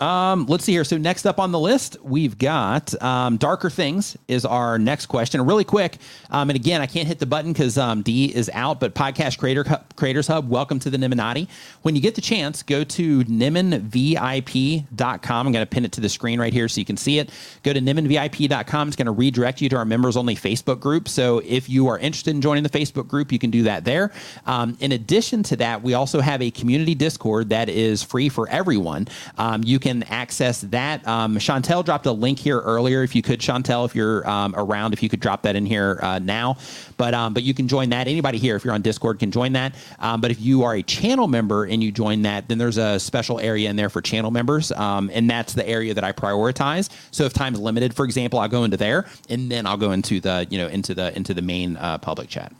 Um, 0.00 0.46
let's 0.46 0.64
see 0.64 0.72
here. 0.72 0.84
So 0.84 0.96
next 0.96 1.26
up 1.26 1.40
on 1.40 1.50
the 1.50 1.58
list, 1.58 1.96
we've 2.02 2.38
got 2.38 3.00
um, 3.02 3.36
Darker 3.36 3.68
Things 3.68 4.16
is 4.28 4.44
our 4.44 4.78
next 4.78 5.06
question. 5.06 5.44
Really 5.44 5.64
quick, 5.64 5.98
um, 6.30 6.50
and 6.50 6.56
again, 6.56 6.80
I 6.80 6.86
can't 6.86 7.08
hit 7.08 7.18
the 7.18 7.26
button 7.26 7.52
because 7.52 7.76
um, 7.76 8.02
D 8.02 8.26
is 8.26 8.48
out. 8.54 8.80
But 8.80 8.94
Podcast 8.94 9.38
Creator 9.38 9.64
Creators 9.96 10.28
Hub, 10.28 10.48
welcome 10.48 10.78
to 10.80 10.90
the 10.90 10.98
Nimminati. 10.98 11.48
When 11.82 11.96
you 11.96 12.02
get 12.02 12.14
the 12.14 12.20
chance, 12.20 12.62
go 12.62 12.84
to 12.84 13.24
nimminvip.com. 13.24 15.46
I'm 15.46 15.52
going 15.52 15.66
to 15.66 15.66
pin 15.66 15.84
it 15.84 15.92
to 15.92 16.00
the 16.00 16.08
screen 16.08 16.38
right 16.38 16.52
here 16.52 16.68
so 16.68 16.80
you 16.80 16.84
can 16.84 16.96
see 16.96 17.18
it. 17.18 17.30
Go 17.64 17.72
to 17.72 17.80
nimminvip.com. 17.80 18.88
It's 18.88 18.96
going 18.96 19.06
to 19.06 19.12
redirect 19.12 19.60
you 19.60 19.68
to 19.70 19.76
our 19.76 19.84
members 19.84 20.16
only 20.16 20.36
Facebook 20.36 20.80
group. 20.80 21.08
So 21.08 21.42
if 21.44 21.68
you 21.68 21.88
are 21.88 21.98
interested 21.98 22.30
in 22.30 22.40
joining 22.40 22.62
the 22.62 22.70
Facebook 22.70 23.08
group, 23.08 23.32
you 23.32 23.38
can 23.38 23.50
do 23.50 23.64
that 23.64 23.84
there. 23.84 24.12
Um, 24.46 24.76
in 24.80 24.92
addition 24.92 25.42
to 25.44 25.56
that, 25.56 25.82
we 25.82 25.94
also 25.94 26.20
have 26.20 26.40
a 26.40 26.50
community 26.50 26.94
Discord 26.94 27.48
that 27.48 27.68
is 27.68 28.02
free 28.02 28.28
for 28.28 28.48
everyone. 28.48 29.08
Um, 29.36 29.62
you 29.64 29.78
can 29.78 29.87
can 29.88 30.02
access 30.04 30.60
that. 30.60 31.06
Um, 31.08 31.36
Chantel 31.38 31.84
dropped 31.84 32.06
a 32.06 32.12
link 32.12 32.38
here 32.38 32.60
earlier. 32.60 33.02
If 33.02 33.14
you 33.14 33.22
could, 33.22 33.40
Chantel, 33.40 33.86
if 33.86 33.94
you're 33.94 34.28
um, 34.28 34.54
around, 34.56 34.92
if 34.92 35.02
you 35.02 35.08
could 35.08 35.20
drop 35.20 35.42
that 35.42 35.56
in 35.56 35.64
here 35.64 35.98
uh, 36.02 36.18
now. 36.18 36.58
But 36.96 37.14
um, 37.14 37.32
but 37.32 37.42
you 37.42 37.54
can 37.54 37.68
join 37.68 37.88
that. 37.90 38.06
Anybody 38.06 38.38
here, 38.38 38.56
if 38.56 38.64
you're 38.64 38.74
on 38.74 38.82
Discord, 38.82 39.18
can 39.18 39.30
join 39.30 39.52
that. 39.54 39.74
Um, 39.98 40.20
but 40.20 40.30
if 40.30 40.40
you 40.40 40.64
are 40.64 40.74
a 40.74 40.82
channel 40.82 41.26
member 41.26 41.64
and 41.64 41.82
you 41.82 41.90
join 41.90 42.22
that, 42.22 42.48
then 42.48 42.58
there's 42.58 42.76
a 42.76 43.00
special 43.00 43.40
area 43.40 43.70
in 43.70 43.76
there 43.76 43.88
for 43.88 44.02
channel 44.02 44.30
members, 44.30 44.72
um, 44.72 45.10
and 45.12 45.28
that's 45.28 45.54
the 45.54 45.66
area 45.66 45.94
that 45.94 46.04
I 46.04 46.12
prioritize. 46.12 46.90
So 47.10 47.24
if 47.24 47.32
time's 47.32 47.58
limited, 47.58 47.94
for 47.94 48.04
example, 48.04 48.38
I'll 48.38 48.48
go 48.48 48.64
into 48.64 48.76
there, 48.76 49.06
and 49.30 49.50
then 49.50 49.66
I'll 49.66 49.76
go 49.76 49.92
into 49.92 50.20
the 50.20 50.46
you 50.50 50.58
know 50.58 50.68
into 50.68 50.94
the 50.94 51.16
into 51.16 51.32
the 51.32 51.42
main 51.42 51.76
uh, 51.76 51.98
public 51.98 52.28
chat 52.28 52.52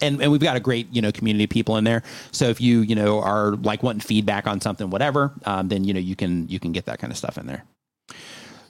and, 0.00 0.20
and 0.20 0.30
we've 0.30 0.40
got 0.40 0.56
a 0.56 0.60
great 0.60 0.92
you 0.92 1.02
know 1.02 1.12
community 1.12 1.44
of 1.44 1.50
people 1.50 1.76
in 1.76 1.84
there. 1.84 2.02
So 2.32 2.46
if 2.46 2.60
you 2.60 2.80
you 2.80 2.94
know 2.94 3.20
are 3.20 3.52
like 3.56 3.82
wanting 3.82 4.00
feedback 4.00 4.46
on 4.46 4.60
something 4.60 4.90
whatever 4.90 5.32
um, 5.44 5.68
then 5.68 5.84
you 5.84 5.94
know 5.94 6.00
you 6.00 6.16
can 6.16 6.48
you 6.48 6.58
can 6.58 6.72
get 6.72 6.86
that 6.86 6.98
kind 6.98 7.10
of 7.10 7.16
stuff 7.16 7.38
in 7.38 7.46
there. 7.46 7.64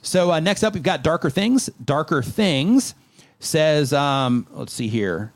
So 0.03 0.33
uh, 0.33 0.41
next 0.41 0.63
up 0.63 0.75
we've 0.75 0.83
got 0.83 1.03
darker 1.03 1.31
things. 1.31 1.67
Darker 1.85 2.23
things 2.23 2.95
says 3.41 3.93
um, 3.93 4.47
let's 4.53 4.73
see 4.73 4.89
here. 4.89 5.33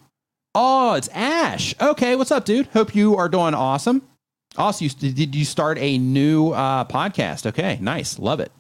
Oh 0.55 0.95
it's 0.95 1.09
ash. 1.13 1.75
Okay 1.81 2.17
what's 2.17 2.31
up 2.31 2.45
dude? 2.45 2.67
Hope 2.69 2.95
you 2.95 3.17
are 3.17 3.29
doing 3.29 3.55
awesome. 3.55 4.03
Awesome 4.57 4.85
you, 4.85 5.13
did 5.13 5.35
you 5.35 5.45
start 5.45 5.79
a 5.79 5.99
new 5.99 6.51
uh, 6.51 6.85
podcast? 6.85 7.47
Okay 7.47 7.79
nice. 7.81 8.19
Love 8.19 8.41
it. 8.41 8.53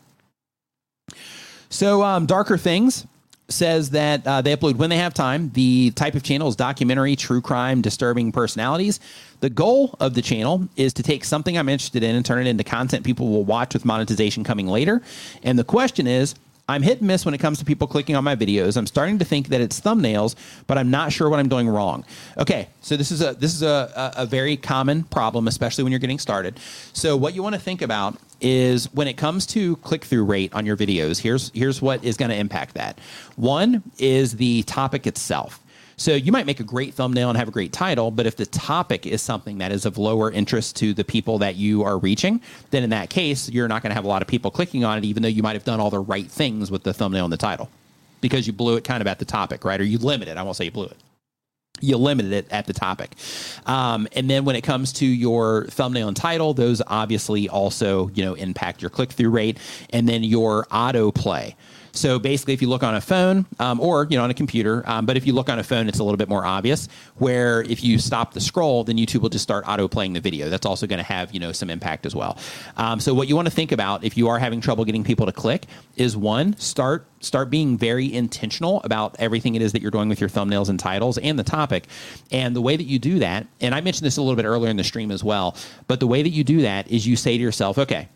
So 1.69 2.03
um, 2.03 2.27
darker 2.27 2.59
things 2.59 3.07
says 3.53 3.91
that 3.91 4.27
uh, 4.27 4.41
they 4.43 4.57
upload 4.57 4.77
when 4.77 4.91
they 4.91 4.97
have 4.97 5.15
time. 5.15 5.51
The 5.55 5.91
type 5.93 6.15
of 6.15 6.23
channel 6.23 6.49
is 6.49 6.57
documentary, 6.57 7.17
true 7.17 7.41
crime, 7.41 7.83
disturbing 7.83 8.33
personalities. 8.33 9.01
The 9.41 9.51
goal 9.51 9.95
of 10.01 10.15
the 10.15 10.23
channel 10.23 10.69
is 10.77 10.93
to 10.95 11.03
take 11.03 11.25
something 11.25 11.57
I'm 11.57 11.69
interested 11.69 12.03
in 12.03 12.15
and 12.15 12.25
turn 12.25 12.47
it 12.47 12.51
into 12.51 12.65
content 12.65 13.05
people 13.05 13.29
will 13.29 13.45
watch 13.45 13.75
with 13.75 13.85
monetization 13.85 14.45
coming 14.45 14.67
later. 14.67 15.03
And 15.43 15.59
the 15.59 15.65
question 15.65 16.07
is, 16.07 16.35
I'm 16.71 16.83
hit 16.83 16.99
and 16.99 17.07
miss 17.09 17.25
when 17.25 17.35
it 17.35 17.39
comes 17.39 17.59
to 17.59 17.65
people 17.65 17.87
clicking 17.87 18.17
on 18.17 18.25
my 18.25 18.37
videos. 18.37 18.77
I'm 18.77 18.87
starting 18.87 19.19
to 19.19 19.25
think 19.25 19.49
that 19.49 19.61
it's 19.61 19.81
thumbnails, 19.81 20.37
but 20.67 20.79
I'm 20.79 20.91
not 20.91 21.13
sure 21.13 21.29
what 21.29 21.41
I'm 21.41 21.49
doing 21.49 21.69
wrong. 21.69 22.05
Okay, 22.39 22.69
so 22.81 22.97
this 22.97 23.11
is 23.11 23.21
a 23.23 23.35
this 23.35 23.55
is 23.55 23.63
a, 23.63 24.13
a, 24.17 24.23
a 24.23 24.27
very 24.27 24.57
common 24.57 25.05
problem, 25.05 25.49
especially 25.49 25.85
when 25.85 25.93
you're 25.93 26.01
getting 26.01 26.19
started. 26.19 26.59
So 26.93 27.17
what 27.17 27.35
you 27.35 27.43
want 27.43 27.55
to 27.55 27.61
think 27.61 27.83
about 27.83 28.19
is 28.41 28.93
when 28.95 29.09
it 29.09 29.17
comes 29.17 29.47
to 29.47 29.77
click 29.77 30.05
through 30.05 30.25
rate 30.25 30.53
on 30.55 30.65
your 30.65 30.77
videos. 30.77 31.21
Here's 31.21 31.51
here's 31.55 31.83
what 31.83 32.05
is 32.05 32.17
going 32.17 32.31
to 32.31 32.37
impact 32.37 32.75
that. 32.75 32.99
One 33.37 33.83
is 33.99 34.37
the 34.37 34.63
topic 34.63 35.07
itself. 35.07 35.61
So 36.01 36.15
you 36.15 36.33
might 36.33 36.47
make 36.47 36.61
a 36.61 36.65
great 36.65 36.95
thumbnail 36.95 37.29
and 37.29 37.37
have 37.37 37.49
a 37.49 37.51
great 37.51 37.75
title, 37.75 38.11
but 38.11 38.25
if 38.25 38.35
the 38.35 38.47
topic 38.47 39.07
is 39.07 39.21
something 39.21 39.59
that 39.59 39.71
is 39.71 39.85
of 39.85 39.99
lower 39.99 40.31
interest 40.31 40.77
to 40.77 40.95
the 40.95 41.05
people 41.05 41.37
that 41.41 41.57
you 41.57 41.83
are 41.83 41.99
reaching, 41.99 42.41
then 42.71 42.83
in 42.83 42.89
that 42.89 43.11
case, 43.11 43.51
you're 43.51 43.69
not 43.69 43.83
going 43.83 43.91
to 43.91 43.95
have 43.95 44.07
a 44.07 44.09
lot 44.09 44.23
of 44.23 44.29
people 44.29 44.51
clicking 44.51 44.83
on 44.83 44.97
it, 44.97 45.05
even 45.05 45.23
though 45.23 45.29
you 45.29 45.43
might 45.43 45.53
have 45.53 45.65
done 45.65 45.79
all 45.79 45.91
the 45.91 45.99
right 45.99 46.27
things 46.27 46.71
with 46.71 46.85
the 46.85 46.95
thumbnail 46.95 47.25
and 47.25 47.33
the 47.35 47.37
title 47.37 47.69
because 48.23 48.47
you 48.47 48.55
blew 48.55 48.77
it 48.77 48.85
kind 48.85 49.03
of 49.03 49.07
at 49.07 49.19
the 49.19 49.27
topic, 49.27 49.63
right? 49.63 49.79
Or 49.79 49.85
you 49.85 49.99
limited. 49.99 50.39
I 50.39 50.43
won't 50.43 50.57
say 50.57 50.65
you 50.65 50.71
blew 50.71 50.87
it 50.87 50.97
you 51.83 51.97
limited 51.97 52.33
it 52.33 52.47
at 52.51 52.67
the 52.67 52.75
topic. 52.75 53.15
Um, 53.67 54.07
and 54.13 54.29
then 54.29 54.45
when 54.45 54.55
it 54.55 54.61
comes 54.63 54.93
to 54.95 55.07
your 55.07 55.65
thumbnail 55.67 56.09
and 56.09 56.17
title, 56.17 56.53
those 56.53 56.83
obviously 56.87 57.49
also, 57.49 58.09
you 58.11 58.23
know, 58.23 58.35
impact 58.35 58.83
your 58.83 58.91
click 58.91 59.13
through 59.13 59.31
rate 59.31 59.59
and 59.91 60.07
then 60.07 60.23
your 60.23 60.67
autoplay. 60.67 61.55
So 61.93 62.19
basically, 62.19 62.55
if 62.55 62.63
you 62.63 62.69
look 62.69 62.83
on 62.83 62.95
a 62.95 63.01
phone 63.01 63.47
um, 63.59 63.81
or 63.81 64.07
you 64.11 64.17
know 64.17 64.25
on 64.25 64.31
a 64.31 64.35
computer, 64.35 64.83
um, 64.87 65.07
but 65.07 65.17
if 65.17 65.27
you 65.27 65.33
look 65.33 65.49
on 65.49 65.59
a 65.59 65.65
phone, 65.65 65.89
it's 65.89 65.99
a 65.99 66.05
little 66.05 66.17
bit 66.17 66.29
more 66.29 66.45
obvious. 66.45 66.89
Where 67.17 67.63
if 67.63 67.83
you 67.83 67.99
stop 67.99 68.35
the 68.35 68.41
scroll, 68.41 68.85
then 68.85 68.97
YouTube 68.97 69.23
will 69.23 69.29
just 69.29 69.43
start 69.43 69.65
auto 69.67 69.89
playing 69.89 70.13
the 70.13 70.21
video. 70.21 70.49
That's 70.49 70.67
also 70.67 70.87
going 70.87 70.99
to 70.99 71.05
have 71.05 71.33
you 71.33 71.41
know 71.41 71.53
some 71.53 71.71
impact 71.71 72.07
as 72.07 72.15
well. 72.15 72.39
Um, 72.77 73.01
so 73.01 73.15
what 73.15 73.29
you 73.29 73.37
want 73.37 73.47
to 73.47 73.55
think 73.55 73.73
about 73.73 74.05
if 74.05 74.17
you 74.17 74.29
are 74.29 74.39
having 74.39 74.61
trouble 74.61 74.85
getting 74.85 75.05
people 75.05 75.27
to 75.27 75.33
click 75.33 75.65
is 75.97 76.17
one 76.17 76.57
start 76.59 77.07
start 77.21 77.51
being 77.51 77.77
very 77.77 78.13
intentional 78.13 78.81
about 78.83 79.15
everything 79.19 79.55
it 79.55 79.63
is 79.63 79.73
that 79.73 79.83
you're 79.83 79.91
doing 79.91 80.09
with 80.09 80.21
your 80.21 80.31
thumbnails 80.31 80.69
and 80.69 80.81
titles 80.81 81.19
and 81.19 81.39
the 81.39 81.45
topic. 81.45 81.87
And 82.33 82.57
the 82.57 82.63
way 82.63 82.77
that 82.77 82.85
you 82.85 82.99
do 82.99 83.19
that, 83.19 83.47
and 83.61 83.75
I 83.75 83.81
mentioned 83.81 84.07
this 84.07 84.17
a 84.17 84.23
little 84.23 84.37
bit 84.37 84.47
earlier 84.47 84.71
in 84.71 84.77
the 84.77 84.85
stream 84.85 85.11
as 85.11 85.23
well, 85.23 85.57
but 85.87 86.01
the 86.01 86.07
way 86.07 86.23
that 86.23 86.31
you 86.31 86.45
do 86.45 86.63
that 86.63 86.91
is 86.91 87.07
you 87.07 87.17
say 87.17 87.37
to 87.37 87.43
yourself, 87.43 87.79
okay, 87.79 88.09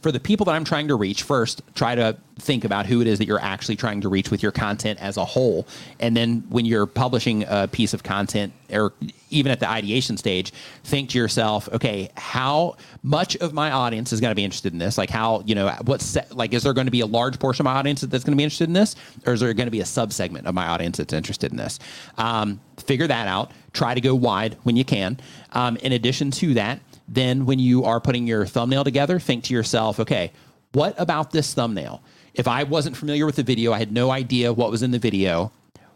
for 0.00 0.10
the 0.10 0.20
people 0.20 0.44
that 0.46 0.52
I'm 0.52 0.64
trying 0.64 0.88
to 0.88 0.96
reach, 0.96 1.22
first 1.22 1.62
try 1.74 1.94
to 1.94 2.16
think 2.38 2.64
about 2.64 2.86
who 2.86 3.00
it 3.00 3.06
is 3.06 3.18
that 3.18 3.26
you're 3.26 3.40
actually 3.40 3.76
trying 3.76 4.00
to 4.00 4.08
reach 4.08 4.30
with 4.30 4.42
your 4.42 4.52
content 4.52 5.00
as 5.00 5.16
a 5.16 5.24
whole. 5.24 5.66
And 6.00 6.16
then 6.16 6.44
when 6.48 6.64
you're 6.64 6.86
publishing 6.86 7.44
a 7.46 7.68
piece 7.68 7.94
of 7.94 8.02
content 8.02 8.52
or 8.70 8.92
even 9.30 9.52
at 9.52 9.60
the 9.60 9.68
ideation 9.68 10.16
stage, 10.16 10.52
think 10.82 11.10
to 11.10 11.18
yourself, 11.18 11.68
okay, 11.72 12.10
how 12.16 12.76
much 13.02 13.36
of 13.36 13.52
my 13.52 13.70
audience 13.70 14.12
is 14.12 14.20
going 14.20 14.30
to 14.30 14.34
be 14.34 14.44
interested 14.44 14.72
in 14.72 14.78
this? 14.78 14.98
Like 14.98 15.10
how, 15.10 15.42
you 15.46 15.54
know, 15.54 15.68
what's 15.84 16.16
like, 16.32 16.52
is 16.52 16.62
there 16.62 16.72
going 16.72 16.86
to 16.86 16.92
be 16.92 17.00
a 17.00 17.06
large 17.06 17.38
portion 17.38 17.62
of 17.62 17.72
my 17.72 17.78
audience 17.78 18.00
that's 18.00 18.24
going 18.24 18.32
to 18.32 18.36
be 18.36 18.44
interested 18.44 18.68
in 18.68 18.72
this? 18.72 18.96
Or 19.26 19.34
is 19.34 19.40
there 19.40 19.52
going 19.54 19.66
to 19.66 19.72
be 19.72 19.80
a 19.80 19.84
subsegment 19.84 20.46
of 20.46 20.54
my 20.54 20.66
audience 20.66 20.98
that's 20.98 21.12
interested 21.12 21.52
in 21.52 21.58
this? 21.58 21.78
Um, 22.18 22.60
figure 22.78 23.06
that 23.06 23.28
out. 23.28 23.52
Try 23.72 23.94
to 23.94 24.00
go 24.00 24.14
wide 24.14 24.56
when 24.64 24.76
you 24.76 24.84
can. 24.84 25.18
Um, 25.52 25.76
in 25.76 25.92
addition 25.92 26.30
to 26.32 26.54
that, 26.54 26.80
then 27.12 27.44
when 27.44 27.58
you 27.58 27.84
are 27.84 28.00
putting 28.00 28.26
your 28.26 28.46
thumbnail 28.46 28.84
together, 28.84 29.20
think 29.20 29.44
to 29.44 29.54
yourself, 29.54 30.00
okay, 30.00 30.32
what 30.72 30.94
about 30.98 31.30
this 31.30 31.52
thumbnail? 31.52 32.02
If 32.32 32.48
I 32.48 32.62
wasn't 32.62 32.96
familiar 32.96 33.26
with 33.26 33.36
the 33.36 33.42
video, 33.42 33.72
I 33.72 33.78
had 33.78 33.92
no 33.92 34.10
idea 34.10 34.52
what 34.52 34.70
was 34.70 34.82
in 34.82 34.92
the 34.92 34.98
video. 34.98 35.52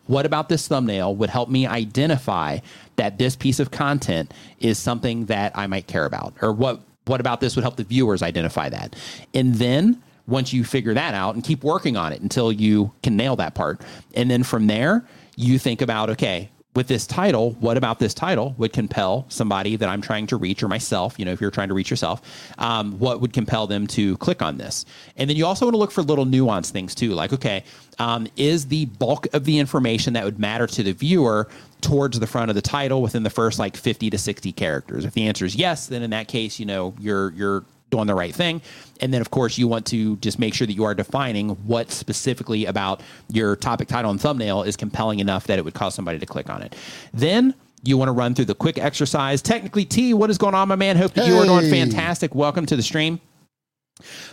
What 0.07 0.27
about 0.27 0.51
this 0.51 0.69
thumbnail 0.69 1.17
would 1.17 1.31
help 1.31 1.49
me 1.49 1.67
identify 1.67 2.59
that 2.97 3.19
this 3.19 3.35
piece 3.35 3.59
of 3.59 3.71
content 3.71 4.33
is 4.61 4.79
something 4.79 5.25
that 5.27 5.57
I 5.57 5.67
might 5.67 5.87
care 5.87 6.05
about? 6.05 6.35
Or 6.43 6.53
what 6.53 6.81
what 7.07 7.21
about 7.21 7.41
this 7.41 7.55
would 7.55 7.63
help 7.63 7.77
the 7.77 7.85
viewers 7.85 8.23
identify 8.23 8.69
that? 8.69 8.95
And 9.33 9.55
then 9.55 10.03
once 10.27 10.53
you 10.53 10.65
figure 10.65 10.93
that 10.93 11.15
out 11.15 11.35
and 11.35 11.43
keep 11.43 11.65
working 11.65 11.97
on 11.97 12.13
it 12.13 12.21
until 12.21 12.53
you 12.53 12.93
can 13.03 13.17
nail 13.17 13.37
that 13.37 13.55
part. 13.55 13.81
And 14.15 14.31
then 14.31 14.43
from 14.43 14.67
there, 14.67 15.05
you 15.37 15.59
think 15.59 15.81
about 15.81 16.11
okay, 16.11 16.51
with 16.77 16.89
this 16.89 17.07
title, 17.07 17.53
what 17.53 17.79
about 17.79 17.99
this 17.99 18.13
title 18.13 18.55
would 18.59 18.73
compel 18.73 19.25
somebody 19.29 19.77
that 19.77 19.89
I'm 19.89 20.03
trying 20.03 20.27
to 20.29 20.37
reach 20.37 20.63
or 20.63 20.69
myself, 20.69 21.19
you 21.19 21.25
know, 21.25 21.33
if 21.33 21.41
you're 21.41 21.51
trying 21.51 21.69
to 21.69 21.75
reach 21.75 21.91
yourself, 21.91 22.21
um, 22.59 22.99
what 22.99 23.23
would 23.23 23.33
compel 23.33 23.67
them 23.67 23.87
to 23.89 24.17
click 24.19 24.43
on 24.43 24.59
this? 24.59 24.85
And 25.17 25.29
then 25.29 25.37
you 25.37 25.47
also 25.47 25.65
want 25.65 25.75
to 25.75 25.79
look 25.79 25.91
for 25.91 26.03
little 26.03 26.27
nuance 26.27 26.71
things 26.71 26.95
too, 26.95 27.15
like, 27.15 27.33
okay, 27.33 27.65
um, 27.99 28.29
is 28.37 28.67
the 28.67 28.85
bulk 28.85 29.27
of 29.33 29.45
the 29.45 29.59
information 29.59 30.13
that 30.13 30.25
would 30.25 30.39
matter 30.39 30.67
to 30.67 30.83
the 30.83 30.93
viewer 30.93 31.49
towards 31.81 32.21
the 32.21 32.27
front 32.27 32.51
of 32.51 32.55
the 32.55 32.63
title 32.63 33.01
within 33.01 33.23
the 33.23 33.31
first 33.31 33.59
like 33.59 33.75
50 33.75 34.11
to 34.11 34.19
60 34.19 34.53
characters? 34.53 35.07
If 35.07 35.15
the 35.15 35.27
answer 35.27 35.47
is 35.47 35.57
yes, 35.57 35.87
then 35.87 36.03
in 36.03 36.11
that 36.11 36.29
case, 36.29 36.61
you 36.61 36.67
know, 36.67 36.95
you're, 37.01 37.33
you're, 37.33 37.65
doing 37.91 38.07
the 38.07 38.15
right 38.15 38.35
thing. 38.35 38.61
And 39.01 39.13
then, 39.13 39.21
of 39.21 39.31
course, 39.31 39.59
you 39.59 39.69
want 39.69 39.87
to 39.87 40.17
just 40.17 40.39
make 40.39 40.55
sure 40.55 40.67
that 40.67 40.73
you 40.73 40.85
are 40.85 40.95
defining 40.95 41.51
what 41.67 41.91
specifically 41.91 42.67
about 42.67 43.01
your 43.29 43.57
topic 43.57 43.89
title 43.89 44.11
and 44.11 44.21
thumbnail 44.21 44.63
is 44.63 44.77
compelling 44.77 45.21
enough 45.21 45.47
that 45.47 45.59
it 45.59 45.65
would 45.65 45.75
cause 45.75 45.95
somebody 45.95 46.19
to 46.19 46.27
click 46.27 46.51
on 46.51 46.63
it. 46.63 46.75
Then 47.13 47.55
you 47.83 47.97
want 47.97 48.09
to 48.09 48.13
run 48.13 48.35
through 48.35 48.47
the 48.47 48.55
quick 48.55 48.79
exercise. 48.79 49.43
Technically, 49.43 49.85
T, 49.85 50.15
what 50.15 50.31
is 50.31 50.39
going 50.39 50.55
on, 50.55 50.69
my 50.69 50.77
man? 50.77 50.97
Hope 50.97 51.13
that 51.15 51.27
hey. 51.27 51.33
you 51.33 51.39
are 51.39 51.45
doing 51.45 51.71
fantastic. 51.71 52.35
Welcome 52.35 52.67
to 52.67 52.77
the 52.77 52.83
stream. 52.83 53.21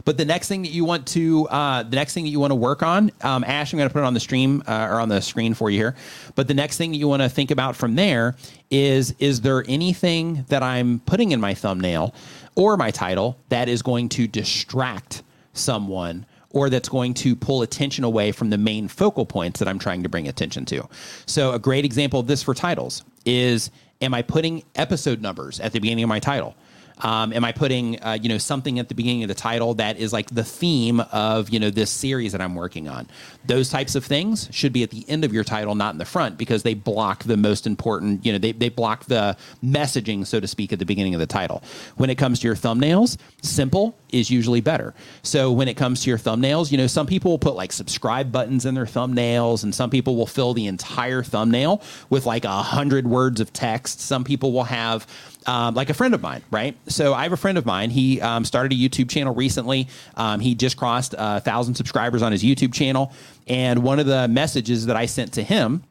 But 0.03 0.17
the 0.17 0.25
next 0.25 0.49
thing 0.49 0.63
that 0.63 0.71
you 0.71 0.83
want 0.83 1.07
to, 1.09 1.47
uh, 1.47 1.83
the 1.83 1.95
next 1.95 2.13
thing 2.13 2.25
that 2.25 2.31
you 2.31 2.39
want 2.39 2.51
to 2.51 2.55
work 2.55 2.83
on, 2.83 3.11
um, 3.21 3.45
Ash, 3.45 3.71
I'm 3.71 3.77
going 3.77 3.87
to 3.87 3.93
put 3.93 4.01
it 4.01 4.05
on 4.05 4.13
the 4.13 4.19
stream 4.19 4.61
uh, 4.67 4.87
or 4.89 4.99
on 4.99 5.07
the 5.07 5.21
screen 5.21 5.53
for 5.53 5.69
you 5.69 5.79
here. 5.79 5.95
But 6.35 6.49
the 6.49 6.53
next 6.53 6.77
thing 6.77 6.91
that 6.91 6.97
you 6.97 7.07
want 7.07 7.21
to 7.21 7.29
think 7.29 7.49
about 7.49 7.75
from 7.75 7.95
there 7.95 8.35
is, 8.69 9.15
is 9.19 9.41
there 9.41 9.63
anything 9.67 10.45
that 10.49 10.63
I'm 10.63 10.99
putting 10.99 11.31
in 11.31 11.39
my 11.39 11.53
thumbnail 11.53 12.13
or 12.55 12.77
my 12.77 12.91
title 12.91 13.37
that 13.49 13.69
is 13.69 13.81
going 13.81 14.09
to 14.09 14.27
distract 14.27 15.23
someone 15.53 16.25
or 16.49 16.69
that's 16.69 16.89
going 16.89 17.13
to 17.15 17.35
pull 17.35 17.63
attention 17.63 18.03
away 18.03 18.31
from 18.31 18.49
the 18.49 18.57
main 18.57 18.87
focal 18.87 19.25
points 19.25 19.59
that 19.59 19.67
I'm 19.67 19.79
trying 19.79 20.03
to 20.03 20.09
bring 20.09 20.27
attention 20.27 20.65
to. 20.65 20.87
So, 21.25 21.51
a 21.51 21.59
great 21.59 21.83
example 21.83 22.19
of 22.19 22.27
this 22.27 22.43
for 22.43 22.53
titles 22.53 23.03
is 23.25 23.71
Am 24.01 24.13
I 24.13 24.21
putting 24.21 24.63
episode 24.75 25.21
numbers 25.21 25.61
at 25.61 25.71
the 25.71 25.79
beginning 25.79 26.03
of 26.03 26.09
my 26.09 26.19
title? 26.19 26.55
Um, 26.99 27.33
am 27.33 27.43
I 27.43 27.51
putting 27.51 28.01
uh, 28.03 28.17
you 28.21 28.29
know 28.29 28.37
something 28.37 28.79
at 28.79 28.87
the 28.87 28.95
beginning 28.95 29.23
of 29.23 29.27
the 29.27 29.35
title 29.35 29.73
that 29.75 29.97
is 29.97 30.13
like 30.13 30.29
the 30.29 30.43
theme 30.43 30.99
of 31.11 31.49
you 31.49 31.59
know 31.59 31.69
this 31.69 31.89
series 31.89 32.31
that 32.31 32.41
I'm 32.41 32.55
working 32.55 32.87
on? 32.87 33.07
Those 33.45 33.69
types 33.69 33.95
of 33.95 34.05
things 34.05 34.47
should 34.51 34.73
be 34.73 34.83
at 34.83 34.91
the 34.91 35.05
end 35.09 35.25
of 35.25 35.33
your 35.33 35.43
title, 35.43 35.75
not 35.75 35.93
in 35.93 35.97
the 35.97 36.05
front, 36.05 36.37
because 36.37 36.63
they 36.63 36.73
block 36.73 37.23
the 37.23 37.37
most 37.37 37.67
important. 37.67 38.25
You 38.25 38.33
know, 38.33 38.37
they 38.37 38.51
they 38.51 38.69
block 38.69 39.05
the 39.05 39.37
messaging, 39.63 40.25
so 40.25 40.39
to 40.39 40.47
speak, 40.47 40.71
at 40.71 40.79
the 40.79 40.85
beginning 40.85 41.13
of 41.13 41.19
the 41.19 41.27
title. 41.27 41.63
When 41.97 42.09
it 42.09 42.15
comes 42.15 42.39
to 42.41 42.47
your 42.47 42.55
thumbnails, 42.55 43.17
simple 43.41 43.97
is 44.11 44.29
usually 44.29 44.61
better. 44.61 44.93
So 45.23 45.51
when 45.51 45.67
it 45.67 45.75
comes 45.75 46.03
to 46.03 46.09
your 46.09 46.19
thumbnails, 46.19 46.71
you 46.71 46.77
know, 46.77 46.87
some 46.87 47.07
people 47.07 47.31
will 47.31 47.39
put 47.39 47.55
like 47.55 47.71
subscribe 47.71 48.31
buttons 48.31 48.65
in 48.65 48.75
their 48.75 48.85
thumbnails, 48.85 49.63
and 49.63 49.73
some 49.73 49.89
people 49.89 50.15
will 50.15 50.27
fill 50.27 50.53
the 50.53 50.67
entire 50.67 51.23
thumbnail 51.23 51.81
with 52.09 52.25
like 52.25 52.45
a 52.45 52.61
hundred 52.61 53.07
words 53.07 53.41
of 53.41 53.51
text. 53.51 53.99
Some 53.99 54.23
people 54.23 54.51
will 54.51 54.65
have 54.65 55.07
um, 55.45 55.75
like 55.75 55.89
a 55.89 55.93
friend 55.93 56.13
of 56.13 56.21
mine, 56.21 56.41
right? 56.51 56.75
So 56.87 57.13
I 57.13 57.23
have 57.23 57.33
a 57.33 57.37
friend 57.37 57.57
of 57.57 57.65
mine. 57.65 57.89
He 57.89 58.21
um, 58.21 58.45
started 58.45 58.71
a 58.71 58.75
YouTube 58.75 59.09
channel 59.09 59.33
recently. 59.33 59.87
Um, 60.15 60.39
he 60.39 60.55
just 60.55 60.77
crossed 60.77 61.15
a 61.17 61.39
thousand 61.39 61.75
subscribers 61.75 62.21
on 62.21 62.31
his 62.31 62.43
YouTube 62.43 62.73
channel, 62.73 63.11
and 63.47 63.83
one 63.83 63.99
of 63.99 64.05
the 64.05 64.27
messages 64.27 64.85
that 64.87 64.95
I 64.95 65.05
sent 65.05 65.33
to 65.33 65.43
him 65.43 65.83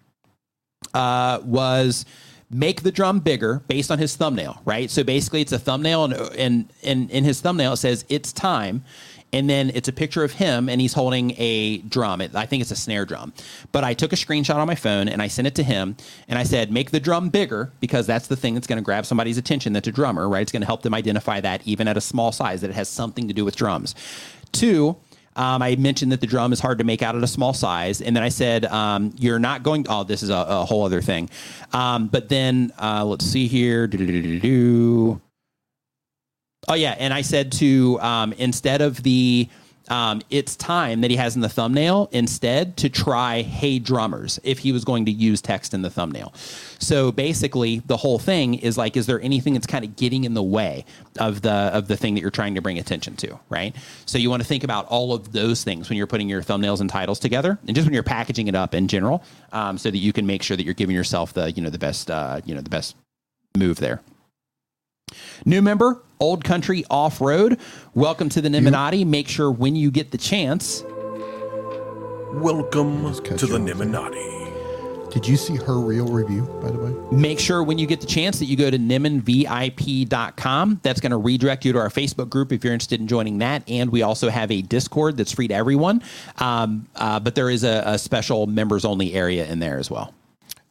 uh, 0.94 1.40
was 1.44 2.04
make 2.50 2.82
the 2.82 2.92
drum 2.92 3.18
bigger 3.20 3.62
based 3.66 3.90
on 3.90 3.98
his 3.98 4.14
thumbnail, 4.14 4.60
right? 4.64 4.90
So 4.90 5.02
basically, 5.02 5.40
it's 5.40 5.52
a 5.52 5.58
thumbnail, 5.58 6.04
and, 6.04 6.14
and, 6.36 6.72
and 6.82 7.10
in 7.10 7.24
his 7.24 7.40
thumbnail 7.40 7.72
it 7.72 7.78
says 7.78 8.04
"It's 8.08 8.32
time." 8.32 8.84
And 9.32 9.48
then 9.48 9.70
it's 9.74 9.88
a 9.88 9.92
picture 9.92 10.24
of 10.24 10.32
him 10.32 10.68
and 10.68 10.80
he's 10.80 10.92
holding 10.92 11.34
a 11.38 11.78
drum. 11.78 12.20
It, 12.20 12.34
I 12.34 12.46
think 12.46 12.60
it's 12.60 12.70
a 12.70 12.76
snare 12.76 13.04
drum. 13.04 13.32
But 13.72 13.84
I 13.84 13.94
took 13.94 14.12
a 14.12 14.16
screenshot 14.16 14.56
on 14.56 14.66
my 14.66 14.74
phone 14.74 15.08
and 15.08 15.22
I 15.22 15.28
sent 15.28 15.46
it 15.46 15.54
to 15.56 15.62
him 15.62 15.96
and 16.28 16.38
I 16.38 16.42
said, 16.42 16.70
make 16.70 16.90
the 16.90 17.00
drum 17.00 17.30
bigger 17.30 17.72
because 17.80 18.06
that's 18.06 18.26
the 18.26 18.36
thing 18.36 18.54
that's 18.54 18.66
going 18.66 18.78
to 18.78 18.84
grab 18.84 19.06
somebody's 19.06 19.38
attention 19.38 19.72
that's 19.72 19.88
a 19.88 19.92
drummer, 19.92 20.28
right? 20.28 20.42
It's 20.42 20.52
going 20.52 20.62
to 20.62 20.66
help 20.66 20.82
them 20.82 20.94
identify 20.94 21.40
that 21.40 21.66
even 21.66 21.88
at 21.88 21.96
a 21.96 22.00
small 22.00 22.32
size 22.32 22.60
that 22.60 22.70
it 22.70 22.76
has 22.76 22.88
something 22.88 23.28
to 23.28 23.34
do 23.34 23.44
with 23.44 23.56
drums. 23.56 23.94
Two, 24.52 24.96
um, 25.34 25.62
I 25.62 25.76
mentioned 25.76 26.12
that 26.12 26.20
the 26.20 26.26
drum 26.26 26.52
is 26.52 26.60
hard 26.60 26.78
to 26.78 26.84
make 26.84 27.02
out 27.02 27.16
at 27.16 27.22
a 27.22 27.26
small 27.26 27.54
size, 27.54 28.02
and 28.02 28.14
then 28.14 28.22
I 28.22 28.28
said 28.28 28.66
um, 28.66 29.14
you're 29.18 29.38
not 29.38 29.62
going. 29.62 29.86
Oh, 29.88 30.04
this 30.04 30.22
is 30.22 30.28
a, 30.28 30.34
a 30.34 30.64
whole 30.66 30.84
other 30.84 31.00
thing. 31.00 31.30
Um, 31.72 32.08
but 32.08 32.28
then 32.28 32.70
uh, 32.78 33.04
let's 33.04 33.24
see 33.24 33.46
here. 33.46 33.86
Do-do-do-do-do. 33.86 35.20
Oh 36.68 36.74
yeah, 36.74 36.94
and 36.98 37.12
I 37.12 37.22
said 37.22 37.52
to 37.52 37.98
um, 38.00 38.32
instead 38.34 38.82
of 38.82 39.02
the 39.02 39.48
um, 39.88 40.22
it's 40.30 40.54
time 40.56 41.00
that 41.00 41.10
he 41.10 41.16
has 41.16 41.34
in 41.34 41.42
the 41.42 41.48
thumbnail 41.48 42.08
instead 42.12 42.76
to 42.78 42.88
try 42.88 43.42
hey 43.42 43.80
drummers 43.80 44.38
if 44.44 44.60
he 44.60 44.70
was 44.70 44.84
going 44.84 45.06
to 45.06 45.10
use 45.10 45.42
text 45.42 45.74
in 45.74 45.82
the 45.82 45.90
thumbnail. 45.90 46.32
So 46.78 47.10
basically 47.10 47.80
the 47.80 47.96
whole 47.96 48.18
thing 48.18 48.54
is 48.54 48.78
like 48.78 48.96
is 48.96 49.06
there 49.06 49.20
anything 49.20 49.54
that's 49.54 49.66
kind 49.66 49.84
of 49.84 49.96
getting 49.96 50.24
in 50.24 50.34
the 50.34 50.42
way 50.42 50.84
of 51.18 51.42
the 51.42 51.50
of 51.50 51.88
the 51.88 51.96
thing 51.96 52.14
that 52.14 52.20
you're 52.20 52.30
trying 52.30 52.54
to 52.54 52.62
bring 52.62 52.78
attention 52.78 53.16
to 53.16 53.38
right? 53.48 53.74
So 54.06 54.18
you 54.18 54.30
want 54.30 54.42
to 54.42 54.48
think 54.48 54.62
about 54.62 54.86
all 54.86 55.12
of 55.12 55.32
those 55.32 55.64
things 55.64 55.88
when 55.88 55.98
you're 55.98 56.06
putting 56.06 56.28
your 56.28 56.42
thumbnails 56.42 56.80
and 56.80 56.88
titles 56.88 57.18
together 57.18 57.58
and 57.66 57.74
just 57.74 57.86
when 57.86 57.92
you're 57.92 58.04
packaging 58.04 58.46
it 58.46 58.54
up 58.54 58.74
in 58.74 58.86
general 58.86 59.24
um, 59.52 59.78
so 59.78 59.90
that 59.90 59.98
you 59.98 60.12
can 60.12 60.26
make 60.26 60.42
sure 60.44 60.56
that 60.56 60.64
you're 60.64 60.74
giving 60.74 60.94
yourself 60.94 61.32
the 61.32 61.50
you 61.50 61.62
know 61.62 61.70
the 61.70 61.78
best 61.78 62.10
uh, 62.10 62.40
you 62.44 62.54
know 62.54 62.60
the 62.60 62.70
best 62.70 62.94
move 63.56 63.78
there 63.78 64.00
New 65.44 65.62
member, 65.62 66.02
Old 66.20 66.44
Country 66.44 66.84
Off 66.90 67.20
Road. 67.20 67.58
Welcome 67.94 68.28
to 68.30 68.40
the 68.40 68.48
Nimminati. 68.48 69.06
Make 69.06 69.28
sure 69.28 69.50
when 69.50 69.76
you 69.76 69.90
get 69.90 70.10
the 70.10 70.18
chance 70.18 70.84
Welcome 72.32 73.14
cut 73.16 73.38
to 73.40 73.46
you 73.46 73.58
the 73.58 73.72
off. 73.72 73.78
Nimminati. 73.78 74.32
Did 75.12 75.28
you 75.28 75.36
see 75.36 75.56
her 75.56 75.78
real 75.78 76.06
review, 76.06 76.44
by 76.62 76.70
the 76.70 76.78
way? 76.78 76.90
Make 77.14 77.38
sure 77.38 77.62
when 77.62 77.76
you 77.76 77.86
get 77.86 78.00
the 78.00 78.06
chance 78.06 78.38
that 78.38 78.46
you 78.46 78.56
go 78.56 78.70
to 78.70 78.78
nimminvip.com. 78.78 80.80
That's 80.82 81.00
going 81.00 81.10
to 81.10 81.18
redirect 81.18 81.66
you 81.66 81.74
to 81.74 81.78
our 81.78 81.90
Facebook 81.90 82.30
group 82.30 82.50
if 82.50 82.64
you're 82.64 82.72
interested 82.72 82.98
in 82.98 83.06
joining 83.06 83.36
that. 83.38 83.62
And 83.68 83.90
we 83.90 84.00
also 84.00 84.30
have 84.30 84.50
a 84.50 84.62
Discord 84.62 85.18
that's 85.18 85.32
free 85.32 85.48
to 85.48 85.54
everyone. 85.54 86.02
Um, 86.38 86.88
uh, 86.96 87.20
but 87.20 87.34
there 87.34 87.50
is 87.50 87.62
a, 87.62 87.82
a 87.84 87.98
special 87.98 88.46
members 88.46 88.86
only 88.86 89.12
area 89.12 89.46
in 89.46 89.58
there 89.58 89.78
as 89.78 89.90
well. 89.90 90.14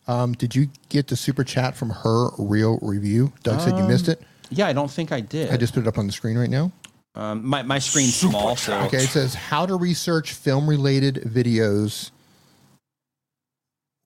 Um, 0.08 0.34
did 0.34 0.56
you 0.56 0.70
get 0.90 1.10
the 1.10 1.16
super 1.16 1.44
chat 1.44 1.76
from 1.76 1.92
her 1.92 2.30
real 2.40 2.80
review? 2.82 3.34
Doug 3.44 3.62
said 3.62 3.78
you 3.78 3.84
missed 3.84 4.08
it. 4.08 4.24
Yeah, 4.52 4.68
I 4.68 4.74
don't 4.74 4.92
think 4.92 5.12
I 5.12 5.22
did. 5.22 5.50
I 5.50 5.58
just 5.58 5.74
put 5.74 5.82
it 5.82 5.88
up 5.88 5.98
on 5.98 6.06
the 6.08 6.14
screen 6.14 6.38
right 6.38 6.50
now. 6.50 6.72
um, 7.16 7.46
my, 7.46 7.64
my 7.64 7.80
screen's 7.80 8.16
small, 8.16 8.56
so 8.56 8.78
Okay, 8.82 8.98
it 8.98 9.08
says 9.08 9.34
how 9.34 9.66
to 9.66 9.76
research 9.76 10.34
film 10.34 10.70
related 10.70 11.16
videos, 11.26 12.12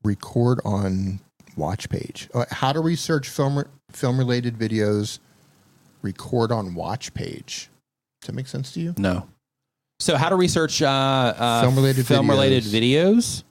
record 0.04 0.60
on 0.64 1.20
watch 1.58 1.90
page. 1.90 2.30
Uh, 2.34 2.46
how 2.52 2.72
to 2.74 2.80
research 2.80 3.30
film 3.30 3.64
film 3.92 4.18
related 4.18 4.58
videos, 4.58 5.20
record 6.02 6.52
on 6.52 6.76
watch 6.76 7.14
page. 7.14 7.70
Does 8.22 8.28
that 8.28 8.34
make 8.34 8.48
sense 8.48 8.72
to 8.74 8.80
you? 8.80 8.94
no. 8.98 9.28
So 10.02 10.18
how 10.18 10.28
to 10.28 10.36
research 10.36 10.82
uh, 10.82 10.88
uh, 10.90 11.62
Film-related 11.62 12.06
film 12.06 12.30
related 12.30 12.64
videos? 12.66 13.44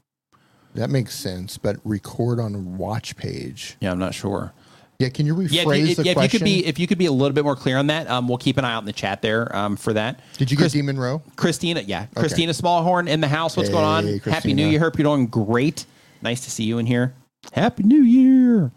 That 0.75 0.91
makes 0.91 1.15
sense, 1.15 1.57
but 1.57 1.77
record 1.85 2.39
on 2.39 2.77
watch 2.77 3.17
page. 3.17 3.79
Yeah, 3.81 3.93
I'm 3.93 3.99
not 3.99 4.13
sure. 4.13 4.53
Yeah, 4.99 5.09
can 5.09 5.27
you 5.27 5.35
rephrase 5.35 5.53
Yeah, 5.53 5.63
if, 5.63 5.89
you, 5.89 5.95
the 5.97 6.05
yeah, 6.05 6.13
if 6.13 6.23
you 6.23 6.29
could 6.29 6.45
be 6.45 6.65
if 6.65 6.79
you 6.79 6.87
could 6.87 6.99
be 6.99 7.07
a 7.07 7.13
little 7.13 7.35
bit 7.35 7.45
more 7.45 7.57
clear 7.57 7.77
on 7.77 7.89
that, 7.89 8.09
um, 8.09 8.29
we'll 8.29 8.39
keep 8.39 8.57
an 8.59 8.65
eye 8.65 8.73
out 8.73 8.83
in 8.83 8.87
the 8.87 8.93
chat 8.93 9.23
there 9.23 9.55
um, 9.55 9.77
for 9.77 9.93
that. 9.93 10.21
Did 10.39 10.51
you 10.51 10.57
Chris- 10.57 10.73
get 10.73 10.79
Demon 10.79 10.99
Row? 10.99 11.23
Christina, 11.37 11.81
yeah, 11.81 12.07
Christina 12.15 12.53
Smallhorn 12.53 13.09
in 13.09 13.21
the 13.21 13.29
house. 13.29 13.57
What's 13.57 13.71
going 13.71 13.85
on? 13.85 14.07
Hey, 14.07 14.21
Happy 14.25 14.55
New 14.55 14.67
Year. 14.67 14.81
Hope 14.81 14.99
you're 14.99 15.05
doing 15.05 15.27
great. 15.27 15.87
Nice 16.23 16.45
to 16.45 16.51
see 16.51 16.65
you 16.65 16.79
in 16.79 16.87
here. 16.87 17.15
Happy 17.53 17.83
New 17.83 18.03
Year. 18.03 18.73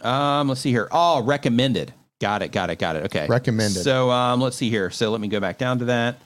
Um, 0.00 0.48
let's 0.48 0.60
see 0.60 0.70
here. 0.70 0.88
Oh, 0.90 1.22
recommended. 1.22 1.92
Got 2.20 2.42
it. 2.42 2.52
Got 2.52 2.70
it. 2.70 2.78
Got 2.78 2.96
it. 2.96 3.04
Okay. 3.04 3.26
Recommended. 3.26 3.82
So 3.82 4.10
um, 4.10 4.40
let's 4.40 4.56
see 4.56 4.70
here. 4.70 4.90
So 4.90 5.10
let 5.10 5.20
me 5.20 5.28
go 5.28 5.40
back 5.40 5.58
down 5.58 5.78
to 5.80 5.84
that. 5.86 6.16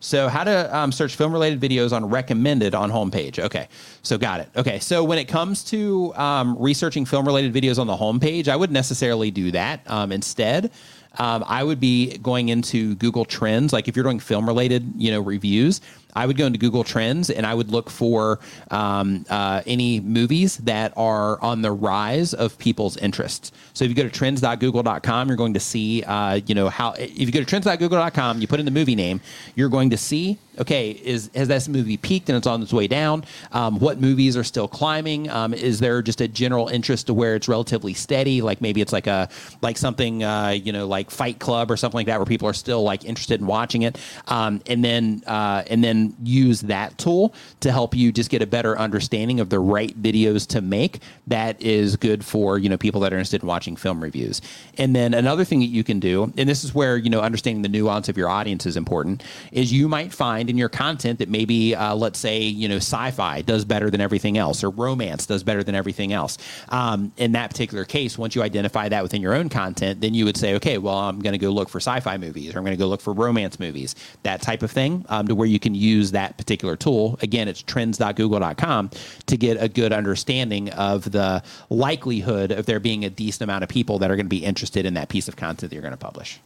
So 0.00 0.28
how 0.28 0.44
to 0.44 0.76
um, 0.76 0.92
search 0.92 1.14
film 1.14 1.32
related 1.32 1.60
videos 1.60 1.92
on 1.92 2.06
recommended 2.06 2.74
on 2.74 2.90
homepage. 2.90 3.38
Okay. 3.38 3.68
So 4.02 4.16
got 4.16 4.40
it. 4.40 4.48
Okay. 4.56 4.78
So 4.78 5.04
when 5.04 5.18
it 5.18 5.26
comes 5.28 5.62
to 5.64 6.14
um, 6.16 6.56
researching 6.58 7.04
film 7.04 7.26
related 7.26 7.52
videos 7.52 7.78
on 7.78 7.86
the 7.86 7.96
homepage, 7.96 8.48
I 8.48 8.56
wouldn't 8.56 8.74
necessarily 8.74 9.30
do 9.30 9.50
that. 9.52 9.82
Um, 9.86 10.10
instead, 10.10 10.70
um, 11.18 11.44
I 11.46 11.64
would 11.64 11.80
be 11.80 12.16
going 12.18 12.48
into 12.48 12.94
Google 12.96 13.24
Trends. 13.24 13.72
Like 13.72 13.88
if 13.88 13.96
you're 13.96 14.04
doing 14.04 14.20
film 14.20 14.46
related, 14.46 14.90
you 14.96 15.10
know, 15.10 15.20
reviews, 15.20 15.80
I 16.14 16.26
would 16.26 16.36
go 16.36 16.46
into 16.46 16.58
Google 16.58 16.84
Trends 16.84 17.30
and 17.30 17.46
I 17.46 17.54
would 17.54 17.70
look 17.70 17.90
for 17.90 18.40
um, 18.70 19.24
uh, 19.28 19.62
any 19.66 20.00
movies 20.00 20.58
that 20.58 20.92
are 20.96 21.40
on 21.40 21.62
the 21.62 21.72
rise 21.72 22.34
of 22.34 22.58
people's 22.58 22.96
interests. 22.96 23.52
So 23.74 23.84
if 23.84 23.90
you 23.90 23.94
go 23.94 24.02
to 24.02 24.10
trends.google.com, 24.10 25.28
you're 25.28 25.36
going 25.36 25.54
to 25.54 25.60
see, 25.60 26.02
uh, 26.04 26.40
you 26.46 26.54
know, 26.54 26.68
how, 26.68 26.92
if 26.92 27.18
you 27.18 27.32
go 27.32 27.40
to 27.40 27.46
trends.google.com, 27.46 28.40
you 28.40 28.46
put 28.46 28.60
in 28.60 28.64
the 28.64 28.70
movie 28.70 28.94
name, 28.94 29.20
you're 29.54 29.68
going 29.68 29.90
to 29.90 29.96
see, 29.96 30.38
okay, 30.60 30.90
is 30.90 31.30
has 31.34 31.48
this 31.48 31.68
movie 31.68 31.96
peaked 31.96 32.28
and 32.28 32.36
it's 32.36 32.46
on 32.46 32.62
its 32.62 32.72
way 32.72 32.86
down? 32.86 33.24
Um, 33.52 33.78
what 33.78 34.00
movies 34.00 34.36
are 34.36 34.44
still 34.44 34.68
climbing? 34.68 35.30
Um, 35.30 35.54
is 35.54 35.80
there 35.80 36.02
just 36.02 36.20
a 36.20 36.28
general 36.28 36.68
interest 36.68 37.06
to 37.06 37.14
where 37.14 37.34
it's 37.34 37.48
relatively 37.48 37.94
steady? 37.94 38.42
Like 38.42 38.60
maybe 38.60 38.80
it's 38.80 38.92
like 38.92 39.06
a, 39.06 39.28
like 39.62 39.78
something, 39.78 40.22
uh, 40.22 40.50
you 40.50 40.72
know, 40.72 40.86
like 40.86 41.10
Fight 41.10 41.38
Club 41.38 41.70
or 41.70 41.76
something 41.76 41.96
like 41.96 42.06
that, 42.06 42.18
where 42.18 42.26
people 42.26 42.46
are 42.48 42.54
still 42.54 42.82
like 42.82 43.04
interested 43.04 43.40
in 43.40 43.46
watching 43.46 43.82
it. 43.82 43.98
Um, 44.28 44.60
and 44.66 44.84
then, 44.84 45.22
uh, 45.26 45.64
and 45.68 45.82
then 45.82 46.14
use 46.22 46.60
that 46.62 46.98
tool 46.98 47.34
to 47.60 47.72
help 47.72 47.94
you 47.94 48.12
just 48.12 48.30
get 48.30 48.42
a 48.42 48.46
better 48.46 48.78
understanding 48.78 49.40
of 49.40 49.48
the 49.48 49.58
right 49.58 50.00
videos 50.00 50.46
to 50.48 50.60
make 50.60 51.00
that 51.26 51.60
is 51.62 51.96
good 51.96 52.24
for 52.24 52.58
you 52.58 52.68
know 52.68 52.76
people 52.76 53.00
that 53.00 53.12
are 53.12 53.16
interested 53.16 53.42
in 53.42 53.48
watching 53.48 53.76
film 53.76 54.02
reviews 54.02 54.42
and 54.78 54.94
then 54.94 55.14
another 55.14 55.44
thing 55.44 55.60
that 55.60 55.66
you 55.66 55.84
can 55.84 56.00
do 56.00 56.24
and 56.36 56.48
this 56.48 56.64
is 56.64 56.74
where 56.74 56.96
you 56.96 57.08
know 57.08 57.20
understanding 57.20 57.62
the 57.62 57.68
nuance 57.68 58.08
of 58.08 58.16
your 58.16 58.28
audience 58.28 58.66
is 58.66 58.76
important 58.76 59.22
is 59.52 59.72
you 59.72 59.88
might 59.88 60.12
find 60.12 60.49
in 60.50 60.58
your 60.58 60.68
content 60.68 61.20
that 61.20 61.28
maybe 61.28 61.74
uh, 61.74 61.94
let's 61.94 62.18
say 62.18 62.42
you 62.42 62.68
know 62.68 62.76
sci-fi 62.76 63.42
does 63.42 63.64
better 63.64 63.88
than 63.90 64.00
everything 64.00 64.36
else 64.36 64.62
or 64.62 64.70
romance 64.70 65.26
does 65.26 65.42
better 65.42 65.62
than 65.62 65.74
everything 65.74 66.12
else. 66.12 66.36
Um, 66.68 67.12
in 67.16 67.32
that 67.32 67.50
particular 67.50 67.84
case 67.84 68.18
once 68.18 68.34
you 68.34 68.42
identify 68.42 68.88
that 68.88 69.02
within 69.02 69.22
your 69.22 69.34
own 69.34 69.48
content 69.48 70.00
then 70.00 70.14
you 70.14 70.24
would 70.24 70.36
say 70.36 70.54
okay 70.56 70.78
well 70.78 70.96
i'm 70.98 71.20
going 71.20 71.32
to 71.32 71.38
go 71.38 71.50
look 71.50 71.68
for 71.68 71.78
sci-fi 71.78 72.16
movies 72.16 72.54
or 72.54 72.58
i'm 72.58 72.64
going 72.64 72.76
to 72.76 72.82
go 72.82 72.88
look 72.88 73.00
for 73.00 73.12
romance 73.12 73.58
movies 73.58 73.94
that 74.22 74.42
type 74.42 74.62
of 74.62 74.70
thing 74.70 75.04
um, 75.08 75.26
to 75.28 75.34
where 75.34 75.46
you 75.46 75.58
can 75.58 75.74
use 75.74 76.10
that 76.12 76.36
particular 76.36 76.76
tool. 76.76 77.18
Again 77.22 77.48
it's 77.48 77.62
trends.google.com 77.62 78.90
to 79.26 79.36
get 79.36 79.62
a 79.62 79.68
good 79.68 79.92
understanding 79.92 80.70
of 80.70 81.10
the 81.10 81.42
likelihood 81.68 82.50
of 82.52 82.66
there 82.66 82.80
being 82.80 83.04
a 83.04 83.10
decent 83.10 83.42
amount 83.42 83.62
of 83.62 83.68
people 83.68 83.98
that 83.98 84.10
are 84.10 84.16
going 84.16 84.26
to 84.26 84.30
be 84.30 84.44
interested 84.44 84.86
in 84.86 84.94
that 84.94 85.08
piece 85.08 85.28
of 85.28 85.36
content 85.36 85.70
that 85.70 85.74
you're 85.74 85.82
going 85.82 85.92
to 85.92 85.96
publish. 85.96 86.40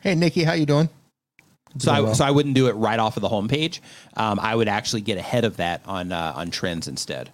Hey, 0.00 0.14
Nikki, 0.14 0.44
how 0.44 0.52
you 0.52 0.66
doing? 0.66 0.88
So 1.78 1.92
I, 1.92 2.00
well. 2.00 2.14
so 2.14 2.24
I 2.24 2.30
wouldn't 2.30 2.54
do 2.54 2.68
it 2.68 2.72
right 2.72 2.98
off 2.98 3.16
of 3.16 3.20
the 3.22 3.28
homepage. 3.28 3.80
Um, 4.16 4.38
I 4.40 4.54
would 4.54 4.68
actually 4.68 5.00
get 5.02 5.18
ahead 5.18 5.44
of 5.44 5.56
that 5.56 5.82
on 5.86 6.12
uh, 6.12 6.32
on 6.36 6.50
trends 6.50 6.88
instead, 6.88 7.30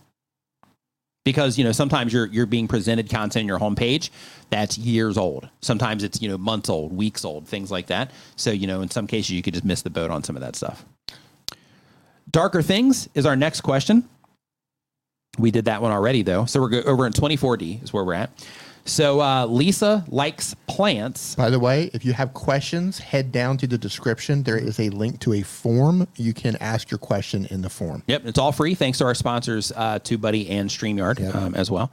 because 1.25 1.59
you 1.59 1.65
know 1.65 1.73
sometimes 1.73 2.13
you're 2.13 2.27
you're 2.27 2.47
being 2.47 2.69
presented 2.69 3.11
content 3.11 3.45
on 3.45 3.49
your 3.49 3.59
homepage 3.59 4.11
that's 4.51 4.79
years 4.79 5.17
old. 5.19 5.49
Sometimes 5.61 6.03
it's 6.03 6.21
you 6.23 6.29
know 6.29 6.39
months 6.39 6.69
old, 6.69 6.93
weeks 6.93 7.25
old, 7.25 7.47
things 7.47 7.71
like 7.71 7.87
that. 7.89 8.11
So 8.37 8.51
you 8.51 8.67
know 8.67 8.81
in 8.81 8.91
some 8.91 9.07
cases 9.07 9.31
you 9.31 9.43
could 9.43 9.55
just 9.55 9.65
miss 9.65 9.83
the 9.83 9.91
boat 9.91 10.11
on 10.11 10.25
some 10.25 10.37
of 10.37 10.43
that 10.43 10.57
stuff. 10.57 10.85
Darker 12.31 12.63
things 12.63 13.09
is 13.15 13.27
our 13.27 13.37
next 13.37 13.61
question. 13.63 14.09
We 15.39 15.51
did 15.51 15.67
that 15.67 15.83
one 15.83 15.93
already 15.93 16.23
though, 16.23 16.45
so 16.45 16.61
we're 16.61 16.69
go- 16.69 16.83
over 16.83 17.07
in 17.07 17.13
24D 17.13 17.83
is 17.85 17.93
where 17.93 18.05
we're 18.05 18.15
at. 18.15 18.31
So 18.85 19.21
uh, 19.21 19.47
Lisa 19.47 20.05
likes 20.09 20.55
plants. 20.67 21.35
By 21.35 21.51
the 21.51 21.59
way, 21.59 21.91
if 21.93 22.05
you 22.05 22.13
have 22.13 22.35
questions, 22.35 22.99
head 22.99 23.33
down 23.33 23.57
to 23.59 23.67
the 23.67 23.79
description. 23.79 24.43
There 24.43 24.57
is 24.57 24.81
a 24.81 24.89
link 24.91 25.21
to 25.21 25.35
a 25.35 25.43
form. 25.43 26.09
You 26.17 26.33
can 26.33 26.57
ask 26.57 26.91
your 26.91 26.99
question 26.99 27.47
in 27.51 27.63
the 27.63 27.71
form. 27.71 28.03
Yep, 28.07 28.27
it's 28.27 28.39
all 28.39 28.53
free 28.53 28.75
thanks 28.75 28.99
to 28.99 29.05
our 29.05 29.15
sponsors, 29.15 29.73
uh, 29.77 29.99
TubeBuddy 29.99 30.51
and 30.51 30.69
StreamYard 30.71 31.35
um, 31.35 31.55
as 31.55 31.71
well. 31.71 31.91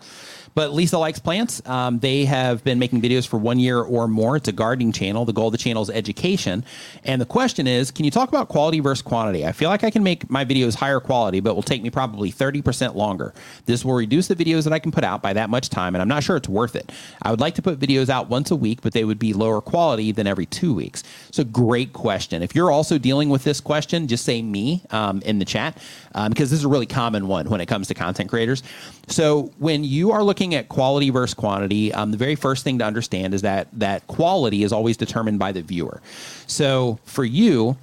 But 0.58 0.74
Lisa 0.74 0.98
likes 0.98 1.20
plants. 1.20 1.62
Um, 1.68 2.00
they 2.00 2.26
have 2.26 2.64
been 2.64 2.80
making 2.80 3.00
videos 3.00 3.28
for 3.28 3.38
one 3.38 3.60
year 3.60 3.80
or 3.80 4.08
more. 4.08 4.38
It's 4.38 4.48
a 4.48 4.52
gardening 4.52 4.92
channel. 4.92 5.24
The 5.24 5.32
goal 5.32 5.50
of 5.50 5.52
the 5.52 5.58
channel 5.60 5.84
is 5.84 5.92
education. 5.92 6.66
And 7.04 7.22
the 7.22 7.28
question 7.28 7.68
is, 7.68 7.92
can 7.92 8.06
you 8.06 8.10
talk 8.10 8.28
about 8.28 8.48
quality 8.48 8.80
versus 8.80 9.04
quantity? 9.04 9.46
I 9.46 9.52
feel 9.52 9.70
like 9.70 9.84
I 9.84 9.92
can 9.92 10.02
make 10.02 10.28
my 10.32 10.44
videos 10.44 10.74
higher 10.74 11.00
quality, 11.00 11.42
but 11.42 11.54
will 11.54 11.62
take 11.62 11.84
me 11.84 11.92
probably 11.92 12.32
30% 12.32 12.96
longer. 12.96 13.36
This 13.68 13.86
will 13.86 13.94
reduce 13.94 14.30
the 14.30 14.36
videos 14.36 14.64
that 14.64 14.74
I 14.74 14.80
can 14.80 14.92
put 14.92 15.04
out 15.04 15.22
by 15.22 15.32
that 15.34 15.52
much 15.52 15.70
time, 15.70 15.94
and 15.94 16.02
I'm 16.02 16.08
not 16.08 16.24
sure 16.24 16.36
it's 16.36 16.50
worth 16.50 16.76
it. 16.76 16.92
I 17.22 17.30
would 17.30 17.40
like 17.40 17.54
to 17.54 17.62
put 17.62 17.80
videos 17.80 18.10
out 18.10 18.28
once 18.28 18.50
a 18.50 18.56
week, 18.56 18.82
but 18.82 18.94
they 18.94 19.04
would 19.04 19.20
be 19.20 19.34
lower 19.34 19.62
quality 19.62 20.12
than 20.12 20.26
every 20.26 20.48
two 20.48 20.74
weeks. 20.74 21.04
So, 21.30 21.44
great 21.44 21.94
question. 21.94 22.42
If 22.42 22.56
you're 22.56 22.72
also 22.72 22.98
dealing 22.98 23.30
with 23.30 23.44
this 23.44 23.62
question, 23.62 24.08
just 24.08 24.26
say 24.26 24.42
me 24.42 24.82
um, 24.90 25.22
in 25.22 25.38
the 25.38 25.46
chat 25.46 25.78
um, 26.16 26.30
because 26.32 26.50
this 26.50 26.58
is 26.58 26.66
a 26.66 26.68
really 26.68 26.88
common 26.88 27.28
one 27.28 27.48
when 27.48 27.62
it 27.62 27.68
comes 27.68 27.90
to 27.90 27.94
content 27.94 28.28
creators. 28.28 28.64
So, 29.08 29.52
when 29.58 29.84
you 29.84 30.12
are 30.12 30.24
looking 30.24 30.54
at 30.54 30.68
quality 30.68 31.10
versus 31.10 31.34
quantity, 31.34 31.94
um, 31.94 32.12
the 32.12 32.18
very 32.18 32.36
first 32.36 32.64
thing 32.64 32.80
to 32.80 32.86
understand 32.86 33.34
is 33.34 33.42
that 33.42 33.68
that 33.74 34.06
quality 34.08 34.64
is 34.64 34.74
always 34.74 34.98
determined 34.98 35.40
by 35.40 35.54
the 35.54 35.62
viewer. 35.62 36.02
So, 36.46 37.00
for 37.06 37.24
you, 37.24 37.78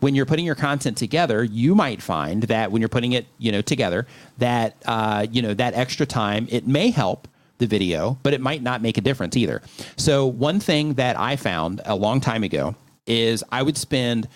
when 0.00 0.14
you're 0.14 0.26
putting 0.26 0.44
your 0.44 0.54
content 0.54 0.96
together, 0.96 1.42
you 1.42 1.74
might 1.74 2.00
find 2.00 2.44
that 2.44 2.70
when 2.70 2.80
you're 2.80 2.88
putting 2.88 3.12
it, 3.12 3.26
you 3.38 3.50
know, 3.50 3.60
together, 3.60 4.06
that 4.38 4.76
uh, 4.86 5.26
you 5.30 5.42
know 5.42 5.54
that 5.54 5.74
extra 5.74 6.06
time 6.06 6.46
it 6.50 6.66
may 6.66 6.90
help 6.90 7.26
the 7.58 7.66
video, 7.66 8.16
but 8.22 8.32
it 8.32 8.40
might 8.40 8.62
not 8.62 8.80
make 8.80 8.98
a 8.98 9.00
difference 9.00 9.36
either. 9.36 9.62
So 9.96 10.26
one 10.26 10.60
thing 10.60 10.94
that 10.94 11.18
I 11.18 11.36
found 11.36 11.80
a 11.84 11.96
long 11.96 12.20
time 12.20 12.44
ago 12.44 12.76
is 13.06 13.42
I 13.50 13.62
would 13.62 13.76
spend 13.76 14.28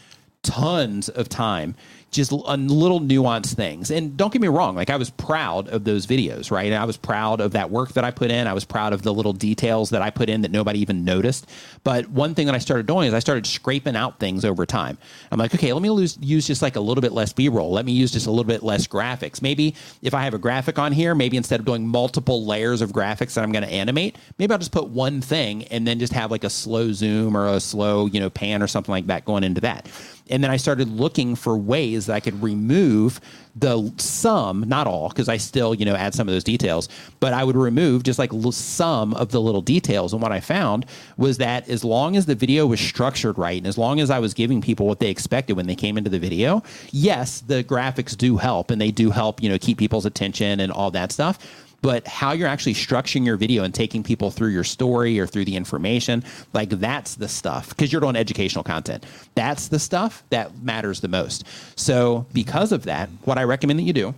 tons 0.43 1.09
of 1.09 1.29
time 1.29 1.77
just 2.13 2.31
little 2.31 3.01
nuanced 3.01 3.55
things. 3.55 3.91
And 3.91 4.17
don't 4.19 4.33
get 4.33 4.43
me 4.43 4.49
wrong, 4.49 4.77
like 4.77 4.91
I 4.91 4.97
was 4.97 5.09
proud 5.09 5.69
of 5.69 5.85
those 5.85 6.07
videos, 6.07 6.51
right? 6.51 6.71
I 6.73 6.85
was 6.85 6.99
proud 6.99 7.41
of 7.41 7.53
that 7.53 7.71
work 7.71 7.95
that 7.95 8.05
I 8.05 8.11
put 8.11 8.31
in. 8.31 8.47
I 8.47 8.53
was 8.53 8.67
proud 8.67 8.93
of 8.93 9.01
the 9.01 9.15
little 9.15 9.33
details 9.33 9.91
that 9.91 10.03
I 10.03 10.11
put 10.11 10.29
in 10.29 10.43
that 10.43 10.51
nobody 10.51 10.79
even 10.81 11.05
noticed. 11.05 11.49
But 11.85 12.09
one 12.11 12.35
thing 12.35 12.47
that 12.47 12.55
I 12.55 12.59
started 12.59 12.87
doing 12.87 13.09
is 13.09 13.15
I 13.15 13.19
started 13.19 13.47
scraping 13.47 13.97
out 13.97 14.21
things 14.21 14.45
over 14.45 14.67
time. 14.67 14.99
I'm 15.31 15.39
like, 15.39 15.55
okay, 15.55 15.73
let 15.73 15.83
me 15.83 15.89
lose, 15.89 16.19
use 16.21 16.47
just 16.47 16.61
like 16.61 16.77
a 16.77 16.81
little 16.81 17.01
bit 17.01 17.13
less 17.13 17.33
B-roll. 17.33 17.73
Let 17.73 17.87
me 17.87 17.93
use 17.93 18.13
just 18.13 18.27
a 18.27 18.31
little 18.31 18.45
bit 18.45 18.63
less 18.63 18.87
graphics. 18.87 19.41
Maybe 19.41 19.75
if 20.03 20.13
I 20.13 20.25
have 20.25 20.35
a 20.35 20.39
graphic 20.39 20.79
on 20.79 20.93
here, 20.93 21.15
maybe 21.15 21.39
instead 21.39 21.61
of 21.61 21.67
doing 21.67 21.89
multiple 21.89 22.45
layers 22.45 22.83
of 22.83 22.93
graphics 22.93 23.35
that 23.35 23.43
I'm 23.43 23.53
going 23.53 23.65
to 23.65 23.73
animate, 23.73 24.17
maybe 24.37 24.53
I'll 24.53 24.59
just 24.59 24.73
put 24.73 24.89
one 24.89 25.23
thing 25.23 25.65
and 25.65 25.87
then 25.87 25.99
just 25.99 26.13
have 26.13 26.31
like 26.31 26.45
a 26.45 26.51
slow 26.51 26.93
zoom 26.93 27.35
or 27.35 27.49
a 27.49 27.59
slow, 27.59 28.05
you 28.05 28.21
know, 28.21 28.29
pan 28.29 28.63
or 28.63 28.67
something 28.67 28.93
like 28.93 29.07
that 29.07 29.25
going 29.25 29.45
into 29.45 29.63
that. 29.63 29.89
And 30.31 30.43
then 30.43 30.51
I 30.51 30.57
started 30.57 30.89
looking 30.89 31.35
for 31.35 31.57
ways 31.57 32.07
that 32.07 32.15
I 32.15 32.21
could 32.21 32.43
remove 32.43 33.21
the 33.55 33.93
some, 33.99 34.67
not 34.67 34.87
all, 34.87 35.09
because 35.09 35.29
I 35.29 35.37
still, 35.37 35.75
you 35.75 35.85
know, 35.85 35.95
add 35.95 36.15
some 36.15 36.27
of 36.27 36.33
those 36.33 36.45
details, 36.45 36.89
but 37.21 37.33
I 37.35 37.45
would 37.45 37.57
remove 37.57 38.03
just 38.03 38.19
like 38.19 38.31
some 38.53 39.13
of 39.15 39.31
the 39.31 39.41
little 39.41 39.61
details. 39.61 40.13
And 40.13 40.23
what 40.23 40.33
I 40.33 40.41
found 40.41 40.87
was 41.19 41.39
that 41.39 41.69
as 41.69 41.85
long 41.85 42.17
as 42.17 42.27
the 42.27 42.35
video 42.35 42.67
was 42.67 42.81
structured 42.81 43.37
right 43.37 43.59
and 43.59 43.67
as 43.67 43.77
long 43.77 44.01
as 44.01 44.11
I 44.11 44.21
was 44.21 44.33
giving 44.33 44.63
people 44.63 44.87
what 44.87 45.01
they 45.01 45.11
expected 45.11 45.55
when 45.55 45.67
they 45.67 45.75
came 45.75 45.99
into 45.99 46.09
the 46.09 46.19
video, 46.19 46.63
yes, 46.93 47.41
the 47.41 47.63
graphics 47.63 48.17
do 48.17 48.39
help 48.39 48.71
and 48.71 48.81
they 48.81 48.91
do 48.91 49.11
help, 49.11 49.43
you 49.43 49.51
know, 49.51 49.59
keep 49.59 49.77
people's 49.77 50.07
attention 50.07 50.61
and 50.61 50.73
all 50.73 50.91
that 50.93 51.13
stuff 51.13 51.67
but 51.83 52.07
how 52.07 52.33
you're 52.33 52.49
actually 52.49 52.75
structuring 52.75 53.27
your 53.27 53.37
video 53.37 53.65
and 53.65 53.75
taking 53.75 54.03
people 54.03 54.31
through 54.31 54.51
your 54.51 54.65
story 54.65 55.19
or 55.21 55.27
through 55.27 55.45
the 55.45 55.57
information, 55.57 56.25
like 56.53 56.71
that's 56.71 57.17
the 57.17 57.29
stuff 57.29 57.69
because 57.71 57.93
you're 57.93 58.01
doing 58.01 58.17
educational 58.17 58.65
content. 58.65 59.05
That's 59.35 59.69
the 59.69 59.79
stuff 59.79 60.23
that 60.31 60.63
matters 60.63 61.01
the 61.01 61.09
most. 61.09 61.45
So, 61.77 62.27
because 62.33 62.73
of 62.73 62.85
that, 62.85 63.11
what 63.25 63.37
I 63.37 63.45
recommend 63.45 63.79
that 63.81 63.85
you 63.85 63.93
do 63.93 64.15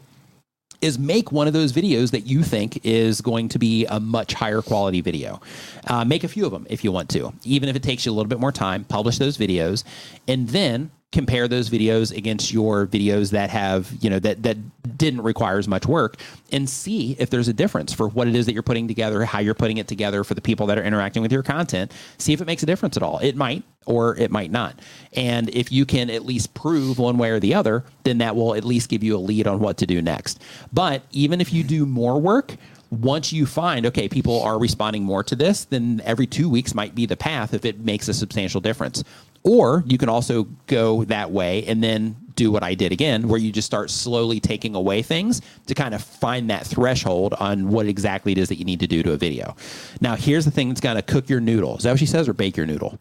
is 0.80 0.98
make 0.98 1.32
one 1.32 1.46
of 1.46 1.54
those 1.54 1.72
videos 1.72 2.10
that 2.10 2.26
you 2.26 2.42
think 2.42 2.84
is 2.84 3.22
going 3.22 3.48
to 3.48 3.58
be 3.58 3.86
a 3.86 3.98
much 3.98 4.34
higher 4.34 4.60
quality 4.60 5.00
video. 5.00 5.40
Uh, 5.86 6.04
make 6.04 6.24
a 6.24 6.28
few 6.28 6.44
of 6.44 6.52
them 6.52 6.66
if 6.68 6.84
you 6.84 6.92
want 6.92 7.08
to, 7.08 7.32
even 7.44 7.70
if 7.70 7.76
it 7.76 7.82
takes 7.82 8.04
you 8.04 8.12
a 8.12 8.14
little 8.14 8.28
bit 8.28 8.38
more 8.38 8.52
time. 8.52 8.84
Publish 8.84 9.18
those 9.18 9.38
videos, 9.38 9.84
and 10.28 10.48
then 10.48 10.90
compare 11.14 11.46
those 11.46 11.70
videos 11.70 12.14
against 12.14 12.52
your 12.52 12.88
videos 12.88 13.30
that 13.30 13.48
have 13.48 13.92
you 14.00 14.10
know 14.10 14.18
that 14.18 14.42
that 14.42 14.56
didn't 14.98 15.22
require 15.22 15.58
as 15.58 15.68
much 15.68 15.86
work 15.86 16.16
and 16.50 16.68
see 16.68 17.14
if 17.20 17.30
there's 17.30 17.46
a 17.46 17.52
difference 17.52 17.94
for 17.94 18.08
what 18.08 18.26
it 18.26 18.34
is 18.34 18.46
that 18.46 18.52
you're 18.52 18.64
putting 18.64 18.88
together 18.88 19.24
how 19.24 19.38
you're 19.38 19.54
putting 19.54 19.76
it 19.76 19.86
together 19.86 20.24
for 20.24 20.34
the 20.34 20.40
people 20.40 20.66
that 20.66 20.76
are 20.76 20.82
interacting 20.82 21.22
with 21.22 21.30
your 21.30 21.44
content. 21.44 21.92
See 22.18 22.32
if 22.32 22.40
it 22.40 22.46
makes 22.46 22.64
a 22.64 22.66
difference 22.66 22.96
at 22.96 23.02
all. 23.04 23.18
It 23.20 23.36
might 23.36 23.62
or 23.86 24.16
it 24.16 24.32
might 24.32 24.50
not. 24.50 24.80
And 25.12 25.50
if 25.50 25.70
you 25.70 25.86
can 25.86 26.10
at 26.10 26.24
least 26.24 26.52
prove 26.52 26.98
one 26.98 27.16
way 27.16 27.30
or 27.30 27.38
the 27.38 27.54
other 27.54 27.84
then 28.02 28.18
that 28.18 28.34
will 28.34 28.56
at 28.56 28.64
least 28.64 28.90
give 28.90 29.04
you 29.04 29.16
a 29.16 29.18
lead 29.18 29.46
on 29.46 29.60
what 29.60 29.76
to 29.78 29.86
do 29.86 30.02
next. 30.02 30.42
But 30.72 31.04
even 31.12 31.40
if 31.40 31.52
you 31.52 31.62
do 31.62 31.86
more 31.86 32.20
work 32.20 32.56
once 32.90 33.32
you 33.32 33.46
find 33.46 33.86
okay 33.86 34.08
people 34.08 34.40
are 34.42 34.58
responding 34.58 35.02
more 35.02 35.24
to 35.24 35.34
this 35.34 35.64
then 35.64 36.00
every 36.04 36.26
two 36.26 36.48
weeks 36.48 36.74
might 36.74 36.94
be 36.94 37.06
the 37.06 37.16
path 37.16 37.52
if 37.52 37.64
it 37.64 37.80
makes 37.80 38.06
a 38.06 38.14
substantial 38.14 38.60
difference 38.60 39.02
or 39.44 39.84
you 39.86 39.98
can 39.98 40.08
also 40.08 40.44
go 40.66 41.04
that 41.04 41.30
way 41.30 41.64
and 41.66 41.82
then 41.82 42.16
do 42.34 42.50
what 42.50 42.64
I 42.64 42.74
did 42.74 42.90
again, 42.90 43.28
where 43.28 43.38
you 43.38 43.52
just 43.52 43.66
start 43.66 43.90
slowly 43.90 44.40
taking 44.40 44.74
away 44.74 45.02
things 45.02 45.40
to 45.66 45.74
kind 45.74 45.94
of 45.94 46.02
find 46.02 46.50
that 46.50 46.66
threshold 46.66 47.34
on 47.34 47.68
what 47.68 47.86
exactly 47.86 48.32
it 48.32 48.38
is 48.38 48.48
that 48.48 48.56
you 48.56 48.64
need 48.64 48.80
to 48.80 48.88
do 48.88 49.02
to 49.04 49.12
a 49.12 49.16
video. 49.16 49.54
Now, 50.00 50.16
here's 50.16 50.44
the 50.44 50.50
thing 50.50 50.68
that's 50.68 50.80
going 50.80 50.96
to 50.96 51.02
cook 51.02 51.28
your 51.28 51.38
noodle. 51.40 51.76
Is 51.76 51.84
that 51.84 51.90
what 51.92 52.00
she 52.00 52.06
says, 52.06 52.28
or 52.28 52.32
bake 52.32 52.56
your 52.56 52.66
noodle? 52.66 52.98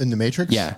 In 0.00 0.08
the 0.08 0.16
Matrix? 0.16 0.52
Yeah. 0.52 0.76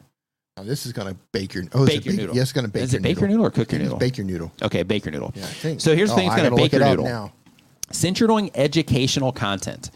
Now, 0.57 0.65
this 0.65 0.87
is 0.87 0.93
going 0.93 1.09
to 1.15 1.17
bake 1.33 1.55
your. 1.55 1.65
Oh, 1.73 1.87
Bake 1.87 1.99
it 1.99 2.07
your 2.07 2.15
noodle. 2.17 2.35
Yes, 2.35 2.45
it's 2.45 2.53
going 2.53 2.67
to 2.67 2.71
bake 2.73 2.83
Is 2.83 2.93
your 2.93 3.01
it 3.01 3.03
bake 3.03 3.21
your 3.21 3.29
noodle 3.29 3.47
or 3.47 3.51
cook 3.51 3.71
your 3.71 3.81
noodle? 3.81 3.99
Bake 3.99 4.17
your 4.19 4.27
noodle. 4.27 4.51
Okay, 4.61 4.83
bake 4.83 5.05
your 5.05 5.13
noodle. 5.13 5.33
Yeah. 5.37 5.77
So 5.79 5.95
here's 5.95 6.11
the 6.11 6.15
Oh, 6.15 6.17
thing 6.17 6.29
that's 6.31 6.41
going 6.43 6.51
to 6.51 6.57
bake 6.57 6.73
your 6.73 6.85
noodle. 6.85 7.05
now. 7.05 7.33
since 7.93 8.19
you're 8.19 8.27
doing 8.27 8.51
educational 8.55 9.31
content, 9.33 9.91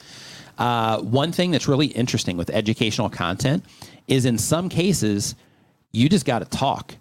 uh, 0.58 1.00
one 1.00 1.32
thing 1.32 1.50
that's 1.50 1.66
really 1.66 1.88
interesting 1.88 2.36
with 2.36 2.48
educational 2.50 3.10
content 3.10 3.64
is 4.08 4.24
in 4.24 4.38
some 4.38 4.68
cases, 4.68 5.34
you 5.92 6.08
just 6.08 6.24
got 6.24 6.40
to 6.40 6.44
talk 6.44 6.94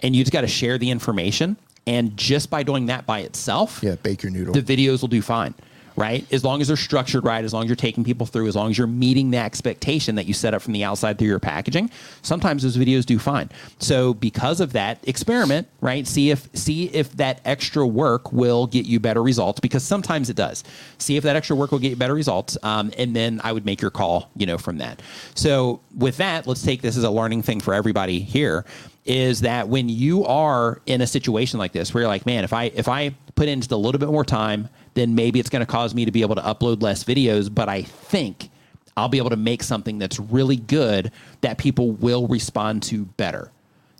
and 0.00 0.14
you 0.14 0.22
just 0.22 0.32
got 0.32 0.42
to 0.42 0.46
share 0.48 0.78
the 0.78 0.90
information. 0.90 1.56
And 1.86 2.16
just 2.16 2.48
by 2.50 2.62
doing 2.62 2.86
that 2.86 3.06
by 3.06 3.20
itself, 3.20 3.80
Yeah, 3.82 3.96
bake 3.96 4.22
your 4.22 4.30
noodle. 4.30 4.54
the 4.54 4.62
videos 4.62 5.00
will 5.00 5.08
do 5.08 5.20
fine, 5.22 5.54
right? 5.96 6.26
As 6.32 6.44
long 6.44 6.60
as 6.60 6.68
they're 6.68 6.76
structured 6.76 7.24
right, 7.24 7.44
as 7.44 7.52
long 7.52 7.64
as 7.64 7.68
you're 7.68 7.76
taking 7.76 8.04
people 8.04 8.26
through, 8.26 8.48
as 8.48 8.56
long 8.56 8.70
as 8.70 8.78
you're 8.78 8.86
meeting 8.86 9.30
the 9.30 9.38
expectation 9.38 10.14
that 10.16 10.26
you 10.26 10.34
set 10.34 10.54
up 10.54 10.62
from 10.62 10.72
the 10.72 10.84
outside 10.84 11.18
through 11.18 11.28
your 11.28 11.38
packaging, 11.38 11.90
sometimes 12.22 12.62
those 12.62 12.76
videos 12.76 13.04
do 13.04 13.18
fine. 13.18 13.50
So 13.78 14.14
because 14.14 14.60
of 14.60 14.72
that, 14.72 14.98
experiment, 15.06 15.68
right? 15.80 16.06
See 16.06 16.30
if 16.30 16.48
see 16.54 16.86
if 16.86 17.12
that 17.16 17.40
extra 17.44 17.86
work 17.86 18.32
will 18.32 18.66
get 18.66 18.86
you 18.86 19.00
better 19.00 19.22
results 19.22 19.60
because 19.60 19.82
sometimes 19.82 20.30
it 20.30 20.36
does. 20.36 20.64
See 20.98 21.16
if 21.16 21.24
that 21.24 21.36
extra 21.36 21.56
work 21.56 21.72
will 21.72 21.78
get 21.78 21.90
you 21.90 21.96
better 21.96 22.14
results, 22.14 22.56
um, 22.62 22.92
and 22.98 23.14
then 23.14 23.40
I 23.44 23.52
would 23.52 23.64
make 23.64 23.80
your 23.80 23.90
call, 23.90 24.30
you 24.36 24.46
know, 24.46 24.58
from 24.58 24.78
that. 24.78 25.02
So 25.34 25.80
with 25.96 26.16
that, 26.18 26.46
let's 26.46 26.62
take 26.62 26.82
this 26.82 26.96
as 26.96 27.04
a 27.04 27.10
learning 27.10 27.42
thing 27.42 27.60
for 27.60 27.74
everybody 27.74 28.20
here 28.20 28.64
is 29.04 29.40
that 29.40 29.68
when 29.68 29.88
you 29.88 30.24
are 30.24 30.80
in 30.86 31.00
a 31.00 31.06
situation 31.06 31.58
like 31.58 31.72
this 31.72 31.92
where 31.92 32.02
you're 32.02 32.08
like 32.08 32.24
man 32.24 32.44
if 32.44 32.52
i 32.52 32.64
if 32.66 32.86
i 32.86 33.12
put 33.34 33.48
in 33.48 33.60
just 33.60 33.72
a 33.72 33.76
little 33.76 33.98
bit 33.98 34.08
more 34.08 34.24
time 34.24 34.68
then 34.94 35.14
maybe 35.14 35.40
it's 35.40 35.48
going 35.50 35.64
to 35.64 35.70
cause 35.70 35.94
me 35.94 36.04
to 36.04 36.10
be 36.12 36.22
able 36.22 36.34
to 36.34 36.42
upload 36.42 36.82
less 36.82 37.04
videos 37.04 37.52
but 37.52 37.68
i 37.68 37.82
think 37.82 38.50
i'll 38.96 39.08
be 39.08 39.18
able 39.18 39.30
to 39.30 39.36
make 39.36 39.62
something 39.62 39.98
that's 39.98 40.18
really 40.18 40.56
good 40.56 41.10
that 41.40 41.58
people 41.58 41.92
will 41.92 42.26
respond 42.28 42.82
to 42.82 43.04
better. 43.04 43.50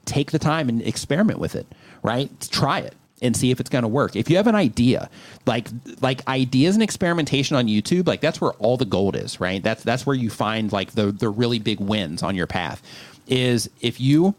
Take 0.04 0.32
the 0.32 0.38
time 0.38 0.68
and 0.68 0.82
experiment 0.82 1.38
with 1.38 1.54
it 1.54 1.66
right? 2.02 2.30
Try 2.50 2.80
it 2.80 2.94
and 3.20 3.36
see 3.36 3.52
if 3.52 3.60
it's 3.60 3.70
going 3.70 3.82
to 3.82 3.88
work. 3.88 4.16
If 4.16 4.28
you 4.28 4.36
have 4.36 4.48
an 4.48 4.56
idea 4.56 5.08
like 5.46 5.68
like 6.00 6.26
ideas 6.28 6.74
and 6.74 6.82
experimentation 6.82 7.56
on 7.56 7.66
youtube 7.68 8.06
like 8.08 8.20
that's 8.20 8.40
where 8.40 8.52
all 8.52 8.76
the 8.76 8.84
gold 8.84 9.16
is 9.16 9.40
right? 9.40 9.62
That's 9.62 9.82
that's 9.82 10.04
where 10.06 10.16
you 10.16 10.30
find 10.30 10.72
like 10.72 10.92
the 10.92 11.12
the 11.12 11.28
really 11.28 11.58
big 11.58 11.80
wins 11.80 12.22
on 12.22 12.34
your 12.34 12.46
path 12.46 12.82
is 13.28 13.70
if 13.80 14.00
you 14.00 14.34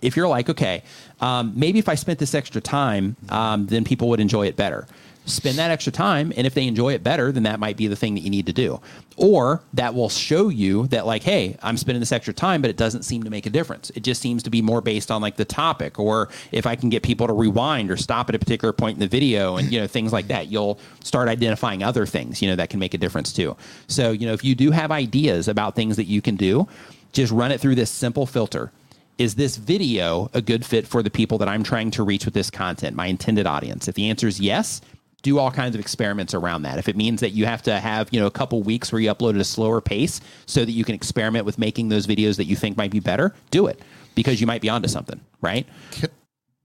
if 0.00 0.16
you're 0.16 0.28
like, 0.28 0.48
okay, 0.48 0.82
um, 1.20 1.52
maybe 1.54 1.78
if 1.78 1.88
I 1.88 1.96
spent 1.96 2.18
this 2.18 2.34
extra 2.34 2.60
time, 2.60 3.16
um, 3.28 3.66
then 3.66 3.84
people 3.84 4.08
would 4.08 4.20
enjoy 4.20 4.46
it 4.46 4.56
better. 4.56 4.86
Spend 5.24 5.56
that 5.58 5.70
extra 5.70 5.92
time, 5.92 6.32
and 6.36 6.48
if 6.48 6.54
they 6.54 6.66
enjoy 6.66 6.94
it 6.94 7.04
better, 7.04 7.30
then 7.30 7.44
that 7.44 7.60
might 7.60 7.76
be 7.76 7.86
the 7.86 7.94
thing 7.94 8.14
that 8.14 8.22
you 8.22 8.30
need 8.30 8.46
to 8.46 8.52
do. 8.52 8.80
Or 9.16 9.60
that 9.74 9.94
will 9.94 10.08
show 10.08 10.48
you 10.48 10.88
that, 10.88 11.06
like, 11.06 11.22
hey, 11.22 11.56
I'm 11.62 11.76
spending 11.76 12.00
this 12.00 12.10
extra 12.10 12.34
time, 12.34 12.60
but 12.60 12.70
it 12.70 12.76
doesn't 12.76 13.04
seem 13.04 13.22
to 13.22 13.30
make 13.30 13.46
a 13.46 13.50
difference. 13.50 13.90
It 13.90 14.02
just 14.02 14.20
seems 14.20 14.42
to 14.42 14.50
be 14.50 14.62
more 14.62 14.80
based 14.80 15.12
on 15.12 15.22
like 15.22 15.36
the 15.36 15.44
topic, 15.44 16.00
or 16.00 16.28
if 16.50 16.66
I 16.66 16.74
can 16.74 16.88
get 16.88 17.04
people 17.04 17.28
to 17.28 17.32
rewind 17.32 17.92
or 17.92 17.96
stop 17.96 18.30
at 18.30 18.34
a 18.34 18.38
particular 18.38 18.72
point 18.72 18.96
in 18.96 19.00
the 19.00 19.06
video, 19.06 19.58
and 19.58 19.72
you 19.72 19.80
know 19.80 19.86
things 19.86 20.12
like 20.12 20.26
that. 20.26 20.48
You'll 20.48 20.80
start 21.04 21.28
identifying 21.28 21.84
other 21.84 22.04
things, 22.04 22.42
you 22.42 22.48
know, 22.48 22.56
that 22.56 22.70
can 22.70 22.80
make 22.80 22.94
a 22.94 22.98
difference 22.98 23.32
too. 23.32 23.56
So, 23.86 24.10
you 24.10 24.26
know, 24.26 24.32
if 24.32 24.42
you 24.42 24.56
do 24.56 24.72
have 24.72 24.90
ideas 24.90 25.46
about 25.46 25.76
things 25.76 25.96
that 25.98 26.06
you 26.06 26.20
can 26.20 26.34
do, 26.34 26.66
just 27.12 27.30
run 27.30 27.52
it 27.52 27.60
through 27.60 27.76
this 27.76 27.90
simple 27.90 28.26
filter 28.26 28.72
is 29.18 29.34
this 29.34 29.56
video 29.56 30.30
a 30.34 30.42
good 30.42 30.64
fit 30.64 30.86
for 30.86 31.02
the 31.02 31.10
people 31.10 31.38
that 31.38 31.48
I'm 31.48 31.62
trying 31.62 31.90
to 31.92 32.02
reach 32.02 32.24
with 32.24 32.34
this 32.34 32.50
content, 32.50 32.96
my 32.96 33.06
intended 33.06 33.46
audience? 33.46 33.88
If 33.88 33.94
the 33.94 34.10
answer 34.10 34.26
is 34.26 34.40
yes, 34.40 34.80
do 35.22 35.38
all 35.38 35.50
kinds 35.50 35.74
of 35.74 35.80
experiments 35.80 36.34
around 36.34 36.62
that. 36.62 36.78
If 36.78 36.88
it 36.88 36.96
means 36.96 37.20
that 37.20 37.30
you 37.30 37.46
have 37.46 37.62
to 37.62 37.78
have, 37.78 38.08
you 38.12 38.20
know, 38.20 38.26
a 38.26 38.30
couple 38.30 38.62
weeks 38.62 38.90
where 38.90 39.00
you 39.00 39.12
upload 39.12 39.34
at 39.34 39.40
a 39.40 39.44
slower 39.44 39.80
pace 39.80 40.20
so 40.46 40.64
that 40.64 40.72
you 40.72 40.84
can 40.84 40.94
experiment 40.94 41.46
with 41.46 41.58
making 41.58 41.88
those 41.88 42.06
videos 42.06 42.36
that 42.36 42.44
you 42.44 42.56
think 42.56 42.76
might 42.76 42.90
be 42.90 43.00
better, 43.00 43.34
do 43.50 43.66
it 43.66 43.80
because 44.14 44.40
you 44.40 44.46
might 44.46 44.60
be 44.60 44.68
onto 44.68 44.88
something, 44.88 45.20
right? 45.40 45.66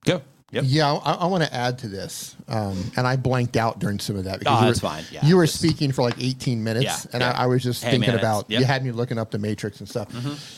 Go. 0.06 0.22
Yep. 0.52 0.64
Yeah, 0.66 0.94
I, 0.94 1.12
I 1.16 1.26
want 1.26 1.44
to 1.44 1.54
add 1.54 1.80
to 1.80 1.90
this, 1.90 2.34
um, 2.48 2.82
and 2.96 3.06
I 3.06 3.18
blanked 3.18 3.58
out 3.58 3.80
during 3.80 4.00
some 4.00 4.16
of 4.16 4.24
that 4.24 4.40
because 4.40 4.58
Oh, 4.58 4.62
you 4.62 4.68
that's 4.68 4.82
were, 4.82 4.88
fine. 4.88 5.04
Yeah, 5.12 5.26
you 5.26 5.36
were 5.36 5.46
just- 5.46 5.60
speaking 5.60 5.92
for 5.92 6.04
like 6.04 6.16
18 6.24 6.64
minutes, 6.64 6.86
Yeah, 6.86 6.98
and 7.12 7.22
yeah. 7.22 7.32
I, 7.32 7.44
I 7.44 7.46
was 7.48 7.62
just 7.62 7.84
Hey, 7.84 7.92
thinking 7.92 8.12
man, 8.12 8.20
about 8.20 8.46
yep. 8.50 8.56
Mm-hmm. 8.56 8.62
you 8.62 8.66
had 8.66 8.86
me 8.86 8.92
looking 8.92 9.18
up 9.18 9.30
the 9.30 9.40
Matrix 9.40 9.82
and 9.82 9.90
stuff. 9.90 10.08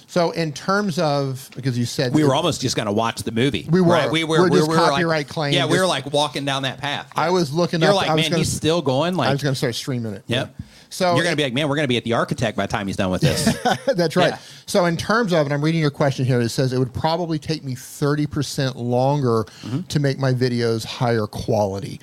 So, 0.08 0.30
in 0.30 0.54
terms 0.54 1.00
of 1.00 1.50
because 1.56 1.76
you 1.76 1.86
said 1.86 2.14
We 2.14 2.24
were 2.24 2.36
almost 2.36 2.62
just 2.62 2.76
going 2.76 2.86
to 2.86 2.92
watch 2.92 3.24
the 3.24 3.32
movie. 3.32 3.68
We 3.68 3.82
were. 3.82 3.94
Right? 3.94 4.12
We 4.12 4.24
were. 4.26 4.42
We're 4.42 4.50
we 4.52 4.58
just 4.58 4.70
were 4.70 4.76
like- 4.76 4.90
copyright 4.92 5.28
claim, 5.28 5.54
Yeah, 5.54 5.66
we 5.66 5.80
were 5.80 5.88
like 5.88 6.14
walking 6.14 6.46
down 6.46 6.62
that 6.64 6.78
path. 6.78 7.12
I 7.16 7.32
was 7.32 7.52
looking 7.52 7.82
You're 7.82 7.90
up. 7.90 7.96
like, 7.96 8.10
I 8.10 8.14
was 8.14 8.22
man, 8.26 8.30
gonna, 8.32 8.38
he's 8.44 8.52
still 8.54 8.84
going. 8.84 9.16
Like, 9.16 9.30
I 9.30 9.32
was 9.32 9.42
going 9.42 9.54
to 9.54 9.58
start 9.58 9.74
streaming 9.74 10.14
it. 10.14 10.24
Yep. 10.28 10.54
So 10.90 11.14
you're 11.14 11.24
going 11.24 11.34
to 11.34 11.38
be 11.38 11.44
like, 11.44 11.54
man, 11.54 11.70
we're 11.70 11.76
going 11.76 11.84
to 11.86 11.90
be 11.90 11.98
at 11.98 12.04
the 12.04 12.14
architect 12.14 12.58
by 12.58 12.66
the 12.66 12.72
time 12.72 12.88
he's 12.88 12.96
done 12.98 13.12
with 13.12 13.22
this. 13.22 13.58
That's 13.96 14.16
right. 14.16 14.32
Yeah. 14.32 14.40
So, 14.66 14.86
in 14.86 14.98
terms 14.98 15.34
of, 15.34 15.46
and 15.46 15.54
I'm 15.54 15.64
reading 15.64 15.82
your 15.82 15.92
question 15.92 16.26
here, 16.26 16.42
it 16.42 16.50
says 16.50 16.74
it 16.74 16.80
would 16.80 16.94
probably 16.94 17.38
take 17.38 17.64
me 17.64 17.76
30% 17.76 18.76
longer 18.76 19.46
Mm-hmm. 19.62 19.82
to 19.82 20.00
make 20.00 20.18
my 20.18 20.34
videos 20.34 20.84
higher 20.86 21.28
quality. 21.28 22.00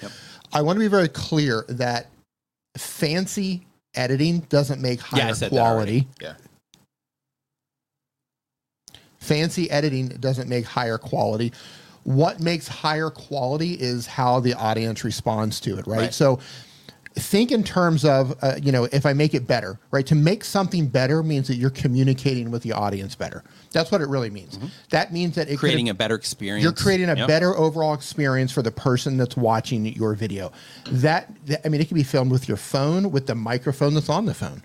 I 0.52 0.62
want 0.62 0.76
to 0.76 0.80
be 0.80 0.88
very 0.88 1.08
clear 1.08 1.64
that 1.68 2.06
fancy 2.76 3.66
editing 3.94 4.40
doesn't 4.48 4.80
make 4.80 5.00
higher 5.00 5.26
yeah, 5.28 5.32
said 5.32 5.50
quality. 5.50 6.06
Yeah. 6.20 6.34
Fancy 9.18 9.70
editing 9.70 10.08
doesn't 10.08 10.48
make 10.48 10.64
higher 10.64 10.98
quality. 10.98 11.52
What 12.04 12.40
makes 12.40 12.68
higher 12.68 13.10
quality 13.10 13.72
is 13.74 14.06
how 14.06 14.38
the 14.38 14.54
audience 14.54 15.02
responds 15.02 15.58
to 15.60 15.78
it, 15.78 15.86
right? 15.86 15.98
Right. 15.98 16.14
So 16.14 16.38
think 17.18 17.50
in 17.50 17.64
terms 17.64 18.04
of, 18.04 18.36
uh, 18.42 18.56
you 18.62 18.70
know, 18.70 18.84
if 18.92 19.06
I 19.06 19.12
make 19.14 19.34
it 19.34 19.46
better, 19.46 19.78
right? 19.90 20.06
To 20.06 20.14
make 20.14 20.44
something 20.44 20.86
better 20.86 21.22
means 21.22 21.48
that 21.48 21.56
you're 21.56 21.70
communicating 21.70 22.50
with 22.50 22.62
the 22.62 22.72
audience 22.72 23.14
better. 23.14 23.42
That's 23.72 23.90
what 23.90 24.00
it 24.02 24.08
really 24.08 24.28
means. 24.30 24.58
That 24.90 25.12
means 25.12 25.34
that 25.36 25.48
it 25.48 25.52
Mm-hmm. 25.52 25.60
Creating 25.60 25.88
a 25.88 25.94
better 25.94 26.14
experience. 26.14 26.62
you're 26.62 26.72
creating 26.72 27.08
a 27.08 27.16
Yep. 27.16 27.28
better 27.28 27.56
overall 27.56 27.94
experience 27.94 28.52
for 28.52 28.60
the 28.62 28.70
person 28.70 29.16
that's 29.16 29.36
watching 29.36 29.86
your 29.86 30.14
video. 30.14 30.52
That, 30.90 31.32
that 31.46 31.64
I 31.64 31.70
mean, 31.70 31.80
it 31.80 31.88
can 31.88 31.94
be 31.96 32.02
filmed 32.02 32.30
with 32.30 32.48
your 32.48 32.58
phone, 32.58 33.10
with 33.10 33.26
the 33.26 33.34
microphone 33.34 33.94
that's 33.94 34.10
on 34.10 34.26
the 34.26 34.34
phone. 34.34 34.62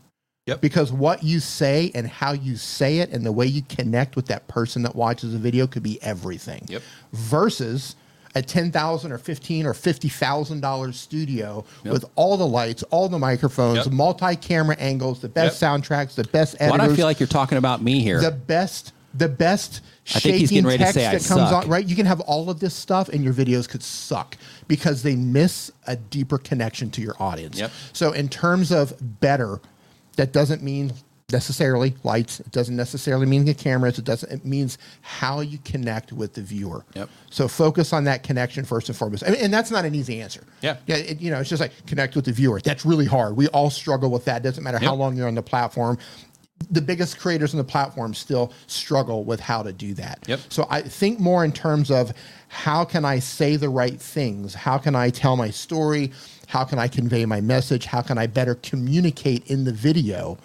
Yep. 0.47 0.59
Because 0.59 0.91
what 0.91 1.23
you 1.23 1.39
say 1.39 1.91
and 1.95 2.07
how 2.07 2.33
you 2.33 2.57
say 2.57 2.97
it 2.97 3.11
and 3.11 3.25
the 3.25 3.31
way 3.31 3.45
you 3.45 3.61
connect 3.61 4.15
with 4.15 4.25
that 4.25 4.47
person 4.47 4.81
that 4.83 4.95
watches 4.95 5.31
the 5.33 5.37
video 5.39 5.67
could 5.67 5.83
be 5.83 6.01
everything. 6.03 6.65
Yep. 6.67 6.81
Versus 7.13 7.95
a 8.35 8.41
ten 8.41 8.71
thousand 8.71 9.11
or 9.11 9.17
fifteen 9.17 9.65
or 9.65 9.73
fifty 9.73 10.09
thousand 10.09 10.61
dollars 10.61 10.97
studio 10.97 11.65
Yep. 11.83 11.93
with 11.93 12.05
all 12.15 12.37
the 12.37 12.47
lights, 12.47 12.83
all 12.83 13.09
the 13.09 13.19
microphones, 13.19 13.79
Yep. 13.79 13.91
multi-camera 13.91 14.75
angles, 14.79 15.19
the 15.19 15.29
best 15.29 15.61
Yep. 15.61 15.69
soundtracks, 15.83 16.15
the 16.15 16.23
best 16.25 16.55
editors. 16.59 16.79
Why 16.79 16.87
do 16.87 16.93
I 16.93 16.95
feel 16.95 17.05
like 17.05 17.19
you're 17.19 17.27
talking 17.27 17.57
about 17.57 17.81
me 17.81 18.01
here? 18.01 18.21
the 18.21 18.31
best 18.31 18.93
the 19.13 19.27
best 19.27 19.81
I 20.15 20.19
think 20.21 20.37
he's 20.37 20.49
getting 20.51 20.65
ready 20.65 20.77
to 20.77 20.83
text 20.85 20.95
say 20.95 21.05
I 21.05 21.11
that 21.17 21.25
comes 21.27 21.49
suck. 21.49 21.65
on, 21.65 21.69
right? 21.69 21.85
You 21.85 21.97
can 21.97 22.05
have 22.05 22.21
all 22.21 22.49
of 22.49 22.61
this 22.61 22.73
stuff 22.73 23.09
and 23.09 23.21
your 23.21 23.33
videos 23.33 23.67
could 23.67 23.83
suck 23.83 24.37
because 24.69 25.03
they 25.03 25.17
miss 25.17 25.69
a 25.85 25.97
deeper 25.97 26.37
connection 26.37 26.89
to 26.91 27.01
your 27.01 27.15
audience. 27.19 27.59
Yep. 27.59 27.71
So 27.91 28.13
in 28.13 28.29
terms 28.29 28.71
of 28.71 28.93
better, 29.19 29.59
that 30.15 30.31
doesn't 30.31 30.63
mean 30.63 30.93
necessarily 31.31 31.95
lights. 32.03 32.39
It 32.39 32.51
doesn't 32.51 32.75
necessarily 32.75 33.25
mean 33.25 33.45
the 33.45 33.53
cameras. 33.53 33.99
It 33.99 34.05
doesn't. 34.05 34.31
It 34.31 34.45
means 34.45 34.77
how 35.01 35.41
you 35.41 35.57
connect 35.63 36.11
with 36.11 36.33
the 36.33 36.41
viewer. 36.41 36.85
Yep. 36.95 37.09
So 37.29 37.47
focus 37.47 37.93
on 37.93 38.03
that 38.05 38.23
connection 38.23 38.65
first 38.65 38.89
and 38.89 38.97
foremost. 38.97 39.23
I 39.25 39.31
mean, 39.31 39.41
and 39.41 39.53
that's 39.53 39.71
not 39.71 39.85
an 39.85 39.95
easy 39.95 40.21
answer. 40.21 40.43
Yeah. 40.61 40.77
Yeah. 40.87 40.97
It, 40.97 41.21
you 41.21 41.31
know, 41.31 41.39
it's 41.39 41.49
just 41.49 41.61
like 41.61 41.71
connect 41.87 42.15
with 42.15 42.25
the 42.25 42.31
viewer. 42.31 42.59
That's 42.61 42.85
really 42.85 43.05
hard. 43.05 43.35
We 43.35 43.47
all 43.49 43.69
struggle 43.69 44.11
with 44.11 44.25
that. 44.25 44.43
Doesn't 44.43 44.63
matter 44.63 44.79
how 44.79 44.95
long 44.95 45.15
you're 45.15 45.27
on 45.27 45.35
the 45.35 45.43
platform. 45.43 45.97
The 46.69 46.81
biggest 46.81 47.17
creators 47.17 47.55
on 47.55 47.57
the 47.57 47.63
platform 47.63 48.13
still 48.13 48.53
struggle 48.67 49.23
with 49.23 49.39
how 49.39 49.63
to 49.63 49.73
do 49.73 49.95
that. 49.95 50.19
Yep. 50.27 50.39
So 50.49 50.67
I 50.69 50.81
think 50.81 51.19
more 51.19 51.43
in 51.43 51.51
terms 51.51 51.89
of 51.89 52.13
how 52.49 52.85
can 52.85 53.03
I 53.03 53.17
say 53.17 53.55
the 53.55 53.69
right 53.69 53.99
things? 53.99 54.53
How 54.53 54.77
can 54.77 54.95
I 54.95 55.09
tell 55.09 55.35
my 55.35 55.49
story? 55.49 56.11
How 56.47 56.63
can 56.63 56.77
I 56.77 56.87
convey 56.87 57.25
my 57.25 57.41
message? 57.41 57.85
How 57.85 58.01
can 58.01 58.17
I 58.19 58.27
better 58.27 58.55
communicate 58.55 59.49
in 59.49 59.63
the 59.63 59.71
video? 59.71 60.37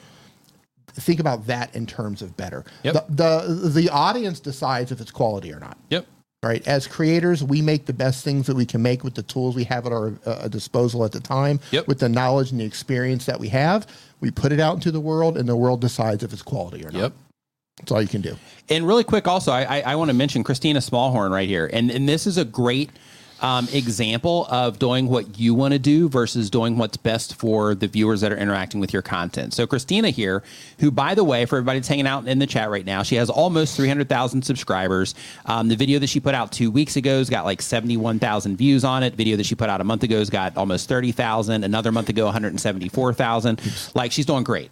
Think 0.99 1.21
about 1.21 1.47
that 1.47 1.75
in 1.77 1.87
terms 1.87 2.23
of 2.23 2.37
better. 2.37 2.65
Yep. 2.83 3.07
The, 3.11 3.45
the 3.49 3.69
the 3.81 3.89
audience 3.91 4.41
decides 4.41 4.91
if 4.93 5.01
it's 5.01 5.11
quality 5.11 5.53
or 5.53 5.61
not 5.61 5.77
Yep. 5.91 6.07
right? 6.43 6.67
As 6.67 6.87
creators, 6.87 7.45
we 7.45 7.61
make 7.61 7.85
the 7.87 7.93
best 7.93 8.25
things 8.25 8.47
that 8.47 8.57
we 8.57 8.65
can 8.65 8.81
make 8.83 9.05
with 9.05 9.15
the 9.15 9.23
tools 9.23 9.55
we 9.55 9.65
have 9.65 9.85
at 9.87 9.93
our 9.93 10.15
uh, 10.25 10.49
disposal 10.49 11.05
at 11.05 11.13
the 11.13 11.21
time, 11.21 11.61
Yep. 11.71 11.87
with 11.87 11.99
the 11.99 12.09
knowledge 12.09 12.51
and 12.51 12.61
the 12.61 12.65
experience 12.65 13.27
that 13.27 13.39
we 13.39 13.49
have. 13.49 13.87
We 14.21 14.31
put 14.31 14.53
it 14.53 14.61
out 14.61 14.75
into 14.75 14.91
the 14.91 15.01
world, 15.01 15.37
and 15.37 15.47
the 15.49 15.57
world 15.57 15.81
decides 15.83 16.23
if 16.23 16.33
it's 16.33 16.43
quality 16.43 16.83
or 16.85 16.91
not. 16.91 17.01
Yep. 17.01 17.13
That's 17.79 17.93
all 17.93 18.01
you 18.01 18.09
can 18.09 18.23
do. 18.23 18.37
And 18.71 18.87
really 18.87 19.05
quick, 19.05 19.29
also, 19.29 19.53
I, 19.53 19.65
I, 19.65 19.81
I 19.93 19.97
want 19.97 20.09
to 20.09 20.15
mention 20.15 20.43
Christina 20.43 20.79
Smallhorn 20.79 21.31
right 21.31 21.47
here, 21.49 21.69
and 21.71 21.91
and 21.91 22.09
this 22.09 22.27
is 22.27 22.39
a 22.39 22.45
great 22.47 22.89
um, 23.41 23.69
example 23.73 24.47
of 24.51 24.79
doing 24.79 25.09
what 25.09 25.39
you 25.39 25.55
want 25.55 25.73
to 25.73 25.79
do 25.79 26.09
versus 26.09 26.49
doing 26.49 26.79
what's 26.79 26.97
best 26.97 27.35
for 27.35 27.75
the 27.75 27.87
viewers 27.87 28.21
that 28.23 28.33
are 28.33 28.37
interacting 28.37 28.81
with 28.81 28.93
your 28.93 29.03
content. 29.03 29.53
So 29.53 29.67
Christina 29.67 30.11
here, 30.11 30.43
who 30.81 30.91
by 30.91 31.15
the 31.15 31.23
way, 31.25 31.45
for 31.45 31.57
everybody 31.57 31.79
that's 31.81 31.89
hanging 31.89 32.07
out 32.07 32.27
in 32.27 32.39
the 32.39 32.47
chat 32.47 32.71
right 32.71 32.85
now, 32.87 33.03
she 33.03 33.17
has 33.17 33.29
almost 33.29 33.77
three 33.77 33.89
hundred 33.89 34.09
thousand 34.09 34.43
subscribers. 34.43 35.15
Um, 35.45 35.69
the 35.69 35.77
video 35.77 35.99
that 35.99 36.07
she 36.09 36.21
put 36.21 36.35
out 36.35 36.51
two 36.53 36.71
weeks 36.71 36.97
ago 36.97 37.19
has 37.19 37.29
got 37.29 37.45
like 37.45 37.61
seventy 37.61 37.97
one 37.97 38.19
thousand 38.19 38.57
views 38.57 38.85
on 38.85 39.03
it. 39.03 39.15
Video 39.15 39.37
that 39.37 39.45
she 39.47 39.55
put 39.55 39.69
out 39.69 39.81
a 39.81 39.85
month 39.85 40.03
ago 40.03 40.19
has 40.19 40.31
got 40.31 40.57
almost 40.57 40.89
thirty 40.89 41.13
thousand. 41.13 41.65
Another 41.65 41.93
month 41.93 42.09
ago, 42.09 42.25
one 42.25 42.33
hundred 42.33 42.59
seventy 42.59 42.89
four 42.89 43.13
thousand. 43.13 43.61
Like 43.95 44.13
she's 44.13 44.27
doing 44.27 44.45
great. 44.45 44.71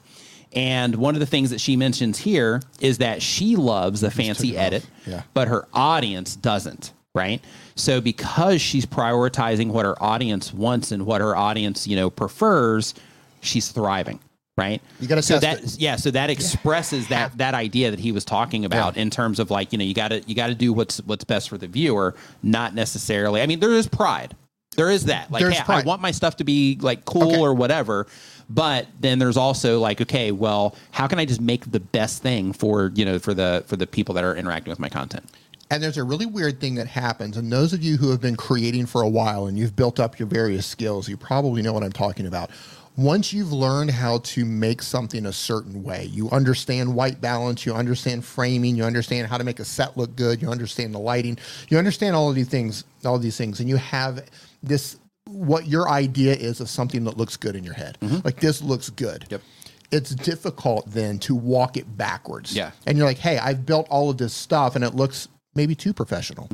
And 0.54 0.94
one 0.96 1.14
of 1.14 1.20
the 1.20 1.26
things 1.26 1.50
that 1.50 1.60
she 1.60 1.76
mentions 1.76 2.16
here 2.18 2.62
is 2.80 2.98
that 2.98 3.20
she 3.20 3.56
loves 3.56 4.00
the 4.00 4.10
fancy 4.10 4.50
took 4.52 4.56
it 4.56 4.58
off. 4.60 4.64
edit, 4.66 4.86
Yeah. 5.04 5.22
but 5.34 5.48
her 5.48 5.66
audience 5.74 6.36
doesn't, 6.36 6.92
right? 7.14 7.40
So 7.76 8.00
because 8.00 8.60
she's 8.60 8.84
prioritizing 8.86 9.68
what 9.68 9.84
her 9.84 10.00
audience 10.02 10.52
wants 10.52 10.92
and 10.92 11.06
what 11.06 11.20
her 11.20 11.36
audience, 11.36 11.86
you 11.86 11.96
know, 11.96 12.10
prefers, 12.10 12.94
she's 13.40 13.68
thriving, 13.68 14.18
right? 14.58 14.82
You 15.00 15.08
gotta 15.08 15.22
so 15.22 15.38
test 15.38 15.62
that 15.62 15.74
it. 15.74 15.80
yeah, 15.80 15.96
so 15.96 16.10
that 16.10 16.30
expresses 16.30 17.08
that 17.08 17.36
that 17.38 17.54
idea 17.54 17.90
that 17.90 18.00
he 18.00 18.12
was 18.12 18.24
talking 18.24 18.64
about 18.64 18.96
Yeah. 18.96 19.02
in 19.02 19.10
terms 19.10 19.38
of 19.38 19.50
like, 19.50 19.72
you 19.72 19.78
know, 19.78 19.84
you 19.84 19.94
got 19.94 20.08
to 20.08 20.22
you 20.26 20.34
got 20.34 20.48
to 20.48 20.54
do 20.54 20.72
what's 20.72 20.98
what's 21.02 21.24
best 21.24 21.48
for 21.48 21.58
the 21.58 21.66
viewer, 21.68 22.14
not 22.42 22.74
necessarily. 22.74 23.40
I 23.40 23.46
mean, 23.46 23.60
there 23.60 23.72
is 23.72 23.86
pride. 23.86 24.34
There 24.76 24.90
is 24.90 25.04
that. 25.04 25.30
Like, 25.30 25.40
There's 25.42 25.56
hey, 25.56 25.72
I 25.72 25.82
want 25.82 26.02
my 26.02 26.10
stuff 26.10 26.36
to 26.38 26.44
be 26.44 26.76
like 26.80 27.04
cool 27.04 27.28
Okay. 27.28 27.38
or 27.38 27.54
whatever. 27.54 28.08
But 28.50 28.88
then 29.00 29.18
there's 29.20 29.36
also 29.38 29.78
like, 29.78 30.00
okay, 30.02 30.30
well, 30.32 30.74
how 30.90 31.06
can 31.06 31.18
I 31.18 31.24
just 31.24 31.40
make 31.40 31.70
the 31.70 31.80
best 31.80 32.22
thing 32.22 32.52
for 32.52 32.90
you 32.94 33.04
know 33.04 33.18
for 33.20 33.32
the 33.34 33.62
for 33.66 33.76
the 33.76 33.86
people 33.86 34.14
that 34.16 34.24
are 34.24 34.34
interacting 34.36 34.70
with 34.70 34.80
my 34.80 34.88
content? 34.88 35.24
And 35.70 35.82
there's 35.82 35.96
a 35.96 36.04
really 36.04 36.26
weird 36.26 36.60
thing 36.60 36.74
that 36.76 36.86
happens. 36.86 37.36
And 37.36 37.50
those 37.50 37.72
of 37.72 37.82
you 37.82 37.96
who 37.96 38.10
have 38.10 38.20
been 38.20 38.36
creating 38.36 38.86
for 38.86 39.02
a 39.02 39.08
while 39.08 39.46
and 39.46 39.58
you've 39.58 39.74
built 39.74 39.98
up 39.98 40.18
your 40.18 40.28
various 40.28 40.66
skills, 40.66 41.08
you 41.08 41.16
probably 41.16 41.62
know 41.62 41.72
what 41.72 41.82
I'm 41.82 41.92
talking 41.92 42.26
about. 42.26 42.50
Once 42.96 43.32
you've 43.32 43.52
learned 43.52 43.90
how 43.90 44.18
to 44.18 44.44
make 44.44 44.80
something 44.80 45.26
a 45.26 45.32
certain 45.32 45.82
way, 45.82 46.04
you 46.04 46.30
understand 46.30 46.94
white 46.94 47.20
balance, 47.20 47.66
you 47.66 47.74
understand 47.74 48.24
framing, 48.24 48.76
you 48.76 48.84
understand 48.84 49.26
how 49.26 49.36
to 49.36 49.42
make 49.42 49.58
a 49.58 49.64
set 49.64 49.96
look 49.96 50.14
good, 50.14 50.40
you 50.40 50.48
understand 50.48 50.94
the 50.94 50.98
lighting, 50.98 51.36
you 51.70 51.76
understand 51.76 52.14
all 52.14 52.28
of 52.28 52.36
these 52.36 52.48
things, 52.48 52.84
all 53.04 53.16
of 53.16 53.22
these 53.22 53.36
things, 53.36 53.58
and 53.58 53.68
you 53.68 53.76
have 53.76 54.24
this 54.62 54.96
what 55.26 55.66
your 55.66 55.88
idea 55.88 56.34
is 56.34 56.60
of 56.60 56.68
something 56.68 57.02
that 57.04 57.16
looks 57.16 57.36
good 57.36 57.56
in 57.56 57.64
your 57.64 57.74
head. 57.74 57.98
Like 58.22 58.38
this 58.38 58.62
looks 58.62 58.90
good. 58.90 59.22
Mm-hmm. 59.22 59.32
Yep. 59.34 59.42
It's 59.90 60.14
difficult 60.14 60.84
then 60.90 61.18
to 61.20 61.34
walk 61.34 61.76
it 61.76 61.96
backwards 61.96 62.54
Yeah. 62.54 62.70
and 62.86 62.96
you're 62.98 63.06
like, 63.06 63.18
hey, 63.18 63.38
I've 63.38 63.64
built 63.66 63.86
all 63.90 64.10
of 64.10 64.18
this 64.18 64.34
stuff 64.34 64.76
and 64.76 64.84
it 64.84 64.94
looks 64.94 65.28
maybe 65.54 65.74
too 65.74 65.92
professional. 65.92 66.48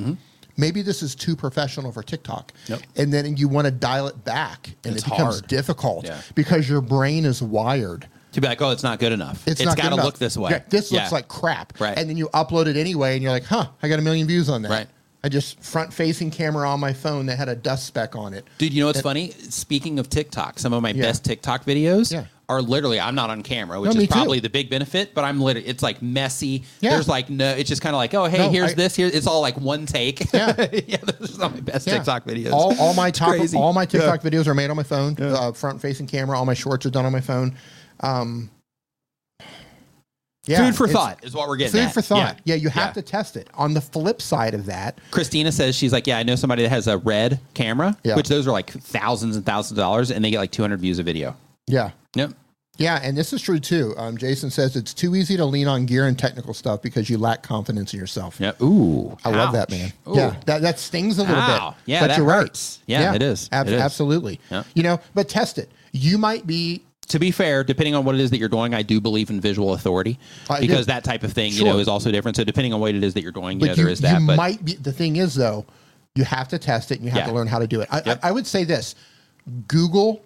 Maybe 0.56 0.82
this 0.82 1.02
is 1.02 1.14
too 1.14 1.36
professional 1.36 1.90
for 1.92 2.02
TikTok. 2.02 2.52
Mm-hmm. 2.64 2.72
Yep. 2.72 2.82
And 2.96 3.12
then 3.12 3.36
you 3.36 3.48
want 3.48 3.66
to 3.66 3.70
dial 3.70 4.08
it 4.08 4.24
back 4.24 4.74
and 4.84 4.94
It's 4.94 5.06
it 5.06 5.10
becomes 5.10 5.36
hard. 5.36 5.46
difficult 5.48 6.04
Yeah. 6.04 6.20
because 6.34 6.68
your 6.68 6.80
brain 6.82 7.24
is 7.24 7.40
wired. 7.42 8.08
To 8.32 8.40
be 8.40 8.46
like, 8.46 8.60
oh, 8.60 8.70
it's 8.70 8.82
not 8.82 8.98
good 8.98 9.12
enough. 9.12 9.46
It's, 9.48 9.60
it's 9.60 9.74
got 9.74 9.88
to 9.88 9.96
look 9.96 10.18
this 10.18 10.36
way. 10.36 10.50
Yeah, 10.50 10.62
this 10.68 10.92
looks 10.92 11.12
like 11.12 11.28
crap. 11.28 11.80
Right. 11.80 11.96
And 11.96 12.08
then 12.10 12.16
you 12.16 12.28
upload 12.28 12.66
it 12.66 12.76
anyway 12.76 13.14
and 13.14 13.22
you're 13.22 13.32
like, 13.32 13.44
huh, 13.44 13.68
I 13.82 13.88
got 13.88 13.98
a 13.98 14.02
million 14.02 14.26
views 14.26 14.48
on 14.48 14.62
that. 14.62 14.70
Right. 14.70 14.86
I 15.22 15.28
just 15.28 15.62
front 15.62 15.92
facing 15.92 16.30
camera 16.30 16.68
on 16.68 16.80
my 16.80 16.92
phone 16.94 17.26
that 17.26 17.36
had 17.36 17.48
a 17.48 17.54
dust 17.56 17.86
speck 17.86 18.16
on 18.16 18.32
it. 18.32 18.46
Dude, 18.58 18.72
you 18.72 18.80
know 18.80 18.86
what's 18.86 19.02
funny? 19.02 19.30
Speaking 19.32 19.98
of 19.98 20.08
TikTok, 20.08 20.58
some 20.58 20.72
of 20.72 20.82
my 20.82 20.90
Yeah. 20.90 21.02
best 21.02 21.24
TikTok 21.24 21.64
videos 21.66 22.10
Yeah. 22.10 22.24
are 22.48 22.62
literally 22.62 22.98
I'm 22.98 23.14
not 23.14 23.28
on 23.28 23.42
camera, 23.42 23.78
which 23.80 23.90
No, 23.92 23.96
me 23.98 24.04
is 24.04 24.08
too. 24.08 24.14
probably 24.14 24.40
the 24.40 24.48
big 24.48 24.70
benefit. 24.70 25.14
But 25.14 25.24
I'm 25.24 25.38
literally 25.38 25.68
it's 25.68 25.82
like 25.82 26.00
messy. 26.00 26.64
Yeah. 26.80 26.90
There's 26.92 27.06
like 27.06 27.28
no, 27.28 27.50
it's 27.50 27.68
just 27.68 27.82
kind 27.82 27.94
of 27.94 27.98
like 27.98 28.14
oh 28.14 28.24
hey 28.24 28.38
No, 28.38 28.50
here's 28.50 28.70
I- 28.70 28.74
this 28.74 28.96
here. 28.96 29.10
It's 29.12 29.26
all 29.26 29.42
like 29.42 29.58
one 29.60 29.84
take. 29.84 30.32
Yeah. 30.32 30.54
yeah. 30.86 30.96
Those 30.98 31.30
are 31.30 31.32
some 31.40 31.52
my 31.54 31.60
best 31.60 31.86
Yeah. 31.86 31.96
TikTok 31.96 32.24
videos. 32.24 32.52
All, 32.52 32.74
all 32.80 32.94
my 32.94 33.10
top, 33.10 33.36
all 33.54 33.72
my 33.74 33.82
Yeah. 33.82 33.86
TikTok 33.86 34.22
videos 34.22 34.46
are 34.46 34.54
made 34.54 34.70
on 34.70 34.76
my 34.76 34.82
phone, 34.84 35.16
uh, 35.20 35.52
front 35.52 35.82
facing 35.82 36.06
camera. 36.06 36.38
All 36.38 36.46
my 36.46 36.54
shorts 36.54 36.86
are 36.86 36.90
done 36.90 37.04
on 37.04 37.12
my 37.12 37.20
phone. 37.20 37.54
Um, 38.00 38.48
yeah, 40.46 40.64
Food 40.64 40.76
for 40.76 40.88
thought 40.88 41.22
is 41.24 41.34
what 41.34 41.48
we're 41.48 41.56
getting. 41.56 41.72
Food 41.72 41.86
at. 41.88 41.94
for 41.94 42.02
thought. 42.02 42.40
Yeah, 42.44 42.54
you 42.54 42.68
have 42.70 42.88
Yeah. 42.88 42.92
to 42.92 43.02
test 43.02 43.36
it. 43.36 43.48
On 43.54 43.74
the 43.74 43.80
flip 43.80 44.22
side 44.22 44.54
of 44.54 44.66
that, 44.66 44.98
Christina 45.10 45.52
says 45.52 45.76
she's 45.76 45.92
like, 45.92 46.06
yeah, 46.06 46.18
I 46.18 46.22
know 46.22 46.36
somebody 46.36 46.62
that 46.62 46.70
has 46.70 46.86
a 46.86 46.98
red 46.98 47.38
camera, 47.54 47.96
Yeah. 48.04 48.16
which 48.16 48.28
those 48.28 48.46
are 48.46 48.52
like 48.52 48.70
thousands 48.70 49.36
and 49.36 49.44
thousands 49.44 49.72
of 49.72 49.76
dollars, 49.82 50.10
and 50.10 50.24
they 50.24 50.30
get 50.30 50.38
like 50.38 50.50
200 50.50 50.80
views 50.80 50.98
a 50.98 51.02
video. 51.02 51.36
yeah, 51.68 51.90
Yep. 52.16 52.32
yeah, 52.78 52.98
and 53.02 53.16
this 53.16 53.32
is 53.32 53.40
true 53.42 53.60
too. 53.60 53.94
Um, 53.98 54.16
Jason 54.16 54.50
says 54.50 54.74
it's 54.76 54.92
too 54.94 55.14
easy 55.14 55.36
to 55.36 55.44
lean 55.44 55.68
on 55.68 55.84
gear 55.86 56.06
and 56.06 56.18
technical 56.18 56.54
stuff 56.54 56.80
because 56.82 57.08
you 57.10 57.18
lack 57.18 57.42
confidence 57.42 57.92
in 57.92 58.00
yourself. 58.00 58.36
Yeah. 58.40 58.52
Ooh. 58.62 59.16
I 59.24 59.30
love 59.30 59.52
that 59.52 59.70
man. 59.70 59.92
Ooh. 60.08 60.14
Yeah, 60.16 60.34
that, 60.46 60.62
that 60.62 60.78
stings 60.80 61.18
a 61.18 61.22
little 61.22 61.36
Ow. 61.36 61.70
bit. 61.70 61.78
Yeah, 61.86 62.00
but 62.00 62.06
that 62.08 62.16
you're 62.18 62.26
hurts. 62.30 62.78
right. 62.88 63.00
Yeah, 63.00 63.14
it 63.14 63.22
is. 63.22 63.48
Ab- 63.52 63.68
It 63.68 63.74
is. 63.74 63.80
Absolutely. 63.82 64.40
Yeah. 64.50 64.62
You 64.74 64.82
know, 64.82 65.00
but 65.14 65.28
test 65.28 65.58
it. 65.58 65.70
You 65.92 66.18
might 66.18 66.46
be 66.46 66.82
to 67.10 67.18
be 67.18 67.30
fair, 67.30 67.62
depending 67.62 67.94
on 67.94 68.04
what 68.04 68.14
it 68.14 68.20
is 68.20 68.30
that 68.30 68.38
you're 68.38 68.48
doing, 68.48 68.74
I 68.74 68.82
do 68.82 69.00
believe 69.00 69.30
in 69.30 69.40
visual 69.40 69.74
authority 69.74 70.18
I 70.48 70.60
because 70.60 70.86
that 70.86 71.04
type 71.04 71.22
of 71.22 71.32
thing, 71.32 71.52
you 71.52 71.64
know, 71.64 71.78
is 71.78 71.88
also 71.88 72.10
different. 72.10 72.36
So 72.36 72.44
depending 72.44 72.72
on 72.72 72.80
what 72.80 72.94
it 72.94 73.04
is 73.04 73.14
that 73.14 73.22
you're 73.22 73.32
doing, 73.32 73.60
you 73.60 73.66
know, 73.66 73.72
you, 73.72 73.76
there 73.76 73.88
is 73.88 74.00
that. 74.00 74.20
you 74.20 74.26
But 74.26 74.36
might 74.36 74.64
be 74.64 74.74
the 74.74 74.92
thing 74.92 75.16
is 75.16 75.34
though 75.34 75.66
you 76.16 76.24
have 76.24 76.48
to 76.48 76.58
test 76.58 76.90
it 76.90 76.96
and 76.96 77.04
you 77.04 77.10
have 77.10 77.20
Yeah. 77.20 77.26
to 77.28 77.32
learn 77.34 77.46
how 77.46 77.58
to 77.60 77.66
do 77.68 77.80
it 77.82 77.88
I, 77.92 78.02
Yep. 78.04 78.20
I, 78.24 78.28
I 78.28 78.32
would 78.32 78.46
say 78.46 78.64
this 78.64 78.94
google 79.68 80.22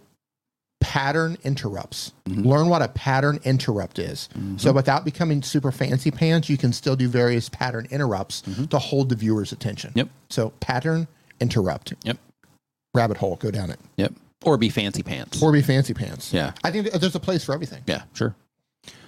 pattern 0.81 1.37
interrupts 1.45 2.13
Mm-hmm. 2.29 2.43
learn 2.49 2.69
what 2.71 2.81
a 2.83 2.89
pattern 2.89 3.39
interrupt 3.45 3.99
is 3.99 4.29
so 4.57 4.73
without 4.73 5.05
becoming 5.05 5.43
super 5.43 5.71
fancy 5.71 6.11
pants 6.11 6.49
you 6.49 6.57
can 6.57 6.73
still 6.73 6.97
do 6.97 7.07
various 7.09 7.49
pattern 7.51 7.87
interrupts 7.91 8.43
to 8.71 8.79
hold 8.79 9.09
the 9.11 9.15
viewer's 9.15 9.53
attention 9.53 9.91
Mm-hmm. 9.91 9.99
Yep. 9.99 10.09
so 10.31 10.51
pattern 10.61 11.07
interrupt 11.41 11.93
yep, 12.05 12.17
rabbit 12.95 13.19
hole 13.19 13.37
go 13.37 13.51
down 13.51 13.71
it 13.71 13.79
yep, 13.97 14.13
or 14.45 14.57
be 14.57 14.69
fancy 14.69 15.03
pants. 15.03 15.43
or 15.43 15.53
be 15.53 15.63
fancy 15.63 15.95
pants 15.95 16.33
Yeah. 16.33 16.53
i 16.63 16.71
think 16.71 16.91
there's 16.93 17.15
a 17.15 17.21
place 17.21 17.45
for 17.45 17.53
everything 17.55 17.83
yeah, 17.87 18.03
sure. 18.15 18.35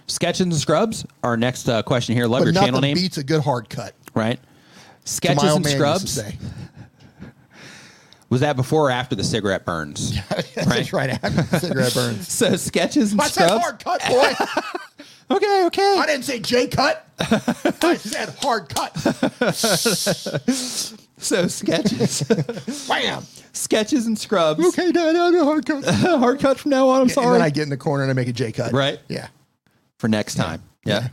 Sketches 0.09 0.43
and 0.43 0.55
scrubs. 0.55 1.05
Our 1.25 1.37
next 1.37 1.69
uh, 1.69 1.83
question 1.83 2.15
here. 2.15 2.27
Love 2.29 2.43
but 2.43 2.45
your 2.45 2.53
nothing 2.53 2.67
channel 2.69 2.81
name, 2.81 2.95
beats 2.95 3.19
a 3.19 3.25
good 3.25 3.43
hard 3.43 3.69
cut 3.69 3.93
right? 4.15 4.39
to 4.41 5.09
Sketches 5.11 5.43
old 5.43 5.57
and 5.57 5.65
man 5.65 5.93
used 5.95 6.07
to 6.07 6.09
scrubs. 6.09 6.13
say. 6.13 6.39
Was 8.31 8.41
that 8.43 8.55
before 8.55 8.87
or 8.89 8.91
after 8.93 9.17
the 9.17 9.25
cigarette 9.25 9.65
burns? 9.65 10.17
That's 10.55 10.93
right 10.93 11.11
after 11.11 11.29
the 11.31 11.59
cigarette 11.61 11.95
burns 11.95 12.31
So 12.33 12.55
sketches 12.57 13.11
and 13.13 13.21
I 13.21 13.27
said 13.27 13.47
scrubs. 13.49 13.65
hard 13.65 13.81
cut, 13.85 14.09
boy. 15.29 15.37
Okay, 15.37 15.65
okay. 15.67 15.97
I 15.99 16.07
didn't 16.07 16.25
say 16.25 16.39
J 16.39 16.69
cut. 16.69 17.05
I 17.19 17.97
said 17.97 18.29
hard 18.41 18.69
cut. 18.69 18.97
So 21.19 21.49
sketches, 21.49 22.23
Bam. 22.89 23.25
Sketches 23.57 24.07
and 24.07 24.19
scrubs. 24.19 24.65
Okay, 24.69 24.93
Dad, 24.93 25.17
I'll 25.17 25.31
do 25.33 25.45
hard 25.45 25.67
cut. 25.67 25.85
Hard 25.95 26.41
cut 26.41 26.59
from 26.59 26.71
now 26.71 26.89
on. 26.89 26.97
I'm 26.97 27.03
And 27.03 27.11
sorry. 27.11 27.33
then 27.33 27.43
I 27.43 27.51
get 27.51 27.63
in 27.65 27.71
the 27.71 27.77
corner 27.77 28.03
and 28.05 28.11
I 28.11 28.15
make 28.15 28.29
a 28.29 28.33
J 28.33 28.53
cut. 28.53 28.73
Right. 28.73 28.99
Yeah. 29.09 29.29
for 29.99 30.09
next 30.09 30.35
time. 30.37 30.63
Yeah. 30.85 31.09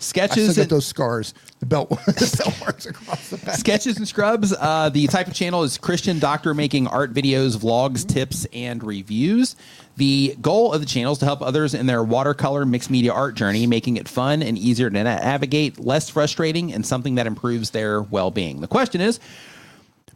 Sketches 0.00 0.48
I 0.50 0.52
still 0.52 0.62
and- 0.62 0.70
got 0.70 0.74
those 0.76 0.86
scars. 0.86 1.34
The 1.60 1.66
belt, 1.66 1.88
the 2.06 2.42
belt 2.44 2.60
marks 2.60 2.84
across 2.84 3.30
the 3.30 3.38
back. 3.38 3.54
Sketches 3.56 3.96
and 3.96 4.06
Scrubs. 4.06 4.52
Uh, 4.58 4.90
the 4.90 5.06
type 5.06 5.28
of 5.28 5.34
channel 5.34 5.62
is 5.62 5.78
Christian 5.78 6.18
doctor 6.18 6.52
making 6.52 6.86
art 6.88 7.14
videos, 7.14 7.56
vlogs, 7.56 8.06
tips, 8.06 8.46
and 8.52 8.84
reviews. 8.84 9.56
The 9.96 10.36
goal 10.42 10.74
of 10.74 10.80
the 10.80 10.86
channel 10.86 11.12
is 11.12 11.18
to 11.18 11.24
help 11.24 11.40
others 11.40 11.72
in 11.72 11.86
their 11.86 12.02
watercolor 12.04 12.66
mixed 12.66 12.90
media 12.90 13.14
art 13.14 13.34
journey, 13.34 13.66
making 13.66 13.96
it 13.96 14.08
fun 14.08 14.42
and 14.42 14.58
easier 14.58 14.90
to 14.90 15.02
navigate, 15.04 15.78
less 15.78 16.10
frustrating, 16.10 16.74
and 16.74 16.84
something 16.84 17.14
that 17.14 17.26
improves 17.26 17.70
their 17.70 18.02
well 18.02 18.30
being. 18.30 18.60
The 18.60 18.68
question 18.68 19.00
is 19.00 19.18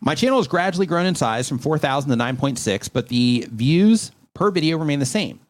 my 0.01 0.15
channel 0.15 0.39
has 0.39 0.49
gradually 0.49 0.87
grown 0.87 1.07
in 1.07 1.15
size 1.15 1.49
from 1.49 1.59
4,000 1.59 2.11
to 2.11 2.16
9.6, 2.16 2.91
but 2.93 3.09
the 3.09 3.47
views 3.51 4.12
per 4.35 4.51
video 4.51 4.79
remain 4.79 4.99
the 4.99 5.07
same. 5.07 5.41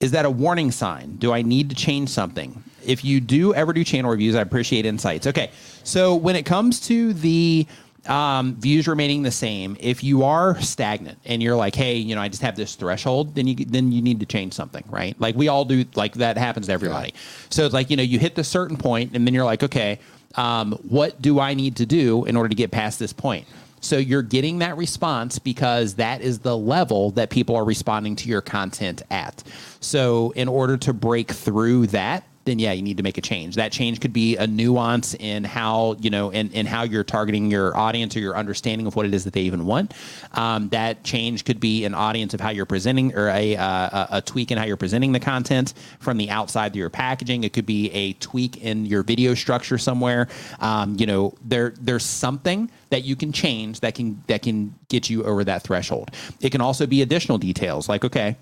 Is 0.00 0.12
that 0.12 0.24
a 0.24 0.30
warning 0.30 0.70
sign? 0.70 1.16
Do 1.16 1.32
I 1.32 1.42
need 1.42 1.68
to 1.70 1.76
change 1.76 2.08
something? 2.08 2.62
If 2.84 3.04
you 3.04 3.20
do 3.20 3.54
ever 3.54 3.72
do 3.74 3.84
channel 3.84 4.10
reviews, 4.10 4.34
I 4.34 4.40
appreciate 4.40 4.86
insights. 4.86 5.26
Okay, 5.26 5.50
so 5.84 6.16
when 6.16 6.36
it 6.36 6.46
comes 6.46 6.80
to 6.88 7.12
the 7.12 7.66
um, 8.06 8.56
views 8.56 8.88
remaining 8.88 9.22
the 9.22 9.30
same, 9.30 9.76
if 9.78 10.02
you 10.02 10.24
are 10.24 10.58
stagnant 10.60 11.18
and 11.26 11.42
you're 11.42 11.56
like, 11.56 11.74
hey, 11.74 11.96
you 11.96 12.14
know, 12.14 12.22
I 12.22 12.28
just 12.28 12.40
have 12.40 12.56
this 12.56 12.74
threshold, 12.76 13.34
then 13.34 13.46
you 13.46 13.54
then 13.56 13.92
you 13.92 14.00
need 14.00 14.20
to 14.20 14.26
change 14.26 14.54
something, 14.54 14.84
right? 14.88 15.20
Like 15.20 15.36
we 15.36 15.48
all 15.48 15.66
do, 15.66 15.84
like 15.94 16.14
that 16.14 16.38
happens 16.38 16.66
to 16.66 16.72
everybody. 16.72 17.12
So 17.50 17.66
it's 17.66 17.74
like 17.74 17.90
you 17.90 17.96
know, 17.98 18.02
you 18.02 18.18
hit 18.18 18.34
the 18.34 18.44
certain 18.44 18.78
point, 18.78 19.14
and 19.14 19.26
then 19.26 19.34
you're 19.34 19.44
like, 19.44 19.62
okay, 19.62 20.00
um, 20.34 20.72
what 20.88 21.20
do 21.20 21.40
I 21.40 21.54
need 21.54 21.76
to 21.76 21.86
do 21.86 22.24
in 22.24 22.36
order 22.36 22.48
to 22.48 22.54
get 22.54 22.70
past 22.70 22.98
this 22.98 23.12
point? 23.12 23.46
So 23.80 23.96
you're 23.96 24.22
getting 24.22 24.58
that 24.58 24.76
response 24.76 25.38
because 25.38 25.94
that 25.94 26.20
is 26.20 26.40
the 26.40 26.56
level 26.56 27.12
that 27.12 27.30
people 27.30 27.56
are 27.56 27.64
responding 27.64 28.14
to 28.16 28.28
your 28.28 28.42
content 28.42 29.02
at. 29.10 29.42
So 29.80 30.32
in 30.32 30.48
order 30.48 30.76
to 30.78 30.92
break 30.92 31.30
through 31.30 31.88
that, 31.88 32.24
then 32.44 32.58
yeah, 32.58 32.72
you 32.72 32.82
need 32.82 32.96
to 32.96 33.02
make 33.02 33.18
a 33.18 33.20
change. 33.20 33.56
That 33.56 33.70
change 33.70 34.00
could 34.00 34.12
be 34.12 34.36
a 34.36 34.46
nuance 34.46 35.14
in 35.14 35.44
how 35.44 35.96
you 36.00 36.10
know 36.10 36.30
in, 36.30 36.50
in 36.52 36.66
how 36.66 36.82
you're 36.82 37.04
targeting 37.04 37.50
your 37.50 37.76
audience 37.76 38.16
or 38.16 38.20
your 38.20 38.36
understanding 38.36 38.86
of 38.86 38.96
what 38.96 39.06
it 39.06 39.12
is 39.12 39.24
that 39.24 39.34
they 39.34 39.42
even 39.42 39.66
want. 39.66 39.92
Um, 40.32 40.70
that 40.70 41.04
change 41.04 41.44
could 41.44 41.60
be 41.60 41.84
an 41.84 41.94
audience 41.94 42.32
of 42.32 42.40
how 42.40 42.50
you're 42.50 42.66
presenting 42.66 43.14
or 43.14 43.28
a, 43.28 43.56
uh, 43.56 44.06
a 44.10 44.22
tweak 44.22 44.50
in 44.50 44.58
how 44.58 44.64
you're 44.64 44.76
presenting 44.78 45.12
the 45.12 45.20
content 45.20 45.74
from 45.98 46.16
the 46.16 46.30
outside 46.30 46.72
of 46.72 46.76
your 46.76 46.90
packaging. 46.90 47.44
It 47.44 47.52
could 47.52 47.66
be 47.66 47.90
a 47.92 48.14
tweak 48.14 48.56
in 48.58 48.86
your 48.86 49.02
video 49.02 49.34
structure 49.34 49.76
somewhere. 49.76 50.28
Um, 50.60 50.96
you 50.98 51.06
know, 51.06 51.34
there 51.44 51.74
there's 51.80 52.04
something 52.04 52.70
that 52.88 53.04
you 53.04 53.16
can 53.16 53.32
change 53.32 53.80
that 53.80 53.94
can 53.94 54.22
that 54.28 54.42
can 54.42 54.74
get 54.88 55.10
you 55.10 55.24
over 55.24 55.44
that 55.44 55.62
threshold. 55.62 56.10
It 56.40 56.50
can 56.50 56.62
also 56.62 56.86
be 56.86 57.02
additional 57.02 57.38
details 57.38 57.88
like 57.88 58.04
okay 58.04 58.36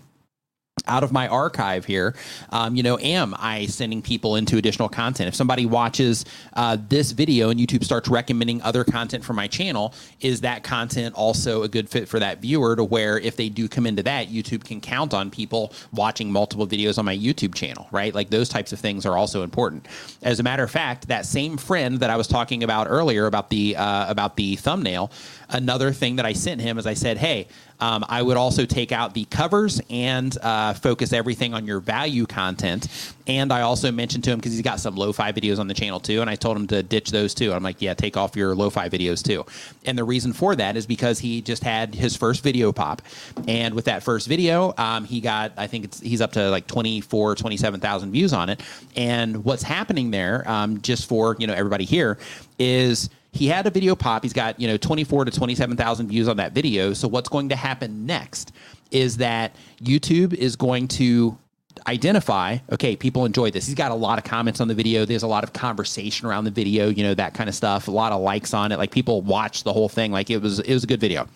out 0.87 1.03
of 1.03 1.13
my 1.13 1.29
archive 1.29 1.85
here, 1.85 2.15
um, 2.51 2.77
you 2.77 2.83
know, 2.83 2.99
am 2.99 3.35
I 3.39 3.67
sending 3.67 4.03
people 4.03 4.37
into 4.37 4.57
additional 4.57 4.89
content? 4.89 5.29
If 5.29 5.35
somebody 5.35 5.67
watches 5.67 6.25
uh, 6.55 6.77
this 6.89 7.13
video 7.13 7.51
and 7.51 7.59
YouTube 7.59 7.85
starts 7.85 8.09
recommending 8.09 8.63
other 8.63 8.85
content 8.85 9.25
for 9.25 9.33
my 9.33 9.47
channel, 9.47 9.95
is 10.21 10.41
that 10.43 10.63
content 10.63 11.15
also 11.15 11.63
a 11.63 11.69
good 11.69 11.89
fit 11.89 12.09
for 12.09 12.19
that 12.19 12.41
viewer 12.41 12.77
to 12.77 12.85
where 12.85 13.19
if 13.19 13.37
they 13.37 13.49
do 13.49 13.69
come 13.69 13.87
into 13.87 14.03
that, 14.03 14.29
YouTube 14.29 14.65
can 14.65 14.81
count 14.81 15.15
on 15.15 15.31
people 15.31 15.73
watching 15.93 16.31
multiple 16.31 16.67
videos 16.67 16.99
on 16.99 17.05
my 17.05 17.17
YouTube 17.17 17.55
channel, 17.55 17.89
right? 17.91 18.15
Like 18.15 18.31
those 18.31 18.49
types 18.49 18.73
of 18.73 18.79
things 18.79 19.07
are 19.07 19.17
also 19.17 19.43
important. 19.43 19.87
As 20.23 20.41
a 20.41 20.43
matter 20.43 20.63
of 20.63 20.71
fact, 20.71 21.09
that 21.09 21.27
same 21.27 21.57
friend 21.57 22.01
that 22.01 22.11
I 22.11 22.17
was 22.17 22.27
talking 22.27 22.63
about 22.63 22.87
earlier 22.89 23.27
about 23.27 23.51
the 23.51 23.77
uh, 23.77 24.11
about 24.11 24.37
the 24.37 24.57
thumbnail, 24.57 25.11
another 25.49 25.93
thing 25.93 26.17
that 26.17 26.27
I 26.27 26.33
sent 26.33 26.61
him 26.61 26.79
is 26.79 26.87
I 26.87 26.95
said, 26.95 27.19
hey, 27.19 27.49
um, 27.81 28.05
I 28.09 28.23
would 28.23 28.37
also 28.37 28.65
take 28.65 28.93
out 28.93 29.15
the 29.15 29.25
covers 29.27 29.81
and 29.91 30.37
uh, 30.43 30.75
focus 30.75 31.13
everything 31.13 31.55
on 31.55 31.67
your 31.67 31.81
value 31.81 32.27
content. 32.27 32.89
And 33.27 33.53
I 33.53 33.61
also 33.61 33.93
mentioned 33.93 34.25
to 34.25 34.31
him 34.31 34.39
because 34.39 34.53
he's 34.53 34.63
got 34.63 34.81
some 34.81 34.97
lo-fi 34.97 35.33
videos 35.33 35.59
on 35.59 35.69
the 35.69 35.75
channel 35.75 36.01
too, 36.01 36.21
and 36.21 36.31
I 36.31 36.35
told 36.35 36.57
him 36.57 36.67
to 36.69 36.83
ditch 36.83 37.11
those 37.11 37.35
too. 37.35 37.53
I'm 37.53 37.63
like, 37.63 37.81
yeah, 37.83 37.95
take 37.95 38.17
off 38.17 38.37
your 38.37 38.55
lo-fi 38.55 38.89
videos 38.89 39.23
too. 39.23 39.45
And 39.85 39.99
the 39.99 40.05
reason 40.05 40.33
for 40.33 40.57
that 40.57 40.77
is 40.77 40.87
because 40.87 41.19
he 41.19 41.43
just 41.43 41.63
had 41.63 41.95
his 41.95 42.17
first 42.17 42.43
video 42.43 42.73
pop, 42.73 43.03
and 43.47 43.75
with 43.75 43.85
that 43.85 44.03
first 44.03 44.29
video, 44.29 44.75
um, 44.79 45.05
he 45.05 45.21
got 45.21 45.53
I 45.57 45.67
think 45.67 45.85
it's 45.85 46.01
he's 46.01 46.21
up 46.21 46.33
to 46.33 46.51
like 46.51 46.67
24, 46.67 47.35
27,000 47.35 48.13
views 48.13 48.33
on 48.33 48.49
it. 48.49 48.63
And 48.97 49.45
what's 49.45 49.63
happening 49.63 50.11
there, 50.11 50.49
um, 50.51 50.81
just 50.81 51.09
for 51.09 51.37
you 51.39 51.47
know 51.47 51.55
everybody 51.55 51.85
here, 51.85 52.19
is 52.59 53.11
he 53.33 53.47
had 53.49 53.67
a 53.67 53.71
video 53.71 53.95
pop. 53.95 54.23
He's 54.23 54.33
got, 54.33 54.59
you 54.59 54.67
know, 54.67 54.77
24 54.77 55.27
to 55.27 55.31
27,000 55.31 56.09
views 56.09 56.29
on 56.29 56.39
that 56.39 56.53
video. 56.53 56.93
So 56.93 57.09
what's 57.09 57.29
going 57.29 57.51
to 57.51 57.57
happen 57.57 58.07
next 58.07 58.53
is 58.91 59.19
that 59.19 59.55
YouTube 59.83 60.35
is 60.35 60.57
going 60.57 60.89
to 60.89 61.39
identify, 61.87 62.59
okay, 62.73 62.97
people 62.97 63.25
enjoy 63.25 63.51
this. 63.51 63.67
He's 63.67 63.75
got 63.75 63.91
a 63.91 63.95
lot 63.95 64.19
of 64.19 64.25
comments 64.25 64.61
on 64.61 64.69
the 64.69 64.75
video. 64.75 65.05
There's 65.05 65.23
a 65.23 65.29
lot 65.29 65.45
of 65.45 65.53
conversation 65.53 66.27
around 66.27 66.45
the 66.45 66.51
video, 66.51 66.89
you 66.89 67.03
know, 67.03 67.15
that 67.15 67.35
kind 67.35 67.49
of 67.49 67.55
stuff. 67.55 67.89
A 67.89 67.91
lot 67.91 68.13
of 68.13 68.21
likes 68.21 68.55
on 68.55 68.73
it. 68.73 68.79
Like 68.79 68.91
people 68.91 69.23
watch 69.23 69.63
the 69.63 69.73
whole 69.73 69.89
thing. 69.89 70.11
Like 70.11 70.31
it 70.31 70.39
was 70.39 70.61
it 70.61 70.73
was 70.73 70.85
a 70.85 70.87
good 70.87 71.01
video. 71.01 71.29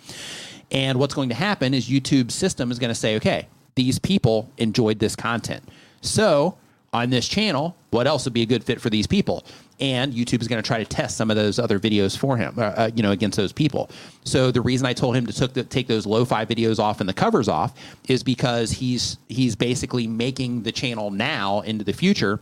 And 0.71 0.99
what's 0.99 1.15
going 1.15 1.29
to 1.29 1.35
happen 1.35 1.75
is 1.75 1.89
YouTube's 1.89 2.35
system 2.35 2.71
is 2.71 2.79
going 2.79 2.89
to 2.89 2.95
say, 2.95 3.17
okay, 3.17 3.47
these 3.75 3.99
people 3.99 4.51
enjoyed 4.57 4.99
this 4.99 5.15
content. 5.15 5.63
So 6.01 6.57
on 6.93 7.11
this 7.11 7.27
channel, 7.27 7.77
what 7.91 8.07
else 8.07 8.25
would 8.25 8.35
be 8.35 8.43
a 8.43 8.47
good 8.47 8.63
fit 8.63 8.81
for 8.81 8.91
these 8.91 9.07
people? 9.07 9.45
And 9.81 10.13
YouTube 10.13 10.41
is 10.43 10.49
going 10.49 10.63
to 10.63 10.67
try 10.67 10.79
to 10.79 10.85
test 10.85 11.17
some 11.17 11.31
of 11.31 11.37
those 11.37 11.59
other 11.59 11.79
videos 11.79 12.17
for 12.17 12.37
him, 12.37 12.55
uh, 12.59 12.63
uh, 12.63 12.91
you 12.95 13.03
know, 13.03 13.11
against 13.11 13.37
those 13.37 13.53
people. 13.53 13.91
So 14.25 14.51
the 14.51 14.61
reason 14.61 14.87
I 14.87 14.93
told 14.93 15.17
him 15.17 15.27
to 15.27 15.33
took 15.33 15.55
the, 15.55 15.65
take 15.65 15.89
those 15.89 16.07
lo-fi 16.07 16.45
videos 16.45 16.79
off 16.79 17.01
and 17.01 17.09
the 17.09 17.15
covers 17.15 17.49
off 17.49 17.73
is 18.09 18.23
because 18.23 18.71
he's 18.71 19.17
he's 19.29 19.57
basically 19.57 20.07
making 20.07 20.63
the 20.63 20.73
channel 20.73 21.11
now 21.11 21.61
into 21.61 21.85
the 21.85 21.93
future 21.93 22.41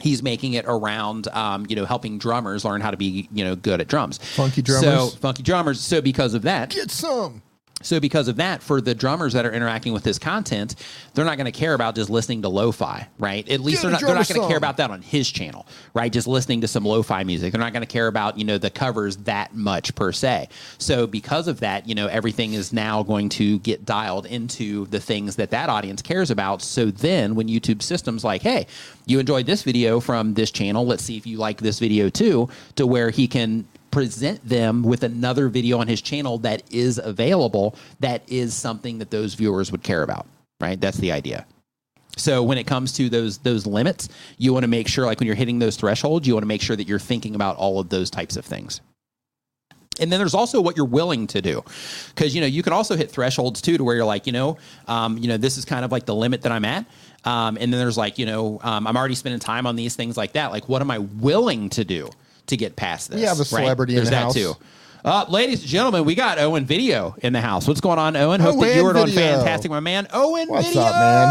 he's 0.00 0.22
making 0.22 0.52
it 0.52 0.64
around 0.68 1.26
um, 1.28 1.66
you 1.68 1.74
know 1.74 1.84
helping 1.84 2.18
drummers 2.18 2.64
learn 2.64 2.80
how 2.80 2.90
to 2.90 2.96
be 2.96 3.28
you 3.32 3.44
know 3.44 3.56
good 3.56 3.80
at 3.80 3.88
drums 3.88 4.18
Funky 4.18 4.62
drummers. 4.62 5.12
so 5.12 5.18
funky 5.18 5.42
drummers 5.42 5.80
so 5.80 6.00
because 6.00 6.34
of 6.34 6.42
that 6.42 6.70
Get 6.70 6.90
some. 6.90 7.42
So 7.80 8.00
because 8.00 8.26
of 8.26 8.36
that, 8.36 8.62
for 8.62 8.80
the 8.80 8.94
drummers 8.94 9.34
that 9.34 9.46
are 9.46 9.52
interacting 9.52 9.92
with 9.92 10.02
this 10.02 10.18
content, 10.18 10.74
they're 11.14 11.24
not 11.24 11.36
going 11.36 11.50
to 11.50 11.52
care 11.52 11.74
about 11.74 11.94
just 11.94 12.10
listening 12.10 12.42
to 12.42 12.48
lo-fi, 12.48 13.06
right? 13.18 13.48
At 13.48 13.60
least 13.60 13.78
Get 13.78 13.82
they're 13.82 13.90
not, 13.92 14.00
they're 14.00 14.14
not 14.14 14.28
going 14.28 14.40
to 14.40 14.48
care 14.48 14.56
about 14.56 14.78
that 14.78 14.90
on 14.90 15.00
his 15.00 15.30
channel, 15.30 15.66
right? 15.94 16.12
Just 16.12 16.26
listening 16.26 16.60
to 16.62 16.68
some 16.68 16.84
lo-fi 16.84 17.22
music. 17.22 17.52
They're 17.52 17.60
not 17.60 17.72
going 17.72 17.86
to 17.86 17.92
care 17.92 18.08
about, 18.08 18.36
you 18.36 18.44
know, 18.44 18.58
the 18.58 18.70
covers 18.70 19.18
that 19.18 19.54
much 19.54 19.94
per 19.94 20.10
se. 20.10 20.48
So 20.78 21.06
because 21.06 21.46
of 21.46 21.60
that, 21.60 21.88
you 21.88 21.94
know, 21.94 22.08
everything 22.08 22.54
is 22.54 22.72
now 22.72 23.04
going 23.04 23.28
to 23.30 23.60
get 23.60 23.84
dialed 23.84 24.26
into 24.26 24.86
the 24.86 24.98
things 25.00 25.36
that 25.36 25.50
that 25.50 25.68
audience 25.68 26.02
cares 26.02 26.32
about. 26.32 26.62
So 26.62 26.86
then 26.86 27.36
when 27.36 27.46
YouTube 27.46 27.82
systems 27.82 28.24
like, 28.24 28.42
hey, 28.42 28.66
you 29.06 29.20
enjoyed 29.20 29.46
this 29.46 29.62
video 29.62 30.00
from 30.00 30.34
this 30.34 30.50
channel, 30.50 30.84
let's 30.84 31.04
see 31.04 31.16
if 31.16 31.26
you 31.26 31.38
like 31.38 31.58
this 31.60 31.78
video 31.78 32.08
too, 32.08 32.48
to 32.74 32.86
where 32.86 33.10
he 33.10 33.28
can 33.28 33.66
present 33.90 34.46
them 34.46 34.82
with 34.82 35.02
another 35.02 35.48
video 35.48 35.78
on 35.78 35.88
his 35.88 36.00
channel 36.00 36.38
that 36.38 36.62
is 36.70 36.98
available 37.02 37.74
that 38.00 38.22
is 38.28 38.54
something 38.54 38.98
that 38.98 39.10
those 39.10 39.34
viewers 39.34 39.72
would 39.72 39.82
care 39.82 40.02
about 40.02 40.26
right? 40.60 40.80
That's 40.80 40.98
the 40.98 41.12
idea. 41.12 41.46
So 42.16 42.42
when 42.42 42.58
it 42.58 42.66
comes 42.66 42.92
to 42.94 43.08
those 43.08 43.38
those 43.38 43.66
limits 43.66 44.08
you 44.38 44.52
want 44.52 44.64
to 44.64 44.68
make 44.68 44.88
sure 44.88 45.06
like 45.06 45.20
when 45.20 45.26
you're 45.26 45.36
hitting 45.36 45.58
those 45.58 45.76
thresholds 45.76 46.26
you 46.26 46.34
want 46.34 46.42
to 46.42 46.48
make 46.48 46.62
sure 46.62 46.74
that 46.74 46.88
you're 46.88 46.98
thinking 46.98 47.34
about 47.34 47.56
all 47.56 47.78
of 47.78 47.88
those 47.88 48.10
types 48.10 48.36
of 48.36 48.44
things. 48.44 48.80
And 50.00 50.12
then 50.12 50.20
there's 50.20 50.34
also 50.34 50.60
what 50.60 50.76
you're 50.76 50.86
willing 50.86 51.26
to 51.28 51.42
do 51.42 51.62
because 52.14 52.34
you 52.34 52.40
know 52.40 52.46
you 52.46 52.62
can 52.62 52.72
also 52.72 52.96
hit 52.96 53.10
thresholds 53.10 53.60
too 53.60 53.76
to 53.78 53.84
where 53.84 53.96
you're 53.96 54.04
like 54.04 54.26
you 54.26 54.32
know 54.32 54.58
um, 54.88 55.18
you 55.18 55.28
know 55.28 55.36
this 55.36 55.58
is 55.58 55.64
kind 55.64 55.84
of 55.84 55.92
like 55.92 56.06
the 56.06 56.14
limit 56.14 56.42
that 56.42 56.52
i'm 56.52 56.64
at. 56.64 56.86
Um, 57.24 57.58
and 57.60 57.72
then 57.72 57.78
there's 57.80 57.98
like 57.98 58.18
you 58.18 58.26
know 58.26 58.58
um, 58.62 58.86
i'm 58.86 58.96
already 58.96 59.14
spending 59.14 59.40
time 59.40 59.66
on 59.66 59.76
these 59.76 59.94
things 59.94 60.16
like 60.16 60.32
that. 60.32 60.50
Like 60.50 60.68
what 60.68 60.82
am 60.82 60.90
i 60.90 60.98
willing 60.98 61.68
to 61.70 61.84
do 61.84 62.10
to 62.48 62.56
get 62.56 62.76
past 62.76 63.10
this 63.10 63.20
You 63.20 63.26
have 63.26 63.36
a 63.38 63.40
right? 63.40 63.46
celebrity 63.46 63.92
in 63.94 63.96
there's 63.98 64.08
the 64.08 64.16
that 64.16 64.22
house. 64.24 64.34
too 64.34 64.54
uh, 65.04 65.24
ladies 65.28 65.60
and 65.60 65.68
gentlemen, 65.68 66.04
we 66.04 66.14
got 66.14 66.38
Owen 66.38 66.66
Video 66.66 67.14
in 67.22 67.32
the 67.32 67.40
house. 67.40 67.68
What's 67.68 67.80
going 67.80 67.98
on, 67.98 68.16
Owen? 68.16 68.40
Hope 68.40 68.58
that 68.60 68.66
Owen 68.66 68.76
you 68.76 68.84
were 68.84 68.92
doing 68.92 69.06
Video. 69.06 69.36
fantastic, 69.36 69.70
my 69.70 69.80
man. 69.80 70.06
Owen 70.12 70.48
What's 70.48 70.66
Video. 70.68 70.82
up, 70.82 70.94
man? 70.94 71.28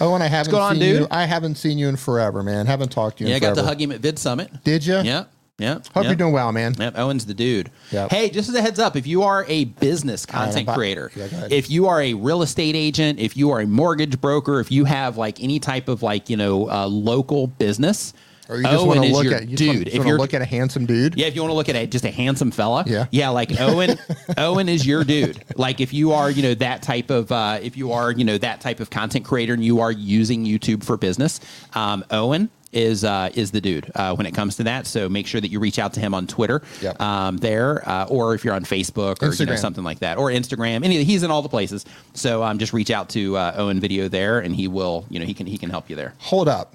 And 0.00 0.22
I 0.22 0.26
haven't 0.28 0.50
going 0.50 0.62
on, 0.62 0.72
seen 0.74 0.80
dude? 0.80 1.00
you. 1.02 1.06
I 1.10 1.24
haven't 1.26 1.56
seen 1.56 1.78
you 1.78 1.88
in 1.88 1.96
forever, 1.96 2.42
man. 2.42 2.66
Haven't 2.66 2.90
talked 2.92 3.18
to 3.18 3.24
you. 3.24 3.30
Yeah, 3.30 3.34
I 3.34 3.36
in 3.36 3.40
got 3.42 3.54
forever. 3.54 3.62
to 3.62 3.66
hug 3.68 3.80
him 3.80 3.92
at 3.92 4.00
VidSummit. 4.00 4.62
Did 4.64 4.86
you? 4.86 4.98
Yeah, 4.98 5.24
yeah. 5.58 5.74
Hope 5.74 5.84
yeah. 5.96 6.02
you're 6.02 6.14
doing 6.16 6.32
well, 6.32 6.52
man. 6.52 6.74
Yep, 6.78 6.98
Owen's 6.98 7.26
the 7.26 7.34
dude. 7.34 7.70
Yep. 7.90 8.10
Hey, 8.10 8.30
just 8.30 8.48
as 8.48 8.54
a 8.54 8.62
heads 8.62 8.78
up, 8.78 8.96
if 8.96 9.06
you 9.06 9.22
are 9.22 9.44
a 9.48 9.64
business 9.64 10.26
content 10.26 10.62
about- 10.64 10.76
creator, 10.76 11.10
Yeah, 11.14 11.28
go 11.28 11.36
ahead. 11.36 11.52
if 11.52 11.70
you 11.70 11.86
are 11.86 12.00
a 12.00 12.14
real 12.14 12.42
estate 12.42 12.74
agent, 12.76 13.18
if 13.18 13.36
you 13.36 13.50
are 13.50 13.60
a 13.60 13.66
mortgage 13.66 14.20
broker, 14.20 14.60
if 14.60 14.70
you 14.70 14.84
have 14.84 15.16
like 15.16 15.42
any 15.42 15.58
type 15.60 15.88
of 15.88 16.02
like 16.02 16.28
you 16.30 16.36
know 16.36 16.70
uh, 16.70 16.86
local 16.86 17.46
business, 17.46 18.12
Or 18.48 18.56
you 18.58 18.62
just 18.64 18.74
Owen 18.74 18.86
want 18.88 19.00
to 19.00 19.06
is 19.06 19.12
look 19.12 19.24
your 19.24 19.34
at 19.34 19.48
you 19.48 19.56
just 19.56 19.66
wanna- 19.66 19.78
dude. 19.78 19.84
just 19.86 19.94
if 19.96 19.98
wanna 20.00 20.08
you're 20.10 20.18
look 20.18 20.34
at 20.34 20.42
a 20.42 20.44
handsome 20.44 20.84
dude. 20.86 21.14
yeah, 21.16 21.26
if 21.26 21.34
you 21.34 21.40
want 21.40 21.50
to 21.52 21.54
look 21.56 21.68
at 21.70 21.76
a, 21.76 21.86
just 21.86 22.04
a 22.04 22.10
handsome 22.10 22.50
fella, 22.50 22.84
Yeah. 22.86 23.06
yeah, 23.10 23.30
like 23.30 23.58
Owen. 23.60 23.98
Owen 24.36 24.68
is 24.68 24.86
your 24.86 25.02
dude. 25.04 25.42
Like 25.56 25.80
if 25.80 25.92
you 25.94 26.12
are, 26.12 26.30
you 26.30 26.42
know, 26.42 26.54
that 26.54 26.82
type 26.82 27.10
of, 27.10 27.32
uh, 27.32 27.58
if 27.62 27.76
you 27.76 27.92
are, 27.92 28.12
you 28.12 28.24
know, 28.24 28.36
that 28.38 28.60
type 28.60 28.80
of 28.80 28.90
content 28.90 29.24
creator 29.24 29.54
and 29.54 29.64
you 29.64 29.80
are 29.80 29.92
using 29.92 30.44
YouTube 30.44 30.84
for 30.84 30.96
business, 30.96 31.40
um, 31.74 32.04
Owen 32.10 32.50
is 32.72 33.04
uh, 33.04 33.30
is 33.34 33.52
the 33.52 33.60
dude 33.60 33.88
uh, 33.94 34.14
when 34.16 34.26
it 34.26 34.34
comes 34.34 34.56
to 34.56 34.64
that. 34.64 34.86
So 34.88 35.08
make 35.08 35.26
sure 35.28 35.40
that 35.40 35.48
you 35.48 35.60
reach 35.60 35.78
out 35.78 35.92
to 35.94 36.00
him 36.00 36.12
on 36.12 36.26
Twitter, 36.26 36.60
Yep. 36.82 37.00
um, 37.00 37.36
there, 37.36 37.88
uh, 37.88 38.06
or 38.08 38.34
if 38.34 38.44
you're 38.44 38.52
on 38.54 38.64
Facebook 38.64 39.22
or 39.22 39.26
you 39.32 39.46
know, 39.46 39.52
Instagram. 39.52 39.58
something 39.58 39.84
like 39.84 40.00
that, 40.00 40.18
or 40.18 40.28
Instagram. 40.30 40.84
Any, 40.84 41.04
he's 41.04 41.22
in 41.22 41.30
all 41.30 41.40
the 41.40 41.48
places. 41.48 41.86
So 42.14 42.42
um, 42.42 42.58
just 42.58 42.72
reach 42.72 42.90
out 42.90 43.08
to 43.10 43.36
uh, 43.36 43.54
Owen 43.56 43.78
Video 43.78 44.08
there, 44.08 44.40
and 44.40 44.54
he 44.56 44.66
will, 44.66 45.06
you 45.08 45.20
know, 45.20 45.24
he 45.24 45.34
can 45.34 45.46
he 45.46 45.56
can 45.56 45.70
help 45.70 45.88
you 45.88 45.94
there. 45.94 46.14
Hold 46.18 46.48
up. 46.48 46.74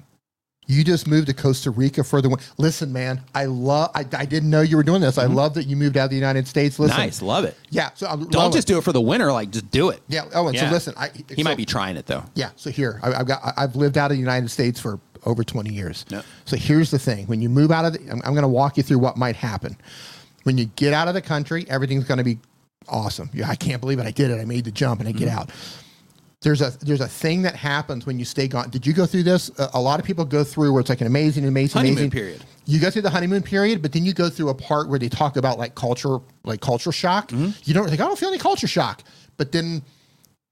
You 0.71 0.83
just 0.83 1.07
moved 1.07 1.25
to 1.27 1.33
Costa 1.33 1.71
Rica 1.71 2.03
for 2.03 2.21
the 2.21 2.29
win. 2.29 2.37
Listen, 2.59 2.93
man, 2.93 3.21
I 3.33 3.45
love. 3.45 3.89
I, 3.95 4.05
I 4.13 4.25
didn't 4.25 4.51
know 4.51 4.61
you 4.61 4.77
were 4.77 4.83
doing 4.83 5.01
this. 5.01 5.17
I 5.17 5.25
love 5.25 5.55
that 5.55 5.65
you 5.65 5.75
moved 5.75 5.97
out 5.97 6.03
of 6.05 6.09
the 6.11 6.15
United 6.15 6.47
States. 6.47 6.77
Listen, 6.77 6.95
Nice, 6.95 7.23
love 7.23 7.43
it. 7.43 7.57
Yeah. 7.71 7.89
So 7.95 8.05
I'm, 8.05 8.25
Don't 8.29 8.53
just 8.53 8.67
do 8.67 8.77
it 8.77 8.83
for 8.83 8.93
the 8.93 9.01
winner. 9.01 9.31
Like, 9.31 9.49
just 9.49 9.71
do 9.71 9.89
it. 9.89 9.99
Yeah. 10.07 10.25
Oh, 10.35 10.47
and 10.47 10.55
so 10.57 10.67
listen, 10.69 10.93
I- 10.95 11.09
he 11.27 11.41
so- 11.41 11.43
might 11.43 11.57
be 11.57 11.65
trying 11.65 11.97
it 11.97 12.05
though. 12.05 12.23
Yeah. 12.35 12.51
So 12.55 12.69
here, 12.69 12.99
I, 13.01 13.13
I've 13.15 13.25
got. 13.27 13.41
I've 13.57 13.75
lived 13.75 13.97
out 13.97 14.11
of 14.11 14.17
the 14.17 14.19
United 14.21 14.49
States 14.51 14.79
for 14.79 14.99
over 15.25 15.43
20 15.43 15.73
years. 15.73 16.05
Yep. 16.09 16.23
So 16.45 16.55
here's 16.55 16.91
the 16.91 16.99
thing: 16.99 17.25
when 17.25 17.41
you 17.41 17.49
move 17.49 17.71
out 17.71 17.85
of, 17.85 17.93
the, 17.93 17.99
I'm, 18.11 18.21
I'm 18.23 18.33
going 18.33 18.43
to 18.43 18.47
walk 18.47 18.77
you 18.77 18.83
through 18.83 18.99
what 18.99 19.17
might 19.17 19.35
happen. 19.35 19.75
When 20.43 20.57
you 20.59 20.65
get 20.65 20.93
out 20.93 21.07
of 21.07 21.15
the 21.15 21.21
country, 21.23 21.65
everything's 21.67 22.03
going 22.05 22.19
to 22.19 22.23
be 22.23 22.37
awesome. 22.87 23.31
Yeah, 23.33 23.49
I 23.49 23.55
can't 23.55 23.81
believe 23.81 23.97
it. 23.97 24.05
I 24.05 24.11
did 24.11 24.29
it. 24.29 24.39
I 24.39 24.45
made 24.45 24.65
the 24.65 24.71
jump 24.71 24.99
and 24.99 25.09
I 25.09 25.13
get 25.13 25.29
Mm-hmm. 25.29 25.37
out. 25.39 25.49
There's 26.41 26.61
a 26.61 26.71
there's 26.79 27.01
a 27.01 27.07
thing 27.07 27.41
that 27.41 27.55
happens 27.55 28.05
when 28.05 28.17
you 28.17 28.23
stay 28.23 28.47
gone. 28.47 28.69
Did 28.69 28.87
you 28.87 28.93
go 28.93 29.05
through 29.05 29.23
this? 29.23 29.51
A, 29.59 29.71
a 29.73 29.81
lot 29.81 29.99
of 29.99 30.05
people 30.05 30.23
go 30.23 30.45
through 30.45 30.71
where 30.71 30.79
it's 30.79 30.89
like 30.89 31.01
an 31.01 31.07
amazing, 31.07 31.45
amazing, 31.45 31.77
Honeymoon 31.77 31.97
amazing 31.97 32.11
period. 32.11 32.43
You 32.65 32.79
go 32.79 32.89
through 32.89 33.01
the 33.01 33.09
honeymoon 33.09 33.43
period, 33.43 33.81
but 33.81 33.91
then 33.91 34.05
you 34.05 34.13
go 34.13 34.29
through 34.29 34.49
a 34.49 34.55
part 34.55 34.87
where 34.87 34.99
they 34.99 35.09
talk 35.09 35.35
about 35.35 35.57
like 35.57 35.75
culture, 35.75 36.19
like 36.45 36.61
culture 36.61 36.93
shock. 36.93 37.29
Mm-hmm. 37.29 37.49
You 37.65 37.73
don't 37.73 37.89
like 37.89 37.99
I 37.99 38.05
don't 38.05 38.17
feel 38.17 38.29
any 38.29 38.37
culture 38.37 38.67
shock, 38.67 39.03
but 39.35 39.51
then 39.51 39.83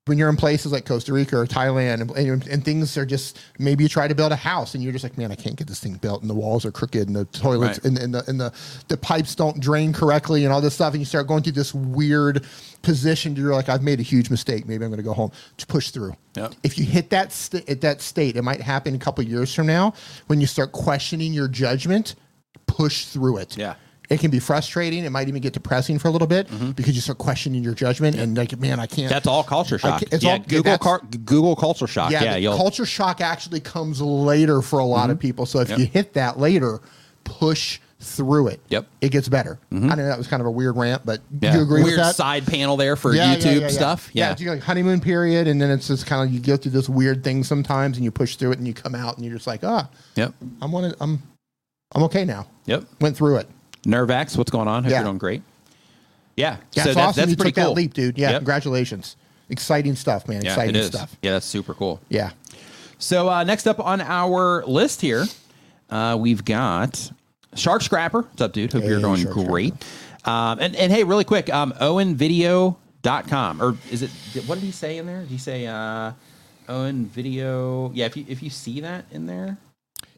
when 0.08 0.18
you're 0.18 0.30
in 0.30 0.36
places 0.38 0.72
like 0.72 0.86
Costa 0.86 1.14
Rica 1.14 1.38
or 1.38 1.46
Thailand 1.46 2.02
and, 2.02 2.12
and, 2.12 2.48
and 2.48 2.64
things 2.66 2.98
are 2.98 3.06
just 3.06 3.40
maybe 3.60 3.84
you 3.84 3.90
try 3.90 4.08
to 4.08 4.16
build 4.16 4.32
a 4.32 4.36
house 4.36 4.74
and 4.76 4.84
you're 4.84 4.92
just 4.94 5.04
like 5.04 5.18
man 5.18 5.32
I 5.32 5.36
can't 5.36 5.56
get 5.56 5.68
this 5.68 5.80
thing 5.80 5.96
built 5.96 6.22
and 6.22 6.30
the 6.30 6.34
walls 6.36 6.66
are 6.66 6.72
crooked 6.72 7.08
and 7.08 7.16
the 7.16 7.26
toilets 7.26 7.80
Right. 7.80 7.86
and, 7.86 7.98
and 7.98 8.14
the 8.16 8.24
and 8.30 8.40
the 8.40 8.54
the 8.88 8.98
pipes 8.98 9.36
don't 9.36 9.60
drain 9.60 9.94
correctly 9.94 10.44
and 10.46 10.54
all 10.54 10.62
this 10.62 10.74
stuff 10.76 10.94
and 10.94 11.02
you 11.02 11.06
start 11.06 11.28
going 11.28 11.44
through 11.44 11.54
this 11.54 11.74
weird 11.74 12.46
position 12.82 13.36
you're 13.36 13.54
like 13.54 13.70
I've 13.70 13.84
made 13.84 14.00
a 14.00 14.04
huge 14.04 14.30
mistake 14.30 14.68
maybe 14.68 14.84
I'm 14.86 14.92
going 14.92 14.98
to 14.98 15.04
go 15.04 15.14
home 15.14 15.32
to 15.58 15.68
push 15.68 15.92
through. 15.92 16.14
Yep. 16.36 16.54
If 16.64 16.78
you 16.78 16.86
hit 16.86 17.10
that 17.10 17.32
st- 17.32 17.68
at 17.68 17.82
that 17.82 18.02
state, 18.02 18.36
it 18.36 18.44
might 18.44 18.62
happen 18.62 18.94
a 18.96 19.00
couple 19.00 19.24
years 19.24 19.54
from 19.54 19.66
now 19.68 19.94
when 20.28 20.40
you 20.40 20.48
start 20.48 20.72
questioning 20.72 21.34
your 21.34 21.48
judgment. 21.48 22.16
Push 22.68 23.06
through 23.06 23.38
it. 23.38 23.58
Yeah. 23.58 23.76
It 24.10 24.20
can 24.22 24.32
be 24.32 24.40
frustrating. 24.40 25.04
It 25.04 25.10
might 25.10 25.28
even 25.28 25.42
get 25.42 25.52
depressing 25.54 26.00
for 26.00 26.08
a 26.08 26.12
little 26.12 26.28
bit 26.28 26.48
because 26.76 26.96
you 26.96 27.02
start 27.02 27.18
questioning 27.18 27.62
your 27.64 27.74
judgment 27.74 28.16
and 28.16 28.38
like, 28.38 28.58
man, 28.58 28.80
I 28.80 28.86
can't. 28.86 29.00
Mm-hmm. 29.00 29.10
That's 29.10 29.28
all 29.28 29.44
culture 29.44 29.78
shock. 29.78 30.02
it's 30.04 30.24
yeah, 30.24 30.34
all- 30.34 30.40
Google 30.40 30.78
car, 30.78 31.02
Google 31.26 31.56
culture 31.56 31.88
shock. 31.88 32.12
yeah, 32.12 32.36
Yeah, 32.38 32.56
culture 32.56 32.86
shock 32.86 33.20
actually 33.22 33.60
comes 33.60 34.02
later 34.02 34.62
for 34.62 34.80
a 34.80 34.86
lot 34.86 35.10
of 35.10 35.20
people. 35.20 35.46
So 35.46 35.60
if 35.60 35.70
Yep. 35.70 35.80
you 35.80 35.86
hit 35.88 36.14
that 36.14 36.40
later, 36.40 36.80
push 37.26 37.80
through 38.00 38.48
it. 38.48 38.62
Yep. 38.70 38.86
It 39.02 39.10
gets 39.10 39.28
better. 39.28 39.58
I 39.72 39.76
know 39.76 40.06
that 40.06 40.18
was 40.20 40.28
kind 40.28 40.40
of 40.40 40.46
a 40.46 40.52
weird 40.52 40.78
rant, 40.78 41.04
but 41.04 41.20
yeah. 41.42 41.52
do 41.52 41.58
you 41.58 41.64
agree 41.64 41.82
weird 41.84 41.98
with 41.98 42.06
that? 42.06 42.16
side 42.16 42.46
panel 42.46 42.78
there 42.78 42.96
for 42.96 43.14
Yeah, 43.14 43.32
yeah, 43.32 43.38
YouTube 43.38 43.56
yeah, 43.56 43.60
yeah. 43.62 43.68
stuff. 43.70 44.10
Yeah, 44.14 44.26
Yeah, 44.28 44.32
it's 44.34 44.42
like 44.44 44.62
honeymoon 44.62 45.02
period, 45.02 45.48
and 45.48 45.60
then 45.60 45.72
it's 45.72 45.88
just 45.88 46.06
kind 46.06 46.26
of 46.26 46.32
you 46.34 46.40
go 46.40 46.56
through 46.58 46.72
this 46.74 46.88
weird 46.88 47.24
thing 47.24 47.44
sometimes, 47.44 47.98
and 47.98 48.06
you 48.06 48.12
push 48.12 48.36
through 48.36 48.52
it, 48.52 48.60
and 48.60 48.68
you 48.68 48.74
come 48.76 48.94
out, 48.94 49.18
and 49.18 49.26
you're 49.26 49.34
just 49.34 49.48
like, 49.48 49.64
ah, 49.64 49.90
yep, 50.16 50.32
I'm 50.62 50.72
one, 50.72 50.94
I'm, 51.02 51.22
I'm 51.96 52.04
okay 52.04 52.24
now. 52.24 52.46
yep. 52.68 52.84
Went 53.02 53.18
through 53.18 53.38
it. 53.38 53.50
Nervax, 53.86 54.38
what's 54.38 54.52
going 54.52 54.68
on? 54.68 54.84
Hope 54.84 54.92
Yeah. 54.92 54.98
you're 55.00 55.06
doing 55.06 55.18
great. 55.18 55.42
Yeah, 56.36 56.58
Yeah, 56.74 56.84
so 56.84 56.90
awesome. 56.92 57.16
that's 57.16 57.30
you 57.32 57.36
pretty 57.38 57.52
took 57.52 57.64
cool. 57.66 57.74
that 57.74 57.80
leap, 57.82 57.94
dude. 57.94 58.18
Yeah, 58.18 58.30
Yep. 58.32 58.40
congratulations. 58.42 59.16
Exciting 59.50 59.96
stuff, 59.96 60.28
man. 60.28 60.44
Yeah, 60.44 60.52
Exciting 60.52 60.76
it 60.76 60.80
is. 60.80 60.88
stuff. 60.88 61.16
Yeah, 61.22 61.32
that's 61.32 61.46
super 61.46 61.74
cool. 61.74 62.00
Yeah. 62.10 62.32
So 63.00 63.30
uh, 63.30 63.44
next 63.44 63.66
up 63.68 63.80
on 63.80 64.02
our 64.02 64.64
list 64.66 65.02
here, 65.02 65.26
uh, 65.90 66.18
we've 66.20 66.44
got 66.46 67.12
Shark 67.56 67.82
Scrapper. 67.82 68.22
What's 68.24 68.42
up, 68.42 68.54
dude? 68.54 68.72
Hope 68.74 68.84
you're 68.84 68.96
Hey, 68.98 69.02
doing 69.02 69.22
Shark 69.24 69.34
great. 69.48 69.74
Um, 70.26 70.60
and, 70.60 70.76
and 70.76 70.92
hey, 70.92 71.04
really 71.06 71.24
quick, 71.24 71.52
um, 71.54 71.74
owenvideo.com. 71.80 73.62
Or 73.62 73.78
is 73.92 74.02
it, 74.04 74.10
what 74.46 74.56
did 74.56 74.66
he 74.66 74.72
say 74.72 74.98
in 74.98 75.06
there? 75.06 75.22
Did 75.22 75.30
he 75.30 75.38
say 75.38 75.66
uh, 75.68 76.12
Owen 76.68 77.06
Video? 77.08 77.92
Yeah, 77.94 78.06
if 78.08 78.18
you, 78.18 78.26
if 78.28 78.44
you 78.44 78.50
see 78.50 78.82
that 78.82 79.06
in 79.12 79.26
there. 79.28 79.58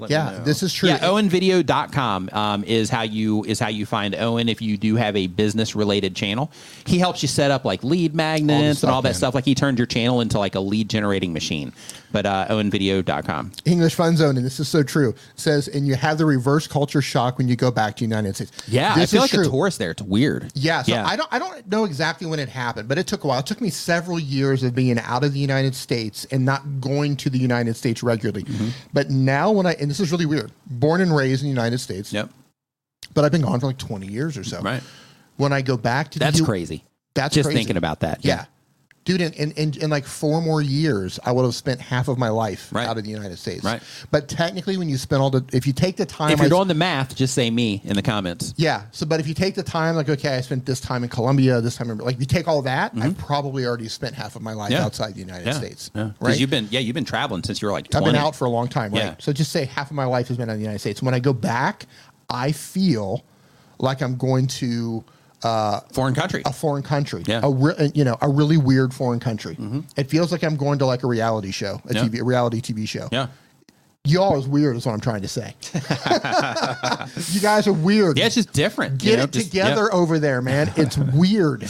Let 0.01 0.09
Yeah, 0.09 0.39
this 0.43 0.63
is 0.63 0.73
true. 0.73 0.89
Yeah, 0.89 0.99
owenvideo.com 0.99 2.30
um, 2.34 2.63
is 2.63 2.89
how 2.89 3.01
you 3.01 3.43
is 3.45 3.59
how 3.59 3.67
you 3.67 3.85
find 3.85 4.15
Owen 4.15 4.49
if 4.49 4.61
you 4.61 4.77
do 4.77 4.95
have 4.95 5.15
a 5.15 5.27
business 5.27 5.76
related 5.76 6.15
channel. 6.15 6.51
He 6.85 6.99
helps 6.99 7.21
you 7.21 7.27
set 7.27 7.51
up 7.51 7.65
like 7.65 7.84
lead 7.84 8.15
magnets 8.15 8.80
stuff, 8.80 8.88
and 8.88 8.95
all 8.95 9.01
that 9.01 9.09
man. 9.09 9.13
stuff. 9.15 9.35
Like 9.35 9.45
he 9.45 9.55
turned 9.55 9.77
your 9.77 9.88
channel 9.88 10.21
into 10.21 10.39
like 10.39 10.55
a 10.55 10.59
lead 10.59 10.89
generating 10.89 11.34
machine. 11.34 11.73
But 12.11 12.26
uh, 12.26 12.47
owenvideo.com. 12.49 13.51
English 13.65 13.93
Fun 13.93 14.17
Zone, 14.17 14.35
and 14.35 14.45
this 14.45 14.59
is 14.59 14.67
so 14.67 14.81
true, 14.81 15.13
says, 15.35 15.67
and 15.67 15.85
you 15.85 15.93
have 15.93 16.17
the 16.17 16.26
reverse 16.26 16.65
culture 16.65 17.03
shock 17.03 17.38
when 17.38 17.47
you 17.47 17.55
go 17.55 17.69
back 17.69 17.95
to 17.97 17.99
the 17.99 18.05
United 18.09 18.35
States. 18.35 18.51
Yeah, 18.67 18.95
this 18.95 19.13
I 19.13 19.15
feel 19.15 19.23
is 19.23 19.31
like 19.34 19.41
true. 19.41 19.47
a 19.47 19.51
tourist 19.51 19.77
there. 19.77 19.91
It's 19.91 20.01
weird. 20.01 20.51
Yeah, 20.55 20.81
so 20.81 20.95
I 20.95 21.15
don't 21.15 21.30
I 21.31 21.38
don't 21.38 21.67
know 21.69 21.85
exactly 21.85 22.26
when 22.26 22.39
it 22.39 22.49
happened, 22.49 22.88
but 22.88 22.97
it 22.97 23.05
took 23.05 23.23
a 23.23 23.27
while. 23.27 23.39
It 23.39 23.45
took 23.45 23.61
me 23.61 23.69
several 23.69 24.19
years 24.19 24.63
of 24.63 24.73
being 24.73 24.97
out 24.99 25.23
of 25.23 25.34
the 25.34 25.39
United 25.39 25.76
States 25.76 26.26
and 26.31 26.45
not 26.45 26.81
going 26.81 27.15
to 27.17 27.30
the 27.30 27.38
United 27.38 27.76
States 27.76 28.01
regularly. 28.01 28.43
Mm-hmm. 28.43 28.69
But 28.91 29.09
now 29.11 29.51
when 29.51 29.65
I 29.65 29.73
and 29.89 29.95
this 29.95 29.99
is 29.99 30.11
really 30.11 30.27
weird. 30.27 30.51
Born 30.67 31.01
and 31.01 31.15
raised 31.15 31.41
in 31.41 31.45
the 31.47 31.49
United 31.49 31.79
States, 31.79 32.13
Yep. 32.13 32.29
but 33.15 33.25
I've 33.25 33.31
been 33.31 33.41
gone 33.41 33.59
for 33.59 33.65
like 33.65 33.79
20 33.79 34.05
years 34.05 34.37
or 34.37 34.43
so. 34.43 34.61
Right. 34.61 34.83
When 35.37 35.51
I 35.51 35.63
go 35.63 35.77
back 35.77 36.11
to 36.11 36.19
That's 36.19 36.33
the 36.37 36.43
U- 36.43 36.45
crazy. 36.45 36.83
That's 37.15 37.33
Just 37.33 37.47
crazy. 37.47 37.57
thinking 37.57 37.75
about 37.77 38.01
that. 38.01 38.23
Yeah. 38.23 38.45
Dude, 39.10 39.22
in, 39.22 39.34
in, 39.34 39.52
in, 39.53 39.73
in 39.81 39.90
like 39.90 40.06
four 40.06 40.40
more 40.40 40.61
years, 40.61 41.19
I 41.26 41.31
would 41.31 41.44
have 41.44 41.56
spent 41.56 41.81
half 41.81 42.10
of 42.10 42.19
my 42.19 42.30
life 42.30 42.69
Right. 42.72 42.88
out 42.88 42.99
of 42.99 43.03
the 43.03 43.10
United 43.10 43.40
States. 43.40 43.64
Right. 43.64 43.81
But 44.11 44.27
technically, 44.27 44.77
when 44.77 44.88
you 44.88 44.98
spend 44.98 45.19
all 45.19 45.31
the, 45.31 45.44
if 45.52 45.65
you 45.65 45.73
take 45.73 45.98
the 45.98 46.06
time, 46.06 46.30
If 46.31 46.38
you're 46.38 46.45
I- 46.45 46.49
doing 46.49 46.68
the 46.68 46.76
math, 46.76 47.15
just 47.15 47.34
say 47.34 47.49
me 47.49 47.81
in 47.86 47.95
the 47.95 48.03
comments. 48.03 48.53
yeah. 48.56 48.84
So, 48.91 49.07
but 49.07 49.19
if 49.19 49.27
you 49.27 49.34
take 49.34 49.56
the 49.56 49.64
time, 49.64 49.95
like, 49.95 50.10
okay, 50.10 50.36
I 50.36 50.41
spent 50.41 50.64
this 50.68 50.80
time 50.80 51.03
in 51.03 51.10
Colombia, 51.10 51.60
this 51.60 51.76
time, 51.76 51.90
in, 51.90 51.98
like, 51.98 52.15
if 52.15 52.19
you 52.22 52.27
take 52.27 52.48
all 52.48 52.61
that, 52.61 52.91
I've 53.02 53.18
probably 53.18 53.65
already 53.65 53.88
spent 53.88 54.14
half 54.14 54.36
of 54.36 54.44
my 54.44 54.53
life 54.53 54.69
Mm-hmm. 54.69 54.73
Yeah. 54.80 54.86
outside 54.86 55.15
the 55.15 55.22
United 55.22 55.48
Yeah. 55.48 55.53
States. 55.53 55.90
Yeah. 55.95 56.11
Right. 56.19 56.40
you've 56.40 56.52
been 56.52 56.68
yeah, 56.69 56.80
you've 56.81 56.94
been 56.94 57.03
traveling 57.03 57.44
since 57.44 57.64
you 57.64 57.68
were 57.68 57.72
like 57.72 57.95
I've 57.95 58.03
been 58.03 58.15
out 58.15 58.36
for 58.36 58.45
a 58.45 58.49
long 58.52 58.68
time, 58.68 58.91
right? 58.94 59.03
Yeah. 59.06 59.15
So 59.18 59.34
just 59.34 59.52
say 59.52 59.65
half 59.65 59.90
of 59.90 59.95
my 59.95 60.06
life 60.06 60.27
has 60.27 60.38
been 60.38 60.49
out 60.49 60.53
in 60.53 60.60
the 60.60 60.64
United 60.65 60.80
States. 60.80 61.02
When 61.02 61.15
I 61.15 61.19
go 61.19 61.34
back, 61.34 61.88
I 62.30 62.52
feel 62.52 63.23
like 63.80 64.03
I'm 64.03 64.18
going 64.18 64.45
to 64.61 65.03
uh, 65.43 65.79
foreign 65.93 66.13
country. 66.15 66.41
a 66.45 66.53
foreign 66.53 66.83
country, 66.83 67.23
Yeah. 67.25 67.41
Mm-hmm. 67.41 67.45
a 67.45 67.65
re- 67.65 67.91
you 67.95 68.03
know, 68.03 68.17
a 68.21 68.29
really 68.29 68.57
weird 68.57 68.93
foreign 68.93 69.19
country. 69.19 69.57
It 69.97 70.09
feels 70.09 70.31
like 70.31 70.43
I'm 70.43 70.55
going 70.57 70.79
to 70.79 70.85
like 70.85 71.03
a 71.03 71.07
reality 71.07 71.51
show, 71.51 71.81
a 71.89 71.93
Yeah. 71.93 72.03
TV, 72.03 72.19
a 72.19 72.23
reality 72.23 72.61
TV 72.61 72.87
show. 72.87 73.07
Yeah. 73.11 73.27
Y'all 74.05 74.39
is 74.39 74.47
weird, 74.47 74.75
is 74.77 74.85
what 74.85 74.93
I'm 74.93 75.01
trying 75.01 75.21
to 75.23 75.27
say. 75.27 75.53
you 77.33 77.41
guys 77.41 77.67
are 77.67 77.73
weird. 77.73 78.17
Yeah, 78.17 78.25
it's 78.27 78.35
just 78.35 78.53
different. 78.53 78.97
Get 78.99 79.11
you 79.11 79.17
know, 79.17 79.23
it 79.23 79.31
just- 79.31 79.47
together 79.47 79.89
yeah. 79.91 79.97
over 79.97 80.19
there, 80.19 80.41
man. 80.41 80.71
It's 80.77 80.97
weird. 80.97 81.63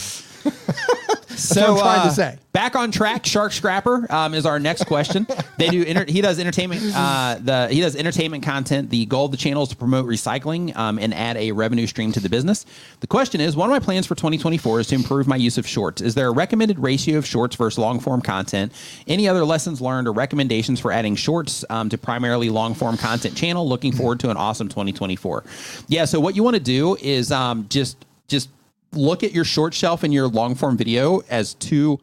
So 1.40 1.74
I'm 1.74 1.78
trying 1.78 2.02
to 2.02 2.08
uh, 2.08 2.10
say. 2.10 2.38
Back 2.52 2.74
on 2.74 2.90
track, 2.90 3.24
Shark 3.24 3.52
Scrapper 3.52 4.06
um, 4.10 4.34
is 4.34 4.44
our 4.44 4.58
next 4.58 4.84
question. 4.84 5.26
they 5.56 5.68
do. 5.68 5.84
Enter- 5.84 6.10
he 6.10 6.20
does 6.20 6.40
entertainment. 6.40 6.82
Uh, 6.94 7.38
the 7.40 7.68
he 7.68 7.80
does 7.80 7.94
entertainment 7.94 8.42
content. 8.42 8.90
The 8.90 9.06
goal 9.06 9.26
of 9.26 9.30
the 9.30 9.36
channel 9.36 9.62
is 9.62 9.68
to 9.68 9.76
promote 9.76 10.06
recycling 10.06 10.74
um, 10.76 10.98
and 10.98 11.14
add 11.14 11.36
a 11.36 11.52
revenue 11.52 11.86
stream 11.86 12.10
to 12.12 12.20
the 12.20 12.28
business. 12.28 12.66
The 13.00 13.06
question 13.06 13.40
is, 13.40 13.54
one 13.54 13.68
of 13.68 13.72
my 13.72 13.78
plans 13.78 14.06
for 14.06 14.16
2024 14.16 14.80
is 14.80 14.86
to 14.88 14.96
improve 14.96 15.28
my 15.28 15.36
use 15.36 15.58
of 15.58 15.66
shorts. 15.66 16.02
Is 16.02 16.14
there 16.16 16.26
a 16.26 16.32
recommended 16.32 16.78
ratio 16.80 17.18
of 17.18 17.26
shorts 17.26 17.54
versus 17.54 17.78
long 17.78 18.00
form 18.00 18.20
content? 18.20 18.72
Any 19.06 19.28
other 19.28 19.44
lessons 19.44 19.80
learned 19.80 20.08
or 20.08 20.12
recommendations 20.12 20.80
for 20.80 20.90
adding 20.90 21.14
shorts 21.14 21.64
um, 21.70 21.88
to 21.90 21.98
primarily 21.98 22.50
long 22.50 22.74
form 22.74 22.96
content 22.96 23.36
channel? 23.36 23.68
Looking 23.68 23.92
forward 23.92 24.18
to 24.20 24.30
an 24.30 24.36
awesome 24.36 24.68
2024. 24.68 25.44
Yeah. 25.86 26.04
So 26.04 26.18
what 26.18 26.34
you 26.34 26.42
want 26.42 26.54
to 26.54 26.60
do 26.60 26.96
is 27.00 27.30
um, 27.30 27.66
just 27.68 28.04
just 28.26 28.48
look 28.92 29.22
at 29.22 29.32
your 29.32 29.44
short 29.44 29.74
shelf 29.74 30.02
and 30.02 30.12
your 30.12 30.28
long 30.28 30.54
form 30.54 30.76
video 30.76 31.20
as 31.28 31.54
two 31.54 32.00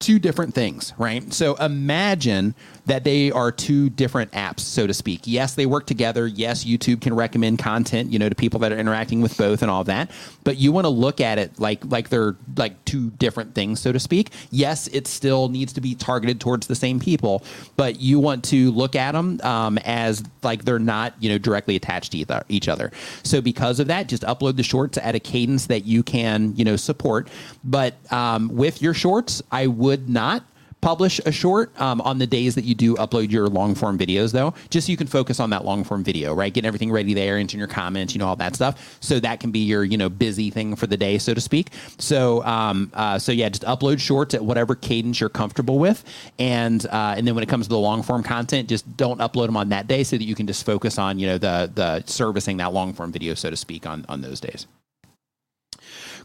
two 0.00 0.18
different 0.18 0.54
things, 0.54 0.92
right? 0.96 1.32
So 1.32 1.56
imagine 1.56 2.54
that 2.88 3.04
they 3.04 3.30
are 3.30 3.52
two 3.52 3.90
different 3.90 4.32
apps, 4.32 4.60
so 4.60 4.86
to 4.86 4.94
speak. 4.94 5.20
Yes, 5.24 5.54
they 5.54 5.66
work 5.66 5.86
together. 5.86 6.26
Yes, 6.26 6.64
YouTube 6.64 7.02
can 7.02 7.14
recommend 7.14 7.58
content, 7.58 8.10
you 8.10 8.18
know, 8.18 8.28
to 8.28 8.34
people 8.34 8.60
that 8.60 8.72
are 8.72 8.78
interacting 8.78 9.20
with 9.20 9.36
both 9.36 9.62
and 9.62 9.70
all 9.70 9.84
that. 9.84 10.10
But 10.42 10.56
you 10.56 10.72
want 10.72 10.86
to 10.86 10.90
look 10.90 11.20
at 11.20 11.38
it 11.38 11.58
like 11.60 11.84
like 11.84 12.08
they're 12.08 12.34
like 12.56 12.84
two 12.84 13.10
different 13.10 13.54
things, 13.54 13.80
so 13.80 13.92
to 13.92 14.00
speak. 14.00 14.30
Yes, 14.50 14.88
it 14.88 15.06
still 15.06 15.48
needs 15.48 15.72
to 15.74 15.80
be 15.80 15.94
targeted 15.94 16.40
towards 16.40 16.66
the 16.66 16.74
same 16.74 16.98
people, 16.98 17.44
but 17.76 18.00
you 18.00 18.18
want 18.18 18.42
to 18.44 18.70
look 18.72 18.96
at 18.96 19.12
them 19.12 19.40
um, 19.42 19.78
as 19.78 20.22
like 20.42 20.64
they're 20.64 20.78
not, 20.78 21.14
you 21.20 21.28
know, 21.28 21.38
directly 21.38 21.76
attached 21.76 22.12
to 22.12 22.44
each 22.48 22.68
other. 22.68 22.90
So 23.22 23.40
because 23.40 23.80
of 23.80 23.86
that, 23.88 24.08
just 24.08 24.22
upload 24.22 24.56
the 24.56 24.62
shorts 24.62 24.96
at 24.98 25.14
a 25.14 25.20
cadence 25.20 25.66
that 25.66 25.84
you 25.84 26.02
can, 26.02 26.54
you 26.56 26.64
know, 26.64 26.76
support. 26.76 27.28
But 27.62 27.94
um, 28.10 28.48
with 28.48 28.80
your 28.80 28.94
shorts, 28.94 29.42
I 29.52 29.66
would 29.66 30.08
not 30.08 30.42
publish 30.80 31.20
a 31.26 31.32
short 31.32 31.78
um, 31.80 32.00
on 32.02 32.18
the 32.18 32.26
days 32.26 32.54
that 32.54 32.64
you 32.64 32.74
do 32.74 32.94
upload 32.96 33.30
your 33.30 33.48
long 33.48 33.74
form 33.74 33.98
videos 33.98 34.32
though 34.32 34.54
just 34.70 34.86
so 34.86 34.90
you 34.90 34.96
can 34.96 35.06
focus 35.06 35.40
on 35.40 35.50
that 35.50 35.64
long 35.64 35.84
form 35.84 36.04
video 36.04 36.34
right? 36.34 36.52
Getting 36.52 36.66
everything 36.66 36.90
ready 36.90 37.14
there 37.14 37.36
entering 37.36 37.58
your 37.58 37.68
comments 37.68 38.14
you 38.14 38.18
know 38.18 38.26
all 38.26 38.36
that 38.36 38.54
stuff. 38.54 38.98
So 39.00 39.20
that 39.20 39.40
can 39.40 39.50
be 39.50 39.60
your 39.60 39.84
you 39.84 39.96
know 39.96 40.08
busy 40.08 40.50
thing 40.50 40.76
for 40.76 40.86
the 40.86 40.96
day 40.96 41.18
so 41.18 41.34
to 41.34 41.40
speak. 41.40 41.70
So 41.98 42.42
um 42.44 42.90
uh, 42.94 43.18
so 43.18 43.32
yeah 43.32 43.48
just 43.48 43.62
upload 43.62 44.00
shorts 44.00 44.34
at 44.34 44.44
whatever 44.44 44.74
cadence 44.74 45.20
you're 45.20 45.28
comfortable 45.28 45.78
with. 45.78 46.04
And 46.38 46.84
uh, 46.86 47.14
and 47.16 47.26
then 47.26 47.34
when 47.34 47.42
it 47.42 47.48
comes 47.48 47.66
to 47.66 47.70
the 47.70 47.78
long 47.78 48.02
form 48.02 48.22
content 48.22 48.68
just 48.68 48.96
don't 48.96 49.20
upload 49.20 49.46
them 49.46 49.56
on 49.56 49.70
that 49.70 49.86
day 49.86 50.04
so 50.04 50.16
that 50.16 50.24
you 50.24 50.34
can 50.34 50.46
just 50.46 50.64
focus 50.64 50.98
on 50.98 51.18
you 51.18 51.26
know 51.26 51.38
the 51.38 51.70
the 51.74 52.02
servicing 52.06 52.58
that 52.58 52.72
long 52.72 52.92
form 52.92 53.12
video 53.12 53.34
so 53.34 53.50
to 53.50 53.56
speak 53.56 53.86
on 53.86 54.04
on 54.08 54.20
those 54.20 54.40
days 54.40 54.66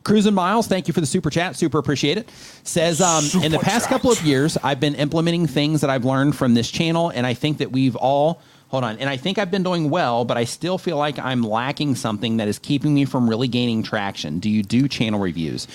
Cruising 0.04 0.34
Miles, 0.34 0.68
thank 0.68 0.88
you 0.88 0.94
for 0.94 1.00
the 1.00 1.08
super 1.08 1.30
chat. 1.30 1.56
Super 1.56 1.78
appreciate 1.78 2.18
it. 2.18 2.30
Says, 2.64 3.00
um, 3.00 3.24
in 3.42 3.52
the 3.52 3.60
past 3.60 3.86
chat. 3.86 3.90
couple 3.90 4.12
of 4.12 4.22
years, 4.22 4.58
I've 4.58 4.80
been 4.80 4.96
implementing 4.96 5.48
things 5.48 5.82
that 5.82 5.90
I've 5.90 6.04
learned 6.06 6.36
from 6.36 6.54
this 6.54 6.70
channel, 6.70 7.10
and 7.10 7.26
I 7.26 7.34
think 7.34 7.60
that 7.60 7.72
we've 7.72 7.96
all 7.96 8.42
Hold 8.74 8.86
on. 8.86 8.98
And 8.98 9.08
I 9.08 9.18
think 9.18 9.38
I've 9.38 9.52
been 9.52 9.62
doing 9.62 9.92
well, 9.92 10.26
but 10.26 10.36
I 10.36 10.46
still 10.46 10.80
feel 10.80 10.98
like 10.98 11.20
I'm 11.20 11.44
lacking 11.44 11.94
something 11.94 12.38
that 12.38 12.48
is 12.48 12.58
keeping 12.58 12.96
me 12.96 13.06
from 13.06 13.30
really 13.30 13.48
gaining 13.48 13.84
traction. 13.84 14.40
Do 14.40 14.50
you 14.50 14.64
do 14.64 14.88
channel 14.88 15.20
reviews? 15.20 15.68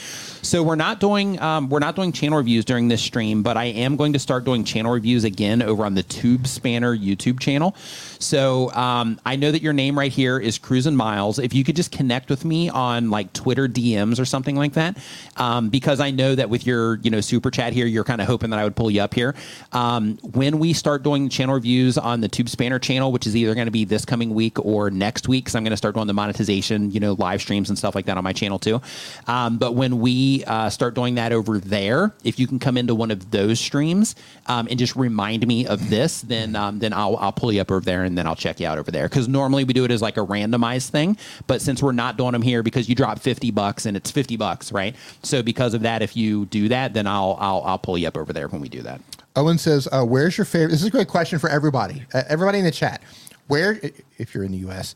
So 0.42 0.64
we're 0.64 0.74
not 0.74 0.98
doing 0.98 1.40
um, 1.40 1.68
we're 1.68 1.78
not 1.78 1.94
doing 1.94 2.10
channel 2.10 2.38
reviews 2.38 2.64
during 2.64 2.88
this 2.88 3.00
stream, 3.00 3.44
but 3.44 3.56
I 3.56 3.66
am 3.66 3.94
going 3.94 4.14
to 4.14 4.18
start 4.18 4.42
doing 4.42 4.64
channel 4.64 4.90
reviews 4.90 5.22
again 5.22 5.62
over 5.62 5.84
on 5.84 5.94
the 5.94 6.02
Tube 6.02 6.48
Spanner 6.48 6.96
YouTube 6.96 7.38
channel. 7.38 7.76
So 8.18 8.72
um, 8.72 9.20
I 9.24 9.36
know 9.36 9.52
that 9.52 9.62
your 9.62 9.72
name 9.72 9.96
right 9.96 10.10
here 10.10 10.40
is 10.40 10.58
Cruising 10.58 10.96
Miles. 10.96 11.38
If 11.38 11.54
you 11.54 11.62
could 11.62 11.76
just 11.76 11.92
connect 11.92 12.30
with 12.30 12.44
me 12.44 12.68
on 12.68 13.10
like 13.10 13.32
Twitter 13.32 13.68
DMs 13.68 14.18
or 14.18 14.24
something 14.24 14.56
like 14.56 14.72
that, 14.72 14.98
um, 15.36 15.68
because 15.68 16.00
I 16.00 16.10
know 16.10 16.34
that 16.34 16.50
with 16.50 16.66
your 16.66 16.96
you 16.96 17.12
know 17.12 17.20
super 17.20 17.52
chat 17.52 17.72
here, 17.72 17.86
you're 17.86 18.02
kind 18.02 18.20
of 18.20 18.26
hoping 18.26 18.50
that 18.50 18.58
I 18.58 18.64
would 18.64 18.74
pull 18.74 18.90
you 18.90 19.02
up 19.02 19.14
here. 19.14 19.36
Um, 19.70 20.18
when 20.32 20.58
we 20.58 20.72
start 20.72 21.04
doing 21.04 21.28
channel 21.28 21.54
reviews 21.54 21.96
on 21.96 22.22
the 22.22 22.28
Tube 22.28 22.48
Spanner 22.48 22.80
channel, 22.89 23.12
which 23.12 23.27
is 23.27 23.36
either 23.36 23.55
going 23.55 23.66
to 23.66 23.77
be 23.81 23.85
this 23.85 24.05
coming 24.05 24.31
week 24.35 24.56
or 24.65 24.90
next 24.90 25.28
week, 25.28 25.44
because 25.44 25.55
I'm 25.55 25.65
going 25.65 25.77
to 25.77 25.77
start 25.77 25.94
doing 25.94 26.06
the 26.06 26.15
monetization, 26.15 26.90
you 26.90 27.01
know, 27.01 27.12
live 27.12 27.40
streams 27.40 27.69
and 27.69 27.78
stuff 27.78 27.94
like 27.94 28.06
that 28.06 28.16
on 28.16 28.24
my 28.24 28.32
channel 28.32 28.59
too. 28.59 28.81
Um, 29.27 29.59
but 29.59 29.74
when 29.74 30.01
we 30.01 30.43
uh, 30.47 30.70
start 30.70 30.94
doing 30.94 31.16
that 31.16 31.32
over 31.32 31.59
there, 31.59 32.15
if 32.24 32.39
you 32.39 32.47
can 32.47 32.59
come 32.59 32.77
into 32.77 32.94
one 32.94 33.10
of 33.10 33.31
those 33.31 33.60
streams 33.60 34.15
um, 34.47 34.66
and 34.70 34.78
just 34.78 34.97
remind 34.97 35.47
me 35.47 35.66
of 35.66 35.90
this, 35.90 36.23
then 36.23 36.56
um, 36.56 36.78
then 36.78 36.93
I'll 36.93 37.16
I'll 37.16 37.32
pull 37.32 37.52
you 37.52 37.60
up 37.60 37.70
over 37.70 37.85
there 37.85 38.05
and 38.05 38.16
then 38.16 38.27
I'll 38.27 38.36
check 38.36 38.60
you 38.60 38.66
out 38.66 38.78
over 38.78 38.90
there. 38.90 39.09
Because 39.09 39.28
normally 39.28 39.65
we 39.65 39.73
do 39.74 39.85
it 39.85 39.90
as 39.90 40.01
like 40.01 40.16
a 40.16 40.27
randomized 40.27 40.90
thing, 40.90 41.16
but 41.47 41.60
since 41.60 41.82
we're 41.82 41.93
not 41.93 42.16
doing 42.16 42.32
them 42.32 42.43
here 42.43 42.62
because 42.62 42.89
you 42.89 42.94
drop 42.94 43.19
fifty 43.19 43.51
bucks 43.51 43.86
and 43.86 43.97
it's 43.97 44.10
fifty 44.10 44.36
bucks, 44.36 44.73
right? 44.73 44.97
So 45.23 45.43
because 45.43 45.74
of 45.74 45.82
that, 45.82 46.02
if 46.02 46.16
you 46.16 46.47
do 46.47 46.69
that, 46.69 46.94
then 46.94 47.06
I'll 47.06 47.36
I'll 47.39 47.62
I'll 47.65 47.78
pull 47.78 47.98
you 47.98 48.09
up 48.09 48.16
over 48.16 48.32
there 48.32 48.48
when 48.48 48.60
we 48.60 48.69
do 48.69 48.82
that. 48.82 49.01
Owen 49.39 49.56
says, 49.59 49.89
uh, 49.93 50.05
"Where's 50.05 50.36
your 50.36 50.44
favorite?" 50.44 50.73
This 50.73 50.81
is 50.81 50.89
a 50.89 50.90
great 50.90 51.09
question 51.09 51.39
for 51.39 51.48
everybody. 51.48 52.05
Uh, 52.12 52.23
everybody 52.28 52.59
in 52.59 52.65
the 52.65 52.70
chat. 52.70 53.01
Where, 53.47 53.81
if 54.19 54.35
you're 54.35 54.44
in 54.44 54.52
the 54.52 54.59
U.S., 54.59 54.94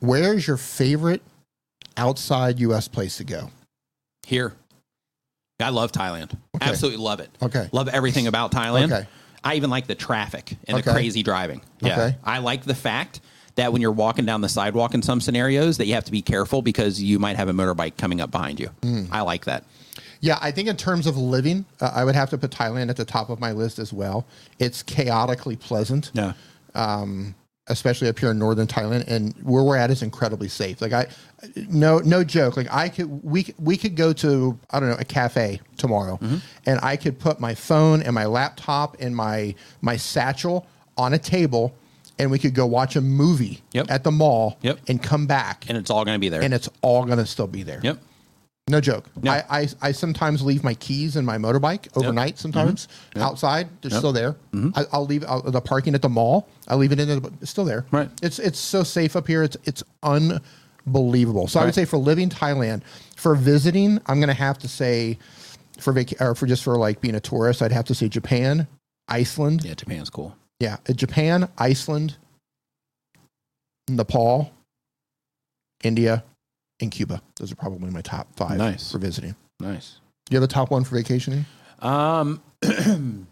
where's 0.00 0.46
your 0.46 0.56
favorite 0.56 1.22
outside 1.96 2.58
U.S. 2.60 2.88
place 2.88 3.18
to 3.18 3.24
go? 3.24 3.50
Here. 4.26 4.54
I 5.60 5.68
love 5.68 5.92
Thailand. 5.92 6.32
Okay. 6.56 6.68
Absolutely 6.68 7.02
love 7.04 7.20
it. 7.20 7.30
Okay. 7.40 7.68
Love 7.70 7.88
everything 7.88 8.26
about 8.26 8.50
Thailand. 8.50 8.92
Okay. 8.92 9.06
I 9.44 9.54
even 9.54 9.70
like 9.70 9.86
the 9.86 9.94
traffic 9.94 10.56
and 10.66 10.78
Okay. 10.78 10.82
the 10.82 10.92
crazy 10.92 11.22
driving. 11.22 11.60
Yeah. 11.80 11.92
Okay. 11.92 12.16
I 12.24 12.38
like 12.38 12.64
the 12.64 12.74
fact 12.74 13.20
that 13.54 13.72
when 13.72 13.80
you're 13.80 13.92
walking 13.92 14.24
down 14.24 14.40
the 14.40 14.48
sidewalk 14.48 14.94
in 14.94 15.02
some 15.02 15.20
scenarios 15.20 15.76
that 15.78 15.86
you 15.86 15.94
have 15.94 16.04
to 16.06 16.10
be 16.12 16.22
careful 16.22 16.60
because 16.60 17.00
you 17.00 17.20
might 17.20 17.36
have 17.36 17.48
a 17.48 17.52
motorbike 17.52 17.96
coming 17.96 18.20
up 18.20 18.32
behind 18.32 18.58
you. 18.58 18.70
Mm. 18.80 19.08
I 19.12 19.20
like 19.20 19.44
that. 19.44 19.62
Yeah, 20.24 20.38
I 20.40 20.50
think 20.52 20.68
in 20.68 20.76
terms 20.76 21.06
of 21.06 21.16
living, 21.18 21.66
uh, 21.80 21.90
I 21.94 22.02
would 22.04 22.14
have 22.14 22.30
to 22.30 22.38
put 22.38 22.50
Thailand 22.50 22.88
at 22.88 22.96
the 22.96 23.04
top 23.04 23.28
of 23.28 23.40
my 23.40 23.52
list 23.52 23.78
as 23.78 23.92
well. 23.92 24.26
It's 24.58 24.82
chaotically 24.82 25.56
pleasant. 25.56 26.10
Yeah. 26.14 26.32
especially 27.68 28.08
up 28.08 28.18
here 28.18 28.30
in 28.30 28.38
northern 28.38 28.66
Thailand, 28.66 29.04
and 29.06 29.34
where 29.42 29.62
we're 29.64 29.76
at 29.76 29.90
is 29.90 30.02
incredibly 30.02 30.48
safe. 30.48 30.82
Like 30.82 30.92
I, 30.92 31.06
no, 31.68 31.98
no 32.00 32.22
joke. 32.22 32.56
Like 32.58 32.68
I 32.70 32.88
could, 32.90 33.08
we 33.24 33.54
we 33.58 33.76
could 33.76 33.96
go 33.96 34.12
to 34.14 34.58
I 34.70 34.80
don't 34.80 34.90
know 34.90 34.96
a 34.98 35.04
cafe 35.04 35.60
tomorrow, 35.76 36.16
Mm-hmm. 36.22 36.36
and 36.66 36.78
I 36.82 36.96
could 36.96 37.18
put 37.18 37.40
my 37.40 37.54
phone 37.54 38.02
and 38.02 38.14
my 38.14 38.26
laptop 38.26 38.96
and 39.00 39.14
my 39.16 39.54
my 39.80 39.96
satchel 39.96 40.66
on 40.98 41.14
a 41.14 41.18
table, 41.18 41.74
and 42.18 42.30
we 42.30 42.38
could 42.38 42.54
go 42.54 42.66
watch 42.66 42.96
a 42.96 43.00
movie 43.00 43.62
Yep. 43.72 43.86
at 43.90 44.04
the 44.04 44.12
mall, 44.12 44.58
Yep. 44.62 44.80
and 44.88 45.02
come 45.02 45.26
back, 45.26 45.64
And 45.68 45.76
it's 45.78 45.90
all 45.90 46.04
going 46.04 46.16
to 46.16 46.20
be 46.20 46.28
there. 46.28 46.42
and 46.42 46.52
it's 46.54 46.68
all 46.82 47.04
gonna 47.06 47.26
still 47.26 47.46
be 47.48 47.62
there. 47.62 47.80
yep. 47.82 47.98
No 48.66 48.80
joke. 48.80 49.10
Yeah. 49.22 49.44
I, 49.50 49.60
I 49.60 49.68
I 49.82 49.92
sometimes 49.92 50.42
leave 50.42 50.64
my 50.64 50.72
keys 50.74 51.16
in 51.16 51.24
my 51.26 51.36
motorbike 51.36 51.88
overnight. 51.96 52.38
Sometimes 52.38 52.88
Mm-hmm. 53.10 53.20
outside, 53.20 53.68
they're 53.82 53.90
still 53.90 54.12
there. 54.12 54.36
I, 54.74 54.84
I'll 54.90 55.04
leave 55.04 55.22
I'll, 55.28 55.42
the 55.42 55.60
parking 55.60 55.94
at 55.94 56.00
the 56.00 56.08
mall. 56.08 56.48
I 56.66 56.74
leave 56.74 56.90
it 56.90 56.98
in. 56.98 57.08
The, 57.08 57.30
it's 57.42 57.50
still 57.50 57.66
there. 57.66 57.84
Right. 57.90 58.08
It's 58.22 58.38
it's 58.38 58.58
so 58.58 58.82
safe 58.82 59.16
up 59.16 59.26
here. 59.26 59.42
It's 59.42 59.58
it's 59.64 59.82
unbelievable. 60.02 61.46
So 61.46 61.60
I 61.60 61.66
would 61.66 61.74
say 61.74 61.84
for 61.84 61.98
living 61.98 62.30
Thailand, 62.30 62.82
for 63.16 63.34
visiting, 63.34 64.00
I'm 64.06 64.18
gonna 64.18 64.32
have 64.32 64.58
to 64.60 64.68
say 64.68 65.18
for 65.78 65.92
vac 65.92 66.18
or 66.20 66.34
for 66.34 66.46
just 66.46 66.64
for 66.64 66.78
like 66.78 67.02
being 67.02 67.16
a 67.16 67.20
tourist, 67.20 67.60
I'd 67.60 67.70
have 67.72 67.84
to 67.86 67.94
say 67.94 68.08
Japan, 68.08 68.66
Iceland. 69.08 69.62
Yeah, 69.64 69.74
Japan's 69.74 70.08
cool. 70.08 70.34
Yeah, 70.58 70.78
uh, 70.88 70.94
Japan, 70.94 71.48
Iceland, 71.58 72.16
Nepal, 73.90 74.50
India, 75.82 76.24
and 76.80 76.90
Cuba. 76.90 77.22
Those 77.36 77.52
are 77.52 77.56
probably 77.56 77.90
my 77.90 78.00
top 78.02 78.28
five 78.36 78.58
Nice. 78.58 78.90
for 78.92 78.98
visiting. 78.98 79.34
Nice. 79.60 79.98
You 80.30 80.36
have 80.36 80.42
a 80.44 80.48
top 80.52 80.70
one 80.70 80.84
for 80.84 80.96
vacationing? 80.96 81.44
Um, 81.80 82.42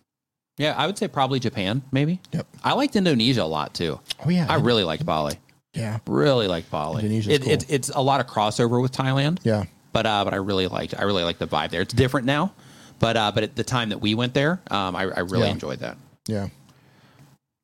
yeah, 0.59 0.75
I 0.77 0.87
would 0.87 0.99
say 0.99 1.09
probably 1.09 1.41
Japan, 1.41 1.83
maybe. 1.91 2.21
Yep. 2.33 2.47
I 2.63 2.75
liked 2.75 2.97
Indonesia 2.97 3.43
a 3.43 3.45
lot 3.45 3.75
too. 3.75 4.01
Oh 4.25 4.29
yeah, 4.31 4.47
I 4.49 4.57
really 4.57 4.85
liked 4.85 5.05
Bali. 5.07 5.39
yeah, 5.75 5.99
Really 6.07 6.47
liked 6.49 6.71
Bali. 6.71 7.03
Indonesia. 7.03 7.33
It, 7.33 7.47
it's 7.47 7.65
cool. 7.65 7.75
it's 7.75 7.89
a 7.91 8.01
lot 8.03 8.21
of 8.21 8.27
crossover 8.27 8.81
with 8.83 8.93
Thailand. 8.93 9.39
yeah. 9.43 9.65
but 9.93 10.07
uh, 10.07 10.25
but 10.25 10.33
I 10.35 10.37
really 10.37 10.67
liked 10.69 10.95
I 10.99 11.03
really 11.05 11.25
liked 11.25 11.39
the 11.39 11.47
vibe 11.47 11.71
there. 11.71 11.81
It's 11.81 11.95
different 11.95 12.27
now, 12.27 12.53
but 12.99 13.17
uh, 13.17 13.33
but 13.35 13.43
at 13.43 13.57
the 13.57 13.65
time 13.65 13.89
that 13.89 13.99
we 13.99 14.15
went 14.15 14.35
there, 14.35 14.61
um, 14.71 14.95
I, 14.95 15.03
I 15.05 15.21
really 15.21 15.47
Yeah. 15.47 15.53
enjoyed 15.53 15.79
that. 15.81 15.97
Yeah. 16.29 16.49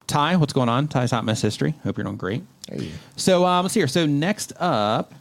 Ty, 0.06 0.36
what's 0.36 0.54
going 0.54 0.70
on? 0.70 0.88
Ty's 0.88 1.10
Hot 1.10 1.24
Mess 1.24 1.42
History. 1.42 1.74
Hope 1.84 1.98
you're 1.98 2.04
doing 2.04 2.16
great. 2.16 2.42
Hey. 2.70 2.90
So 3.16 3.44
um, 3.44 3.64
let's 3.64 3.74
see 3.74 3.80
here. 3.80 3.86
So 3.88 4.06
next 4.06 4.54
up, 4.58 5.12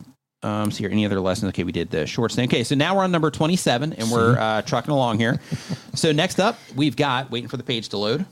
um, 0.44 0.66
let's 0.66 0.78
here. 0.78 0.90
Any 0.90 1.06
other 1.06 1.20
lessons? 1.20 1.50
Okay, 1.50 1.64
we 1.64 1.72
did 1.72 1.90
the 1.90 2.06
short 2.06 2.32
thing. 2.32 2.48
Okay, 2.48 2.64
so 2.64 2.76
now 2.76 2.96
we're 2.96 3.04
on 3.04 3.12
number 3.12 3.32
27, 3.32 3.94
and 3.94 4.12
we're 4.12 4.38
uh, 4.38 4.62
trucking 4.62 4.92
along 4.92 5.20
here. 5.20 5.40
so 5.94 6.12
next 6.12 6.40
up, 6.40 6.58
we've 6.76 6.96
got 6.96 7.32
waiting 7.32 7.50
for 7.50 7.58
the 7.58 7.64
page 7.64 7.90
to 7.90 7.98
load. 7.98 8.26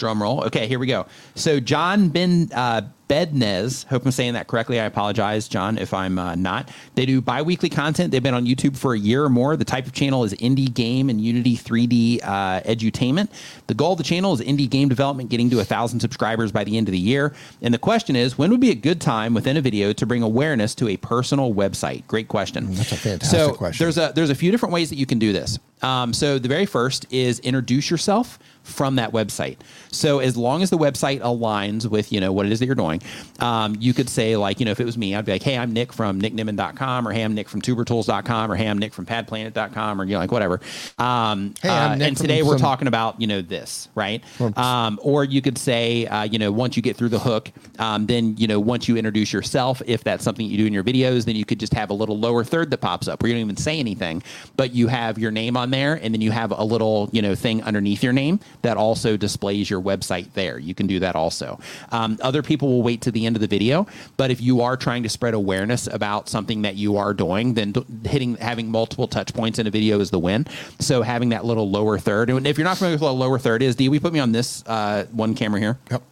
Drum 0.00 0.20
roll. 0.20 0.42
Okay, 0.44 0.66
here 0.66 0.78
we 0.78 0.86
go. 0.86 1.06
So 1.36 1.60
John 1.60 2.08
Ben 2.08 2.50
uh, 2.52 2.82
Bednez, 3.10 3.84
hope 3.86 4.04
I'm 4.06 4.12
saying 4.12 4.34
that 4.34 4.46
correctly. 4.46 4.78
I 4.78 4.84
apologize, 4.84 5.48
John, 5.48 5.78
if 5.78 5.92
I'm 5.92 6.16
uh, 6.16 6.36
not. 6.36 6.70
They 6.94 7.06
do 7.06 7.20
bi-weekly 7.20 7.68
content. 7.68 8.12
They've 8.12 8.22
been 8.22 8.34
on 8.34 8.46
YouTube 8.46 8.76
for 8.76 8.94
a 8.94 8.98
year 8.98 9.24
or 9.24 9.28
more. 9.28 9.56
The 9.56 9.64
type 9.64 9.86
of 9.86 9.92
channel 9.92 10.22
is 10.22 10.32
indie 10.34 10.72
game 10.72 11.10
and 11.10 11.20
Unity 11.20 11.56
3D 11.56 12.20
uh, 12.22 12.60
edutainment. 12.60 13.28
The 13.66 13.74
goal 13.74 13.92
of 13.92 13.98
the 13.98 14.04
channel 14.04 14.32
is 14.32 14.40
indie 14.40 14.70
game 14.70 14.88
development, 14.88 15.28
getting 15.28 15.50
to 15.50 15.58
a 15.58 15.64
thousand 15.64 15.98
subscribers 15.98 16.52
by 16.52 16.62
the 16.62 16.76
end 16.76 16.86
of 16.86 16.92
the 16.92 17.00
year. 17.00 17.34
And 17.60 17.74
the 17.74 17.78
question 17.78 18.14
is, 18.14 18.38
when 18.38 18.48
would 18.52 18.60
be 18.60 18.70
a 18.70 18.76
good 18.76 19.00
time 19.00 19.34
within 19.34 19.56
a 19.56 19.60
video 19.60 19.92
to 19.92 20.06
bring 20.06 20.22
awareness 20.22 20.76
to 20.76 20.88
a 20.88 20.96
personal 20.96 21.52
website? 21.52 22.06
Great 22.06 22.28
question. 22.28 22.68
Mm, 22.68 22.76
That's 22.76 22.92
a 22.92 22.96
fantastic 22.96 23.40
so 23.40 23.54
question. 23.54 23.84
There's 23.84 23.98
a 23.98 24.12
there's 24.14 24.30
a 24.30 24.36
few 24.36 24.52
different 24.52 24.72
ways 24.72 24.88
that 24.88 24.96
you 24.96 25.06
can 25.06 25.18
do 25.18 25.32
this. 25.32 25.58
Um, 25.82 26.12
so 26.12 26.38
the 26.38 26.48
very 26.48 26.66
first 26.66 27.06
is 27.10 27.40
introduce 27.40 27.90
yourself 27.90 28.38
from 28.70 28.96
that 28.96 29.12
website. 29.12 29.56
So 29.90 30.20
as 30.20 30.36
long 30.36 30.62
as 30.62 30.70
the 30.70 30.78
website 30.78 31.20
aligns 31.20 31.86
with 31.86 32.12
you 32.12 32.20
know 32.20 32.32
what 32.32 32.46
it 32.46 32.52
is 32.52 32.58
that 32.60 32.66
you're 32.66 32.74
doing, 32.74 33.02
um, 33.40 33.76
you 33.78 33.92
could 33.92 34.08
say 34.08 34.36
like 34.36 34.60
you 34.60 34.64
know 34.66 34.72
if 34.72 34.80
it 34.80 34.84
was 34.84 34.96
me, 34.96 35.14
I'd 35.14 35.24
be 35.24 35.32
like, 35.32 35.42
hey, 35.42 35.58
I'm 35.58 35.72
Nick 35.72 35.92
from 35.92 36.20
nicknimmin.com 36.20 37.06
or 37.08 37.12
hey, 37.12 37.22
I'm 37.22 37.34
Nick 37.34 37.48
from 37.48 37.60
tubertools.com 37.60 38.50
or 38.52 38.56
hey, 38.56 38.68
I'm 38.68 38.78
Nick 38.78 38.94
from 38.94 39.06
padplanet.com 39.06 40.00
or 40.00 40.04
you 40.04 40.12
know 40.14 40.18
like 40.20 40.32
whatever. 40.32 40.60
Um, 40.98 41.54
Hey, 41.62 41.68
I'm 41.68 42.00
uh, 42.00 42.04
and 42.04 42.16
today 42.16 42.42
we're 42.42 42.52
some- 42.52 42.60
talking 42.60 42.88
about 42.88 43.20
you 43.20 43.26
know 43.26 43.42
this 43.42 43.88
right. 43.94 44.22
Um, 44.56 44.98
or 45.02 45.24
you 45.24 45.42
could 45.42 45.58
say 45.58 46.06
uh, 46.06 46.22
you 46.22 46.38
know 46.38 46.52
once 46.52 46.76
you 46.76 46.82
get 46.82 46.96
through 46.96 47.08
the 47.10 47.18
hook, 47.18 47.50
um, 47.78 48.06
then 48.06 48.36
you 48.36 48.46
know 48.46 48.60
once 48.60 48.88
you 48.88 48.96
introduce 48.96 49.32
yourself, 49.32 49.82
if 49.86 50.04
that's 50.04 50.22
something 50.24 50.46
you 50.46 50.56
do 50.58 50.66
in 50.66 50.72
your 50.72 50.84
videos, 50.84 51.24
then 51.24 51.36
you 51.36 51.44
could 51.44 51.58
just 51.60 51.74
have 51.74 51.90
a 51.90 51.94
little 51.94 52.18
lower 52.18 52.44
third 52.44 52.70
that 52.70 52.78
pops 52.78 53.08
up 53.08 53.22
where 53.22 53.28
you 53.28 53.34
don't 53.34 53.42
even 53.44 53.56
say 53.56 53.78
anything, 53.78 54.22
but 54.56 54.72
you 54.74 54.86
have 54.88 55.18
your 55.18 55.30
name 55.30 55.56
on 55.56 55.70
there, 55.70 55.94
and 55.94 56.14
then 56.14 56.20
you 56.20 56.30
have 56.30 56.50
a 56.52 56.62
little 56.64 57.08
you 57.12 57.22
know 57.22 57.34
thing 57.34 57.62
underneath 57.62 58.02
your 58.02 58.12
name 58.12 58.38
that 58.62 58.76
also 58.76 59.16
displays 59.16 59.70
your 59.70 59.80
website 59.80 60.32
there. 60.34 60.58
You 60.58 60.74
can 60.74 60.86
do 60.86 61.00
that 61.00 61.16
also. 61.16 61.58
Um, 61.92 62.18
other 62.22 62.42
people 62.42 62.68
will 62.68 62.82
wait 62.82 63.02
to 63.02 63.10
the 63.10 63.26
end 63.26 63.36
of 63.36 63.40
the 63.40 63.48
video, 63.48 63.86
but 64.16 64.30
if 64.30 64.40
you 64.40 64.60
are 64.60 64.76
trying 64.76 65.02
to 65.02 65.08
spread 65.08 65.34
awareness 65.34 65.86
about 65.86 66.28
something 66.28 66.62
that 66.62 66.76
you 66.76 66.96
are 66.96 67.14
doing, 67.14 67.54
then 67.54 67.74
hitting 68.04 68.36
having 68.36 68.70
multiple 68.70 69.08
touch 69.08 69.32
points 69.34 69.58
in 69.58 69.66
a 69.66 69.70
video 69.70 70.00
is 70.00 70.10
the 70.10 70.18
win. 70.18 70.46
So 70.78 71.02
having 71.02 71.30
that 71.30 71.44
little 71.44 71.70
lower 71.70 71.98
third, 71.98 72.30
and 72.30 72.46
if 72.46 72.58
you're 72.58 72.64
not 72.64 72.78
familiar 72.78 72.94
with 72.94 73.02
what 73.02 73.10
a 73.10 73.12
lower 73.12 73.38
third 73.38 73.62
is, 73.62 73.76
D, 73.76 73.88
we 73.88 73.98
put 73.98 74.12
me 74.12 74.18
on 74.18 74.32
this 74.32 74.64
uh, 74.66 75.06
one 75.12 75.34
camera 75.34 75.60
here. 75.60 75.78
Yep. 75.90 76.02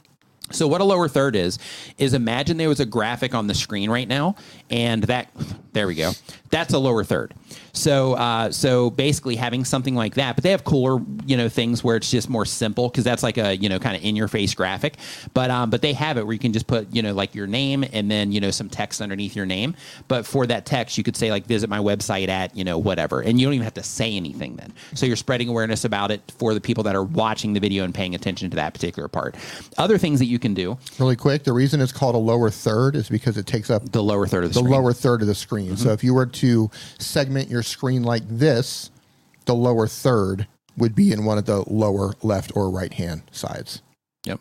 So 0.50 0.66
what 0.66 0.80
a 0.80 0.84
lower 0.84 1.08
third 1.08 1.36
is 1.36 1.58
is 1.98 2.14
imagine 2.14 2.56
there 2.56 2.70
was 2.70 2.80
a 2.80 2.86
graphic 2.86 3.34
on 3.34 3.46
the 3.48 3.54
screen 3.54 3.90
right 3.90 4.08
now, 4.08 4.36
and 4.70 5.02
that 5.04 5.30
there 5.72 5.86
we 5.86 5.94
go. 5.94 6.12
That's 6.50 6.72
a 6.72 6.78
lower 6.78 7.04
third. 7.04 7.34
So 7.78 8.14
uh, 8.14 8.50
so 8.50 8.90
basically 8.90 9.36
having 9.36 9.64
something 9.64 9.94
like 9.94 10.14
that, 10.14 10.36
but 10.36 10.44
they 10.44 10.50
have 10.50 10.64
cooler 10.64 11.00
you 11.26 11.36
know 11.36 11.48
things 11.48 11.84
where 11.84 11.96
it's 11.96 12.10
just 12.10 12.28
more 12.28 12.44
simple 12.44 12.88
because 12.88 13.04
that's 13.04 13.22
like 13.22 13.38
a 13.38 13.56
you 13.56 13.68
know 13.68 13.78
kind 13.78 13.96
of 13.96 14.04
in 14.04 14.16
your 14.16 14.28
face 14.28 14.54
graphic. 14.54 14.96
But 15.34 15.50
um, 15.50 15.70
but 15.70 15.82
they 15.82 15.92
have 15.92 16.18
it 16.18 16.24
where 16.24 16.32
you 16.32 16.38
can 16.38 16.52
just 16.52 16.66
put 16.66 16.92
you 16.94 17.02
know 17.02 17.12
like 17.12 17.34
your 17.34 17.46
name 17.46 17.84
and 17.92 18.10
then 18.10 18.32
you 18.32 18.40
know 18.40 18.50
some 18.50 18.68
text 18.68 19.00
underneath 19.00 19.36
your 19.36 19.46
name. 19.46 19.74
But 20.08 20.26
for 20.26 20.46
that 20.46 20.66
text, 20.66 20.98
you 20.98 21.04
could 21.04 21.16
say 21.16 21.30
like 21.30 21.46
visit 21.46 21.70
my 21.70 21.78
website 21.78 22.28
at 22.28 22.56
you 22.56 22.64
know 22.64 22.78
whatever, 22.78 23.20
and 23.20 23.40
you 23.40 23.46
don't 23.46 23.54
even 23.54 23.64
have 23.64 23.74
to 23.74 23.82
say 23.82 24.14
anything 24.14 24.56
then. 24.56 24.72
So 24.94 25.06
you're 25.06 25.16
spreading 25.16 25.48
awareness 25.48 25.84
about 25.84 26.10
it 26.10 26.32
for 26.38 26.54
the 26.54 26.60
people 26.60 26.84
that 26.84 26.96
are 26.96 27.04
watching 27.04 27.52
the 27.52 27.60
video 27.60 27.84
and 27.84 27.94
paying 27.94 28.14
attention 28.14 28.50
to 28.50 28.56
that 28.56 28.74
particular 28.74 29.08
part. 29.08 29.36
Other 29.76 29.98
things 29.98 30.18
that 30.18 30.26
you 30.26 30.38
can 30.38 30.54
do 30.54 30.78
Really 30.98 31.16
quick, 31.16 31.44
the 31.44 31.52
reason 31.52 31.80
it's 31.80 31.92
called 31.92 32.14
a 32.14 32.18
lower 32.18 32.50
third 32.50 32.96
is 32.96 33.08
because 33.08 33.36
it 33.36 33.46
takes 33.46 33.70
up 33.70 33.90
the 33.92 34.02
lower 34.02 34.26
third 34.26 34.44
of 34.44 34.50
the, 34.50 34.54
the 34.54 34.66
screen. 34.66 34.72
lower 34.72 34.92
third 34.92 35.20
of 35.20 35.28
the 35.28 35.34
screen. 35.34 35.76
So 35.76 35.90
if 35.90 36.02
you 36.02 36.12
were 36.14 36.26
to 36.26 36.70
segment 36.98 37.48
your 37.48 37.62
screen 37.68 38.02
like 38.02 38.22
this, 38.28 38.90
the 39.44 39.54
lower 39.54 39.86
third 39.86 40.46
would 40.76 40.94
be 40.94 41.12
in 41.12 41.24
one 41.24 41.38
of 41.38 41.46
the 41.46 41.64
lower 41.70 42.14
left 42.22 42.52
or 42.54 42.70
right 42.70 42.92
hand 42.92 43.22
sides. 43.32 43.82
Yep. 44.24 44.40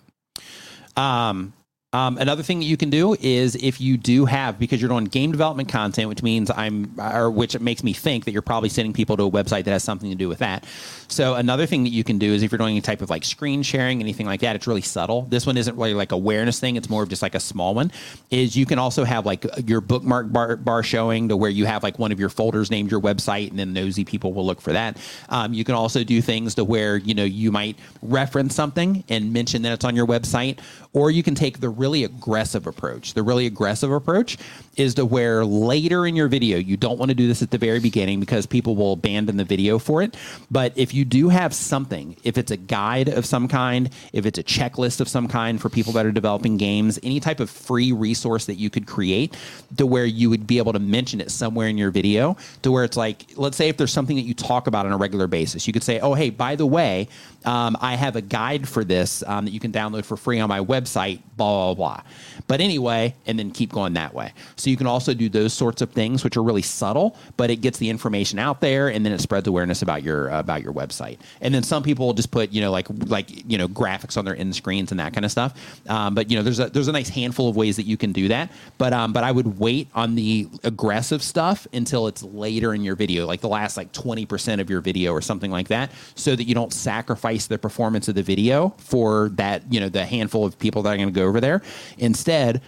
Um, 0.95 1.53
um, 1.97 2.19
another 2.19 2.43
thing 2.43 2.59
that 2.59 2.65
you 2.65 2.77
can 2.77 2.91
do 2.91 3.15
is 3.19 3.55
if 3.55 3.81
you 3.81 3.97
do 3.97 4.25
have 4.25 4.59
because 4.59 4.79
you're 4.79 4.87
doing 4.87 5.05
game 5.05 5.31
development 5.31 5.67
content, 5.67 6.09
which 6.09 6.21
means 6.21 6.51
I'm 6.51 6.93
or 6.99 7.31
which 7.31 7.59
makes 7.59 7.83
me 7.83 7.91
think 7.91 8.25
that 8.25 8.33
you're 8.33 8.43
probably 8.43 8.69
sending 8.69 8.93
people 8.93 9.17
to 9.17 9.23
a 9.23 9.31
website 9.31 9.63
that 9.63 9.71
has 9.71 9.83
something 9.83 10.11
to 10.11 10.15
do 10.15 10.29
with 10.29 10.37
that. 10.37 10.63
So 11.07 11.33
another 11.33 11.65
thing 11.65 11.83
that 11.85 11.89
you 11.89 12.03
can 12.03 12.19
do 12.19 12.31
is 12.31 12.43
if 12.43 12.51
you're 12.51 12.59
doing 12.59 12.73
any 12.73 12.81
type 12.81 13.01
of 13.01 13.09
like 13.09 13.25
screen 13.25 13.63
sharing, 13.63 13.99
anything 13.99 14.27
like 14.27 14.41
that, 14.41 14.55
it's 14.55 14.67
really 14.67 14.81
subtle. 14.81 15.23
This 15.23 15.47
one 15.47 15.57
isn't 15.57 15.75
really 15.75 15.95
like 15.95 16.11
awareness 16.11 16.59
thing; 16.59 16.75
it's 16.75 16.87
more 16.87 17.01
of 17.01 17.09
just 17.09 17.23
like 17.23 17.33
a 17.33 17.39
small 17.39 17.73
one. 17.73 17.91
Is 18.29 18.55
you 18.55 18.67
can 18.67 18.77
also 18.77 19.03
have 19.03 19.25
like 19.25 19.47
your 19.67 19.81
bookmark 19.81 20.31
bar, 20.31 20.55
bar 20.55 20.83
showing 20.83 21.29
to 21.29 21.35
where 21.35 21.49
you 21.49 21.65
have 21.65 21.81
like 21.81 21.97
one 21.97 22.11
of 22.11 22.19
your 22.19 22.29
folders 22.29 22.69
named 22.69 22.91
your 22.91 23.01
website, 23.01 23.49
and 23.49 23.57
then 23.57 23.73
nosy 23.73 24.05
people 24.05 24.33
will 24.33 24.45
look 24.45 24.61
for 24.61 24.73
that. 24.73 24.97
Um, 25.29 25.51
you 25.51 25.63
can 25.63 25.73
also 25.73 26.03
do 26.03 26.21
things 26.21 26.53
to 26.55 26.63
where 26.63 26.97
you 26.97 27.15
know 27.15 27.23
you 27.23 27.51
might 27.51 27.75
reference 28.03 28.53
something 28.53 29.03
and 29.09 29.33
mention 29.33 29.63
that 29.63 29.71
it's 29.71 29.85
on 29.85 29.95
your 29.95 30.05
website, 30.05 30.59
or 30.93 31.09
you 31.09 31.23
can 31.23 31.33
take 31.33 31.59
the 31.59 31.69
really 31.87 32.03
aggressive 32.03 32.67
approach. 32.67 33.13
The 33.13 33.23
really 33.23 33.45
aggressive 33.45 33.91
approach 33.91 34.37
is 34.77 34.93
to 34.95 35.05
where 35.05 35.43
later 35.43 36.05
in 36.05 36.15
your 36.15 36.27
video, 36.27 36.57
you 36.57 36.77
don't 36.77 36.97
want 36.97 37.09
to 37.09 37.15
do 37.15 37.27
this 37.27 37.41
at 37.41 37.51
the 37.51 37.57
very 37.57 37.79
beginning 37.79 38.19
because 38.19 38.45
people 38.45 38.75
will 38.75 38.93
abandon 38.93 39.37
the 39.37 39.43
video 39.43 39.79
for 39.79 40.01
it. 40.01 40.15
But 40.49 40.71
if 40.75 40.93
you 40.93 41.03
do 41.03 41.29
have 41.29 41.53
something, 41.53 42.15
if 42.23 42.37
it's 42.37 42.51
a 42.51 42.57
guide 42.57 43.09
of 43.09 43.25
some 43.25 43.47
kind, 43.47 43.89
if 44.13 44.25
it's 44.25 44.37
a 44.37 44.43
checklist 44.43 45.01
of 45.01 45.09
some 45.09 45.27
kind 45.27 45.59
for 45.59 45.69
people 45.69 45.93
that 45.93 46.05
are 46.05 46.11
developing 46.11 46.57
games, 46.57 46.99
any 47.03 47.19
type 47.19 47.39
of 47.39 47.49
free 47.49 47.91
resource 47.91 48.45
that 48.45 48.55
you 48.55 48.69
could 48.69 48.85
create 48.85 49.35
to 49.77 49.85
where 49.85 50.05
you 50.05 50.29
would 50.29 50.45
be 50.45 50.59
able 50.59 50.73
to 50.73 50.79
mention 50.79 51.19
it 51.19 51.31
somewhere 51.31 51.67
in 51.67 51.77
your 51.77 51.91
video, 51.91 52.37
to 52.61 52.71
where 52.71 52.83
it's 52.83 52.97
like, 52.97 53.25
let's 53.35 53.57
say 53.57 53.69
if 53.69 53.77
there's 53.77 53.91
something 53.91 54.15
that 54.15 54.23
you 54.23 54.33
talk 54.33 54.67
about 54.67 54.85
on 54.85 54.91
a 54.91 54.97
regular 54.97 55.27
basis, 55.27 55.65
you 55.65 55.73
could 55.73 55.83
say, 55.83 55.99
oh, 55.99 56.13
hey, 56.13 56.29
by 56.29 56.55
the 56.55 56.65
way, 56.65 57.07
um, 57.45 57.75
I 57.81 57.95
have 57.95 58.15
a 58.15 58.21
guide 58.21 58.67
for 58.67 58.83
this 58.83 59.23
um, 59.25 59.45
that 59.45 59.51
you 59.51 59.59
can 59.59 59.71
download 59.71 60.05
for 60.05 60.17
free 60.17 60.39
on 60.39 60.49
my 60.49 60.59
website, 60.59 61.21
blah, 61.35 61.73
blah, 61.73 61.75
blah. 61.75 62.03
But 62.47 62.61
anyway, 62.61 63.15
and 63.25 63.39
then 63.39 63.51
keep 63.51 63.71
going 63.71 63.93
that 63.93 64.13
way. 64.13 64.33
So 64.55 64.66
you 64.67 64.77
can 64.77 64.87
also 64.87 65.13
do 65.13 65.29
those 65.29 65.53
sorts 65.53 65.81
of 65.81 65.91
things, 65.91 66.23
which 66.23 66.37
are 66.37 66.43
really 66.43 66.61
subtle, 66.61 67.15
but 67.37 67.49
it 67.49 67.57
gets 67.57 67.77
the 67.77 67.89
information 67.89 68.39
out 68.39 68.61
there, 68.61 68.89
and 68.89 69.05
then 69.05 69.13
it 69.13 69.21
spreads 69.21 69.47
awareness 69.47 69.81
about 69.81 70.03
your 70.03 70.31
uh, 70.31 70.39
about 70.39 70.61
your 70.61 70.73
website. 70.73 71.19
And 71.41 71.53
then 71.53 71.63
some 71.63 71.83
people 71.83 72.13
just 72.13 72.31
put 72.31 72.51
you 72.51 72.61
know 72.61 72.71
like 72.71 72.87
like 73.07 73.49
you 73.49 73.57
know 73.57 73.67
graphics 73.67 74.17
on 74.17 74.25
their 74.25 74.35
end 74.35 74.55
screens 74.55 74.91
and 74.91 74.99
that 74.99 75.13
kind 75.13 75.25
of 75.25 75.31
stuff. 75.31 75.81
Um, 75.89 76.15
but 76.15 76.29
you 76.29 76.37
know 76.37 76.43
there's 76.43 76.59
a 76.59 76.69
there's 76.69 76.87
a 76.87 76.91
nice 76.91 77.09
handful 77.09 77.49
of 77.49 77.55
ways 77.55 77.75
that 77.77 77.85
you 77.85 77.97
can 77.97 78.11
do 78.11 78.27
that. 78.29 78.51
But 78.77 78.93
um, 78.93 79.13
but 79.13 79.23
I 79.23 79.31
would 79.31 79.59
wait 79.59 79.87
on 79.95 80.15
the 80.15 80.47
aggressive 80.63 81.23
stuff 81.23 81.67
until 81.73 82.07
it's 82.07 82.23
later 82.23 82.73
in 82.73 82.83
your 82.83 82.95
video, 82.95 83.25
like 83.25 83.41
the 83.41 83.49
last 83.49 83.77
like 83.77 83.91
twenty 83.91 84.25
percent 84.25 84.61
of 84.61 84.69
your 84.69 84.81
video 84.81 85.13
or 85.13 85.21
something 85.21 85.51
like 85.51 85.67
that, 85.69 85.91
so 86.15 86.35
that 86.35 86.43
you 86.43 86.55
don't 86.55 86.73
sacrifice 86.73 87.47
the 87.47 87.57
performance 87.57 88.07
of 88.07 88.15
the 88.15 88.23
video 88.23 88.73
for 88.77 89.29
that 89.29 89.63
you 89.71 89.79
know 89.79 89.89
the 89.89 90.05
handful 90.05 90.45
of 90.45 90.57
people 90.59 90.81
that 90.83 90.93
are 90.93 90.97
going 90.97 91.09
to 91.09 91.13
go 91.13 91.27
over 91.27 91.41
there. 91.41 91.61
Instead 91.97 92.61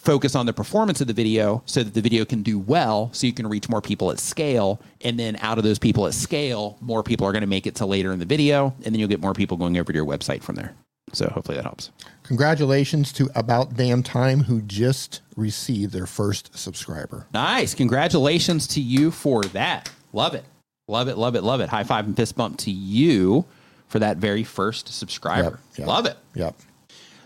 focus 0.00 0.34
on 0.34 0.46
the 0.46 0.52
performance 0.52 1.00
of 1.00 1.06
the 1.06 1.12
video 1.12 1.62
so 1.66 1.82
that 1.82 1.94
the 1.94 2.00
video 2.00 2.24
can 2.24 2.42
do 2.42 2.58
well 2.58 3.10
so 3.12 3.26
you 3.26 3.32
can 3.32 3.46
reach 3.46 3.68
more 3.68 3.82
people 3.82 4.10
at 4.10 4.18
scale. 4.18 4.80
And 5.02 5.18
then 5.18 5.36
out 5.36 5.58
of 5.58 5.64
those 5.64 5.78
people 5.78 6.06
at 6.06 6.14
scale 6.14 6.78
more 6.80 7.02
people 7.02 7.26
are 7.26 7.32
going 7.32 7.42
to 7.42 7.46
make 7.46 7.66
it 7.66 7.74
to 7.76 7.86
later 7.86 8.12
in 8.12 8.18
the 8.18 8.24
video 8.24 8.74
and 8.84 8.94
then 8.94 8.94
you'll 8.94 9.08
get 9.08 9.20
more 9.20 9.34
people 9.34 9.56
going 9.56 9.76
over 9.78 9.92
to 9.92 9.96
your 9.96 10.06
website 10.06 10.42
from 10.42 10.56
there. 10.56 10.74
So 11.12 11.28
hopefully 11.28 11.56
that 11.56 11.64
helps. 11.64 11.90
Congratulations 12.22 13.12
to 13.14 13.28
About 13.34 13.74
Damn 13.74 14.02
Time, 14.02 14.40
who 14.44 14.62
just 14.62 15.22
received 15.36 15.92
their 15.92 16.06
first 16.06 16.56
subscriber. 16.56 17.26
nice. 17.34 17.74
Congratulations 17.74 18.66
to 18.68 18.80
you 18.80 19.10
for 19.10 19.42
that. 19.44 19.90
Love 20.12 20.34
it. 20.34 20.44
Love 20.86 21.08
it 21.08 21.16
love 21.16 21.36
it 21.36 21.42
love 21.42 21.60
it. 21.60 21.68
High 21.68 21.84
five 21.84 22.06
and 22.06 22.16
fist 22.16 22.36
bump 22.36 22.58
to 22.58 22.70
you 22.70 23.44
for 23.88 23.98
that 23.98 24.16
very 24.16 24.44
first 24.44 24.92
subscriber. 24.92 25.60
Yep, 25.72 25.78
yep. 25.78 25.88
love 25.88 26.06
it. 26.06 26.16
Yep. 26.34 26.54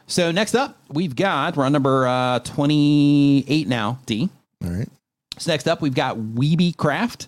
So 0.07 0.31
next 0.33 0.55
up 0.55 0.79
we've 0.89 1.17
got 1.17 1.57
we're 1.57 1.65
on 1.65 1.73
number 1.73 2.07
uh, 2.07 2.39
28 2.41 3.69
now 3.69 3.99
d 4.07 4.29
All 4.65 4.71
right. 4.71 4.89
So 5.39 5.51
next 5.51 5.67
up, 5.67 5.83
we've 5.83 5.95
got 5.95 6.17
Weeby 6.17 6.77
Craft. 6.77 7.27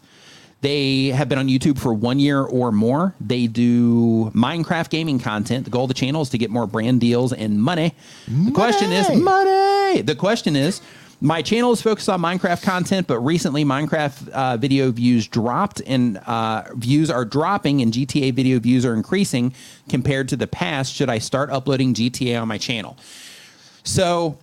They 0.61 1.07
have 1.09 1.29
been 1.29 1.39
on 1.39 1.49
YouTube 1.49 1.77
for 1.79 1.93
one 1.93 2.19
year 2.21 2.41
or 2.41 2.71
more. 2.71 3.15
They 3.21 3.49
do 3.49 4.31
Minecraft 4.31 4.91
gaming 4.91 5.19
content. 5.19 5.65
The 5.65 5.71
goal 5.71 5.85
of 5.85 5.89
the 5.89 5.95
channel 5.95 6.23
is 6.23 6.31
to 6.31 6.39
get 6.39 6.51
more 6.51 6.67
brand 6.69 7.01
deals 7.01 7.33
and 7.33 7.61
money. 7.61 7.95
The 8.29 8.53
question 8.53 8.93
is 8.93 9.09
Money! 9.09 9.23
money. 9.23 10.03
The 10.03 10.15
question 10.15 10.55
is, 10.57 10.81
my 11.21 11.41
channel 11.41 11.73
is 11.73 11.81
focused 11.81 12.09
on 12.09 12.21
Minecraft 12.21 12.63
content, 12.63 13.07
but 13.07 13.19
recently 13.21 13.65
Minecraft 13.65 14.29
uh, 14.29 14.57
video 14.57 14.91
views 14.91 15.27
dropped 15.27 15.81
and 15.87 16.19
uh, 16.19 16.65
views 16.75 17.11
are 17.11 17.25
dropping, 17.25 17.81
and 17.81 17.93
GTA 17.93 18.35
video 18.35 18.59
views 18.59 18.85
are 18.85 18.95
increasing 18.95 19.55
compared 19.89 20.29
to 20.29 20.37
the 20.37 20.47
past. 20.47 20.93
Should 20.95 21.09
I 21.09 21.19
start 21.19 21.51
uploading 21.51 21.95
GTA 21.95 22.41
on 22.41 22.49
my 22.49 22.59
channel? 22.59 22.99
So 23.83 24.37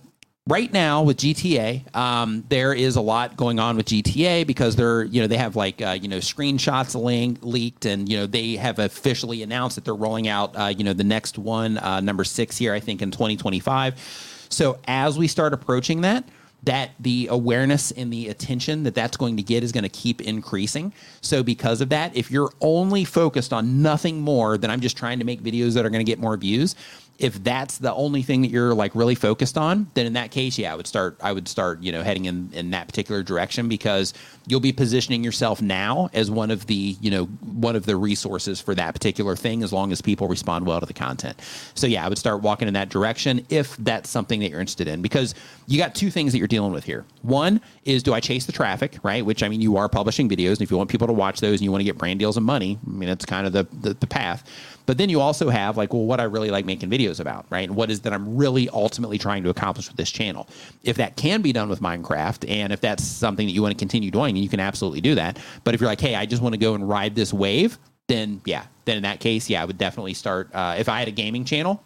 right 0.46 0.72
now 0.72 1.02
with 1.02 1.18
GTA, 1.18 1.94
um, 1.94 2.44
there 2.48 2.74
is 2.74 2.96
a 2.96 3.00
lot 3.00 3.36
going 3.36 3.60
on 3.60 3.76
with 3.76 3.86
GTA 3.86 4.46
because 4.46 4.74
they're 4.74 5.04
you 5.04 5.20
know 5.20 5.28
they 5.28 5.36
have 5.36 5.54
like 5.54 5.80
uh, 5.80 5.96
you 6.00 6.08
know 6.08 6.18
screenshots 6.18 7.00
link, 7.00 7.38
leaked 7.42 7.86
and 7.86 8.08
you 8.08 8.16
know 8.16 8.26
they 8.26 8.56
have 8.56 8.80
officially 8.80 9.42
announced 9.42 9.76
that 9.76 9.84
they're 9.84 9.94
rolling 9.94 10.26
out 10.26 10.56
uh, 10.56 10.66
you 10.66 10.82
know 10.82 10.92
the 10.92 11.04
next 11.04 11.38
one 11.38 11.78
uh, 11.78 12.00
number 12.00 12.24
six 12.24 12.58
here 12.58 12.72
I 12.74 12.80
think 12.80 13.00
in 13.00 13.10
2025. 13.12 14.46
So 14.48 14.78
as 14.86 15.16
we 15.16 15.28
start 15.28 15.52
approaching 15.52 16.00
that. 16.00 16.24
That 16.64 16.90
the 17.00 17.28
awareness 17.30 17.90
and 17.90 18.12
the 18.12 18.28
attention 18.28 18.84
that 18.84 18.94
that's 18.94 19.16
going 19.16 19.36
to 19.36 19.42
get 19.42 19.62
is 19.62 19.72
going 19.72 19.82
to 19.82 19.88
keep 19.88 20.20
increasing. 20.20 20.92
So, 21.20 21.42
because 21.42 21.80
of 21.80 21.88
that, 21.90 22.16
if 22.16 22.30
you're 22.30 22.52
only 22.60 23.04
focused 23.04 23.52
on 23.52 23.82
nothing 23.82 24.20
more 24.20 24.56
than 24.58 24.70
I'm 24.70 24.80
just 24.80 24.96
trying 24.96 25.18
to 25.18 25.24
make 25.24 25.42
videos 25.42 25.74
that 25.74 25.84
are 25.84 25.90
going 25.90 26.04
to 26.04 26.10
get 26.10 26.18
more 26.18 26.36
views, 26.36 26.76
if 27.18 27.42
that's 27.44 27.78
the 27.78 27.94
only 27.94 28.22
thing 28.22 28.42
that 28.42 28.50
you're 28.50 28.74
like 28.74 28.94
really 28.94 29.14
focused 29.14 29.56
on, 29.56 29.88
then 29.94 30.04
in 30.04 30.14
that 30.14 30.32
case, 30.32 30.58
yeah, 30.58 30.72
I 30.72 30.76
would 30.76 30.86
start. 30.86 31.16
I 31.22 31.32
would 31.32 31.46
start, 31.46 31.80
you 31.80 31.92
know, 31.92 32.02
heading 32.02 32.24
in 32.24 32.50
in 32.52 32.70
that 32.70 32.88
particular 32.88 33.22
direction 33.22 33.68
because 33.68 34.14
you'll 34.46 34.60
be 34.60 34.72
positioning 34.72 35.22
yourself 35.22 35.62
now 35.62 36.10
as 36.12 36.30
one 36.30 36.50
of 36.50 36.66
the, 36.66 36.96
you 37.00 37.10
know, 37.10 37.24
one 37.24 37.76
of 37.76 37.86
the 37.86 37.96
resources 37.96 38.60
for 38.60 38.74
that 38.74 38.94
particular 38.94 39.36
thing, 39.36 39.62
as 39.62 39.72
long 39.72 39.92
as 39.92 40.02
people 40.02 40.26
respond 40.26 40.66
well 40.66 40.80
to 40.80 40.86
the 40.86 40.92
content. 40.92 41.40
So 41.74 41.86
yeah, 41.86 42.04
I 42.04 42.08
would 42.08 42.18
start 42.18 42.42
walking 42.42 42.66
in 42.66 42.74
that 42.74 42.88
direction 42.88 43.46
if 43.48 43.76
that's 43.76 44.10
something 44.10 44.40
that 44.40 44.50
you're 44.50 44.60
interested 44.60 44.88
in 44.88 45.00
because 45.00 45.34
you 45.66 45.78
got 45.78 45.94
two 45.94 46.10
things 46.10 46.32
that 46.32 46.38
you're 46.38 46.48
dealing 46.48 46.72
with 46.72 46.84
here. 46.84 47.04
One 47.22 47.60
is 47.84 48.02
do 48.02 48.12
I 48.12 48.20
chase 48.20 48.44
the 48.44 48.52
traffic, 48.52 48.98
right? 49.04 49.24
Which 49.24 49.42
I 49.44 49.48
mean, 49.48 49.60
you 49.60 49.76
are 49.76 49.88
publishing 49.88 50.28
videos, 50.28 50.54
and 50.54 50.62
if 50.62 50.70
you 50.70 50.76
want 50.76 50.90
people 50.90 51.06
to 51.06 51.12
watch 51.12 51.40
those 51.40 51.60
and 51.60 51.62
you 51.62 51.70
want 51.70 51.80
to 51.80 51.86
get 51.86 51.96
brand 51.96 52.18
deals 52.18 52.36
and 52.36 52.44
money, 52.44 52.78
I 52.84 52.90
mean, 52.90 53.08
that's 53.08 53.24
kind 53.24 53.46
of 53.46 53.52
the 53.52 53.68
the, 53.72 53.94
the 53.94 54.06
path. 54.06 54.44
But 54.86 54.98
then 54.98 55.08
you 55.08 55.20
also 55.20 55.48
have 55.48 55.76
like, 55.76 55.92
well, 55.92 56.04
what 56.04 56.20
I 56.20 56.24
really 56.24 56.50
like 56.50 56.64
making 56.64 56.90
videos 56.90 57.20
about, 57.20 57.46
right? 57.50 57.68
And 57.68 57.76
what 57.76 57.90
is 57.90 58.00
that 58.02 58.12
I'm 58.12 58.36
really 58.36 58.68
ultimately 58.68 59.18
trying 59.18 59.42
to 59.44 59.50
accomplish 59.50 59.88
with 59.88 59.96
this 59.96 60.10
channel. 60.10 60.48
If 60.82 60.96
that 60.96 61.16
can 61.16 61.42
be 61.42 61.52
done 61.52 61.68
with 61.68 61.80
Minecraft, 61.80 62.48
and 62.48 62.72
if 62.72 62.80
that's 62.80 63.04
something 63.04 63.46
that 63.46 63.52
you 63.52 63.62
want 63.62 63.72
to 63.72 63.78
continue 63.78 64.10
doing, 64.10 64.36
you 64.36 64.48
can 64.48 64.60
absolutely 64.60 65.00
do 65.00 65.14
that. 65.14 65.38
But 65.64 65.74
if 65.74 65.80
you're 65.80 65.88
like, 65.88 66.00
hey, 66.00 66.14
I 66.14 66.26
just 66.26 66.42
want 66.42 66.54
to 66.54 66.58
go 66.58 66.74
and 66.74 66.88
ride 66.88 67.14
this 67.14 67.32
wave, 67.32 67.78
then 68.08 68.40
yeah, 68.44 68.66
then 68.84 68.96
in 68.98 69.02
that 69.04 69.20
case, 69.20 69.48
yeah, 69.48 69.62
I 69.62 69.64
would 69.64 69.78
definitely 69.78 70.14
start. 70.14 70.50
Uh, 70.54 70.76
if 70.78 70.88
I 70.88 70.98
had 70.98 71.08
a 71.08 71.12
gaming 71.12 71.44
channel, 71.44 71.82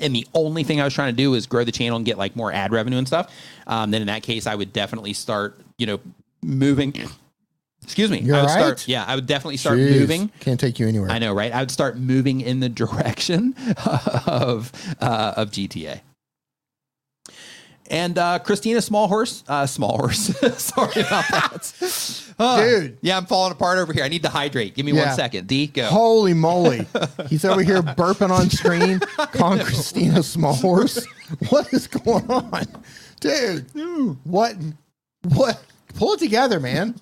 and 0.00 0.14
the 0.14 0.26
only 0.34 0.64
thing 0.64 0.80
I 0.80 0.84
was 0.84 0.94
trying 0.94 1.12
to 1.12 1.16
do 1.16 1.34
is 1.34 1.46
grow 1.46 1.64
the 1.64 1.72
channel 1.72 1.96
and 1.96 2.06
get 2.06 2.18
like 2.18 2.34
more 2.34 2.52
ad 2.52 2.72
revenue 2.72 2.98
and 2.98 3.06
stuff, 3.06 3.32
um, 3.66 3.90
then 3.90 4.00
in 4.00 4.08
that 4.08 4.22
case, 4.22 4.46
I 4.46 4.54
would 4.54 4.72
definitely 4.72 5.12
start, 5.12 5.60
you 5.78 5.86
know, 5.86 6.00
moving. 6.42 6.94
Excuse 7.84 8.10
me. 8.10 8.18
You're 8.20 8.36
I 8.36 8.40
would 8.40 8.46
right? 8.46 8.58
start. 8.58 8.88
Yeah, 8.88 9.04
I 9.06 9.14
would 9.14 9.26
definitely 9.26 9.58
start 9.58 9.78
Jeez, 9.78 10.00
moving. 10.00 10.30
Can't 10.40 10.58
take 10.58 10.78
you 10.80 10.88
anywhere. 10.88 11.10
I 11.10 11.18
know, 11.18 11.32
right? 11.32 11.52
I 11.52 11.60
would 11.60 11.70
start 11.70 11.96
moving 11.96 12.40
in 12.40 12.60
the 12.60 12.68
direction 12.80 13.54
of 14.26 14.72
uh, 15.00 15.34
of 15.36 15.50
GTA. 15.50 16.00
And 17.90 18.16
uh, 18.16 18.38
Christina 18.38 18.80
Small 18.80 19.08
Horse, 19.08 19.44
uh, 19.46 19.66
Small 19.66 19.98
Horse. 19.98 20.18
Sorry 20.58 21.02
about 21.02 21.28
that, 21.28 22.20
Uh, 22.38 22.60
Dude. 22.60 22.98
Yeah, 23.02 23.16
I'm 23.18 23.26
falling 23.26 23.52
apart 23.52 23.78
over 23.78 23.92
here. 23.92 24.02
I 24.02 24.08
need 24.08 24.22
to 24.22 24.28
hydrate. 24.30 24.74
Give 24.74 24.84
me 24.86 24.92
Yeah. 24.92 25.06
one 25.08 25.14
second. 25.14 25.46
D, 25.46 25.66
go. 25.68 25.84
Holy 25.86 26.32
moly. 26.32 26.86
He's 27.28 27.44
over 27.44 27.62
here 27.62 27.80
burping 27.82 28.30
on 28.30 28.48
screen, 28.50 28.98
Con 29.32 29.60
Christina 29.60 30.22
Small 30.22 30.54
Horse. 30.54 31.06
What 31.50 31.72
is 31.72 31.86
going 31.86 32.28
on? 32.30 32.64
Dude, 33.20 33.66
what? 34.24 34.56
What? 35.34 35.62
Pull 35.94 36.14
it 36.14 36.18
together, 36.20 36.58
man. 36.58 36.94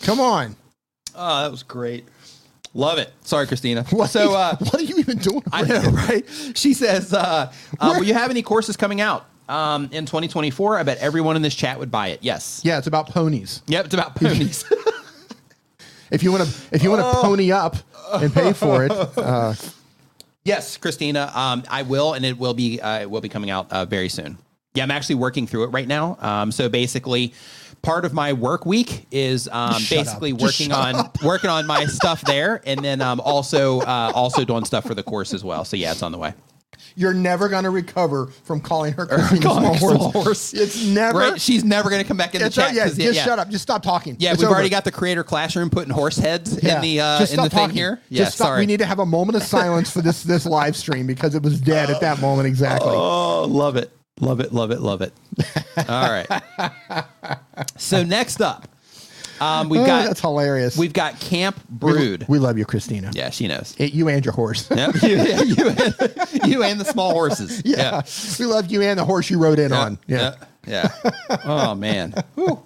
Come 0.00 0.20
on. 0.20 0.56
Oh, 1.14 1.42
that 1.42 1.50
was 1.50 1.62
great. 1.62 2.04
Love 2.74 2.98
it. 2.98 3.12
Sorry, 3.22 3.46
Christina. 3.46 3.84
What, 3.90 4.10
so, 4.10 4.34
uh, 4.34 4.56
what 4.56 4.74
are 4.74 4.82
you 4.82 4.98
even 4.98 5.18
doing? 5.18 5.42
I 5.52 5.62
know, 5.62 5.80
right? 5.90 6.24
She 6.54 6.74
says, 6.74 7.12
uh, 7.14 7.50
uh, 7.80 7.88
Where- 7.90 8.00
"Will 8.00 8.06
you 8.06 8.14
have 8.14 8.30
any 8.30 8.42
courses 8.42 8.76
coming 8.76 9.00
out 9.00 9.24
um, 9.48 9.84
in 9.92 10.04
2024?" 10.04 10.78
I 10.78 10.82
bet 10.82 10.98
everyone 10.98 11.36
in 11.36 11.42
this 11.42 11.54
chat 11.54 11.78
would 11.78 11.90
buy 11.90 12.08
it. 12.08 12.18
Yes. 12.22 12.60
Yeah, 12.64 12.76
it's 12.78 12.86
about 12.86 13.08
ponies. 13.08 13.62
Yep. 13.68 13.86
It's 13.86 13.94
about 13.94 14.14
ponies. 14.16 14.64
If 16.08 16.22
you 16.22 16.30
want 16.30 16.44
to, 16.48 16.54
if 16.70 16.84
you 16.84 16.90
want 16.90 17.02
Oh. 17.04 17.12
to 17.14 17.18
pony 17.20 17.50
up 17.50 17.74
and 18.14 18.32
pay 18.32 18.52
for 18.52 18.84
it, 18.84 18.92
uh, 18.92 19.54
yes, 20.44 20.76
Christina. 20.76 21.32
Um, 21.34 21.64
I 21.68 21.82
will, 21.82 22.12
and 22.14 22.24
it 22.24 22.38
will 22.38 22.54
be. 22.54 22.80
Uh, 22.80 23.00
it 23.00 23.10
will 23.10 23.20
be 23.20 23.28
coming 23.28 23.50
out 23.50 23.72
uh, 23.72 23.86
very 23.86 24.08
soon. 24.08 24.38
Yeah, 24.74 24.84
I'm 24.84 24.92
actually 24.92 25.16
working 25.16 25.48
through 25.48 25.64
it 25.64 25.68
right 25.70 25.88
now. 25.88 26.16
Um, 26.20 26.52
so 26.52 26.68
basically. 26.68 27.34
Part 27.86 28.04
of 28.04 28.12
my 28.12 28.32
work 28.32 28.66
week 28.66 29.06
is 29.10 29.48
um, 29.52 29.80
basically 29.88 30.32
up. 30.32 30.40
Working 30.40 30.72
on 30.72 31.10
working 31.24 31.50
on 31.50 31.66
my 31.66 31.84
stuff 31.86 32.20
there, 32.22 32.60
and 32.66 32.84
then 32.84 33.00
um, 33.00 33.20
also 33.20 33.80
uh, 33.80 34.12
also 34.14 34.44
doing 34.44 34.64
stuff 34.64 34.84
for 34.84 34.94
the 34.94 35.02
course 35.02 35.32
as 35.32 35.44
well. 35.44 35.64
So 35.64 35.76
yeah, 35.76 35.92
it's 35.92 36.02
on 36.02 36.12
the 36.12 36.18
way. 36.18 36.34
You're 36.98 37.14
never 37.14 37.48
going 37.48 37.64
to 37.64 37.70
recover 37.70 38.26
from 38.44 38.60
calling 38.60 38.94
her 38.94 39.06
calling 39.42 39.64
her 39.64 39.78
Small 39.78 40.10
Horse. 40.10 40.24
Horse. 40.24 40.54
It's 40.54 40.84
never. 40.86 41.18
Right? 41.18 41.40
She's 41.40 41.62
never 41.62 41.90
going 41.90 42.02
to 42.02 42.08
come 42.08 42.16
back 42.16 42.34
in 42.34 42.42
the 42.42 42.48
chat. 42.50 42.74
not, 42.74 42.74
yeah, 42.74 42.88
just 42.88 43.20
shut 43.22 43.38
up. 43.38 43.50
Just 43.50 43.62
stop 43.62 43.82
talking. 43.82 44.16
Yeah, 44.18 44.32
It's 44.32 44.38
we've 44.40 44.46
over. 44.46 44.54
already 44.54 44.70
got 44.70 44.84
the 44.84 44.90
creator 44.92 45.22
classroom 45.22 45.68
putting 45.70 45.92
horse 45.92 46.16
heads 46.16 46.58
Yeah. 46.62 46.76
in 46.76 46.82
the 46.82 47.00
uh, 47.00 47.14
in 47.16 47.20
the 47.20 47.26
stop 47.26 47.42
thing 47.44 47.50
talking. 47.50 47.76
here. 47.76 48.00
Just 48.10 48.34
stop. 48.34 48.46
sorry. 48.48 48.60
We 48.60 48.66
need 48.66 48.78
to 48.78 48.86
have 48.86 48.98
a 48.98 49.06
moment 49.06 49.36
of 49.36 49.42
silence 49.42 49.90
for 49.90 50.00
this 50.00 50.22
this 50.22 50.44
live 50.46 50.74
stream 50.76 51.06
because 51.06 51.34
it 51.34 51.42
was 51.42 51.60
dead 51.60 51.90
at 51.90 52.00
that 52.00 52.20
moment 52.20 52.46
exactly. 52.48 52.90
Oh, 52.90 53.44
love 53.44 53.76
it. 53.76 53.90
Love 54.20 54.40
it, 54.40 54.52
love 54.52 54.70
it, 54.70 54.80
love 54.80 55.02
it. 55.02 55.12
All 55.88 56.08
right. 56.10 56.26
so 57.76 58.02
next 58.02 58.40
up, 58.40 58.66
um, 59.40 59.68
we've 59.68 59.82
Oh, 59.82 59.86
got 59.86 60.06
that's 60.06 60.20
hilarious. 60.20 60.76
we've 60.78 60.94
got 60.94 61.20
Camp 61.20 61.60
Brood. 61.68 62.24
We, 62.26 62.38
love 62.38 62.56
you, 62.56 62.64
Christina. 62.64 63.10
yeah, 63.12 63.28
she 63.28 63.46
knows. 63.46 63.74
It- 63.78 63.92
you 63.92 64.08
and 64.08 64.24
your 64.24 64.32
horse. 64.32 64.70
Yep. 64.70 64.94
you, 65.02 65.08
yeah, 65.16 65.40
you, 65.42 65.68
and, 65.68 66.46
you 66.46 66.62
and 66.62 66.80
the 66.80 66.84
small 66.86 67.12
horses. 67.12 67.60
yeah. 67.66 68.00
we 68.38 68.46
love 68.46 68.70
you 68.70 68.80
and 68.80 68.98
the 68.98 69.04
horse 69.04 69.28
you 69.28 69.38
rode 69.38 69.58
in 69.58 69.70
Yeah. 69.72 69.78
on. 69.80 69.98
Yeah. 70.06 70.34
Yeah. 70.66 70.88
yeah. 71.04 71.36
Oh 71.44 71.74
man. 71.74 72.14
Whew. 72.36 72.62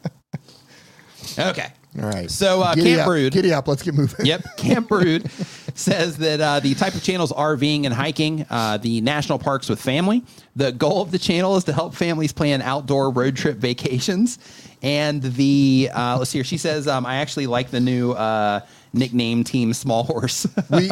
Okay. 1.39 1.67
All 1.99 2.09
right. 2.09 2.31
So 2.31 2.63
uh, 2.63 2.75
Giddy 2.75 2.91
Camp 2.91 3.01
up. 3.01 3.07
Brood. 3.09 3.33
Giddy 3.33 3.53
up. 3.53 3.67
Let's 3.67 3.83
get 3.83 3.95
moving. 3.95 4.25
Yep, 4.25 4.45
Camp 4.57 4.89
Brood 4.89 5.31
says 5.75 6.19
that 6.19 6.41
uh, 6.41 6.61
the 6.61 6.75
type 6.75 6.95
of 6.95 7.03
channels 7.03 7.33
RVing 7.33 7.85
and 7.85 7.93
hiking, 7.93 8.47
uh, 8.49 8.77
the 8.77 9.01
national 9.01 9.39
parks 9.39 9.69
with 9.69 9.81
family. 9.81 10.23
The 10.55 10.71
goal 10.73 11.03
of 11.03 11.11
the 11.11 11.19
channel 11.19 11.57
is 11.57 11.65
to 11.65 11.73
help 11.73 11.95
families 11.95 12.33
plan 12.33 12.63
outdoor 12.63 13.11
road 13.11 13.37
trip 13.37 13.57
vacations. 13.57 14.39
And 14.83 15.23
the 15.23 15.91
uh, 15.93 16.17
let's 16.19 16.31
see 16.31 16.39
here, 16.39 16.45
she 16.45 16.59
says, 16.59 16.87
um, 16.87 17.05
I 17.05 17.17
actually 17.17 17.49
like 17.49 17.71
the 17.71 17.81
new 17.81 18.13
uh, 18.13 18.61
nickname 18.93 19.43
Team 19.43 19.75
Small 19.75 20.05
Horse. 20.05 20.47
We, 20.71 20.91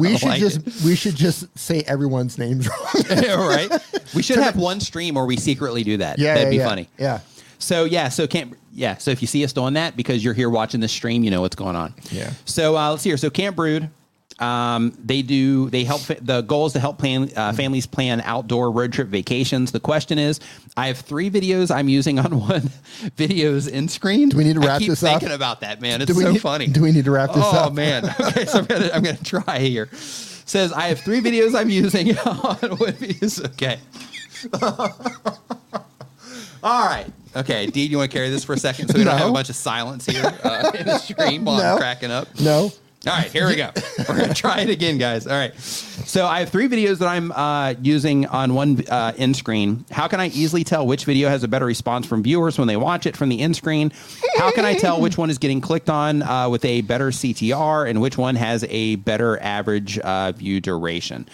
we 0.00 0.16
should 0.16 0.28
like 0.28 0.40
just 0.40 0.84
we 0.84 0.96
should 0.96 1.14
just 1.14 1.56
say 1.56 1.82
everyone's 1.86 2.36
names 2.36 2.68
wrong. 2.68 3.04
right? 3.10 3.70
We 4.14 4.22
should 4.22 4.38
have 4.38 4.56
one 4.56 4.80
stream 4.80 5.14
where 5.14 5.24
we 5.24 5.36
secretly 5.36 5.84
do 5.84 5.98
that. 5.98 6.18
yeah, 6.18 6.34
that'd 6.34 6.48
yeah, 6.48 6.50
be 6.50 6.56
yeah. 6.56 6.68
funny. 6.68 6.88
Yeah. 6.98 7.20
So 7.58 7.84
yeah, 7.84 8.08
so 8.08 8.26
Camp 8.26 8.56
yeah, 8.72 8.96
so 8.96 9.10
if 9.10 9.20
you 9.20 9.28
see 9.28 9.44
us 9.44 9.52
doing 9.52 9.74
that 9.74 9.96
because 9.96 10.24
you're 10.24 10.34
here 10.34 10.48
watching 10.50 10.80
this 10.80 10.92
stream, 10.92 11.22
you 11.24 11.30
know 11.30 11.40
what's 11.42 11.56
going 11.56 11.76
on. 11.76 11.94
Yeah. 12.10 12.32
So 12.44 12.76
uh, 12.76 12.90
let's 12.90 13.02
see 13.02 13.10
here. 13.10 13.16
So 13.18 13.28
Camp 13.30 13.54
Brood, 13.56 13.90
um, 14.38 14.96
they 15.04 15.20
do 15.22 15.68
they 15.70 15.84
help. 15.84 16.00
The 16.02 16.40
goal 16.40 16.66
is 16.66 16.72
to 16.72 16.80
help 16.80 16.98
plan 16.98 17.30
uh, 17.36 17.52
families 17.52 17.86
plan 17.86 18.22
outdoor 18.22 18.70
road 18.70 18.92
trip 18.92 19.08
vacations. 19.08 19.72
The 19.72 19.78
question 19.80 20.18
is, 20.18 20.40
I 20.76 20.86
have 20.88 20.98
three 20.98 21.30
videos 21.30 21.70
I'm 21.74 21.88
using 21.88 22.18
on 22.18 22.40
one 22.48 22.70
videos 23.16 23.68
in 23.70 23.88
screen. 23.88 24.30
Do 24.30 24.38
we 24.38 24.44
need 24.44 24.56
to 24.56 24.62
I 24.62 24.66
wrap 24.66 24.78
keep 24.80 24.88
this 24.88 25.02
up? 25.02 25.20
thinking 25.20 25.34
about 25.36 25.60
that, 25.60 25.80
man. 25.82 26.00
It's 26.00 26.12
Do 26.12 26.20
so 26.20 26.32
need- 26.32 26.40
funny. 26.40 26.66
do 26.66 26.80
we 26.82 26.92
need 26.92 27.04
to 27.04 27.10
wrap 27.10 27.34
this 27.34 27.44
oh, 27.44 27.50
up? 27.56 27.70
Oh 27.72 27.74
man. 27.74 28.04
Okay, 28.20 28.46
so 28.46 28.58
I'm 28.60 28.64
gonna 28.64 28.90
I'm 28.94 29.02
gonna 29.02 29.18
try 29.18 29.58
here. 29.58 29.88
Says 29.92 30.72
I 30.72 30.88
have 30.88 31.00
three 31.00 31.20
videos 31.20 31.54
I'm 31.54 31.68
using 31.70 32.16
on 32.26 32.56
one 32.78 32.92
videos. 32.94 33.44
Okay. 33.52 33.78
All 36.62 36.86
right. 36.86 37.06
Okay, 37.34 37.66
Dean, 37.66 37.90
you 37.90 37.96
want 37.98 38.10
to 38.10 38.16
carry 38.16 38.28
this 38.30 38.44
for 38.44 38.52
a 38.52 38.58
second 38.58 38.88
so 38.88 38.98
we 38.98 39.04
don't 39.04 39.16
have 39.16 39.30
a 39.30 39.32
bunch 39.32 39.48
of 39.48 39.56
silence 39.56 40.04
here 40.06 40.22
uh, 40.44 40.70
in 40.78 40.86
the 40.86 40.98
stream 40.98 41.44
while 41.44 41.58
No. 41.58 41.72
I'm 41.72 41.78
cracking 41.78 42.10
up? 42.10 42.28
No. 42.40 42.70
All 43.04 43.12
right, 43.12 43.32
here 43.32 43.48
we 43.48 43.56
go. 43.56 43.68
We're 44.08 44.16
gonna 44.16 44.32
try 44.32 44.60
it 44.60 44.70
again, 44.70 44.96
guys. 44.96 45.26
All 45.26 45.32
right. 45.32 45.58
So 45.58 46.24
I 46.24 46.38
have 46.38 46.50
three 46.50 46.68
videos 46.68 46.98
that 46.98 47.08
I'm 47.08 47.32
uh, 47.32 47.74
using 47.82 48.26
on 48.26 48.54
one 48.54 48.84
uh, 48.88 49.12
in 49.16 49.34
screen. 49.34 49.84
How 49.90 50.06
can 50.06 50.20
I 50.20 50.28
easily 50.28 50.62
tell 50.62 50.86
which 50.86 51.04
video 51.04 51.28
has 51.28 51.42
a 51.42 51.48
better 51.48 51.66
response 51.66 52.06
from 52.06 52.22
viewers 52.22 52.58
when 52.58 52.68
they 52.68 52.76
watch 52.76 53.06
it 53.06 53.16
from 53.16 53.28
the 53.28 53.40
in 53.40 53.54
screen? 53.54 53.92
How 54.36 54.52
can 54.52 54.64
I 54.64 54.74
tell 54.74 55.00
which 55.00 55.18
one 55.18 55.30
is 55.30 55.38
getting 55.38 55.60
clicked 55.60 55.90
on 55.90 56.22
uh, 56.22 56.48
with 56.48 56.64
a 56.64 56.82
better 56.82 57.08
CTR 57.08 57.90
and 57.90 58.00
which 58.00 58.16
one 58.16 58.36
has 58.36 58.64
a 58.68 58.96
better 58.96 59.40
average 59.42 59.98
uh, 59.98 60.30
view 60.32 60.60
duration? 60.60 61.28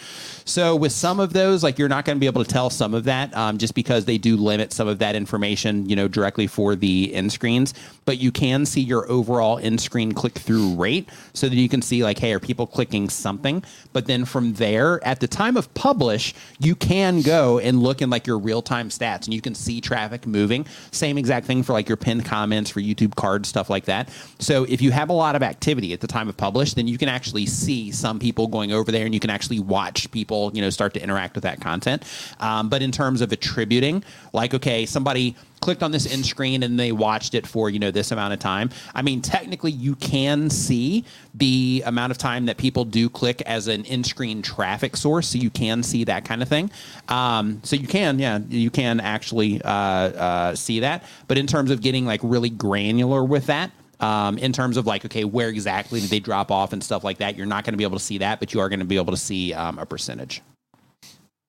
So 0.47 0.74
with 0.74 0.92
some 0.92 1.20
of 1.20 1.34
those, 1.34 1.62
like 1.62 1.78
you're 1.78 1.90
not 1.90 2.06
going 2.06 2.16
to 2.16 2.20
be 2.20 2.26
able 2.26 2.42
to 2.42 2.50
tell 2.50 2.70
some 2.70 2.94
of 2.94 3.05
that 3.05 3.36
um, 3.36 3.58
just 3.58 3.74
because 3.74 4.06
they 4.06 4.16
do 4.16 4.36
limit 4.36 4.72
some 4.72 4.88
of 4.88 4.98
that 5.00 5.14
information, 5.14 5.86
you 5.86 5.97
know, 5.97 6.08
directly 6.08 6.47
for 6.47 6.74
the 6.74 7.12
in 7.12 7.28
screens. 7.28 7.74
But 8.06 8.16
you 8.16 8.32
can 8.32 8.64
see 8.64 8.80
your 8.80 9.10
overall 9.10 9.58
in 9.58 9.76
screen 9.76 10.12
click 10.12 10.32
through 10.32 10.74
rate 10.76 11.10
so 11.34 11.50
that 11.50 11.58
you 11.61 11.69
can 11.69 11.83
see 11.83 12.03
like, 12.03 12.19
hey, 12.19 12.33
are 12.33 12.41
people 12.41 12.67
clicking 12.67 13.09
something? 13.09 13.62
But 13.93 14.07
then 14.07 14.25
from 14.25 14.55
there, 14.55 15.05
at 15.07 15.20
the 15.20 15.28
time 15.28 15.57
of 15.57 15.73
publish, 15.75 16.35
you 16.59 16.75
can 16.75 17.23
go 17.23 17.59
and 17.59 17.83
look 17.83 18.03
in 18.03 18.11
like 18.11 18.27
your 18.27 18.39
real 18.39 18.62
time 18.62 18.89
stats 18.89 19.25
and 19.25 19.35
you 19.35 19.41
can 19.41 19.55
see 19.55 19.81
traffic 19.81 20.27
moving. 20.27 20.67
Same 20.91 21.19
exact 21.19 21.47
thing 21.47 21.62
for 21.62 21.73
like 21.73 21.89
your 21.89 21.97
pinned 21.97 22.25
comments 22.25 22.70
for 22.70 22.81
YouTube 22.81 23.15
cards, 23.15 23.49
stuff 23.49 23.70
like 23.70 23.87
that. 23.87 24.11
So 24.39 24.65
if 24.65 24.81
you 24.83 24.91
have 24.91 25.11
a 25.11 25.15
lot 25.15 25.37
of 25.37 25.43
activity 25.43 25.93
at 25.93 26.01
the 26.01 26.07
time 26.07 26.28
of 26.28 26.37
publish, 26.37 26.75
then 26.75 26.89
you 26.89 26.99
can 26.99 27.09
actually 27.09 27.47
see 27.47 27.91
some 27.91 28.19
people 28.19 28.47
going 28.47 28.73
over 28.73 28.93
there 28.93 29.05
and 29.05 29.15
you 29.15 29.20
can 29.20 29.31
actually 29.31 29.61
watch 29.61 30.11
people, 30.11 30.51
you 30.55 30.61
know, 30.61 30.70
start 30.70 30.95
to 30.95 31.03
interact 31.03 31.35
with 31.35 31.45
that 31.45 31.61
content. 31.61 32.05
Um, 32.41 32.69
but 32.69 32.83
in 32.83 32.93
terms 32.93 33.20
of 33.20 33.33
attributing, 33.33 34.05
like, 34.33 34.55
okay, 34.55 34.87
somebody 34.87 35.37
clicked 35.68 35.82
on 35.82 35.90
this 35.90 36.06
in 36.06 36.24
screen 36.24 36.62
and 36.62 36.80
they 36.80 36.92
watched 36.92 37.34
it 37.34 37.47
for 37.47 37.68
you 37.68 37.78
know 37.78 37.90
this 37.90 38.10
amount 38.10 38.32
of 38.32 38.38
time. 38.38 38.70
I 38.94 39.02
mean 39.02 39.20
technically 39.20 39.70
you 39.70 39.97
can 39.97 40.48
see 40.48 41.05
the 41.34 41.82
amount 41.84 42.10
of 42.10 42.16
time 42.16 42.47
that 42.47 42.56
people 42.56 42.86
do 42.86 43.10
click 43.10 43.42
as 43.42 43.68
an 43.68 43.84
in 43.84 44.02
screen 44.02 44.40
traffic 44.40 44.97
source. 44.97 45.28
So 45.28 45.36
you 45.36 45.50
can 45.50 45.82
see 45.82 46.05
that 46.05 46.24
kind 46.24 46.40
of 46.40 46.48
thing. 46.48 46.70
Um, 47.08 47.60
so 47.64 47.76
you 47.76 47.86
can 47.86 48.18
yeah 48.18 48.38
you 48.48 48.70
can 48.70 48.98
actually 48.98 49.60
uh, 49.60 49.68
uh, 49.68 50.55
see 50.55 50.80
that. 50.80 51.05
But 51.26 51.36
in 51.36 51.47
terms 51.47 51.70
of 51.70 51.82
getting 51.82 52.06
like 52.06 52.20
really 52.22 52.48
granular 52.48 53.22
with 53.22 53.44
that 53.48 53.70
um, 54.00 54.38
in 54.38 54.55
terms 54.55 54.78
of 54.78 54.86
like 54.86 55.05
okay 55.05 55.24
where 55.24 55.50
exactly 55.50 56.00
did 56.00 56.08
they 56.08 56.20
drop 56.20 56.50
off 56.50 56.72
and 56.72 56.82
stuff 56.82 57.05
like 57.05 57.18
that 57.18 57.36
you're 57.36 57.44
not 57.44 57.64
going 57.64 57.74
to 57.74 57.78
be 57.78 57.84
able 57.84 57.98
to 57.98 58.05
see 58.05 58.16
that 58.16 58.40
but 58.40 58.55
you 58.55 58.60
are 58.60 58.70
going 58.70 58.78
to 58.78 58.86
be 58.86 58.97
able 58.97 59.12
to 59.12 59.18
see 59.18 59.52
um, 59.52 59.78
a 59.78 59.84
percentage 59.84 60.40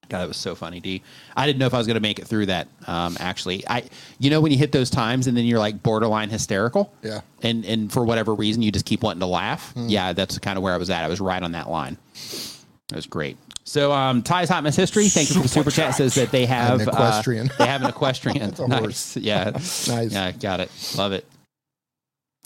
God, 0.10 0.24
it 0.24 0.28
was 0.28 0.38
so 0.38 0.56
funny, 0.56 0.80
D. 0.80 1.04
I 1.38 1.46
didn't 1.46 1.60
know 1.60 1.68
if 1.68 1.74
I 1.74 1.78
was 1.78 1.86
going 1.88 1.96
to 1.96 2.02
make 2.02 2.18
it 2.20 2.26
through 2.28 2.48
that. 2.48 2.68
Um, 2.88 3.16
actually, 3.20 3.66
I, 3.68 3.84
you 4.18 4.30
know, 4.30 4.42
when 4.42 4.52
you 4.52 4.58
hit 4.58 4.72
those 4.72 4.90
times 4.90 5.28
and 5.28 5.38
then 5.38 5.46
you're 5.46 5.60
like 5.60 5.82
borderline 5.84 6.30
hysterical, 6.30 6.92
Yeah. 7.04 7.22
and 7.44 7.64
and 7.66 7.92
for 7.94 8.04
whatever 8.04 8.34
reason 8.34 8.62
you 8.62 8.72
just 8.72 8.86
keep 8.86 9.04
wanting 9.04 9.20
to 9.22 9.28
laugh. 9.28 9.72
Yeah, 9.76 10.14
that's 10.14 10.38
kind 10.40 10.58
of 10.58 10.64
where 10.64 10.74
I 10.74 10.78
was 10.78 10.90
at. 10.90 11.04
I 11.04 11.08
was 11.08 11.22
right 11.22 11.42
on 11.42 11.52
that 11.54 11.70
line. 11.70 11.98
It 12.16 12.96
was 12.96 13.06
great. 13.06 13.38
So, 13.66 13.92
um, 13.92 14.24
Ty's 14.24 14.50
Hot 14.50 14.64
Mess 14.64 14.76
History. 14.76 15.08
Thank 15.10 15.30
you 15.30 15.36
for 15.36 15.42
the 15.44 15.48
super 15.48 15.70
chat. 15.70 15.94
Says 15.94 16.16
that 16.16 16.32
they 16.32 16.48
have 16.48 16.82
An 16.82 16.90
uh, 16.90 16.92
equestrian. 16.92 17.52
they 17.60 17.68
have 17.68 17.84
an 17.84 17.90
equestrian. 17.90 18.52
Nice. 18.68 18.80
horse. 18.80 19.18
Yeah. 19.22 19.52
Nice. 19.52 19.86
Yeah, 19.88 20.32
got 20.32 20.60
it. 20.60 20.72
Love 20.98 21.12
it. 21.12 21.24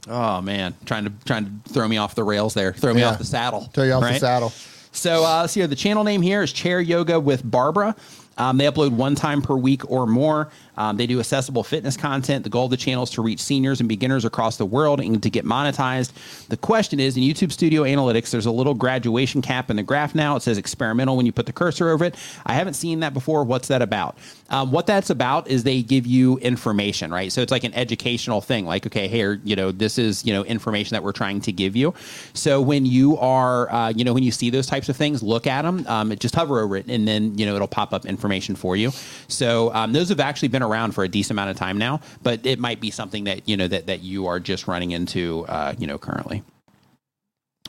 Oh 0.09 0.41
man, 0.41 0.75
trying 0.85 1.05
to 1.05 1.13
trying 1.23 1.45
to 1.65 1.71
throw 1.73 1.87
me 1.87 1.95
off 1.95 2.13
the 2.13 2.25
rails 2.25 2.53
there. 2.53 2.73
Throw 2.73 2.93
me 2.93 2.99
Yeah. 2.99 3.11
off 3.11 3.19
the 3.19 3.23
saddle. 3.25 3.61
Throw 3.73 3.85
you 3.85 3.93
off 3.93 4.01
the 4.01 4.19
saddle. 4.19 4.51
So 4.93 5.25
uh, 5.25 5.41
let's 5.41 5.53
see. 5.53 5.65
The 5.65 5.75
channel 5.75 6.03
name 6.03 6.21
here 6.21 6.43
is 6.43 6.53
Chair 6.53 6.79
Yoga 6.79 7.19
with 7.19 7.49
Barbara. 7.49 7.95
Um, 8.37 8.57
they 8.57 8.65
upload 8.65 8.91
one 8.91 9.15
time 9.15 9.41
per 9.41 9.55
week 9.55 9.89
or 9.89 10.07
more. 10.07 10.49
Um, 10.77 10.97
they 10.97 11.07
do 11.07 11.19
accessible 11.19 11.63
fitness 11.63 11.97
content. 11.97 12.43
The 12.43 12.49
goal 12.49 12.65
of 12.65 12.71
the 12.71 12.77
channel 12.77 13.03
is 13.03 13.09
to 13.11 13.21
reach 13.21 13.39
seniors 13.39 13.79
and 13.79 13.89
beginners 13.89 14.25
across 14.25 14.57
the 14.57 14.65
world 14.65 14.99
and 14.99 15.21
to 15.21 15.29
get 15.29 15.45
monetized. 15.45 16.11
The 16.47 16.57
question 16.57 16.99
is 16.99 17.17
in 17.17 17.23
YouTube 17.23 17.51
Studio 17.51 17.83
Analytics, 17.83 18.31
there's 18.31 18.45
a 18.45 18.51
little 18.51 18.73
graduation 18.73 19.41
cap 19.41 19.69
in 19.69 19.75
the 19.75 19.83
graph 19.83 20.15
now. 20.15 20.35
It 20.35 20.41
says 20.41 20.57
experimental 20.57 21.17
when 21.17 21.25
you 21.25 21.31
put 21.31 21.45
the 21.45 21.53
cursor 21.53 21.89
over 21.89 22.05
it. 22.05 22.15
I 22.45 22.53
haven't 22.53 22.73
seen 22.73 23.01
that 23.01 23.13
before. 23.13 23.43
What's 23.43 23.67
that 23.67 23.81
about? 23.81 24.17
Um, 24.49 24.71
what 24.71 24.85
that's 24.85 25.09
about 25.09 25.47
is 25.47 25.63
they 25.63 25.81
give 25.81 26.05
you 26.05 26.37
information, 26.39 27.11
right? 27.11 27.31
So 27.31 27.41
it's 27.41 27.51
like 27.51 27.63
an 27.63 27.73
educational 27.73 28.41
thing. 28.41 28.65
Like, 28.65 28.85
okay, 28.85 29.07
here, 29.07 29.39
you 29.43 29.55
know, 29.55 29.71
this 29.71 29.97
is 29.97 30.25
you 30.25 30.33
know 30.33 30.43
information 30.43 30.95
that 30.95 31.03
we're 31.03 31.11
trying 31.11 31.41
to 31.41 31.51
give 31.51 31.75
you. 31.75 31.93
So 32.33 32.61
when 32.61 32.85
you 32.85 33.17
are, 33.17 33.71
uh, 33.71 33.89
you 33.89 34.03
know, 34.03 34.13
when 34.13 34.23
you 34.23 34.31
see 34.31 34.49
those 34.49 34.67
types 34.67 34.89
of 34.89 34.95
things, 34.95 35.23
look 35.23 35.47
at 35.47 35.63
them. 35.63 35.85
Um, 35.87 36.15
just 36.17 36.35
hover 36.35 36.59
over 36.59 36.75
it, 36.77 36.87
and 36.87 37.07
then 37.07 37.37
you 37.37 37.45
know 37.45 37.55
it'll 37.55 37.67
pop 37.67 37.93
up 37.93 38.05
information 38.05 38.55
for 38.55 38.75
you. 38.75 38.91
So 39.27 39.73
um, 39.73 39.93
those 39.93 40.09
have 40.09 40.19
actually 40.19 40.49
been 40.49 40.62
around 40.63 40.93
for 40.93 41.03
a 41.03 41.07
decent 41.07 41.31
amount 41.31 41.51
of 41.51 41.57
time 41.57 41.77
now, 41.77 42.01
but 42.21 42.45
it 42.45 42.59
might 42.59 42.79
be 42.79 42.91
something 42.91 43.25
that 43.25 43.47
you 43.47 43.57
know 43.57 43.67
that 43.67 43.87
that 43.87 44.01
you 44.01 44.27
are 44.27 44.39
just 44.39 44.67
running 44.67 44.91
into, 44.91 45.45
uh, 45.47 45.73
you 45.77 45.87
know, 45.87 45.97
currently. 45.97 46.43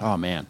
Oh 0.01 0.17
man. 0.17 0.47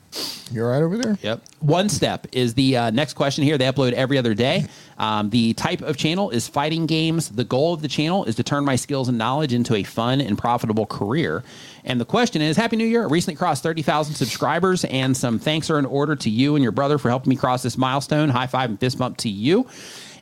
You're 0.51 0.71
right 0.71 0.83
over 0.83 0.97
there. 0.97 1.19
Yep. 1.21 1.43
One 1.61 1.89
step 1.89 2.27
is 2.33 2.55
the 2.55 2.77
uh, 2.77 2.91
next 2.91 3.15
question 3.15 3.45
here. 3.45 3.59
They 3.59 3.67
upload 3.67 3.93
every 3.93 4.17
other 4.17 4.35
day. 4.35 4.67
Um, 4.99 5.31
the 5.31 5.53
type 5.55 5.83
of 5.83 5.97
channel 5.97 6.31
is 6.31 6.49
fighting 6.49 6.87
games. 6.87 7.29
The 7.31 7.45
goal 7.45 7.75
of 7.75 7.83
the 7.83 7.89
channel 7.89 8.25
is 8.25 8.37
to 8.37 8.43
turn 8.43 8.65
my 8.65 8.77
skills 8.77 9.09
and 9.09 9.19
knowledge 9.19 9.53
into 9.53 9.75
a 9.75 9.83
fun 9.83 10.21
and 10.21 10.39
profitable 10.39 10.87
career. 10.87 11.45
And 11.85 12.01
the 12.01 12.05
question 12.05 12.41
is 12.41 12.57
Happy 12.57 12.77
New 12.77 12.87
Year. 12.87 13.03
I 13.03 13.07
recently 13.07 13.37
crossed 13.37 13.63
30,000 13.63 14.15
subscribers, 14.15 14.85
and 14.85 15.17
some 15.17 15.39
thanks 15.39 15.69
are 15.71 15.79
in 15.79 15.87
order 15.87 16.17
to 16.17 16.31
you 16.31 16.57
and 16.57 16.63
your 16.63 16.73
brother 16.73 16.97
for 16.97 17.09
helping 17.09 17.31
me 17.31 17.37
cross 17.37 17.63
this 17.63 17.77
milestone. 17.77 18.31
High 18.31 18.47
five 18.47 18.71
and 18.71 18.81
fist 18.81 18.99
bump 18.99 19.19
to 19.19 19.29
you. 19.29 19.67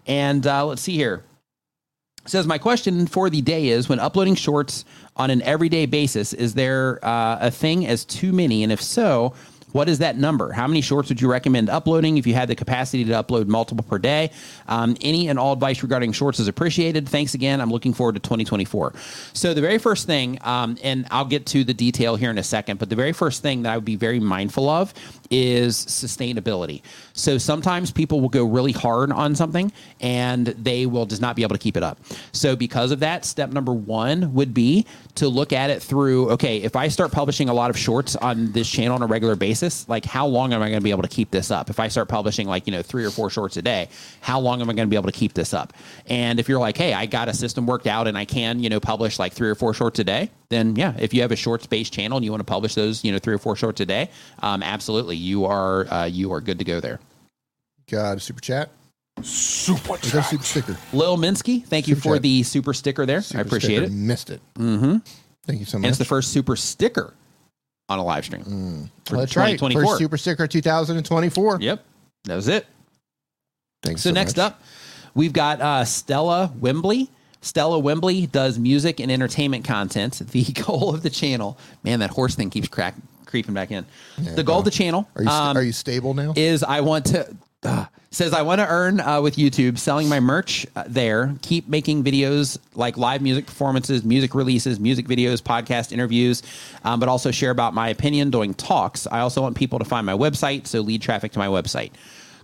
And 0.06 0.44
uh, 0.46 0.66
let's 0.66 0.82
see 0.82 0.96
here 0.96 1.22
says 2.24 2.46
my 2.46 2.58
question 2.58 3.06
for 3.06 3.30
the 3.30 3.40
day 3.40 3.68
is 3.68 3.88
when 3.88 3.98
uploading 3.98 4.34
shorts 4.34 4.84
on 5.16 5.30
an 5.30 5.42
everyday 5.42 5.86
basis 5.86 6.32
is 6.32 6.54
there 6.54 7.04
uh, 7.04 7.38
a 7.40 7.50
thing 7.50 7.86
as 7.86 8.04
too 8.04 8.32
many 8.32 8.62
and 8.62 8.72
if 8.72 8.80
so 8.80 9.34
What 9.72 9.88
is 9.88 9.98
that 9.98 10.16
number? 10.18 10.52
How 10.52 10.66
many 10.66 10.82
shorts 10.82 11.08
would 11.08 11.20
you 11.20 11.30
recommend 11.30 11.70
uploading 11.70 12.18
if 12.18 12.26
you 12.26 12.34
had 12.34 12.48
the 12.48 12.54
capacity 12.54 13.04
to 13.04 13.12
upload 13.12 13.46
multiple 13.46 13.84
per 13.88 13.98
day? 13.98 14.30
Um, 14.68 14.96
any 15.00 15.28
and 15.28 15.38
all 15.38 15.54
advice 15.54 15.82
regarding 15.82 16.12
shorts 16.12 16.38
is 16.38 16.46
appreciated. 16.46 17.08
Thanks 17.08 17.34
again. 17.34 17.60
I'm 17.60 17.70
looking 17.70 17.94
forward 17.94 18.14
to 18.14 18.20
2024. 18.20 18.92
So, 19.32 19.54
the 19.54 19.60
very 19.60 19.78
first 19.78 20.06
thing, 20.06 20.38
um, 20.42 20.76
and 20.82 21.06
I'll 21.10 21.24
get 21.24 21.46
to 21.46 21.64
the 21.64 21.74
detail 21.74 22.16
here 22.16 22.30
in 22.30 22.38
a 22.38 22.42
second, 22.42 22.78
but 22.78 22.90
the 22.90 22.96
very 22.96 23.12
first 23.12 23.42
thing 23.42 23.62
that 23.62 23.72
I 23.72 23.76
would 23.76 23.84
be 23.84 23.96
very 23.96 24.20
mindful 24.20 24.68
of 24.68 24.92
is 25.32 25.76
sustainability. 25.76 26.82
So, 27.14 27.38
sometimes 27.38 27.90
people 27.90 28.20
will 28.20 28.28
go 28.28 28.44
really 28.44 28.72
hard 28.72 29.10
on 29.10 29.34
something 29.34 29.72
and 30.00 30.46
they 30.46 30.86
will 30.86 31.06
just 31.06 31.20
not 31.20 31.34
be 31.34 31.42
able 31.42 31.56
to 31.56 31.60
keep 31.60 31.76
it 31.76 31.82
up. 31.82 31.98
So, 32.30 32.54
because 32.54 32.92
of 32.92 33.00
that, 33.00 33.24
step 33.24 33.50
number 33.50 33.72
one 33.72 34.34
would 34.34 34.54
be 34.54 34.86
to 35.16 35.28
look 35.28 35.52
at 35.52 35.70
it 35.70 35.82
through 35.82 36.30
okay, 36.30 36.58
if 36.58 36.76
I 36.76 36.88
start 36.88 37.12
publishing 37.12 37.48
a 37.48 37.54
lot 37.54 37.70
of 37.70 37.78
shorts 37.78 38.16
on 38.16 38.52
this 38.52 38.68
channel 38.68 38.94
on 38.94 39.02
a 39.02 39.06
regular 39.06 39.36
basis, 39.36 39.88
like 39.88 40.04
how 40.04 40.26
long 40.26 40.52
am 40.52 40.62
I 40.62 40.68
going 40.68 40.80
to 40.80 40.84
be 40.84 40.90
able 40.90 41.02
to 41.02 41.08
keep 41.08 41.30
this 41.30 41.50
up? 41.50 41.70
If 41.70 41.80
I 41.80 41.88
start 41.88 42.08
publishing 42.08 42.46
like, 42.46 42.66
you 42.66 42.72
know, 42.72 42.82
three 42.82 43.04
or 43.04 43.10
four 43.10 43.30
shorts 43.30 43.56
a 43.56 43.62
day, 43.62 43.88
how 44.20 44.40
long 44.40 44.60
am 44.60 44.70
I 44.70 44.74
going 44.74 44.86
to 44.86 44.90
be 44.90 44.96
able 44.96 45.10
to 45.10 45.18
keep 45.18 45.34
this 45.34 45.54
up? 45.54 45.72
And 46.06 46.38
if 46.38 46.48
you're 46.48 46.60
like, 46.60 46.76
hey, 46.76 46.92
I 46.92 47.06
got 47.06 47.28
a 47.28 47.34
system 47.34 47.66
worked 47.66 47.86
out 47.86 48.06
and 48.06 48.16
I 48.16 48.24
can, 48.24 48.62
you 48.62 48.68
know, 48.68 48.80
publish 48.80 49.18
like 49.18 49.32
three 49.32 49.48
or 49.48 49.54
four 49.54 49.74
shorts 49.74 49.98
a 49.98 50.04
day, 50.04 50.30
then 50.48 50.76
yeah, 50.76 50.94
if 50.98 51.14
you 51.14 51.22
have 51.22 51.32
a 51.32 51.36
shorts 51.36 51.66
based 51.66 51.92
channel 51.92 52.18
and 52.18 52.24
you 52.24 52.30
want 52.30 52.40
to 52.40 52.44
publish 52.44 52.74
those, 52.74 53.04
you 53.04 53.10
know, 53.12 53.18
three 53.18 53.34
or 53.34 53.38
four 53.38 53.56
shorts 53.56 53.80
a 53.80 53.86
day, 53.86 54.10
um, 54.40 54.62
absolutely, 54.62 55.16
you 55.22 55.44
are 55.46 55.86
uh, 55.92 56.04
you 56.04 56.32
are 56.32 56.40
good 56.40 56.58
to 56.58 56.64
go 56.64 56.80
there. 56.80 57.00
Got 57.90 58.16
a 58.18 58.20
super 58.20 58.40
chat. 58.40 58.70
Super 59.22 59.92
We 60.02 60.10
got 60.10 60.14
a 60.14 60.22
super 60.22 60.44
sticker. 60.44 60.76
Lil 60.92 61.16
Minsky, 61.18 61.64
thank 61.64 61.86
you 61.86 61.94
Super 61.94 62.08
for 62.08 62.14
chat. 62.16 62.22
the 62.22 62.42
super 62.42 62.72
sticker 62.74 63.04
there. 63.06 63.20
Super 63.20 63.38
I 63.38 63.42
appreciate 63.42 63.76
sticker. 63.78 63.84
it. 63.84 63.92
Missed 63.92 64.30
it. 64.30 64.40
Mm-hmm. 64.54 64.96
Thank 65.46 65.58
you 65.60 65.66
so 65.66 65.76
And 65.76 65.82
much. 65.82 65.88
it's 65.90 65.98
the 65.98 66.04
first 66.04 66.32
super 66.32 66.56
sticker 66.56 67.12
on 67.88 67.98
a 67.98 68.04
live 68.04 68.24
stream. 68.24 68.42
for 69.04 69.16
Well, 69.16 69.20
that's 69.20 69.36
right. 69.36 69.52
2024. 69.58 69.84
First 69.84 69.98
Super 69.98 70.16
Sticker 70.16 70.46
2024. 70.46 71.58
Yep, 71.60 71.84
that 72.24 72.34
was 72.36 72.48
it. 72.48 72.66
Thanks 73.82 74.02
So, 74.02 74.10
next 74.12 74.38
up, 74.38 74.62
we've 75.14 75.32
got 75.32 75.60
uh, 75.60 75.84
Stella 75.84 76.52
Wembley. 76.58 77.10
Stella 77.42 77.78
Wembley 77.78 78.26
does 78.28 78.58
music 78.58 79.00
and 79.00 79.10
entertainment 79.10 79.64
content. 79.64 80.22
The 80.30 80.44
goal 80.44 80.94
of 80.94 81.02
the 81.02 81.10
channel, 81.10 81.58
man, 81.82 81.98
that 81.98 82.10
horse 82.10 82.34
thing 82.36 82.48
keeps 82.50 82.68
crack, 82.68 82.94
creeping 83.32 83.54
back 83.54 83.70
in. 83.72 83.86
the 84.36 84.44
goal 84.44 84.58
of 84.58 84.64
the 84.64 84.70
channel 84.70 85.08
Are 85.16 85.22
you 85.22 85.28
st- 85.28 85.40
um, 85.40 85.56
are 85.56 85.62
you 85.62 85.72
stable 85.72 86.14
now? 86.14 86.34
is 86.36 86.62
I 86.62 86.82
want 86.82 87.06
to 87.06 87.34
uh, 87.64 87.86
says 88.10 88.34
I 88.34 88.42
want 88.42 88.60
to 88.60 88.68
earn 88.68 89.00
uh, 89.00 89.20
with 89.22 89.36
YouTube 89.36 89.78
selling 89.78 90.08
my 90.08 90.20
merch 90.20 90.66
uh, 90.76 90.84
there. 90.86 91.34
Keep 91.42 91.68
making 91.68 92.04
videos 92.04 92.58
like 92.74 92.96
live 92.96 93.22
music 93.22 93.46
performances, 93.46 94.04
music 94.04 94.34
releases, 94.34 94.78
music 94.78 95.06
videos, 95.06 95.40
podcast 95.40 95.92
interviews, 95.92 96.42
um, 96.84 97.00
but 97.00 97.08
also 97.08 97.30
share 97.30 97.50
about 97.50 97.72
my 97.72 97.88
opinion 97.88 98.30
doing 98.30 98.52
talks. 98.54 99.06
I 99.06 99.20
also 99.20 99.40
want 99.40 99.56
people 99.56 99.78
to 99.78 99.84
find 99.84 100.04
my 100.04 100.12
website, 100.12 100.66
so 100.66 100.80
lead 100.80 101.00
traffic 101.00 101.32
to 101.32 101.38
my 101.38 101.46
website. 101.46 101.92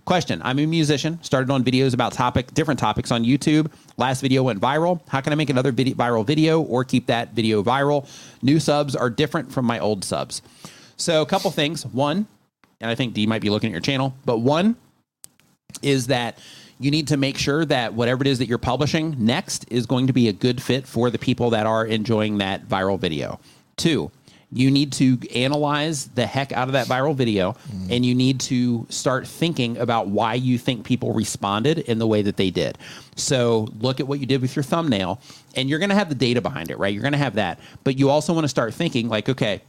Question: 0.05 0.41
I'm 0.43 0.57
a 0.57 0.65
musician. 0.65 1.21
Started 1.21 1.51
on 1.51 1.63
videos 1.63 1.93
about 1.93 2.13
topic 2.13 2.51
different 2.55 2.79
topics 2.79 3.11
on 3.11 3.23
YouTube. 3.23 3.71
Last 3.97 4.21
video 4.21 4.41
went 4.41 4.59
viral. 4.59 5.01
How 5.07 5.21
can 5.21 5.33
I 5.33 5.35
make 5.35 5.51
another 5.51 5.71
video, 5.71 5.93
viral 5.93 6.25
video 6.25 6.61
or 6.61 6.83
keep 6.83 7.05
that 7.07 7.33
video 7.33 7.61
viral? 7.61 8.09
New 8.41 8.59
subs 8.59 8.95
are 8.95 9.09
different 9.11 9.51
from 9.51 9.65
my 9.65 9.77
old 9.77 10.03
subs. 10.03 10.41
So 10.99 11.21
a 11.21 11.25
couple 11.25 11.49
things. 11.49 11.85
One, 11.85 12.27
and 12.81 12.91
I 12.91 12.95
think 12.95 13.13
D 13.13 13.25
might 13.25 13.41
be 13.41 13.49
looking 13.49 13.69
at 13.69 13.71
your 13.71 13.81
channel, 13.81 14.13
but 14.25 14.39
one 14.39 14.75
is 15.81 16.07
that 16.07 16.37
you 16.79 16.91
need 16.91 17.07
to 17.07 17.17
make 17.17 17.37
sure 17.37 17.65
that 17.65 17.93
whatever 17.93 18.21
it 18.21 18.27
is 18.27 18.39
that 18.39 18.47
you're 18.47 18.57
publishing 18.57 19.15
next 19.17 19.65
is 19.71 19.85
going 19.85 20.07
to 20.07 20.13
be 20.13 20.27
a 20.27 20.33
good 20.33 20.61
fit 20.61 20.87
for 20.87 21.09
the 21.09 21.17
people 21.17 21.49
that 21.51 21.65
are 21.65 21.85
enjoying 21.85 22.37
that 22.39 22.67
viral 22.67 22.99
video. 22.99 23.39
Two, 23.77 24.11
you 24.51 24.71
need 24.71 24.91
to 24.93 25.17
analyze 25.35 26.07
the 26.07 26.25
heck 26.25 26.51
out 26.51 26.67
of 26.67 26.73
that 26.73 26.87
viral 26.87 27.15
video 27.15 27.55
mm. 27.71 27.91
and 27.91 28.05
you 28.05 28.15
need 28.15 28.39
to 28.39 28.85
start 28.89 29.27
thinking 29.27 29.77
about 29.77 30.07
why 30.07 30.33
you 30.33 30.57
think 30.57 30.85
people 30.85 31.13
responded 31.13 31.79
in 31.79 31.99
the 31.99 32.07
way 32.07 32.21
that 32.23 32.35
they 32.35 32.49
did. 32.49 32.77
So 33.15 33.67
look 33.79 33.99
at 33.99 34.07
what 34.07 34.19
you 34.19 34.25
did 34.25 34.41
with 34.41 34.55
your 34.55 34.63
thumbnail 34.63 35.21
and 35.55 35.69
you're 35.69 35.79
going 35.79 35.89
to 35.89 35.95
have 35.95 36.09
the 36.09 36.15
data 36.15 36.41
behind 36.41 36.71
it, 36.71 36.79
right? 36.79 36.93
You're 36.93 37.03
going 37.03 37.13
to 37.13 37.19
have 37.19 37.35
that. 37.35 37.59
But 37.83 37.99
you 37.99 38.09
also 38.09 38.33
want 38.33 38.45
to 38.45 38.49
start 38.49 38.73
thinking 38.73 39.07
like, 39.07 39.29
okay, 39.29 39.61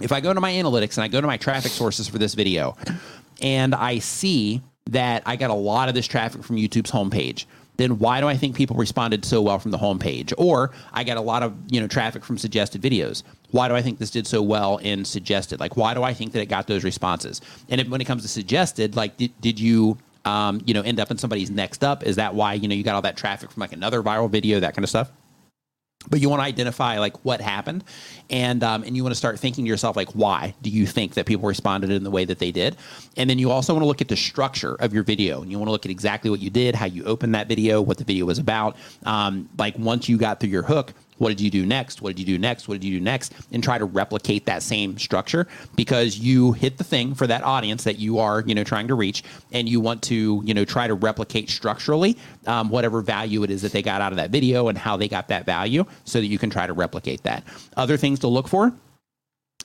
if 0.00 0.12
I 0.12 0.20
go 0.20 0.32
to 0.32 0.40
my 0.40 0.52
analytics 0.52 0.96
and 0.96 1.04
I 1.04 1.08
go 1.08 1.20
to 1.20 1.26
my 1.26 1.36
traffic 1.36 1.72
sources 1.72 2.08
for 2.08 2.18
this 2.18 2.34
video 2.34 2.76
and 3.40 3.74
I 3.74 3.98
see 3.98 4.62
that 4.90 5.22
I 5.26 5.36
got 5.36 5.50
a 5.50 5.54
lot 5.54 5.88
of 5.88 5.94
this 5.94 6.06
traffic 6.06 6.42
from 6.42 6.56
YouTube's 6.56 6.90
homepage, 6.90 7.46
then 7.76 7.98
why 7.98 8.20
do 8.20 8.28
I 8.28 8.36
think 8.36 8.56
people 8.56 8.76
responded 8.76 9.24
so 9.24 9.40
well 9.40 9.58
from 9.58 9.70
the 9.70 9.78
homepage? 9.78 10.34
Or 10.36 10.70
I 10.92 11.04
got 11.04 11.16
a 11.16 11.22
lot 11.22 11.42
of, 11.42 11.54
you 11.70 11.80
know, 11.80 11.86
traffic 11.86 12.24
from 12.24 12.36
suggested 12.36 12.82
videos. 12.82 13.22
Why 13.52 13.68
do 13.68 13.74
I 13.74 13.82
think 13.82 13.98
this 13.98 14.10
did 14.10 14.26
so 14.26 14.42
well 14.42 14.76
in 14.78 15.04
suggested? 15.04 15.60
Like, 15.60 15.76
why 15.76 15.94
do 15.94 16.02
I 16.02 16.12
think 16.12 16.32
that 16.32 16.42
it 16.42 16.46
got 16.46 16.66
those 16.66 16.84
responses? 16.84 17.40
And 17.70 17.80
if, 17.80 17.88
when 17.88 18.00
it 18.00 18.04
comes 18.04 18.22
to 18.22 18.28
suggested, 18.28 18.96
like, 18.96 19.16
did, 19.16 19.32
did 19.40 19.58
you, 19.58 19.96
um, 20.24 20.60
you 20.66 20.74
know, 20.74 20.82
end 20.82 21.00
up 21.00 21.10
in 21.10 21.16
somebody's 21.16 21.50
next 21.50 21.82
up? 21.82 22.02
Is 22.02 22.16
that 22.16 22.34
why, 22.34 22.54
you 22.54 22.68
know, 22.68 22.74
you 22.74 22.82
got 22.82 22.96
all 22.96 23.02
that 23.02 23.16
traffic 23.16 23.50
from 23.50 23.60
like 23.60 23.72
another 23.72 24.02
viral 24.02 24.28
video, 24.28 24.60
that 24.60 24.74
kind 24.74 24.84
of 24.84 24.90
stuff? 24.90 25.10
But 26.08 26.20
you 26.20 26.30
want 26.30 26.40
to 26.40 26.44
identify 26.44 26.98
like 26.98 27.24
what 27.24 27.40
happened 27.40 27.84
and 28.30 28.64
um, 28.64 28.82
and 28.84 28.96
you 28.96 29.02
want 29.02 29.12
to 29.12 29.18
start 29.18 29.38
thinking 29.38 29.64
to 29.64 29.68
yourself 29.68 29.96
like 29.96 30.08
why 30.12 30.54
do 30.62 30.70
you 30.70 30.86
think 30.86 31.14
that 31.14 31.26
people 31.26 31.46
responded 31.46 31.90
in 31.90 32.04
the 32.04 32.10
way 32.10 32.24
that 32.24 32.38
they 32.38 32.50
did? 32.50 32.76
And 33.16 33.28
then 33.28 33.38
you 33.38 33.50
also 33.50 33.74
want 33.74 33.82
to 33.82 33.86
look 33.86 34.00
at 34.00 34.08
the 34.08 34.16
structure 34.16 34.74
of 34.76 34.94
your 34.94 35.02
video 35.02 35.42
and 35.42 35.50
you 35.50 35.58
want 35.58 35.68
to 35.68 35.72
look 35.72 35.84
at 35.84 35.90
exactly 35.90 36.30
what 36.30 36.40
you 36.40 36.50
did 36.50 36.74
how 36.74 36.86
you 36.86 37.04
opened 37.04 37.34
that 37.34 37.48
video 37.48 37.82
what 37.82 37.98
the 37.98 38.04
video 38.04 38.24
was 38.24 38.38
about. 38.38 38.76
Um, 39.04 39.48
like 39.58 39.78
once 39.78 40.08
you 40.08 40.16
got 40.16 40.40
through 40.40 40.50
your 40.50 40.62
hook 40.62 40.94
what 41.20 41.28
did 41.28 41.40
you 41.40 41.50
do 41.50 41.66
next? 41.66 42.00
What 42.00 42.16
did 42.16 42.26
you 42.26 42.34
do 42.34 42.38
next? 42.38 42.66
What 42.66 42.80
did 42.80 42.84
you 42.84 42.98
do 42.98 43.04
next? 43.04 43.34
And 43.52 43.62
try 43.62 43.76
to 43.78 43.84
replicate 43.84 44.46
that 44.46 44.62
same 44.62 44.98
structure 44.98 45.46
because 45.76 46.18
you 46.18 46.52
hit 46.52 46.78
the 46.78 46.84
thing 46.84 47.14
for 47.14 47.26
that 47.26 47.44
audience 47.44 47.84
that 47.84 47.98
you 47.98 48.18
are 48.18 48.42
you 48.46 48.54
know 48.54 48.64
trying 48.64 48.88
to 48.88 48.94
reach 48.94 49.22
and 49.52 49.68
you 49.68 49.80
want 49.80 50.02
to 50.04 50.42
you 50.44 50.54
know 50.54 50.64
try 50.64 50.86
to 50.86 50.94
replicate 50.94 51.50
structurally 51.50 52.16
um, 52.46 52.70
whatever 52.70 53.02
value 53.02 53.42
it 53.42 53.50
is 53.50 53.60
that 53.62 53.72
they 53.72 53.82
got 53.82 54.00
out 54.00 54.12
of 54.12 54.16
that 54.16 54.30
video 54.30 54.68
and 54.68 54.78
how 54.78 54.96
they 54.96 55.08
got 55.08 55.28
that 55.28 55.44
value 55.44 55.84
so 56.04 56.20
that 56.20 56.26
you 56.26 56.38
can 56.38 56.48
try 56.48 56.66
to 56.66 56.72
replicate 56.72 57.22
that. 57.22 57.44
Other 57.76 57.96
things 57.96 58.18
to 58.20 58.28
look 58.28 58.48
for 58.48 58.72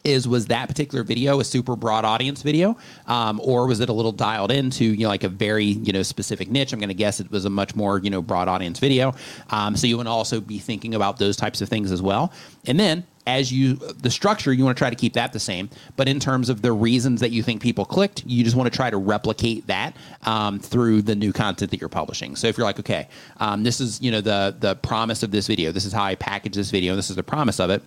is 0.05 0.27
was 0.27 0.45
that 0.45 0.67
particular 0.67 1.03
video 1.03 1.39
a 1.39 1.43
super 1.43 1.75
broad 1.75 2.05
audience 2.05 2.41
video? 2.41 2.77
Um, 3.07 3.41
or 3.43 3.67
was 3.67 3.79
it 3.79 3.89
a 3.89 3.93
little 3.93 4.11
dialed 4.11 4.51
into 4.51 4.85
you 4.85 5.03
know 5.03 5.09
like 5.09 5.23
a 5.23 5.29
very 5.29 5.65
you 5.65 5.91
know 5.91 6.03
specific 6.03 6.49
niche? 6.49 6.71
I'm 6.71 6.79
going 6.79 6.89
to 6.89 6.93
guess 6.93 7.19
it 7.19 7.31
was 7.31 7.45
a 7.45 7.49
much 7.49 7.75
more 7.75 7.99
you 7.99 8.09
know 8.09 8.21
broad 8.21 8.47
audience 8.47 8.79
video. 8.79 9.13
Um, 9.49 9.75
so 9.75 9.87
you 9.87 9.97
want 9.97 10.07
to 10.07 10.11
also 10.11 10.39
be 10.39 10.59
thinking 10.59 10.95
about 10.95 11.17
those 11.17 11.35
types 11.35 11.61
of 11.61 11.67
things 11.67 11.91
as 11.91 12.01
well. 12.01 12.31
And 12.65 12.79
then 12.79 13.05
as 13.27 13.51
you 13.51 13.73
the 13.75 14.11
structure 14.11 14.53
you 14.53 14.63
want 14.63 14.77
to 14.77 14.79
try 14.79 14.91
to 14.91 14.95
keep 14.95 15.13
that 15.13 15.33
the 15.33 15.39
same. 15.39 15.69
But 15.95 16.07
in 16.07 16.19
terms 16.19 16.49
of 16.49 16.61
the 16.61 16.71
reasons 16.71 17.21
that 17.21 17.31
you 17.31 17.41
think 17.41 17.61
people 17.61 17.83
clicked 17.83 18.23
you 18.27 18.43
just 18.43 18.55
want 18.55 18.71
to 18.71 18.75
try 18.75 18.91
to 18.91 18.97
replicate 18.97 19.65
that 19.65 19.95
um, 20.23 20.59
through 20.59 21.01
the 21.01 21.15
new 21.15 21.33
content 21.33 21.71
that 21.71 21.81
you're 21.81 21.89
publishing. 21.89 22.35
So 22.35 22.47
if 22.47 22.57
you're 22.57 22.65
like 22.65 22.79
okay 22.79 23.07
um, 23.37 23.63
this 23.63 23.81
is 23.81 23.99
you 23.99 24.11
know 24.11 24.21
the 24.21 24.55
the 24.59 24.75
promise 24.75 25.23
of 25.23 25.31
this 25.31 25.47
video. 25.47 25.71
This 25.71 25.85
is 25.85 25.93
how 25.93 26.03
i 26.03 26.13
package 26.13 26.53
this 26.53 26.69
video 26.69 26.95
this 26.95 27.09
is 27.09 27.15
the 27.15 27.23
promise 27.23 27.59
of 27.59 27.71
it 27.71 27.81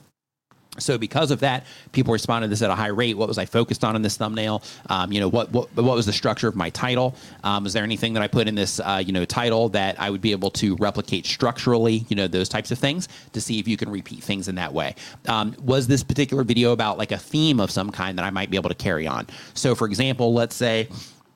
so 0.79 0.99
because 0.99 1.31
of 1.31 1.41
that, 1.41 1.65
people 1.93 2.13
responded 2.13 2.49
to 2.49 2.51
this 2.51 2.63
at 2.63 2.71
a 2.71 2.75
high 2.75 2.89
rate. 2.89 3.17
What 3.17 3.29
was 3.29 3.39
I 3.39 3.45
focused 3.45 3.85
on 3.85 3.97
in 3.97 4.03
this 4.03 4.17
thumbnail? 4.17 4.63
Um, 4.91 5.13
you 5.13 5.21
know, 5.21 5.29
what, 5.29 5.51
what 5.53 5.75
what 5.75 5.97
was 5.97 6.07
the 6.07 6.13
structure 6.13 6.49
of 6.49 6.57
my 6.57 6.71
title? 6.71 7.15
Um, 7.45 7.65
there 7.73 7.85
anything 7.85 8.15
that 8.15 8.23
I 8.23 8.29
put 8.29 8.49
in 8.49 8.55
this 8.55 8.81
uh, 8.81 9.03
you 9.05 9.13
know 9.13 9.25
title 9.25 9.69
that 9.71 10.01
I 10.01 10.11
would 10.11 10.21
be 10.21 10.33
able 10.33 10.51
to 10.53 10.77
replicate 10.77 11.27
structurally? 11.27 12.05
You 12.09 12.17
know, 12.17 12.27
those 12.27 12.49
types 12.49 12.71
of 12.71 12.79
things 12.79 13.09
to 13.33 13.41
see 13.41 13.59
if 13.59 13.69
you 13.69 13.77
can 13.77 13.91
repeat 13.91 14.23
things 14.23 14.49
in 14.49 14.55
that 14.57 14.73
way. 14.73 14.95
Um, 15.27 15.55
was 15.63 15.87
this 15.87 16.03
particular 16.03 16.45
video 16.45 16.73
about 16.73 16.99
like 16.99 17.13
a 17.13 17.19
theme 17.19 17.61
of 17.61 17.71
some 17.71 17.91
kind 17.91 18.19
that 18.19 18.25
I 18.25 18.31
might 18.31 18.51
be 18.51 18.57
able 18.57 18.71
to 18.71 18.75
carry 18.75 19.07
on? 19.07 19.27
So, 19.55 19.75
for 19.75 19.87
example, 19.87 20.33
let's 20.33 20.55
say 20.55 20.89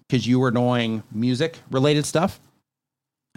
because 0.08 0.26
you 0.26 0.38
were 0.38 0.50
doing 0.50 1.02
music 1.12 1.58
related 1.70 2.04
stuff. 2.04 2.38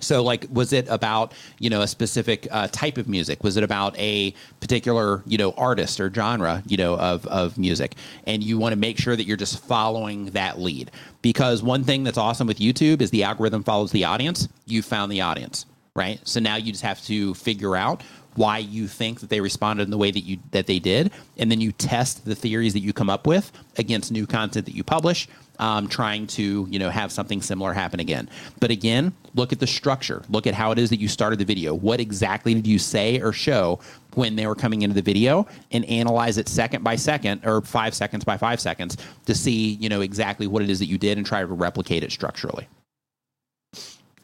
So, 0.02 0.22
like, 0.22 0.46
was 0.52 0.74
it 0.74 0.90
about 0.90 1.34
you 1.58 1.70
know 1.70 1.82
a 1.82 1.88
specific 1.88 2.50
uh, 2.52 2.68
type 2.68 2.98
of 2.98 3.08
music? 3.08 3.44
Was 3.46 3.56
it 3.56 3.64
about 3.64 3.98
a 3.98 4.34
particular 4.60 5.24
you 5.26 5.38
know 5.38 5.52
artist 5.52 6.02
or 6.02 6.14
genre 6.14 6.62
you 6.68 6.76
know 6.76 6.98
of 6.98 7.26
of 7.28 7.58
music? 7.58 7.96
And 8.28 8.44
you 8.44 8.58
want 8.58 8.74
to 8.74 8.78
make 8.78 8.98
sure 8.98 9.16
that 9.16 9.24
you're 9.24 9.38
just 9.38 9.64
following 9.64 10.26
that 10.32 10.60
lead 10.60 10.92
because 11.22 11.64
one 11.64 11.86
thing 11.86 12.04
that's 12.04 12.18
awesome 12.18 12.46
with 12.46 12.60
YouTube 12.60 13.02
is 13.02 13.10
the 13.12 13.24
algorithm 13.24 13.64
follows 13.64 13.92
the 13.94 14.04
audience. 14.04 14.50
You 14.66 14.82
found 14.82 15.14
the 15.14 15.22
audience, 15.22 15.66
right? 15.96 16.20
So 16.28 16.42
now 16.42 16.58
you 16.58 16.74
just 16.74 16.84
have 16.84 17.02
to 17.06 17.34
figure 17.34 17.78
out 17.78 18.04
why 18.36 18.58
you 18.58 18.90
think 18.90 19.22
that 19.22 19.30
they 19.30 19.40
responded 19.40 19.84
in 19.84 19.92
the 19.92 19.98
way 19.98 20.12
that 20.12 20.26
you 20.26 20.40
that 20.52 20.68
they 20.68 20.80
did, 20.80 21.14
and 21.38 21.50
then 21.50 21.62
you 21.62 21.72
test 21.72 22.26
the 22.26 22.36
theories 22.36 22.74
that 22.74 22.82
you 22.82 22.92
come 22.92 23.10
up 23.10 23.26
with 23.26 23.50
against 23.78 24.12
new 24.12 24.28
content 24.28 24.66
that 24.66 24.76
you 24.76 24.84
publish, 24.84 25.30
um, 25.59 25.88
trying 25.88 26.27
to 26.27 26.67
you 26.69 26.80
know 26.80 26.90
have 26.90 27.11
something 27.11 27.42
similar 27.42 27.74
happen 27.74 28.00
again. 28.00 28.30
But 28.59 28.72
again, 28.72 29.14
look 29.35 29.51
at 29.51 29.59
the 29.59 29.67
structure. 29.67 30.24
Look 30.30 30.48
at 30.48 30.53
how 30.53 30.72
it 30.72 30.80
is 30.80 30.90
that 30.90 31.00
you 31.00 31.08
started 31.08 31.40
the 31.40 31.45
video. 31.45 31.74
What 31.74 32.00
exactly 32.00 32.53
did 32.53 32.67
you 32.67 32.80
say 32.80 33.19
or 33.22 33.32
show 33.34 33.80
when 34.16 34.35
they 34.35 34.48
were 34.48 34.56
coming 34.56 34.82
into 34.84 34.93
the 34.95 35.01
video, 35.01 35.45
and 35.72 35.84
analyze 35.85 36.38
it 36.38 36.48
second 36.48 36.84
by 36.84 36.95
second 36.95 37.45
or 37.45 37.61
five 37.61 37.93
seconds 37.93 38.24
by 38.24 38.38
five 38.38 38.59
seconds 38.59 38.98
to 39.25 39.35
see 39.35 39.74
you 39.75 39.90
know 39.90 40.01
exactly 40.01 40.48
what 40.48 40.61
it 40.61 40.69
is 40.69 40.80
that 40.80 40.85
you 40.88 40.98
did 40.98 41.17
and 41.17 41.25
try 41.27 41.42
to 41.42 41.48
replicate 41.48 42.03
it 42.03 42.11
structurally. 42.11 42.67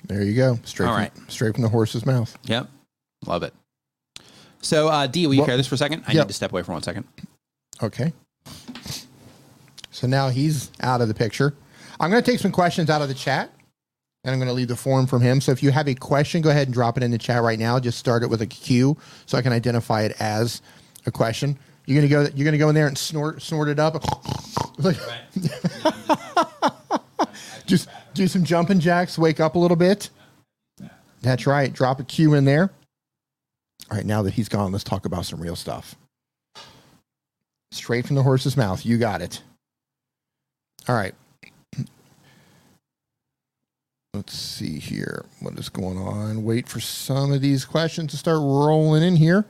There 0.07 0.23
you 0.23 0.35
go. 0.35 0.59
Straight 0.63 0.87
All 0.87 0.93
from, 0.95 1.01
right. 1.03 1.11
straight 1.31 1.53
from 1.53 1.61
the 1.63 1.69
horse's 1.69 2.05
mouth. 2.05 2.35
Yep, 2.45 2.67
love 3.27 3.43
it. 3.43 3.53
So, 4.63 4.87
uh, 4.89 5.07
D, 5.07 5.25
will 5.25 5.33
you 5.33 5.39
Well- 5.41 5.47
carry 5.47 5.57
this 5.57 5.67
for 5.67 5.75
a 5.75 5.77
second? 5.77 6.03
I 6.07 6.11
Yep. 6.13 6.23
need 6.23 6.27
to 6.29 6.33
step 6.33 6.51
away 6.51 6.63
for 6.63 6.71
one 6.71 6.83
second. 6.83 7.05
Okay. 7.81 8.13
So 9.91 10.07
now 10.07 10.29
he's 10.29 10.71
out 10.81 11.01
of 11.01 11.07
the 11.07 11.13
picture. 11.13 11.53
I'm 11.99 12.09
going 12.09 12.23
to 12.23 12.31
take 12.31 12.39
some 12.39 12.51
questions 12.51 12.89
out 12.89 13.01
of 13.01 13.07
the 13.07 13.13
chat 13.13 13.51
and 14.23 14.33
I'm 14.33 14.39
going 14.39 14.47
to 14.47 14.53
leave 14.53 14.67
the 14.67 14.75
form 14.75 15.07
from 15.07 15.21
him. 15.21 15.41
So 15.41 15.51
if 15.51 15.63
you 15.63 15.71
have 15.71 15.87
a 15.87 15.95
question, 15.95 16.41
go 16.41 16.49
ahead 16.49 16.67
and 16.67 16.73
drop 16.73 16.97
it 16.97 17.03
in 17.03 17.11
the 17.11 17.17
chat 17.17 17.41
right 17.41 17.59
now. 17.59 17.79
Just 17.79 17.97
start 17.97 18.23
it 18.23 18.29
with 18.29 18.41
a 18.41 18.47
Q 18.47 18.97
so 19.25 19.37
I 19.37 19.41
can 19.41 19.53
identify 19.53 20.03
it 20.03 20.15
as 20.19 20.61
a 21.05 21.11
question. 21.11 21.57
You're 21.85 22.01
going 22.01 22.09
to 22.09 22.15
go 22.15 22.21
you're 22.35 22.45
going 22.45 22.53
to 22.53 22.59
go 22.59 22.69
in 22.69 22.75
there 22.75 22.87
and 22.87 22.97
snort 22.97 23.41
snort 23.41 23.67
it 23.67 23.79
up. 23.79 24.03
Just 27.65 27.89
do 28.13 28.27
some 28.27 28.43
jumping 28.43 28.79
jacks, 28.79 29.17
wake 29.17 29.39
up 29.39 29.55
a 29.55 29.59
little 29.59 29.77
bit. 29.77 30.09
That's 31.21 31.47
right. 31.47 31.73
Drop 31.73 31.99
a 31.99 32.03
Q 32.03 32.35
in 32.35 32.45
there. 32.45 32.71
All 33.89 33.97
right, 33.97 34.05
now 34.05 34.21
that 34.21 34.33
he's 34.33 34.47
gone, 34.47 34.71
let's 34.71 34.83
talk 34.83 35.05
about 35.05 35.25
some 35.25 35.41
real 35.41 35.55
stuff. 35.55 35.95
Straight 37.71 38.05
from 38.05 38.15
the 38.15 38.23
horse's 38.23 38.55
mouth. 38.55 38.85
You 38.85 38.97
got 38.97 39.21
it. 39.21 39.41
All 40.91 40.97
right. 40.97 41.15
Let's 44.13 44.33
see 44.33 44.77
here. 44.77 45.23
What 45.39 45.57
is 45.57 45.69
going 45.69 45.97
on? 45.97 46.43
Wait 46.43 46.67
for 46.67 46.81
some 46.81 47.31
of 47.31 47.39
these 47.39 47.63
questions 47.63 48.11
to 48.11 48.17
start 48.17 48.39
rolling 48.39 49.01
in 49.01 49.15
here. 49.15 49.45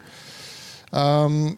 Um, 0.94 1.58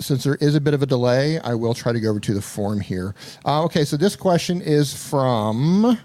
since 0.00 0.22
there 0.22 0.36
is 0.36 0.54
a 0.54 0.60
bit 0.60 0.74
of 0.74 0.84
a 0.84 0.86
delay, 0.86 1.40
I 1.40 1.54
will 1.54 1.74
try 1.74 1.92
to 1.92 1.98
go 1.98 2.10
over 2.10 2.20
to 2.20 2.34
the 2.34 2.40
form 2.40 2.78
here. 2.78 3.16
Uh, 3.44 3.64
okay, 3.64 3.84
so 3.84 3.96
this 3.96 4.14
question 4.14 4.62
is 4.62 4.94
from 4.94 5.98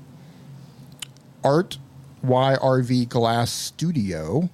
Art 1.44 1.78
YRV 2.26 3.08
Glass 3.08 3.52
Studio. 3.52 4.50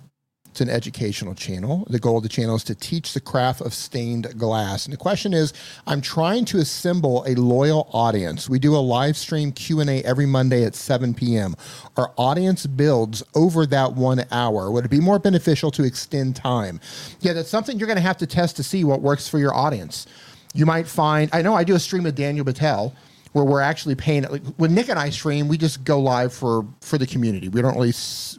It's 0.52 0.60
an 0.60 0.70
educational 0.70 1.34
channel. 1.34 1.88
The 1.90 1.98
goal 1.98 2.18
of 2.18 2.24
the 2.24 2.30
channel 2.30 2.56
is 2.56 2.66
to 2.66 2.76
teach 2.76 3.14
the 3.14 3.22
craft 3.22 3.62
of 3.62 3.74
stained 3.74 4.38
glass. 4.38 4.86
And 4.86 4.92
the 4.92 4.98
question 4.98 5.34
is, 5.34 5.54
I'm 5.88 6.02
trying 6.02 6.44
to 6.46 6.58
assemble 6.58 7.24
a 7.26 7.36
loyal 7.36 7.90
audience. 7.94 8.50
We 8.50 8.60
do 8.60 8.76
a 8.76 8.78
live 8.78 9.16
stream 9.16 9.54
Q&A 9.54 10.04
every 10.04 10.26
Monday 10.26 10.66
at 10.66 10.76
7 10.76 11.14
p.m. 11.14 11.56
Our 11.96 12.12
audience 12.18 12.66
builds 12.66 13.24
over 13.34 13.66
that 13.68 13.94
1 13.94 14.26
hour. 14.30 14.70
Would 14.72 14.84
it 14.84 14.92
be 14.92 15.00
more 15.00 15.20
beneficial 15.20 15.72
to 15.72 15.84
extend 15.84 16.36
time? 16.36 16.82
Yeah, 17.22 17.32
that's 17.32 17.50
something 17.50 17.80
you're 17.80 17.88
going 17.88 17.96
to 17.96 18.02
have 18.02 18.18
to 18.18 18.28
test 18.28 18.58
to 18.58 18.64
see 18.64 18.84
what 18.84 19.02
works 19.02 19.30
for 19.30 19.40
your 19.40 19.54
audience. 19.54 20.06
You 20.54 20.66
might 20.66 20.86
find 20.86 21.30
I 21.32 21.42
know 21.44 21.56
I 21.56 21.64
do 21.64 21.76
a 21.76 21.80
stream 21.80 22.04
with 22.04 22.18
Daniel 22.18 22.44
Battelle 22.44 22.94
where 23.34 23.46
we're 23.46 23.62
actually 23.62 23.96
paying 23.96 24.24
like 24.24 24.44
when 24.58 24.76
Nick 24.76 24.90
and 24.90 25.00
I 25.00 25.10
stream, 25.10 25.48
we 25.48 25.58
just 25.58 25.84
go 25.84 26.00
live 26.00 26.34
for 26.34 26.66
for 26.82 26.98
the 26.98 27.08
community. 27.08 27.48
We 27.50 27.62
don't 27.62 27.76
really 27.76 27.94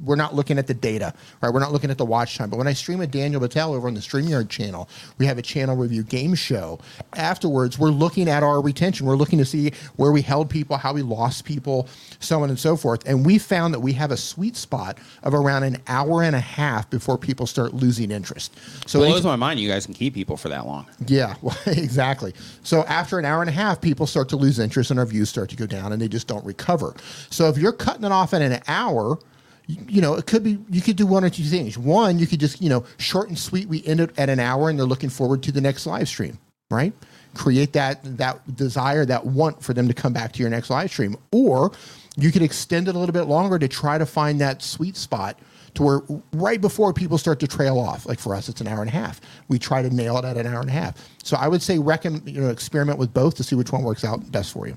we're 0.05 0.17
not 0.17 0.35
looking 0.35 0.59
at 0.59 0.67
the 0.67 0.75
data, 0.75 1.15
right? 1.41 1.53
We're 1.53 1.61
not 1.61 1.73
looking 1.73 1.91
at 1.91 1.99
the 1.99 2.05
watch 2.05 2.37
time. 2.37 2.51
But 2.51 2.59
when 2.59 2.67
I 2.67 2.73
stream 2.75 2.99
with 2.99 3.11
Daniel 3.11 3.41
Battelle 3.41 3.75
over 3.75 3.89
on 3.89 3.95
the 3.95 4.01
StreamYard 4.01 4.49
channel, 4.51 4.89
we 5.19 5.27
have 5.27 5.39
a 5.39 5.43
channel 5.43 5.77
review 5.77 6.03
game 6.03 6.35
show. 6.35 6.79
Afterwards, 7.15 7.79
we're 7.79 7.91
looking 7.91 8.29
at 8.29 8.43
our 8.43 8.61
retention. 8.61 9.07
We're 9.07 9.17
looking 9.17 9.39
to 9.39 9.45
see 9.45 9.73
where 9.97 10.13
we 10.13 10.21
held 10.23 10.51
people, 10.51 10.77
how 10.77 10.93
we 10.93 11.03
lost 11.03 11.45
people, 11.45 11.89
so 12.21 12.43
on 12.43 12.51
and 12.51 12.59
so 12.59 12.77
forth. 12.77 13.07
And 13.07 13.25
we 13.25 13.39
found 13.39 13.73
that 13.75 13.81
we 13.81 13.93
have 13.95 14.11
a 14.11 14.17
sweet 14.17 14.57
spot 14.57 14.99
of 15.23 15.33
around 15.33 15.63
an 15.63 15.79
hour 15.87 16.23
and 16.23 16.37
a 16.37 16.41
half 16.41 16.91
before 16.91 17.17
people 17.17 17.47
start 17.47 17.73
losing 17.73 18.11
interest. 18.11 18.55
So 18.87 18.99
Blows 18.99 19.25
my 19.25 19.37
mind. 19.37 19.59
You 19.61 19.69
guys 19.69 19.87
can 19.87 19.95
keep 19.95 20.15
people 20.15 20.37
for 20.37 20.49
that 20.51 20.67
long. 20.67 20.87
yeah, 21.07 21.35
well, 21.41 21.57
exactly. 21.67 22.35
So 22.63 22.83
after 22.85 23.19
an 23.19 23.25
hour 23.25 23.41
and 23.41 23.49
a 23.49 23.53
half, 23.53 23.81
people 23.81 24.07
start 24.07 24.29
to 24.31 24.37
lose 24.37 24.59
interest 24.59 24.82
and 24.91 24.99
our 24.99 25.07
views 25.07 25.29
start 25.29 25.51
to 25.51 25.57
go 25.57 25.67
down 25.67 25.93
and 25.93 26.01
they 26.01 26.09
just 26.09 26.27
don't 26.27 26.45
recover. 26.45 26.95
So 27.31 27.49
if 27.49 27.59
you're 27.59 27.73
cutting 27.73 28.05
it 28.05 28.13
off 28.13 28.35
at 28.35 28.43
an 28.43 28.61
hour, 28.69 29.19
you, 29.67 29.77
you 29.89 30.01
know, 30.01 30.15
it 30.15 30.27
could 30.27 30.43
be, 30.43 30.59
you 30.71 30.81
could 30.81 30.97
do 30.97 31.07
one 31.07 31.25
or 31.25 31.31
two 31.31 31.45
things. 31.45 31.79
One, 31.79 32.19
you 32.19 32.27
could 32.27 32.41
just, 32.41 32.61
you 32.61 32.69
know, 32.69 32.85
short 32.99 33.29
and 33.29 33.39
sweet, 33.39 33.69
we 33.69 33.85
end 33.87 34.01
it 34.01 34.11
at 34.19 34.29
an 34.29 34.41
hour 34.41 34.71
and 34.71 34.79
they're 34.79 34.87
looking 34.87 35.11
forward 35.11 35.43
to 35.45 35.53
the 35.53 35.61
next 35.61 35.87
live 35.87 36.09
stream, 36.09 36.39
right? 36.71 36.93
Create 37.35 37.73
that, 37.73 38.01
that 38.19 38.57
desire, 38.57 39.05
that 39.07 39.25
want 39.25 39.63
for 39.63 39.73
them 39.73 39.89
to 39.89 39.95
come 39.95 40.13
back 40.13 40.33
to 40.33 40.41
your 40.41 40.51
next 40.51 40.71
live 40.71 40.91
stream. 40.91 41.17
Or 41.31 41.73
you 42.17 42.31
could 42.31 42.43
extend 42.43 42.89
it 42.89 42.95
a 42.95 42.99
little 42.99 43.13
bit 43.13 43.25
longer 43.25 43.59
to 43.59 43.69
try 43.69 43.99
to 43.99 44.07
find 44.07 44.41
that 44.41 44.63
sweet 44.63 44.97
spot 44.97 45.39
to 45.75 45.83
where 45.83 46.03
right 46.35 46.61
before 46.61 46.93
people 46.93 47.19
start 47.19 47.41
to 47.41 47.49
trail 47.49 47.79
off, 47.79 48.07
like 48.07 48.19
for 48.21 48.35
us, 48.35 48.49
it's 48.49 48.61
an 48.61 48.69
hour 48.69 48.81
and 48.81 48.91
a 48.91 48.93
half. 48.93 49.21
We 49.49 49.59
try 49.59 49.83
to 49.83 49.91
nail 49.91 50.19
it 50.19 50.25
at 50.25 50.37
an 50.37 50.47
hour 50.47 50.61
and 50.61 50.71
a 50.71 50.73
half. 50.73 50.97
So 51.25 51.37
I 51.37 51.49
would 51.49 51.63
say 51.63 51.79
recommend 51.79 52.29
you 52.29 52.41
know 52.41 52.51
experiment 52.51 52.99
with 52.99 53.15
both 53.15 53.37
to 53.37 53.45
see 53.45 53.57
which 53.57 53.73
one 53.73 53.83
works 53.83 54.05
out 54.05 54.31
best 54.33 54.53
for 54.53 54.67
you. 54.69 54.77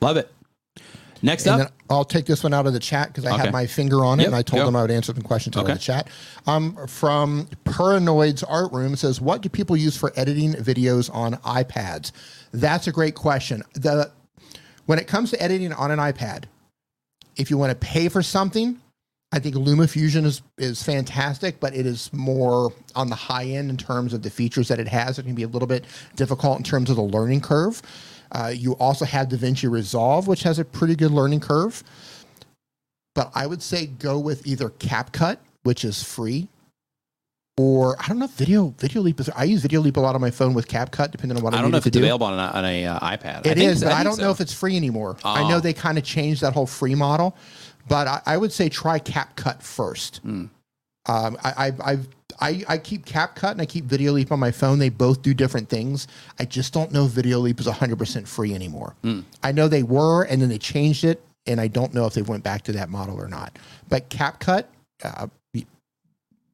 Love 0.00 0.16
it. 0.16 0.30
Next 1.22 1.46
And 1.46 1.60
up, 1.60 1.68
then 1.68 1.74
I'll 1.90 2.04
take 2.04 2.26
this 2.26 2.42
one 2.42 2.54
out 2.54 2.66
of 2.66 2.72
the 2.72 2.80
chat 2.80 3.08
because 3.08 3.24
I 3.24 3.32
Okay. 3.32 3.42
had 3.44 3.52
my 3.52 3.66
finger 3.66 4.04
on 4.04 4.20
it 4.20 4.24
Yep, 4.24 4.28
and 4.28 4.36
I 4.36 4.42
told 4.42 4.60
go. 4.60 4.66
them 4.66 4.76
I 4.76 4.82
would 4.82 4.90
answer 4.90 5.12
some 5.14 5.22
questions 5.22 5.56
out 5.56 5.64
Okay. 5.64 5.72
of 5.72 5.78
the 5.78 5.84
chat. 5.84 6.08
Um, 6.46 6.76
from 6.86 7.48
Paranoid's 7.64 8.42
Art 8.44 8.72
Room 8.72 8.94
it 8.94 8.98
says, 8.98 9.20
"What 9.20 9.42
do 9.42 9.48
people 9.48 9.76
use 9.76 9.96
for 9.96 10.12
editing 10.16 10.54
videos 10.54 11.10
on 11.14 11.34
iPads?" 11.38 12.12
That's 12.52 12.86
a 12.86 12.92
great 12.92 13.14
question. 13.14 13.62
The 13.74 14.10
when 14.86 14.98
it 14.98 15.06
comes 15.08 15.30
to 15.30 15.42
editing 15.42 15.72
on 15.72 15.90
an 15.90 15.98
iPad, 15.98 16.44
if 17.36 17.50
you 17.50 17.58
want 17.58 17.70
to 17.70 17.76
pay 17.86 18.08
for 18.08 18.22
something, 18.22 18.80
I 19.32 19.38
think 19.40 19.56
LumaFusion 19.56 20.24
is 20.24 20.42
is 20.56 20.82
fantastic, 20.82 21.58
but 21.60 21.74
it 21.74 21.84
is 21.84 22.12
more 22.12 22.72
on 22.94 23.08
the 23.10 23.16
high 23.16 23.44
end 23.44 23.70
in 23.70 23.76
terms 23.76 24.14
of 24.14 24.22
the 24.22 24.30
features 24.30 24.68
that 24.68 24.78
it 24.78 24.88
has. 24.88 25.18
It 25.18 25.24
can 25.24 25.34
be 25.34 25.42
a 25.42 25.48
little 25.48 25.68
bit 25.68 25.84
difficult 26.14 26.58
in 26.58 26.64
terms 26.64 26.90
of 26.90 26.96
the 26.96 27.02
learning 27.02 27.40
curve. 27.40 27.82
Uh, 28.32 28.52
you 28.54 28.72
also 28.74 29.04
have 29.04 29.28
DaVinci 29.28 29.70
Resolve, 29.70 30.26
which 30.26 30.42
has 30.44 30.58
a 30.58 30.64
pretty 30.64 30.94
good 30.96 31.10
learning 31.10 31.40
curve. 31.40 31.82
But 33.14 33.30
I 33.34 33.46
would 33.46 33.62
say 33.62 33.86
go 33.86 34.18
with 34.18 34.46
either 34.46 34.70
CapCut, 34.70 35.38
which 35.64 35.84
is 35.84 36.02
free, 36.02 36.48
or 37.56 37.96
I 38.00 38.06
don't 38.08 38.18
know 38.18 38.26
if 38.26 38.32
Video 38.32 38.74
Video 38.78 39.02
Leap 39.02 39.18
is. 39.20 39.28
I 39.30 39.44
use 39.44 39.60
Video 39.62 39.80
Leap 39.80 39.96
a 39.96 40.00
lot 40.00 40.14
on 40.14 40.20
my 40.20 40.30
phone 40.30 40.54
with 40.54 40.68
CapCut, 40.68 41.10
depending 41.10 41.36
on 41.36 41.42
what 41.42 41.52
I, 41.54 41.58
I 41.58 41.62
don't 41.62 41.70
know 41.72 41.78
if 41.78 41.86
it's 41.86 41.94
do. 41.94 42.00
available 42.00 42.26
on, 42.28 42.38
a, 42.38 42.52
on 42.58 42.64
a 42.64 42.86
uh, 42.86 43.00
iPad. 43.00 43.40
It 43.40 43.56
think 43.58 43.70
is, 43.70 43.80
so- 43.80 43.86
but 43.86 43.92
I, 43.92 44.02
think 44.04 44.16
don't 44.16 44.20
know 44.24 44.30
if 44.30 44.40
it's 44.40 44.52
free 44.54 44.76
anymore. 44.76 45.16
I 45.24 45.48
know 45.48 45.56
Oh. 45.56 45.60
they 45.60 45.72
kind 45.72 45.98
of 45.98 46.04
changed 46.04 46.42
that 46.42 46.52
whole 46.52 46.66
free 46.66 46.94
model, 46.94 47.36
but 47.88 48.06
I, 48.06 48.22
I 48.26 48.36
would 48.36 48.52
say 48.52 48.68
try 48.68 48.98
CapCut 48.98 49.62
first. 49.62 50.18
Hmm. 50.18 50.46
Um, 51.08 51.38
I, 51.44 51.68
I, 51.68 51.92
I've, 51.92 52.08
I, 52.40 52.64
I 52.68 52.78
keep 52.78 53.06
CapCut 53.06 53.52
and 53.52 53.62
I 53.62 53.66
keep 53.66 53.84
Video 53.84 54.12
Leap 54.12 54.32
on 54.32 54.40
my 54.40 54.50
phone. 54.50 54.78
They 54.78 54.88
both 54.88 55.22
do 55.22 55.32
different 55.32 55.68
things. 55.68 56.08
I 56.38 56.44
just 56.44 56.72
don't 56.72 56.92
know 56.92 57.04
if 57.04 57.12
Video 57.12 57.38
Leap 57.38 57.60
is 57.60 57.66
100% 57.66 58.26
free 58.26 58.54
anymore. 58.54 58.94
Hmm. 59.02 59.20
I 59.42 59.52
know 59.52 59.68
they 59.68 59.84
were, 59.84 60.24
and 60.24 60.42
then 60.42 60.48
they 60.48 60.58
changed 60.58 61.04
it, 61.04 61.22
and 61.46 61.60
I 61.60 61.68
don't 61.68 61.94
know 61.94 62.06
if 62.06 62.14
they 62.14 62.22
went 62.22 62.42
back 62.42 62.62
to 62.62 62.72
that 62.72 62.90
model 62.90 63.20
or 63.20 63.28
not. 63.28 63.58
But 63.88 64.10
CapCut, 64.10 64.64
uh, 65.04 65.28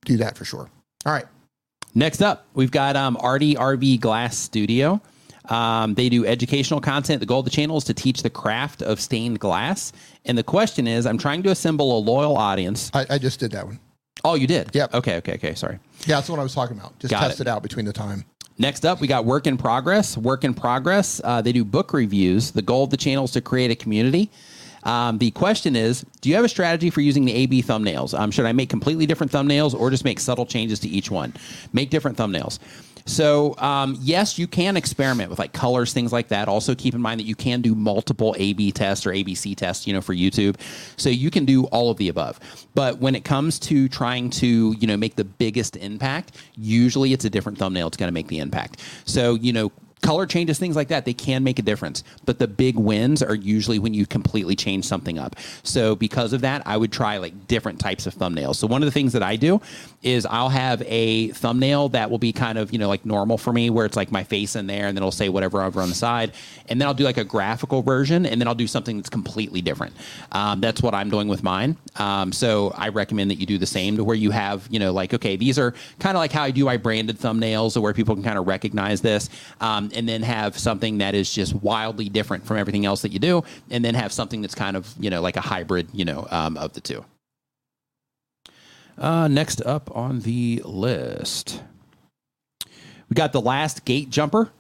do 0.05 0.17
that 0.19 0.37
for 0.37 0.45
sure. 0.45 0.69
All 1.07 1.13
right. 1.13 1.27
Next 1.95 2.23
up, 2.23 2.47
we've 2.55 2.71
got 2.71 2.97
um, 2.97 3.17
Artie 3.21 3.55
RV 3.55 4.01
Glass 4.01 4.37
Studio. 4.37 5.01
Um, 5.49 5.95
they 5.95 6.09
do 6.09 6.25
educational 6.25 6.81
content. 6.81 7.21
The 7.21 7.27
goal 7.27 7.41
of 7.41 7.45
the 7.45 7.51
channel 7.51 7.77
is 7.77 7.85
to 7.85 7.95
teach 7.95 8.23
the 8.23 8.31
craft 8.31 8.81
of 8.81 9.01
stained 9.01 9.41
glass. 9.41 9.93
And 10.25 10.39
the 10.39 10.43
question 10.43 10.87
is, 10.87 11.07
I'm 11.07 11.19
trying 11.19 11.43
to 11.45 11.51
assemble 11.51 11.97
a 11.97 12.01
loyal 12.01 12.37
audience. 12.37 12.91
I, 12.95 13.07
I 13.11 13.19
just 13.19 13.41
did 13.41 13.51
that 13.53 13.67
one. 13.67 13.81
Oh, 14.25 14.35
you 14.35 14.47
did? 14.47 14.71
Yep. 14.75 14.95
Okay, 14.95 15.17
okay, 15.17 15.35
okay. 15.35 15.55
Sorry. 15.55 15.79
Yeah, 16.07 16.17
that's 16.17 16.29
what 16.29 16.39
I 16.39 16.43
was 16.43 16.55
talking 16.55 16.79
about. 16.79 16.97
Just 17.01 17.11
Got 17.11 17.21
test 17.21 17.41
it. 17.41 17.43
it 17.43 17.51
out 17.51 17.63
between 17.63 17.87
the 17.87 17.93
time. 17.93 18.25
Next 18.59 18.85
up, 18.85 19.01
we 19.01 19.09
got 19.09 19.25
Work 19.25 19.47
in 19.47 19.57
Progress. 19.57 20.17
Work 20.17 20.45
in 20.45 20.55
Progress. 20.55 21.21
Uh, 21.25 21.43
they 21.43 21.53
do 21.53 21.65
book 21.65 21.93
reviews. 21.93 22.53
The 22.53 22.63
goal 22.63 22.85
of 22.85 22.91
the 22.91 22.97
channel 22.97 23.25
is 23.25 23.33
to 23.33 23.41
create 23.41 23.71
a 23.71 23.75
community. 23.75 24.31
Um, 24.85 25.19
the 25.19 25.31
question 25.31 25.75
is, 25.77 26.05
do 26.21 26.29
you 26.29 26.35
have 26.37 26.45
a 26.45 26.49
strategy 26.49 26.91
for 26.91 27.01
using 27.01 27.25
the 27.25 27.33
AB 27.35 27.63
thumbnails? 27.63 28.19
Um, 28.19 28.31
should 28.31 28.47
I 28.47 28.53
make 28.53 28.69
completely 28.69 29.07
different 29.07 29.33
thumbnails 29.33 29.75
or 29.79 29.91
just 29.91 30.05
make 30.05 30.21
subtle 30.21 30.45
changes 30.47 30.81
to 30.81 30.89
each 30.89 31.11
one? 31.11 31.33
Make 31.73 31.91
different 31.91 32.19
thumbnails. 32.19 32.59
So 33.07 33.57
um, 33.59 33.97
yes, 34.01 34.39
you 34.39 34.47
can 34.47 34.77
experiment 34.77 35.31
with 35.31 35.39
like 35.39 35.53
colors, 35.53 35.93
things 35.93 36.13
like 36.13 36.29
that. 36.29 36.49
Also, 36.49 36.75
keep 36.75 36.95
in 36.95 37.01
mind 37.01 37.21
that 37.21 37.27
you 37.27 37.35
can 37.35 37.61
do 37.61 37.75
multiple 37.75 38.35
A/B 38.39 38.73
tests 38.73 39.07
or 39.07 39.11
ABC 39.11 39.57
tests, 39.57 39.87
you 39.87 39.93
know, 39.93 40.01
for 40.01 40.15
YouTube. 40.15 40.57
So 40.97 41.09
you 41.09 41.31
can 41.31 41.45
do 41.45 41.65
all 41.67 41.91
of 41.91 41.97
the 41.97 42.09
above. 42.09 42.39
But 42.75 42.99
when 42.99 43.15
it 43.15 43.25
comes 43.25 43.59
to 43.61 43.89
trying 43.89 44.31
to, 44.31 44.75
you 44.79 44.87
know, 44.87 44.97
make 44.97 45.17
the 45.17 45.25
biggest 45.25 45.77
impact, 45.77 46.37
usually 46.57 47.13
it's 47.13 47.25
a 47.25 47.31
different 47.31 47.59
thumbnail. 47.59 47.89
It's 47.89 47.97
going 47.97 48.09
to 48.09 48.15
make 48.15 48.29
the 48.29 48.39
impact. 48.39 48.81
So 49.05 49.35
you 49.35 49.53
know, 49.53 49.73
color 50.03 50.27
changes, 50.27 50.59
things 50.59 50.77
like 50.77 50.89
that, 50.89 51.05
they 51.05 51.15
can 51.15 51.43
make 51.43 51.59
a 51.59 51.63
difference. 51.63 52.05
But 52.27 52.39
the 52.39 52.49
big 52.49 52.77
wins 52.77 53.23
are 53.23 53.35
usually 53.35 53.79
when 53.79 53.95
you 53.95 54.05
completely 54.05 54.55
change 54.55 54.85
something 54.85 55.19
up. 55.19 55.37
So 55.63 55.97
because 55.97 56.33
of 56.33 56.43
that, 56.43 56.63
I 56.67 56.77
would 56.77 56.93
try 56.93 57.17
like 57.19 57.47
different 57.47 57.79
types 57.81 58.07
of 58.07 58.15
thumbnails. 58.15 58.57
So 58.57 58.67
one 58.67 58.83
of 58.83 58.87
the 58.87 58.93
things 58.93 59.13
that 59.15 59.23
I 59.23 59.37
do 59.37 59.61
is 60.03 60.27
I'll 60.27 60.49
have 60.49 60.83
a 60.87 61.29
thumbnail 61.29 61.91
that 61.91 62.11
will 62.11 62.19
be 62.19 62.33
kind 62.33 62.59
of, 62.59 62.73
you 62.73 62.79
know, 62.79 62.89
like 62.89 63.07
normal 63.07 63.39
for 63.39 63.53
me, 63.53 63.71
where 63.71 63.87
it's 63.87 63.97
like 63.97 64.11
my 64.11 64.25
face 64.25 64.57
in 64.57 64.67
there 64.67 64.89
and 64.89 64.97
then 64.97 65.03
it'll 65.03 65.13
say 65.13 65.29
whatever 65.29 65.63
over 65.63 65.81
on 65.81 65.89
the 65.89 65.95
side. 65.95 66.33
And 66.69 66.81
then 66.81 66.89
I'll 66.89 66.95
do 66.95 67.05
like 67.05 67.19
a 67.19 67.25
graphical 67.25 67.83
version 67.83 68.27
and 68.27 68.41
then 68.41 68.49
I'll 68.49 68.55
do 68.55 68.67
something 68.67 68.97
that's 68.97 69.11
completely 69.11 69.63
different. 69.63 69.95
Um, 70.33 70.61
that's 70.61 70.83
what 70.83 70.95
I'm 70.95 71.11
doing 71.11 71.29
with 71.29 71.45
mine. 71.45 71.77
Um, 71.97 72.33
so 72.33 72.73
I 72.77 72.89
recommend 72.89 73.31
that 73.31 73.37
you 73.37 73.47
do 73.47 73.59
the 73.59 73.67
same 73.67 73.97
to 73.97 74.05
where 74.05 74.17
you 74.17 74.33
have, 74.33 74.67
you 74.69 74.81
know, 74.81 74.93
like, 74.93 75.15
okay, 75.15 75.37
these 75.37 75.59
are 75.59 75.73
kind 76.01 76.17
of 76.17 76.21
like 76.21 76.33
how 76.33 76.43
I 76.43 76.51
do 76.51 76.65
my 76.65 76.77
branded 76.77 77.19
thumbnails, 77.19 77.73
so 77.73 77.81
where 77.81 77.95
people 77.95 78.15
can 78.15 78.25
kind 78.25 78.39
of 78.39 78.47
recognize 78.47 79.01
this. 79.01 79.31
Um, 79.61 79.91
and 79.95 80.09
then 80.09 80.23
have 80.23 80.59
something 80.59 80.99
that 80.99 81.15
is 81.15 81.33
just 81.33 81.55
wildly 81.55 82.09
different 82.09 82.47
from 82.47 82.57
everything 82.57 82.87
else 82.87 83.03
that 83.03 83.13
you 83.13 83.19
do, 83.19 83.45
and 83.71 83.85
then 83.85 83.95
have 83.95 84.13
something 84.13 84.43
that's 84.43 84.55
kind 84.55 84.77
of 84.77 84.93
you 84.99 85.11
know 85.11 85.21
like 85.21 85.37
a 85.37 85.41
hybrid, 85.41 85.89
you 85.93 86.05
know, 86.05 86.27
um, 86.31 86.57
of 86.57 86.73
the 86.73 86.81
two. 86.81 87.05
Uh, 88.99 89.27
next 89.29 89.61
up 89.63 89.95
on 89.97 90.21
the 90.21 90.63
list, 90.65 91.63
we 93.09 93.15
got 93.15 93.33
the 93.33 93.41
last 93.41 93.85
gate 93.85 94.11
jumper. 94.11 94.51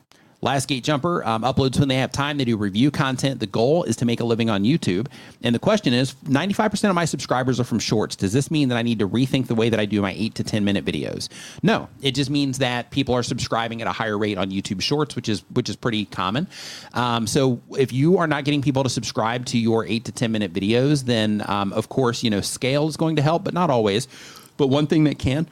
Last 0.42 0.66
Gate 0.66 0.82
Jumper 0.82 1.24
um, 1.24 1.42
uploads 1.42 1.78
when 1.78 1.88
they 1.88 1.96
have 1.96 2.10
time. 2.10 2.36
They 2.36 2.44
do 2.44 2.56
review 2.56 2.90
content. 2.90 3.38
The 3.38 3.46
goal 3.46 3.84
is 3.84 3.94
to 3.96 4.04
make 4.04 4.18
a 4.18 4.24
living 4.24 4.50
on 4.50 4.64
YouTube. 4.64 5.06
And 5.42 5.54
the 5.54 5.60
question 5.60 5.94
is 5.94 6.14
95% 6.24 6.88
of 6.88 6.96
my 6.96 7.04
subscribers 7.04 7.60
are 7.60 7.64
from 7.64 7.78
shorts. 7.78 8.16
Does 8.16 8.32
this 8.32 8.50
mean 8.50 8.68
that 8.68 8.76
I 8.76 8.82
need 8.82 8.98
to 8.98 9.08
rethink 9.08 9.46
the 9.46 9.54
way 9.54 9.68
that 9.68 9.78
I 9.78 9.86
do 9.86 10.02
my 10.02 10.12
eight 10.18 10.34
to 10.34 10.44
10 10.44 10.64
minute 10.64 10.84
videos? 10.84 11.28
No, 11.62 11.88
it 12.02 12.16
just 12.16 12.28
means 12.28 12.58
that 12.58 12.90
people 12.90 13.14
are 13.14 13.22
subscribing 13.22 13.80
at 13.80 13.86
a 13.86 13.92
higher 13.92 14.18
rate 14.18 14.36
on 14.36 14.50
YouTube 14.50 14.82
Shorts, 14.82 15.14
which 15.14 15.28
is 15.28 15.44
which 15.52 15.68
is 15.68 15.76
pretty 15.76 16.06
common. 16.06 16.48
Um, 16.92 17.28
so 17.28 17.60
if 17.78 17.92
you 17.92 18.18
are 18.18 18.26
not 18.26 18.44
getting 18.44 18.62
people 18.62 18.82
to 18.82 18.90
subscribe 18.90 19.46
to 19.46 19.58
your 19.58 19.86
eight 19.86 20.04
to 20.06 20.12
10 20.12 20.32
minute 20.32 20.52
videos, 20.52 21.04
then 21.04 21.44
um, 21.46 21.72
of 21.72 21.88
course, 21.88 22.24
you 22.24 22.30
know, 22.30 22.40
scale 22.40 22.88
is 22.88 22.96
going 22.96 23.14
to 23.14 23.22
help, 23.22 23.44
but 23.44 23.54
not 23.54 23.70
always. 23.70 24.08
But 24.56 24.66
one 24.66 24.88
thing 24.88 25.04
that 25.04 25.18
can 25.18 25.48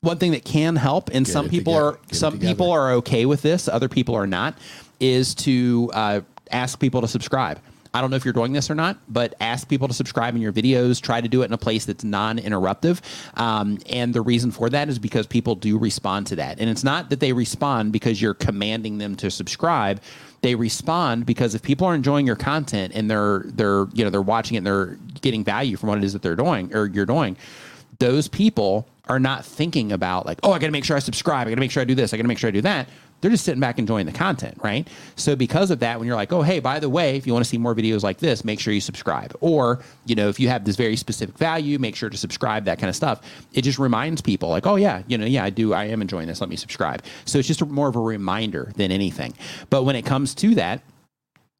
one 0.00 0.18
thing 0.18 0.32
that 0.32 0.44
can 0.44 0.76
help, 0.76 1.10
and 1.12 1.26
some 1.26 1.48
people 1.48 1.72
together. 1.72 1.86
are 1.86 2.00
Get 2.08 2.14
some 2.14 2.38
people 2.38 2.70
are 2.70 2.92
okay 2.92 3.26
with 3.26 3.42
this, 3.42 3.68
other 3.68 3.88
people 3.88 4.14
are 4.14 4.26
not, 4.26 4.56
is 5.00 5.34
to 5.36 5.90
uh, 5.92 6.20
ask 6.50 6.78
people 6.78 7.00
to 7.00 7.08
subscribe. 7.08 7.58
I 7.94 8.00
don't 8.00 8.10
know 8.10 8.16
if 8.16 8.24
you're 8.24 8.34
doing 8.34 8.52
this 8.52 8.70
or 8.70 8.74
not, 8.74 8.98
but 9.08 9.34
ask 9.40 9.66
people 9.66 9.88
to 9.88 9.94
subscribe 9.94 10.36
in 10.36 10.42
your 10.42 10.52
videos. 10.52 11.00
Try 11.00 11.20
to 11.20 11.28
do 11.28 11.42
it 11.42 11.46
in 11.46 11.52
a 11.52 11.58
place 11.58 11.86
that's 11.86 12.04
non-interruptive, 12.04 13.00
um, 13.38 13.78
and 13.88 14.14
the 14.14 14.20
reason 14.20 14.52
for 14.52 14.70
that 14.70 14.88
is 14.88 14.98
because 14.98 15.26
people 15.26 15.56
do 15.56 15.78
respond 15.78 16.28
to 16.28 16.36
that, 16.36 16.60
and 16.60 16.70
it's 16.70 16.84
not 16.84 17.10
that 17.10 17.18
they 17.18 17.32
respond 17.32 17.92
because 17.92 18.22
you're 18.22 18.34
commanding 18.34 18.98
them 18.98 19.16
to 19.16 19.30
subscribe. 19.30 20.00
They 20.42 20.54
respond 20.54 21.26
because 21.26 21.56
if 21.56 21.62
people 21.62 21.88
are 21.88 21.96
enjoying 21.96 22.24
your 22.24 22.36
content 22.36 22.92
and 22.94 23.10
they're 23.10 23.42
they're 23.46 23.86
you 23.92 24.04
know 24.04 24.10
they're 24.10 24.22
watching 24.22 24.54
it 24.54 24.58
and 24.58 24.66
they're 24.68 24.96
getting 25.20 25.42
value 25.42 25.76
from 25.76 25.88
what 25.88 25.98
it 25.98 26.04
is 26.04 26.12
that 26.12 26.22
they're 26.22 26.36
doing 26.36 26.72
or 26.76 26.86
you're 26.86 27.06
doing, 27.06 27.36
those 27.98 28.28
people 28.28 28.86
are 29.08 29.18
not 29.18 29.44
thinking 29.44 29.92
about 29.92 30.26
like, 30.26 30.38
oh, 30.42 30.52
I 30.52 30.58
got 30.58 30.66
to 30.66 30.72
make 30.72 30.84
sure 30.84 30.96
I 30.96 31.00
subscribe. 31.00 31.46
I 31.46 31.50
got 31.50 31.56
to 31.56 31.60
make 31.60 31.70
sure 31.70 31.80
I 31.80 31.84
do 31.84 31.94
this. 31.94 32.12
I 32.12 32.16
got 32.16 32.22
to 32.22 32.28
make 32.28 32.38
sure 32.38 32.48
I 32.48 32.52
do 32.52 32.60
that. 32.62 32.88
They're 33.20 33.32
just 33.32 33.44
sitting 33.44 33.60
back 33.60 33.80
enjoying 33.80 34.06
the 34.06 34.12
content, 34.12 34.58
right? 34.62 34.86
So 35.16 35.34
because 35.34 35.72
of 35.72 35.80
that, 35.80 35.98
when 35.98 36.06
you're 36.06 36.14
like, 36.14 36.32
oh, 36.32 36.42
hey, 36.42 36.60
by 36.60 36.78
the 36.78 36.88
way, 36.88 37.16
if 37.16 37.26
you 37.26 37.32
want 37.32 37.44
to 37.44 37.48
see 37.48 37.58
more 37.58 37.74
videos 37.74 38.04
like 38.04 38.18
this, 38.18 38.44
make 38.44 38.60
sure 38.60 38.72
you 38.72 38.80
subscribe. 38.80 39.36
Or, 39.40 39.80
you 40.06 40.14
know, 40.14 40.28
if 40.28 40.38
you 40.38 40.48
have 40.48 40.64
this 40.64 40.76
very 40.76 40.94
specific 40.94 41.36
value, 41.36 41.80
make 41.80 41.96
sure 41.96 42.10
to 42.10 42.16
subscribe, 42.16 42.64
that 42.66 42.78
kind 42.78 42.88
of 42.88 42.94
stuff. 42.94 43.20
It 43.52 43.62
just 43.62 43.80
reminds 43.80 44.20
people 44.20 44.50
like, 44.50 44.66
oh 44.66 44.76
yeah, 44.76 45.02
you 45.08 45.18
know, 45.18 45.26
yeah, 45.26 45.42
I 45.42 45.50
do, 45.50 45.72
I 45.72 45.86
am 45.86 46.00
enjoying 46.00 46.28
this. 46.28 46.40
Let 46.40 46.48
me 46.48 46.54
subscribe. 46.54 47.02
So 47.24 47.40
it's 47.40 47.48
just 47.48 47.64
more 47.66 47.88
of 47.88 47.96
a 47.96 48.00
reminder 48.00 48.72
than 48.76 48.92
anything. 48.92 49.34
But 49.68 49.82
when 49.82 49.96
it 49.96 50.06
comes 50.06 50.32
to 50.36 50.54
that, 50.54 50.82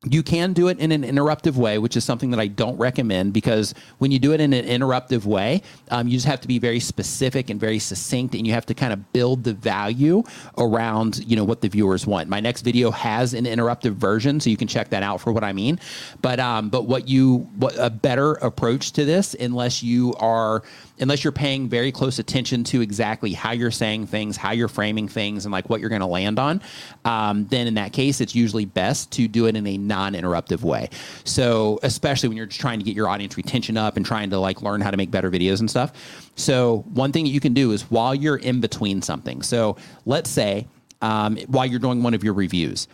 you 0.05 0.23
can 0.23 0.53
do 0.53 0.69
it 0.69 0.79
in 0.79 0.93
an 0.93 1.03
interruptive 1.03 1.57
way, 1.57 1.79
which 1.79 1.97
is 1.97 2.05
something 2.05 2.31
that 2.31 2.39
I 2.39 2.47
don't 2.47 2.77
recommend 2.77 3.33
because 3.33 3.75
when 3.99 4.13
you 4.13 4.21
do 4.21 4.33
it 4.33 4.41
in 4.41 4.53
an 4.53 4.65
interruptive 4.65 5.25
way, 5.25 5.63
um, 5.91 6.07
you 6.07 6.15
just 6.15 6.27
have 6.27 6.41
to 6.43 6.49
be 6.49 6.61
very 6.61 6.79
specific 6.79 7.51
and 7.51 7.59
very 7.59 7.81
succinct, 7.81 8.37
and 8.37 8.47
you 8.47 8.53
have 8.53 8.65
to 8.67 8.75
kind 8.75 8.93
of 8.93 9.13
build 9.13 9.43
the 9.43 9.55
value 9.55 10.23
around 10.57 11.25
you 11.27 11.35
know 11.35 11.43
what 11.43 11.63
the 11.63 11.69
viewers 11.69 12.07
want. 12.07 12.29
My 12.29 12.39
next 12.39 12.63
video 12.63 12.93
has 12.93 13.35
an 13.35 13.45
interruptive 13.45 13.95
version, 13.95 14.39
so 14.39 14.51
you 14.51 14.57
can 14.57 14.69
check 14.69 14.89
that 14.91 15.03
out 15.03 15.21
for 15.21 15.33
what 15.33 15.43
I 15.43 15.53
mean. 15.53 15.81
But 16.23 16.39
um, 16.39 16.69
but 16.69 16.87
what 16.87 17.09
you 17.09 17.39
what 17.57 17.75
a 17.77 17.91
better 17.91 18.35
approach 18.35 18.93
to 18.93 19.05
this, 19.05 19.35
unless 19.35 19.83
you 19.83 20.15
are 20.21 20.63
unless 21.01 21.25
you're 21.25 21.33
paying 21.33 21.69
very 21.69 21.93
close 21.93 22.19
attention 22.19 22.65
to 22.65 22.81
exactly 22.81 23.33
how 23.33 23.53
you're 23.53 23.71
saying 23.71 24.07
things, 24.07 24.37
how 24.37 24.53
you're 24.53 24.69
framing 24.69 25.09
things, 25.09 25.45
and 25.45 25.53
like 25.53 25.69
what 25.69 25.81
you're 25.81 25.91
going 25.91 26.01
to 26.01 26.07
land 26.07 26.39
on, 26.39 26.61
um, 27.05 27.47
then 27.47 27.67
in 27.67 27.75
that 27.75 27.93
case, 27.93 28.21
it's 28.21 28.35
usually 28.35 28.65
best 28.65 29.11
to 29.13 29.29
do 29.29 29.47
it 29.47 29.57
in 29.57 29.67
a 29.67 29.77
non-interruptive 29.77 30.63
way. 30.63 30.89
So, 31.25 31.79
especially 31.83 32.29
when 32.29 32.37
you're 32.37 32.47
trying 32.47 32.79
to 32.79 32.85
get 32.85 32.95
your 32.95 33.09
audience 33.09 33.37
retention 33.37 33.77
up 33.77 33.97
and 33.97 34.05
trying 34.05 34.31
to 34.31 34.39
like 34.39 34.63
learn 34.63 34.81
how 34.81 34.91
to 34.91 34.97
make 34.97 35.11
better 35.11 35.31
videos 35.31 35.61
and 35.61 35.71
stuff. 35.71 35.93
So, 36.37 36.85
one 36.93 37.13
thing 37.13 37.25
that 37.25 37.31
you 37.31 37.41
can 37.41 37.55
do 37.55 37.73
is 37.73 37.83
while 37.91 38.15
you're 38.15 38.37
in 38.37 38.61
between 38.61 39.03
something. 39.03 39.43
So, 39.43 39.77
let's 40.07 40.31
say 40.31 40.67
um, 41.01 41.37
while 41.47 41.67
you're 41.67 41.79
doing 41.79 42.03
one 42.03 42.15
of 42.15 42.25
your 42.25 42.35
reviews 42.35 42.89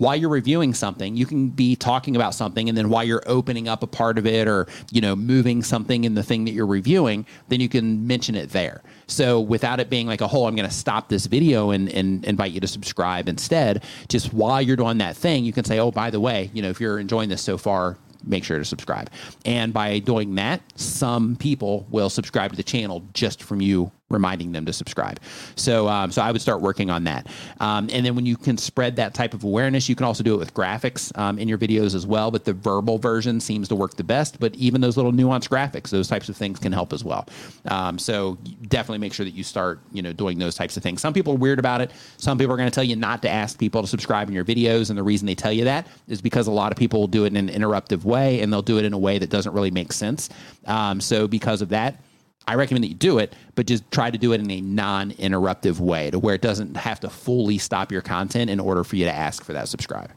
while 0.00 0.16
you're 0.16 0.30
reviewing 0.30 0.72
something, 0.72 1.14
you 1.14 1.26
can 1.26 1.50
be 1.50 1.76
talking 1.76 2.16
about 2.16 2.34
something, 2.34 2.70
and 2.70 2.78
then 2.78 2.88
while 2.88 3.04
you're 3.04 3.22
opening 3.26 3.68
up 3.68 3.82
a 3.82 3.86
part 3.86 4.16
of 4.16 4.26
it 4.26 4.48
or 4.48 4.66
you 4.90 5.02
know 5.02 5.14
moving 5.14 5.62
something 5.62 6.04
in 6.04 6.14
the 6.14 6.22
thing 6.22 6.46
that 6.46 6.52
you're 6.52 6.66
reviewing, 6.66 7.26
then 7.48 7.60
you 7.60 7.68
can 7.68 8.06
mention 8.06 8.34
it 8.34 8.48
there. 8.48 8.80
So 9.08 9.40
without 9.40 9.78
it 9.78 9.90
being 9.90 10.06
like 10.06 10.22
a 10.22 10.26
whole, 10.26 10.46
I'm 10.46 10.56
going 10.56 10.66
to 10.66 10.74
stop 10.74 11.10
this 11.10 11.26
video 11.26 11.70
and, 11.70 11.90
and 11.90 12.24
invite 12.24 12.52
you 12.52 12.60
to 12.60 12.66
subscribe 12.66 13.28
instead. 13.28 13.84
Just 14.08 14.32
while 14.32 14.62
you're 14.62 14.76
doing 14.76 14.96
that 14.98 15.18
thing, 15.18 15.44
you 15.44 15.52
can 15.52 15.64
say, 15.64 15.78
oh, 15.78 15.90
by 15.90 16.08
the 16.08 16.20
way, 16.20 16.50
you 16.54 16.62
know, 16.62 16.70
if 16.70 16.80
you're 16.80 16.98
enjoying 16.98 17.28
this 17.28 17.42
so 17.42 17.58
far, 17.58 17.98
make 18.24 18.42
sure 18.42 18.56
to 18.56 18.64
subscribe. 18.64 19.10
And 19.44 19.74
by 19.74 19.98
doing 19.98 20.34
that, 20.36 20.62
some 20.76 21.36
people 21.36 21.86
will 21.90 22.08
subscribe 22.08 22.52
to 22.52 22.56
the 22.56 22.62
channel 22.62 23.04
just 23.12 23.42
from 23.42 23.60
you 23.60 23.92
reminding 24.10 24.52
them 24.52 24.66
to 24.66 24.72
subscribe. 24.72 25.20
So, 25.56 25.88
um, 25.88 26.10
so 26.10 26.20
I 26.20 26.32
would 26.32 26.42
start 26.42 26.60
working 26.60 26.90
on 26.90 27.04
that. 27.04 27.28
Um, 27.60 27.88
and 27.92 28.04
then 28.04 28.14
when 28.14 28.26
you 28.26 28.36
can 28.36 28.58
spread 28.58 28.96
that 28.96 29.14
type 29.14 29.34
of 29.34 29.44
awareness, 29.44 29.88
you 29.88 29.94
can 29.94 30.04
also 30.04 30.22
do 30.22 30.34
it 30.34 30.38
with 30.38 30.52
graphics 30.52 31.16
um, 31.16 31.38
in 31.38 31.48
your 31.48 31.58
videos 31.58 31.94
as 31.94 32.06
well. 32.06 32.30
But 32.30 32.44
the 32.44 32.52
verbal 32.52 32.98
version 32.98 33.40
seems 33.40 33.68
to 33.68 33.74
work 33.74 33.94
the 33.94 34.04
best. 34.04 34.40
But 34.40 34.54
even 34.56 34.80
those 34.80 34.96
little 34.96 35.12
nuanced 35.12 35.48
graphics, 35.48 35.90
those 35.90 36.08
types 36.08 36.28
of 36.28 36.36
things 36.36 36.58
can 36.58 36.72
help 36.72 36.92
as 36.92 37.04
well. 37.04 37.26
Um, 37.68 37.98
so 37.98 38.36
definitely 38.68 38.98
make 38.98 39.12
sure 39.12 39.24
that 39.24 39.34
you 39.34 39.44
start, 39.44 39.80
you 39.92 40.02
know, 40.02 40.12
doing 40.12 40.38
those 40.38 40.56
types 40.56 40.76
of 40.76 40.82
things. 40.82 41.00
Some 41.00 41.14
people 41.14 41.34
are 41.34 41.38
weird 41.38 41.58
about 41.58 41.80
it. 41.80 41.92
Some 42.16 42.36
people 42.36 42.52
are 42.52 42.56
going 42.56 42.68
to 42.70 42.74
tell 42.74 42.84
you 42.84 42.96
not 42.96 43.22
to 43.22 43.30
ask 43.30 43.58
people 43.58 43.82
to 43.82 43.88
subscribe 43.88 44.28
in 44.28 44.34
your 44.34 44.44
videos, 44.44 44.90
and 44.90 44.98
the 44.98 45.02
reason 45.02 45.26
they 45.26 45.34
tell 45.34 45.52
you 45.52 45.64
that 45.64 45.86
is 46.08 46.20
because 46.20 46.46
a 46.46 46.50
lot 46.50 46.72
of 46.72 46.78
people 46.78 47.00
will 47.00 47.06
do 47.06 47.24
it 47.24 47.28
in 47.28 47.36
an 47.36 47.48
interruptive 47.48 48.04
way, 48.04 48.40
and 48.40 48.52
they'll 48.52 48.62
do 48.62 48.78
it 48.78 48.84
in 48.84 48.92
a 48.92 48.98
way 48.98 49.18
that 49.18 49.30
doesn't 49.30 49.52
really 49.52 49.70
make 49.70 49.92
sense. 49.92 50.28
Um, 50.66 51.00
so 51.00 51.28
because 51.28 51.62
of 51.62 51.68
that. 51.70 52.00
I 52.46 52.54
recommend 52.54 52.84
that 52.84 52.88
you 52.88 52.94
do 52.94 53.18
it, 53.18 53.34
but 53.54 53.66
just 53.66 53.88
try 53.90 54.10
to 54.10 54.18
do 54.18 54.32
it 54.32 54.40
in 54.40 54.50
a 54.50 54.60
non 54.60 55.12
interruptive 55.12 55.78
way 55.78 56.10
to 56.10 56.18
where 56.18 56.34
it 56.34 56.42
doesn't 56.42 56.76
have 56.76 57.00
to 57.00 57.10
fully 57.10 57.58
stop 57.58 57.92
your 57.92 58.02
content 58.02 58.50
in 58.50 58.58
order 58.58 58.82
for 58.84 58.96
you 58.96 59.04
to 59.04 59.12
ask 59.12 59.44
for 59.44 59.52
that 59.52 59.68
subscribe. 59.68 60.10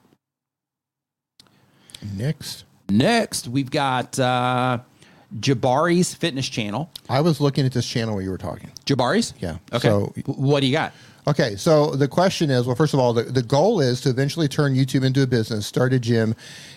Next, 2.15 2.65
Next, 2.89 3.47
we've 3.47 3.71
got 3.71 4.19
uh, 4.19 4.79
Jabari's 5.39 6.13
fitness 6.13 6.47
channel. 6.47 6.91
I 7.09 7.21
was 7.21 7.39
looking 7.39 7.65
at 7.65 7.71
this 7.71 7.87
channel 7.87 8.13
where 8.13 8.23
you 8.23 8.29
were 8.29 8.37
talking. 8.37 8.71
Jabari's? 8.85 9.33
Yeah. 9.39 9.57
Okay. 9.71 9.87
So- 9.87 10.13
what 10.25 10.59
do 10.59 10.67
you 10.67 10.73
got? 10.73 10.93
Okay, 11.25 11.55
so 11.55 11.91
the 11.91 12.07
question 12.07 12.49
is 12.49 12.67
well, 12.67 12.75
first 12.75 12.93
of 12.93 12.99
all, 12.99 13.13
the, 13.13 13.23
the 13.23 13.41
goal 13.41 13.79
is 13.79 14.01
to 14.01 14.09
eventually 14.09 14.49
turn 14.49 14.75
YouTube 14.75 15.05
into 15.05 15.23
a 15.23 15.27
business, 15.27 15.65
start 15.65 15.93
a 15.93 15.99
gym, 15.99 16.35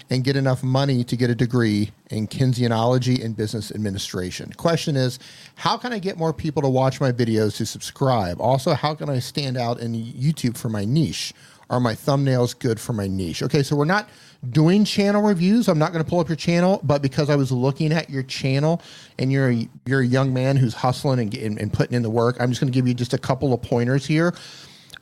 and 0.08 0.22
get 0.22 0.36
enough 0.36 0.62
money 0.62 1.02
to 1.02 1.16
get 1.16 1.30
a 1.30 1.34
degree 1.34 1.90
in 2.10 2.28
kinesiology 2.28 3.24
and 3.24 3.36
business 3.36 3.72
administration. 3.72 4.52
Question 4.52 4.94
is, 4.94 5.18
how 5.56 5.76
can 5.76 5.92
I 5.92 5.98
get 5.98 6.16
more 6.16 6.32
people 6.32 6.62
to 6.62 6.68
watch 6.68 7.00
my 7.00 7.10
videos 7.10 7.56
to 7.56 7.66
subscribe? 7.66 8.40
Also, 8.40 8.74
how 8.74 8.94
can 8.94 9.08
I 9.08 9.18
stand 9.18 9.56
out 9.56 9.80
in 9.80 9.94
YouTube 9.94 10.56
for 10.56 10.68
my 10.68 10.84
niche? 10.84 11.34
Are 11.68 11.80
my 11.80 11.94
thumbnails 11.94 12.56
good 12.56 12.78
for 12.78 12.92
my 12.92 13.08
niche? 13.08 13.42
Okay, 13.42 13.64
so 13.64 13.74
we're 13.74 13.84
not 13.84 14.08
doing 14.50 14.84
channel 14.84 15.22
reviews. 15.22 15.68
I'm 15.68 15.78
not 15.78 15.92
going 15.92 16.04
to 16.04 16.08
pull 16.08 16.20
up 16.20 16.28
your 16.28 16.36
channel, 16.36 16.80
but 16.82 17.02
because 17.02 17.30
I 17.30 17.36
was 17.36 17.50
looking 17.50 17.92
at 17.92 18.10
your 18.10 18.22
channel 18.22 18.82
and 19.18 19.32
you're 19.32 19.50
a, 19.50 19.68
you're 19.86 20.00
a 20.00 20.06
young 20.06 20.32
man 20.32 20.56
who's 20.56 20.74
hustling 20.74 21.18
and, 21.20 21.34
and, 21.34 21.58
and 21.60 21.72
putting 21.72 21.94
in 21.94 22.02
the 22.02 22.10
work, 22.10 22.36
I'm 22.40 22.50
just 22.50 22.60
going 22.60 22.72
to 22.72 22.76
give 22.76 22.86
you 22.86 22.94
just 22.94 23.14
a 23.14 23.18
couple 23.18 23.52
of 23.52 23.62
pointers 23.62 24.06
here. 24.06 24.34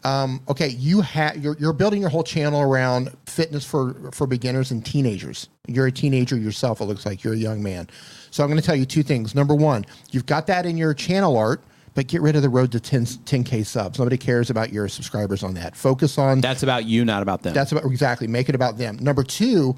Um, 0.04 0.42
okay, 0.48 0.68
you 0.68 1.00
have 1.00 1.42
you're, 1.42 1.56
you're 1.58 1.72
building 1.72 2.02
your 2.02 2.10
whole 2.10 2.22
channel 2.22 2.60
around 2.60 3.10
fitness 3.24 3.64
for 3.64 3.94
for 4.12 4.26
beginners 4.26 4.70
and 4.70 4.84
teenagers. 4.84 5.48
You're 5.66 5.86
a 5.86 5.92
teenager 5.92 6.36
yourself. 6.36 6.82
It 6.82 6.84
looks 6.84 7.06
like 7.06 7.24
you're 7.24 7.32
a 7.32 7.38
young 7.38 7.62
man. 7.62 7.88
So 8.30 8.42
I'm 8.42 8.50
going 8.50 8.60
to 8.60 8.66
tell 8.66 8.76
you 8.76 8.84
two 8.84 9.02
things. 9.02 9.34
Number 9.34 9.54
one, 9.54 9.86
you've 10.10 10.26
got 10.26 10.46
that 10.48 10.66
in 10.66 10.76
your 10.76 10.92
channel 10.92 11.38
art, 11.38 11.62
but 11.94 12.08
get 12.08 12.20
rid 12.20 12.36
of 12.36 12.42
the 12.42 12.48
road 12.48 12.72
to 12.72 12.80
10, 12.80 13.04
10k 13.04 13.64
subs. 13.64 13.98
Nobody 13.98 14.18
cares 14.18 14.50
about 14.50 14.72
your 14.72 14.88
subscribers 14.88 15.42
on 15.42 15.54
that. 15.54 15.76
Focus 15.76 16.18
on 16.18 16.40
That's 16.40 16.62
about 16.62 16.84
you, 16.84 17.04
not 17.04 17.22
about 17.22 17.42
them. 17.42 17.54
that's 17.54 17.72
about 17.72 17.84
exactly. 17.84 18.26
Make 18.26 18.48
it 18.48 18.54
about 18.54 18.78
them. 18.78 18.98
Number 19.00 19.22
two, 19.22 19.76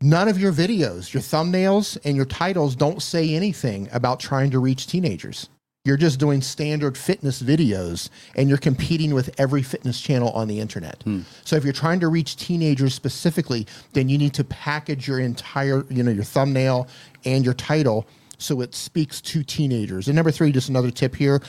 none 0.00 0.28
of 0.28 0.38
your 0.38 0.52
videos, 0.52 1.12
your 1.12 1.22
thumbnails, 1.22 1.98
and 2.04 2.16
your 2.16 2.26
titles 2.26 2.76
don't 2.76 3.02
say 3.02 3.34
anything 3.34 3.88
about 3.92 4.20
trying 4.20 4.50
to 4.52 4.58
reach 4.58 4.86
teenagers. 4.86 5.48
You're 5.84 5.96
just 5.96 6.18
doing 6.18 6.42
standard 6.42 6.98
fitness 6.98 7.40
videos 7.40 8.08
and 8.34 8.48
you're 8.48 8.58
competing 8.58 9.14
with 9.14 9.32
every 9.38 9.62
fitness 9.62 10.00
channel 10.00 10.30
on 10.30 10.48
the 10.48 10.58
internet. 10.58 11.00
Hmm. 11.04 11.20
So 11.44 11.54
if 11.54 11.62
you're 11.62 11.72
trying 11.72 12.00
to 12.00 12.08
reach 12.08 12.34
teenagers 12.34 12.92
specifically, 12.92 13.68
then 13.92 14.08
you 14.08 14.18
need 14.18 14.34
to 14.34 14.42
package 14.42 15.06
your 15.06 15.20
entire, 15.20 15.84
you 15.88 16.02
know, 16.02 16.10
your 16.10 16.24
thumbnail 16.24 16.88
and 17.24 17.44
your 17.44 17.54
title 17.54 18.04
so 18.38 18.60
it 18.60 18.74
speaks 18.74 19.20
to 19.20 19.42
teenagers. 19.42 20.08
And 20.08 20.16
number 20.16 20.30
three, 20.30 20.52
just 20.52 20.68
another 20.68 20.90
tip 20.90 21.14
here 21.14 21.40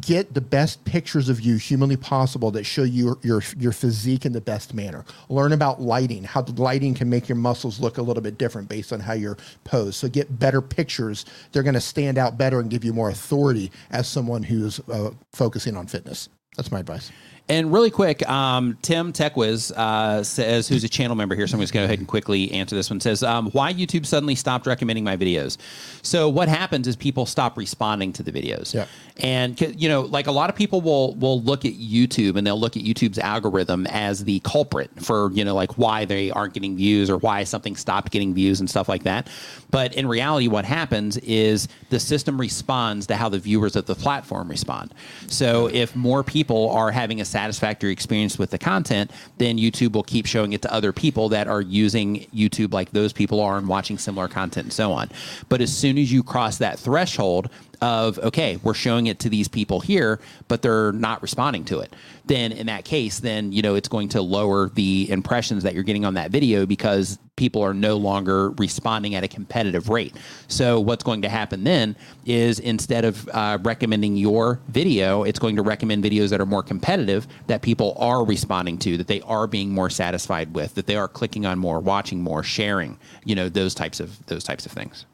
get 0.00 0.32
the 0.34 0.40
best 0.40 0.84
pictures 0.84 1.28
of 1.28 1.40
you 1.40 1.56
humanly 1.56 1.96
possible 1.96 2.50
that 2.50 2.64
show 2.64 2.82
your 2.82 3.18
your 3.22 3.42
your 3.58 3.72
physique 3.72 4.24
in 4.24 4.32
the 4.32 4.40
best 4.40 4.74
manner. 4.74 5.04
Learn 5.28 5.52
about 5.52 5.80
lighting, 5.80 6.24
how 6.24 6.42
the 6.42 6.60
lighting 6.60 6.94
can 6.94 7.08
make 7.08 7.28
your 7.28 7.36
muscles 7.36 7.80
look 7.80 7.98
a 7.98 8.02
little 8.02 8.22
bit 8.22 8.38
different 8.38 8.68
based 8.68 8.92
on 8.92 9.00
how 9.00 9.12
you're 9.12 9.38
posed. 9.64 9.96
So 9.96 10.08
get 10.08 10.38
better 10.38 10.60
pictures. 10.60 11.24
They're 11.52 11.62
going 11.62 11.74
to 11.74 11.80
stand 11.80 12.18
out 12.18 12.38
better 12.38 12.60
and 12.60 12.70
give 12.70 12.84
you 12.84 12.92
more 12.92 13.10
authority 13.10 13.70
as 13.90 14.08
someone 14.08 14.42
who's 14.42 14.80
uh, 14.88 15.10
focusing 15.32 15.76
on 15.76 15.86
fitness. 15.86 16.28
That's 16.56 16.70
my 16.70 16.80
advice. 16.80 17.10
And 17.46 17.72
really 17.74 17.90
quick, 17.90 18.26
um, 18.26 18.78
Tim 18.80 19.12
Techwiz 19.12 19.70
uh, 19.72 20.24
says, 20.24 20.66
who's 20.66 20.82
a 20.82 20.88
channel 20.88 21.14
member 21.14 21.34
here, 21.34 21.46
so 21.46 21.56
I'm 21.56 21.60
just 21.60 21.74
going 21.74 21.82
to 21.82 21.86
go 21.86 21.90
ahead 21.90 21.98
and 21.98 22.08
quickly 22.08 22.50
answer 22.52 22.74
this 22.74 22.88
one. 22.88 23.00
Says, 23.00 23.22
um, 23.22 23.50
why 23.50 23.74
YouTube 23.74 24.06
suddenly 24.06 24.34
stopped 24.34 24.66
recommending 24.66 25.04
my 25.04 25.18
videos? 25.18 25.58
So 26.00 26.26
what 26.28 26.48
happens 26.48 26.88
is 26.88 26.96
people 26.96 27.26
stop 27.26 27.58
responding 27.58 28.14
to 28.14 28.22
the 28.22 28.32
videos. 28.32 28.72
Yeah. 28.72 28.86
And 29.18 29.60
you 29.80 29.88
know, 29.88 30.00
like 30.00 30.26
a 30.26 30.32
lot 30.32 30.50
of 30.50 30.56
people 30.56 30.80
will 30.80 31.14
will 31.14 31.40
look 31.40 31.64
at 31.64 31.74
YouTube 31.74 32.36
and 32.36 32.44
they'll 32.44 32.58
look 32.58 32.76
at 32.76 32.82
YouTube's 32.82 33.18
algorithm 33.18 33.86
as 33.86 34.24
the 34.24 34.40
culprit 34.40 34.90
for 35.00 35.30
you 35.32 35.44
know 35.44 35.54
like 35.54 35.78
why 35.78 36.04
they 36.04 36.32
aren't 36.32 36.52
getting 36.52 36.76
views 36.76 37.08
or 37.08 37.18
why 37.18 37.44
something 37.44 37.76
stopped 37.76 38.10
getting 38.10 38.34
views 38.34 38.58
and 38.58 38.68
stuff 38.68 38.88
like 38.88 39.04
that. 39.04 39.28
But 39.70 39.94
in 39.94 40.08
reality, 40.08 40.48
what 40.48 40.64
happens 40.64 41.16
is 41.18 41.68
the 41.90 42.00
system 42.00 42.40
responds 42.40 43.06
to 43.06 43.16
how 43.16 43.28
the 43.28 43.38
viewers 43.38 43.76
of 43.76 43.86
the 43.86 43.94
platform 43.94 44.48
respond. 44.48 44.92
So 45.28 45.68
if 45.68 45.94
more 45.94 46.24
people 46.24 46.70
are 46.70 46.90
having 46.90 47.20
a 47.20 47.24
satisfactory 47.34 47.90
experience 47.90 48.38
with 48.38 48.50
the 48.50 48.58
content, 48.58 49.10
then 49.38 49.58
YouTube 49.58 49.92
will 49.92 50.04
keep 50.04 50.24
showing 50.24 50.52
it 50.52 50.62
to 50.62 50.72
other 50.72 50.92
people 50.92 51.28
that 51.30 51.48
are 51.48 51.60
using 51.60 52.20
YouTube 52.32 52.72
like 52.72 52.92
those 52.92 53.12
people 53.12 53.40
are 53.40 53.58
and 53.58 53.66
watching 53.66 53.98
similar 53.98 54.28
content 54.28 54.66
and 54.66 54.72
so 54.72 54.92
on. 54.92 55.10
But 55.48 55.60
as 55.60 55.76
soon 55.76 55.98
as 55.98 56.12
you 56.12 56.22
cross 56.22 56.58
that 56.58 56.78
threshold 56.78 57.50
of 57.82 58.18
okay 58.20 58.56
we're 58.62 58.72
showing 58.72 59.08
it 59.08 59.18
to 59.18 59.28
these 59.28 59.48
people 59.48 59.80
here 59.80 60.20
but 60.46 60.62
they're 60.62 60.92
not 60.92 61.20
responding 61.20 61.64
to 61.64 61.80
it 61.80 61.92
then 62.24 62.52
in 62.52 62.66
that 62.66 62.84
case 62.84 63.18
then 63.18 63.50
you 63.50 63.60
know 63.60 63.74
it's 63.74 63.88
going 63.88 64.08
to 64.08 64.22
lower 64.22 64.68
the 64.70 65.10
impressions 65.10 65.64
that 65.64 65.74
you're 65.74 65.82
getting 65.82 66.04
on 66.04 66.14
that 66.14 66.30
video 66.30 66.64
because 66.64 67.18
people 67.36 67.62
are 67.62 67.74
no 67.74 67.96
longer 67.96 68.50
responding 68.52 69.14
at 69.14 69.24
a 69.24 69.28
competitive 69.28 69.88
rate 69.88 70.14
so 70.48 70.80
what's 70.80 71.02
going 71.04 71.22
to 71.22 71.28
happen 71.28 71.64
then 71.64 71.96
is 72.26 72.60
instead 72.60 73.04
of 73.04 73.28
uh, 73.30 73.58
recommending 73.62 74.16
your 74.16 74.60
video 74.68 75.24
it's 75.24 75.38
going 75.38 75.56
to 75.56 75.62
recommend 75.62 76.04
videos 76.04 76.30
that 76.30 76.40
are 76.40 76.46
more 76.46 76.62
competitive 76.62 77.26
that 77.48 77.62
people 77.62 77.94
are 77.98 78.24
responding 78.24 78.78
to 78.78 78.96
that 78.96 79.08
they 79.08 79.20
are 79.22 79.46
being 79.46 79.70
more 79.70 79.90
satisfied 79.90 80.54
with 80.54 80.74
that 80.74 80.86
they 80.86 80.96
are 80.96 81.08
clicking 81.08 81.46
on 81.46 81.58
more 81.58 81.80
watching 81.80 82.22
more 82.22 82.42
sharing 82.42 82.98
you 83.24 83.34
know 83.34 83.48
those 83.48 83.74
types 83.74 84.00
of 84.00 84.24
those 84.26 84.44
types 84.44 84.66
of 84.66 84.72
things 84.72 85.06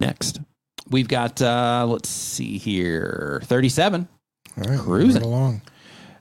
Next, 0.00 0.40
we've 0.90 1.08
got 1.08 1.40
uh, 1.42 1.84
let's 1.88 2.08
see 2.08 2.58
here, 2.58 3.40
thirty-seven. 3.44 4.08
All 4.56 4.64
right, 4.70 4.78
Cruising. 4.78 5.22
along. 5.22 5.62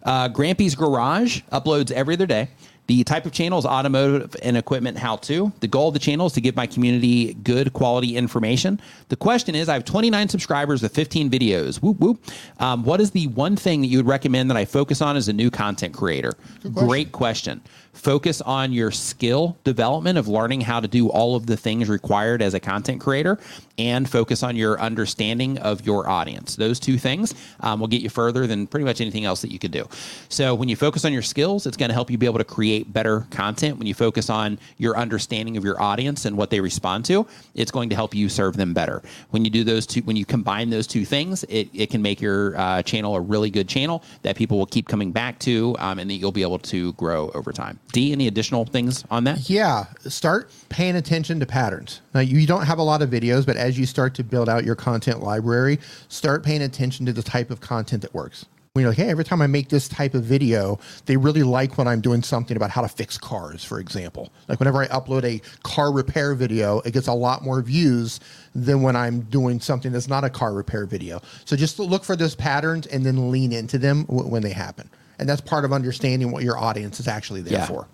Uh, 0.03 0.29
Grampy's 0.29 0.75
Garage 0.75 1.41
uploads 1.51 1.91
every 1.91 2.15
other 2.15 2.25
day. 2.25 2.49
The 2.87 3.03
type 3.03 3.25
of 3.25 3.33
channel 3.33 3.59
is 3.59 3.65
automotive 3.65 4.35
and 4.41 4.55
equipment 4.55 4.97
how 4.97 5.17
to. 5.17 5.51
The 5.59 5.67
goal 5.67 5.89
of 5.89 5.93
the 5.93 5.99
channel 5.99 6.27
is 6.27 6.33
to 6.33 6.41
give 6.41 6.55
my 6.55 6.65
community 6.65 7.33
good 7.33 7.73
quality 7.73 8.15
information. 8.15 8.79
The 9.09 9.17
question 9.17 9.55
is 9.55 9.67
I 9.67 9.73
have 9.73 9.83
29 9.83 10.29
subscribers 10.29 10.81
with 10.81 10.93
15 10.95 11.29
videos. 11.29 11.81
Whoop, 11.81 11.99
whoop. 11.99 12.23
Um, 12.59 12.83
what 12.83 13.01
is 13.01 13.11
the 13.11 13.27
one 13.27 13.57
thing 13.57 13.81
that 13.81 13.87
you 13.87 13.97
would 13.97 14.07
recommend 14.07 14.49
that 14.49 14.57
I 14.57 14.63
focus 14.63 15.01
on 15.01 15.17
as 15.17 15.27
a 15.27 15.33
new 15.33 15.51
content 15.51 15.93
creator? 15.93 16.31
Great 16.73 17.11
question. 17.11 17.61
Focus 17.97 18.41
on 18.41 18.71
your 18.71 18.91
skill 18.91 19.57
development 19.63 20.17
of 20.17 20.27
learning 20.27 20.61
how 20.61 20.79
to 20.79 20.87
do 20.87 21.09
all 21.09 21.35
of 21.35 21.47
the 21.47 21.57
things 21.57 21.89
required 21.89 22.41
as 22.41 22.53
a 22.53 22.59
content 22.59 23.01
creator 23.01 23.39
and 23.77 24.09
focus 24.09 24.43
on 24.43 24.55
your 24.55 24.79
understanding 24.79 25.57
of 25.59 25.85
your 25.85 26.07
audience. 26.07 26.55
Those 26.55 26.79
two 26.79 26.97
things 26.97 27.33
um, 27.59 27.79
will 27.79 27.87
get 27.87 28.01
you 28.01 28.09
further 28.09 28.47
than 28.47 28.67
pretty 28.67 28.85
much 28.85 29.01
anything 29.01 29.25
else 29.25 29.41
that 29.41 29.51
you 29.51 29.59
could 29.59 29.71
do. 29.71 29.87
So 30.29 30.53
when 30.55 30.69
you 30.69 30.75
focus 30.75 31.05
on 31.05 31.13
your 31.13 31.21
skills, 31.21 31.65
it's 31.65 31.77
going 31.77 31.89
to 31.89 31.93
help 31.93 32.09
you 32.09 32.17
be 32.17 32.27
able 32.27 32.37
to 32.37 32.43
create 32.43 32.93
better 32.93 33.25
content. 33.31 33.77
When 33.77 33.87
you 33.87 33.93
focus 33.93 34.29
on 34.29 34.59
your 34.77 34.95
understanding 34.95 35.57
of 35.57 35.63
your 35.63 35.81
audience 35.81 36.25
and 36.25 36.37
what 36.37 36.49
they 36.49 36.59
respond 36.59 37.05
to, 37.05 37.27
it's 37.55 37.71
going 37.71 37.89
to 37.89 37.95
help 37.95 38.13
you 38.13 38.29
serve 38.29 38.57
them 38.57 38.73
better. 38.73 39.01
When 39.31 39.43
you 39.43 39.51
do 39.51 39.63
those 39.63 39.87
two, 39.87 40.01
when 40.01 40.15
you 40.15 40.25
combine 40.25 40.69
those 40.69 40.87
two 40.87 41.03
things, 41.03 41.43
it, 41.45 41.69
it 41.73 41.89
can 41.89 42.01
make 42.01 42.21
your 42.21 42.57
uh, 42.57 42.83
channel 42.83 43.15
a 43.15 43.21
really 43.21 43.49
good 43.49 43.67
channel 43.67 44.03
that 44.21 44.35
people 44.35 44.57
will 44.57 44.65
keep 44.65 44.87
coming 44.87 45.11
back 45.11 45.39
to 45.39 45.75
um, 45.79 45.99
and 45.99 46.09
that 46.09 46.15
you'll 46.15 46.31
be 46.31 46.43
able 46.43 46.59
to 46.59 46.93
grow 46.93 47.29
over 47.33 47.51
time. 47.51 47.79
D, 47.91 48.11
any 48.11 48.27
additional 48.27 48.65
things 48.65 49.03
on 49.09 49.23
that? 49.23 49.49
Yeah, 49.49 49.85
start 50.07 50.51
paying 50.69 50.95
attention 50.95 51.39
to 51.39 51.45
patterns. 51.45 52.01
Now, 52.13 52.19
you 52.19 52.45
don't 52.45 52.65
have 52.65 52.79
a 52.79 52.83
lot 52.83 53.01
of 53.01 53.09
videos, 53.09 53.45
but 53.45 53.55
as 53.55 53.79
you 53.79 53.85
start 53.85 54.13
to 54.15 54.23
build 54.23 54.49
out 54.49 54.65
your 54.65 54.75
content 54.75 55.23
library, 55.23 55.79
start 56.09 56.43
paying 56.43 56.61
attention 56.61 57.05
to 57.05 57.13
the 57.13 57.23
type 57.23 57.49
of 57.49 57.61
content 57.61 58.01
that 58.01 58.13
works. 58.13 58.45
When 58.73 58.83
you're 58.83 58.91
like, 58.91 58.99
hey, 58.99 59.09
every 59.09 59.23
time 59.23 59.41
I 59.41 59.47
make 59.47 59.69
this 59.69 59.87
type 59.87 60.13
of 60.13 60.23
video, 60.23 60.77
they 61.07 61.17
really 61.17 61.41
like 61.41 61.79
when 61.79 61.87
I'm 61.87 61.99
doing 61.99 62.21
something 62.21 62.55
about 62.55 62.69
how 62.69 62.83
to 62.83 62.87
fix 62.87 63.17
cars, 63.17 63.63
for 63.63 63.79
example. 63.79 64.29
Like 64.47 64.59
whenever 64.59 64.83
I 64.83 64.87
upload 64.89 65.23
a 65.23 65.41
car 65.63 65.91
repair 65.91 66.35
video, 66.35 66.81
it 66.81 66.93
gets 66.93 67.07
a 67.07 67.13
lot 67.13 67.43
more 67.43 67.63
views 67.63 68.19
than 68.53 68.83
when 68.83 68.95
I'm 68.95 69.21
doing 69.21 69.59
something 69.59 69.91
that's 69.91 70.07
not 70.07 70.23
a 70.23 70.29
car 70.29 70.53
repair 70.53 70.85
video. 70.85 71.23
So 71.45 71.55
just 71.55 71.79
look 71.79 72.03
for 72.03 72.15
those 72.15 72.35
patterns 72.35 72.85
and 72.85 73.03
then 73.03 73.31
lean 73.31 73.51
into 73.51 73.79
them 73.79 74.03
w- 74.03 74.29
when 74.29 74.43
they 74.43 74.51
happen. 74.51 74.91
And 75.19 75.27
that's 75.27 75.41
part 75.41 75.65
of 75.65 75.73
understanding 75.73 76.31
what 76.31 76.43
your 76.43 76.57
audience 76.57 76.99
is 76.99 77.07
actually 77.07 77.41
there 77.41 77.59
Yeah. 77.59 77.65
for. 77.65 77.87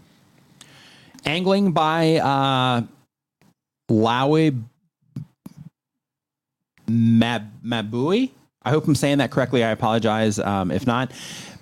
Angling 1.26 1.72
by 1.72 2.18
uh, 2.18 2.82
Laue 3.90 4.52
Mab- 6.88 7.64
Mabui. 7.64 8.32
I 8.66 8.70
hope 8.70 8.88
I'm 8.88 8.96
saying 8.96 9.18
that 9.20 9.32
correctly. 9.32 9.64
I 9.64 9.70
apologize 9.72 10.40
um, 10.40 10.72
if 10.72 10.86
not. 10.88 11.12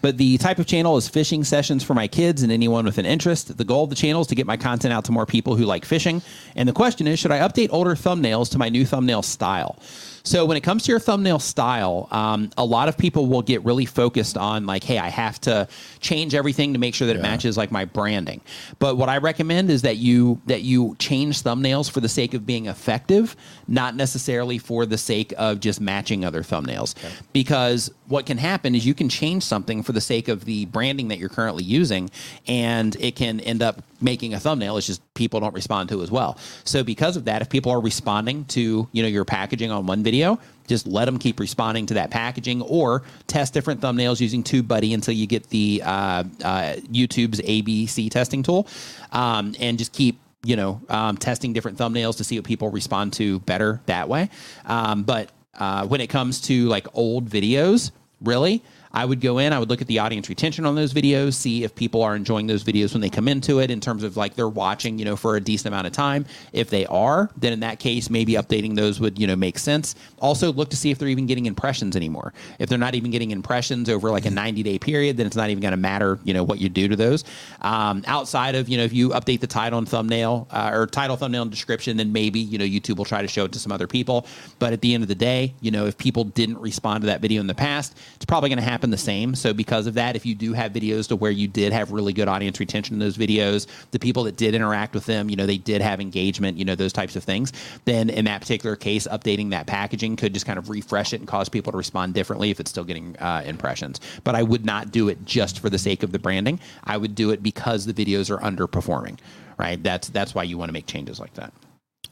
But 0.01 0.17
the 0.17 0.37
type 0.39 0.57
of 0.57 0.65
channel 0.65 0.97
is 0.97 1.07
fishing 1.07 1.43
sessions 1.43 1.83
for 1.83 1.93
my 1.93 2.07
kids 2.07 2.41
and 2.41 2.51
anyone 2.51 2.85
with 2.85 2.97
an 2.97 3.05
interest. 3.05 3.55
The 3.55 3.63
goal 3.63 3.83
of 3.83 3.89
the 3.91 3.95
channel 3.95 4.21
is 4.21 4.27
to 4.27 4.35
get 4.35 4.47
my 4.47 4.57
content 4.57 4.93
out 4.93 5.05
to 5.05 5.11
more 5.11 5.27
people 5.27 5.55
who 5.55 5.65
like 5.65 5.85
fishing. 5.85 6.23
And 6.55 6.67
the 6.67 6.73
question 6.73 7.05
is, 7.05 7.19
should 7.19 7.31
I 7.31 7.39
update 7.39 7.69
older 7.71 7.93
thumbnails 7.93 8.49
to 8.51 8.57
my 8.57 8.69
new 8.69 8.83
thumbnail 8.85 9.21
style? 9.21 9.77
So 10.23 10.45
when 10.45 10.57
it 10.57 10.61
comes 10.61 10.83
to 10.83 10.91
your 10.91 10.99
thumbnail 10.99 11.39
style, 11.39 12.07
um, 12.11 12.51
a 12.57 12.65
lot 12.65 12.87
of 12.87 12.97
people 12.97 13.27
will 13.27 13.41
get 13.41 13.63
really 13.63 13.85
focused 13.85 14.37
on 14.37 14.65
like, 14.65 14.83
hey, 14.83 14.97
I 14.97 15.09
have 15.09 15.39
to 15.41 15.67
change 15.99 16.35
everything 16.35 16.73
to 16.73 16.79
make 16.79 16.93
sure 16.95 17.07
that 17.07 17.15
it 17.15 17.21
matches 17.21 17.57
like 17.57 17.71
my 17.71 17.85
branding. 17.85 18.41
But 18.79 18.97
what 18.97 19.09
I 19.09 19.17
recommend 19.17 19.69
is 19.69 19.81
that 19.83 19.97
you 19.97 20.41
that 20.45 20.61
you 20.61 20.95
change 20.99 21.41
thumbnails 21.41 21.89
for 21.89 21.99
the 21.99 22.09
sake 22.09 22.33
of 22.33 22.45
being 22.45 22.67
effective, 22.67 23.35
not 23.67 23.95
necessarily 23.95 24.57
for 24.57 24.85
the 24.85 24.97
sake 24.97 25.33
of 25.37 25.59
just 25.59 25.81
matching 25.81 26.25
other 26.25 26.43
thumbnails. 26.43 26.95
Because 27.33 27.91
what 28.07 28.25
can 28.25 28.37
happen 28.37 28.75
is 28.75 28.85
you 28.85 28.93
can 28.93 29.09
change 29.09 29.43
something 29.43 29.83
for 29.83 29.91
the 29.91 30.01
sake 30.01 30.27
of 30.27 30.45
the 30.45 30.65
branding 30.65 31.07
that 31.09 31.19
you're 31.19 31.29
currently 31.29 31.63
using, 31.63 32.09
and 32.47 32.95
it 32.99 33.15
can 33.15 33.39
end 33.39 33.61
up 33.61 33.81
making 34.01 34.33
a 34.33 34.39
thumbnail. 34.39 34.77
It's 34.77 34.87
just 34.87 35.01
people 35.13 35.39
don't 35.39 35.53
respond 35.53 35.89
to 35.89 36.01
as 36.01 36.11
well. 36.11 36.37
So 36.63 36.83
because 36.83 37.17
of 37.17 37.25
that, 37.25 37.41
if 37.41 37.49
people 37.49 37.71
are 37.71 37.81
responding 37.81 38.45
to 38.45 38.87
you 38.91 39.01
know 39.01 39.09
your 39.09 39.25
packaging 39.25 39.71
on 39.71 39.85
one 39.85 40.03
video, 40.03 40.39
just 40.67 40.87
let 40.87 41.05
them 41.05 41.17
keep 41.17 41.39
responding 41.39 41.85
to 41.87 41.93
that 41.95 42.11
packaging, 42.11 42.61
or 42.61 43.03
test 43.27 43.53
different 43.53 43.81
thumbnails 43.81 44.19
using 44.19 44.43
TubeBuddy 44.43 44.93
until 44.93 45.13
you 45.13 45.27
get 45.27 45.49
the 45.49 45.81
uh, 45.83 46.23
uh, 46.43 46.75
YouTube's 46.91 47.41
ABC 47.41 48.09
testing 48.09 48.43
tool, 48.43 48.67
um, 49.11 49.55
and 49.59 49.77
just 49.77 49.93
keep 49.93 50.19
you 50.43 50.55
know 50.55 50.81
um, 50.89 51.17
testing 51.17 51.53
different 51.53 51.77
thumbnails 51.77 52.17
to 52.17 52.23
see 52.23 52.37
what 52.37 52.45
people 52.45 52.69
respond 52.69 53.13
to 53.13 53.39
better 53.41 53.81
that 53.85 54.09
way. 54.09 54.29
Um, 54.65 55.03
but 55.03 55.29
uh, 55.59 55.85
when 55.85 56.01
it 56.01 56.07
comes 56.07 56.41
to 56.41 56.67
like 56.67 56.87
old 56.93 57.29
videos, 57.29 57.91
really. 58.21 58.63
I 58.93 59.05
would 59.05 59.21
go 59.21 59.37
in, 59.37 59.53
I 59.53 59.59
would 59.59 59.69
look 59.69 59.81
at 59.81 59.87
the 59.87 59.99
audience 59.99 60.29
retention 60.29 60.65
on 60.65 60.75
those 60.75 60.93
videos, 60.93 61.33
see 61.33 61.63
if 61.63 61.73
people 61.75 62.01
are 62.03 62.15
enjoying 62.15 62.47
those 62.47 62.63
videos 62.63 62.93
when 62.93 63.01
they 63.01 63.09
come 63.09 63.27
into 63.27 63.59
it 63.59 63.71
in 63.71 63.79
terms 63.79 64.03
of 64.03 64.17
like 64.17 64.35
they're 64.35 64.49
watching, 64.49 64.99
you 64.99 65.05
know, 65.05 65.15
for 65.15 65.35
a 65.35 65.41
decent 65.41 65.73
amount 65.73 65.87
of 65.87 65.93
time. 65.93 66.25
If 66.53 66.69
they 66.69 66.85
are, 66.87 67.29
then 67.37 67.53
in 67.53 67.61
that 67.61 67.79
case, 67.79 68.09
maybe 68.09 68.33
updating 68.33 68.75
those 68.75 68.99
would, 68.99 69.17
you 69.17 69.27
know, 69.27 69.35
make 69.35 69.57
sense. 69.59 69.95
Also, 70.19 70.51
look 70.51 70.69
to 70.69 70.75
see 70.75 70.91
if 70.91 70.97
they're 70.97 71.07
even 71.07 71.25
getting 71.25 71.45
impressions 71.45 71.95
anymore. 71.95 72.33
If 72.59 72.69
they're 72.69 72.77
not 72.77 72.95
even 72.95 73.11
getting 73.11 73.31
impressions 73.31 73.89
over 73.89 74.09
like 74.11 74.25
a 74.25 74.31
90 74.31 74.63
day 74.63 74.77
period, 74.79 75.17
then 75.17 75.25
it's 75.25 75.35
not 75.35 75.49
even 75.49 75.61
going 75.61 75.71
to 75.71 75.77
matter, 75.77 76.19
you 76.23 76.33
know, 76.33 76.43
what 76.43 76.59
you 76.59 76.69
do 76.69 76.87
to 76.87 76.95
those. 76.95 77.23
Um, 77.61 78.03
outside 78.07 78.55
of, 78.55 78.67
you 78.67 78.77
know, 78.77 78.83
if 78.83 78.93
you 78.93 79.09
update 79.09 79.39
the 79.39 79.47
title 79.47 79.79
and 79.79 79.87
thumbnail 79.87 80.47
uh, 80.51 80.71
or 80.73 80.87
title, 80.87 81.15
thumbnail, 81.15 81.43
and 81.43 81.51
description, 81.51 81.97
then 81.97 82.11
maybe, 82.11 82.39
you 82.39 82.57
know, 82.57 82.65
YouTube 82.65 82.97
will 82.97 83.05
try 83.05 83.21
to 83.21 83.27
show 83.27 83.45
it 83.45 83.51
to 83.53 83.59
some 83.59 83.71
other 83.71 83.87
people. 83.87 84.25
But 84.59 84.73
at 84.73 84.81
the 84.81 84.93
end 84.93 85.03
of 85.03 85.07
the 85.07 85.15
day, 85.15 85.53
you 85.61 85.71
know, 85.71 85.85
if 85.85 85.97
people 85.97 86.23
didn't 86.23 86.59
respond 86.59 87.01
to 87.01 87.07
that 87.07 87.21
video 87.21 87.39
in 87.41 87.47
the 87.47 87.55
past, 87.55 87.97
it's 88.15 88.25
probably 88.25 88.49
going 88.49 88.59
to 88.59 88.63
happen 88.63 88.80
the 88.89 88.97
same. 88.97 89.35
So 89.35 89.53
because 89.53 89.85
of 89.85 89.93
that, 89.93 90.15
if 90.15 90.25
you 90.25 90.33
do 90.33 90.53
have 90.53 90.73
videos 90.73 91.07
to 91.09 91.15
where 91.15 91.31
you 91.31 91.47
did 91.47 91.71
have 91.71 91.91
really 91.91 92.13
good 92.13 92.27
audience 92.27 92.59
retention 92.59 92.95
in 92.95 92.99
those 92.99 93.17
videos, 93.17 93.67
the 93.91 93.99
people 93.99 94.23
that 94.23 94.37
did 94.37 94.55
interact 94.55 94.95
with 94.95 95.05
them, 95.05 95.29
you 95.29 95.35
know, 95.35 95.45
they 95.45 95.57
did 95.57 95.81
have 95.81 96.01
engagement, 96.01 96.57
you 96.57 96.65
know, 96.65 96.75
those 96.75 96.93
types 96.93 97.15
of 97.15 97.23
things, 97.23 97.53
then 97.85 98.09
in 98.09 98.25
that 98.25 98.41
particular 98.41 98.75
case, 98.75 99.07
updating 99.07 99.51
that 99.51 99.67
packaging 99.67 100.15
could 100.15 100.33
just 100.33 100.45
kind 100.45 100.57
of 100.57 100.69
refresh 100.69 101.13
it 101.13 101.19
and 101.19 101.27
cause 101.27 101.49
people 101.49 101.71
to 101.71 101.77
respond 101.77 102.13
differently 102.13 102.49
if 102.49 102.59
it's 102.59 102.71
still 102.71 102.83
getting 102.83 103.15
uh, 103.17 103.43
impressions. 103.45 103.99
But 104.23 104.35
I 104.35 104.43
would 104.43 104.65
not 104.65 104.91
do 104.91 105.09
it 105.09 105.23
just 105.25 105.59
for 105.59 105.69
the 105.69 105.77
sake 105.77 106.03
of 106.03 106.11
the 106.11 106.19
branding. 106.19 106.59
I 106.83 106.97
would 106.97 107.13
do 107.13 107.29
it 107.29 107.43
because 107.43 107.85
the 107.85 107.93
videos 107.93 108.29
are 108.29 108.39
underperforming, 108.39 109.19
right? 109.57 109.81
That's 109.83 110.09
that's 110.09 110.33
why 110.33 110.43
you 110.43 110.57
want 110.57 110.69
to 110.69 110.73
make 110.73 110.87
changes 110.87 111.19
like 111.19 111.33
that. 111.35 111.53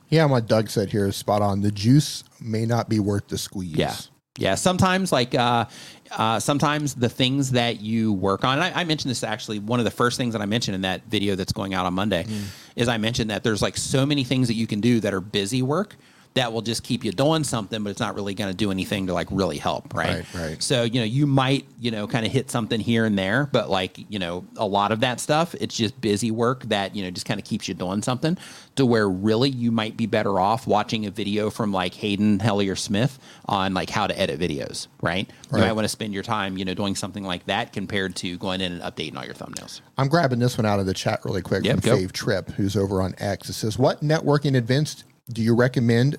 Yeah, 0.09 0.25
what 0.25 0.47
Doug 0.47 0.69
said 0.69 0.89
here 0.89 1.07
is 1.07 1.15
spot 1.15 1.41
on. 1.41 1.61
The 1.61 1.71
juice 1.71 2.23
may 2.41 2.65
not 2.65 2.89
be 2.89 2.99
worth 2.99 3.27
the 3.27 3.37
squeeze. 3.37 3.75
Yeah. 3.75 3.95
Yeah. 4.37 4.55
Sometimes, 4.55 5.11
like, 5.11 5.35
uh, 5.35 5.65
uh, 6.11 6.39
sometimes 6.39 6.95
the 6.95 7.09
things 7.09 7.51
that 7.51 7.81
you 7.81 8.13
work 8.13 8.43
on, 8.43 8.59
and 8.59 8.63
I, 8.63 8.81
I 8.81 8.83
mentioned 8.83 9.11
this 9.11 9.23
actually, 9.23 9.59
one 9.59 9.79
of 9.79 9.85
the 9.85 9.91
first 9.91 10.17
things 10.17 10.33
that 10.33 10.41
I 10.41 10.45
mentioned 10.45 10.75
in 10.75 10.81
that 10.81 11.03
video 11.05 11.35
that's 11.35 11.53
going 11.53 11.73
out 11.73 11.85
on 11.85 11.93
Monday 11.93 12.25
is 12.75 12.87
I 12.87 12.97
mentioned 12.97 13.29
that 13.29 13.43
there's 13.43 13.61
like 13.61 13.77
so 13.77 14.05
many 14.05 14.23
things 14.23 14.47
that 14.47 14.55
you 14.55 14.67
can 14.67 14.79
do 14.81 14.99
that 15.01 15.13
are 15.13 15.21
busy 15.21 15.61
work 15.61 15.95
that 16.35 16.53
will 16.53 16.61
just 16.61 16.83
keep 16.83 17.03
you 17.03 17.11
doing 17.11 17.43
something, 17.43 17.83
but 17.83 17.89
it's 17.89 17.99
not 17.99 18.15
really 18.15 18.33
going 18.33 18.49
to 18.49 18.55
do 18.55 18.71
anything 18.71 19.07
to 19.07 19.13
like 19.13 19.27
really 19.31 19.57
help, 19.57 19.93
right? 19.93 20.25
Right, 20.33 20.33
right. 20.35 20.63
So, 20.63 20.83
you 20.83 20.99
know, 20.99 21.05
you 21.05 21.25
might, 21.25 21.65
you 21.79 21.91
know, 21.91 22.07
kind 22.07 22.25
of 22.25 22.31
hit 22.31 22.51
something 22.51 22.79
here 22.79 23.05
and 23.05 23.17
there, 23.17 23.49
but 23.51 23.69
like, 23.69 23.97
you 24.11 24.19
know, 24.19 24.45
a 24.55 24.65
lot 24.65 24.91
of 24.91 24.99
that 24.99 25.19
stuff, 25.19 25.55
it's 25.59 25.75
just 25.75 25.99
busy 25.99 26.29
work 26.29 26.63
that, 26.65 26.95
you 26.95 27.03
know, 27.03 27.09
just 27.09 27.25
kind 27.25 27.39
of 27.39 27.45
keeps 27.45 27.67
you 27.67 27.73
doing 27.73 28.03
something 28.03 28.37
to 28.75 28.85
where 28.85 29.09
really 29.09 29.49
you 29.49 29.71
might 29.71 29.97
be 29.97 30.05
better 30.05 30.39
off 30.39 30.67
watching 30.67 31.05
a 31.07 31.11
video 31.11 31.49
from 31.49 31.71
like 31.73 31.95
Hayden 31.95 32.39
Hillier 32.39 32.75
Smith 32.75 33.17
on 33.45 33.73
like 33.73 33.89
how 33.89 34.05
to 34.05 34.17
edit 34.17 34.39
videos, 34.39 34.87
right? 35.01 35.29
right. 35.49 35.59
You 35.59 35.65
might 35.65 35.73
want 35.73 35.85
to 35.85 35.89
spend 35.89 36.13
your 36.13 36.23
time, 36.23 36.57
you 36.57 36.63
know, 36.63 36.75
doing 36.75 36.95
something 36.95 37.23
like 37.23 37.45
that 37.47 37.73
compared 37.73 38.15
to 38.17 38.37
going 38.37 38.61
in 38.61 38.71
and 38.71 38.81
updating 38.81 39.17
all 39.17 39.25
your 39.25 39.33
thumbnails. 39.33 39.81
I'm 39.97 40.07
grabbing 40.07 40.39
this 40.39 40.57
one 40.57 40.65
out 40.65 40.79
of 40.79 40.85
the 40.85 40.93
chat 40.93 41.21
really 41.25 41.41
quick 41.41 41.65
Yep, 41.65 41.81
from 41.81 41.81
go. 41.81 41.97
Fave 41.97 42.11
Trip, 42.11 42.51
who's 42.51 42.77
over 42.77 43.01
on 43.01 43.15
X. 43.17 43.49
It 43.49 43.53
says, 43.53 43.77
"What 43.77 44.01
networking 44.01 44.55
events 44.55 45.03
do 45.31 45.41
you 45.41 45.55
recommend 45.55 46.17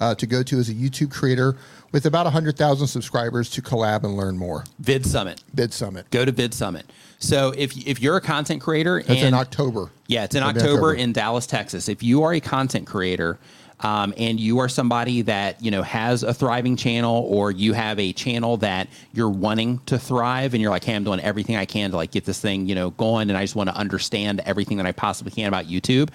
uh, 0.00 0.14
to 0.14 0.26
go 0.26 0.42
to 0.42 0.58
as 0.58 0.68
a 0.68 0.74
YouTube 0.74 1.10
creator 1.10 1.56
with 1.92 2.06
about 2.06 2.26
100,000 2.26 2.86
subscribers 2.86 3.48
to 3.50 3.62
collab 3.62 4.04
and 4.04 4.16
learn 4.16 4.36
more?" 4.36 4.64
VidSummit. 4.82 5.42
Vid 5.54 5.72
Summit. 5.72 6.10
Go 6.10 6.24
to 6.24 6.32
VidSummit. 6.32 6.84
So 7.18 7.52
if 7.56 7.76
if 7.86 8.00
you're 8.00 8.16
a 8.16 8.20
content 8.20 8.60
creator 8.60 9.00
That's 9.00 9.20
and 9.20 9.28
in 9.28 9.34
October. 9.34 9.90
Yeah, 10.06 10.24
it's 10.24 10.34
in 10.34 10.42
October, 10.42 10.68
October. 10.68 10.94
in 10.94 11.12
Dallas, 11.12 11.46
Texas. 11.46 11.88
If 11.88 12.02
you 12.02 12.22
are 12.22 12.34
a 12.34 12.40
content 12.40 12.86
creator 12.86 13.38
um, 13.80 14.14
and 14.16 14.38
you 14.38 14.58
are 14.58 14.68
somebody 14.68 15.22
that 15.22 15.62
you 15.62 15.70
know 15.70 15.82
has 15.82 16.22
a 16.22 16.32
thriving 16.32 16.76
channel, 16.76 17.26
or 17.28 17.50
you 17.50 17.72
have 17.72 17.98
a 17.98 18.12
channel 18.12 18.56
that 18.58 18.88
you're 19.12 19.30
wanting 19.30 19.78
to 19.86 19.98
thrive, 19.98 20.54
and 20.54 20.62
you're 20.62 20.70
like, 20.70 20.84
"Hey, 20.84 20.94
I'm 20.94 21.04
doing 21.04 21.20
everything 21.20 21.56
I 21.56 21.64
can 21.64 21.90
to 21.90 21.96
like 21.96 22.10
get 22.10 22.24
this 22.24 22.40
thing 22.40 22.66
you 22.66 22.74
know 22.74 22.90
going, 22.90 23.30
and 23.30 23.36
I 23.36 23.42
just 23.42 23.56
want 23.56 23.70
to 23.70 23.76
understand 23.76 24.40
everything 24.44 24.78
that 24.78 24.86
I 24.86 24.92
possibly 24.92 25.32
can 25.32 25.48
about 25.48 25.66
YouTube." 25.66 26.10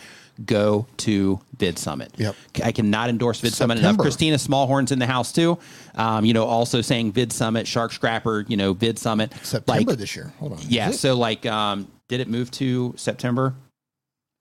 Go 0.46 0.88
to 0.98 1.40
VidSummit. 1.58 2.10
Yep. 2.18 2.36
I 2.64 2.72
cannot 2.72 3.10
endorse 3.10 3.42
VidSummit 3.42 3.78
enough. 3.78 3.98
Christina 3.98 4.38
Smallhorn's 4.38 4.92
in 4.92 5.00
the 5.00 5.06
house 5.06 5.34
too. 5.34 5.60
Um, 5.96 6.24
you 6.24 6.34
know, 6.34 6.46
also 6.46 6.82
saying 6.82 7.12
VidSummit, 7.14 7.66
Shark 7.66 7.92
Scrapper. 7.92 8.46
You 8.48 8.56
know, 8.56 8.74
VidSummit. 8.74 9.34
September 9.44 9.92
Like, 9.92 9.98
this 10.00 10.16
year. 10.16 10.32
Hold 10.40 10.54
on. 10.54 10.60
yeah. 10.68 10.92
So 10.92 11.16
like, 11.18 11.46
um, 11.46 11.92
did 12.08 12.22
it 12.22 12.28
move 12.30 12.52
to 12.52 12.94
September? 12.96 13.54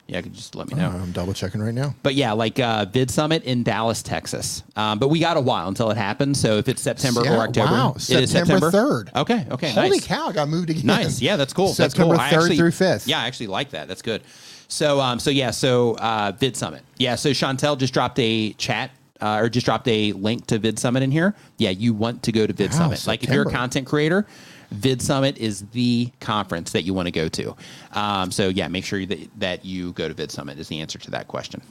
Yeah, 0.06 0.22
could 0.22 0.32
just 0.32 0.54
let 0.54 0.68
me 0.70 0.74
know. 0.74 0.88
I'm 0.88 1.12
double 1.12 1.34
checking 1.34 1.60
right 1.60 1.74
now. 1.74 1.94
but 2.02 2.14
yeah, 2.14 2.32
like 2.32 2.58
uh, 2.58 2.86
VidSummit 2.86 3.42
in 3.42 3.62
Dallas, 3.62 4.02
Texas. 4.02 4.62
Um, 4.74 4.98
but 4.98 5.08
we 5.08 5.18
got 5.20 5.36
a 5.36 5.40
while 5.40 5.68
until 5.68 5.90
it 5.90 5.98
happens. 5.98 6.40
So 6.40 6.56
if 6.56 6.66
it's 6.66 6.80
September 6.80 7.22
Yeah, 7.24 7.36
or 7.36 7.40
October, 7.42 7.70
wow. 7.72 7.92
it 7.96 8.08
is 8.10 8.30
September 8.30 8.70
September 8.70 8.70
3rd. 8.70 9.14
Okay. 9.16 9.46
Okay. 9.50 9.70
Holy 9.70 9.90
nice. 9.90 10.06
cow! 10.06 10.28
I 10.28 10.32
got 10.32 10.48
moved 10.48 10.70
again. 10.70 10.86
Nice. 10.86 11.20
Yeah, 11.20 11.36
that's 11.36 11.52
cool. 11.52 11.74
September 11.74 12.16
that's 12.16 12.30
cool. 12.34 12.40
I 12.40 12.48
3rd 12.48 12.56
through 12.56 12.70
5th. 12.70 13.06
Yeah, 13.06 13.20
I 13.20 13.26
actually 13.26 13.48
like 13.48 13.70
that. 13.72 13.86
That's 13.86 14.00
good. 14.00 14.22
So, 14.68 15.00
um, 15.00 15.18
so 15.18 15.30
yeah, 15.30 15.50
so 15.50 15.94
uh, 15.94 16.32
VidSummit. 16.32 16.80
Yeah, 16.98 17.14
so 17.14 17.30
Chantel 17.30 17.76
just 17.78 17.94
dropped 17.94 18.18
a 18.18 18.52
chat 18.54 18.90
uh, 19.20 19.38
or 19.40 19.48
just 19.48 19.66
dropped 19.66 19.88
a 19.88 20.12
link 20.12 20.46
to 20.46 20.58
VidSummit 20.58 21.02
in 21.02 21.10
here. 21.10 21.34
Yeah, 21.56 21.70
you 21.70 21.94
want 21.94 22.22
to 22.24 22.32
go 22.32 22.46
to 22.46 22.52
Vid 22.52 22.70
Wow, 22.72 22.76
Summit. 22.76 23.06
Like 23.06 23.24
if 23.24 23.30
you're 23.30 23.48
a 23.48 23.50
content 23.50 23.86
creator, 23.86 24.26
VidSummit 24.74 25.38
is 25.38 25.66
the 25.72 26.10
conference 26.20 26.72
that 26.72 26.82
you 26.82 26.92
want 26.94 27.06
to 27.06 27.12
go 27.12 27.28
to. 27.28 27.56
Um, 27.92 28.30
so 28.30 28.48
yeah, 28.48 28.68
make 28.68 28.84
sure 28.84 29.04
that, 29.06 29.40
that 29.40 29.64
you 29.64 29.92
go 29.92 30.08
to 30.08 30.14
VidSummit 30.14 30.58
is 30.58 30.68
the 30.68 30.80
answer 30.80 30.98
to 30.98 31.10
that 31.12 31.28
question. 31.28 31.62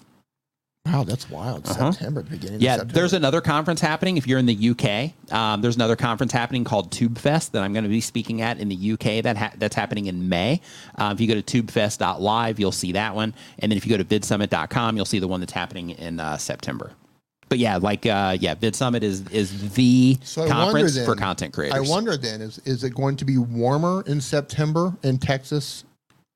Wow, 0.87 1.03
that's 1.03 1.29
wild. 1.29 1.67
September, 1.67 2.21
the 2.21 2.29
beginning. 2.29 2.61
Yeah, 2.61 2.75
of 2.75 2.79
September. 2.79 2.93
there's 2.93 3.13
another 3.13 3.41
conference 3.41 3.81
happening 3.81 4.17
if 4.17 4.25
you're 4.27 4.39
in 4.39 4.45
the 4.45 4.69
UK. 4.69 5.33
Um, 5.33 5.61
there's 5.61 5.75
another 5.75 5.95
conference 5.95 6.31
happening 6.31 6.63
called 6.63 6.91
TubeFest 6.91 7.51
that 7.51 7.63
I'm 7.63 7.73
going 7.73 7.83
to 7.83 7.89
be 7.89 8.01
speaking 8.01 8.41
at 8.41 8.59
in 8.59 8.69
the 8.69 8.91
UK. 8.93 9.23
That 9.23 9.37
ha- 9.37 9.53
that's 9.57 9.75
happening 9.75 10.05
in 10.05 10.29
May. 10.29 10.61
Uh, 10.95 11.11
if 11.13 11.21
you 11.21 11.27
go 11.27 11.39
to 11.39 11.63
tubefest.live, 11.63 12.59
you'll 12.59 12.71
see 12.71 12.93
that 12.93 13.15
one, 13.15 13.33
and 13.59 13.71
then 13.71 13.77
if 13.77 13.85
you 13.85 13.97
go 13.97 14.01
to 14.01 14.05
vidsummit.com, 14.05 14.95
you'll 14.95 15.05
see 15.05 15.19
the 15.19 15.27
one 15.27 15.39
that's 15.39 15.53
happening 15.53 15.89
in 15.91 16.19
uh, 16.19 16.37
September. 16.37 16.91
But 17.49 17.59
yeah, 17.59 17.77
like 17.77 18.05
uh, 18.05 18.37
yeah, 18.39 18.55
VidSummit 18.55 19.03
is 19.03 19.27
is 19.29 19.73
the 19.73 20.17
So 20.21 20.47
conference 20.47 20.95
then, 20.95 21.05
for 21.05 21.15
content 21.15 21.53
creators. 21.53 21.77
I 21.77 21.89
wonder 21.89 22.17
then 22.17 22.41
is 22.41 22.59
is 22.65 22.83
it 22.83 22.93
going 22.93 23.15
to 23.17 23.25
be 23.25 23.37
warmer 23.37 24.03
in 24.05 24.19
September 24.19 24.97
in 25.03 25.17
Texas, 25.17 25.85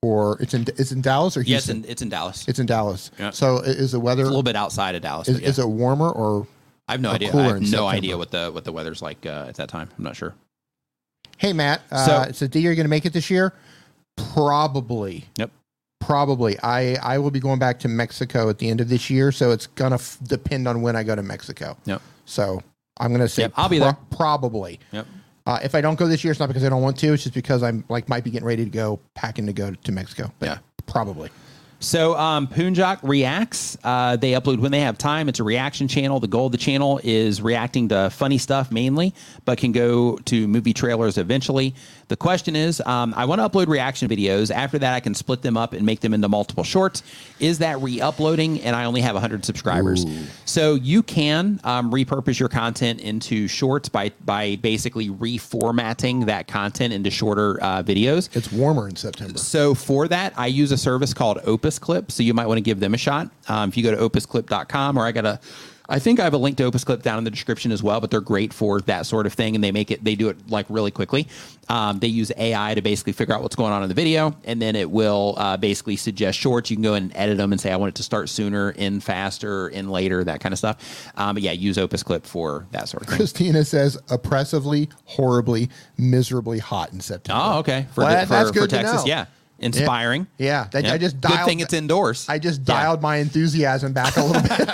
or 0.02 0.42
it's 0.42 0.54
in 0.54 0.66
it's 0.78 0.92
in 0.92 1.02
Dallas 1.02 1.38
or 1.38 1.42
Yes, 1.42 1.66
Houston? 1.66 1.84
in, 1.86 1.90
it's 1.92 2.02
in 2.02 2.10
Dallas. 2.10 2.40
It's 2.42 2.50
it's 2.50 2.60
in 2.60 2.66
Dallas. 2.66 3.12
Yeah. 3.20 3.30
So 3.32 3.60
is 3.60 3.92
the 3.92 4.00
weather 4.00 4.24
a 4.24 4.26
little 4.26 4.44
bit 4.44 4.56
outside 4.56 4.96
of 4.96 5.02
Dallas. 5.02 5.28
is, 5.28 5.40
yeah. 5.40 5.48
is 5.48 5.60
it 5.60 5.68
warmer 5.68 6.10
or? 6.10 6.48
I 6.88 6.94
have 6.94 7.02
no 7.02 7.12
idea. 7.12 7.30
I 7.34 7.42
have 7.44 7.60
no 7.62 7.66
September? 7.66 7.86
idea 7.88 8.18
what 8.18 8.32
the 8.32 8.52
what 8.52 8.64
the 8.64 8.72
weather's 8.72 9.02
like 9.02 9.26
uh, 9.26 9.46
at 9.48 9.56
that 9.56 9.70
time. 9.70 9.90
I'm 9.98 10.04
not 10.04 10.16
sure. 10.16 10.34
Hey 11.38 11.54
Matt, 11.54 11.82
uh, 11.92 12.26
So- 12.26 12.32
so, 12.34 12.48
D, 12.48 12.60
you're 12.60 12.76
going 12.76 12.86
to 12.86 12.90
make 12.90 13.06
it 13.06 13.14
this 13.14 13.30
year? 13.30 13.54
Probably. 14.18 15.26
Yep. 15.38 15.52
Probably. 16.00 16.58
I 16.62 16.96
I 16.96 17.18
will 17.20 17.32
be 17.32 17.40
going 17.40 17.60
back 17.60 17.80
to 17.80 17.88
Mexico 17.88 18.50
at 18.50 18.58
the 18.58 18.70
end 18.70 18.82
of 18.82 18.90
this 18.90 19.10
year, 19.10 19.32
so 19.32 19.52
it's 19.52 19.68
gonna 19.68 19.96
f- 19.96 20.18
depend 20.24 20.68
on 20.68 20.82
when 20.82 20.96
I 20.96 21.04
go 21.04 21.16
to 21.16 21.22
Mexico. 21.24 21.78
Yep. 21.86 22.02
So 22.26 22.62
I'm 23.00 23.12
gonna 23.12 23.30
say 23.30 23.44
Yep, 23.44 23.54
I'll 23.56 23.70
be 23.70 23.78
there. 23.80 23.96
Probably. 24.10 24.80
Yep. 24.92 25.06
Uh, 25.46 25.60
if 25.64 25.74
I 25.76 25.82
don't 25.82 25.98
go 25.98 26.08
this 26.08 26.24
year, 26.24 26.32
it's 26.32 26.40
not 26.40 26.48
because 26.48 26.64
I 26.64 26.70
don't 26.70 26.82
want 26.82 26.98
to. 27.00 27.14
It's 27.14 27.24
just 27.24 27.34
because 27.36 27.64
I'm 27.64 27.84
like 27.90 28.08
might 28.10 28.24
be 28.24 28.30
getting 28.32 28.48
ready 28.48 28.64
to 28.64 28.70
go 28.70 29.00
packing 29.16 29.46
to 29.48 29.54
go 29.54 29.72
to 29.74 29.92
Mexico. 29.92 30.32
But 30.40 30.46
Yeah. 30.46 30.58
probably. 30.86 31.30
So 31.84 32.16
um, 32.16 32.46
Poonjock 32.48 33.00
reacts. 33.02 33.76
Uh, 33.84 34.16
they 34.16 34.34
upload 34.34 34.60
when 34.60 34.72
they 34.72 34.82
have 34.82 35.00
time. 35.00 35.28
It's 35.28 35.40
a 35.40 35.44
reaction 35.44 35.88
channel. 35.88 36.20
The 36.20 36.28
goal 36.28 36.46
of 36.46 36.52
the 36.52 36.60
channel 36.60 37.02
is 37.04 37.42
reacting 37.42 37.90
to 37.90 38.12
funny 38.12 38.38
stuff 38.38 38.72
mainly, 38.72 39.16
but 39.46 39.58
can 39.58 39.72
go 39.72 40.18
to 40.26 40.48
movie 40.48 40.74
trailers 40.74 41.18
eventually. 41.18 41.74
The 42.12 42.18
question 42.18 42.58
is, 42.58 42.82
um, 42.86 43.14
I 43.16 43.24
want 43.24 43.40
to 43.40 43.48
upload 43.48 43.68
reaction 43.68 44.10
videos. 44.10 44.52
After 44.52 44.78
that, 44.80 44.94
I 44.94 45.00
can 45.00 45.14
split 45.14 45.42
them 45.42 45.56
up 45.56 45.72
and 45.72 45.86
make 45.86 46.02
them 46.02 46.14
into 46.14 46.28
multiple 46.28 46.66
shorts. 46.66 47.04
Is 47.40 47.60
that 47.60 47.80
re-uploading? 47.80 48.60
And 48.64 48.76
I 48.76 48.84
only 48.84 49.00
have 49.00 49.16
100 49.16 49.46
subscribers, 49.46 50.06
so 50.44 50.76
you 50.76 51.04
can 51.04 51.62
um, 51.64 51.90
repurpose 51.90 52.38
your 52.38 52.50
content 52.50 53.00
into 53.00 53.48
shorts 53.48 53.88
by 53.88 54.12
by 54.26 54.58
basically 54.58 55.08
reformatting 55.08 56.26
that 56.26 56.50
content 56.50 56.92
into 56.92 57.10
shorter 57.10 57.64
uh, 57.64 57.82
videos. 57.82 58.36
It's 58.36 58.52
warmer 58.52 58.90
in 58.90 58.98
September. 58.98 59.38
So 59.38 59.74
for 59.74 60.10
that, 60.10 60.34
I 60.36 60.48
use 60.48 60.74
a 60.74 60.78
service 60.78 61.14
called 61.14 61.40
Opus 61.46 61.80
Clip. 61.80 62.12
So 62.12 62.24
you 62.24 62.34
might 62.34 62.48
want 62.48 62.58
to 62.58 62.62
give 62.62 62.82
them 62.82 62.94
a 62.94 62.98
shot. 62.98 63.30
Um, 63.48 63.70
if 63.70 63.78
you 63.78 63.84
go 63.84 63.92
to 63.92 64.10
opusclip.com, 64.10 64.98
or 64.98 65.06
I 65.06 65.14
got 65.14 65.26
a, 65.26 65.40
I 65.92 66.00
think 66.00 66.20
I 66.20 66.24
have 66.24 66.34
a 66.34 66.38
link 66.38 66.58
to 66.58 66.64
Opus 66.64 66.84
Clip 66.84 67.04
down 67.04 67.18
in 67.18 67.24
the 67.24 67.30
description 67.32 67.72
as 67.72 67.84
well. 67.84 68.00
But 68.02 68.10
they're 68.12 68.22
great 68.22 68.54
for 68.54 68.82
that 68.82 69.06
sort 69.06 69.26
of 69.26 69.34
thing, 69.34 69.56
and 69.56 69.64
they 69.64 69.72
make 69.72 69.92
it, 69.92 70.04
they 70.04 70.16
do 70.16 70.30
it 70.30 70.38
like 70.50 70.66
really 70.70 70.92
quickly. 70.92 71.28
Um, 71.70 72.00
they 72.00 72.08
use 72.08 72.32
AI 72.38 72.74
to 72.76 72.82
basically 72.82 73.14
figure 73.14 73.34
out 73.36 73.42
what's 73.44 73.56
going 73.56 73.72
on 73.72 73.84
in 73.84 73.90
the 73.90 73.96
video, 73.96 74.36
and 74.46 74.62
then 74.62 74.76
it 74.76 74.90
will 74.90 75.36
uh, 75.38 75.58
basically 75.58 75.96
suggest 75.96 76.38
shorts. 76.40 76.70
You 76.70 76.76
can 76.78 76.84
go 76.84 76.96
in 76.96 77.04
and 77.04 77.16
edit 77.16 77.38
them 77.38 77.52
and 77.52 77.62
say 77.62 77.72
I 77.72 77.76
want 77.76 77.90
it 77.90 77.96
to 77.96 78.04
start 78.04 78.30
sooner, 78.30 78.74
end 78.78 79.04
faster, 79.04 79.70
end 79.70 79.92
later, 79.92 80.24
that 80.24 80.40
kind 80.42 80.52
of 80.54 80.60
stuff. 80.60 81.12
Um, 81.16 81.36
but 81.36 81.44
yeah, 81.44 81.52
use 81.52 81.78
Opus 81.78 82.04
Clip 82.04 82.26
for 82.26 82.66
that 82.72 82.90
sort 82.90 83.04
of 83.04 83.10
thing. 83.10 83.18
Christina 83.18 83.64
says 83.64 83.98
oppressively, 84.10 84.90
horribly, 85.06 85.70
miserably 85.98 86.60
hot 86.60 86.92
in 86.94 87.00
September. 87.00 87.42
Oh, 87.44 87.60
okay. 87.60 87.86
For, 87.94 88.02
Well, 88.02 88.10
the- 88.10 88.16
that- 88.16 88.28
for, 88.28 88.34
that's 88.34 88.50
for 88.50 88.54
good 88.54 88.70
to 88.72 88.76
Texas, 88.78 88.96
know. 89.06 89.08
yeah. 89.08 89.26
Inspiring. 89.62 90.28
Yeah, 90.38 90.68
that- 90.72 90.86
I 90.86 90.98
just 90.98 91.22
dialed, 91.22 91.38
Good 91.40 91.46
thing 91.46 91.60
it's 91.62 91.74
indoors. 91.74 92.26
I 92.28 92.40
just 92.40 92.62
Yeah. 92.62 92.66
dialed 92.82 93.02
my 93.02 93.18
enthusiasm 93.18 93.94
back 93.94 94.18
a 94.18 94.24
little 94.24 94.42
bit. 94.42 94.68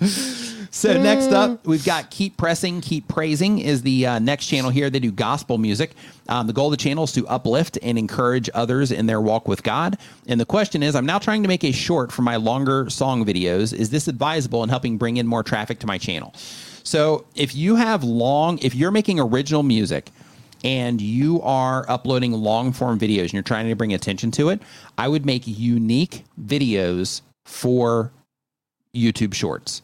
So 0.72 0.92
next 1.02 1.32
up, 1.32 1.66
we've 1.66 1.84
got 1.84 2.10
Keep 2.10 2.36
Pressing, 2.36 2.80
Keep 2.80 3.08
Praising 3.08 3.58
is 3.58 3.82
the 3.82 4.06
uh, 4.06 4.18
next 4.20 4.46
channel 4.46 4.70
here. 4.70 4.88
They 4.88 5.00
do 5.00 5.10
gospel 5.10 5.58
music. 5.58 5.92
Um, 6.28 6.46
the 6.46 6.52
goal 6.52 6.68
of 6.68 6.70
the 6.70 6.76
channel 6.76 7.04
is 7.04 7.12
to 7.12 7.26
uplift 7.26 7.76
and 7.82 7.98
encourage 7.98 8.48
others 8.54 8.92
in 8.92 9.06
their 9.06 9.20
walk 9.20 9.48
with 9.48 9.64
God. 9.64 9.98
And 10.28 10.40
the 10.40 10.44
question 10.44 10.82
is, 10.84 10.94
I'm 10.94 11.06
now 11.06 11.18
trying 11.18 11.42
to 11.42 11.48
make 11.48 11.64
a 11.64 11.72
short 11.72 12.12
for 12.12 12.22
my 12.22 12.36
longer 12.36 12.88
song 12.88 13.24
videos. 13.26 13.72
Is 13.74 13.90
this 13.90 14.06
advisable 14.06 14.62
in 14.62 14.68
helping 14.68 14.96
bring 14.96 15.16
in 15.16 15.26
more 15.26 15.42
traffic 15.42 15.80
to 15.80 15.86
my 15.88 15.98
channel? 15.98 16.32
So 16.84 17.26
if 17.34 17.54
you 17.54 17.74
have 17.76 18.04
long, 18.04 18.58
if 18.58 18.74
you're 18.74 18.92
making 18.92 19.18
original 19.20 19.62
music 19.64 20.10
and 20.64 21.00
you 21.00 21.40
are 21.42 21.88
uploading 21.88 22.32
long 22.32 22.72
form 22.72 22.98
videos 22.98 23.24
and 23.24 23.32
you're 23.34 23.42
trying 23.42 23.68
to 23.68 23.74
bring 23.74 23.92
attention 23.92 24.30
to 24.32 24.50
it, 24.50 24.60
I 24.98 25.08
would 25.08 25.24
make 25.24 25.46
unique 25.46 26.24
videos 26.42 27.22
for 27.44 28.12
YouTube 28.94 29.34
Shorts. 29.34 29.82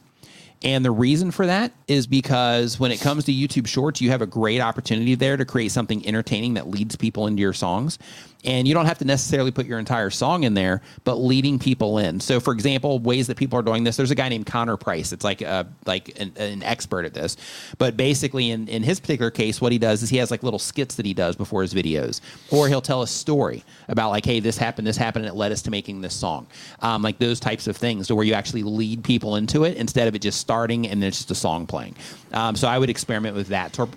And 0.62 0.84
the 0.84 0.90
reason 0.90 1.30
for 1.30 1.46
that 1.46 1.72
is 1.86 2.06
because 2.06 2.80
when 2.80 2.90
it 2.90 3.00
comes 3.00 3.24
to 3.24 3.32
YouTube 3.32 3.66
Shorts, 3.66 4.00
you 4.00 4.10
have 4.10 4.22
a 4.22 4.26
great 4.26 4.60
opportunity 4.60 5.14
there 5.14 5.36
to 5.36 5.44
create 5.44 5.70
something 5.70 6.06
entertaining 6.06 6.54
that 6.54 6.68
leads 6.68 6.96
people 6.96 7.26
into 7.26 7.42
your 7.42 7.52
songs. 7.52 7.98
And 8.46 8.66
you 8.66 8.74
don't 8.74 8.86
have 8.86 8.98
to 8.98 9.04
necessarily 9.04 9.50
put 9.50 9.66
your 9.66 9.78
entire 9.78 10.08
song 10.08 10.44
in 10.44 10.54
there, 10.54 10.80
but 11.04 11.16
leading 11.16 11.58
people 11.58 11.98
in. 11.98 12.20
So, 12.20 12.38
for 12.38 12.52
example, 12.52 13.00
ways 13.00 13.26
that 13.26 13.36
people 13.36 13.58
are 13.58 13.62
doing 13.62 13.84
this. 13.84 13.96
There's 13.96 14.12
a 14.12 14.14
guy 14.14 14.28
named 14.28 14.46
Connor 14.46 14.76
Price. 14.76 15.12
It's 15.12 15.24
like 15.24 15.42
a, 15.42 15.66
like 15.84 16.18
an, 16.20 16.32
an 16.36 16.62
expert 16.62 17.04
at 17.04 17.12
this. 17.12 17.36
But 17.78 17.96
basically, 17.96 18.52
in, 18.52 18.68
in 18.68 18.82
his 18.82 19.00
particular 19.00 19.30
case, 19.30 19.60
what 19.60 19.72
he 19.72 19.78
does 19.78 20.02
is 20.02 20.10
he 20.10 20.18
has 20.18 20.30
like 20.30 20.42
little 20.42 20.60
skits 20.60 20.94
that 20.94 21.04
he 21.04 21.12
does 21.12 21.34
before 21.34 21.62
his 21.62 21.74
videos, 21.74 22.20
or 22.50 22.68
he'll 22.68 22.80
tell 22.80 23.02
a 23.02 23.06
story 23.06 23.64
about 23.88 24.10
like, 24.10 24.24
hey, 24.24 24.40
this 24.40 24.56
happened, 24.56 24.86
this 24.86 24.96
happened, 24.96 25.24
and 25.26 25.34
it 25.34 25.36
led 25.36 25.50
us 25.50 25.62
to 25.62 25.70
making 25.70 26.00
this 26.00 26.14
song. 26.14 26.46
Um, 26.80 27.02
like 27.02 27.18
those 27.18 27.40
types 27.40 27.66
of 27.66 27.76
things, 27.76 28.06
to 28.06 28.14
where 28.14 28.24
you 28.24 28.34
actually 28.34 28.62
lead 28.62 29.02
people 29.02 29.36
into 29.36 29.64
it 29.64 29.76
instead 29.76 30.06
of 30.06 30.14
it 30.14 30.20
just 30.20 30.40
starting 30.40 30.86
and 30.86 31.02
then 31.02 31.08
it's 31.08 31.18
just 31.18 31.30
a 31.30 31.34
song 31.34 31.66
playing. 31.66 31.96
Um, 32.32 32.54
so 32.54 32.68
I 32.68 32.78
would 32.78 32.90
experiment 32.90 33.34
with 33.34 33.48
that 33.48 33.72
tor- 33.72 33.88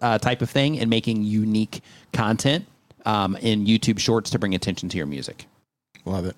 uh, 0.00 0.18
type 0.18 0.42
of 0.42 0.50
thing 0.50 0.78
and 0.78 0.90
making 0.90 1.22
unique 1.22 1.80
content 2.12 2.66
um, 3.04 3.36
in 3.36 3.66
YouTube 3.66 3.98
Shorts 3.98 4.30
to 4.30 4.38
bring 4.38 4.54
attention 4.54 4.88
to 4.90 4.96
your 4.96 5.06
music. 5.06 5.46
Love 6.04 6.26
it. 6.26 6.36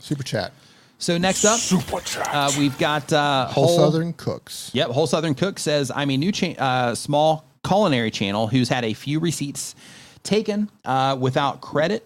Super 0.00 0.22
chat. 0.22 0.52
So 0.98 1.16
next 1.16 1.44
up, 1.44 1.60
Super 1.60 2.00
chat. 2.00 2.28
uh, 2.32 2.50
we've 2.58 2.76
got 2.78 3.12
uh, 3.12 3.46
Whole 3.46 3.76
Southern 3.76 4.12
Cooks. 4.14 4.70
Yep, 4.74 4.88
Whole 4.90 5.06
Southern 5.06 5.34
Cook 5.34 5.58
says 5.60 5.92
I'm 5.94 6.10
a 6.10 6.16
new 6.16 6.32
cha- 6.32 6.54
uh, 6.58 6.94
small 6.94 7.44
culinary 7.66 8.10
channel 8.10 8.48
who's 8.48 8.68
had 8.68 8.84
a 8.84 8.94
few 8.94 9.20
receipts 9.20 9.74
taken 10.24 10.68
uh, 10.84 11.16
without 11.18 11.60
credit 11.60 12.04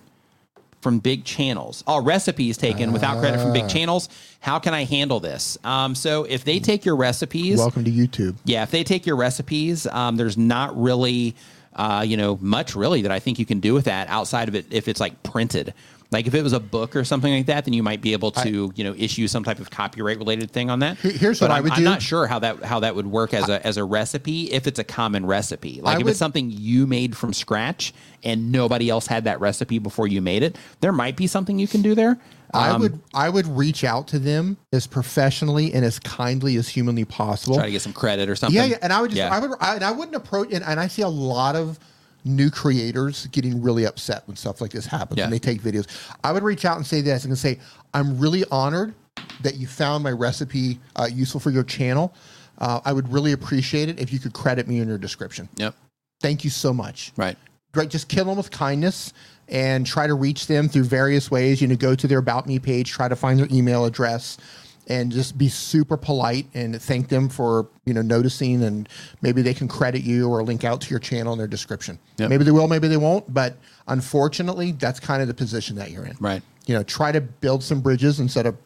from 0.83 0.99
big 0.99 1.25
channels. 1.25 1.85
Oh, 1.87 2.03
recipes 2.03 2.57
taken 2.59 2.93
without 2.93 3.21
credit 3.21 3.41
from 3.41 3.53
big 3.53 3.69
channels. 3.69 4.09
How 4.41 4.59
can 4.59 4.75
I 4.75 4.85
handle 4.85 5.21
this? 5.21 5.57
Um, 5.65 5.95
so 5.95 6.25
if 6.25 6.45
they 6.45 6.59
take 6.59 6.85
your 6.85 6.97
recipes, 6.97 7.59
Welcome 7.59 7.85
to 7.85 7.91
YouTube. 7.91 8.35
yeah, 8.45 8.63
if 8.65 8.73
they 8.73 8.83
take 8.83 9.07
your 9.07 9.17
recipes, 9.17 9.87
um, 9.87 10.17
there's 10.17 10.37
not 10.37 10.77
really, 10.79 11.37
uh, 11.75 12.05
you 12.07 12.17
know, 12.17 12.39
much 12.41 12.75
really 12.75 13.03
that 13.03 13.13
I 13.13 13.19
think 13.19 13.39
you 13.39 13.47
can 13.47 13.61
do 13.61 13.75
with 13.75 13.85
that 13.87 14.09
outside 14.09 14.49
of 14.49 14.55
it 14.55 14.67
if 14.71 14.89
it's 14.89 15.01
like 15.01 15.23
printed. 15.23 15.75
Like 16.11 16.27
if 16.27 16.35
it 16.35 16.43
was 16.43 16.53
a 16.53 16.61
book 16.61 16.95
or 16.95 17.05
something 17.05 17.33
like 17.33 17.47
that, 17.47 17.65
then 17.65 17.73
you 17.73 17.83
might 17.83 18.03
be 18.03 18.13
able 18.13 18.33
to, 18.33 18.71
you 18.75 18.85
know, 18.85 18.95
issue 18.99 19.27
some 19.29 19.45
type 19.45 19.61
of 19.61 19.71
copyright 19.71 20.19
related 20.19 20.51
thing 20.51 20.69
on 20.69 20.81
that. 20.81 20.99
Here's 20.99 21.41
But 21.41 21.47
what 21.47 21.51
I 21.53 21.55
I'm- 21.55 21.65
would 21.65 21.73
I'm 21.73 21.85
not 21.85 22.03
sure 22.03 22.27
how 22.27 22.39
that 22.41 22.63
how 22.63 22.81
that 22.81 22.95
would 22.95 23.07
work 23.07 23.33
as 23.33 23.49
a 23.49 23.67
as 23.67 23.79
a 23.79 23.85
recipe 23.85 24.53
if 24.53 24.67
it's 24.67 24.79
a 24.79 24.85
common 24.85 25.25
recipe. 25.25 25.81
Like 25.81 25.97
I 25.97 26.01
if 26.01 26.05
would- 26.05 26.11
it's 26.11 26.19
something 26.19 26.51
you 26.51 26.87
made 26.87 27.17
from 27.17 27.33
scratch 27.33 27.95
and 28.23 28.53
nobody 28.53 28.91
else 28.91 29.07
had 29.07 29.25
that 29.25 29.41
recipe 29.41 29.79
before 29.79 30.07
you 30.07 30.21
made 30.21 30.43
it, 30.43 30.57
there 30.81 30.93
might 30.93 31.17
be 31.17 31.27
something 31.27 31.59
you 31.59 31.67
can 31.67 31.81
do 31.81 31.95
there. 31.95 32.19
I 32.55 32.71
Um, 32.71 32.81
would 32.83 33.01
I 33.15 33.29
would 33.31 33.47
reach 33.47 33.83
out 33.85 34.09
to 34.09 34.19
them 34.19 34.57
as 34.73 34.87
professionally 34.87 35.73
and 35.73 35.85
as 35.85 35.99
kindly 35.99 36.57
as 36.57 36.69
humanly 36.69 37.05
possible. 37.05 37.57
try 37.57 37.67
to 37.67 37.73
get 37.73 37.83
some 37.83 37.93
credit 37.95 38.29
or 38.29 38.37
something. 38.37 38.57
Yeah, 38.57 38.65
yeah, 38.67 38.77
and 38.83 38.93
I 38.93 39.01
would 39.01 39.11
just 39.11 39.19
Yeah. 39.19 39.35
I 39.35 39.39
would 39.39 39.51
I, 39.61 39.75
and 39.77 39.85
I 39.85 39.91
wouldn't 39.91 40.17
approach 40.17 40.53
and, 40.53 40.63
and 40.65 40.79
I 40.79 40.87
see 40.89 41.03
a 41.03 41.09
lot 41.09 41.57
of 41.57 41.79
new 42.25 42.51
creators 42.51 43.27
getting 43.33 43.61
really 43.63 43.85
upset 43.85 44.23
when 44.27 44.37
stuff 44.37 44.61
like 44.61 44.71
this 44.71 44.87
happens 44.87 45.19
Yeah. 45.19 45.25
when 45.25 45.31
they 45.33 45.39
take 45.39 45.61
videos. 45.63 45.87
I 46.23 46.33
would 46.33 46.43
reach 46.43 46.65
out 46.65 46.77
and 46.77 46.87
say 46.87 47.01
this 47.01 47.25
and 47.25 47.37
say 47.39 47.59
I'm 47.95 48.19
really 48.19 48.45
honored 48.51 48.95
that 49.43 49.57
you 49.57 49.67
found 49.67 50.05
my 50.05 50.13
recipe 50.13 50.79
uh, 50.97 51.09
useful 51.13 51.41
for 51.41 51.51
your 51.51 51.65
channel. 51.65 52.15
Uh, 52.59 52.81
I 52.85 52.93
would 52.93 53.11
really 53.13 53.33
appreciate 53.33 53.89
it 53.89 53.99
if 53.99 54.13
you 54.13 54.19
could 54.19 54.35
credit 54.35 54.69
me 54.69 54.79
in 54.79 54.89
your 54.89 54.99
description. 54.99 55.49
Yep. 55.57 55.75
Thank 56.21 56.45
you 56.45 56.51
so 56.51 56.73
much 56.73 57.13
Right. 57.17 57.37
right 57.75 57.89
just 57.89 58.09
kill 58.09 58.27
them 58.27 58.37
with 58.37 58.51
kindness 58.53 59.13
and 59.53 59.87
try 59.87 60.07
to 60.07 60.15
reach 60.15 60.47
them 60.49 60.69
through 60.69 60.83
various 60.85 61.31
ways 61.31 61.61
you 61.63 61.69
know 61.69 61.77
go 61.77 61.95
to 61.95 62.09
their 62.09 62.19
about 62.19 62.47
me 62.47 62.59
page 62.59 62.91
try 62.91 63.07
to 63.07 63.15
find 63.15 63.39
their 63.39 63.47
email 63.53 63.85
address 63.85 64.39
and 64.89 65.13
just 65.13 65.39
be 65.39 65.49
super 65.49 65.97
polite 65.97 66.47
and 66.55 66.81
thank 66.83 67.09
them 67.09 67.29
for 67.29 67.69
you 67.85 67.95
know 67.95 68.03
noticing 68.03 68.65
and 68.65 68.89
maybe 69.21 69.43
they 69.43 69.55
can 69.55 69.69
credit 69.69 70.03
you 70.03 70.29
or 70.29 70.43
link 70.43 70.65
out 70.65 70.81
to 70.81 70.91
your 70.91 70.99
channel 70.99 71.33
in 71.35 71.39
their 71.39 71.47
description 71.47 71.99
Yep. 72.17 72.31
maybe 72.31 72.45
they 72.45 72.51
will 72.51 72.67
maybe 72.67 72.89
they 72.89 72.97
won't 72.97 73.33
but 73.33 73.57
unfortunately 73.89 74.73
that's 74.73 74.99
kind 74.99 75.23
of 75.23 75.29
the 75.29 75.35
position 75.35 75.77
that 75.77 75.91
you're 75.91 76.05
in 76.07 76.17
Right. 76.19 76.43
you 76.67 76.75
know 76.75 76.83
try 76.83 77.13
to 77.13 77.21
build 77.21 77.63
some 77.63 77.81
bridges 77.81 78.19
instead 78.21 78.47
of 78.47 78.57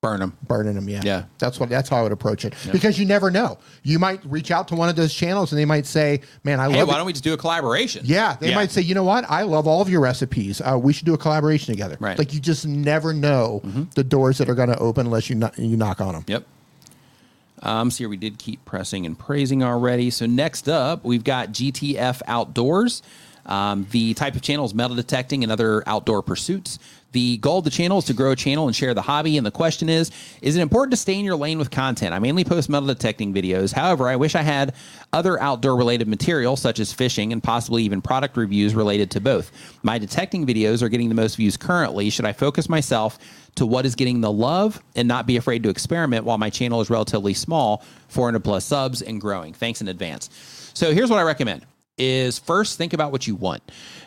Burn 0.00 0.20
them. 0.20 0.36
burning 0.46 0.74
them 0.76 0.88
yeah 0.88 1.00
Yeah. 1.04 1.24
that's 1.38 1.58
what 1.58 1.68
that's 1.70 1.88
how 1.88 1.96
i 1.96 2.02
would 2.02 2.12
approach 2.12 2.44
it 2.44 2.54
because 2.70 3.00
you 3.00 3.04
never 3.04 3.32
know 3.32 3.58
you 3.82 3.98
might 3.98 4.24
reach 4.24 4.52
out 4.52 4.68
to 4.68 4.76
one 4.76 4.88
of 4.88 4.94
those 4.94 5.12
channels 5.12 5.50
and 5.50 5.58
they 5.58 5.64
might 5.64 5.86
say 5.86 6.20
man 6.44 6.60
i 6.60 6.70
Hey, 6.70 6.78
love 6.78 6.86
why 6.86 6.94
it. 6.94 6.96
don't 6.98 7.06
we 7.06 7.12
just 7.12 7.24
do 7.24 7.32
a 7.32 7.36
collaboration? 7.36 8.02
Yeah, 8.04 8.36
they 8.38 8.54
might 8.54 8.70
say, 8.70 8.80
you 8.82 8.94
know 8.94 9.02
what? 9.02 9.24
I 9.28 9.42
love 9.42 9.66
all 9.66 9.82
of 9.82 9.88
your 9.88 10.00
recipes. 10.00 10.60
Uh, 10.60 10.78
we 10.80 10.92
should 10.92 11.04
do 11.06 11.14
a 11.14 11.18
collaboration 11.18 11.72
together. 11.74 11.96
Right. 11.98 12.16
Like 12.16 12.32
you 12.32 12.38
just 12.38 12.64
never 12.66 13.12
know 13.12 13.60
the 13.96 14.04
doors 14.04 14.38
that 14.38 14.48
are 14.48 14.54
going 14.54 14.68
to 14.68 14.78
open 14.78 15.06
unless 15.06 15.28
you 15.30 15.34
kno- 15.36 15.50
you 15.56 15.76
knock 15.76 16.00
on 16.00 16.12
them. 16.14 16.24
Yep. 16.28 16.44
Um, 17.62 17.90
so 17.90 17.98
here 17.98 18.08
we 18.08 18.16
did 18.16 18.38
keep 18.38 18.64
pressing 18.64 19.04
and 19.04 19.18
praising 19.18 19.62
already. 19.64 20.10
So 20.10 20.26
next 20.26 20.68
up, 20.68 21.04
we've 21.04 21.24
got 21.24 21.48
GTF 21.48 22.22
Outdoors. 22.28 23.02
Um, 23.48 23.86
the 23.90 24.14
type 24.14 24.34
of 24.36 24.42
channel 24.42 24.64
is 24.64 24.74
metal 24.74 24.94
detecting 24.94 25.42
and 25.42 25.50
other 25.50 25.82
outdoor 25.86 26.22
pursuits. 26.22 26.78
The 27.12 27.38
goal 27.38 27.58
of 27.58 27.64
the 27.64 27.70
channel 27.70 27.98
is 27.98 28.04
to 28.04 28.12
grow 28.12 28.32
a 28.32 28.36
channel 28.36 28.66
and 28.66 28.76
share 28.76 28.92
the 28.92 29.00
hobby. 29.00 29.38
And 29.38 29.46
the 29.46 29.50
question 29.50 29.88
is, 29.88 30.10
is 30.42 30.56
it 30.56 30.60
important 30.60 30.90
to 30.90 30.96
stay 30.98 31.18
in 31.18 31.24
your 31.24 31.36
lane 31.36 31.58
with 31.58 31.70
content? 31.70 32.12
I 32.12 32.18
mainly 32.18 32.44
post 32.44 32.68
metal 32.68 32.86
detecting 32.86 33.32
videos. 33.32 33.72
However, 33.72 34.08
I 34.08 34.16
wish 34.16 34.34
I 34.34 34.42
had 34.42 34.74
other 35.14 35.40
outdoor 35.40 35.76
related 35.76 36.06
material 36.06 36.54
such 36.54 36.78
as 36.78 36.92
fishing 36.92 37.32
and 37.32 37.42
possibly 37.42 37.82
even 37.84 38.02
product 38.02 38.36
reviews 38.36 38.74
related 38.74 39.10
to 39.12 39.20
both. 39.20 39.50
My 39.82 39.96
detecting 39.96 40.46
videos 40.46 40.82
are 40.82 40.90
getting 40.90 41.08
the 41.08 41.14
most 41.14 41.36
views 41.36 41.56
currently. 41.56 42.10
Should 42.10 42.26
I 42.26 42.34
focus 42.34 42.68
myself 42.68 43.18
to 43.54 43.64
what 43.64 43.86
is 43.86 43.94
getting 43.94 44.20
the 44.20 44.30
love 44.30 44.80
and 44.94 45.08
not 45.08 45.26
be 45.26 45.36
afraid 45.36 45.62
to 45.62 45.70
experiment 45.70 46.24
while 46.24 46.38
my 46.38 46.50
channel 46.50 46.80
is 46.80 46.90
relatively 46.90 47.34
small, 47.34 47.82
400 48.08 48.40
plus 48.40 48.64
subs 48.64 49.00
and 49.00 49.20
growing. 49.20 49.54
Thanks 49.54 49.80
in 49.80 49.88
advance. 49.88 50.30
So 50.74 50.92
here's 50.92 51.10
what 51.10 51.18
I 51.18 51.22
recommend 51.22 51.64
is 51.98 52.38
first 52.38 52.78
think 52.78 52.92
about 52.92 53.12
what 53.12 53.26
you 53.26 53.34
want. 53.34 53.62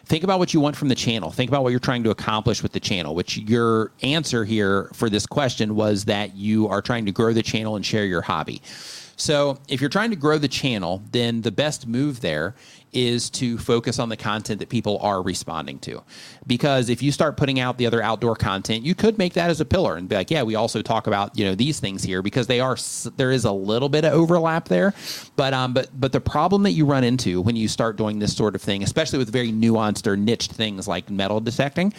Think 0.06 0.24
about 0.24 0.40
what 0.40 0.54
you 0.54 0.60
want 0.60 0.76
from 0.76 0.88
the 0.88 0.96
channel. 0.96 1.32
Think 1.32 1.50
about 1.50 1.64
what 1.64 1.70
you're 1.70 1.80
trying 1.80 2.04
to 2.04 2.10
accomplish 2.10 2.64
with 2.64 2.72
the 2.72 2.80
channel, 2.80 3.16
which 3.16 3.38
your 3.38 3.92
answer 4.02 4.44
here 4.44 4.90
for 4.94 5.10
this 5.10 5.26
question 5.26 5.76
was 5.76 6.06
that 6.06 6.36
you 6.36 6.68
are 6.68 6.82
trying 6.82 7.06
to 7.06 7.12
grow 7.12 7.34
the 7.34 7.44
channel 7.44 7.76
and 7.76 7.86
share 7.86 8.06
your 8.06 8.22
hobby. 8.22 8.62
So, 9.22 9.60
if 9.68 9.82
you're 9.82 9.90
trying 9.92 10.10
to 10.10 10.16
grow 10.16 10.40
the 10.40 10.48
channel, 10.48 11.04
then 11.12 11.42
the 11.42 11.52
best 11.52 11.86
move 11.86 12.22
there 12.22 12.56
is 12.92 13.30
to 13.30 13.60
focus 13.60 14.00
on 14.00 14.10
the 14.10 14.18
content 14.18 14.58
that 14.62 14.70
people 14.70 14.98
are 14.98 15.22
responding 15.22 15.78
to. 15.82 16.02
Because 16.48 16.90
if 16.90 17.04
you 17.04 17.12
start 17.12 17.38
putting 17.38 17.60
out 17.60 17.78
the 17.78 17.86
other 17.86 18.02
outdoor 18.02 18.36
content, 18.36 18.84
you 18.84 18.96
could 18.96 19.20
make 19.20 19.34
that 19.34 19.52
as 19.52 19.62
a 19.62 19.66
pillar 19.66 19.96
and 19.96 20.10
be 20.10 20.16
like, 20.16 20.32
yeah, 20.32 20.42
we 20.42 20.56
also 20.56 20.82
talk 20.82 21.06
about, 21.06 21.38
you 21.38 21.46
know, 21.46 21.54
these 21.54 21.80
things 21.80 22.02
here 22.02 22.24
because 22.24 22.48
they 22.48 22.60
are 22.60 22.76
there 23.16 23.30
is 23.30 23.46
a 23.46 23.52
little 23.52 23.90
bit 23.90 24.06
of 24.06 24.14
overlap 24.14 24.68
there. 24.68 24.92
But 25.36 25.54
um 25.54 25.76
but 25.76 25.90
but 25.94 26.14
the 26.14 26.20
problem 26.20 26.64
that 26.64 26.72
you 26.72 26.88
run 26.88 27.04
into 27.04 27.42
when 27.42 27.56
you 27.56 27.68
start 27.68 27.98
doing 27.98 28.18
this 28.18 28.36
sort 28.36 28.56
of 28.56 28.62
thing, 28.64 28.82
especially 28.82 29.20
with 29.20 29.32
very 29.32 29.52
nuanced 29.52 30.08
or 30.08 30.18
niched 30.18 30.52
things 30.52 30.88
like 30.88 31.12
metal 31.12 31.40
detecting, 31.40 31.94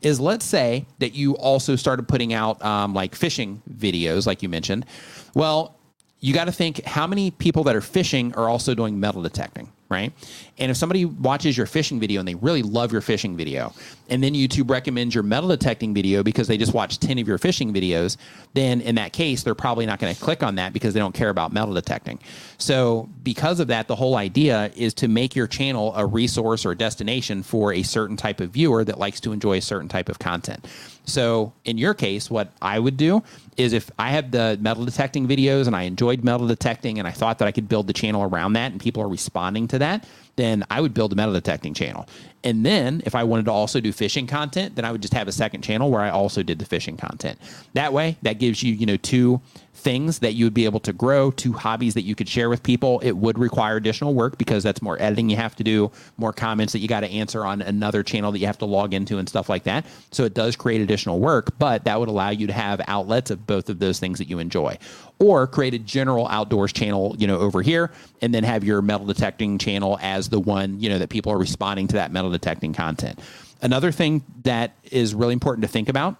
is 0.00 0.18
let's 0.18 0.46
say 0.46 0.86
that 1.00 1.14
you 1.14 1.36
also 1.36 1.76
started 1.76 2.08
putting 2.08 2.32
out 2.32 2.64
um, 2.64 2.94
like 2.94 3.14
fishing 3.14 3.60
videos, 3.70 4.26
like 4.26 4.42
you 4.42 4.48
mentioned. 4.48 4.86
Well, 5.34 5.76
you 6.22 6.32
got 6.32 6.44
to 6.44 6.52
think 6.52 6.84
how 6.84 7.06
many 7.06 7.32
people 7.32 7.64
that 7.64 7.74
are 7.74 7.80
fishing 7.80 8.32
are 8.34 8.48
also 8.48 8.76
doing 8.76 8.98
metal 8.98 9.22
detecting, 9.22 9.68
right? 9.88 10.12
And 10.56 10.70
if 10.70 10.76
somebody 10.76 11.04
watches 11.04 11.56
your 11.56 11.66
fishing 11.66 11.98
video 11.98 12.20
and 12.20 12.28
they 12.28 12.36
really 12.36 12.62
love 12.62 12.92
your 12.92 13.00
fishing 13.00 13.36
video, 13.36 13.74
and 14.08 14.22
then 14.22 14.32
YouTube 14.32 14.70
recommends 14.70 15.16
your 15.16 15.24
metal 15.24 15.48
detecting 15.48 15.92
video 15.92 16.22
because 16.22 16.46
they 16.46 16.56
just 16.56 16.72
watched 16.72 17.00
10 17.00 17.18
of 17.18 17.26
your 17.26 17.38
fishing 17.38 17.74
videos, 17.74 18.18
then 18.54 18.80
in 18.82 18.94
that 18.94 19.12
case, 19.12 19.42
they're 19.42 19.56
probably 19.56 19.84
not 19.84 19.98
going 19.98 20.14
to 20.14 20.20
click 20.20 20.44
on 20.44 20.54
that 20.54 20.72
because 20.72 20.94
they 20.94 21.00
don't 21.00 21.14
care 21.14 21.28
about 21.28 21.52
metal 21.52 21.74
detecting. 21.74 22.20
So, 22.56 23.08
because 23.24 23.58
of 23.58 23.66
that, 23.66 23.88
the 23.88 23.96
whole 23.96 24.14
idea 24.14 24.70
is 24.76 24.94
to 24.94 25.08
make 25.08 25.34
your 25.34 25.48
channel 25.48 25.92
a 25.96 26.06
resource 26.06 26.64
or 26.64 26.70
a 26.70 26.76
destination 26.76 27.42
for 27.42 27.72
a 27.72 27.82
certain 27.82 28.16
type 28.16 28.40
of 28.40 28.50
viewer 28.50 28.84
that 28.84 28.96
likes 28.96 29.18
to 29.20 29.32
enjoy 29.32 29.56
a 29.56 29.60
certain 29.60 29.88
type 29.88 30.08
of 30.08 30.20
content. 30.20 30.64
So, 31.04 31.52
in 31.64 31.78
your 31.78 31.94
case, 31.94 32.30
what 32.30 32.52
I 32.62 32.78
would 32.78 32.96
do 32.96 33.22
is 33.56 33.72
if 33.72 33.90
I 33.98 34.10
had 34.10 34.32
the 34.32 34.56
metal 34.60 34.84
detecting 34.84 35.26
videos 35.26 35.66
and 35.66 35.74
I 35.74 35.82
enjoyed 35.82 36.22
metal 36.22 36.46
detecting 36.46 36.98
and 36.98 37.08
I 37.08 37.10
thought 37.10 37.38
that 37.38 37.48
I 37.48 37.52
could 37.52 37.68
build 37.68 37.86
the 37.86 37.92
channel 37.92 38.22
around 38.22 38.52
that 38.54 38.72
and 38.72 38.80
people 38.80 39.02
are 39.02 39.08
responding 39.08 39.66
to 39.68 39.78
that, 39.80 40.06
then 40.36 40.64
I 40.70 40.80
would 40.80 40.94
build 40.94 41.12
a 41.12 41.16
metal 41.16 41.34
detecting 41.34 41.74
channel. 41.74 42.08
And 42.44 42.64
then 42.64 43.02
if 43.04 43.14
I 43.14 43.24
wanted 43.24 43.46
to 43.46 43.52
also 43.52 43.80
do 43.80 43.92
fishing 43.92 44.26
content, 44.26 44.76
then 44.76 44.84
I 44.84 44.92
would 44.92 45.02
just 45.02 45.14
have 45.14 45.28
a 45.28 45.32
second 45.32 45.62
channel 45.62 45.90
where 45.90 46.00
I 46.00 46.10
also 46.10 46.42
did 46.42 46.58
the 46.58 46.64
fishing 46.64 46.96
content. 46.96 47.38
That 47.74 47.92
way, 47.92 48.16
that 48.22 48.38
gives 48.38 48.62
you, 48.62 48.72
you 48.72 48.86
know, 48.86 48.96
two 48.96 49.40
things 49.82 50.20
that 50.20 50.32
you 50.34 50.46
would 50.46 50.54
be 50.54 50.64
able 50.64 50.80
to 50.80 50.92
grow, 50.92 51.30
to 51.32 51.52
hobbies 51.52 51.94
that 51.94 52.02
you 52.02 52.14
could 52.14 52.28
share 52.28 52.48
with 52.48 52.62
people. 52.62 53.00
It 53.00 53.12
would 53.12 53.38
require 53.38 53.76
additional 53.76 54.14
work 54.14 54.38
because 54.38 54.62
that's 54.62 54.80
more 54.80 55.00
editing 55.00 55.28
you 55.28 55.36
have 55.36 55.56
to 55.56 55.64
do, 55.64 55.90
more 56.16 56.32
comments 56.32 56.72
that 56.72 56.78
you 56.78 56.88
got 56.88 57.00
to 57.00 57.10
answer 57.10 57.44
on 57.44 57.60
another 57.62 58.02
channel 58.02 58.32
that 58.32 58.38
you 58.38 58.46
have 58.46 58.58
to 58.58 58.64
log 58.64 58.94
into 58.94 59.18
and 59.18 59.28
stuff 59.28 59.48
like 59.48 59.64
that. 59.64 59.84
So 60.10 60.24
it 60.24 60.34
does 60.34 60.56
create 60.56 60.80
additional 60.80 61.18
work, 61.18 61.58
but 61.58 61.84
that 61.84 61.98
would 61.98 62.08
allow 62.08 62.30
you 62.30 62.46
to 62.46 62.52
have 62.52 62.80
outlets 62.86 63.30
of 63.30 63.46
both 63.46 63.68
of 63.68 63.78
those 63.78 63.98
things 63.98 64.18
that 64.18 64.28
you 64.28 64.38
enjoy. 64.38 64.78
Or 65.18 65.46
create 65.46 65.74
a 65.74 65.78
general 65.78 66.26
outdoors 66.28 66.72
channel, 66.72 67.14
you 67.18 67.26
know, 67.26 67.38
over 67.38 67.62
here, 67.62 67.92
and 68.20 68.34
then 68.34 68.44
have 68.44 68.64
your 68.64 68.82
metal 68.82 69.06
detecting 69.06 69.58
channel 69.58 69.98
as 70.00 70.28
the 70.28 70.40
one, 70.40 70.80
you 70.80 70.88
know, 70.88 70.98
that 70.98 71.10
people 71.10 71.32
are 71.32 71.38
responding 71.38 71.88
to 71.88 71.94
that 71.96 72.12
metal 72.12 72.30
detecting 72.30 72.72
content. 72.72 73.20
Another 73.60 73.92
thing 73.92 74.24
that 74.42 74.76
is 74.84 75.14
really 75.14 75.32
important 75.32 75.62
to 75.62 75.68
think 75.68 75.88
about 75.88 76.16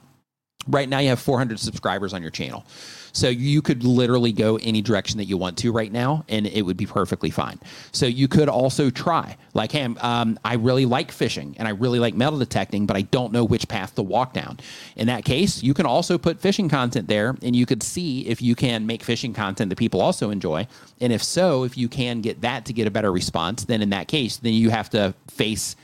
right 0.68 0.88
now 0.88 0.98
you 0.98 1.08
have 1.08 1.20
400 1.20 1.58
subscribers 1.58 2.14
on 2.14 2.22
your 2.22 2.30
channel 2.30 2.64
so 3.12 3.28
you 3.28 3.62
could 3.62 3.84
literally 3.84 4.32
go 4.32 4.56
any 4.62 4.82
direction 4.82 5.18
that 5.18 5.26
you 5.26 5.36
want 5.36 5.58
to 5.58 5.72
right 5.72 5.92
now 5.92 6.24
and 6.28 6.46
it 6.46 6.62
would 6.62 6.76
be 6.76 6.86
perfectly 6.86 7.30
fine. 7.30 7.58
So 7.92 8.06
you 8.06 8.28
could 8.28 8.48
also 8.48 8.90
try. 8.90 9.36
Like 9.54 9.72
hey 9.72 9.82
um, 9.82 10.38
i 10.44 10.54
really 10.54 10.86
like 10.86 11.12
fishing 11.12 11.54
and 11.58 11.68
i 11.68 11.72
really 11.72 11.98
like 11.98 12.14
metal 12.14 12.38
detecting 12.38 12.86
but 12.86 12.96
i 12.96 13.02
don't 13.02 13.32
know 13.32 13.44
which 13.44 13.68
path 13.68 13.94
to 13.96 14.02
walk 14.02 14.32
down. 14.32 14.58
In 14.96 15.06
that 15.08 15.24
case 15.24 15.62
you 15.62 15.74
can 15.74 15.86
also 15.86 16.18
put 16.18 16.40
fishing 16.40 16.68
content 16.68 17.08
there 17.08 17.36
and 17.42 17.54
you 17.54 17.66
could 17.66 17.82
see 17.82 18.26
if 18.26 18.40
you 18.40 18.54
can 18.54 18.86
make 18.86 19.02
fishing 19.02 19.34
content 19.34 19.68
that 19.68 19.76
people 19.76 20.00
also 20.00 20.30
enjoy. 20.30 20.66
And 21.00 21.12
if 21.12 21.22
so 21.22 21.64
if 21.64 21.76
you 21.76 21.88
can 21.88 22.20
get 22.20 22.40
that 22.40 22.64
to 22.66 22.72
get 22.72 22.86
a 22.86 22.90
better 22.90 23.12
response 23.12 23.64
then 23.64 23.82
in 23.82 23.90
that 23.90 24.08
case 24.08 24.36
then 24.38 24.54
you 24.54 24.70
have 24.70 24.88
to 24.90 25.14
face 25.28 25.76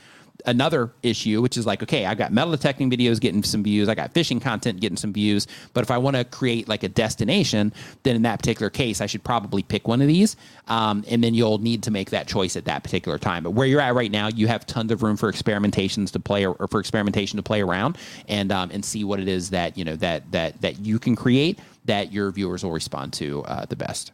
another 0.45 0.91
issue, 1.03 1.41
which 1.41 1.57
is 1.57 1.65
like, 1.65 1.83
okay, 1.83 2.05
I've 2.05 2.17
got 2.17 2.31
metal 2.31 2.51
detecting 2.51 2.89
videos 2.89 3.19
getting 3.19 3.43
some 3.43 3.63
views, 3.63 3.89
I 3.89 3.95
got 3.95 4.13
fishing 4.13 4.39
content 4.39 4.79
getting 4.79 4.97
some 4.97 5.13
views, 5.13 5.47
but 5.73 5.81
if 5.81 5.91
I 5.91 5.97
want 5.97 6.15
to 6.15 6.23
create 6.23 6.67
like 6.67 6.83
a 6.83 6.89
destination, 6.89 7.73
then 8.03 8.15
in 8.15 8.21
that 8.23 8.39
particular 8.39 8.69
case, 8.69 9.01
I 9.01 9.05
should 9.05 9.23
probably 9.23 9.63
pick 9.63 9.87
one 9.87 10.01
of 10.01 10.07
these, 10.07 10.35
um, 10.67 11.03
and 11.09 11.23
then 11.23 11.33
you'll 11.33 11.57
need 11.57 11.83
to 11.83 11.91
make 11.91 12.09
that 12.11 12.27
choice 12.27 12.55
at 12.55 12.65
that 12.65 12.83
particular 12.83 13.17
time. 13.17 13.43
But 13.43 13.51
where 13.51 13.67
you're 13.67 13.81
at 13.81 13.93
right 13.95 14.11
now, 14.11 14.27
you 14.27 14.47
have 14.47 14.65
tons 14.65 14.91
of 14.91 15.03
room 15.03 15.17
for 15.17 15.31
experimentations 15.31 16.11
to 16.11 16.19
play 16.19 16.45
or, 16.45 16.53
or 16.53 16.67
for 16.67 16.79
experimentation 16.79 17.37
to 17.37 17.43
play 17.43 17.61
around 17.61 17.97
and 18.27 18.51
um, 18.51 18.69
and 18.71 18.83
see 18.83 19.03
what 19.03 19.19
it 19.19 19.27
is 19.27 19.49
that 19.51 19.77
you 19.77 19.83
know 19.83 19.95
that 19.97 20.31
that 20.31 20.61
that 20.61 20.79
you 20.79 20.99
can 20.99 21.15
create 21.15 21.59
that 21.85 22.11
your 22.11 22.31
viewers 22.31 22.63
will 22.63 22.71
respond 22.71 23.13
to 23.13 23.43
uh, 23.43 23.65
the 23.65 23.75
best. 23.75 24.11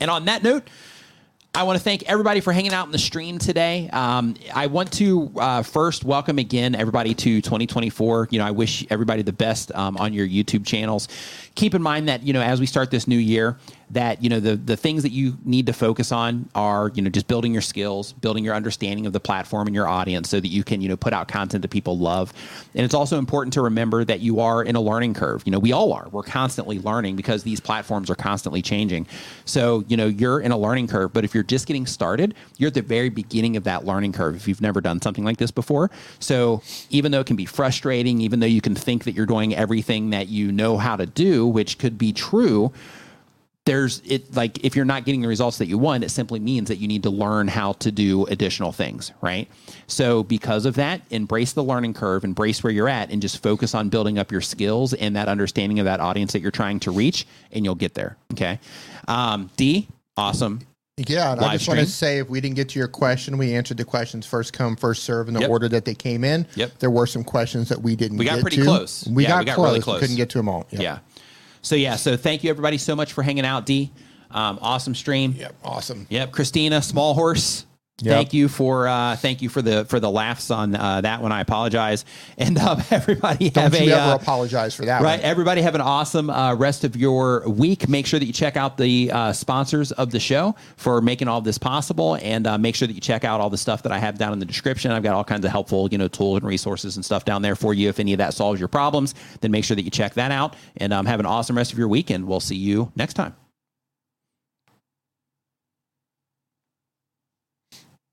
And 0.00 0.10
on 0.10 0.26
that 0.26 0.42
note. 0.42 0.68
I 1.56 1.62
want 1.62 1.78
to 1.78 1.82
thank 1.82 2.02
everybody 2.02 2.40
for 2.40 2.52
hanging 2.52 2.74
out 2.74 2.84
in 2.84 2.92
the 2.92 2.98
stream 2.98 3.38
today. 3.38 3.88
Um, 3.90 4.34
I 4.54 4.66
want 4.66 4.92
to 4.92 5.32
uh, 5.36 5.62
first 5.62 6.04
welcome 6.04 6.38
again 6.38 6.74
everybody 6.74 7.14
to 7.14 7.40
2024. 7.40 8.28
You 8.30 8.40
know, 8.40 8.44
I 8.44 8.50
wish 8.50 8.86
everybody 8.90 9.22
the 9.22 9.32
best 9.32 9.74
um, 9.74 9.96
on 9.96 10.12
your 10.12 10.28
YouTube 10.28 10.66
channels. 10.66 11.08
Keep 11.54 11.74
in 11.74 11.80
mind 11.80 12.10
that 12.10 12.22
you 12.22 12.34
know 12.34 12.42
as 12.42 12.60
we 12.60 12.66
start 12.66 12.90
this 12.90 13.08
new 13.08 13.16
year, 13.16 13.56
that 13.90 14.22
you 14.22 14.28
know 14.28 14.40
the 14.40 14.56
the 14.56 14.76
things 14.76 15.02
that 15.04 15.12
you 15.12 15.36
need 15.44 15.66
to 15.66 15.72
focus 15.72 16.10
on 16.10 16.48
are 16.54 16.90
you 16.94 17.02
know 17.02 17.10
just 17.10 17.28
building 17.28 17.52
your 17.52 17.62
skills 17.62 18.12
building 18.14 18.44
your 18.44 18.54
understanding 18.54 19.06
of 19.06 19.12
the 19.12 19.20
platform 19.20 19.68
and 19.68 19.74
your 19.74 19.86
audience 19.86 20.28
so 20.28 20.40
that 20.40 20.48
you 20.48 20.64
can 20.64 20.80
you 20.80 20.88
know 20.88 20.96
put 20.96 21.12
out 21.12 21.28
content 21.28 21.62
that 21.62 21.70
people 21.70 21.96
love. 21.98 22.32
And 22.74 22.84
it's 22.84 22.94
also 22.94 23.18
important 23.18 23.52
to 23.54 23.62
remember 23.62 24.04
that 24.04 24.20
you 24.20 24.40
are 24.40 24.62
in 24.62 24.74
a 24.74 24.80
learning 24.80 25.14
curve. 25.14 25.42
You 25.46 25.52
know 25.52 25.58
we 25.58 25.72
all 25.72 25.92
are. 25.92 26.08
We're 26.08 26.24
constantly 26.24 26.80
learning 26.80 27.16
because 27.16 27.44
these 27.44 27.60
platforms 27.60 28.10
are 28.10 28.16
constantly 28.16 28.60
changing. 28.60 29.06
So 29.44 29.84
you 29.86 29.96
know 29.96 30.06
you're 30.06 30.40
in 30.40 30.50
a 30.50 30.58
learning 30.58 30.88
curve 30.88 31.12
but 31.12 31.24
if 31.24 31.34
you're 31.34 31.44
just 31.44 31.66
getting 31.66 31.86
started 31.86 32.34
you're 32.56 32.68
at 32.68 32.74
the 32.74 32.82
very 32.82 33.08
beginning 33.08 33.56
of 33.56 33.64
that 33.64 33.84
learning 33.84 34.12
curve 34.12 34.34
if 34.34 34.48
you've 34.48 34.60
never 34.60 34.80
done 34.80 35.00
something 35.00 35.24
like 35.24 35.36
this 35.36 35.52
before. 35.52 35.90
So 36.18 36.62
even 36.90 37.12
though 37.12 37.20
it 37.20 37.26
can 37.26 37.36
be 37.36 37.46
frustrating 37.46 38.20
even 38.20 38.40
though 38.40 38.46
you 38.46 38.60
can 38.60 38.74
think 38.74 39.04
that 39.04 39.12
you're 39.12 39.26
doing 39.26 39.54
everything 39.54 40.10
that 40.10 40.28
you 40.28 40.50
know 40.50 40.76
how 40.76 40.96
to 40.96 41.06
do 41.06 41.46
which 41.46 41.78
could 41.78 41.98
be 41.98 42.12
true 42.12 42.72
there's 43.66 44.00
it 44.06 44.34
like 44.34 44.64
if 44.64 44.74
you're 44.74 44.84
not 44.84 45.04
getting 45.04 45.20
the 45.20 45.28
results 45.28 45.58
that 45.58 45.66
you 45.66 45.76
want 45.76 46.02
it 46.04 46.08
simply 46.08 46.38
means 46.40 46.68
that 46.68 46.76
you 46.76 46.88
need 46.88 47.02
to 47.02 47.10
learn 47.10 47.48
how 47.48 47.72
to 47.74 47.92
do 47.92 48.24
additional 48.26 48.72
things 48.72 49.12
right 49.20 49.48
so 49.88 50.22
because 50.22 50.64
of 50.64 50.76
that 50.76 51.02
embrace 51.10 51.52
the 51.52 51.62
learning 51.62 51.92
curve 51.92 52.24
embrace 52.24 52.62
where 52.62 52.72
you're 52.72 52.88
at 52.88 53.10
and 53.10 53.20
just 53.20 53.42
focus 53.42 53.74
on 53.74 53.88
building 53.88 54.18
up 54.18 54.32
your 54.32 54.40
skills 54.40 54.94
and 54.94 55.14
that 55.16 55.28
understanding 55.28 55.78
of 55.80 55.84
that 55.84 56.00
audience 56.00 56.32
that 56.32 56.40
you're 56.40 56.50
trying 56.50 56.80
to 56.80 56.90
reach 56.90 57.26
and 57.52 57.64
you'll 57.64 57.74
get 57.74 57.92
there 57.94 58.16
okay 58.32 58.58
um, 59.08 59.50
d 59.56 59.86
awesome 60.16 60.60
yeah, 60.98 61.36
I 61.38 61.58
just 61.58 61.68
want 61.68 61.78
to 61.80 61.84
say 61.84 62.20
if 62.20 62.30
we 62.30 62.40
didn't 62.40 62.56
get 62.56 62.70
to 62.70 62.78
your 62.78 62.88
question, 62.88 63.36
we 63.36 63.52
answered 63.54 63.76
the 63.76 63.84
questions 63.84 64.24
first 64.24 64.54
come, 64.54 64.76
first 64.76 65.02
serve 65.04 65.28
in 65.28 65.34
the 65.34 65.40
Yep. 65.40 65.50
order 65.50 65.68
that 65.68 65.84
they 65.84 65.94
came 65.94 66.24
in. 66.24 66.46
Yep. 66.54 66.78
There 66.78 66.90
were 66.90 67.06
some 67.06 67.22
questions 67.22 67.68
that 67.68 67.82
we 67.82 67.96
didn't 67.96 68.16
We 68.16 68.24
got 68.24 68.40
pretty 68.40 68.56
to. 68.56 68.62
close. 68.62 69.06
We, 69.06 69.24
Yeah, 69.24 69.28
got 69.28 69.38
we 69.40 69.44
got 69.44 69.54
close. 69.56 69.66
really 69.68 69.80
close. 69.82 70.00
couldn't 70.00 70.16
get 70.16 70.30
to 70.30 70.38
them 70.38 70.48
all. 70.48 70.66
Yep. 70.70 70.80
yeah 70.80 70.98
so 71.66 71.74
yeah 71.74 71.96
so 71.96 72.16
thank 72.16 72.44
you 72.44 72.50
everybody 72.50 72.78
so 72.78 72.94
much 72.94 73.12
for 73.12 73.22
hanging 73.22 73.44
out 73.44 73.66
d 73.66 73.90
um, 74.30 74.58
awesome 74.62 74.94
stream 74.94 75.32
Yep. 75.36 75.54
Awesome. 75.64 76.06
Yep, 76.10 76.32
Christina, 76.32 76.82
small 76.82 77.14
horse. 77.14 77.64
Yep. 78.02 78.14
Thank 78.14 78.34
you 78.34 78.48
for 78.48 78.86
uh, 78.86 79.16
thank 79.16 79.40
you 79.40 79.48
for 79.48 79.62
the 79.62 79.86
for 79.86 80.00
the 80.00 80.10
laughs 80.10 80.50
on 80.50 80.76
uh, 80.76 81.00
that 81.00 81.22
one. 81.22 81.32
I 81.32 81.40
apologize, 81.40 82.04
and 82.36 82.58
um, 82.58 82.82
everybody 82.90 83.48
Don't 83.48 83.72
have 83.72 83.82
you 83.82 83.90
a 83.90 83.96
ever 83.96 84.12
uh, 84.12 84.16
apologize 84.16 84.74
for 84.74 84.84
that 84.84 85.00
right. 85.00 85.18
one. 85.18 85.20
Everybody 85.20 85.62
have 85.62 85.74
an 85.74 85.80
awesome 85.80 86.28
uh, 86.28 86.54
rest 86.56 86.84
of 86.84 86.94
your 86.94 87.48
week. 87.48 87.88
Make 87.88 88.06
sure 88.06 88.20
that 88.20 88.26
you 88.26 88.34
check 88.34 88.58
out 88.58 88.76
the 88.76 89.10
uh, 89.10 89.32
sponsors 89.32 89.92
of 89.92 90.10
the 90.10 90.20
show 90.20 90.54
for 90.76 91.00
making 91.00 91.28
all 91.28 91.40
this 91.40 91.56
possible, 91.56 92.16
and 92.16 92.46
uh, 92.46 92.58
make 92.58 92.74
sure 92.74 92.86
that 92.86 92.92
you 92.92 93.00
check 93.00 93.24
out 93.24 93.40
all 93.40 93.48
the 93.48 93.56
stuff 93.56 93.82
that 93.84 93.92
I 93.92 93.98
have 93.98 94.18
down 94.18 94.34
in 94.34 94.40
the 94.40 94.44
description. 94.44 94.90
I've 94.90 95.02
got 95.02 95.14
all 95.14 95.24
kinds 95.24 95.46
of 95.46 95.50
helpful 95.50 95.88
you 95.90 95.96
know 95.96 96.08
tools 96.08 96.36
and 96.36 96.46
resources 96.46 96.96
and 96.96 97.04
stuff 97.04 97.24
down 97.24 97.40
there 97.40 97.56
for 97.56 97.72
you. 97.72 97.88
If 97.88 97.98
any 97.98 98.12
of 98.12 98.18
that 98.18 98.34
solves 98.34 98.60
your 98.60 98.68
problems, 98.68 99.14
then 99.40 99.50
make 99.50 99.64
sure 99.64 99.74
that 99.74 99.84
you 99.84 99.90
check 99.90 100.12
that 100.14 100.32
out. 100.32 100.54
And 100.76 100.92
um, 100.92 101.06
have 101.06 101.18
an 101.18 101.24
awesome 101.24 101.56
rest 101.56 101.72
of 101.72 101.78
your 101.78 101.88
week, 101.88 102.10
and 102.10 102.26
we'll 102.26 102.40
see 102.40 102.56
you 102.56 102.92
next 102.94 103.14
time. 103.14 103.34